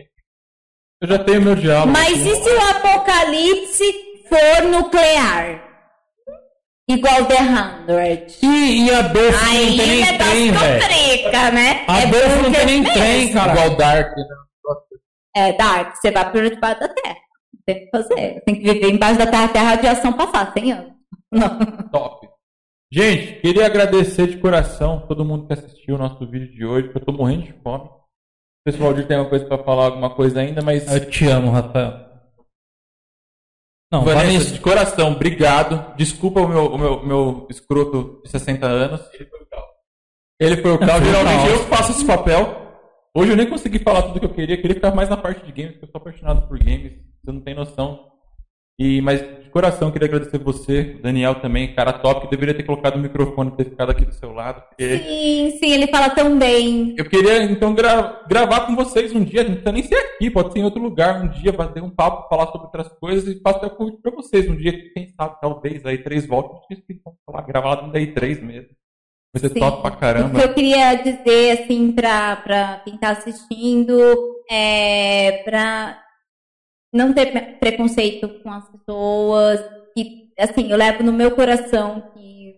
Eu 1.02 1.08
já 1.08 1.20
tenho 1.20 1.42
meu 1.42 1.56
diálogo. 1.56 1.92
Mas 1.92 2.14
aqui. 2.14 2.30
e 2.30 2.36
se 2.36 2.50
o 2.50 2.70
apocalipse 2.70 3.94
for 4.28 4.68
nuclear? 4.68 5.65
Igual 6.88 7.26
The 7.26 7.42
Hundred. 7.42 8.36
E, 8.44 8.86
e 8.86 8.92
Adolfo 8.94 9.44
não 9.46 9.52
Aí 9.52 9.78
tem 9.78 9.88
nem 9.88 10.18
trem, 10.18 10.52
negócio 10.52 10.68
velho. 10.70 11.54
né? 11.54 11.86
Adolfo 11.88 12.28
não 12.36 12.44
bunker 12.44 12.56
tem 12.60 12.66
nem 12.68 12.82
mesmo. 12.82 12.94
trem, 12.94 13.34
cara. 13.34 13.52
Igual 13.54 13.76
Dark, 13.78 14.16
né? 14.18 14.24
É, 15.38 15.54
Dark, 15.54 15.96
você 15.96 16.12
vai 16.12 16.32
por 16.32 16.50
debaixo 16.50 16.80
da 16.80 16.88
terra. 16.90 17.16
Não 17.54 17.62
tem 17.66 17.80
que 17.86 17.90
fazer. 17.92 18.42
Tem 18.46 18.56
que 18.56 18.62
viver 18.74 18.90
embaixo 18.92 19.18
da 19.20 19.28
terra 19.28 19.46
até 19.46 19.60
a 19.60 19.64
radiação 19.64 20.14
passar, 20.14 20.54
100 20.54 20.72
anos. 20.72 20.94
Não. 21.32 21.60
Top. 21.92 22.28
Gente, 22.94 23.42
queria 23.42 23.66
agradecer 23.66 24.28
de 24.28 24.38
coração 24.38 25.04
todo 25.08 25.26
mundo 25.26 25.48
que 25.48 25.54
assistiu 25.54 25.96
o 25.96 25.98
nosso 25.98 26.26
vídeo 26.30 26.52
de 26.52 26.64
hoje, 26.66 26.90
que 26.90 26.98
eu 26.98 27.04
tô 27.04 27.12
morrendo 27.12 27.44
de 27.44 27.54
fome. 27.64 27.86
O 27.86 28.72
pessoal 28.72 28.94
de 28.94 29.04
tem 29.06 29.18
uma 29.18 29.28
coisa 29.30 29.44
pra 29.46 29.58
falar, 29.64 29.86
alguma 29.86 30.12
coisa 30.12 30.40
ainda, 30.40 30.62
mas. 30.62 30.90
Eu 30.92 31.10
te 31.10 31.28
amo, 31.28 31.50
Rafael. 31.52 32.05
Não, 33.92 34.04
Vanessa, 34.04 34.26
Vanessa, 34.26 34.52
de 34.52 34.60
coração, 34.60 35.12
obrigado. 35.12 35.96
Desculpa 35.96 36.42
o 36.42 36.48
meu, 36.48 36.66
o 36.68 36.78
meu, 36.78 37.06
meu 37.06 37.48
escroto 37.50 38.22
de 38.24 38.32
60 38.32 38.66
anos. 38.66 39.02
Ele 39.14 39.26
foi 39.26 39.42
o 39.42 39.46
Cal. 39.46 39.68
Ele 40.40 40.58
foi 40.58 40.72
o 40.72 40.80
Cal. 40.80 41.04
Geralmente 41.04 41.50
eu 41.50 41.60
faço 41.66 41.92
esse 41.92 42.06
papel. 42.06 42.66
Hoje 43.16 43.32
eu 43.32 43.38
nem 43.38 43.50
consegui 43.50 43.80
falar 43.80 44.02
tudo 44.02 44.20
que 44.20 44.26
eu 44.26 44.34
queria. 44.34 44.56
Eu 44.56 44.62
queria 44.62 44.76
ficar 44.76 44.94
mais 44.94 45.10
na 45.10 45.16
parte 45.16 45.46
de 45.46 45.52
games, 45.52 45.74
porque 45.74 45.86
eu 45.86 45.92
sou 45.92 46.02
apaixonado 46.02 46.48
por 46.48 46.58
games. 46.58 46.94
Você 47.24 47.32
não 47.32 47.42
tem 47.42 47.56
noção. 47.56 48.15
E, 48.78 49.00
mas 49.02 49.22
de 49.22 49.50
coração, 49.50 49.90
queria 49.90 50.08
agradecer 50.10 50.38
você, 50.38 50.96
o 51.00 51.02
Daniel 51.02 51.36
também, 51.36 51.74
cara 51.74 51.94
top, 51.94 52.22
que 52.22 52.32
deveria 52.32 52.54
ter 52.54 52.64
colocado 52.64 52.98
o 52.98 53.00
microfone 53.00 53.52
ter 53.52 53.64
ficado 53.64 53.90
aqui 53.90 54.04
do 54.04 54.14
seu 54.14 54.34
lado. 54.34 54.62
porque 54.68 54.98
Sim, 54.98 55.58
sim, 55.58 55.72
ele 55.72 55.88
fala 55.88 56.10
tão 56.10 56.38
bem. 56.38 56.94
Eu 56.98 57.06
queria, 57.06 57.42
então, 57.44 57.74
gra- 57.74 58.22
gravar 58.28 58.66
com 58.68 58.76
vocês 58.76 59.16
um 59.16 59.24
dia, 59.24 59.44
não 59.46 59.52
precisa 59.52 59.72
nem 59.72 59.84
ser 59.84 59.96
aqui, 59.96 60.30
pode 60.30 60.52
ser 60.52 60.60
em 60.60 60.64
outro 60.66 60.82
lugar, 60.82 61.22
um 61.24 61.30
dia, 61.30 61.54
bater 61.54 61.82
um 61.82 61.90
papo, 61.90 62.28
falar 62.28 62.48
sobre 62.48 62.66
outras 62.68 62.90
coisas 63.00 63.34
e 63.34 63.40
faço 63.40 63.60
até 63.60 63.68
o 63.68 63.78
convite 63.78 64.02
pra 64.02 64.12
vocês. 64.12 64.50
Um 64.50 64.58
dia, 64.58 64.74
quem 64.94 65.08
sabe, 65.16 65.40
talvez, 65.40 65.86
aí 65.86 66.00
três 66.00 66.26
voltas, 66.26 66.60
a 66.70 66.74
gente 66.74 67.02
falar 67.26 67.42
gravado 67.44 67.90
daí 67.94 68.08
três 68.08 68.44
mesmo. 68.44 68.70
Vai 69.34 69.40
ser 69.40 69.54
Sim. 69.54 69.60
top 69.60 69.82
pra 69.82 69.92
O 69.92 69.98
caramba. 69.98 70.38
que 70.40 70.46
eu 70.46 70.54
queria 70.54 70.96
dizer, 70.96 71.60
assim, 71.62 71.94
pra, 71.94 72.36
pra 72.38 72.82
quem 72.84 72.98
tá 72.98 73.12
assistindo, 73.12 73.98
é 74.52 75.44
pra 75.46 75.98
não 76.96 77.14
ter 77.14 77.32
pre- 77.32 77.58
preconceito 77.60 78.30
com 78.42 78.50
as 78.52 78.68
pessoas. 78.70 79.60
E, 79.98 80.32
assim, 80.40 80.72
eu 80.72 80.78
levo 80.78 81.04
no 81.04 81.12
meu 81.12 81.32
coração 81.32 82.12
que, 82.14 82.56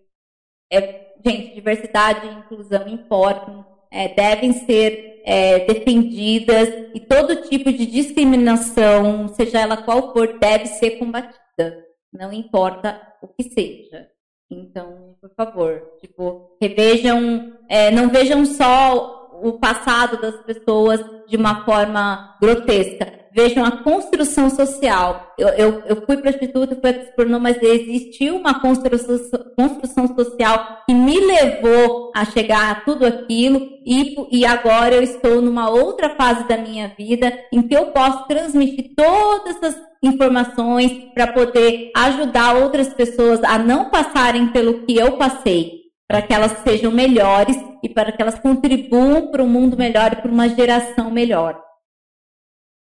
é, 0.72 1.14
gente, 1.26 1.56
diversidade 1.56 2.28
e 2.28 2.34
inclusão 2.34 2.88
importam, 2.88 3.66
é, 3.92 4.08
devem 4.10 4.54
ser 4.54 5.22
é, 5.26 5.66
defendidas 5.66 6.70
e 6.94 7.00
todo 7.00 7.48
tipo 7.50 7.72
de 7.72 7.86
discriminação, 7.86 9.28
seja 9.30 9.60
ela 9.60 9.78
qual 9.78 10.14
for, 10.14 10.38
deve 10.40 10.68
ser 10.68 10.92
combatida. 10.92 11.86
Não 12.14 12.32
importa 12.32 13.02
o 13.22 13.28
que 13.28 13.44
seja. 13.44 14.08
Então, 14.50 15.16
por 15.20 15.30
favor, 15.36 15.94
tipo, 16.00 16.56
revejam, 16.62 17.58
é, 17.68 17.92
não 17.92 18.10
vejam 18.10 18.46
só 18.46 19.30
o 19.42 19.60
passado 19.60 20.22
das 20.22 20.42
pessoas 20.44 21.04
de 21.28 21.36
uma 21.36 21.66
forma 21.66 22.38
grotesca. 22.42 23.17
Vejam 23.38 23.64
a 23.64 23.84
construção 23.84 24.50
social. 24.50 25.32
Eu, 25.38 25.50
eu, 25.50 25.84
eu 25.86 26.06
fui 26.08 26.18
prostituta, 26.18 26.76
fui 26.76 26.90
ex-pornô, 26.90 27.40
mas 27.40 27.62
existiu 27.62 28.36
uma 28.36 28.60
construção, 28.60 29.16
construção 29.56 30.08
social 30.16 30.80
que 30.88 30.96
me 30.96 31.20
levou 31.20 32.12
a 32.16 32.26
chegar 32.26 32.72
a 32.72 32.76
tudo 32.82 33.06
aquilo 33.06 33.62
e, 33.86 34.16
e 34.32 34.44
agora 34.44 34.96
eu 34.96 35.04
estou 35.04 35.40
numa 35.40 35.70
outra 35.70 36.16
fase 36.16 36.48
da 36.48 36.58
minha 36.58 36.92
vida 36.98 37.32
em 37.54 37.62
que 37.62 37.78
eu 37.78 37.92
posso 37.92 38.28
transmitir 38.28 38.96
todas 38.96 39.56
essas 39.58 39.80
informações 40.02 40.92
para 41.14 41.28
poder 41.28 41.92
ajudar 41.96 42.56
outras 42.56 42.92
pessoas 42.92 43.44
a 43.44 43.60
não 43.60 43.92
passarem 43.92 44.48
pelo 44.48 44.84
que 44.84 44.98
eu 44.98 45.12
passei, 45.12 45.74
para 46.08 46.24
que 46.24 46.34
elas 46.34 46.58
sejam 46.64 46.92
melhores 46.92 47.56
e 47.84 47.90
para 47.90 48.12
que 48.12 48.20
elas 48.20 48.40
contribuam 48.40 49.28
para 49.28 49.44
um 49.44 49.48
mundo 49.48 49.78
melhor 49.78 50.14
e 50.14 50.16
para 50.16 50.32
uma 50.32 50.50
geração 50.50 51.12
melhor. 51.12 51.67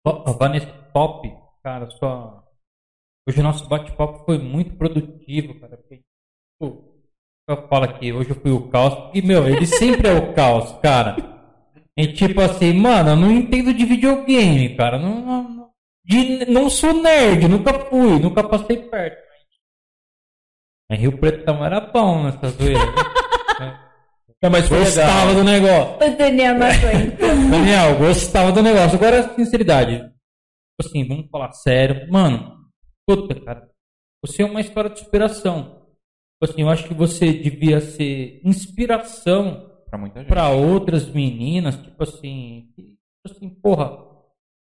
Vanessa, 0.05 0.67
top, 0.93 1.33
cara, 1.63 1.89
sua... 1.91 2.43
Hoje 3.29 3.41
o 3.41 3.43
nosso 3.43 3.69
bate-papo 3.69 4.25
foi 4.25 4.39
muito 4.39 4.75
produtivo, 4.77 5.59
cara. 5.61 5.77
Porque, 5.77 6.03
tipo, 6.61 6.93
eu 7.49 7.69
falo 7.69 7.85
aqui, 7.85 8.13
hoje 8.13 8.31
eu 8.31 8.37
fui 8.37 8.51
o 8.51 8.69
caos, 8.69 8.95
porque, 8.95 9.23
meu, 9.23 9.47
ele 9.49 9.65
sempre 9.67 10.09
é 10.09 10.15
o 10.15 10.35
caos, 10.35 10.73
cara. 10.81 11.17
E 11.97 12.13
tipo 12.13 12.41
assim, 12.41 12.73
mano, 12.73 13.11
eu 13.11 13.17
não 13.17 13.31
entendo 13.31 13.73
de 13.75 13.85
videogame, 13.85 14.77
cara. 14.77 14.99
Não, 14.99 15.21
não, 15.21 15.71
de, 16.05 16.47
não 16.51 16.69
sou 16.69 16.95
nerd, 16.95 17.47
nunca 17.47 17.73
fui, 17.75 18.19
nunca 18.19 18.43
passei 18.43 18.79
perto. 18.79 19.23
Mas 20.91 21.01
Rio 21.01 21.17
Preto 21.19 21.45
também 21.45 21.65
era 21.65 21.81
bom 21.81 22.25
nessa 22.25 22.49
zoeira. 22.49 22.85
né? 23.61 23.89
É, 24.43 24.49
Gostava 24.49 25.31
legal. 25.31 25.35
do 25.35 25.45
negócio. 25.45 25.95
O 26.13 26.17
Daniel 26.17 26.59
não 26.59 26.67
aguenta. 26.67 27.27
Daniel, 27.51 27.99
gostava 27.99 28.51
do 28.53 28.63
negócio. 28.63 28.97
Agora, 28.97 29.35
sinceridade. 29.35 29.99
Tipo 29.99 30.11
assim, 30.81 31.07
vamos 31.07 31.31
falar 31.31 31.53
sério. 31.53 32.11
Mano, 32.11 32.59
puta, 33.07 33.35
cara. 33.41 33.71
Você 34.25 34.43
é 34.43 34.47
uma 34.47 34.61
história 34.61 34.91
de 34.91 34.99
superação. 34.99 35.83
Tipo 36.43 36.53
assim, 36.53 36.63
eu 36.63 36.69
acho 36.71 36.89
que 36.89 36.95
você 36.95 37.33
devia 37.33 37.81
ser 37.81 38.41
inspiração 38.45 39.71
Pra 39.89 39.99
muita 39.99 40.21
gente. 40.21 40.29
para 40.29 40.49
outras 40.51 41.09
meninas. 41.09 41.77
Tipo 41.77 42.03
assim, 42.03 42.69
tipo 42.77 43.37
assim, 43.37 43.49
porra, 43.49 43.97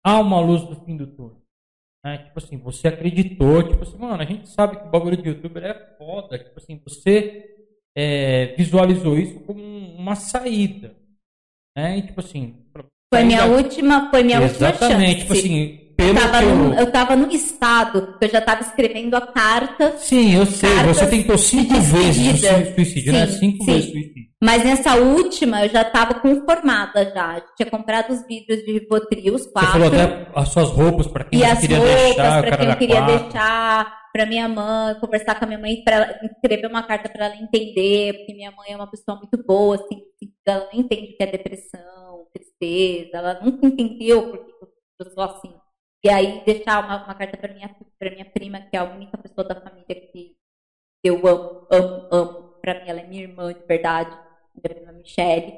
há 0.05 0.21
uma 0.21 0.39
luz 0.39 0.63
no 0.69 0.77
fim 0.85 0.97
do 0.97 1.07
túnel. 1.09 1.43
Né? 2.05 2.19
Tipo 2.19 2.39
assim, 2.39 2.59
você 2.59 2.87
acreditou. 2.87 3.61
Tipo 3.69 3.83
assim, 3.83 3.99
mano, 3.99 4.23
a 4.23 4.27
gente 4.27 4.49
sabe 4.49 4.77
que 4.77 4.87
o 4.87 4.91
bagulho 4.91 5.17
de 5.17 5.31
youtuber 5.31 5.65
é 5.65 5.97
foda. 5.99 6.39
Tipo 6.39 6.59
assim, 6.61 6.81
você 6.87 7.54
é, 7.97 8.55
visualizou 8.57 9.19
isso 9.19 9.39
como 9.41 9.63
uma 9.97 10.15
saída. 10.17 10.95
Né? 11.77 11.99
E 11.99 12.03
tipo 12.03 12.21
assim, 12.21 12.55
Foi 13.13 13.25
minha 13.25 13.45
última, 13.47 14.11
foi 14.11 14.23
minha 14.23 14.41
última 14.41 14.69
chance. 14.73 14.85
Exatamente, 14.85 15.21
tipo 15.23 15.33
assim, 15.33 15.81
eu 15.99 16.13
pelo 16.13 16.15
tava, 16.15 16.39
que 16.39 16.45
no, 16.47 16.73
eu... 16.75 16.79
eu 16.81 16.93
tava 16.93 17.17
no 17.17 17.31
estado 17.33 18.19
que 18.19 18.25
eu 18.25 18.29
já 18.31 18.41
tava 18.41 18.63
escrevendo 18.63 19.15
a 19.15 19.21
carta, 19.21 19.97
Sim, 19.99 20.35
eu 20.35 20.45
sei, 20.47 20.71
você 20.85 21.07
tentou 21.07 21.39
cinco 21.39 21.75
vezes 21.81 22.41
suicídio, 22.75 23.13
né? 23.13 23.27
Sim, 23.27 23.39
Cinco 23.39 23.65
sim. 23.65 23.73
vezes 23.73 23.91
suicídio. 23.91 24.25
mas 24.43 24.65
nessa 24.65 24.97
última 24.97 25.65
eu 25.65 25.71
já 25.71 25.85
tava 25.85 26.15
conformada 26.15 27.13
já. 27.15 27.37
Eu 27.39 27.43
tinha 27.57 27.71
comprado 27.71 28.13
os 28.13 28.27
vidros 28.27 28.59
de 28.65 28.73
Rivotril, 28.73 29.35
os 29.35 29.43
Você 29.43 29.51
quatro. 29.53 29.71
falou 29.73 29.87
até 29.89 30.29
as 30.35 30.49
suas 30.49 30.71
roupas 30.71 31.07
para 31.07 31.25
quem 31.25 31.39
e 31.39 31.43
você 31.43 31.49
as 31.53 31.61
queria 31.61 31.79
roupas 31.79 31.95
deixar, 31.97 32.39
o 32.39 32.43
para 32.43 32.51
cara 32.51 32.57
quem 32.57 32.69
eu 32.71 32.77
queria 32.77 32.97
quatro. 33.03 33.19
deixar, 33.25 34.04
para 34.15 34.27
minha 34.27 34.49
mãe, 34.49 35.01
conversar 35.01 35.37
com 35.39 35.45
a 35.47 35.49
minha 35.49 35.61
mãe, 35.61 35.85
para 35.85 36.21
escrever 36.27 36.69
uma 36.69 36.85
carta 36.85 37.11
para 37.11 37.27
ela 37.27 37.37
entender, 37.37 38.15
porque 38.19 38.35
minha 38.35 38.53
mãe 38.53 38.73
é 38.73 38.77
uma 38.77 38.91
pessoa 38.91 39.19
muito 39.19 39.45
boa, 39.45 39.77
assim, 39.77 40.05
ela 40.47 40.69
não 40.73 40.81
entende 40.81 41.15
o 41.15 41.17
que 41.19 41.23
é 41.25 41.27
depressão, 41.27 42.29
tristeza, 42.33 43.19
ela 43.19 43.41
nunca 43.43 43.67
entendeu 43.67 44.31
porque 44.31 44.53
eu 45.01 45.11
sou 45.13 45.25
assim. 45.25 45.55
E 46.05 46.11
aí 46.11 46.45
deixar 46.45 46.85
uma, 46.85 47.05
uma 47.05 47.15
carta 47.15 47.37
para 47.39 47.53
minha 47.55 47.75
para 47.99 48.11
minha 48.13 48.25
prima, 48.31 48.61
que 48.61 48.77
é 48.77 48.81
a 48.81 48.85
única 48.85 49.19
pessoa 49.19 49.47
da 49.49 49.61
família 49.61 49.87
que 50.13 50.37
eu 51.05 51.17
amo, 51.27 51.67
amo, 51.71 52.09
amo. 52.13 52.55
Para 52.63 52.75
mim 52.85 52.91
ela 52.91 53.01
é 53.01 53.07
minha 53.09 53.23
irmã 53.25 53.53
de 53.55 53.65
verdade, 53.67 54.11
minha 54.55 54.63
prima 54.75 54.93
Michelle. 54.93 55.55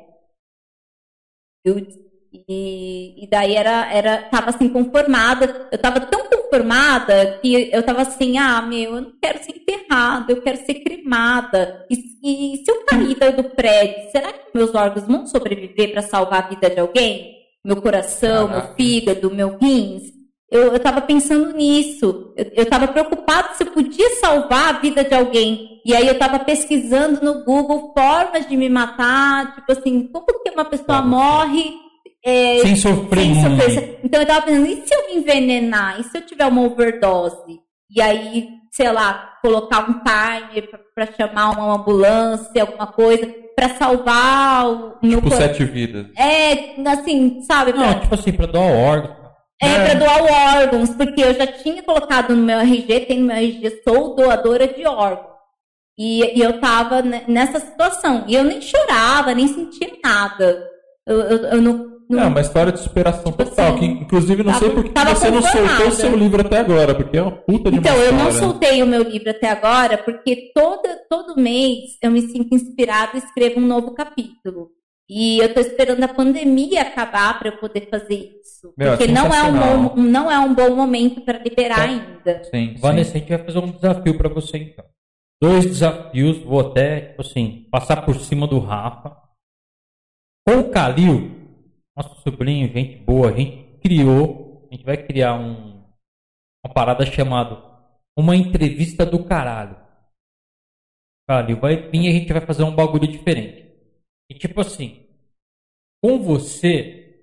Eu- 1.65 2.06
e, 2.49 3.25
e 3.25 3.29
daí 3.29 3.55
era, 3.55 3.93
era, 3.93 4.19
tava 4.31 4.51
assim, 4.51 4.69
conformada. 4.69 5.69
Eu 5.71 5.79
tava 5.79 6.01
tão 6.01 6.27
conformada 6.27 7.39
que 7.43 7.71
eu 7.73 7.83
tava 7.83 8.03
assim, 8.03 8.39
ah, 8.39 8.63
meu, 8.63 8.95
eu 8.97 9.01
não 9.03 9.13
quero 9.21 9.43
ser 9.43 9.53
enterrada, 9.53 10.33
eu 10.33 10.43
quero 10.43 10.65
ser 10.65 10.75
cremada. 10.75 11.87
E, 11.91 11.95
e 12.23 12.65
se 12.65 12.71
eu 12.71 12.85
cair 12.85 13.17
do 13.37 13.45
prédio, 13.45 14.11
será 14.11 14.33
que 14.33 14.51
meus 14.55 14.75
órgãos 14.75 15.07
vão 15.07 15.27
sobreviver 15.27 15.93
para 15.93 16.03
salvar 16.03 16.45
a 16.45 16.49
vida 16.49 16.71
de 16.71 16.81
alguém? 16.81 17.37
Meu 17.65 17.81
coração, 17.83 18.49
Caraca. 18.49 18.67
meu 18.67 18.77
fígado, 18.77 19.31
meu 19.35 19.59
rins? 19.59 20.17
Eu, 20.51 20.73
eu 20.73 20.79
tava 20.79 21.01
pensando 21.01 21.53
nisso. 21.53 22.33
Eu, 22.37 22.47
eu 22.55 22.67
tava 22.67 22.87
preocupada 22.89 23.55
se 23.55 23.65
eu 23.65 23.73
podia 23.73 24.09
salvar 24.21 24.75
a 24.75 24.79
vida 24.79 25.03
de 25.03 25.15
alguém. 25.15 25.81
E 25.85 25.95
aí 25.95 26.07
eu 26.07 26.19
tava 26.19 26.39
pesquisando 26.39 27.25
no 27.25 27.45
Google 27.45 27.93
formas 27.97 28.49
de 28.49 28.57
me 28.57 28.69
matar, 28.69 29.55
tipo 29.57 29.73
assim, 29.73 30.07
como 30.09 30.43
que 30.43 30.51
uma 30.51 30.65
pessoa 30.65 31.03
morre 31.03 31.86
é, 32.27 32.59
Sem 32.61 32.75
sofrer 32.77 33.25
sem 33.25 33.35
sofrer. 33.59 34.01
Então 34.05 34.21
eu 34.21 34.27
tava 34.27 34.43
pensando, 34.47 34.67
e 34.67 34.87
se 34.87 34.95
eu 34.95 35.07
me 35.07 35.21
envenenar? 35.21 36.01
E 36.01 36.05
se 36.05 36.19
eu 36.19 36.23
tiver 36.23 36.47
uma 36.47 36.63
overdose? 36.63 37.61
E 37.91 38.01
aí, 38.03 38.49
sei 38.73 38.91
lá, 38.91 39.35
colocar 39.43 39.89
um 39.89 40.01
timer 40.01 40.69
pra, 40.69 40.81
pra 40.95 41.15
chamar 41.15 41.51
uma 41.51 41.75
ambulância, 41.77 42.61
alguma 42.63 42.89
coisa, 42.89 43.27
pra 43.55 43.69
salvar 43.71 44.67
o 44.69 44.97
meu 45.03 45.21
Tipo, 45.23 45.35
sete 45.37 45.65
vidas. 45.65 46.07
É, 46.19 46.75
assim, 46.91 47.41
sabe? 47.43 47.73
pra- 47.73 47.87
Não, 47.87 48.01
tipo 48.01 48.15
assim, 48.15 48.33
para 48.33 48.47
doar 48.47 48.73
órgão. 48.73 49.17
é, 49.63 49.85
pra 49.87 49.95
doar 49.95 50.57
órgãos, 50.59 50.91
porque 50.91 51.23
eu 51.23 51.33
já 51.33 51.47
tinha 51.47 51.83
colocado 51.83 52.35
no 52.35 52.43
meu 52.43 52.59
RG, 52.59 53.01
tem 53.07 53.21
no 53.21 53.27
meu 53.29 53.37
RG, 53.37 53.83
sou 53.87 54.17
doadora 54.17 54.67
de 54.67 54.85
órgãos. 54.87 55.35
E, 55.99 56.39
e 56.39 56.43
eu 56.43 56.61
tava 56.61 57.01
ne- 57.03 57.23
nessa 57.29 57.59
situação. 57.61 58.25
E 58.27 58.35
eu 58.35 58.45
nem 58.45 58.61
chorava, 58.61 59.33
nem 59.35 59.47
sentia 59.49 59.91
nada. 60.05 60.63
Eu, 61.07 61.21
eu, 61.21 61.39
eu 61.53 61.63
não, 61.63 61.96
não- 62.09 62.21
É 62.23 62.27
uma 62.27 62.41
história 62.41 62.73
de 62.73 62.81
superação 62.81 63.33
Tipo 63.33 63.45
total. 63.45 63.75
assim, 63.75 63.79
que, 63.97 64.05
inclusive, 64.05 64.43
não 64.43 64.53
tava- 64.53 64.65
sei 64.65 64.75
por 64.75 64.85
que 64.85 64.91
você 64.91 65.31
não 65.31 65.43
soltou 65.43 65.87
o 65.89 65.91
seu 65.93 66.17
livro 66.17 66.41
até 66.41 66.59
agora, 66.59 66.95
porque 66.95 67.17
é 67.17 67.23
uma 67.23 67.33
puta 67.33 67.71
de 67.71 67.79
uma 67.79 67.81
Então, 67.81 67.97
eu 67.97 68.13
não 68.13 68.29
história. 68.29 68.39
soltei 68.51 68.83
o 68.83 68.87
meu 68.87 69.03
livro 69.03 69.31
até 69.31 69.49
agora, 69.51 69.99
porque 69.99 70.51
toda, 70.55 71.01
todo 71.11 71.41
mês 71.41 71.97
eu 72.03 72.11
me 72.11 72.23
sinto 72.23 72.55
inspirada 72.55 73.13
e 73.15 73.19
escrevo 73.19 73.61
um 73.61 73.67
novo 73.67 73.93
capítulo. 73.93 74.71
E 75.09 75.39
eu 75.39 75.55
tô 75.55 75.61
esperando 75.61 76.03
a 76.03 76.09
pandemia 76.09 76.83
acabar 76.83 77.39
para 77.39 77.51
eu 77.51 77.57
poder 77.59 77.89
fazer 77.89 78.39
isso. 78.41 78.75
Meu, 78.77 78.95
é 78.95 78.97
porque 78.97 79.13
não, 79.13 79.27
é 79.33 79.43
um 79.45 79.53
bom, 79.89 79.95
não 79.97 80.31
é 80.33 80.39
um 80.41 80.53
bom 80.53 80.75
momento 80.75 81.21
para 81.21 81.39
liberar 81.39 81.77
Tá. 81.77 81.83
ainda. 81.85 82.43
Sim, 82.45 82.51
sim. 82.75 82.81
Vanessa, 82.81 83.11
a 83.17 83.19
gente 83.21 83.29
vai 83.29 83.39
fazer 83.39 83.59
um 83.59 83.71
desafio 83.71 84.19
para 84.19 84.29
você 84.29 84.59
então. 84.59 84.85
Dois 85.41 85.65
desafios, 85.65 86.39
vou 86.39 86.59
até, 86.61 87.01
tipo 87.03 87.21
assim, 87.23 87.67
passar 87.71 88.05
por 88.05 88.17
cima 88.17 88.49
do 88.49 88.59
Rafa. 88.59 89.17
Com 90.49 90.59
o 90.61 90.71
Calil, 90.71 91.36
nosso 91.97 92.21
sobrinho, 92.21 92.73
gente 92.73 92.99
boa, 92.99 93.31
a 93.31 93.33
gente 93.33 93.79
criou, 93.81 94.69
a 94.71 94.75
gente 94.75 94.85
vai 94.85 94.97
criar 94.97 95.35
um, 95.35 95.83
uma 96.65 96.75
parada 96.75 97.07
chamada 97.07 97.57
Uma 98.17 98.37
Entrevista 98.37 99.07
do 99.07 99.25
Caralho. 99.25 99.77
Calil 101.29 101.59
vai 101.59 101.89
vir 101.91 102.03
e 102.03 102.09
a 102.09 102.13
gente 102.13 102.33
vai 102.33 102.45
fazer 102.45 102.63
um 102.63 102.75
bagulho 102.75 103.09
diferente. 103.09 103.67
E 104.31 104.35
tipo 104.35 104.61
assim, 104.61 105.07
com 106.05 106.23
você, 106.23 107.19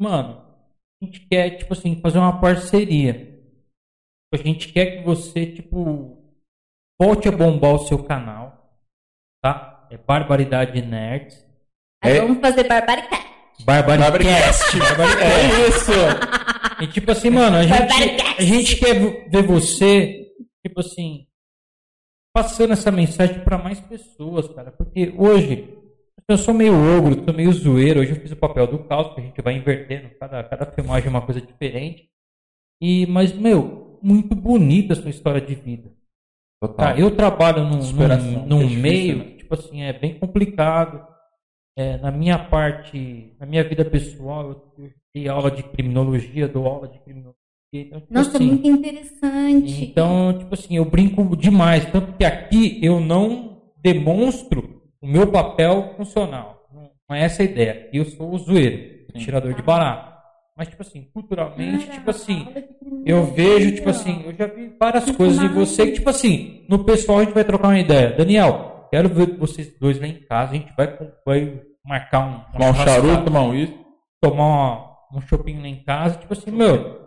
mano, 0.00 0.42
a 1.00 1.04
gente 1.04 1.20
quer, 1.26 1.58
tipo 1.58 1.72
assim, 1.72 2.00
fazer 2.00 2.18
uma 2.18 2.40
parceria. 2.40 3.36
A 4.32 4.36
gente 4.38 4.72
quer 4.72 4.96
que 4.96 5.04
você, 5.04 5.52
tipo, 5.52 6.16
volte 7.00 7.28
a 7.28 7.32
bombar 7.32 7.74
o 7.74 7.86
seu 7.86 8.02
canal, 8.02 8.80
tá? 9.42 9.86
É 9.90 9.96
Barbaridade 9.96 10.80
Nerds. 10.82 11.44
Aí 12.02 12.18
vamos 12.20 12.40
fazer 12.40 12.64
Barbaricast. 13.64 14.76
Barbaricast. 14.78 15.22
É 15.22 15.68
isso! 15.68 15.92
E 16.80 16.86
tipo 16.88 17.10
assim, 17.10 17.30
mano, 17.30 17.56
a 17.56 17.62
gente, 17.62 18.22
a 18.38 18.42
gente 18.42 18.76
quer 18.76 19.28
ver 19.28 19.42
você, 19.42 20.32
tipo 20.64 20.80
assim, 20.80 21.26
passando 22.34 22.74
essa 22.74 22.90
mensagem 22.90 23.40
pra 23.40 23.56
mais 23.56 23.80
pessoas, 23.80 24.46
cara. 24.48 24.70
Porque 24.70 25.14
hoje, 25.16 25.74
eu 26.28 26.36
sou 26.36 26.52
meio 26.52 26.74
ogro, 26.74 27.24
sou 27.24 27.32
meio 27.32 27.52
zoeiro. 27.52 28.00
Hoje 28.00 28.10
eu 28.10 28.16
fiz 28.16 28.32
o 28.32 28.36
papel 28.36 28.66
do 28.66 28.80
caos, 28.80 29.14
que 29.14 29.20
a 29.20 29.24
gente 29.24 29.40
vai 29.40 29.54
invertendo. 29.54 30.10
Cada, 30.20 30.44
cada 30.44 30.66
filmagem 30.66 31.06
é 31.06 31.10
uma 31.10 31.22
coisa 31.22 31.40
diferente. 31.40 32.10
E, 32.80 33.06
mas, 33.06 33.32
meu, 33.32 33.98
muito 34.02 34.34
bonita 34.34 34.92
a 34.92 34.96
sua 34.96 35.08
história 35.08 35.40
de 35.40 35.54
vida. 35.54 35.90
Total. 36.60 36.94
Tá, 36.94 37.00
eu 37.00 37.14
trabalho 37.14 37.64
num, 37.64 37.78
num, 37.78 38.46
num 38.46 38.60
é 38.60 38.64
difícil, 38.64 38.82
meio 38.82 39.18
né? 39.18 39.24
que, 39.24 39.36
tipo 39.38 39.54
assim, 39.54 39.82
é 39.82 39.92
bem 39.92 40.18
complicado. 40.18 41.06
É, 41.76 41.98
na 41.98 42.10
minha 42.10 42.38
parte, 42.38 43.34
na 43.38 43.44
minha 43.46 43.62
vida 43.62 43.84
pessoal, 43.84 44.42
eu, 44.78 44.84
eu 44.84 44.90
dei 45.14 45.28
aula 45.28 45.50
de 45.50 45.62
criminologia, 45.62 46.48
dou 46.48 46.66
aula 46.66 46.88
de 46.88 46.98
criminologia. 47.00 47.36
Então, 47.74 48.00
tipo 48.00 48.14
Nossa, 48.14 48.36
assim, 48.36 48.46
muito 48.46 48.66
interessante. 48.66 49.84
então, 49.84 50.38
tipo 50.38 50.54
assim, 50.54 50.76
eu 50.76 50.84
brinco 50.84 51.36
demais. 51.36 51.84
Tanto 51.90 52.12
que 52.14 52.24
aqui 52.24 52.80
eu 52.82 52.98
não 53.00 53.60
demonstro 53.82 54.82
o 55.00 55.06
meu 55.06 55.26
papel 55.26 55.94
funcional. 55.96 56.66
Não 57.08 57.16
é 57.16 57.22
essa 57.24 57.42
a 57.42 57.44
ideia. 57.44 57.88
Eu 57.92 58.04
sou 58.04 58.32
o 58.32 58.38
zoeiro, 58.38 59.04
o 59.14 59.18
tirador 59.18 59.54
de 59.54 59.62
barato. 59.62 60.16
Mas, 60.56 60.68
tipo 60.68 60.80
assim, 60.82 61.06
culturalmente, 61.12 61.84
Cara, 61.84 61.98
tipo 61.98 62.10
assim, 62.10 62.46
eu 63.04 63.24
vejo, 63.26 63.74
tipo 63.74 63.90
assim, 63.90 64.22
eu 64.24 64.34
já 64.34 64.46
vi 64.46 64.72
várias 64.80 65.10
coisas 65.10 65.42
em 65.42 65.48
você 65.48 65.86
que, 65.86 65.92
tipo 65.92 66.08
assim, 66.08 66.64
no 66.66 66.82
pessoal 66.82 67.18
a 67.18 67.24
gente 67.24 67.34
vai 67.34 67.44
trocar 67.44 67.68
uma 67.68 67.78
ideia. 67.78 68.12
Daniel, 68.12 68.75
quero 68.90 69.08
ver 69.08 69.36
vocês 69.36 69.78
dois 69.78 70.00
lá 70.00 70.06
em 70.06 70.20
casa, 70.22 70.52
a 70.52 70.54
gente 70.54 70.72
vai, 70.76 70.96
vai 71.24 71.62
marcar 71.84 72.20
um. 72.26 72.52
Tomar 72.52 72.70
um 72.70 72.74
charuto, 72.74 73.24
tomar 73.24 73.42
um 73.42 73.50
uísque. 73.50 73.86
tomar 74.22 74.96
um 75.12 75.20
shopping 75.20 75.60
lá 75.60 75.68
em 75.68 75.82
casa, 75.84 76.18
tipo 76.18 76.32
assim, 76.32 76.50
meu, 76.50 77.06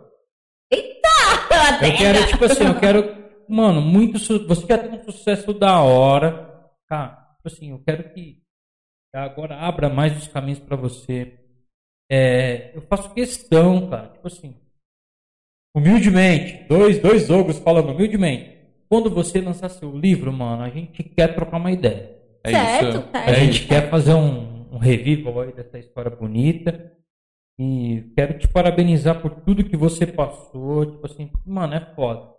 Ah, 0.72 1.86
eu 1.86 1.96
quero, 1.96 2.26
tipo 2.28 2.44
assim, 2.44 2.64
eu 2.64 2.78
quero, 2.80 3.14
mano, 3.48 3.80
muito, 3.80 4.18
su- 4.18 4.46
você 4.46 4.66
já 4.66 4.78
tem 4.78 4.90
um 4.90 5.02
sucesso 5.04 5.52
da 5.52 5.82
hora, 5.82 6.70
cara, 6.88 7.16
tipo 7.36 7.46
assim, 7.48 7.70
eu 7.70 7.82
quero 7.84 8.12
que 8.14 8.40
agora 9.14 9.56
abra 9.56 9.88
mais 9.88 10.16
os 10.16 10.28
caminhos 10.28 10.60
pra 10.60 10.76
você. 10.76 11.38
É, 12.10 12.74
eu 12.76 12.82
faço 12.82 13.12
questão, 13.12 13.88
cara, 13.90 14.08
tipo 14.08 14.26
assim, 14.26 14.56
humildemente, 15.76 16.64
dois, 16.68 16.98
dois 17.00 17.28
ogros 17.30 17.58
falando 17.58 17.90
humildemente. 17.92 18.59
Quando 18.90 19.08
você 19.08 19.40
lançar 19.40 19.68
seu 19.68 19.96
livro, 19.96 20.32
mano, 20.32 20.64
a 20.64 20.68
gente 20.68 21.04
quer 21.04 21.32
trocar 21.32 21.58
uma 21.58 21.70
ideia. 21.70 22.18
É 22.42 22.50
certo, 22.50 22.88
isso. 22.88 23.08
certo. 23.12 23.28
A 23.28 23.32
gente 23.34 23.66
quer 23.68 23.88
fazer 23.88 24.14
um, 24.14 24.66
um 24.72 24.78
revival 24.78 25.42
aí 25.42 25.52
dessa 25.52 25.78
história 25.78 26.10
bonita. 26.10 26.92
E 27.56 28.10
quero 28.16 28.38
te 28.38 28.48
parabenizar 28.48 29.20
por 29.20 29.30
tudo 29.42 29.62
que 29.62 29.76
você 29.76 30.06
passou. 30.06 30.86
Tipo 30.86 31.06
assim, 31.06 31.30
mano, 31.46 31.74
é 31.74 31.94
foda. 31.94 32.32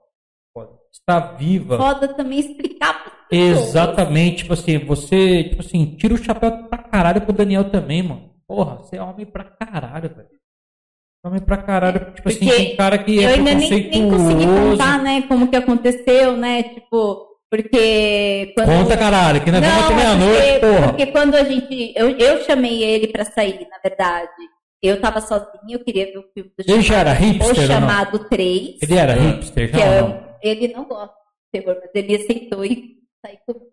foda. 0.53 0.71
Está 0.91 1.19
viva. 1.35 1.77
Foda 1.77 2.07
também 2.09 2.39
explicar 2.39 3.27
pessoas. 3.29 3.69
Exatamente, 3.69 4.37
tipo 4.37 4.53
assim, 4.53 4.77
você, 4.79 5.45
tipo 5.45 5.61
assim, 5.61 5.95
tira 5.95 6.13
o 6.13 6.17
chapéu 6.17 6.67
pra 6.67 6.79
caralho 6.79 7.21
pro 7.21 7.31
Daniel 7.31 7.69
também, 7.69 8.03
mano. 8.03 8.29
Porra, 8.45 8.75
você 8.77 8.97
é 8.97 9.01
homem 9.01 9.25
pra 9.25 9.45
caralho, 9.45 10.09
velho. 10.13 10.40
Homem 11.23 11.39
pra 11.39 11.57
caralho, 11.57 12.13
tipo 12.15 12.29
assim, 12.29 12.47
tem 12.49 12.75
cara 12.75 12.97
que 12.97 13.19
é 13.19 13.25
eu 13.25 13.29
ainda 13.35 13.53
nem, 13.53 13.69
nem 13.69 14.09
consegui 14.09 14.45
contar, 14.45 15.03
né, 15.03 15.21
como 15.27 15.47
que 15.47 15.55
aconteceu, 15.55 16.35
né? 16.35 16.63
Tipo, 16.63 17.27
porque 17.49 18.53
quando. 18.55 18.67
Conta, 18.67 18.97
caralho, 18.97 19.43
que 19.43 19.51
nós 19.51 19.61
vamos 19.61 19.83
até 19.85 19.93
Não, 19.93 19.99
é 19.99 20.03
meia-noite, 20.03 20.41
porque, 20.41 20.59
porra. 20.59 20.87
porque 20.89 21.05
quando 21.07 21.35
a 21.35 21.43
gente. 21.43 21.93
Eu, 21.95 22.09
eu 22.17 22.43
chamei 22.43 22.81
ele 22.83 23.07
pra 23.07 23.23
sair, 23.25 23.67
na 23.69 23.77
verdade. 23.83 24.29
Eu 24.81 24.99
tava 24.99 25.21
sozinha, 25.21 25.75
eu 25.75 25.83
queria 25.83 26.05
ver 26.07 26.17
o 26.17 26.23
filme 26.33 26.49
do 26.57 26.73
Ele 26.73 26.81
já 26.81 26.95
era 27.01 27.11
O 27.11 27.13
hipster 27.13 27.67
não? 27.67 27.67
chamado 27.67 28.19
3. 28.27 28.77
Ele 28.81 28.95
era 28.97 29.13
hipster 29.13 29.69
ou 29.75 29.79
é- 29.79 30.01
não? 30.01 30.23
ele 30.41 30.67
não 30.69 30.85
gosta 30.85 31.13
de 31.53 31.61
terror, 31.61 31.77
mas 31.79 31.91
ele 31.93 32.15
aceitou 32.15 32.65
e 32.65 32.95
saiu 33.23 33.37
comigo. 33.45 33.65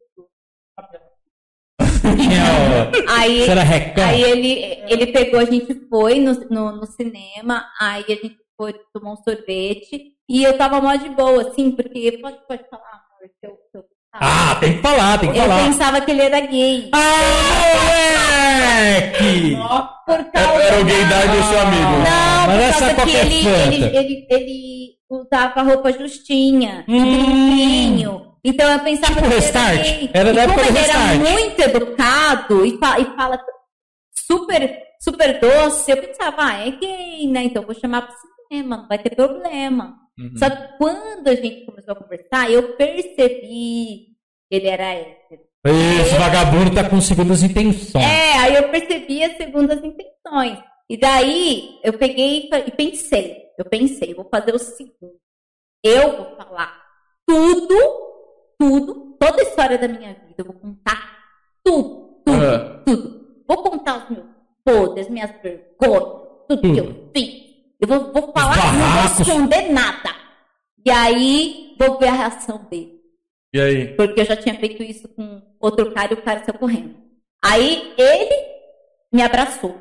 Tinha, 2.01 2.91
Aí, 3.09 3.47
aí 4.05 4.23
ele, 4.23 4.83
ele 4.89 5.07
pegou, 5.09 5.41
a 5.41 5.45
gente 5.45 5.75
foi 5.89 6.21
no, 6.21 6.33
no, 6.51 6.73
no 6.77 6.87
cinema, 6.87 7.65
aí 7.81 8.05
a 8.09 8.11
gente 8.15 8.37
foi 8.57 8.75
tomar 8.93 9.13
um 9.13 9.17
sorvete, 9.17 10.13
e 10.29 10.43
eu 10.45 10.57
tava 10.59 10.81
mó 10.81 10.95
de 10.95 11.09
boa, 11.11 11.43
assim, 11.49 11.71
porque 11.71 12.19
pode, 12.21 12.37
pode 12.47 12.63
falar, 12.71 12.83
amor, 12.91 13.31
se 13.41 13.47
eu, 13.47 13.51
se 13.71 13.79
eu 13.79 13.85
Ah, 14.13 14.57
tem 14.61 14.77
que 14.77 14.83
falar, 14.83 15.19
tem 15.19 15.33
que 15.33 15.39
eu 15.39 15.43
falar. 15.45 15.65
pensava 15.65 16.01
que 16.01 16.11
ele 16.11 16.23
era 16.23 16.41
gay. 16.41 16.91
Ah, 16.93 16.99
moleque! 17.75 19.57
Por 20.07 20.25
causa 20.33 20.63
Era 20.63 20.81
o 20.81 20.85
gaydar 20.85 21.37
do 21.37 21.43
seu 21.49 21.61
amigo. 21.61 21.83
Não, 21.83 22.47
Mas 22.47 22.57
por 22.57 22.63
essa 22.63 22.95
causa 22.95 22.95
que 22.95 22.95
qualquer 22.95 23.27
ele, 23.27 23.87
ele, 23.87 23.97
ele, 23.97 24.27
ele 24.31 24.89
usava 25.11 25.63
roupa 25.63 25.93
justinha, 25.93 26.85
Hum. 26.89 28.28
Então 28.45 28.71
eu 28.73 28.81
pensava 28.81 29.15
Tipo 29.15 29.21
que 29.21 29.27
ele 29.27 29.35
Restart. 29.35 29.79
era 29.79 29.83
gay. 29.99 30.11
Era 30.15 30.33
da 30.35 30.43
época 30.43 30.67
ele 30.69 30.79
era 30.79 30.99
muito 31.15 31.61
educado 31.61 32.65
e, 32.67 32.79
fa- 32.79 32.99
e 33.01 33.05
fala 33.17 33.41
super, 34.15 34.83
super 35.01 35.41
doce, 35.41 35.91
eu 35.91 35.97
pensava, 35.97 36.37
ah, 36.45 36.67
é 36.67 36.71
gay, 36.71 37.27
né? 37.29 37.45
Então 37.45 37.63
eu 37.63 37.67
vou 37.67 37.75
chamar 37.75 38.03
pro 38.07 38.17
cinema, 38.49 38.77
não 38.79 38.89
vai 38.89 38.99
ter 38.99 39.15
problema. 39.15 39.97
Uhum. 40.19 40.33
Só 40.37 40.49
que 40.51 40.77
quando 40.79 41.29
a 41.29 41.35
gente 41.35 41.65
começou 41.65 41.93
a 41.93 41.97
conversar, 41.97 42.51
eu 42.51 42.75
percebi 42.77 44.09
que 44.49 44.57
ele 44.57 44.69
era 44.69 44.85
hétero. 44.95 45.43
Esse 45.67 46.15
vagabundo 46.17 46.75
tá 46.75 46.89
com 46.89 47.01
segundas 47.01 47.43
intenções. 47.43 48.05
É, 48.05 48.33
aí 48.39 48.55
eu 48.55 48.69
percebi 48.71 49.23
as 49.25 49.37
segundas 49.37 49.79
intenções. 49.83 50.59
E 50.89 50.97
daí 50.97 51.79
eu 51.85 51.93
peguei 51.95 52.49
e 52.51 52.69
e 52.69 52.71
pensei, 52.71 53.37
eu 53.59 53.65
pensei, 53.65 54.15
vou 54.15 54.27
fazer 54.31 54.55
o 54.55 54.59
seguinte. 54.59 54.95
Eu 55.85 56.17
vou 56.17 56.37
falar 56.37 56.75
tudo, 57.27 57.75
tudo, 58.59 59.17
toda 59.19 59.41
a 59.41 59.45
história 59.45 59.79
da 59.79 59.89
minha 59.89 60.15
vida. 60.15 60.35
Eu 60.39 60.45
vou 60.47 60.55
contar 60.55 61.19
tudo, 61.65 62.21
tudo, 62.25 62.45
Ah. 62.45 62.83
tudo. 62.85 63.19
Vou 63.47 63.63
contar 63.63 64.05
os 64.05 64.11
meus 64.11 64.27
podres, 64.65 65.09
minhas 65.09 65.31
vergonhas, 65.43 66.13
tudo 66.49 66.61
que 66.63 66.79
eu 66.81 67.11
fiz. 67.17 67.49
Eu 67.81 67.89
vou, 67.89 68.13
vou 68.13 68.33
falar, 68.33 68.57
não 68.75 69.03
vou 69.15 69.23
esconder 69.23 69.73
nada. 69.73 70.11
E 70.85 70.91
aí 70.91 71.75
vou 71.79 71.99
ver 71.99 72.09
a 72.09 72.13
reação 72.13 72.59
dele. 72.71 72.99
E 73.55 73.61
aí? 73.61 73.95
Porque 73.97 74.21
eu 74.21 74.25
já 74.27 74.37
tinha 74.37 74.55
feito 74.57 74.83
isso 74.83 75.09
com 75.09 75.41
outro 75.61 75.93
cara 75.95 76.13
e 76.13 76.17
o 76.17 76.23
cara 76.23 76.45
saiu 76.45 76.59
correndo. 76.59 76.95
Aí 77.43 77.95
ele 77.97 78.35
me 79.13 79.23
abraçou. 79.23 79.75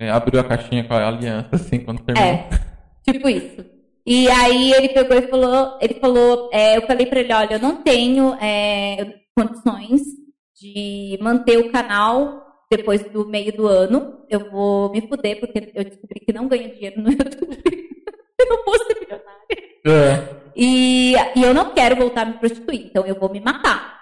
É, 0.00 0.10
abriu 0.10 0.40
a 0.40 0.44
caixinha 0.44 0.84
com 0.86 0.94
a 0.94 1.08
aliança, 1.08 1.48
assim, 1.54 1.80
quando 1.80 2.02
terminou. 2.04 2.30
É, 2.30 2.48
tipo 3.02 3.28
isso. 3.28 3.64
E 4.10 4.26
aí 4.30 4.72
ele 4.72 4.88
pegou 4.88 5.18
e 5.18 5.28
falou, 5.28 5.76
ele 5.82 6.00
falou, 6.00 6.48
é, 6.50 6.78
eu 6.78 6.86
falei 6.86 7.04
pra 7.04 7.20
ele, 7.20 7.30
olha, 7.30 7.54
eu 7.56 7.58
não 7.60 7.82
tenho 7.82 8.32
é, 8.40 9.16
condições 9.36 10.00
de 10.58 11.18
manter 11.20 11.58
o 11.58 11.70
canal 11.70 12.42
depois 12.70 13.02
do 13.10 13.26
meio 13.26 13.54
do 13.54 13.66
ano. 13.66 14.24
Eu 14.30 14.50
vou 14.50 14.90
me 14.90 15.06
fuder, 15.06 15.38
porque 15.38 15.72
eu 15.74 15.84
descobri 15.84 16.20
que 16.20 16.32
não 16.32 16.48
ganho 16.48 16.72
dinheiro 16.72 17.02
no 17.02 17.10
YouTube. 17.12 17.62
eu 18.40 18.46
não 18.48 18.64
vou 18.64 18.78
ser 18.78 18.98
milionária. 18.98 19.46
É. 19.86 20.52
E, 20.56 21.12
e 21.36 21.42
eu 21.42 21.52
não 21.52 21.74
quero 21.74 21.96
voltar 21.96 22.22
a 22.22 22.30
me 22.30 22.38
prostituir, 22.38 22.86
então 22.86 23.04
eu 23.04 23.14
vou 23.14 23.28
me 23.28 23.40
matar. 23.40 24.00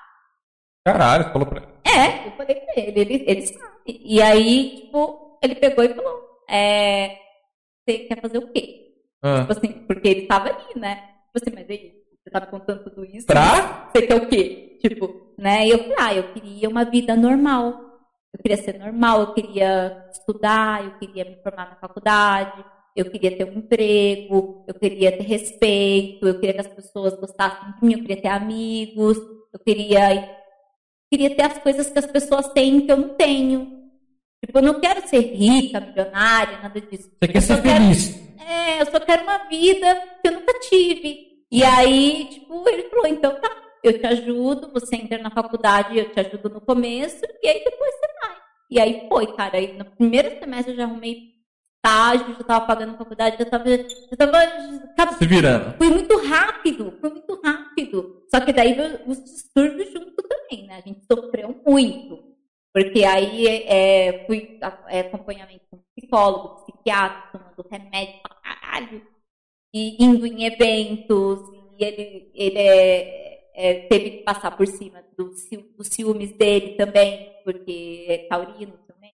Caralho, 0.85 1.25
você 1.25 1.33
falou 1.33 1.49
pra 1.49 1.63
ele. 1.63 1.73
É, 1.85 2.29
eu 2.29 2.31
falei 2.37 2.55
pra 2.55 2.75
ele, 2.77 3.01
ele, 3.01 3.25
ele 3.27 3.47
sabe. 3.49 4.01
E 4.05 4.23
aí, 4.23 4.83
tipo, 4.83 5.41
ele 5.43 5.57
pegou 5.57 5.83
e 5.83 5.93
falou, 5.93 6.23
é, 6.49 7.17
você 7.85 7.99
quer 7.99 8.21
fazer 8.21 8.39
o 8.39 8.53
quê? 8.53 8.86
Ah. 9.23 9.41
Tipo 9.41 9.53
assim, 9.53 9.73
porque 9.87 10.09
ele 10.09 10.27
tava 10.27 10.49
ali, 10.51 10.79
né? 10.79 10.97
Tipo 10.97 11.37
assim, 11.43 11.51
mas 11.55 11.71
aí, 11.71 11.93
você 12.23 12.31
tá 12.31 12.41
me 12.41 12.47
contando 12.47 12.85
tudo 12.85 13.05
isso? 13.05 13.27
Pra? 13.27 13.89
Você 13.93 14.07
quer 14.07 14.15
o 14.17 14.29
quê? 14.29 14.79
Tipo, 14.81 15.33
né? 15.39 15.67
E 15.67 15.71
eu 15.71 15.79
falei, 15.79 15.95
ah, 15.99 16.15
eu 16.15 16.33
queria 16.33 16.69
uma 16.69 16.85
vida 16.85 17.17
normal. 17.17 17.81
Eu 18.35 18.43
queria 18.43 18.57
ser 18.59 18.79
normal, 18.79 19.21
eu 19.21 19.33
queria 19.35 20.07
estudar, 20.13 20.85
eu 20.85 20.99
queria 20.99 21.25
me 21.25 21.37
formar 21.43 21.71
na 21.71 21.77
faculdade, 21.77 22.63
eu 22.95 23.11
queria 23.11 23.35
ter 23.37 23.45
um 23.45 23.59
emprego, 23.59 24.65
eu 24.69 24.75
queria 24.75 25.11
ter 25.17 25.23
respeito, 25.25 26.27
eu 26.29 26.35
queria 26.39 26.53
que 26.55 26.61
as 26.61 26.67
pessoas 26.69 27.15
gostassem 27.19 27.73
de 27.81 27.87
mim, 27.87 27.93
eu 27.95 28.01
queria 28.01 28.21
ter 28.21 28.29
amigos, 28.29 29.17
eu 29.53 29.59
queria, 29.65 30.37
queria 31.11 31.35
ter 31.35 31.43
as 31.43 31.59
coisas 31.59 31.89
que 31.89 31.99
as 31.99 32.07
pessoas 32.07 32.49
têm 32.49 32.83
que 32.85 32.93
eu 32.93 32.97
não 32.99 33.09
tenho. 33.17 33.89
Tipo, 34.45 34.59
eu 34.59 34.63
não 34.63 34.81
quero 34.81 35.09
ser 35.09 35.21
rica, 35.21 35.81
milionária, 35.81 36.59
nada 36.63 36.79
disso. 36.81 37.11
Você 37.19 37.29
quer 37.33 37.39
Eu 37.39 37.43
ser 37.43 37.63
quero- 37.63 37.85
feliz. 37.85 38.26
É, 38.41 38.81
eu 38.81 38.87
só 38.87 39.01
quero 39.01 39.23
uma 39.23 39.39
vida 39.49 40.03
que 40.23 40.29
eu 40.29 40.33
nunca 40.33 40.59
tive. 40.61 41.27
E 41.51 41.63
aí, 41.63 42.27
tipo, 42.27 42.69
ele 42.69 42.89
falou, 42.89 43.07
então 43.07 43.41
tá, 43.41 43.51
eu 43.83 43.99
te 43.99 44.07
ajudo, 44.07 44.73
você 44.73 44.97
entra 44.97 45.19
na 45.19 45.31
faculdade, 45.31 45.99
eu 45.99 46.11
te 46.11 46.21
ajudo 46.21 46.49
no 46.49 46.61
começo, 46.61 47.25
e 47.43 47.49
aí 47.49 47.63
depois 47.65 47.91
você 47.95 48.07
vai. 48.21 48.37
E 48.71 48.81
aí 48.81 49.07
foi, 49.09 49.27
cara, 49.35 49.57
aí 49.57 49.77
no 49.79 49.85
primeiro 49.85 50.39
semestre 50.39 50.73
eu 50.73 50.77
já 50.77 50.85
arrumei 50.85 51.37
estágio, 51.87 52.35
já 52.35 52.45
tava 52.45 52.67
pagando 52.67 52.99
faculdade, 52.99 53.37
já 53.39 53.45
tava, 53.45 53.65
já 53.71 54.17
tava, 54.17 54.39
já 54.99 55.13
Se 55.13 55.27
virando. 55.27 55.77
foi 55.79 55.89
muito 55.89 56.17
rápido, 56.27 56.93
foi 57.01 57.11
muito 57.11 57.41
rápido. 57.45 58.25
Só 58.29 58.41
que 58.41 58.53
daí 58.53 58.77
os 59.07 59.23
distúrbios 59.23 59.93
junto 59.93 60.17
também, 60.17 60.67
né? 60.67 60.79
A 60.79 60.81
gente 60.89 61.07
sofreu 61.11 61.61
muito. 61.65 62.36
Porque 62.77 63.05
aí 63.05 63.47
é, 63.47 64.27
fui 64.27 64.61
é, 64.89 65.01
acompanhamento 65.01 65.65
com 65.71 65.81
psicólogo, 65.97 66.57
psiquiatra, 66.57 67.23
tomando 67.33 67.67
remédio 67.71 68.21
pra 68.21 68.35
caralho, 68.35 69.03
e 69.73 70.05
indo 70.05 70.27
em 70.27 70.45
eventos, 70.45 71.41
e 71.79 71.83
ele, 71.83 72.31
ele 72.35 72.59
é, 72.59 73.51
é, 73.55 73.75
teve 73.87 74.11
que 74.11 74.23
passar 74.25 74.55
por 74.55 74.67
cima 74.67 75.03
do, 75.17 75.31
dos 75.75 75.87
ciúmes 75.87 76.33
dele 76.33 76.75
também, 76.77 77.33
porque 77.45 78.05
é 78.11 78.19
taurino 78.29 78.79
também. 78.87 79.15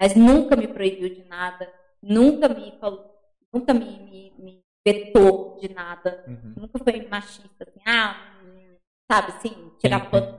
Mas 0.00 0.14
nunca 0.14 0.56
me 0.56 0.68
proibiu 0.68 1.14
de 1.14 1.24
nada, 1.24 1.70
nunca 2.02 2.48
me 2.48 2.72
falou, 2.80 3.14
nunca 3.52 3.74
me, 3.74 3.84
me, 3.84 4.32
me 4.38 4.64
vetou 4.86 5.58
de 5.60 5.68
nada. 5.68 6.24
Uhum. 6.26 6.54
Nunca 6.62 6.78
foi 6.78 7.06
machista, 7.08 7.68
assim, 7.68 7.80
ah, 7.86 8.40
sabe, 9.06 9.32
assim, 9.32 9.70
tirar 9.78 10.08
foto 10.08 10.37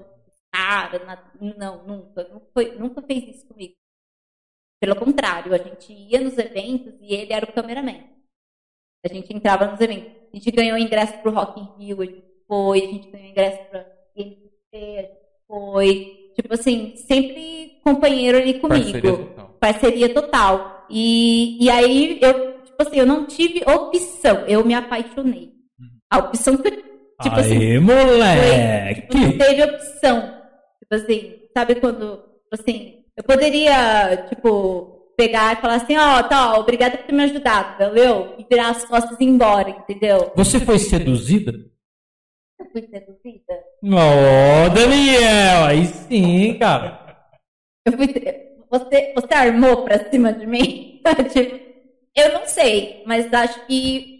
cara, 0.51 1.05
na- 1.05 1.31
não, 1.57 1.83
nunca, 1.85 2.23
nunca, 2.27 2.45
foi, 2.53 2.75
nunca 2.77 3.01
fez 3.01 3.35
isso 3.35 3.47
comigo. 3.47 3.73
Pelo 4.81 4.95
contrário, 4.95 5.53
a 5.53 5.57
gente 5.57 5.91
ia 5.91 6.21
nos 6.21 6.37
eventos 6.37 6.93
e 7.01 7.13
ele 7.13 7.33
era 7.33 7.45
o 7.45 7.51
cameraman. 7.53 8.01
A 9.05 9.13
gente 9.13 9.33
entrava 9.33 9.67
nos 9.67 9.79
eventos. 9.81 10.11
A 10.33 10.35
gente 10.37 10.51
ganhou 10.51 10.77
ingresso 10.77 11.17
pro 11.21 11.31
Rock 11.31 11.59
in 11.59 11.67
Rio, 11.77 12.01
a 12.01 12.05
gente 12.05 12.23
foi, 12.47 12.79
a 12.83 12.87
gente 12.87 13.09
ganhou 13.09 13.27
ingresso 13.29 13.69
pra 13.69 13.85
GNC, 14.15 14.37
a 14.73 15.01
gente 15.01 15.21
foi. 15.47 16.31
Tipo 16.35 16.53
assim, 16.53 16.95
sempre 16.95 17.79
companheiro 17.83 18.37
ali 18.37 18.59
comigo 18.59 18.91
Parceria 18.91 19.17
total. 19.17 19.57
parceria 19.59 20.13
total. 20.13 20.85
E, 20.89 21.63
e 21.65 21.69
aí 21.69 22.17
eu, 22.21 22.61
tipo 22.61 22.81
assim, 22.81 22.97
eu 22.99 23.05
não 23.05 23.25
tive 23.25 23.61
opção, 23.69 24.45
eu 24.47 24.63
me 24.65 24.73
apaixonei. 24.73 25.53
A 26.09 26.19
opção 26.19 26.55
que 26.57 26.67
eu, 26.69 26.71
tipo 27.21 27.35
assim, 27.37 27.57
Aê, 27.57 27.73
tipo, 27.73 27.85
moleque! 27.85 29.17
não 29.17 29.37
teve 29.37 29.63
opção. 29.63 30.38
Tipo 30.89 31.03
assim, 31.03 31.39
sabe 31.55 31.75
quando, 31.75 32.17
tipo 32.17 32.53
assim, 32.59 33.03
eu 33.15 33.23
poderia, 33.23 34.25
tipo, 34.27 35.13
pegar 35.15 35.53
e 35.53 35.61
falar 35.61 35.75
assim, 35.75 35.95
ó, 35.97 36.23
tá, 36.23 36.53
ó, 36.53 36.61
obrigada 36.61 36.97
por 36.97 37.05
ter 37.05 37.13
me 37.13 37.23
ajudado, 37.23 37.77
valeu? 37.77 38.35
E 38.39 38.45
virar 38.49 38.69
as 38.69 38.85
costas 38.85 39.19
e 39.19 39.23
ir 39.23 39.27
embora, 39.27 39.69
entendeu? 39.69 40.31
Você 40.35 40.59
foi 40.59 40.79
seduzida? 40.79 41.53
Eu 42.59 42.65
fui 42.71 42.81
seduzida. 42.81 43.53
Ô, 43.83 44.69
Daniel, 44.73 45.65
aí 45.65 45.85
sim, 45.85 46.57
cara. 46.57 47.27
Eu 47.85 47.93
fui, 47.93 48.07
você, 48.71 49.13
você 49.13 49.33
armou 49.33 49.83
pra 49.83 50.09
cima 50.09 50.33
de 50.33 50.47
mim? 50.47 51.01
tipo, 51.31 51.59
eu 52.15 52.33
não 52.33 52.47
sei, 52.47 53.03
mas 53.05 53.31
acho 53.33 53.65
que 53.67 54.18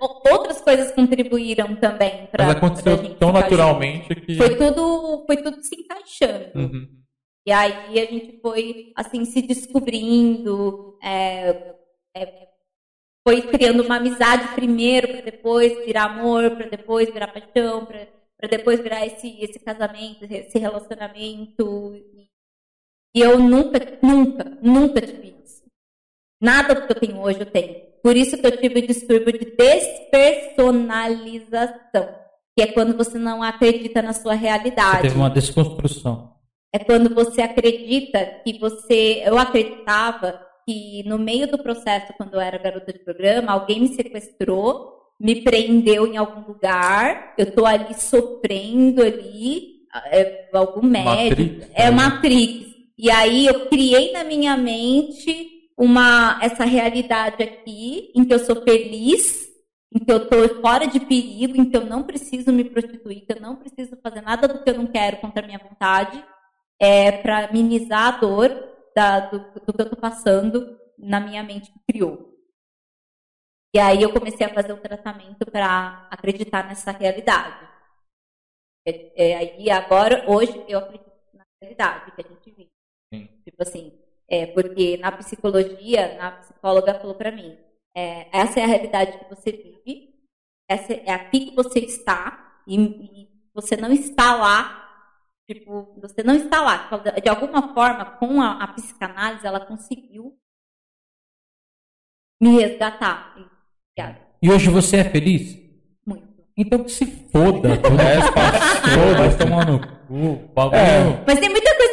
outras 0.00 0.60
coisas 0.60 0.92
contribuíram 0.92 1.76
também 1.76 2.26
pra. 2.26 2.46
Mas 2.46 2.56
aconteceu 2.56 3.14
tão 3.16 3.32
naturalmente 3.32 4.14
que. 4.14 4.36
Foi 4.36 4.56
tudo, 4.56 5.24
foi 5.26 5.36
tudo 5.38 5.62
se 5.62 5.74
encaixando. 5.76 6.50
Uhum. 6.54 7.02
E 7.46 7.50
aí 7.52 7.98
a 7.98 8.04
gente 8.06 8.40
foi, 8.40 8.92
assim, 8.94 9.24
se 9.24 9.42
descobrindo, 9.42 10.96
é, 11.02 11.74
é, 12.16 12.48
foi 13.26 13.42
criando 13.42 13.82
uma 13.82 13.96
amizade 13.96 14.54
primeiro, 14.54 15.08
para 15.08 15.22
depois 15.22 15.84
virar 15.84 16.04
amor, 16.04 16.52
para 16.52 16.68
depois 16.68 17.12
virar 17.12 17.32
paixão, 17.32 17.84
para 17.84 18.48
depois 18.48 18.80
virar 18.80 19.04
esse, 19.06 19.40
esse 19.40 19.58
casamento, 19.58 20.24
esse 20.24 20.56
relacionamento. 20.58 21.94
E 23.14 23.20
eu 23.20 23.38
nunca, 23.38 23.98
nunca, 24.00 24.44
nunca 24.62 25.00
tive 25.00 25.34
isso. 25.44 25.64
Nada 26.40 26.74
do 26.74 26.86
que 26.86 26.92
eu 26.92 27.00
tenho 27.00 27.20
hoje 27.20 27.40
eu 27.40 27.46
tenho. 27.46 27.91
Por 28.02 28.16
isso 28.16 28.36
que 28.36 28.46
eu 28.46 28.56
tive 28.56 28.80
o 28.80 28.86
distúrbio 28.86 29.38
de 29.38 29.56
despersonalização, 29.56 32.08
que 32.56 32.62
é 32.62 32.66
quando 32.66 32.96
você 32.96 33.18
não 33.18 33.42
acredita 33.42 34.02
na 34.02 34.12
sua 34.12 34.34
Você 34.34 34.40
realidade. 34.40 35.02
teve 35.02 35.16
uma 35.16 35.30
desconstrução. 35.30 36.32
É 36.72 36.78
quando 36.78 37.14
você 37.14 37.42
acredita 37.42 38.24
que 38.42 38.58
você. 38.58 39.22
Eu 39.24 39.38
acreditava 39.38 40.40
que 40.66 41.02
no 41.06 41.18
meio 41.18 41.50
do 41.50 41.58
processo, 41.58 42.12
quando 42.16 42.34
eu 42.34 42.40
era 42.40 42.58
garota 42.58 42.92
de 42.92 42.98
programa, 42.98 43.52
alguém 43.52 43.80
me 43.80 43.94
sequestrou, 43.94 44.92
me 45.20 45.42
prendeu 45.42 46.06
em 46.06 46.16
algum 46.16 46.50
lugar, 46.50 47.34
eu 47.38 47.52
tô 47.52 47.66
ali 47.66 47.94
sofrendo 47.94 49.02
ali, 49.02 49.82
é, 50.06 50.48
algum 50.52 50.82
médico. 50.82 51.42
Matrix, 51.42 51.70
é 51.74 51.84
né? 51.84 51.90
Matrix. 51.90 52.72
E 52.98 53.10
aí 53.10 53.46
eu 53.46 53.66
criei 53.66 54.12
na 54.12 54.24
minha 54.24 54.56
mente 54.56 55.51
uma 55.82 56.38
essa 56.40 56.64
realidade 56.64 57.42
aqui, 57.42 58.12
em 58.14 58.24
que 58.24 58.32
eu 58.32 58.38
sou 58.38 58.62
feliz, 58.62 59.48
em 59.92 59.98
que 59.98 60.12
eu 60.12 60.28
tô 60.28 60.60
fora 60.60 60.86
de 60.86 61.00
perigo, 61.00 61.56
em 61.60 61.68
que 61.68 61.76
eu 61.76 61.84
não 61.84 62.04
preciso 62.04 62.52
me 62.52 62.62
prostituir, 62.64 63.26
que 63.26 63.32
eu 63.32 63.40
não 63.40 63.56
preciso 63.56 63.96
fazer 64.00 64.20
nada 64.20 64.46
do 64.46 64.62
que 64.62 64.70
eu 64.70 64.74
não 64.78 64.86
quero 64.86 65.16
contra 65.16 65.42
a 65.42 65.46
minha 65.46 65.58
vontade 65.58 66.24
é, 66.80 67.10
para 67.10 67.50
minimizar 67.52 68.14
a 68.14 68.18
dor 68.18 68.48
da- 68.94 69.20
do, 69.28 69.38
do 69.60 69.72
que 69.72 69.80
eu 69.82 69.90
tô 69.90 69.96
passando 69.96 70.78
na 70.96 71.18
minha 71.18 71.42
mente 71.42 71.72
que 71.72 71.80
criou. 71.90 72.32
E 73.74 73.78
aí 73.80 74.02
eu 74.02 74.12
comecei 74.12 74.46
a 74.46 74.54
fazer 74.54 74.72
um 74.72 74.80
tratamento 74.80 75.44
para 75.50 76.06
acreditar 76.10 76.64
nessa 76.68 76.92
realidade. 76.92 77.68
É, 78.86 79.30
é, 79.30 79.36
aí 79.36 79.70
agora, 79.70 80.30
hoje, 80.30 80.64
eu 80.68 80.78
acredito 80.78 81.10
na 81.34 81.44
realidade 81.60 82.12
que 82.12 82.20
a 82.20 82.28
gente 82.28 82.50
vive. 82.50 82.70
Sim. 83.12 83.28
Tipo 83.44 83.62
assim, 83.62 83.92
é, 84.32 84.46
porque 84.46 84.96
na 84.96 85.12
psicologia, 85.12 86.16
na 86.16 86.32
psicóloga 86.32 86.98
falou 86.98 87.14
para 87.14 87.30
mim, 87.30 87.56
é, 87.94 88.28
essa 88.36 88.58
é 88.60 88.64
a 88.64 88.66
realidade 88.66 89.18
que 89.18 89.28
você 89.28 89.52
vive, 89.52 90.14
essa 90.68 90.92
é 90.92 91.10
aqui 91.10 91.50
que 91.50 91.54
você 91.54 91.80
está, 91.80 92.62
e, 92.66 92.76
e 92.76 93.28
você 93.54 93.76
não 93.76 93.92
está 93.92 94.34
lá 94.34 94.82
Tipo, 95.46 95.98
você 96.00 96.22
não 96.22 96.36
está 96.36 96.62
lá. 96.62 96.88
De 97.20 97.28
alguma 97.28 97.74
forma, 97.74 98.04
com 98.04 98.40
a, 98.40 98.62
a 98.62 98.68
psicanálise, 98.68 99.46
ela 99.46 99.60
conseguiu 99.60 100.34
me 102.40 102.60
resgatar. 102.60 103.34
E, 103.36 103.40
obrigada. 103.40 104.26
E 104.40 104.50
hoje 104.50 104.70
você 104.70 104.98
é 104.98 105.04
feliz? 105.04 105.58
Muito. 106.06 106.26
Então 106.56 106.84
que 106.84 106.90
se 106.90 107.06
foda. 107.06 107.76
tudo 107.76 108.00
É, 108.00 108.16
que 108.16 108.32
passou, 108.32 109.14
vai 109.18 109.36
tomar 109.36 109.66
no 109.66 109.80
cu. 109.80 110.48
Bagulho. 110.54 110.76
É. 110.76 111.24
Mas 111.26 111.40
tem 111.40 111.50
muita 111.50 111.76
coisa 111.76 111.91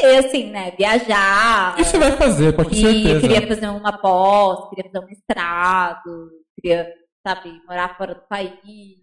fazer, 0.00 0.26
assim, 0.26 0.50
né? 0.50 0.70
Viajar. 0.72 1.76
Você 1.76 1.98
vai 1.98 2.12
fazer, 2.12 2.54
pode 2.54 2.70
ter 2.70 2.76
certeza. 2.76 3.20
queria 3.20 3.46
fazer 3.46 3.68
uma 3.68 3.98
pós, 3.98 4.68
queria 4.70 4.90
fazer 4.90 5.04
um 5.04 5.08
mestrado, 5.08 6.30
queria, 6.54 6.92
sabe, 7.26 7.60
morar 7.66 7.96
fora 7.96 8.14
do 8.14 8.22
país. 8.22 8.98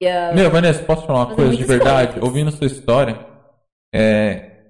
Queria... 0.00 0.32
Meu, 0.32 0.50
Vanessa, 0.50 0.82
posso 0.84 1.06
falar 1.06 1.26
uma 1.26 1.34
coisa 1.34 1.56
de 1.56 1.64
verdade? 1.64 2.12
coisas. 2.12 2.28
Ouvindo 2.28 2.48
a 2.48 2.52
sua 2.52 2.66
história, 2.66 3.26
é, 3.94 4.64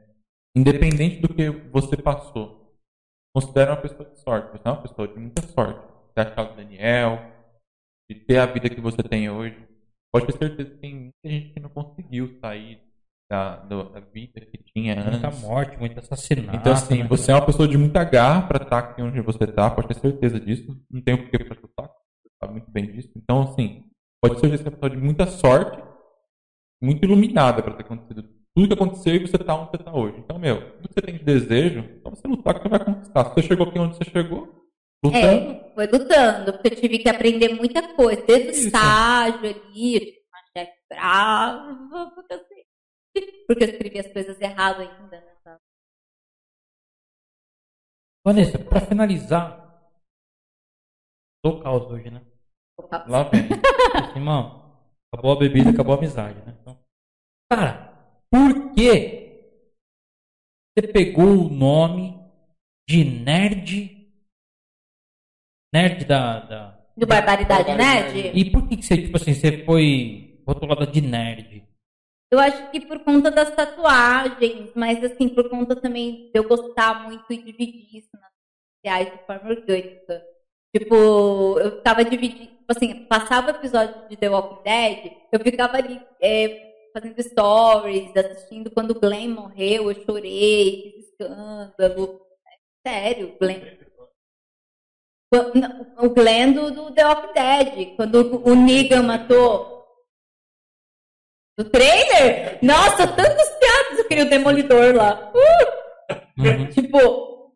independente 0.57 1.21
do 1.21 1.33
que 1.33 1.51
você 1.51 1.97
passou, 1.97 2.75
considera 3.35 3.73
uma 3.73 3.81
pessoa 3.81 4.09
de 4.09 4.19
sorte. 4.21 4.53
Você 4.53 4.63
é 4.65 4.71
uma 4.71 4.83
pessoa 4.83 5.09
de 5.09 5.19
muita 5.19 5.43
sorte. 5.43 5.81
Ter 6.15 6.23
achado 6.23 6.53
o 6.53 6.57
Daniel, 6.57 7.21
de 8.11 8.17
ter 8.17 8.39
a 8.39 8.47
vida 8.47 8.69
que 8.69 8.81
você 8.81 9.03
tem 9.03 9.31
hoje. 9.31 9.57
Pode 10.11 10.27
ter 10.27 10.39
certeza 10.39 10.71
que 10.71 10.79
tem 10.79 10.95
muita 10.95 11.29
gente 11.29 11.53
que 11.53 11.61
não 11.61 11.69
conseguiu 11.69 12.39
sair 12.41 12.88
da, 13.31 13.57
do- 13.57 13.91
da 13.91 14.01
vida 14.01 14.41
que 14.41 14.59
tinha 14.73 14.97
Muita 14.97 15.29
antes. 15.29 15.41
morte, 15.43 15.77
muito 15.77 15.99
assassinato. 15.99 16.57
Então, 16.57 16.73
assim, 16.73 17.03
né? 17.03 17.09
você 17.09 17.31
é 17.31 17.35
uma 17.35 17.45
pessoa 17.45 17.69
de 17.69 17.77
muita 17.77 18.03
garra 18.05 18.43
pra 18.49 18.63
estar 18.63 18.79
aqui 18.79 19.03
onde 19.03 19.21
você 19.21 19.47
tá, 19.47 19.71
pode 19.71 19.89
ter 19.89 19.95
certeza 20.01 20.41
disso. 20.41 20.77
Não 20.91 21.01
tem 21.03 21.15
o 21.15 21.19
porquê 21.19 21.39
pra 21.45 21.55
chutar, 21.57 21.89
você 21.89 22.31
sabe 22.41 22.53
muito 22.55 22.71
bem 22.71 22.91
disso. 22.91 23.11
Então, 23.17 23.43
assim, 23.43 23.85
pode 24.23 24.35
é 24.45 24.49
uma 24.49 24.71
pessoa 24.71 24.91
de 24.91 24.97
muita 24.97 25.27
sorte, 25.27 25.79
muito 26.83 27.05
iluminada 27.05 27.63
pra 27.63 27.75
ter 27.75 27.83
acontecido 27.83 28.29
tudo 28.55 28.67
que 28.69 28.75
aconteceu 28.75 29.15
e 29.15 29.19
você 29.21 29.39
tá 29.39 29.55
onde 29.55 29.71
você 29.73 29.79
tá 29.85 29.95
hoje. 29.95 30.17
Então, 30.19 30.39
meu, 30.39 30.73
tudo 30.77 30.89
que 30.89 30.95
você 30.95 31.03
tem 31.03 31.17
de 31.19 31.25
desejo, 31.25 31.85
só 32.03 32.11
você 32.11 32.27
lutar 32.27 32.55
que 32.55 32.63
você 32.63 32.69
vai 32.69 32.85
conquistar. 32.85 33.25
Se 33.27 33.35
você 33.35 33.43
chegou 33.43 33.69
aqui 33.69 33.79
onde 33.79 33.97
você 33.97 34.05
chegou, 34.11 34.65
lutando, 35.05 35.27
É, 35.53 35.73
foi 35.75 35.87
lutando, 35.87 36.53
porque 36.55 36.69
eu 36.69 36.77
tive 36.81 36.99
que 36.99 37.09
aprender 37.09 37.55
muita 37.55 37.95
coisa, 37.95 38.21
desde 38.27 38.49
o 38.49 38.51
estágio 38.51 39.39
ali, 39.41 39.95
eu 39.95 40.01
tive 40.01 40.19
uma 40.29 40.43
chefe 40.65 40.73
brava, 40.91 42.11
porque 42.17 42.35
eu, 42.35 42.39
porque 43.47 43.65
eu 43.65 43.69
escrevi 43.69 43.99
as 43.99 44.13
coisas 44.13 44.41
erradas 44.41 44.89
ainda. 44.89 45.21
Né? 45.21 45.59
Vanessa, 48.25 48.59
pra 48.59 48.81
finalizar. 48.81 49.67
Tô 51.43 51.61
caos 51.61 51.91
hoje, 51.91 52.11
né? 52.11 52.21
lá 53.09 53.25
vem. 53.25 53.49
Assim, 53.95 54.21
mano, 54.21 54.63
acabou 55.13 55.33
a 55.33 55.39
bebida, 55.39 55.71
acabou 55.71 55.95
a 55.95 55.99
amizade, 55.99 56.39
né? 56.45 56.57
Então, 56.61 56.79
cara, 57.51 57.93
por 58.31 58.75
que 58.75 59.29
você 60.77 60.87
pegou 60.93 61.47
o 61.47 61.49
nome 61.49 62.19
de 62.89 63.05
nerd? 63.05 63.97
Nerd 65.73 66.05
da. 66.05 66.41
da... 66.41 66.79
Do 66.97 67.07
Barbaridade 67.07 67.75
Nerd? 67.75 68.37
E 68.37 68.51
por 68.51 68.69
que, 68.69 68.77
que 68.77 68.85
você, 68.85 68.97
tipo 68.97 69.17
assim, 69.17 69.33
você 69.33 69.65
foi 69.65 70.43
rotulada 70.47 70.87
de 70.87 71.01
nerd? 71.01 71.65
Eu 72.31 72.39
acho 72.39 72.71
que 72.71 72.81
por 72.81 72.99
conta 73.01 73.31
das 73.31 73.55
tatuagens, 73.55 74.71
mas 74.75 75.03
assim, 75.03 75.29
por 75.29 75.49
conta 75.49 75.75
também 75.75 76.31
de 76.31 76.31
eu 76.35 76.45
gostar 76.45 77.05
muito 77.05 77.33
e 77.33 77.39
dividir 77.39 77.97
isso 77.97 78.11
nas 78.13 78.31
redes 78.31 78.69
sociais 78.77 79.13
de 79.13 79.27
forma 79.27 79.51
orgânica. 79.51 80.25
Tipo, 80.77 81.59
eu 81.59 81.83
tava 81.83 82.05
dividindo, 82.05 82.51
tipo 82.51 82.71
assim, 82.71 83.07
passava 83.07 83.47
o 83.49 83.51
episódio 83.57 84.09
de 84.09 84.17
The 84.17 84.29
Walking 84.29 84.63
Dead, 84.63 85.13
eu 85.33 85.41
ficava 85.41 85.79
ali 85.79 85.99
é, 86.21 86.91
fazendo 86.93 87.23
stories, 87.23 88.15
assistindo 88.15 88.71
quando 88.71 88.91
o 88.91 89.01
Glenn 89.01 89.31
morreu, 89.31 89.91
eu 89.91 90.05
chorei, 90.05 90.93
fiz 90.95 91.09
escândalo. 91.09 92.21
Sério, 92.87 93.35
Glenn. 93.41 93.79
O 95.99 96.11
Glenn 96.11 96.53
do, 96.53 96.71
do 96.71 96.91
The 96.93 97.07
Walking 97.07 97.33
Dead, 97.33 97.97
quando 97.97 98.45
o 98.45 98.55
Negan 98.55 99.03
matou. 99.03 99.78
Do 101.59 101.65
trailer? 101.65 102.61
Nossa, 102.63 103.05
tantos 103.09 103.51
piadas 103.59 103.99
eu 103.99 104.05
queria 104.07 104.25
o 104.25 104.31
Demolidor 104.31 104.95
lá. 104.95 105.33
Uhum. 106.39 106.69
Tipo, 106.71 107.53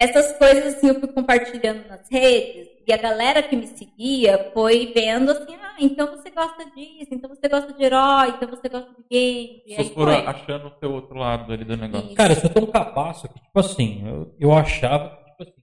essas 0.00 0.38
coisas 0.38 0.76
assim 0.76 0.86
eu 0.86 1.00
fui 1.00 1.08
compartilhando 1.08 1.88
nas 1.88 2.08
redes 2.08 2.68
e 2.86 2.92
a 2.92 2.96
galera 2.96 3.42
que 3.42 3.56
me 3.56 3.66
seguia 3.66 4.52
foi 4.54 4.92
vendo 4.94 5.32
assim, 5.32 5.56
ah, 5.56 5.74
então 5.80 6.06
você 6.06 6.30
gosta 6.30 6.66
disso, 6.66 7.08
então 7.10 7.28
você 7.28 7.48
gosta 7.48 7.72
de 7.72 7.82
herói, 7.82 8.28
então 8.28 8.48
você 8.48 8.68
gosta 8.68 8.90
de 8.90 9.04
game. 9.10 9.74
Aí 9.76 9.90
foram 9.90 10.12
foi. 10.12 10.26
achando 10.26 10.68
o 10.68 10.78
seu 10.78 10.92
outro 10.92 11.16
lado 11.16 11.52
ali 11.52 11.64
do 11.64 11.76
negócio. 11.76 12.06
Isso. 12.06 12.14
Cara, 12.14 12.32
eu 12.32 12.40
sou 12.40 12.50
tão 12.50 12.66
cabaço 12.66 13.28
que, 13.28 13.40
tipo 13.40 13.58
assim, 13.58 14.06
eu, 14.06 14.36
eu 14.38 14.52
achava 14.52 15.16
que, 15.16 15.24
tipo 15.30 15.42
assim, 15.42 15.62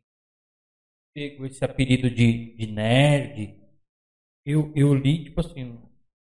pego 1.15 1.45
esse 1.45 1.63
apelido 1.63 2.09
de, 2.09 2.57
de 2.57 2.67
nerd, 2.67 3.57
eu, 4.45 4.69
eu 4.75 4.93
li, 4.93 5.23
tipo 5.23 5.39
assim, 5.39 5.79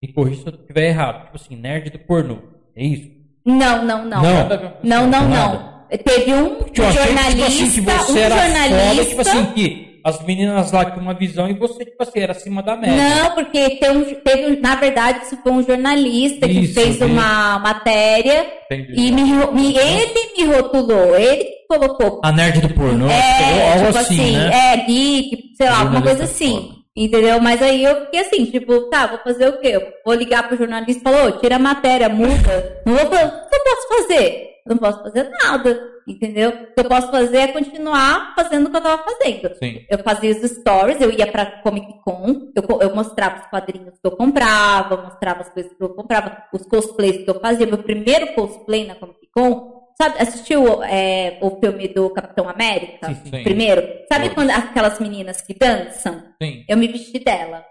me 0.02 0.12
corrija 0.14 0.42
se 0.42 0.48
eu 0.48 0.54
estiver 0.56 0.88
errado, 0.90 1.26
tipo 1.26 1.36
assim, 1.36 1.56
nerd 1.56 1.90
do 1.92 2.00
pornô, 2.00 2.38
é 2.76 2.84
isso? 2.84 3.10
Não, 3.46 3.84
não, 3.86 4.06
não. 4.06 4.22
Não. 4.22 4.50
Não, 4.84 5.08
não, 5.08 5.28
não. 5.30 5.72
Teve 6.06 6.34
um 6.34 6.60
Eu 6.74 6.88
achei 6.88 7.04
jornalista, 7.04 7.46
que, 7.52 7.72
tipo 7.72 7.92
assim, 7.92 8.06
que 8.06 8.12
você 8.12 8.12
um 8.14 8.18
era 8.24 8.36
jornalista. 8.38 8.86
foda, 8.96 9.06
tipo 9.06 9.22
assim, 9.22 9.46
que 9.54 10.02
as 10.04 10.26
meninas 10.26 10.72
lá 10.72 10.86
tinham 10.86 11.02
uma 11.02 11.14
visão 11.14 11.50
e 11.50 11.54
você, 11.54 11.84
tipo 11.86 12.02
assim, 12.02 12.20
era 12.20 12.32
acima 12.32 12.64
da 12.64 12.76
média. 12.78 12.96
Não, 12.98 13.32
porque 13.36 13.72
tem 13.72 13.92
um- 13.92 14.04
teve, 14.06 14.46
um- 14.54 14.62
na 14.62 14.76
verdade, 14.76 15.26
isso 15.26 15.38
foi 15.44 15.52
um 15.52 15.62
jornalista 15.64 16.48
que 16.48 16.60
Isso, 16.62 16.74
fez 16.74 16.98
vi. 16.98 17.04
uma 17.06 17.60
matéria 17.60 18.48
Entendi. 18.72 18.94
e 18.96 19.12
me, 19.12 19.22
me- 19.24 19.78
ele 19.78 20.14
me 20.38 20.56
rotulou, 20.56 21.16
ele 21.16 21.44
que 21.44 21.68
colocou. 21.68 22.22
A 22.24 22.32
nerd 22.32 22.62
do 22.62 22.74
pornô, 22.74 23.08
É, 23.10 23.74
algo 23.74 23.86
tipo 23.88 23.98
assim, 24.00 24.14
assim, 24.20 24.38
né? 24.38 24.74
é, 24.74 24.78
geek, 24.86 25.54
sei 25.58 25.70
lá, 25.70 25.80
alguma 25.82 26.02
coisa 26.02 26.24
assim. 26.24 26.72
Entendeu? 26.96 27.40
Mas 27.40 27.62
aí 27.62 27.84
eu 27.84 28.06
fiquei 28.06 28.20
assim, 28.20 28.46
tipo, 28.46 28.90
tá, 28.90 29.08
vou 29.08 29.20
fazer 29.20 29.48
o 29.48 29.60
quê? 29.60 29.70
Eu 29.70 29.94
vou 30.06 30.14
ligar 30.14 30.48
pro 30.48 30.58
jornalista 30.58 31.00
e 31.00 31.04
falar, 31.04 31.28
ô, 31.28 31.32
tira 31.40 31.56
a 31.56 31.60
matéria, 31.60 32.10
muda. 32.10 32.82
Não 32.86 32.96
vou 32.96 33.06
fazer, 33.06 33.26
o 33.26 33.50
que 33.50 33.56
eu 33.56 33.64
posso 33.64 33.88
fazer? 33.88 34.52
Eu 34.66 34.76
não 34.76 34.78
posso 34.78 35.02
fazer 35.02 35.32
nada, 35.44 35.90
entendeu? 36.08 36.50
O 36.50 36.74
que 36.74 36.80
eu 36.80 36.84
posso 36.84 37.10
fazer 37.10 37.38
é 37.38 37.48
continuar 37.48 38.34
fazendo 38.36 38.68
o 38.68 38.70
que 38.70 38.78
eu 38.78 38.82
tava 38.82 39.04
fazendo. 39.04 39.56
Sim. 39.56 39.86
Eu 39.90 40.00
fazia 40.00 40.32
os 40.32 40.52
stories, 40.52 41.02
eu 41.02 41.12
ia 41.12 41.26
pra 41.26 41.46
Comic 41.64 42.00
Con, 42.04 42.52
eu, 42.56 42.82
eu 42.82 42.96
mostrava 42.96 43.42
os 43.42 43.48
quadrinhos 43.48 43.98
que 44.00 44.06
eu 44.06 44.12
comprava, 44.12 44.98
mostrava 44.98 45.42
as 45.42 45.50
coisas 45.50 45.74
que 45.74 45.82
eu 45.82 45.90
comprava, 45.90 46.44
os 46.54 46.66
cosplays 46.68 47.24
que 47.24 47.30
eu 47.30 47.40
fazia. 47.40 47.66
Meu 47.66 47.80
primeiro 47.80 48.34
cosplay 48.34 48.86
na 48.86 48.96
Comic 48.96 49.28
Con, 49.34 49.71
sabe, 50.02 50.16
assistiu 50.20 50.84
é, 50.84 51.38
o 51.42 51.60
filme 51.60 51.88
do 51.88 52.10
Capitão 52.10 52.50
América? 52.50 53.08
Sim, 53.08 53.16
sim. 53.30 53.44
Primeiro? 53.44 53.88
Sabe 54.12 54.30
quando 54.32 54.50
aquelas 54.52 55.00
meninas 55.00 55.42
que 55.42 55.54
dançam? 55.54 56.24
Sim. 56.42 56.64
Eu 56.68 56.78
me 56.78 56.88
vesti 56.88 57.20
dela. 57.20 57.64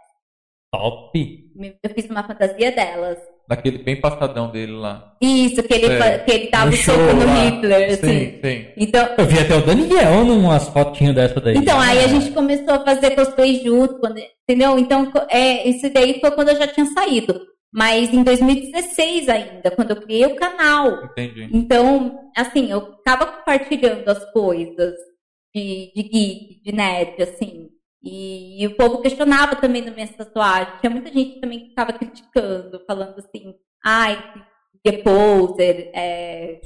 Top. 0.72 1.10
Eu 1.82 1.90
fiz 1.94 2.08
uma 2.08 2.22
fantasia 2.22 2.70
delas. 2.70 3.18
Daquele 3.48 3.78
bem 3.78 4.00
passadão 4.00 4.48
dele 4.52 4.70
lá. 4.70 5.16
Isso, 5.20 5.60
que 5.64 5.74
ele, 5.74 5.98
fa- 5.98 6.18
que 6.20 6.30
ele 6.30 6.50
dava 6.50 6.70
o 6.70 6.76
soco 6.76 7.00
no 7.00 7.26
lá. 7.26 7.34
Hitler, 7.44 7.90
assim. 7.94 8.06
Sim, 8.06 8.40
sim. 8.44 8.66
Então, 8.76 9.08
Eu 9.18 9.26
vi 9.26 9.40
até 9.40 9.56
o 9.56 9.60
Daniel 9.66 10.24
numas 10.24 10.68
fotinhas 10.68 11.16
dessa 11.16 11.40
daí. 11.40 11.56
Então, 11.56 11.80
aí 11.80 11.98
a 12.04 12.06
gente 12.06 12.30
começou 12.30 12.74
a 12.74 12.84
fazer 12.84 13.10
cosplay 13.16 13.60
junto, 13.64 13.98
quando- 13.98 14.20
entendeu? 14.48 14.78
Então, 14.78 15.10
é, 15.28 15.68
isso 15.68 15.92
daí 15.92 16.20
foi 16.20 16.30
quando 16.30 16.50
eu 16.50 16.56
já 16.56 16.68
tinha 16.68 16.86
saído. 16.86 17.40
Mas 17.72 18.12
em 18.12 18.24
2016 18.24 19.28
ainda, 19.28 19.70
quando 19.70 19.90
eu 19.90 20.02
criei 20.02 20.26
o 20.26 20.34
canal. 20.34 21.04
Entendi. 21.04 21.48
Então, 21.52 22.18
assim, 22.36 22.70
eu 22.70 22.96
ficava 22.96 23.26
compartilhando 23.26 24.08
as 24.08 24.24
coisas 24.32 24.94
de, 25.54 25.92
de 25.94 26.02
geek, 26.02 26.62
de 26.64 26.72
nerd, 26.72 27.22
assim. 27.22 27.68
E, 28.02 28.62
e 28.62 28.66
o 28.66 28.76
povo 28.76 29.00
questionava 29.00 29.54
também 29.56 29.82
nas 29.82 29.94
minhas 29.94 30.10
tatuagens. 30.10 30.80
Tinha 30.80 30.90
muita 30.90 31.12
gente 31.12 31.40
também 31.40 31.60
que 31.60 31.68
ficava 31.68 31.92
criticando, 31.92 32.82
falando 32.86 33.18
assim, 33.18 33.54
ai, 33.84 34.18
que 34.84 34.88
é 34.88 35.02
poser, 35.02 35.90
é, 35.94 36.60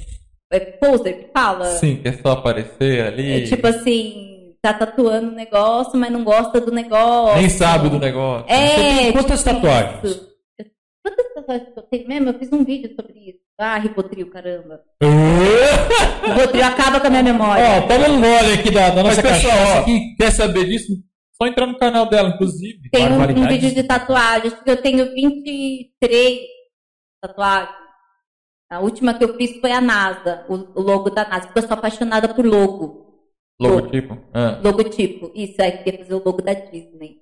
é 0.52 0.60
poser 0.60 1.24
que 1.24 1.32
fala? 1.32 1.66
Sim, 1.66 1.96
quer 1.96 2.18
só 2.22 2.32
aparecer 2.32 3.04
ali. 3.04 3.42
É 3.42 3.46
tipo 3.46 3.66
assim, 3.66 4.54
tá 4.62 4.72
tatuando 4.72 5.32
o 5.32 5.34
negócio, 5.34 5.98
mas 5.98 6.10
não 6.10 6.22
gosta 6.24 6.60
do 6.60 6.72
negócio. 6.72 7.40
Nem 7.40 7.50
sabe 7.50 7.88
do 7.88 7.98
negócio. 7.98 8.46
É, 8.48 8.68
Você 8.68 8.74
tem 8.76 9.12
quantas 9.12 9.42
tipo 9.42 9.54
tatuagens? 9.54 10.04
isso. 10.04 10.33
Quantas 11.04 11.34
tatuagens 11.34 11.68
que 11.74 11.78
eu 11.78 11.82
tenho 11.82 12.08
mesmo? 12.08 12.28
Eu 12.30 12.38
fiz 12.38 12.50
um 12.50 12.64
vídeo 12.64 12.94
sobre 12.98 13.18
isso. 13.18 13.40
Ah, 13.58 13.76
Ribotril, 13.76 14.30
caramba. 14.30 14.82
Ribotril 16.24 16.64
acaba 16.64 16.98
com 16.98 17.06
a 17.06 17.10
minha 17.10 17.22
memória. 17.22 17.62
Ó, 17.62 17.80
toma 17.86 18.08
um 18.08 18.20
gole 18.22 18.54
aqui 18.54 18.70
da, 18.70 18.88
da 18.88 19.02
Mas 19.02 19.16
nossa 19.18 19.22
pessoal, 19.22 19.52
cachaça 19.52 19.78
ó, 19.78 19.82
aqui. 19.82 20.16
quer 20.16 20.30
saber 20.30 20.64
disso? 20.64 20.92
Só 21.34 21.46
entrar 21.46 21.66
no 21.66 21.76
canal 21.76 22.08
dela, 22.08 22.30
inclusive. 22.30 22.88
tem 22.90 23.06
um, 23.06 23.20
um 23.20 23.48
vídeo 23.48 23.74
de 23.74 23.82
tatuagens. 23.82 24.56
Eu 24.64 24.80
tenho 24.80 25.12
23 25.12 26.40
tatuagens. 27.22 27.76
A 28.70 28.80
última 28.80 29.12
que 29.12 29.24
eu 29.24 29.36
fiz 29.36 29.60
foi 29.60 29.72
a 29.72 29.80
NASA, 29.82 30.46
o, 30.48 30.54
o 30.54 30.82
logo 30.82 31.10
da 31.10 31.28
NASA, 31.28 31.46
porque 31.46 31.58
eu 31.58 31.68
sou 31.68 31.76
apaixonada 31.76 32.32
por 32.32 32.46
logo. 32.46 33.04
Logotipo. 33.60 34.16
Ah. 34.32 34.58
Logotipo. 34.64 35.30
Isso, 35.34 35.60
aí 35.60 35.84
queria 35.84 36.00
fazer 36.00 36.14
o 36.14 36.22
logo 36.24 36.40
da 36.40 36.54
Disney. 36.54 37.20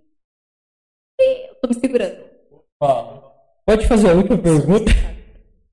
E 1.20 1.48
eu 1.48 1.54
tô 1.56 1.68
me 1.68 1.74
segurando. 1.74 2.24
Pode 3.64 3.86
fazer 3.86 4.10
a 4.10 4.14
última 4.14 4.38
pergunta? 4.38 4.92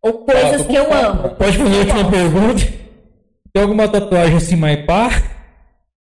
Ou 0.02 0.14
coisas 0.26 0.62
Ah, 0.62 0.66
que 0.66 0.76
eu 0.76 0.94
amo. 0.94 1.30
Pode 1.36 1.58
fazer 1.58 1.76
a 1.76 1.80
última 1.80 2.12
pergunta? 2.12 2.64
Tem 3.54 3.64
alguma 3.64 3.88
tatuagem 3.88 4.38
assim, 4.38 4.56
mais 4.56 4.86
pá? 4.86 5.10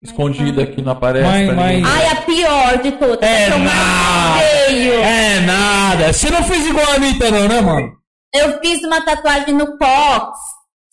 Escondida 0.01 0.63
aqui 0.63 0.81
não 0.81 0.93
aparece. 0.93 1.51
Mas-. 1.51 1.83
Ai, 1.85 2.07
a 2.07 2.15
pior 2.21 2.77
de 2.81 2.91
todas. 2.93 3.27
É 3.29 3.49
nada. 3.57 4.43
É 4.71 5.39
nada. 5.41 6.13
Você 6.13 6.29
não 6.29 6.43
fez 6.43 6.65
igual 6.67 6.85
a 6.91 6.95
Anitta, 6.95 7.29
não, 7.31 7.47
né, 7.47 7.59
mano? 7.61 7.91
Eu 8.33 8.59
fiz 8.59 8.81
uma 8.83 9.01
tatuagem 9.03 9.53
no 9.55 9.77
cox. 9.77 10.37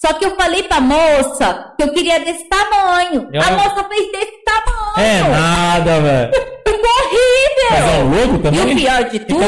Só 0.07 0.13
que 0.15 0.25
eu 0.25 0.37
falei 0.37 0.63
pra 0.63 0.81
moça 0.81 1.73
que 1.77 1.83
eu 1.83 1.93
queria 1.93 2.21
desse 2.21 2.45
tamanho. 2.49 3.29
E 3.33 3.39
A 3.39 3.51
moça 3.53 3.85
fez 3.89 4.13
desse 4.13 4.45
tamanho. 4.45 4.97
É 4.99 5.23
nada, 5.29 6.01
velho. 6.01 6.31
Ficou 6.67 6.91
horrível. 6.91 7.71
Mas 7.71 7.95
é 7.95 7.99
um 7.99 8.09
logo 8.11 8.35
E 8.37 8.39
também? 8.43 8.73
o 8.73 8.77
pior 8.77 9.05
de 9.05 9.19
tudo 9.21 9.43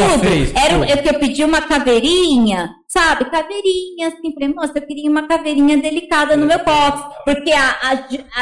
era 0.57 0.79
o- 0.79 0.85
é 0.85 0.97
que 0.97 1.09
eu 1.09 1.15
pedi 1.19 1.45
uma 1.45 1.61
caveirinha, 1.61 2.71
sabe? 2.89 3.25
Caveirinha, 3.27 4.09
assim, 4.09 4.33
falei, 4.35 4.55
moça, 4.55 4.73
eu 4.77 4.87
queria 4.87 5.11
uma 5.11 5.27
caveirinha 5.27 5.77
delicada 5.79 6.37
no 6.37 6.47
meu 6.47 6.59
cox. 6.61 7.03
Porque 7.25 7.53
a. 7.53 7.77
a, 7.83 7.93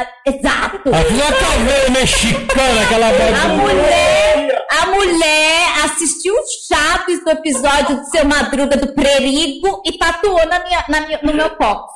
a- 0.01 0.07
exato! 0.27 0.79
Caveira 0.91 1.91
mexicana, 1.91 2.83
aquela 2.83 3.09
A 3.09 3.49
mulher, 3.49 4.67
a 4.83 4.87
mulher 4.87 5.85
assistiu 5.85 6.35
os 6.35 6.67
chatos 6.67 7.23
do 7.25 7.31
episódio 7.31 7.97
do 7.97 8.05
seu 8.11 8.25
Madruga 8.25 8.77
do 8.77 8.95
Prerigo 8.95 9.83
e 9.87 9.97
tatuou 9.99 10.45
na 10.47 10.61
minha, 10.65 10.85
na 10.89 11.01
minha- 11.01 11.21
no 11.23 11.33
meu 11.35 11.51
cox. 11.51 11.93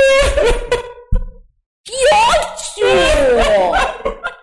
que 1.84 1.94
ódio! 2.12 2.88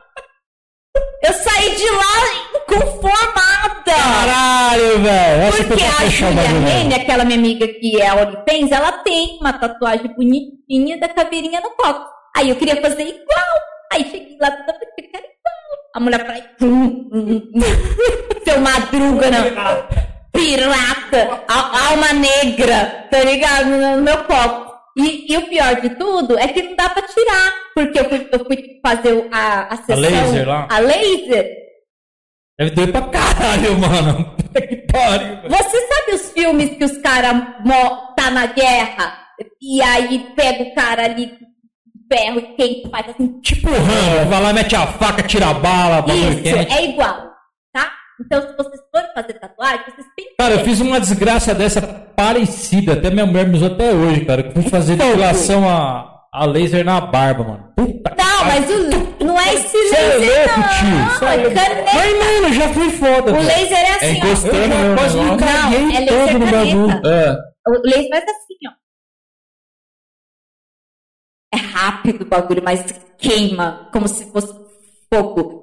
Eu 1.24 1.34
saí 1.34 1.76
de 1.76 1.90
lá 1.92 2.16
inconformada. 2.56 3.84
Caralho, 3.86 5.00
velho. 5.04 5.68
Porque 5.68 5.84
a 5.84 6.10
Julia. 6.10 6.42
Rene, 6.42 6.96
aquela 6.96 7.24
minha 7.24 7.38
amiga 7.38 7.68
que 7.68 8.02
é 8.02 8.08
a 8.08 8.16
OnlyFans, 8.16 8.72
ela 8.72 8.92
tem 9.04 9.38
uma 9.40 9.54
tatuagem 9.54 10.12
bonitinha 10.16 11.00
da 11.00 11.10
caveirinha 11.10 11.62
no 11.62 11.70
cox. 11.72 12.10
Aí 12.36 12.50
eu 12.50 12.56
queria 12.56 12.82
fazer 12.82 13.04
igual. 13.04 13.62
Aí 13.94 14.04
cheguei 14.06 14.38
lá 14.42 14.50
toda 14.50 14.74
era 14.74 15.26
igual. 15.26 15.92
A 15.94 16.00
mulher 16.00 16.26
falou, 16.26 16.74
hum, 16.74 17.10
hum, 17.14 17.52
hum. 17.54 17.62
seu 18.44 18.60
madruga, 18.60 19.30
não. 19.30 19.44
Pirata, 20.32 21.44
alma 21.48 22.14
negra, 22.14 23.08
tá 23.12 23.20
ligado? 23.24 23.70
No 23.70 24.02
meu 24.02 24.24
copo. 24.24 24.70
E, 24.98 25.32
e 25.32 25.38
o 25.38 25.48
pior 25.48 25.80
de 25.80 25.90
tudo 25.92 26.38
é 26.38 26.48
que 26.48 26.61
não 26.64 26.76
dá 26.76 26.90
pra 26.90 27.02
tirar. 27.03 27.53
Porque 27.74 28.00
eu 28.00 28.10
fui, 28.10 28.30
eu 28.32 28.45
fui 28.45 28.80
fazer 28.86 29.28
a, 29.32 29.74
a 29.74 29.78
sessão. 29.78 30.02
laser 30.02 30.48
lá? 30.48 30.68
A 30.70 30.80
laser. 30.80 31.50
Deve 32.60 32.72
doer 32.72 32.92
pra 32.92 33.02
caralho, 33.03 33.80
mano. 33.80 34.36
Que 34.52 34.76
pariu. 34.92 35.50
Você 35.50 35.88
sabe 35.88 36.11
os 36.14 36.32
filmes 36.32 36.78
que 36.78 36.84
os 36.84 36.98
caras 36.98 37.34
tá 38.18 38.30
na 38.30 38.48
guerra 38.48 39.18
e 39.61 39.82
aí 39.82 40.28
pega 40.36 40.64
o 40.64 40.76
cara 40.76 41.06
ali 41.06 41.32
ferro 42.11 42.40
e 42.40 42.56
quem 42.56 42.90
faz 42.92 43.08
assim. 43.10 43.40
Tipo 43.40 43.70
vai 44.30 44.42
lá, 44.42 44.52
mete 44.52 44.76
a 44.76 44.86
faca, 44.88 45.24
tira 45.24 45.50
a 45.50 45.53
bala, 45.53 46.02
bagulho 46.02 46.40
Isso, 46.45 46.56
é 46.56 46.86
igual? 46.90 47.31
Então, 48.25 48.41
se 48.41 48.56
vocês 48.56 48.82
forem 48.93 49.14
fazer 49.14 49.33
tatuagem, 49.40 49.85
vocês 49.85 50.08
têm 50.16 50.25
que 50.27 50.35
Cara, 50.38 50.53
eu 50.56 50.59
fiz 50.64 50.80
uma 50.80 51.00
desgraça 51.00 51.53
dessa 51.56 51.82
parecida, 51.82 52.93
até 52.93 53.09
minha 53.09 53.25
mulher 53.25 53.48
me 53.48 53.56
usou 53.56 53.67
até 53.72 53.91
hoje, 53.93 54.25
cara. 54.25 54.41
Eu 54.41 54.51
fui 54.51 54.64
fazer 54.64 54.95
depilação 54.95 55.67
a, 55.67 56.22
a 56.33 56.45
laser 56.45 56.83
na 56.85 57.01
barba, 57.01 57.43
mano. 57.43 57.74
Puta 57.75 58.11
que 58.11 58.24
Não, 58.24 58.45
mas 58.45 58.69
o, 58.69 59.24
não 59.25 59.40
é 59.40 59.53
esse 59.56 59.77
é 59.95 60.17
laser, 60.17 60.58
louco, 60.58 60.69
tio. 60.80 60.90
Não. 61.22 61.27
é 61.27 61.33
É 61.33 61.38
louco. 61.38 61.56
caneta. 61.56 61.91
Mas, 61.93 62.41
mano, 62.41 62.53
já 62.53 62.69
fui 62.74 62.90
foda. 62.91 63.32
O 63.32 63.35
velho. 63.35 63.48
laser 63.48 63.77
é 63.77 63.91
assim, 63.95 64.06
ó. 64.06 64.25
encostando 64.25 64.56
Eu 64.56 64.67
já 64.69 64.77
mesmo, 64.77 64.95
quase 64.98 65.17
me 65.17 65.24
negócio. 65.24 65.48
caguei 65.48 65.82
Não, 65.82 65.91
é 65.91 66.06
todo 66.06 66.17
laser 66.17 66.40
no 66.40 66.45
bagulho. 66.51 66.88
caneta. 67.01 67.08
É. 67.67 67.69
O 67.69 67.82
laser 67.83 68.09
faz 68.09 68.24
assim, 68.24 68.58
ó. 68.67 68.72
É 71.53 71.58
rápido 71.58 72.22
o 72.22 72.25
bagulho, 72.25 72.61
mas 72.64 72.83
queima, 73.17 73.90
como 73.91 74.08
se 74.08 74.25
fosse 74.32 74.53
fogo. 75.14 75.60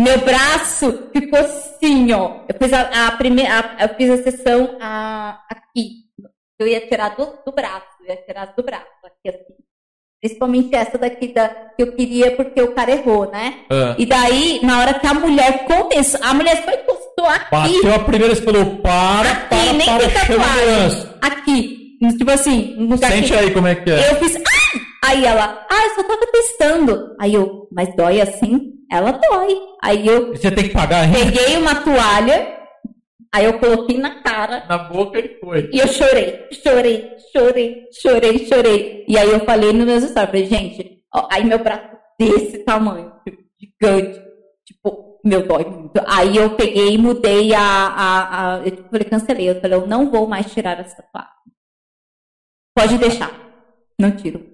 Meu 0.00 0.18
braço 0.18 1.08
ficou 1.12 1.38
assim, 1.38 2.12
ó. 2.12 2.40
Eu 2.48 2.56
fiz 2.60 2.72
a, 2.72 3.06
a 3.08 3.12
primeira, 3.12 3.50
a- 3.78 3.84
eu 3.84 3.94
fiz 3.96 4.10
a 4.10 4.22
sessão 4.22 4.76
a- 4.80 5.40
aqui. 5.50 6.00
Eu 6.58 6.66
ia 6.66 6.80
tirar 6.86 7.10
do, 7.16 7.26
do 7.44 7.52
braço, 7.52 7.86
eu 8.02 8.14
ia 8.14 8.16
tirar 8.22 8.52
do 8.56 8.62
braço, 8.62 8.84
aqui 9.04 9.28
assim. 9.36 9.54
Principalmente 10.22 10.74
essa 10.74 10.98
daqui 10.98 11.28
da, 11.28 11.48
que 11.48 11.82
eu 11.82 11.92
queria 11.92 12.36
porque 12.36 12.60
o 12.60 12.74
cara 12.74 12.90
errou, 12.90 13.30
né? 13.30 13.60
É. 13.70 13.94
E 13.98 14.04
daí, 14.04 14.60
na 14.62 14.80
hora 14.80 14.92
que 14.94 15.06
a 15.06 15.14
mulher 15.14 15.64
começou, 15.64 16.20
a 16.22 16.34
mulher 16.34 16.62
foi 16.62 16.74
encostou 16.74 17.24
aqui. 17.26 17.50
Bateu 17.82 17.94
a 17.94 17.98
primeira 18.00 18.34
e 18.34 18.36
falou, 18.36 18.76
para, 18.82 19.30
Aqui, 19.30 19.48
para, 19.48 19.72
nem 19.72 19.86
para, 19.86 19.98
tem 20.10 20.10
chama. 20.26 20.44
Aqui. 21.22 21.80
Tipo 22.18 22.30
assim, 22.30 22.74
no 22.78 22.98
Sente 22.98 23.28
que- 23.32 23.38
aí 23.38 23.50
como 23.52 23.66
é 23.66 23.74
que 23.74 23.90
é. 23.90 24.10
eu 24.10 24.16
fiz, 24.16 24.36
ai! 24.36 24.59
Aí 25.04 25.24
ela, 25.24 25.66
ah, 25.70 25.86
eu 25.86 25.94
só 25.94 26.02
tava 26.04 26.26
testando. 26.26 27.16
Aí 27.20 27.34
eu, 27.34 27.68
mas 27.72 27.94
dói 27.96 28.20
assim? 28.20 28.74
Ela 28.90 29.12
dói. 29.12 29.56
Aí 29.82 30.06
eu 30.06 30.28
Você 30.32 30.50
tem 30.50 30.64
que 30.68 30.74
pagar, 30.74 31.04
hein? 31.06 31.12
peguei 31.14 31.56
uma 31.56 31.74
toalha, 31.82 32.60
Aí 33.32 33.44
eu 33.44 33.60
coloquei 33.60 33.96
na 33.96 34.22
cara 34.22 34.66
Na 34.68 34.76
boca 34.76 35.16
ele 35.16 35.38
foi. 35.38 35.70
e 35.72 35.78
eu 35.78 35.86
chorei, 35.86 36.48
chorei, 36.52 37.16
chorei, 37.32 37.86
chorei, 38.02 38.46
chorei. 38.46 39.04
E 39.06 39.16
aí 39.16 39.30
eu 39.30 39.40
falei 39.44 39.72
nos 39.72 39.86
meus 39.86 40.02
stories, 40.02 40.30
falei, 40.30 40.46
gente, 40.46 41.02
ó, 41.14 41.28
aí 41.30 41.44
meu 41.44 41.60
braço 41.60 41.96
desse 42.18 42.58
tamanho, 42.64 43.12
tipo, 43.24 43.38
gigante, 43.60 44.20
tipo, 44.66 45.20
meu 45.24 45.46
dói 45.46 45.64
muito. 45.64 46.02
Aí 46.08 46.36
eu 46.36 46.56
peguei 46.56 46.94
e 46.94 46.98
mudei 46.98 47.54
a, 47.54 47.60
a, 47.62 48.54
a 48.56 48.66
eu 48.66 48.76
falei, 48.90 49.04
cancelei, 49.08 49.48
eu 49.48 49.60
falei, 49.60 49.78
eu 49.78 49.86
não 49.86 50.10
vou 50.10 50.26
mais 50.26 50.52
tirar 50.52 50.80
essa 50.80 50.96
tatuagem. 51.00 51.30
Pode 52.74 52.98
deixar. 52.98 53.30
Não 53.98 54.10
tiro. 54.10 54.44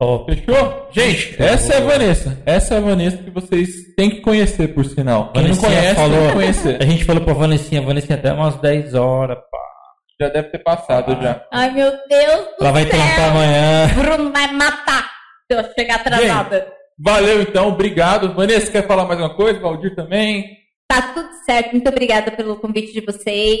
Ó, 0.00 0.24
fechou? 0.26 0.88
Gente, 0.92 1.40
essa 1.40 1.74
é 1.74 1.76
a 1.78 1.80
Vanessa. 1.80 2.42
Essa 2.44 2.74
é 2.74 2.78
a 2.78 2.80
Vanessa 2.80 3.16
que 3.18 3.30
vocês 3.30 3.68
têm 3.96 4.10
que 4.10 4.20
conhecer, 4.20 4.68
por 4.74 4.84
sinal. 4.84 5.32
Quem 5.32 5.48
não 5.48 5.56
conhece, 5.56 5.94
falou- 5.94 6.18
tem 6.18 6.26
que 6.28 6.32
conhecer. 6.34 6.82
A 6.82 6.86
gente 6.86 7.04
falou 7.04 7.22
pra 7.24 7.32
Vanessinha, 7.34 7.80
Vanessinha 7.82 8.18
até 8.18 8.32
umas 8.32 8.56
10 8.56 8.94
horas, 8.94 9.38
pá. 9.38 9.58
Já 10.20 10.28
deve 10.28 10.48
ter 10.50 10.58
passado 10.58 11.20
já. 11.22 11.44
Ai, 11.52 11.70
meu 11.72 11.90
Deus 11.90 12.46
do 12.58 12.64
Ela 12.64 12.72
vai 12.72 12.82
céu. 12.82 12.90
trampar 12.92 13.30
amanhã. 13.30 13.88
Bruno 13.94 14.32
vai 14.32 14.52
matar 14.52 15.10
se 15.50 15.58
eu 15.58 15.64
chegar 15.78 15.96
atrasada. 15.96 16.66
Valeu 16.98 17.42
então, 17.42 17.68
obrigado. 17.68 18.32
Vanessa, 18.34 18.70
quer 18.70 18.86
falar 18.86 19.04
mais 19.06 19.18
uma 19.18 19.34
coisa? 19.34 19.58
Valdir 19.60 19.94
também? 19.96 20.44
Tá 20.88 21.02
tudo 21.14 21.28
certo. 21.44 21.72
Muito 21.72 21.88
obrigada 21.88 22.30
pelo 22.30 22.56
convite 22.56 22.92
de 22.92 23.00
vocês. 23.00 23.58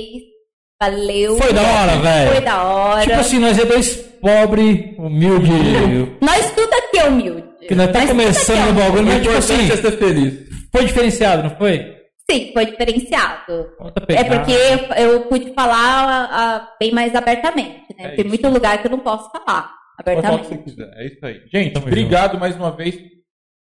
Valeu. 0.80 1.36
Foi 1.36 1.52
da 1.52 1.62
hora, 1.62 1.96
velho. 1.96 2.32
Foi 2.32 2.40
da 2.40 2.62
hora. 2.64 3.00
Tipo 3.02 3.20
assim, 3.20 3.38
nós 3.38 3.58
é 3.58 3.64
dois 3.64 3.96
pobres, 4.20 4.98
humilde. 4.98 5.50
Nós 6.20 6.50
tudo 6.52 6.72
aqui 6.72 6.98
é 6.98 7.04
humilde. 7.08 7.44
Que 7.66 7.74
nós 7.74 7.90
tá 7.90 8.00
Nós 8.00 8.08
começando 8.10 8.66
é 8.66 8.70
o 8.70 8.74
bagulho, 8.74 9.06
mas 9.06 9.22
tipo 9.22 9.36
assim, 9.36 9.70
é 9.72 9.76
ser 9.76 9.92
feliz. 9.92 10.34
foi 10.70 10.84
diferenciado, 10.84 11.42
não 11.44 11.56
foi? 11.56 11.94
Sim, 12.30 12.50
foi 12.52 12.66
diferenciado. 12.66 13.70
Conta 13.78 14.02
É 14.08 14.24
porque 14.24 14.52
eu, 14.52 15.04
eu 15.04 15.20
pude 15.22 15.52
falar 15.54 16.28
ah, 16.30 16.68
bem 16.80 16.92
mais 16.92 17.14
abertamente, 17.14 17.84
né? 17.98 18.06
É 18.06 18.08
Tem 18.08 18.20
isso. 18.20 18.28
muito 18.28 18.48
lugar 18.48 18.78
que 18.78 18.86
eu 18.86 18.90
não 18.90 18.98
posso 18.98 19.30
falar 19.30 19.70
Pode 20.02 20.22
falar 20.22 20.34
o 20.36 20.38
que 20.40 20.46
abertamente. 20.46 20.48
você 20.48 20.56
quiser. 20.70 20.90
É 20.96 21.06
isso 21.06 21.26
aí. 21.26 21.40
Gente, 21.52 21.72
Tamo 21.74 21.86
obrigado 21.86 22.38
mais 22.38 22.56
uma 22.56 22.70
vez. 22.70 22.96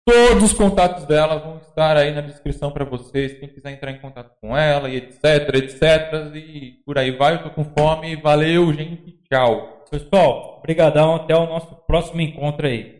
Todos 0.05 0.43
os 0.43 0.53
contatos 0.53 1.05
dela 1.05 1.37
vão 1.37 1.57
estar 1.57 1.95
aí 1.95 2.13
na 2.13 2.21
descrição 2.21 2.71
para 2.71 2.85
vocês. 2.85 3.33
Quem 3.39 3.47
quiser 3.49 3.71
entrar 3.71 3.91
em 3.91 3.99
contato 3.99 4.31
com 4.41 4.57
ela 4.57 4.89
e 4.89 4.97
etc, 4.97 5.53
etc. 5.55 6.35
E 6.35 6.81
por 6.85 6.97
aí 6.97 7.11
vai. 7.11 7.35
Eu 7.35 7.43
tô 7.43 7.49
com 7.51 7.63
fome. 7.63 8.15
Valeu, 8.15 8.73
gente. 8.73 9.19
Tchau. 9.31 9.85
Pessoal, 9.89 10.59
brigadão, 10.61 11.15
até 11.15 11.35
o 11.35 11.47
nosso 11.47 11.75
próximo 11.87 12.21
encontro 12.21 12.67
aí. 12.67 12.98